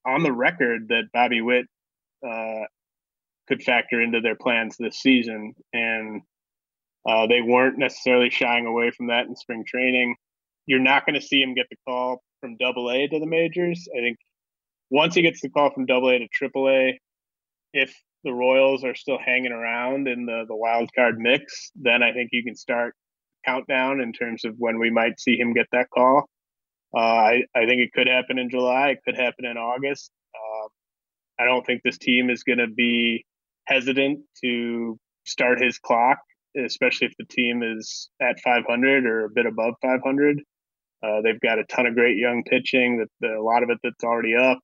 on 0.05 0.23
the 0.23 0.31
record 0.31 0.87
that 0.89 1.03
Bobby 1.13 1.41
Witt 1.41 1.65
uh, 2.27 2.65
could 3.47 3.61
factor 3.63 4.01
into 4.01 4.21
their 4.21 4.35
plans 4.35 4.75
this 4.77 4.99
season. 4.99 5.53
And 5.73 6.21
uh, 7.07 7.27
they 7.27 7.41
weren't 7.41 7.77
necessarily 7.77 8.29
shying 8.29 8.65
away 8.65 8.91
from 8.91 9.07
that 9.07 9.27
in 9.27 9.35
spring 9.35 9.63
training. 9.65 10.15
You're 10.65 10.79
not 10.79 11.05
going 11.05 11.19
to 11.19 11.25
see 11.25 11.41
him 11.41 11.53
get 11.55 11.67
the 11.69 11.77
call 11.87 12.21
from 12.41 12.57
Double 12.57 12.91
A 12.91 13.07
to 13.07 13.19
the 13.19 13.25
majors. 13.25 13.87
I 13.95 13.99
think 13.99 14.17
once 14.89 15.15
he 15.15 15.21
gets 15.21 15.41
the 15.41 15.49
call 15.49 15.71
from 15.71 15.85
Double 15.85 16.09
A 16.09 16.19
to 16.19 16.27
Triple 16.27 16.69
A, 16.69 16.99
if 17.73 17.93
the 18.23 18.33
Royals 18.33 18.83
are 18.83 18.95
still 18.95 19.17
hanging 19.17 19.51
around 19.51 20.07
in 20.07 20.25
the 20.25 20.45
the 20.47 20.55
wild 20.55 20.89
card 20.95 21.19
mix, 21.19 21.71
then 21.75 22.03
I 22.03 22.11
think 22.11 22.29
you 22.33 22.43
can 22.43 22.55
start 22.55 22.95
countdown 23.45 24.01
in 24.01 24.11
terms 24.11 24.43
of 24.43 24.55
when 24.57 24.79
we 24.79 24.89
might 24.89 25.19
see 25.19 25.37
him 25.37 25.53
get 25.53 25.67
that 25.71 25.89
call. 25.89 26.29
Uh, 26.93 26.99
I 26.99 27.43
I 27.55 27.65
think 27.65 27.81
it 27.81 27.93
could 27.93 28.07
happen 28.07 28.37
in 28.37 28.49
July. 28.49 28.89
It 28.89 28.99
could 29.05 29.15
happen 29.15 29.45
in 29.45 29.57
August. 29.57 30.11
Uh, 30.35 30.67
I 31.41 31.45
don't 31.45 31.65
think 31.65 31.81
this 31.83 31.97
team 31.97 32.29
is 32.29 32.43
going 32.43 32.57
to 32.57 32.67
be 32.67 33.25
hesitant 33.65 34.19
to 34.43 34.99
start 35.25 35.61
his 35.61 35.77
clock 35.77 36.17
especially 36.57 37.07
if 37.07 37.13
the 37.17 37.25
team 37.25 37.63
is 37.63 38.09
at 38.21 38.39
500 38.39 39.05
or 39.05 39.25
a 39.25 39.29
bit 39.29 39.45
above 39.45 39.75
500. 39.81 40.41
Uh, 41.01 41.21
they've 41.21 41.39
got 41.39 41.59
a 41.59 41.63
ton 41.65 41.85
of 41.85 41.95
great 41.95 42.17
young 42.17 42.43
pitching. 42.43 43.05
That 43.21 43.29
a 43.29 43.41
lot 43.41 43.63
of 43.63 43.69
it 43.69 43.77
that's 43.83 44.03
already 44.03 44.35
up. 44.35 44.59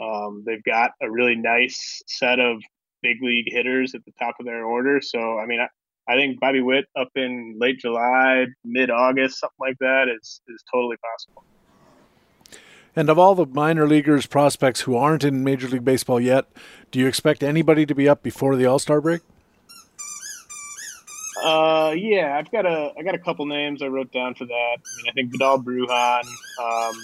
Um, 0.00 0.44
they've 0.46 0.62
got 0.62 0.92
a 1.02 1.10
really 1.10 1.36
nice 1.36 2.02
set 2.06 2.38
of 2.38 2.62
big 3.02 3.22
league 3.22 3.46
hitters 3.48 3.94
at 3.94 4.04
the 4.04 4.12
top 4.18 4.36
of 4.38 4.46
their 4.46 4.64
order. 4.64 5.00
So 5.00 5.38
I 5.38 5.46
mean, 5.46 5.60
I, 5.60 5.68
I 6.12 6.16
think 6.16 6.38
Bobby 6.38 6.60
Witt 6.60 6.86
up 6.96 7.08
in 7.16 7.56
late 7.58 7.80
July, 7.80 8.46
mid 8.64 8.90
August, 8.90 9.40
something 9.40 9.56
like 9.58 9.78
that 9.80 10.08
is 10.08 10.40
is 10.48 10.62
totally 10.72 10.96
possible. 10.96 11.44
And 12.94 13.10
of 13.10 13.18
all 13.18 13.34
the 13.34 13.44
minor 13.44 13.86
leaguers 13.86 14.26
prospects 14.26 14.82
who 14.82 14.96
aren't 14.96 15.22
in 15.22 15.44
Major 15.44 15.68
League 15.68 15.84
Baseball 15.84 16.18
yet, 16.18 16.46
do 16.90 16.98
you 16.98 17.06
expect 17.06 17.42
anybody 17.42 17.84
to 17.84 17.94
be 17.94 18.08
up 18.08 18.22
before 18.22 18.56
the 18.56 18.64
All 18.64 18.78
Star 18.78 19.00
break? 19.00 19.20
Uh, 21.42 21.94
yeah, 21.96 22.36
I've 22.38 22.50
got 22.50 22.66
a 22.66 22.92
I 22.98 23.02
got 23.02 23.14
a 23.14 23.18
couple 23.18 23.46
names 23.46 23.82
I 23.82 23.86
wrote 23.86 24.12
down 24.12 24.34
for 24.34 24.46
that. 24.46 24.76
I 24.78 24.96
mean, 24.96 25.06
I 25.08 25.12
think 25.12 25.32
Vidal 25.32 25.62
Brujan, 25.62 26.24
Um, 26.62 26.94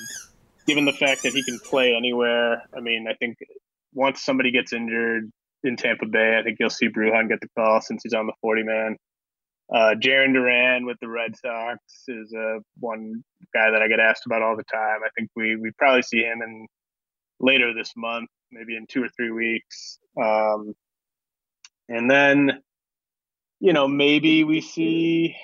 given 0.66 0.84
the 0.84 0.92
fact 0.92 1.22
that 1.24 1.32
he 1.32 1.42
can 1.44 1.58
play 1.58 1.94
anywhere, 1.94 2.62
I 2.76 2.80
mean, 2.80 3.06
I 3.08 3.14
think 3.14 3.38
once 3.92 4.22
somebody 4.22 4.50
gets 4.50 4.72
injured 4.72 5.30
in 5.64 5.76
Tampa 5.76 6.06
Bay, 6.06 6.38
I 6.38 6.42
think 6.42 6.58
you'll 6.58 6.70
see 6.70 6.88
Brujan 6.88 7.28
get 7.28 7.40
the 7.40 7.48
call 7.56 7.80
since 7.80 8.02
he's 8.02 8.14
on 8.14 8.26
the 8.26 8.32
forty 8.40 8.62
man. 8.62 8.96
Uh, 9.72 9.94
Jarren 9.94 10.32
Duran 10.34 10.86
with 10.86 10.98
the 11.00 11.08
Red 11.08 11.36
Sox 11.36 11.78
is 12.08 12.34
uh, 12.34 12.58
one 12.80 13.22
guy 13.54 13.70
that 13.70 13.80
I 13.80 13.88
get 13.88 14.00
asked 14.00 14.26
about 14.26 14.42
all 14.42 14.56
the 14.56 14.64
time. 14.64 15.00
I 15.04 15.08
think 15.16 15.30
we 15.36 15.56
we 15.56 15.70
probably 15.78 16.02
see 16.02 16.22
him 16.22 16.42
in 16.42 16.66
later 17.40 17.72
this 17.74 17.92
month, 17.96 18.28
maybe 18.50 18.76
in 18.76 18.86
two 18.86 19.02
or 19.02 19.08
three 19.16 19.30
weeks. 19.30 19.98
Um, 20.20 20.74
and 21.88 22.10
then, 22.10 22.60
you 23.62 23.72
know, 23.72 23.86
maybe 23.86 24.42
we 24.42 24.60
see 24.60 25.36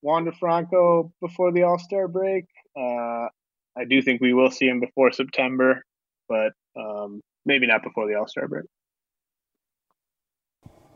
Wander 0.00 0.30
Franco 0.30 1.12
before 1.20 1.50
the 1.50 1.64
All 1.64 1.78
Star 1.78 2.06
break. 2.06 2.44
Uh, 2.76 3.26
I 3.76 3.84
do 3.90 4.00
think 4.00 4.20
we 4.20 4.32
will 4.32 4.52
see 4.52 4.68
him 4.68 4.78
before 4.78 5.10
September, 5.10 5.82
but 6.28 6.52
um, 6.78 7.20
maybe 7.44 7.66
not 7.66 7.82
before 7.82 8.06
the 8.06 8.14
All 8.14 8.28
Star 8.28 8.46
break. 8.46 8.66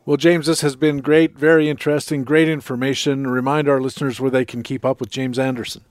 Well, 0.07 0.17
James, 0.17 0.47
this 0.47 0.61
has 0.61 0.77
been 0.77 0.99
great, 0.99 1.37
very 1.37 1.69
interesting, 1.69 2.23
great 2.23 2.49
information. 2.49 3.27
Remind 3.27 3.69
our 3.69 3.81
listeners 3.81 4.21
where 4.21 4.31
they 4.31 4.45
can 4.45 4.63
keep 4.63 4.85
up 4.85 5.01
with 5.01 5.11
James 5.11 5.41
Anderson. 5.41 5.85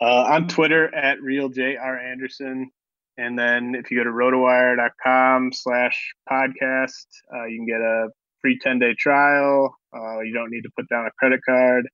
Uh, 0.00 0.24
on 0.24 0.48
Twitter 0.48 0.92
at 0.92 1.18
RealJRAnderson. 1.18 2.64
And 3.18 3.38
then 3.38 3.74
if 3.76 3.90
you 3.92 3.98
go 3.98 4.04
to 4.04 4.10
rotowire.com 4.10 5.52
slash 5.52 6.12
podcast, 6.28 7.06
uh, 7.32 7.44
you 7.44 7.58
can 7.58 7.66
get 7.66 7.80
a 7.80 8.08
free 8.46 8.58
10 8.62 8.78
day 8.78 8.94
trial. 8.96 9.76
Uh, 9.92 10.20
you 10.20 10.32
don't 10.32 10.50
need 10.50 10.62
to 10.62 10.70
put 10.76 10.88
down 10.88 11.06
a 11.06 11.10
credit 11.18 11.40
card. 11.44 11.88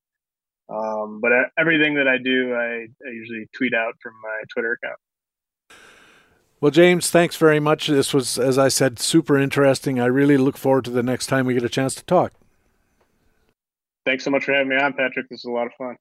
Um, 0.69 1.21
but 1.21 1.33
uh, 1.33 1.45
everything 1.59 1.95
that 1.95 2.09
I 2.09 2.19
do, 2.23 2.55
I, 2.55 2.87
I 3.07 3.11
usually 3.11 3.47
tweet 3.57 3.73
out 3.75 3.95
from 4.03 4.13
my 4.23 4.43
Twitter 4.53 4.73
account. 4.73 4.99
Well, 6.61 6.71
James, 6.71 7.11
thanks 7.11 7.37
very 7.37 7.59
much. 7.59 7.89
This 7.89 8.15
was, 8.15 8.39
as 8.39 8.59
I 8.59 8.69
said, 8.69 8.99
super 8.99 9.37
interesting. 9.39 9.99
I 9.99 10.07
really 10.07 10.37
look 10.37 10.57
forward 10.57 10.85
to 10.85 10.91
the 10.91 11.03
next 11.03 11.27
time 11.27 11.47
we 11.47 11.55
get 11.55 11.65
a 11.65 11.69
chance 11.69 11.95
to 11.97 12.05
talk. 12.05 12.33
Thanks 14.05 14.25
so 14.25 14.31
much 14.31 14.45
for 14.45 14.53
having 14.53 14.69
me 14.69 14.77
on, 14.77 14.93
Patrick. 14.93 15.29
This 15.29 15.41
is 15.41 15.45
a 15.47 15.51
lot 15.51 15.67
of 15.67 15.73
fun. 15.79 15.97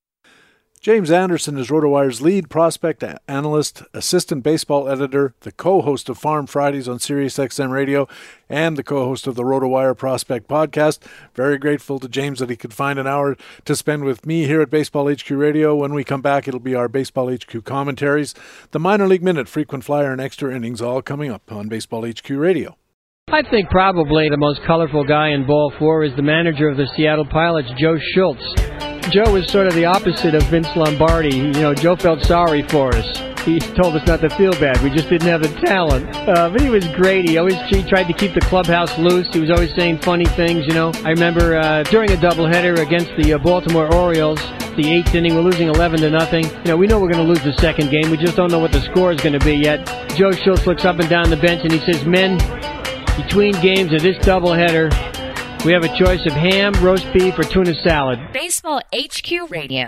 James 0.81 1.11
Anderson 1.11 1.59
is 1.59 1.67
RotoWire's 1.69 2.23
lead 2.23 2.49
prospect 2.49 3.03
analyst, 3.27 3.83
assistant 3.93 4.41
baseball 4.41 4.89
editor, 4.89 5.35
the 5.41 5.51
co-host 5.51 6.09
of 6.09 6.17
Farm 6.17 6.47
Fridays 6.47 6.87
on 6.87 6.97
SiriusXM 6.97 7.69
Radio, 7.69 8.07
and 8.49 8.75
the 8.75 8.83
co-host 8.83 9.27
of 9.27 9.35
the 9.35 9.43
RotoWire 9.43 9.95
Prospect 9.95 10.47
podcast. 10.47 10.97
Very 11.35 11.59
grateful 11.59 11.99
to 11.99 12.09
James 12.09 12.39
that 12.39 12.49
he 12.49 12.55
could 12.55 12.73
find 12.73 12.97
an 12.97 13.05
hour 13.05 13.37
to 13.65 13.75
spend 13.75 14.05
with 14.05 14.25
me 14.25 14.47
here 14.47 14.59
at 14.59 14.71
Baseball 14.71 15.07
HQ 15.07 15.29
Radio. 15.29 15.75
When 15.75 15.93
we 15.93 16.03
come 16.03 16.23
back, 16.23 16.47
it'll 16.47 16.59
be 16.59 16.73
our 16.73 16.87
Baseball 16.89 17.31
HQ 17.31 17.63
commentaries, 17.63 18.33
the 18.71 18.79
minor 18.79 19.07
league 19.07 19.21
minute, 19.21 19.47
frequent 19.47 19.83
flyer, 19.83 20.11
and 20.11 20.19
extra 20.19 20.51
innings, 20.51 20.81
all 20.81 21.03
coming 21.03 21.29
up 21.29 21.51
on 21.51 21.67
Baseball 21.67 22.09
HQ 22.09 22.27
Radio. 22.31 22.75
I 23.27 23.43
think 23.51 23.69
probably 23.69 24.29
the 24.29 24.37
most 24.37 24.61
colorful 24.65 25.03
guy 25.03 25.29
in 25.29 25.45
Ball 25.45 25.71
4 25.77 26.05
is 26.05 26.15
the 26.15 26.23
manager 26.23 26.69
of 26.69 26.77
the 26.77 26.87
Seattle 26.97 27.27
Pilots, 27.27 27.69
Joe 27.77 27.97
Schultz. 28.15 28.90
Joe 29.09 29.33
was 29.33 29.49
sort 29.51 29.67
of 29.67 29.73
the 29.73 29.85
opposite 29.85 30.35
of 30.35 30.43
Vince 30.43 30.69
Lombardi. 30.75 31.35
You 31.35 31.51
know, 31.51 31.73
Joe 31.73 31.95
felt 31.95 32.21
sorry 32.21 32.61
for 32.61 32.93
us. 32.93 33.17
He 33.45 33.59
told 33.59 33.95
us 33.95 34.05
not 34.05 34.21
to 34.21 34.29
feel 34.29 34.51
bad. 34.53 34.81
We 34.83 34.91
just 34.91 35.09
didn't 35.09 35.27
have 35.27 35.41
the 35.41 35.49
talent. 35.65 36.15
Uh, 36.15 36.49
but 36.49 36.61
he 36.61 36.69
was 36.69 36.87
great. 36.89 37.27
He 37.27 37.37
always 37.39 37.59
he 37.69 37.83
tried 37.83 38.03
to 38.03 38.13
keep 38.13 38.35
the 38.35 38.41
clubhouse 38.41 38.95
loose. 38.99 39.27
He 39.33 39.39
was 39.39 39.49
always 39.49 39.73
saying 39.75 39.99
funny 39.99 40.25
things, 40.25 40.67
you 40.67 40.73
know. 40.73 40.91
I 41.03 41.09
remember 41.09 41.57
uh, 41.57 41.83
during 41.83 42.11
a 42.11 42.15
doubleheader 42.15 42.77
against 42.77 43.09
the 43.17 43.33
uh, 43.33 43.37
Baltimore 43.39 43.91
Orioles, 43.93 44.39
the 44.77 44.87
eighth 44.87 45.15
inning, 45.15 45.33
we're 45.33 45.41
losing 45.41 45.67
11 45.69 46.01
to 46.01 46.11
nothing. 46.11 46.45
You 46.45 46.63
know, 46.65 46.77
we 46.77 46.85
know 46.85 46.99
we're 46.99 47.11
going 47.11 47.25
to 47.25 47.29
lose 47.29 47.43
the 47.43 47.59
second 47.59 47.89
game. 47.89 48.11
We 48.11 48.17
just 48.17 48.35
don't 48.35 48.51
know 48.51 48.59
what 48.59 48.71
the 48.71 48.81
score 48.81 49.11
is 49.11 49.19
going 49.19 49.37
to 49.37 49.43
be 49.43 49.55
yet. 49.55 49.85
Joe 50.15 50.31
Schultz 50.31 50.67
looks 50.67 50.85
up 50.85 50.99
and 50.99 51.09
down 51.09 51.29
the 51.31 51.37
bench 51.37 51.63
and 51.63 51.71
he 51.71 51.79
says, 51.91 52.05
Men, 52.05 52.37
between 53.17 53.53
games 53.61 53.91
of 53.91 54.01
this 54.01 54.17
doubleheader, 54.19 55.10
we 55.63 55.71
have 55.71 55.83
a 55.83 55.95
choice 55.95 56.25
of 56.25 56.33
ham, 56.33 56.73
roast 56.83 57.11
beef, 57.13 57.37
or 57.37 57.43
tuna 57.43 57.75
salad. 57.83 58.19
Baseball 58.33 58.81
HQ 58.93 59.51
Radio. 59.51 59.87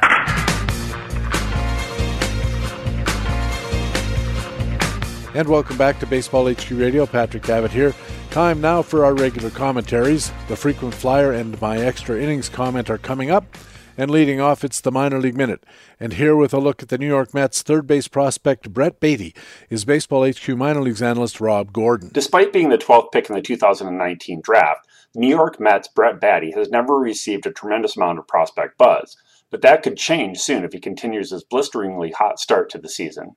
And 5.35 5.47
welcome 5.47 5.77
back 5.77 5.99
to 5.99 6.05
Baseball 6.05 6.51
HQ 6.51 6.69
Radio. 6.71 7.07
Patrick 7.07 7.41
Davitt 7.41 7.71
here. 7.71 7.95
Time 8.29 8.61
now 8.61 8.83
for 8.83 9.03
our 9.03 9.15
regular 9.15 9.49
commentaries. 9.49 10.31
The 10.47 10.55
frequent 10.55 10.93
flyer 10.93 11.31
and 11.31 11.59
my 11.59 11.79
extra 11.79 12.21
innings 12.21 12.49
comment 12.49 12.91
are 12.91 12.99
coming 12.99 13.31
up. 13.31 13.57
And 13.97 14.11
leading 14.11 14.39
off, 14.39 14.63
it's 14.63 14.81
the 14.81 14.91
minor 14.91 15.19
league 15.19 15.37
minute. 15.37 15.63
And 15.99 16.13
here 16.13 16.35
with 16.35 16.53
a 16.53 16.59
look 16.59 16.83
at 16.83 16.89
the 16.89 16.97
New 16.97 17.07
York 17.07 17.33
Mets 17.33 17.63
third 17.63 17.87
base 17.87 18.07
prospect 18.07 18.73
Brett 18.73 18.99
Baty 18.99 19.33
is 19.69 19.85
Baseball 19.85 20.27
HQ 20.27 20.47
minor 20.49 20.81
leagues 20.81 21.01
analyst 21.01 21.41
Rob 21.41 21.73
Gordon. 21.73 22.09
Despite 22.11 22.53
being 22.53 22.69
the 22.69 22.77
12th 22.77 23.11
pick 23.11 23.29
in 23.29 23.35
the 23.35 23.41
2019 23.41 24.41
draft, 24.41 24.87
New 25.15 25.29
York 25.29 25.59
Mets 25.59 25.87
Brett 25.87 26.19
Baty 26.19 26.51
has 26.53 26.69
never 26.69 26.95
received 26.95 27.45
a 27.45 27.51
tremendous 27.51 27.95
amount 27.95 28.17
of 28.17 28.27
prospect 28.27 28.79
buzz, 28.79 29.15
but 29.51 29.61
that 29.61 29.83
could 29.83 29.95
change 29.95 30.39
soon 30.39 30.63
if 30.63 30.73
he 30.73 30.79
continues 30.79 31.29
his 31.29 31.43
blisteringly 31.43 32.09
hot 32.09 32.39
start 32.39 32.67
to 32.71 32.79
the 32.79 32.89
season. 32.89 33.35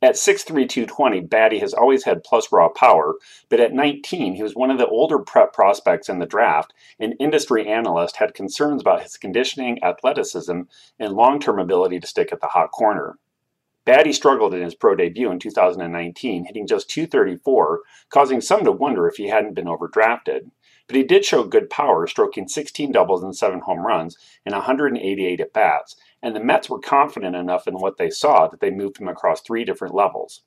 At 0.00 0.14
6'3", 0.14 0.46
220, 0.68 1.20
Baty 1.22 1.58
has 1.58 1.74
always 1.74 2.04
had 2.04 2.22
plus 2.22 2.52
raw 2.52 2.68
power, 2.68 3.16
but 3.48 3.58
at 3.58 3.72
19, 3.72 4.34
he 4.34 4.42
was 4.44 4.54
one 4.54 4.70
of 4.70 4.78
the 4.78 4.86
older 4.86 5.18
prep 5.18 5.52
prospects 5.52 6.08
in 6.08 6.20
the 6.20 6.24
draft, 6.26 6.72
and 7.00 7.16
industry 7.18 7.66
analysts 7.66 8.16
had 8.18 8.32
concerns 8.32 8.80
about 8.80 9.02
his 9.02 9.16
conditioning, 9.16 9.82
athleticism, 9.82 10.60
and 11.00 11.12
long-term 11.14 11.58
ability 11.58 11.98
to 11.98 12.06
stick 12.06 12.32
at 12.32 12.40
the 12.40 12.46
hot 12.46 12.70
corner. 12.70 13.18
Baty 13.84 14.12
struggled 14.12 14.54
in 14.54 14.62
his 14.62 14.74
pro 14.74 14.94
debut 14.94 15.30
in 15.30 15.38
2019, 15.38 16.44
hitting 16.44 16.66
just 16.66 16.88
234, 16.90 17.80
causing 18.08 18.40
some 18.40 18.62
to 18.64 18.72
wonder 18.72 19.08
if 19.08 19.16
he 19.16 19.28
hadn't 19.28 19.54
been 19.54 19.66
overdrafted. 19.66 20.50
But 20.90 20.96
he 20.96 21.04
did 21.04 21.24
show 21.24 21.44
good 21.44 21.70
power, 21.70 22.08
stroking 22.08 22.48
16 22.48 22.90
doubles 22.90 23.22
and 23.22 23.36
7 23.36 23.60
home 23.60 23.86
runs 23.86 24.18
in 24.44 24.52
188 24.52 25.40
at 25.40 25.52
bats, 25.52 25.94
and 26.20 26.34
the 26.34 26.42
Mets 26.42 26.68
were 26.68 26.80
confident 26.80 27.36
enough 27.36 27.68
in 27.68 27.74
what 27.74 27.96
they 27.96 28.10
saw 28.10 28.48
that 28.48 28.58
they 28.58 28.72
moved 28.72 28.98
him 28.98 29.06
across 29.06 29.40
three 29.40 29.64
different 29.64 29.94
levels. 29.94 30.42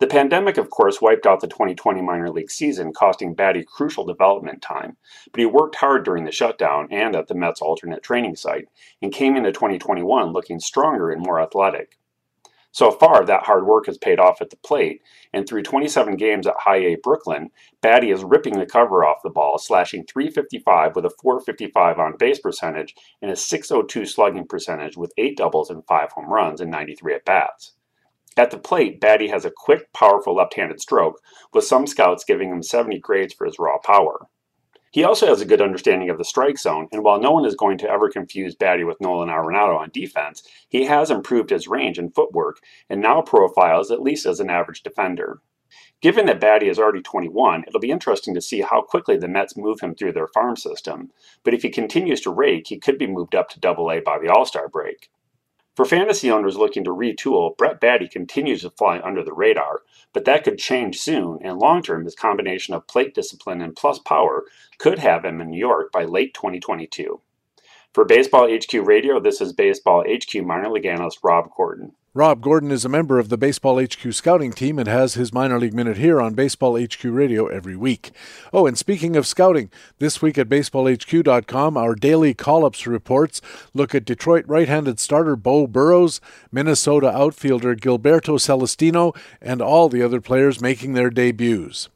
The 0.00 0.08
pandemic, 0.08 0.56
of 0.56 0.70
course, 0.70 1.00
wiped 1.00 1.24
out 1.24 1.38
the 1.38 1.46
2020 1.46 2.02
minor 2.02 2.30
league 2.30 2.50
season, 2.50 2.92
costing 2.92 3.32
Baty 3.32 3.62
crucial 3.62 4.04
development 4.04 4.60
time, 4.60 4.96
but 5.30 5.38
he 5.38 5.46
worked 5.46 5.76
hard 5.76 6.04
during 6.04 6.24
the 6.24 6.32
shutdown 6.32 6.88
and 6.90 7.14
at 7.14 7.28
the 7.28 7.36
Mets' 7.36 7.62
alternate 7.62 8.02
training 8.02 8.34
site, 8.34 8.66
and 9.00 9.12
came 9.12 9.36
into 9.36 9.52
2021 9.52 10.32
looking 10.32 10.58
stronger 10.58 11.12
and 11.12 11.22
more 11.22 11.40
athletic. 11.40 11.96
So 12.72 12.92
far, 12.92 13.24
that 13.24 13.42
hard 13.42 13.66
work 13.66 13.86
has 13.86 13.98
paid 13.98 14.20
off 14.20 14.40
at 14.40 14.50
the 14.50 14.56
plate, 14.56 15.02
and 15.32 15.46
through 15.46 15.64
27 15.64 16.16
games 16.16 16.46
at 16.46 16.54
High 16.58 16.76
A 16.76 16.96
Brooklyn, 17.02 17.50
Baty 17.82 18.12
is 18.12 18.22
ripping 18.22 18.58
the 18.58 18.66
cover 18.66 19.04
off 19.04 19.22
the 19.24 19.30
ball, 19.30 19.58
slashing 19.58 20.06
355 20.06 20.94
with 20.94 21.04
a 21.04 21.10
455 21.20 21.98
on 21.98 22.16
base 22.16 22.38
percentage 22.38 22.94
and 23.20 23.30
a 23.30 23.36
602 23.36 24.06
slugging 24.06 24.46
percentage 24.46 24.96
with 24.96 25.12
8 25.18 25.36
doubles 25.36 25.68
and 25.68 25.84
5 25.86 26.12
home 26.12 26.32
runs 26.32 26.60
and 26.60 26.70
93 26.70 27.14
at 27.14 27.24
bats. 27.24 27.72
At 28.36 28.52
the 28.52 28.58
plate, 28.58 29.00
Baty 29.00 29.28
has 29.28 29.44
a 29.44 29.50
quick, 29.50 29.92
powerful 29.92 30.36
left 30.36 30.54
handed 30.54 30.80
stroke, 30.80 31.20
with 31.52 31.64
some 31.64 31.88
scouts 31.88 32.22
giving 32.24 32.50
him 32.50 32.62
70 32.62 33.00
grades 33.00 33.34
for 33.34 33.46
his 33.46 33.58
raw 33.58 33.78
power. 33.78 34.28
He 34.92 35.04
also 35.04 35.26
has 35.26 35.40
a 35.40 35.46
good 35.46 35.60
understanding 35.60 36.10
of 36.10 36.18
the 36.18 36.24
strike 36.24 36.58
zone, 36.58 36.88
and 36.90 37.04
while 37.04 37.20
no 37.20 37.30
one 37.30 37.44
is 37.44 37.54
going 37.54 37.78
to 37.78 37.88
ever 37.88 38.10
confuse 38.10 38.56
Baty 38.56 38.82
with 38.82 39.00
Nolan 39.00 39.28
Arenado 39.28 39.78
on 39.78 39.90
defense, 39.90 40.42
he 40.68 40.86
has 40.86 41.12
improved 41.12 41.50
his 41.50 41.68
range 41.68 41.96
and 41.96 42.12
footwork, 42.12 42.58
and 42.88 43.00
now 43.00 43.22
profiles 43.22 43.92
at 43.92 44.02
least 44.02 44.26
as 44.26 44.40
an 44.40 44.50
average 44.50 44.82
defender. 44.82 45.42
Given 46.00 46.26
that 46.26 46.40
Baty 46.40 46.68
is 46.68 46.80
already 46.80 47.02
21, 47.02 47.64
it'll 47.68 47.78
be 47.78 47.92
interesting 47.92 48.34
to 48.34 48.40
see 48.40 48.62
how 48.62 48.82
quickly 48.82 49.16
the 49.16 49.28
Mets 49.28 49.56
move 49.56 49.80
him 49.80 49.94
through 49.94 50.12
their 50.12 50.26
farm 50.26 50.56
system, 50.56 51.12
but 51.44 51.54
if 51.54 51.62
he 51.62 51.70
continues 51.70 52.20
to 52.22 52.30
rake, 52.30 52.66
he 52.66 52.78
could 52.78 52.98
be 52.98 53.06
moved 53.06 53.36
up 53.36 53.48
to 53.50 53.60
Double 53.60 53.92
A 53.92 54.00
by 54.00 54.18
the 54.18 54.28
All 54.28 54.44
Star 54.44 54.68
break. 54.68 55.08
For 55.76 55.84
fantasy 55.84 56.30
owners 56.30 56.56
looking 56.56 56.84
to 56.84 56.90
retool, 56.90 57.56
Brett 57.56 57.80
Baty 57.80 58.08
continues 58.08 58.62
to 58.62 58.70
fly 58.70 59.00
under 59.00 59.22
the 59.22 59.32
radar, 59.32 59.82
but 60.12 60.24
that 60.24 60.42
could 60.42 60.58
change 60.58 60.98
soon, 60.98 61.38
and 61.42 61.58
long 61.58 61.82
term, 61.82 62.04
his 62.04 62.16
combination 62.16 62.74
of 62.74 62.88
plate 62.88 63.14
discipline 63.14 63.60
and 63.60 63.76
plus 63.76 63.98
power 64.00 64.44
could 64.78 64.98
have 64.98 65.24
him 65.24 65.40
in 65.40 65.50
New 65.50 65.58
York 65.58 65.92
by 65.92 66.04
late 66.04 66.34
2022. 66.34 67.20
For 67.94 68.04
Baseball 68.04 68.48
HQ 68.52 68.72
Radio, 68.84 69.20
this 69.20 69.40
is 69.40 69.52
Baseball 69.52 70.04
HQ 70.08 70.44
minor 70.44 70.70
league 70.70 70.86
analyst 70.86 71.20
Rob 71.22 71.50
Gordon. 71.56 71.92
Rob 72.12 72.40
Gordon 72.40 72.72
is 72.72 72.84
a 72.84 72.88
member 72.88 73.20
of 73.20 73.28
the 73.28 73.38
Baseball 73.38 73.80
HQ 73.80 74.12
scouting 74.12 74.50
team 74.50 74.80
and 74.80 74.88
has 74.88 75.14
his 75.14 75.32
minor 75.32 75.60
league 75.60 75.72
minute 75.72 75.96
here 75.96 76.20
on 76.20 76.34
Baseball 76.34 76.76
HQ 76.76 77.04
Radio 77.04 77.46
every 77.46 77.76
week. 77.76 78.10
Oh, 78.52 78.66
and 78.66 78.76
speaking 78.76 79.14
of 79.14 79.28
scouting, 79.28 79.70
this 80.00 80.20
week 80.20 80.36
at 80.36 80.48
baseballhq.com, 80.48 81.76
our 81.76 81.94
daily 81.94 82.34
call 82.34 82.64
ups 82.64 82.84
reports 82.84 83.40
look 83.74 83.94
at 83.94 84.04
Detroit 84.04 84.44
right 84.48 84.66
handed 84.66 84.98
starter 84.98 85.36
Beau 85.36 85.68
Burrows, 85.68 86.20
Minnesota 86.50 87.16
outfielder 87.16 87.76
Gilberto 87.76 88.40
Celestino, 88.40 89.14
and 89.40 89.62
all 89.62 89.88
the 89.88 90.02
other 90.02 90.20
players 90.20 90.60
making 90.60 90.94
their 90.94 91.10
debuts. 91.10 91.90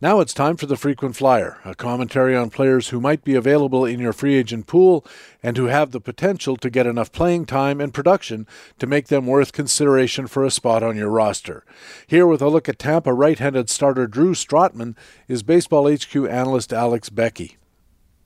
Now 0.00 0.20
it's 0.20 0.32
time 0.32 0.56
for 0.56 0.66
the 0.66 0.76
frequent 0.76 1.16
flyer, 1.16 1.58
a 1.64 1.74
commentary 1.74 2.36
on 2.36 2.50
players 2.50 2.90
who 2.90 3.00
might 3.00 3.24
be 3.24 3.34
available 3.34 3.84
in 3.84 3.98
your 3.98 4.12
free 4.12 4.36
agent 4.36 4.68
pool 4.68 5.04
and 5.42 5.56
who 5.56 5.64
have 5.64 5.90
the 5.90 6.00
potential 6.00 6.56
to 6.58 6.70
get 6.70 6.86
enough 6.86 7.10
playing 7.10 7.46
time 7.46 7.80
and 7.80 7.92
production 7.92 8.46
to 8.78 8.86
make 8.86 9.08
them 9.08 9.26
worth 9.26 9.50
consideration 9.50 10.28
for 10.28 10.44
a 10.44 10.52
spot 10.52 10.84
on 10.84 10.96
your 10.96 11.08
roster. 11.08 11.64
Here 12.06 12.28
with 12.28 12.40
a 12.40 12.48
look 12.48 12.68
at 12.68 12.78
Tampa 12.78 13.12
right-handed 13.12 13.68
starter 13.68 14.06
Drew 14.06 14.34
Strotman 14.34 14.94
is 15.26 15.42
Baseball 15.42 15.92
HQ 15.92 16.14
analyst 16.14 16.72
Alex 16.72 17.08
Becky. 17.08 17.56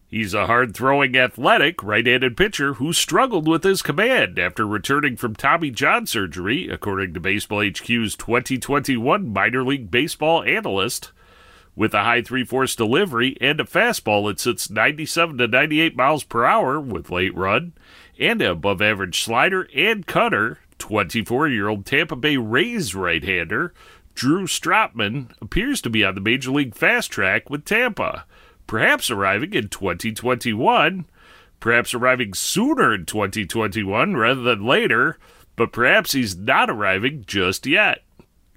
He's 0.07 0.35
a 0.35 0.49
hard 0.49 0.75
throwing, 0.77 1.17
athletic, 1.17 1.83
right 1.83 2.07
handed 2.07 2.37
pitcher 2.37 2.75
who 2.75 2.93
struggled 2.93 3.49
with 3.49 3.65
his 3.65 3.81
command 3.81 4.39
after 4.39 4.67
returning 4.67 5.17
from 5.17 5.35
Tommy 5.35 5.71
John 5.71 6.07
surgery, 6.07 6.69
according 6.69 7.15
to 7.15 7.21
Baseball 7.21 7.63
HQ's 7.63 8.15
2021 8.17 9.33
minor 9.33 9.65
league 9.65 9.91
baseball 9.91 10.43
analyst. 10.43 11.13
With 11.75 11.95
a 11.95 12.03
high 12.03 12.23
3 12.23 12.45
force 12.45 12.77
delivery 12.77 13.37
and 13.41 13.59
a 13.61 13.65
fastball 13.65 14.29
that 14.29 14.41
sits 14.41 14.71
97 14.71 15.39
to 15.39 15.49
98 15.49 15.97
miles 15.97 16.25
per 16.25 16.45
hour 16.45 16.79
with 16.79 17.11
late 17.11 17.35
run, 17.35 17.73
and 18.19 18.43
a 18.43 18.51
above 18.53 18.83
average 18.83 19.23
slider 19.23 19.69
and 19.75 20.07
cutter, 20.07 20.59
24 20.79 21.49
year 21.49 21.69
old 21.69 21.87
Tampa 21.87 22.17
Bay 22.17 22.37
Rays 22.37 22.95
right 22.95 23.25
hander 23.25 23.73
Drew 24.15 24.47
Strotman 24.47 25.35
appears 25.41 25.81
to 25.83 25.91
be 25.91 26.05
on 26.05 26.15
the 26.15 26.21
major 26.21 26.51
league 26.51 26.75
fast 26.75 27.11
track 27.11 27.49
with 27.49 27.65
Tampa, 27.65 28.27
perhaps 28.67 29.11
arriving 29.11 29.55
in 29.55 29.69
2021, 29.69 31.07
perhaps 31.61 31.95
arriving 31.95 32.35
sooner 32.35 32.95
in 32.95 33.07
2021 33.07 34.17
rather 34.17 34.43
than 34.43 34.67
later, 34.67 35.19
but 35.57 35.73
perhaps 35.73 36.13
he's 36.13 36.37
not 36.37 36.69
arriving 36.69 37.25
just 37.27 37.67
yet. 37.67 38.03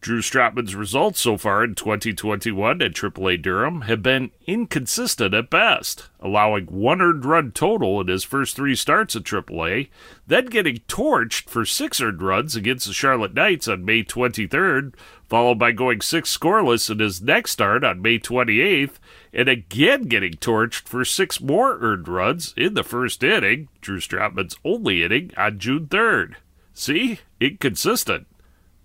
Drew 0.06 0.22
Strotman's 0.22 0.76
results 0.76 1.20
so 1.20 1.36
far 1.36 1.64
in 1.64 1.74
2021 1.74 2.80
at 2.80 2.94
AAA 2.94 3.42
Durham 3.42 3.82
have 3.82 4.04
been 4.04 4.30
inconsistent 4.46 5.34
at 5.34 5.50
best, 5.50 6.10
allowing 6.20 6.68
one 6.68 7.02
earned 7.02 7.26
run 7.26 7.52
total 7.52 8.00
in 8.00 8.08
his 8.08 8.24
first 8.24 8.56
three 8.56 8.76
starts 8.76 9.16
at 9.16 9.24
AAA, 9.24 9.90
then 10.28 10.46
getting 10.46 10.78
torched 10.88 11.50
for 11.50 11.66
six 11.66 12.00
earned 12.00 12.22
runs 12.22 12.56
against 12.56 12.86
the 12.86 12.94
Charlotte 12.94 13.34
Knights 13.34 13.68
on 13.68 13.84
May 13.84 14.04
23rd, 14.04 14.94
followed 15.28 15.58
by 15.58 15.72
going 15.72 16.02
six 16.02 16.38
scoreless 16.38 16.92
in 16.92 17.00
his 17.00 17.20
next 17.20 17.54
start 17.54 17.84
on 17.84 18.00
May 18.00 18.20
28th, 18.20 19.00
and 19.34 19.50
again 19.50 20.04
getting 20.04 20.34
torched 20.34 20.88
for 20.88 21.04
six 21.04 21.42
more 21.42 21.80
earned 21.80 22.08
runs 22.08 22.54
in 22.56 22.76
the 22.76 22.84
first 22.84 23.24
inning, 23.24 23.70
Drew 23.82 24.00
Strotman's 24.00 24.56
only 24.64 25.04
inning, 25.04 25.32
on 25.36 25.58
June 25.58 25.88
3rd. 25.88 26.36
See? 26.76 27.22
Inconsistent. 27.40 28.28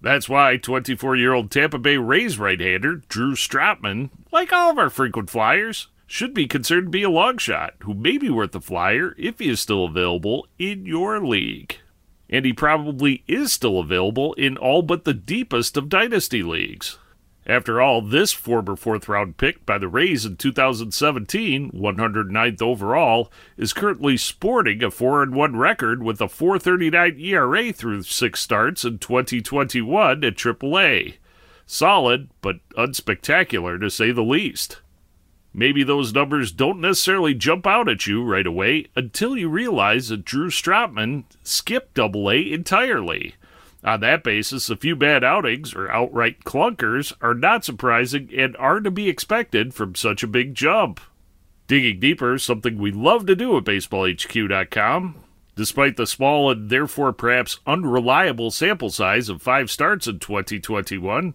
That's 0.02 0.28
why 0.28 0.56
24 0.56 1.16
year 1.16 1.32
old 1.32 1.50
Tampa 1.50 1.78
Bay 1.78 1.96
Rays 1.96 2.38
right 2.38 2.58
hander 2.58 2.96
Drew 3.08 3.34
Strotman, 3.34 4.10
like 4.32 4.52
all 4.52 4.70
of 4.70 4.78
our 4.78 4.90
frequent 4.90 5.28
flyers, 5.28 5.88
should 6.06 6.34
be 6.34 6.46
considered 6.46 6.86
to 6.86 6.90
be 6.90 7.02
a 7.02 7.10
long 7.10 7.38
shot 7.38 7.74
who 7.80 7.94
may 7.94 8.18
be 8.18 8.30
worth 8.30 8.54
a 8.54 8.60
flyer 8.60 9.14
if 9.18 9.38
he 9.38 9.48
is 9.48 9.60
still 9.60 9.84
available 9.84 10.48
in 10.58 10.86
your 10.86 11.24
league. 11.24 11.76
And 12.28 12.44
he 12.44 12.52
probably 12.52 13.24
is 13.28 13.52
still 13.52 13.78
available 13.78 14.32
in 14.34 14.56
all 14.56 14.82
but 14.82 15.04
the 15.04 15.14
deepest 15.14 15.76
of 15.76 15.88
dynasty 15.88 16.42
leagues. 16.42 16.98
After 17.46 17.80
all, 17.80 18.02
this 18.02 18.32
former 18.32 18.76
fourth 18.76 19.08
round 19.08 19.38
pick 19.38 19.64
by 19.64 19.78
the 19.78 19.88
Rays 19.88 20.26
in 20.26 20.36
2017, 20.36 21.70
109th 21.72 22.62
overall, 22.62 23.32
is 23.56 23.72
currently 23.72 24.16
sporting 24.16 24.82
a 24.82 24.90
4 24.90 25.30
1 25.30 25.56
record 25.56 26.02
with 26.02 26.20
a 26.20 26.28
439 26.28 27.18
ERA 27.18 27.72
through 27.72 28.02
six 28.02 28.40
starts 28.40 28.84
in 28.84 28.98
2021 28.98 30.22
at 30.22 30.34
AAA. 30.36 31.14
Solid, 31.66 32.28
but 32.42 32.56
unspectacular 32.76 33.80
to 33.80 33.88
say 33.88 34.12
the 34.12 34.22
least. 34.22 34.80
Maybe 35.52 35.82
those 35.82 36.12
numbers 36.12 36.52
don't 36.52 36.80
necessarily 36.80 37.34
jump 37.34 37.66
out 37.66 37.88
at 37.88 38.06
you 38.06 38.22
right 38.22 38.46
away 38.46 38.86
until 38.94 39.36
you 39.36 39.48
realize 39.48 40.08
that 40.08 40.24
Drew 40.24 40.48
Strotman 40.48 41.24
skipped 41.42 41.98
AA 41.98 42.52
entirely. 42.52 43.34
On 43.82 44.00
that 44.00 44.22
basis, 44.22 44.68
a 44.68 44.76
few 44.76 44.94
bad 44.94 45.24
outings 45.24 45.74
or 45.74 45.90
outright 45.90 46.44
clunkers 46.44 47.14
are 47.22 47.34
not 47.34 47.64
surprising 47.64 48.28
and 48.36 48.56
are 48.58 48.80
to 48.80 48.90
be 48.90 49.08
expected 49.08 49.72
from 49.72 49.94
such 49.94 50.22
a 50.22 50.28
big 50.28 50.54
jump. 50.54 51.00
Digging 51.66 52.00
deeper 52.00 52.36
something 52.38 52.76
we 52.78 52.90
love 52.90 53.26
to 53.26 53.36
do 53.36 53.56
at 53.56 53.64
BaseballHQ.com. 53.64 55.14
Despite 55.56 55.96
the 55.96 56.06
small 56.06 56.50
and 56.50 56.68
therefore 56.68 57.12
perhaps 57.12 57.60
unreliable 57.66 58.50
sample 58.50 58.90
size 58.90 59.28
of 59.28 59.42
five 59.42 59.70
starts 59.70 60.06
in 60.06 60.18
2021, 60.18 61.34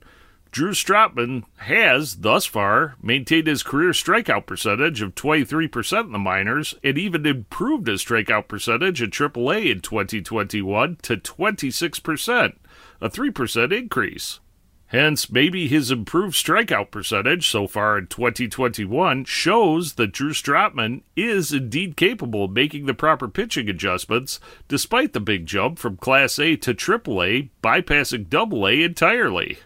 Drew 0.56 0.72
Strotman 0.72 1.44
has, 1.58 2.16
thus 2.16 2.46
far, 2.46 2.96
maintained 3.04 3.46
his 3.46 3.62
career 3.62 3.90
strikeout 3.90 4.46
percentage 4.46 5.02
of 5.02 5.14
23% 5.14 6.06
in 6.06 6.14
the 6.14 6.18
minors 6.18 6.76
and 6.82 6.98
even 6.98 7.26
improved 7.26 7.88
his 7.88 8.02
strikeout 8.02 8.48
percentage 8.48 9.02
at 9.02 9.10
AAA 9.10 9.70
in 9.70 9.82
2021 9.82 10.96
to 11.02 11.18
26%, 11.18 12.56
a 13.02 13.10
3% 13.10 13.78
increase. 13.78 14.40
Hence, 14.88 15.30
maybe 15.30 15.68
his 15.68 15.92
improved 15.92 16.38
strikeout 16.38 16.90
percentage 16.90 17.50
so 17.50 17.68
far 17.68 17.98
in 17.98 18.08
2021 18.08 19.26
shows 19.26 19.96
that 19.96 20.14
Drew 20.14 20.32
Strotman 20.32 21.02
is 21.18 21.52
indeed 21.52 21.98
capable 21.98 22.46
of 22.46 22.52
making 22.52 22.86
the 22.86 22.94
proper 22.94 23.28
pitching 23.28 23.68
adjustments 23.68 24.40
despite 24.70 25.12
the 25.12 25.20
big 25.20 25.48
jump 25.48 25.80
from 25.80 25.98
Class 25.98 26.40
A 26.40 26.56
to 26.56 26.74
AAA, 26.74 27.50
bypassing 27.62 28.34
AA 28.34 28.86
entirely. 28.86 29.58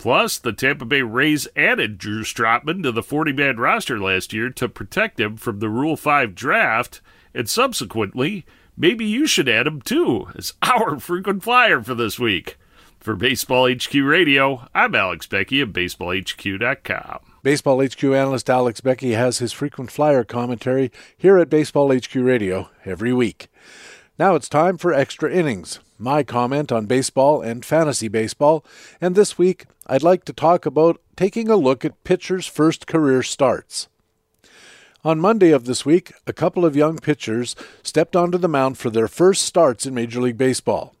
Plus, 0.00 0.38
the 0.38 0.54
Tampa 0.54 0.86
Bay 0.86 1.02
Rays 1.02 1.46
added 1.54 1.98
Drew 1.98 2.22
Strotman 2.22 2.82
to 2.84 2.90
the 2.90 3.02
40 3.02 3.34
man 3.34 3.58
roster 3.58 4.00
last 4.00 4.32
year 4.32 4.48
to 4.48 4.66
protect 4.66 5.20
him 5.20 5.36
from 5.36 5.58
the 5.58 5.68
Rule 5.68 5.94
5 5.94 6.34
draft, 6.34 7.02
and 7.34 7.46
subsequently, 7.50 8.46
maybe 8.78 9.04
you 9.04 9.26
should 9.26 9.46
add 9.46 9.66
him 9.66 9.82
too 9.82 10.28
as 10.34 10.54
our 10.62 10.98
frequent 10.98 11.42
flyer 11.42 11.82
for 11.82 11.94
this 11.94 12.18
week. 12.18 12.56
For 12.98 13.14
Baseball 13.14 13.70
HQ 13.70 13.92
Radio, 13.92 14.66
I'm 14.74 14.94
Alex 14.94 15.26
Becky 15.26 15.60
of 15.60 15.68
BaseballHQ.com. 15.68 17.18
Baseball 17.42 17.84
HQ 17.84 18.02
analyst 18.02 18.48
Alex 18.48 18.80
Becky 18.80 19.12
has 19.12 19.36
his 19.36 19.52
frequent 19.52 19.90
flyer 19.90 20.24
commentary 20.24 20.90
here 21.14 21.36
at 21.36 21.50
Baseball 21.50 21.94
HQ 21.94 22.14
Radio 22.14 22.70
every 22.86 23.12
week. 23.12 23.48
Now 24.18 24.34
it's 24.34 24.48
time 24.48 24.78
for 24.78 24.94
Extra 24.94 25.30
Innings, 25.30 25.78
my 25.98 26.22
comment 26.22 26.72
on 26.72 26.86
baseball 26.86 27.42
and 27.42 27.64
fantasy 27.64 28.08
baseball, 28.08 28.64
and 28.98 29.14
this 29.14 29.36
week 29.36 29.66
I'd 29.92 30.04
like 30.04 30.24
to 30.26 30.32
talk 30.32 30.66
about 30.66 31.00
taking 31.16 31.48
a 31.48 31.56
look 31.56 31.84
at 31.84 32.04
pitchers' 32.04 32.46
first 32.46 32.86
career 32.86 33.24
starts. 33.24 33.88
On 35.02 35.18
Monday 35.18 35.50
of 35.50 35.64
this 35.64 35.84
week, 35.84 36.12
a 36.28 36.32
couple 36.32 36.64
of 36.64 36.76
young 36.76 36.96
pitchers 36.96 37.56
stepped 37.82 38.14
onto 38.14 38.38
the 38.38 38.46
mound 38.46 38.78
for 38.78 38.88
their 38.88 39.08
first 39.08 39.42
starts 39.42 39.86
in 39.86 39.92
Major 39.92 40.20
League 40.20 40.38
Baseball. 40.38 40.94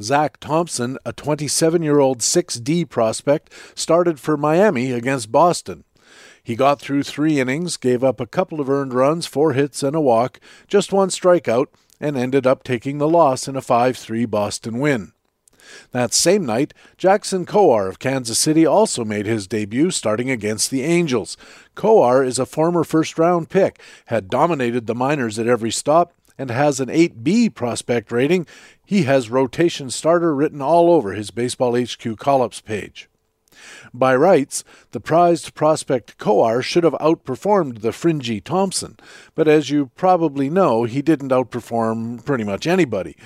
Zach 0.00 0.40
Thompson, 0.40 0.96
a 1.04 1.12
27 1.12 1.82
year 1.82 1.98
old 1.98 2.20
6D 2.20 2.88
prospect, 2.88 3.52
started 3.74 4.18
for 4.18 4.38
Miami 4.38 4.90
against 4.90 5.30
Boston. 5.30 5.84
He 6.42 6.56
got 6.56 6.80
through 6.80 7.02
three 7.02 7.40
innings, 7.40 7.76
gave 7.76 8.02
up 8.02 8.20
a 8.20 8.26
couple 8.26 8.58
of 8.58 8.70
earned 8.70 8.94
runs, 8.94 9.26
four 9.26 9.52
hits, 9.52 9.82
and 9.82 9.94
a 9.94 10.00
walk, 10.00 10.40
just 10.66 10.94
one 10.94 11.10
strikeout, 11.10 11.66
and 12.00 12.16
ended 12.16 12.46
up 12.46 12.62
taking 12.62 12.96
the 12.96 13.06
loss 13.06 13.46
in 13.46 13.54
a 13.54 13.60
5 13.60 13.98
3 13.98 14.24
Boston 14.24 14.78
win. 14.78 15.12
That 15.92 16.14
same 16.14 16.46
night, 16.46 16.74
Jackson 16.96 17.46
Kowar 17.46 17.88
of 17.88 17.98
Kansas 17.98 18.38
City 18.38 18.64
also 18.64 19.04
made 19.04 19.26
his 19.26 19.46
debut 19.46 19.90
starting 19.90 20.30
against 20.30 20.70
the 20.70 20.82
Angels. 20.82 21.36
Kowar 21.74 22.24
is 22.24 22.38
a 22.38 22.46
former 22.46 22.84
first 22.84 23.18
round 23.18 23.50
pick, 23.50 23.80
had 24.06 24.28
dominated 24.30 24.86
the 24.86 24.94
minors 24.94 25.38
at 25.38 25.46
every 25.46 25.70
stop, 25.70 26.12
and 26.38 26.50
has 26.50 26.80
an 26.80 26.88
8B 26.88 27.54
prospect 27.54 28.10
rating. 28.10 28.46
He 28.84 29.02
has 29.02 29.28
rotation 29.30 29.90
starter 29.90 30.34
written 30.34 30.62
all 30.62 30.90
over 30.90 31.12
his 31.12 31.30
Baseball 31.30 31.76
HQ 31.76 32.26
ups 32.26 32.60
page. 32.60 33.10
By 33.92 34.16
rights, 34.16 34.64
the 34.92 35.00
prized 35.00 35.54
prospect 35.54 36.16
Kowar 36.18 36.62
should 36.62 36.84
have 36.84 36.94
outperformed 36.94 37.80
the 37.80 37.92
fringy 37.92 38.40
Thompson, 38.40 38.96
but 39.34 39.48
as 39.48 39.70
you 39.70 39.90
probably 39.96 40.48
know, 40.48 40.84
he 40.84 41.02
didn't 41.02 41.30
outperform 41.30 42.24
pretty 42.24 42.44
much 42.44 42.66
anybody. 42.66 43.16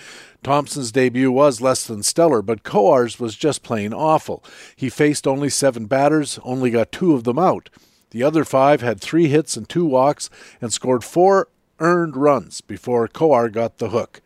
Thompson's 0.44 0.92
debut 0.92 1.32
was 1.32 1.62
less 1.62 1.86
than 1.86 2.02
stellar, 2.02 2.42
but 2.42 2.62
Kowar's 2.62 3.18
was 3.18 3.34
just 3.34 3.62
plain 3.62 3.94
awful. 3.94 4.44
He 4.76 4.90
faced 4.90 5.26
only 5.26 5.48
seven 5.48 5.86
batters, 5.86 6.39
only 6.44 6.70
got 6.70 6.92
two 6.92 7.14
of 7.14 7.24
them 7.24 7.39
out. 7.39 7.70
The 8.10 8.23
other 8.23 8.44
five 8.44 8.82
had 8.82 9.00
three 9.00 9.28
hits 9.28 9.56
and 9.56 9.68
two 9.68 9.86
walks 9.86 10.28
and 10.60 10.73
scored 10.73 11.02
four 11.02 11.48
earned 11.81 12.16
runs 12.16 12.60
before 12.60 13.08
Kowar 13.08 13.50
got 13.50 13.78
the 13.78 13.89
hook. 13.89 14.20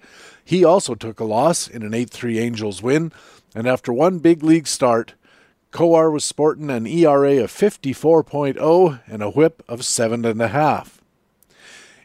He 0.45 0.65
also 0.65 0.95
took 0.95 1.21
a 1.21 1.25
loss 1.25 1.69
in 1.69 1.83
an 1.83 1.95
8 1.95 2.11
3 2.11 2.39
Angels 2.39 2.83
win, 2.83 3.13
and 3.55 3.67
after 3.69 3.93
one 3.93 4.19
big 4.19 4.43
league 4.43 4.67
start, 4.67 5.15
Kowar 5.71 6.11
was 6.11 6.25
sporting 6.25 6.69
an 6.69 6.87
ERA 6.87 7.45
of 7.45 7.53
54.0 7.53 9.01
and 9.07 9.23
a 9.23 9.31
whip 9.31 9.63
of 9.69 9.81
7.5. 9.81 10.98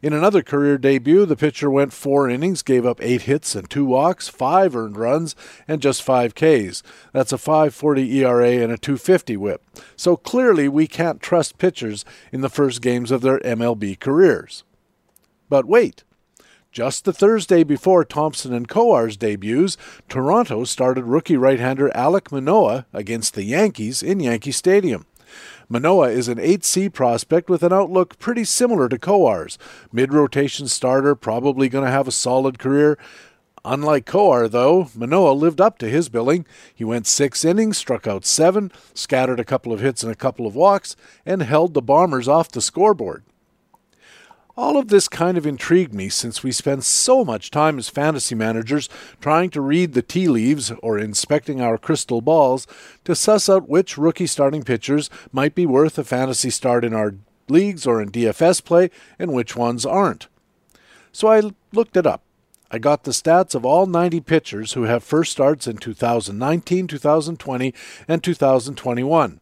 In 0.03 0.11
another 0.11 0.43
career 0.43 0.77
debut, 0.77 1.25
the 1.25 1.37
pitcher 1.37 1.71
went 1.71 1.93
four 1.93 2.29
innings, 2.29 2.61
gave 2.61 2.85
up 2.85 3.01
eight 3.01 3.21
hits 3.21 3.55
and 3.55 3.69
two 3.69 3.85
walks, 3.85 4.27
five 4.27 4.75
earned 4.75 4.97
runs, 4.97 5.33
and 5.65 5.81
just 5.81 6.03
five 6.03 6.35
Ks. 6.35 6.83
That's 7.13 7.31
a 7.31 7.37
5.40 7.37 8.11
ERA 8.15 8.51
and 8.61 8.69
a 8.69 8.77
2.50 8.77 9.37
WHIP. 9.37 9.63
So 9.95 10.17
clearly, 10.17 10.67
we 10.67 10.87
can't 10.87 11.21
trust 11.21 11.57
pitchers 11.57 12.03
in 12.33 12.41
the 12.41 12.49
first 12.49 12.81
games 12.81 13.11
of 13.11 13.21
their 13.21 13.39
MLB 13.39 13.97
careers. 13.97 14.65
But 15.47 15.67
wait. 15.67 16.03
Just 16.73 17.05
the 17.05 17.13
Thursday 17.13 17.63
before 17.63 18.03
Thompson 18.03 18.51
and 18.51 18.67
Kowar's 18.67 19.15
debuts, 19.15 19.77
Toronto 20.09 20.65
started 20.65 21.05
rookie 21.05 21.37
right-hander 21.37 21.95
Alec 21.95 22.29
Manoah 22.29 22.87
against 22.91 23.35
the 23.35 23.43
Yankees 23.43 24.03
in 24.03 24.19
Yankee 24.19 24.51
Stadium. 24.51 25.05
Manoah 25.69 26.09
is 26.09 26.27
an 26.27 26.37
8C 26.37 26.91
prospect 26.91 27.49
with 27.49 27.63
an 27.63 27.73
outlook 27.73 28.19
pretty 28.19 28.43
similar 28.43 28.89
to 28.89 28.97
Kowar's. 28.97 29.57
Mid 29.91 30.13
rotation 30.13 30.67
starter, 30.67 31.15
probably 31.15 31.69
going 31.69 31.85
to 31.85 31.91
have 31.91 32.07
a 32.07 32.11
solid 32.11 32.59
career. 32.59 32.97
Unlike 33.65 34.05
Kowar, 34.05 34.49
though, 34.49 34.89
Manoah 34.93 35.31
lived 35.31 35.61
up 35.61 35.77
to 35.77 35.89
his 35.89 36.09
billing. 36.09 36.45
He 36.75 36.83
went 36.83 37.07
six 37.07 37.45
innings, 37.45 37.77
struck 37.77 38.05
out 38.05 38.25
seven, 38.25 38.73
scattered 38.93 39.39
a 39.39 39.45
couple 39.45 39.71
of 39.71 39.79
hits 39.79 40.03
and 40.03 40.11
a 40.11 40.17
couple 40.17 40.45
of 40.45 40.55
walks, 40.55 40.97
and 41.25 41.41
held 41.41 41.73
the 41.73 41.81
Bombers 41.81 42.27
off 42.27 42.49
the 42.49 42.61
scoreboard. 42.61 43.23
All 44.55 44.77
of 44.77 44.89
this 44.89 45.07
kind 45.07 45.35
of 45.35 45.47
intrigued 45.47 45.95
me 45.95 46.09
since 46.09 46.43
we 46.43 46.51
spend 46.51 46.83
so 46.83 47.25
much 47.25 47.49
time 47.49 47.79
as 47.79 47.89
fantasy 47.89 48.35
managers 48.35 48.87
trying 49.19 49.49
to 49.49 49.61
read 49.61 49.93
the 49.93 50.03
tea 50.03 50.27
leaves 50.27 50.71
or 50.83 50.99
inspecting 50.99 51.59
our 51.59 51.79
crystal 51.79 52.21
balls 52.21 52.67
to 53.03 53.15
suss 53.15 53.49
out 53.49 53.67
which 53.67 53.97
rookie 53.97 54.27
starting 54.27 54.61
pitchers 54.61 55.09
might 55.31 55.55
be 55.55 55.65
worth 55.65 55.97
a 55.97 56.03
fantasy 56.03 56.51
start 56.51 56.85
in 56.85 56.93
our 56.93 57.15
leagues 57.49 57.87
or 57.87 57.99
in 57.99 58.11
DFS 58.11 58.63
play 58.63 58.91
and 59.17 59.33
which 59.33 59.55
ones 59.55 59.87
aren't. 59.87 60.27
So 61.11 61.29
I 61.29 61.49
looked 61.71 61.97
it 61.97 62.05
up. 62.05 62.21
I 62.69 62.77
got 62.77 63.05
the 63.05 63.11
stats 63.11 63.55
of 63.55 63.65
all 63.65 63.87
90 63.87 64.21
pitchers 64.21 64.73
who 64.73 64.83
have 64.83 65.03
first 65.03 65.31
starts 65.31 65.65
in 65.65 65.77
2019, 65.77 66.87
2020, 66.87 67.73
and 68.07 68.23
2021. 68.23 69.39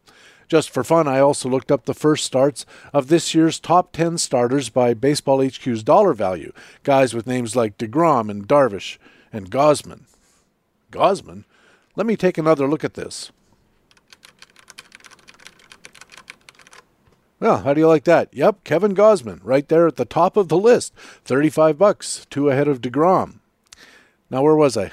Just 0.52 0.68
for 0.68 0.84
fun, 0.84 1.08
I 1.08 1.18
also 1.18 1.48
looked 1.48 1.72
up 1.72 1.86
the 1.86 1.94
first 1.94 2.26
starts 2.26 2.66
of 2.92 3.08
this 3.08 3.34
year's 3.34 3.58
top 3.58 3.90
10 3.92 4.18
starters 4.18 4.68
by 4.68 4.92
Baseball 4.92 5.42
HQ's 5.42 5.82
dollar 5.82 6.12
value, 6.12 6.52
guys 6.82 7.14
with 7.14 7.26
names 7.26 7.56
like 7.56 7.78
DeGrom 7.78 8.28
and 8.28 8.46
Darvish 8.46 8.98
and 9.32 9.50
Gausman. 9.50 10.02
Gausman? 10.90 11.44
Let 11.96 12.06
me 12.06 12.16
take 12.16 12.36
another 12.36 12.68
look 12.68 12.84
at 12.84 12.92
this. 12.92 13.32
Well, 17.40 17.62
how 17.62 17.72
do 17.72 17.80
you 17.80 17.88
like 17.88 18.04
that? 18.04 18.28
Yep, 18.32 18.62
Kevin 18.62 18.94
Gausman, 18.94 19.40
right 19.42 19.66
there 19.66 19.86
at 19.86 19.96
the 19.96 20.04
top 20.04 20.36
of 20.36 20.48
the 20.48 20.58
list. 20.58 20.92
35 21.24 21.78
bucks, 21.78 22.26
two 22.28 22.50
ahead 22.50 22.68
of 22.68 22.82
DeGrom. 22.82 23.38
Now, 24.28 24.42
where 24.42 24.54
was 24.54 24.76
I? 24.76 24.90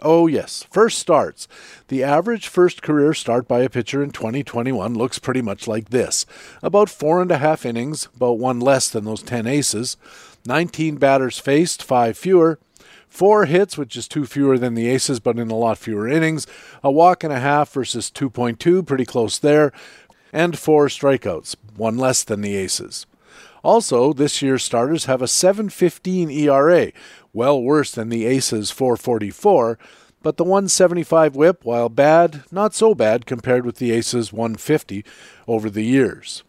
Oh, 0.00 0.26
yes. 0.26 0.64
First 0.70 0.98
starts. 0.98 1.48
The 1.88 2.04
average 2.04 2.46
first 2.48 2.82
career 2.82 3.14
start 3.14 3.48
by 3.48 3.60
a 3.60 3.68
pitcher 3.68 4.02
in 4.02 4.10
2021 4.10 4.94
looks 4.94 5.18
pretty 5.18 5.42
much 5.42 5.66
like 5.66 5.90
this 5.90 6.24
about 6.62 6.88
four 6.88 7.20
and 7.20 7.30
a 7.30 7.38
half 7.38 7.66
innings, 7.66 8.08
about 8.14 8.38
one 8.38 8.60
less 8.60 8.88
than 8.88 9.04
those 9.04 9.22
10 9.22 9.46
aces, 9.46 9.96
19 10.46 10.96
batters 10.96 11.38
faced, 11.38 11.82
five 11.82 12.16
fewer, 12.16 12.58
four 13.08 13.46
hits, 13.46 13.76
which 13.76 13.96
is 13.96 14.06
two 14.06 14.24
fewer 14.24 14.56
than 14.56 14.74
the 14.74 14.88
aces, 14.88 15.18
but 15.18 15.38
in 15.38 15.50
a 15.50 15.56
lot 15.56 15.78
fewer 15.78 16.06
innings, 16.06 16.46
a 16.84 16.90
walk 16.90 17.24
and 17.24 17.32
a 17.32 17.40
half 17.40 17.72
versus 17.72 18.10
2.2, 18.10 18.86
pretty 18.86 19.04
close 19.04 19.38
there, 19.38 19.72
and 20.32 20.58
four 20.58 20.86
strikeouts, 20.86 21.56
one 21.76 21.96
less 21.96 22.22
than 22.22 22.40
the 22.40 22.54
aces. 22.54 23.06
Also, 23.68 24.14
this 24.14 24.40
year's 24.40 24.64
starters 24.64 25.04
have 25.04 25.20
a 25.20 25.26
7.15 25.26 26.34
ERA, 26.34 26.90
well 27.34 27.62
worse 27.62 27.90
than 27.90 28.08
the 28.08 28.24
Aces 28.24 28.70
444, 28.70 29.78
but 30.22 30.38
the 30.38 30.42
175 30.42 31.36
whip, 31.36 31.66
while 31.66 31.90
bad, 31.90 32.44
not 32.50 32.74
so 32.74 32.94
bad 32.94 33.26
compared 33.26 33.66
with 33.66 33.76
the 33.76 33.92
Aces 33.92 34.32
150 34.32 35.04
over 35.46 35.68
the 35.68 35.84
years. 35.84 36.44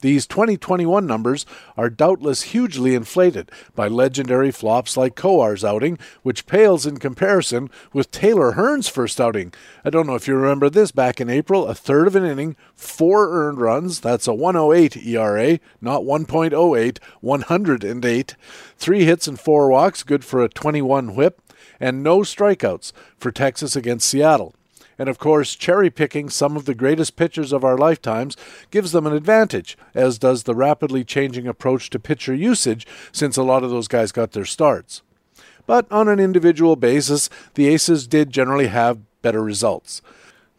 These 0.00 0.28
2021 0.28 1.06
numbers 1.06 1.44
are 1.76 1.90
doubtless 1.90 2.42
hugely 2.42 2.94
inflated 2.94 3.50
by 3.74 3.88
legendary 3.88 4.52
flops 4.52 4.96
like 4.96 5.16
Kowar's 5.16 5.64
outing, 5.64 5.98
which 6.22 6.46
pales 6.46 6.86
in 6.86 6.98
comparison 6.98 7.68
with 7.92 8.12
Taylor 8.12 8.52
Hearn's 8.52 8.88
first 8.88 9.20
outing. 9.20 9.52
I 9.84 9.90
don't 9.90 10.06
know 10.06 10.14
if 10.14 10.28
you 10.28 10.36
remember 10.36 10.70
this 10.70 10.92
back 10.92 11.20
in 11.20 11.28
April, 11.28 11.66
a 11.66 11.74
third 11.74 12.06
of 12.06 12.14
an 12.14 12.24
inning, 12.24 12.54
four 12.74 13.30
earned 13.30 13.60
runs, 13.60 13.98
that's 13.98 14.28
a 14.28 14.34
108 14.34 14.96
ERA, 14.98 15.58
not 15.80 16.02
1.08, 16.02 16.98
108, 17.20 18.36
three 18.76 19.04
hits 19.04 19.26
and 19.26 19.40
four 19.40 19.68
walks, 19.68 20.04
good 20.04 20.24
for 20.24 20.44
a 20.44 20.48
21 20.48 21.16
whip, 21.16 21.42
and 21.80 22.02
no 22.02 22.20
strikeouts 22.20 22.92
for 23.18 23.32
Texas 23.32 23.74
against 23.74 24.08
Seattle. 24.08 24.54
And 24.98 25.08
of 25.08 25.18
course, 25.18 25.54
cherry 25.54 25.90
picking 25.90 26.28
some 26.28 26.56
of 26.56 26.64
the 26.64 26.74
greatest 26.74 27.16
pitchers 27.16 27.52
of 27.52 27.64
our 27.64 27.78
lifetimes 27.78 28.36
gives 28.70 28.92
them 28.92 29.06
an 29.06 29.12
advantage, 29.12 29.78
as 29.94 30.18
does 30.18 30.42
the 30.42 30.54
rapidly 30.54 31.04
changing 31.04 31.46
approach 31.46 31.88
to 31.90 32.00
pitcher 32.00 32.34
usage, 32.34 32.86
since 33.12 33.36
a 33.36 33.44
lot 33.44 33.62
of 33.62 33.70
those 33.70 33.88
guys 33.88 34.10
got 34.10 34.32
their 34.32 34.44
starts. 34.44 35.02
But 35.66 35.90
on 35.92 36.08
an 36.08 36.18
individual 36.18 36.76
basis, 36.76 37.30
the 37.54 37.68
Aces 37.68 38.06
did 38.06 38.30
generally 38.30 38.68
have 38.68 38.98
better 39.22 39.42
results. 39.42 40.02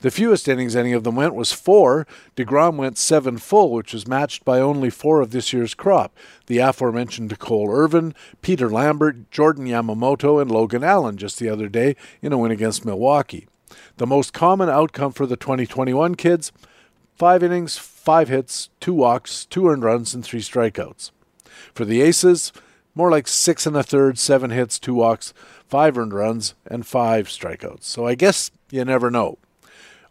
The 0.01 0.11
fewest 0.11 0.47
innings 0.47 0.77
any 0.77 0.93
of 0.93 1.03
them 1.03 1.17
went 1.17 1.35
was 1.35 1.51
four. 1.51 2.07
DeGrom 2.37 2.77
went 2.77 2.97
seven 2.97 3.37
full, 3.37 3.71
which 3.71 3.91
was 3.91 4.07
matched 4.07 4.45
by 4.45 4.61
only 4.61 4.89
four 4.89 5.19
of 5.19 5.31
this 5.31 5.51
year's 5.51 5.73
crop 5.73 6.15
the 6.45 6.59
aforementioned 6.59 7.37
Cole 7.37 7.69
Irvin, 7.69 8.15
Peter 8.41 8.69
Lambert, 8.69 9.29
Jordan 9.29 9.65
Yamamoto, 9.65 10.41
and 10.41 10.49
Logan 10.49 10.85
Allen 10.85 11.17
just 11.17 11.37
the 11.37 11.49
other 11.49 11.67
day 11.67 11.97
in 12.21 12.31
a 12.31 12.37
win 12.37 12.49
against 12.49 12.85
Milwaukee. 12.85 13.48
The 13.97 14.07
most 14.07 14.33
common 14.33 14.69
outcome 14.69 15.11
for 15.11 15.25
the 15.25 15.37
2021 15.37 16.15
kids 16.15 16.51
five 17.15 17.43
innings, 17.43 17.77
five 17.77 18.29
hits, 18.29 18.69
two 18.79 18.93
walks, 18.93 19.45
two 19.45 19.67
earned 19.67 19.83
runs, 19.83 20.13
and 20.13 20.23
three 20.23 20.39
strikeouts. 20.39 21.11
For 21.73 21.83
the 21.83 22.01
Aces, 22.01 22.53
more 22.95 23.11
like 23.11 23.27
six 23.27 23.65
and 23.65 23.75
a 23.75 23.83
third, 23.83 24.17
seven 24.17 24.51
hits, 24.51 24.79
two 24.79 24.93
walks, 24.93 25.33
five 25.67 25.97
earned 25.97 26.13
runs, 26.13 26.55
and 26.65 26.85
five 26.85 27.27
strikeouts. 27.27 27.83
So 27.83 28.07
I 28.07 28.15
guess 28.15 28.51
you 28.71 28.85
never 28.85 29.11
know. 29.11 29.37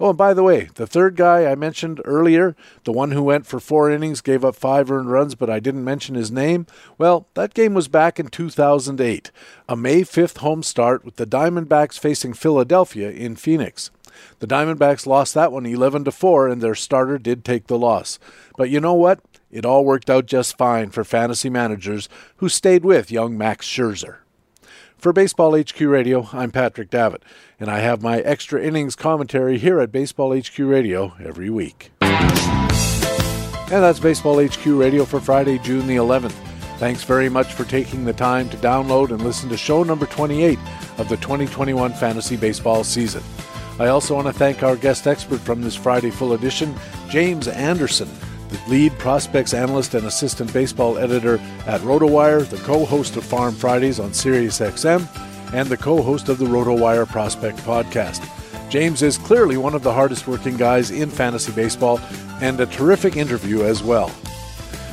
Oh, 0.00 0.10
and 0.10 0.18
by 0.18 0.32
the 0.32 0.44
way, 0.44 0.68
the 0.74 0.86
third 0.86 1.16
guy 1.16 1.50
I 1.50 1.56
mentioned 1.56 2.00
earlier, 2.04 2.54
the 2.84 2.92
one 2.92 3.10
who 3.10 3.22
went 3.22 3.46
for 3.46 3.58
four 3.58 3.90
innings, 3.90 4.20
gave 4.20 4.44
up 4.44 4.54
five 4.54 4.90
earned 4.90 5.10
runs, 5.10 5.34
but 5.34 5.50
I 5.50 5.58
didn't 5.58 5.84
mention 5.84 6.14
his 6.14 6.30
name, 6.30 6.66
well, 6.98 7.26
that 7.34 7.52
game 7.52 7.74
was 7.74 7.88
back 7.88 8.20
in 8.20 8.28
2008, 8.28 9.32
a 9.68 9.76
May 9.76 10.02
5th 10.02 10.38
home 10.38 10.62
start 10.62 11.04
with 11.04 11.16
the 11.16 11.26
Diamondbacks 11.26 11.98
facing 11.98 12.32
Philadelphia 12.32 13.10
in 13.10 13.34
Phoenix. 13.34 13.90
The 14.38 14.46
Diamondbacks 14.46 15.06
lost 15.06 15.34
that 15.34 15.52
one 15.52 15.66
11 15.66 16.04
to 16.04 16.12
4 16.12 16.48
and 16.48 16.62
their 16.62 16.74
starter 16.74 17.18
did 17.18 17.44
take 17.44 17.66
the 17.66 17.78
loss. 17.78 18.18
But 18.56 18.70
you 18.70 18.80
know 18.80 18.94
what? 18.94 19.20
It 19.50 19.64
all 19.64 19.84
worked 19.84 20.10
out 20.10 20.26
just 20.26 20.58
fine 20.58 20.90
for 20.90 21.04
fantasy 21.04 21.50
managers 21.50 22.08
who 22.36 22.48
stayed 22.48 22.84
with 22.84 23.10
young 23.10 23.36
Max 23.36 23.66
Scherzer. 23.66 24.18
For 24.98 25.12
Baseball 25.12 25.56
HQ 25.56 25.78
Radio, 25.78 26.28
I'm 26.32 26.50
Patrick 26.50 26.90
Davitt, 26.90 27.22
and 27.60 27.70
I 27.70 27.78
have 27.78 28.02
my 28.02 28.18
extra 28.18 28.60
innings 28.60 28.96
commentary 28.96 29.56
here 29.56 29.78
at 29.78 29.92
Baseball 29.92 30.36
HQ 30.36 30.58
Radio 30.58 31.14
every 31.22 31.50
week. 31.50 31.92
And 32.00 32.68
that's 33.68 34.00
Baseball 34.00 34.44
HQ 34.44 34.66
Radio 34.66 35.04
for 35.04 35.20
Friday, 35.20 35.60
June 35.60 35.86
the 35.86 35.94
11th. 35.94 36.34
Thanks 36.78 37.04
very 37.04 37.28
much 37.28 37.52
for 37.52 37.62
taking 37.62 38.04
the 38.04 38.12
time 38.12 38.48
to 38.48 38.56
download 38.56 39.10
and 39.10 39.22
listen 39.22 39.48
to 39.50 39.56
show 39.56 39.84
number 39.84 40.06
28 40.06 40.58
of 40.98 41.08
the 41.08 41.16
2021 41.18 41.92
fantasy 41.92 42.36
baseball 42.36 42.82
season. 42.82 43.22
I 43.78 43.86
also 43.86 44.16
want 44.16 44.26
to 44.26 44.32
thank 44.32 44.64
our 44.64 44.74
guest 44.74 45.06
expert 45.06 45.38
from 45.38 45.62
this 45.62 45.76
Friday 45.76 46.10
full 46.10 46.32
edition, 46.32 46.74
James 47.08 47.46
Anderson 47.46 48.08
the 48.48 48.60
lead 48.68 48.92
prospects 48.98 49.54
analyst 49.54 49.94
and 49.94 50.06
assistant 50.06 50.52
baseball 50.52 50.98
editor 50.98 51.38
at 51.66 51.80
RotoWire, 51.82 52.48
the 52.48 52.56
co-host 52.58 53.16
of 53.16 53.24
Farm 53.24 53.54
Fridays 53.54 54.00
on 54.00 54.10
SiriusXM, 54.10 55.06
and 55.54 55.68
the 55.68 55.76
co-host 55.76 56.28
of 56.28 56.38
the 56.38 56.46
RotoWire 56.46 57.06
Prospect 57.08 57.58
podcast. 57.58 58.26
James 58.70 59.02
is 59.02 59.16
clearly 59.16 59.56
one 59.56 59.74
of 59.74 59.82
the 59.82 59.92
hardest 59.92 60.26
working 60.26 60.56
guys 60.56 60.90
in 60.90 61.08
fantasy 61.08 61.52
baseball 61.52 62.00
and 62.42 62.60
a 62.60 62.66
terrific 62.66 63.16
interview 63.16 63.62
as 63.62 63.82
well. 63.82 64.12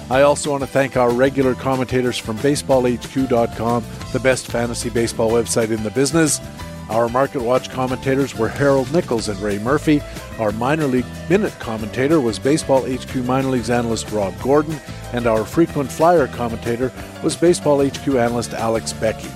I 0.09 0.22
also 0.22 0.51
want 0.51 0.61
to 0.61 0.67
thank 0.67 0.98
our 0.98 1.11
regular 1.11 1.56
commentators 1.56 2.17
from 2.17 2.38
BaseballHQ.com, 2.38 3.84
the 4.14 4.19
best 4.19 4.48
fantasy 4.48 4.90
baseball 4.90 5.32
website 5.32 5.72
in 5.72 5.84
the 5.84 5.90
business, 5.90 6.40
our 6.89 7.09
Market 7.09 7.41
Watch 7.41 7.69
commentators 7.69 8.35
were 8.35 8.47
Harold 8.47 8.91
Nichols 8.93 9.30
and 9.30 9.39
Ray 9.39 9.59
Murphy. 9.59 10.01
Our 10.39 10.51
minor 10.51 10.85
league 10.85 11.05
minute 11.30 11.53
commentator 11.59 12.22
was 12.22 12.38
Baseball 12.38 12.85
HQ 12.85 13.15
minor 13.17 13.49
leagues 13.49 13.69
analyst 13.69 14.11
Rob 14.11 14.39
Gordon, 14.41 14.80
and 15.14 15.27
our 15.27 15.45
frequent 15.45 15.91
flyer 15.91 16.27
commentator 16.27 16.91
was 17.23 17.35
Baseball 17.35 17.85
HQ 17.85 18.07
analyst 18.07 18.53
Alex 18.53 18.93
Becky. 18.93 19.30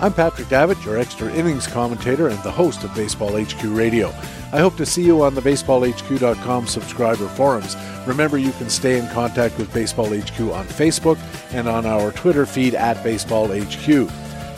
I'm 0.00 0.14
Patrick 0.14 0.48
Davitt, 0.48 0.82
your 0.84 0.96
extra 0.96 1.30
innings 1.32 1.66
commentator 1.66 2.28
and 2.28 2.42
the 2.42 2.50
host 2.50 2.84
of 2.84 2.94
Baseball 2.94 3.38
HQ 3.38 3.62
Radio. 3.64 4.08
I 4.52 4.58
hope 4.58 4.76
to 4.78 4.86
see 4.86 5.04
you 5.04 5.22
on 5.22 5.34
the 5.34 5.42
baseballhq.com 5.42 6.66
subscriber 6.66 7.28
forums. 7.28 7.76
Remember, 8.06 8.38
you 8.38 8.50
can 8.52 8.70
stay 8.70 8.98
in 8.98 9.06
contact 9.08 9.58
with 9.58 9.72
Baseball 9.74 10.06
HQ 10.06 10.40
on 10.40 10.66
Facebook 10.66 11.18
and 11.52 11.68
on 11.68 11.84
our 11.84 12.12
Twitter 12.12 12.46
feed 12.46 12.74
at 12.74 13.02
Baseball 13.04 13.48
HQ. 13.48 14.10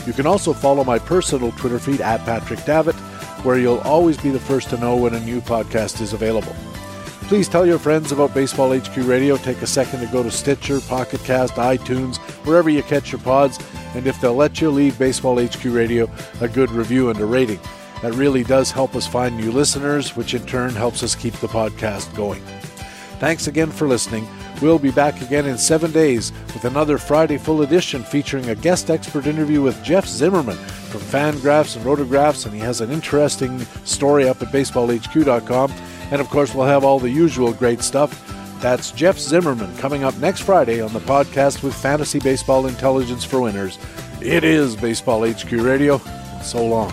You 0.06 0.12
can 0.12 0.26
also 0.26 0.52
follow 0.52 0.84
my 0.84 0.98
personal 0.98 1.52
Twitter 1.52 1.78
feed 1.78 2.00
at 2.00 2.24
Patrick 2.24 2.64
Davitt, 2.64 2.96
where 3.44 3.58
you'll 3.58 3.78
always 3.80 4.16
be 4.16 4.30
the 4.30 4.40
first 4.40 4.70
to 4.70 4.78
know 4.78 4.96
when 4.96 5.14
a 5.14 5.20
new 5.20 5.40
podcast 5.40 6.00
is 6.00 6.12
available. 6.12 6.54
Please 7.28 7.48
tell 7.48 7.64
your 7.64 7.78
friends 7.78 8.12
about 8.12 8.34
Baseball 8.34 8.76
HQ 8.76 8.96
Radio. 8.98 9.36
Take 9.36 9.62
a 9.62 9.66
second 9.66 10.00
to 10.00 10.06
go 10.06 10.22
to 10.22 10.30
Stitcher, 10.30 10.80
Pocket 10.80 11.22
Cast, 11.24 11.54
iTunes, 11.54 12.18
wherever 12.44 12.68
you 12.68 12.82
catch 12.82 13.10
your 13.10 13.20
pods, 13.20 13.58
and 13.94 14.06
if 14.06 14.20
they'll 14.20 14.34
let 14.34 14.60
you, 14.60 14.70
leave 14.70 14.98
Baseball 14.98 15.42
HQ 15.42 15.64
Radio 15.64 16.10
a 16.40 16.48
good 16.48 16.70
review 16.70 17.10
and 17.10 17.18
a 17.20 17.24
rating. 17.24 17.60
That 18.02 18.14
really 18.14 18.42
does 18.42 18.70
help 18.72 18.96
us 18.96 19.06
find 19.06 19.36
new 19.36 19.52
listeners, 19.52 20.16
which 20.16 20.34
in 20.34 20.44
turn 20.44 20.70
helps 20.74 21.02
us 21.02 21.14
keep 21.14 21.34
the 21.34 21.46
podcast 21.46 22.14
going. 22.16 22.42
Thanks 23.20 23.46
again 23.46 23.70
for 23.70 23.86
listening. 23.86 24.26
We'll 24.62 24.78
be 24.78 24.92
back 24.92 25.20
again 25.20 25.46
in 25.46 25.58
seven 25.58 25.90
days 25.90 26.30
with 26.54 26.64
another 26.64 26.96
Friday 26.96 27.36
full 27.36 27.62
edition 27.62 28.04
featuring 28.04 28.48
a 28.48 28.54
guest 28.54 28.90
expert 28.90 29.26
interview 29.26 29.60
with 29.60 29.82
Jeff 29.82 30.06
Zimmerman 30.06 30.56
from 30.56 31.00
Fangraphs 31.00 31.74
and 31.74 31.84
Rotographs, 31.84 32.46
and 32.46 32.54
he 32.54 32.60
has 32.60 32.80
an 32.80 32.92
interesting 32.92 33.58
story 33.84 34.28
up 34.28 34.40
at 34.40 34.52
baseballhq.com. 34.52 35.72
And 36.12 36.20
of 36.20 36.28
course, 36.28 36.54
we'll 36.54 36.66
have 36.66 36.84
all 36.84 37.00
the 37.00 37.10
usual 37.10 37.52
great 37.52 37.82
stuff. 37.82 38.24
That's 38.60 38.92
Jeff 38.92 39.18
Zimmerman 39.18 39.76
coming 39.78 40.04
up 40.04 40.16
next 40.18 40.42
Friday 40.42 40.80
on 40.80 40.92
the 40.92 41.00
podcast 41.00 41.64
with 41.64 41.74
Fantasy 41.74 42.20
Baseball 42.20 42.68
Intelligence 42.68 43.24
for 43.24 43.40
Winners. 43.40 43.80
It 44.20 44.44
is 44.44 44.76
Baseball 44.76 45.28
HQ 45.28 45.50
Radio. 45.50 46.00
So 46.40 46.64
long. 46.64 46.92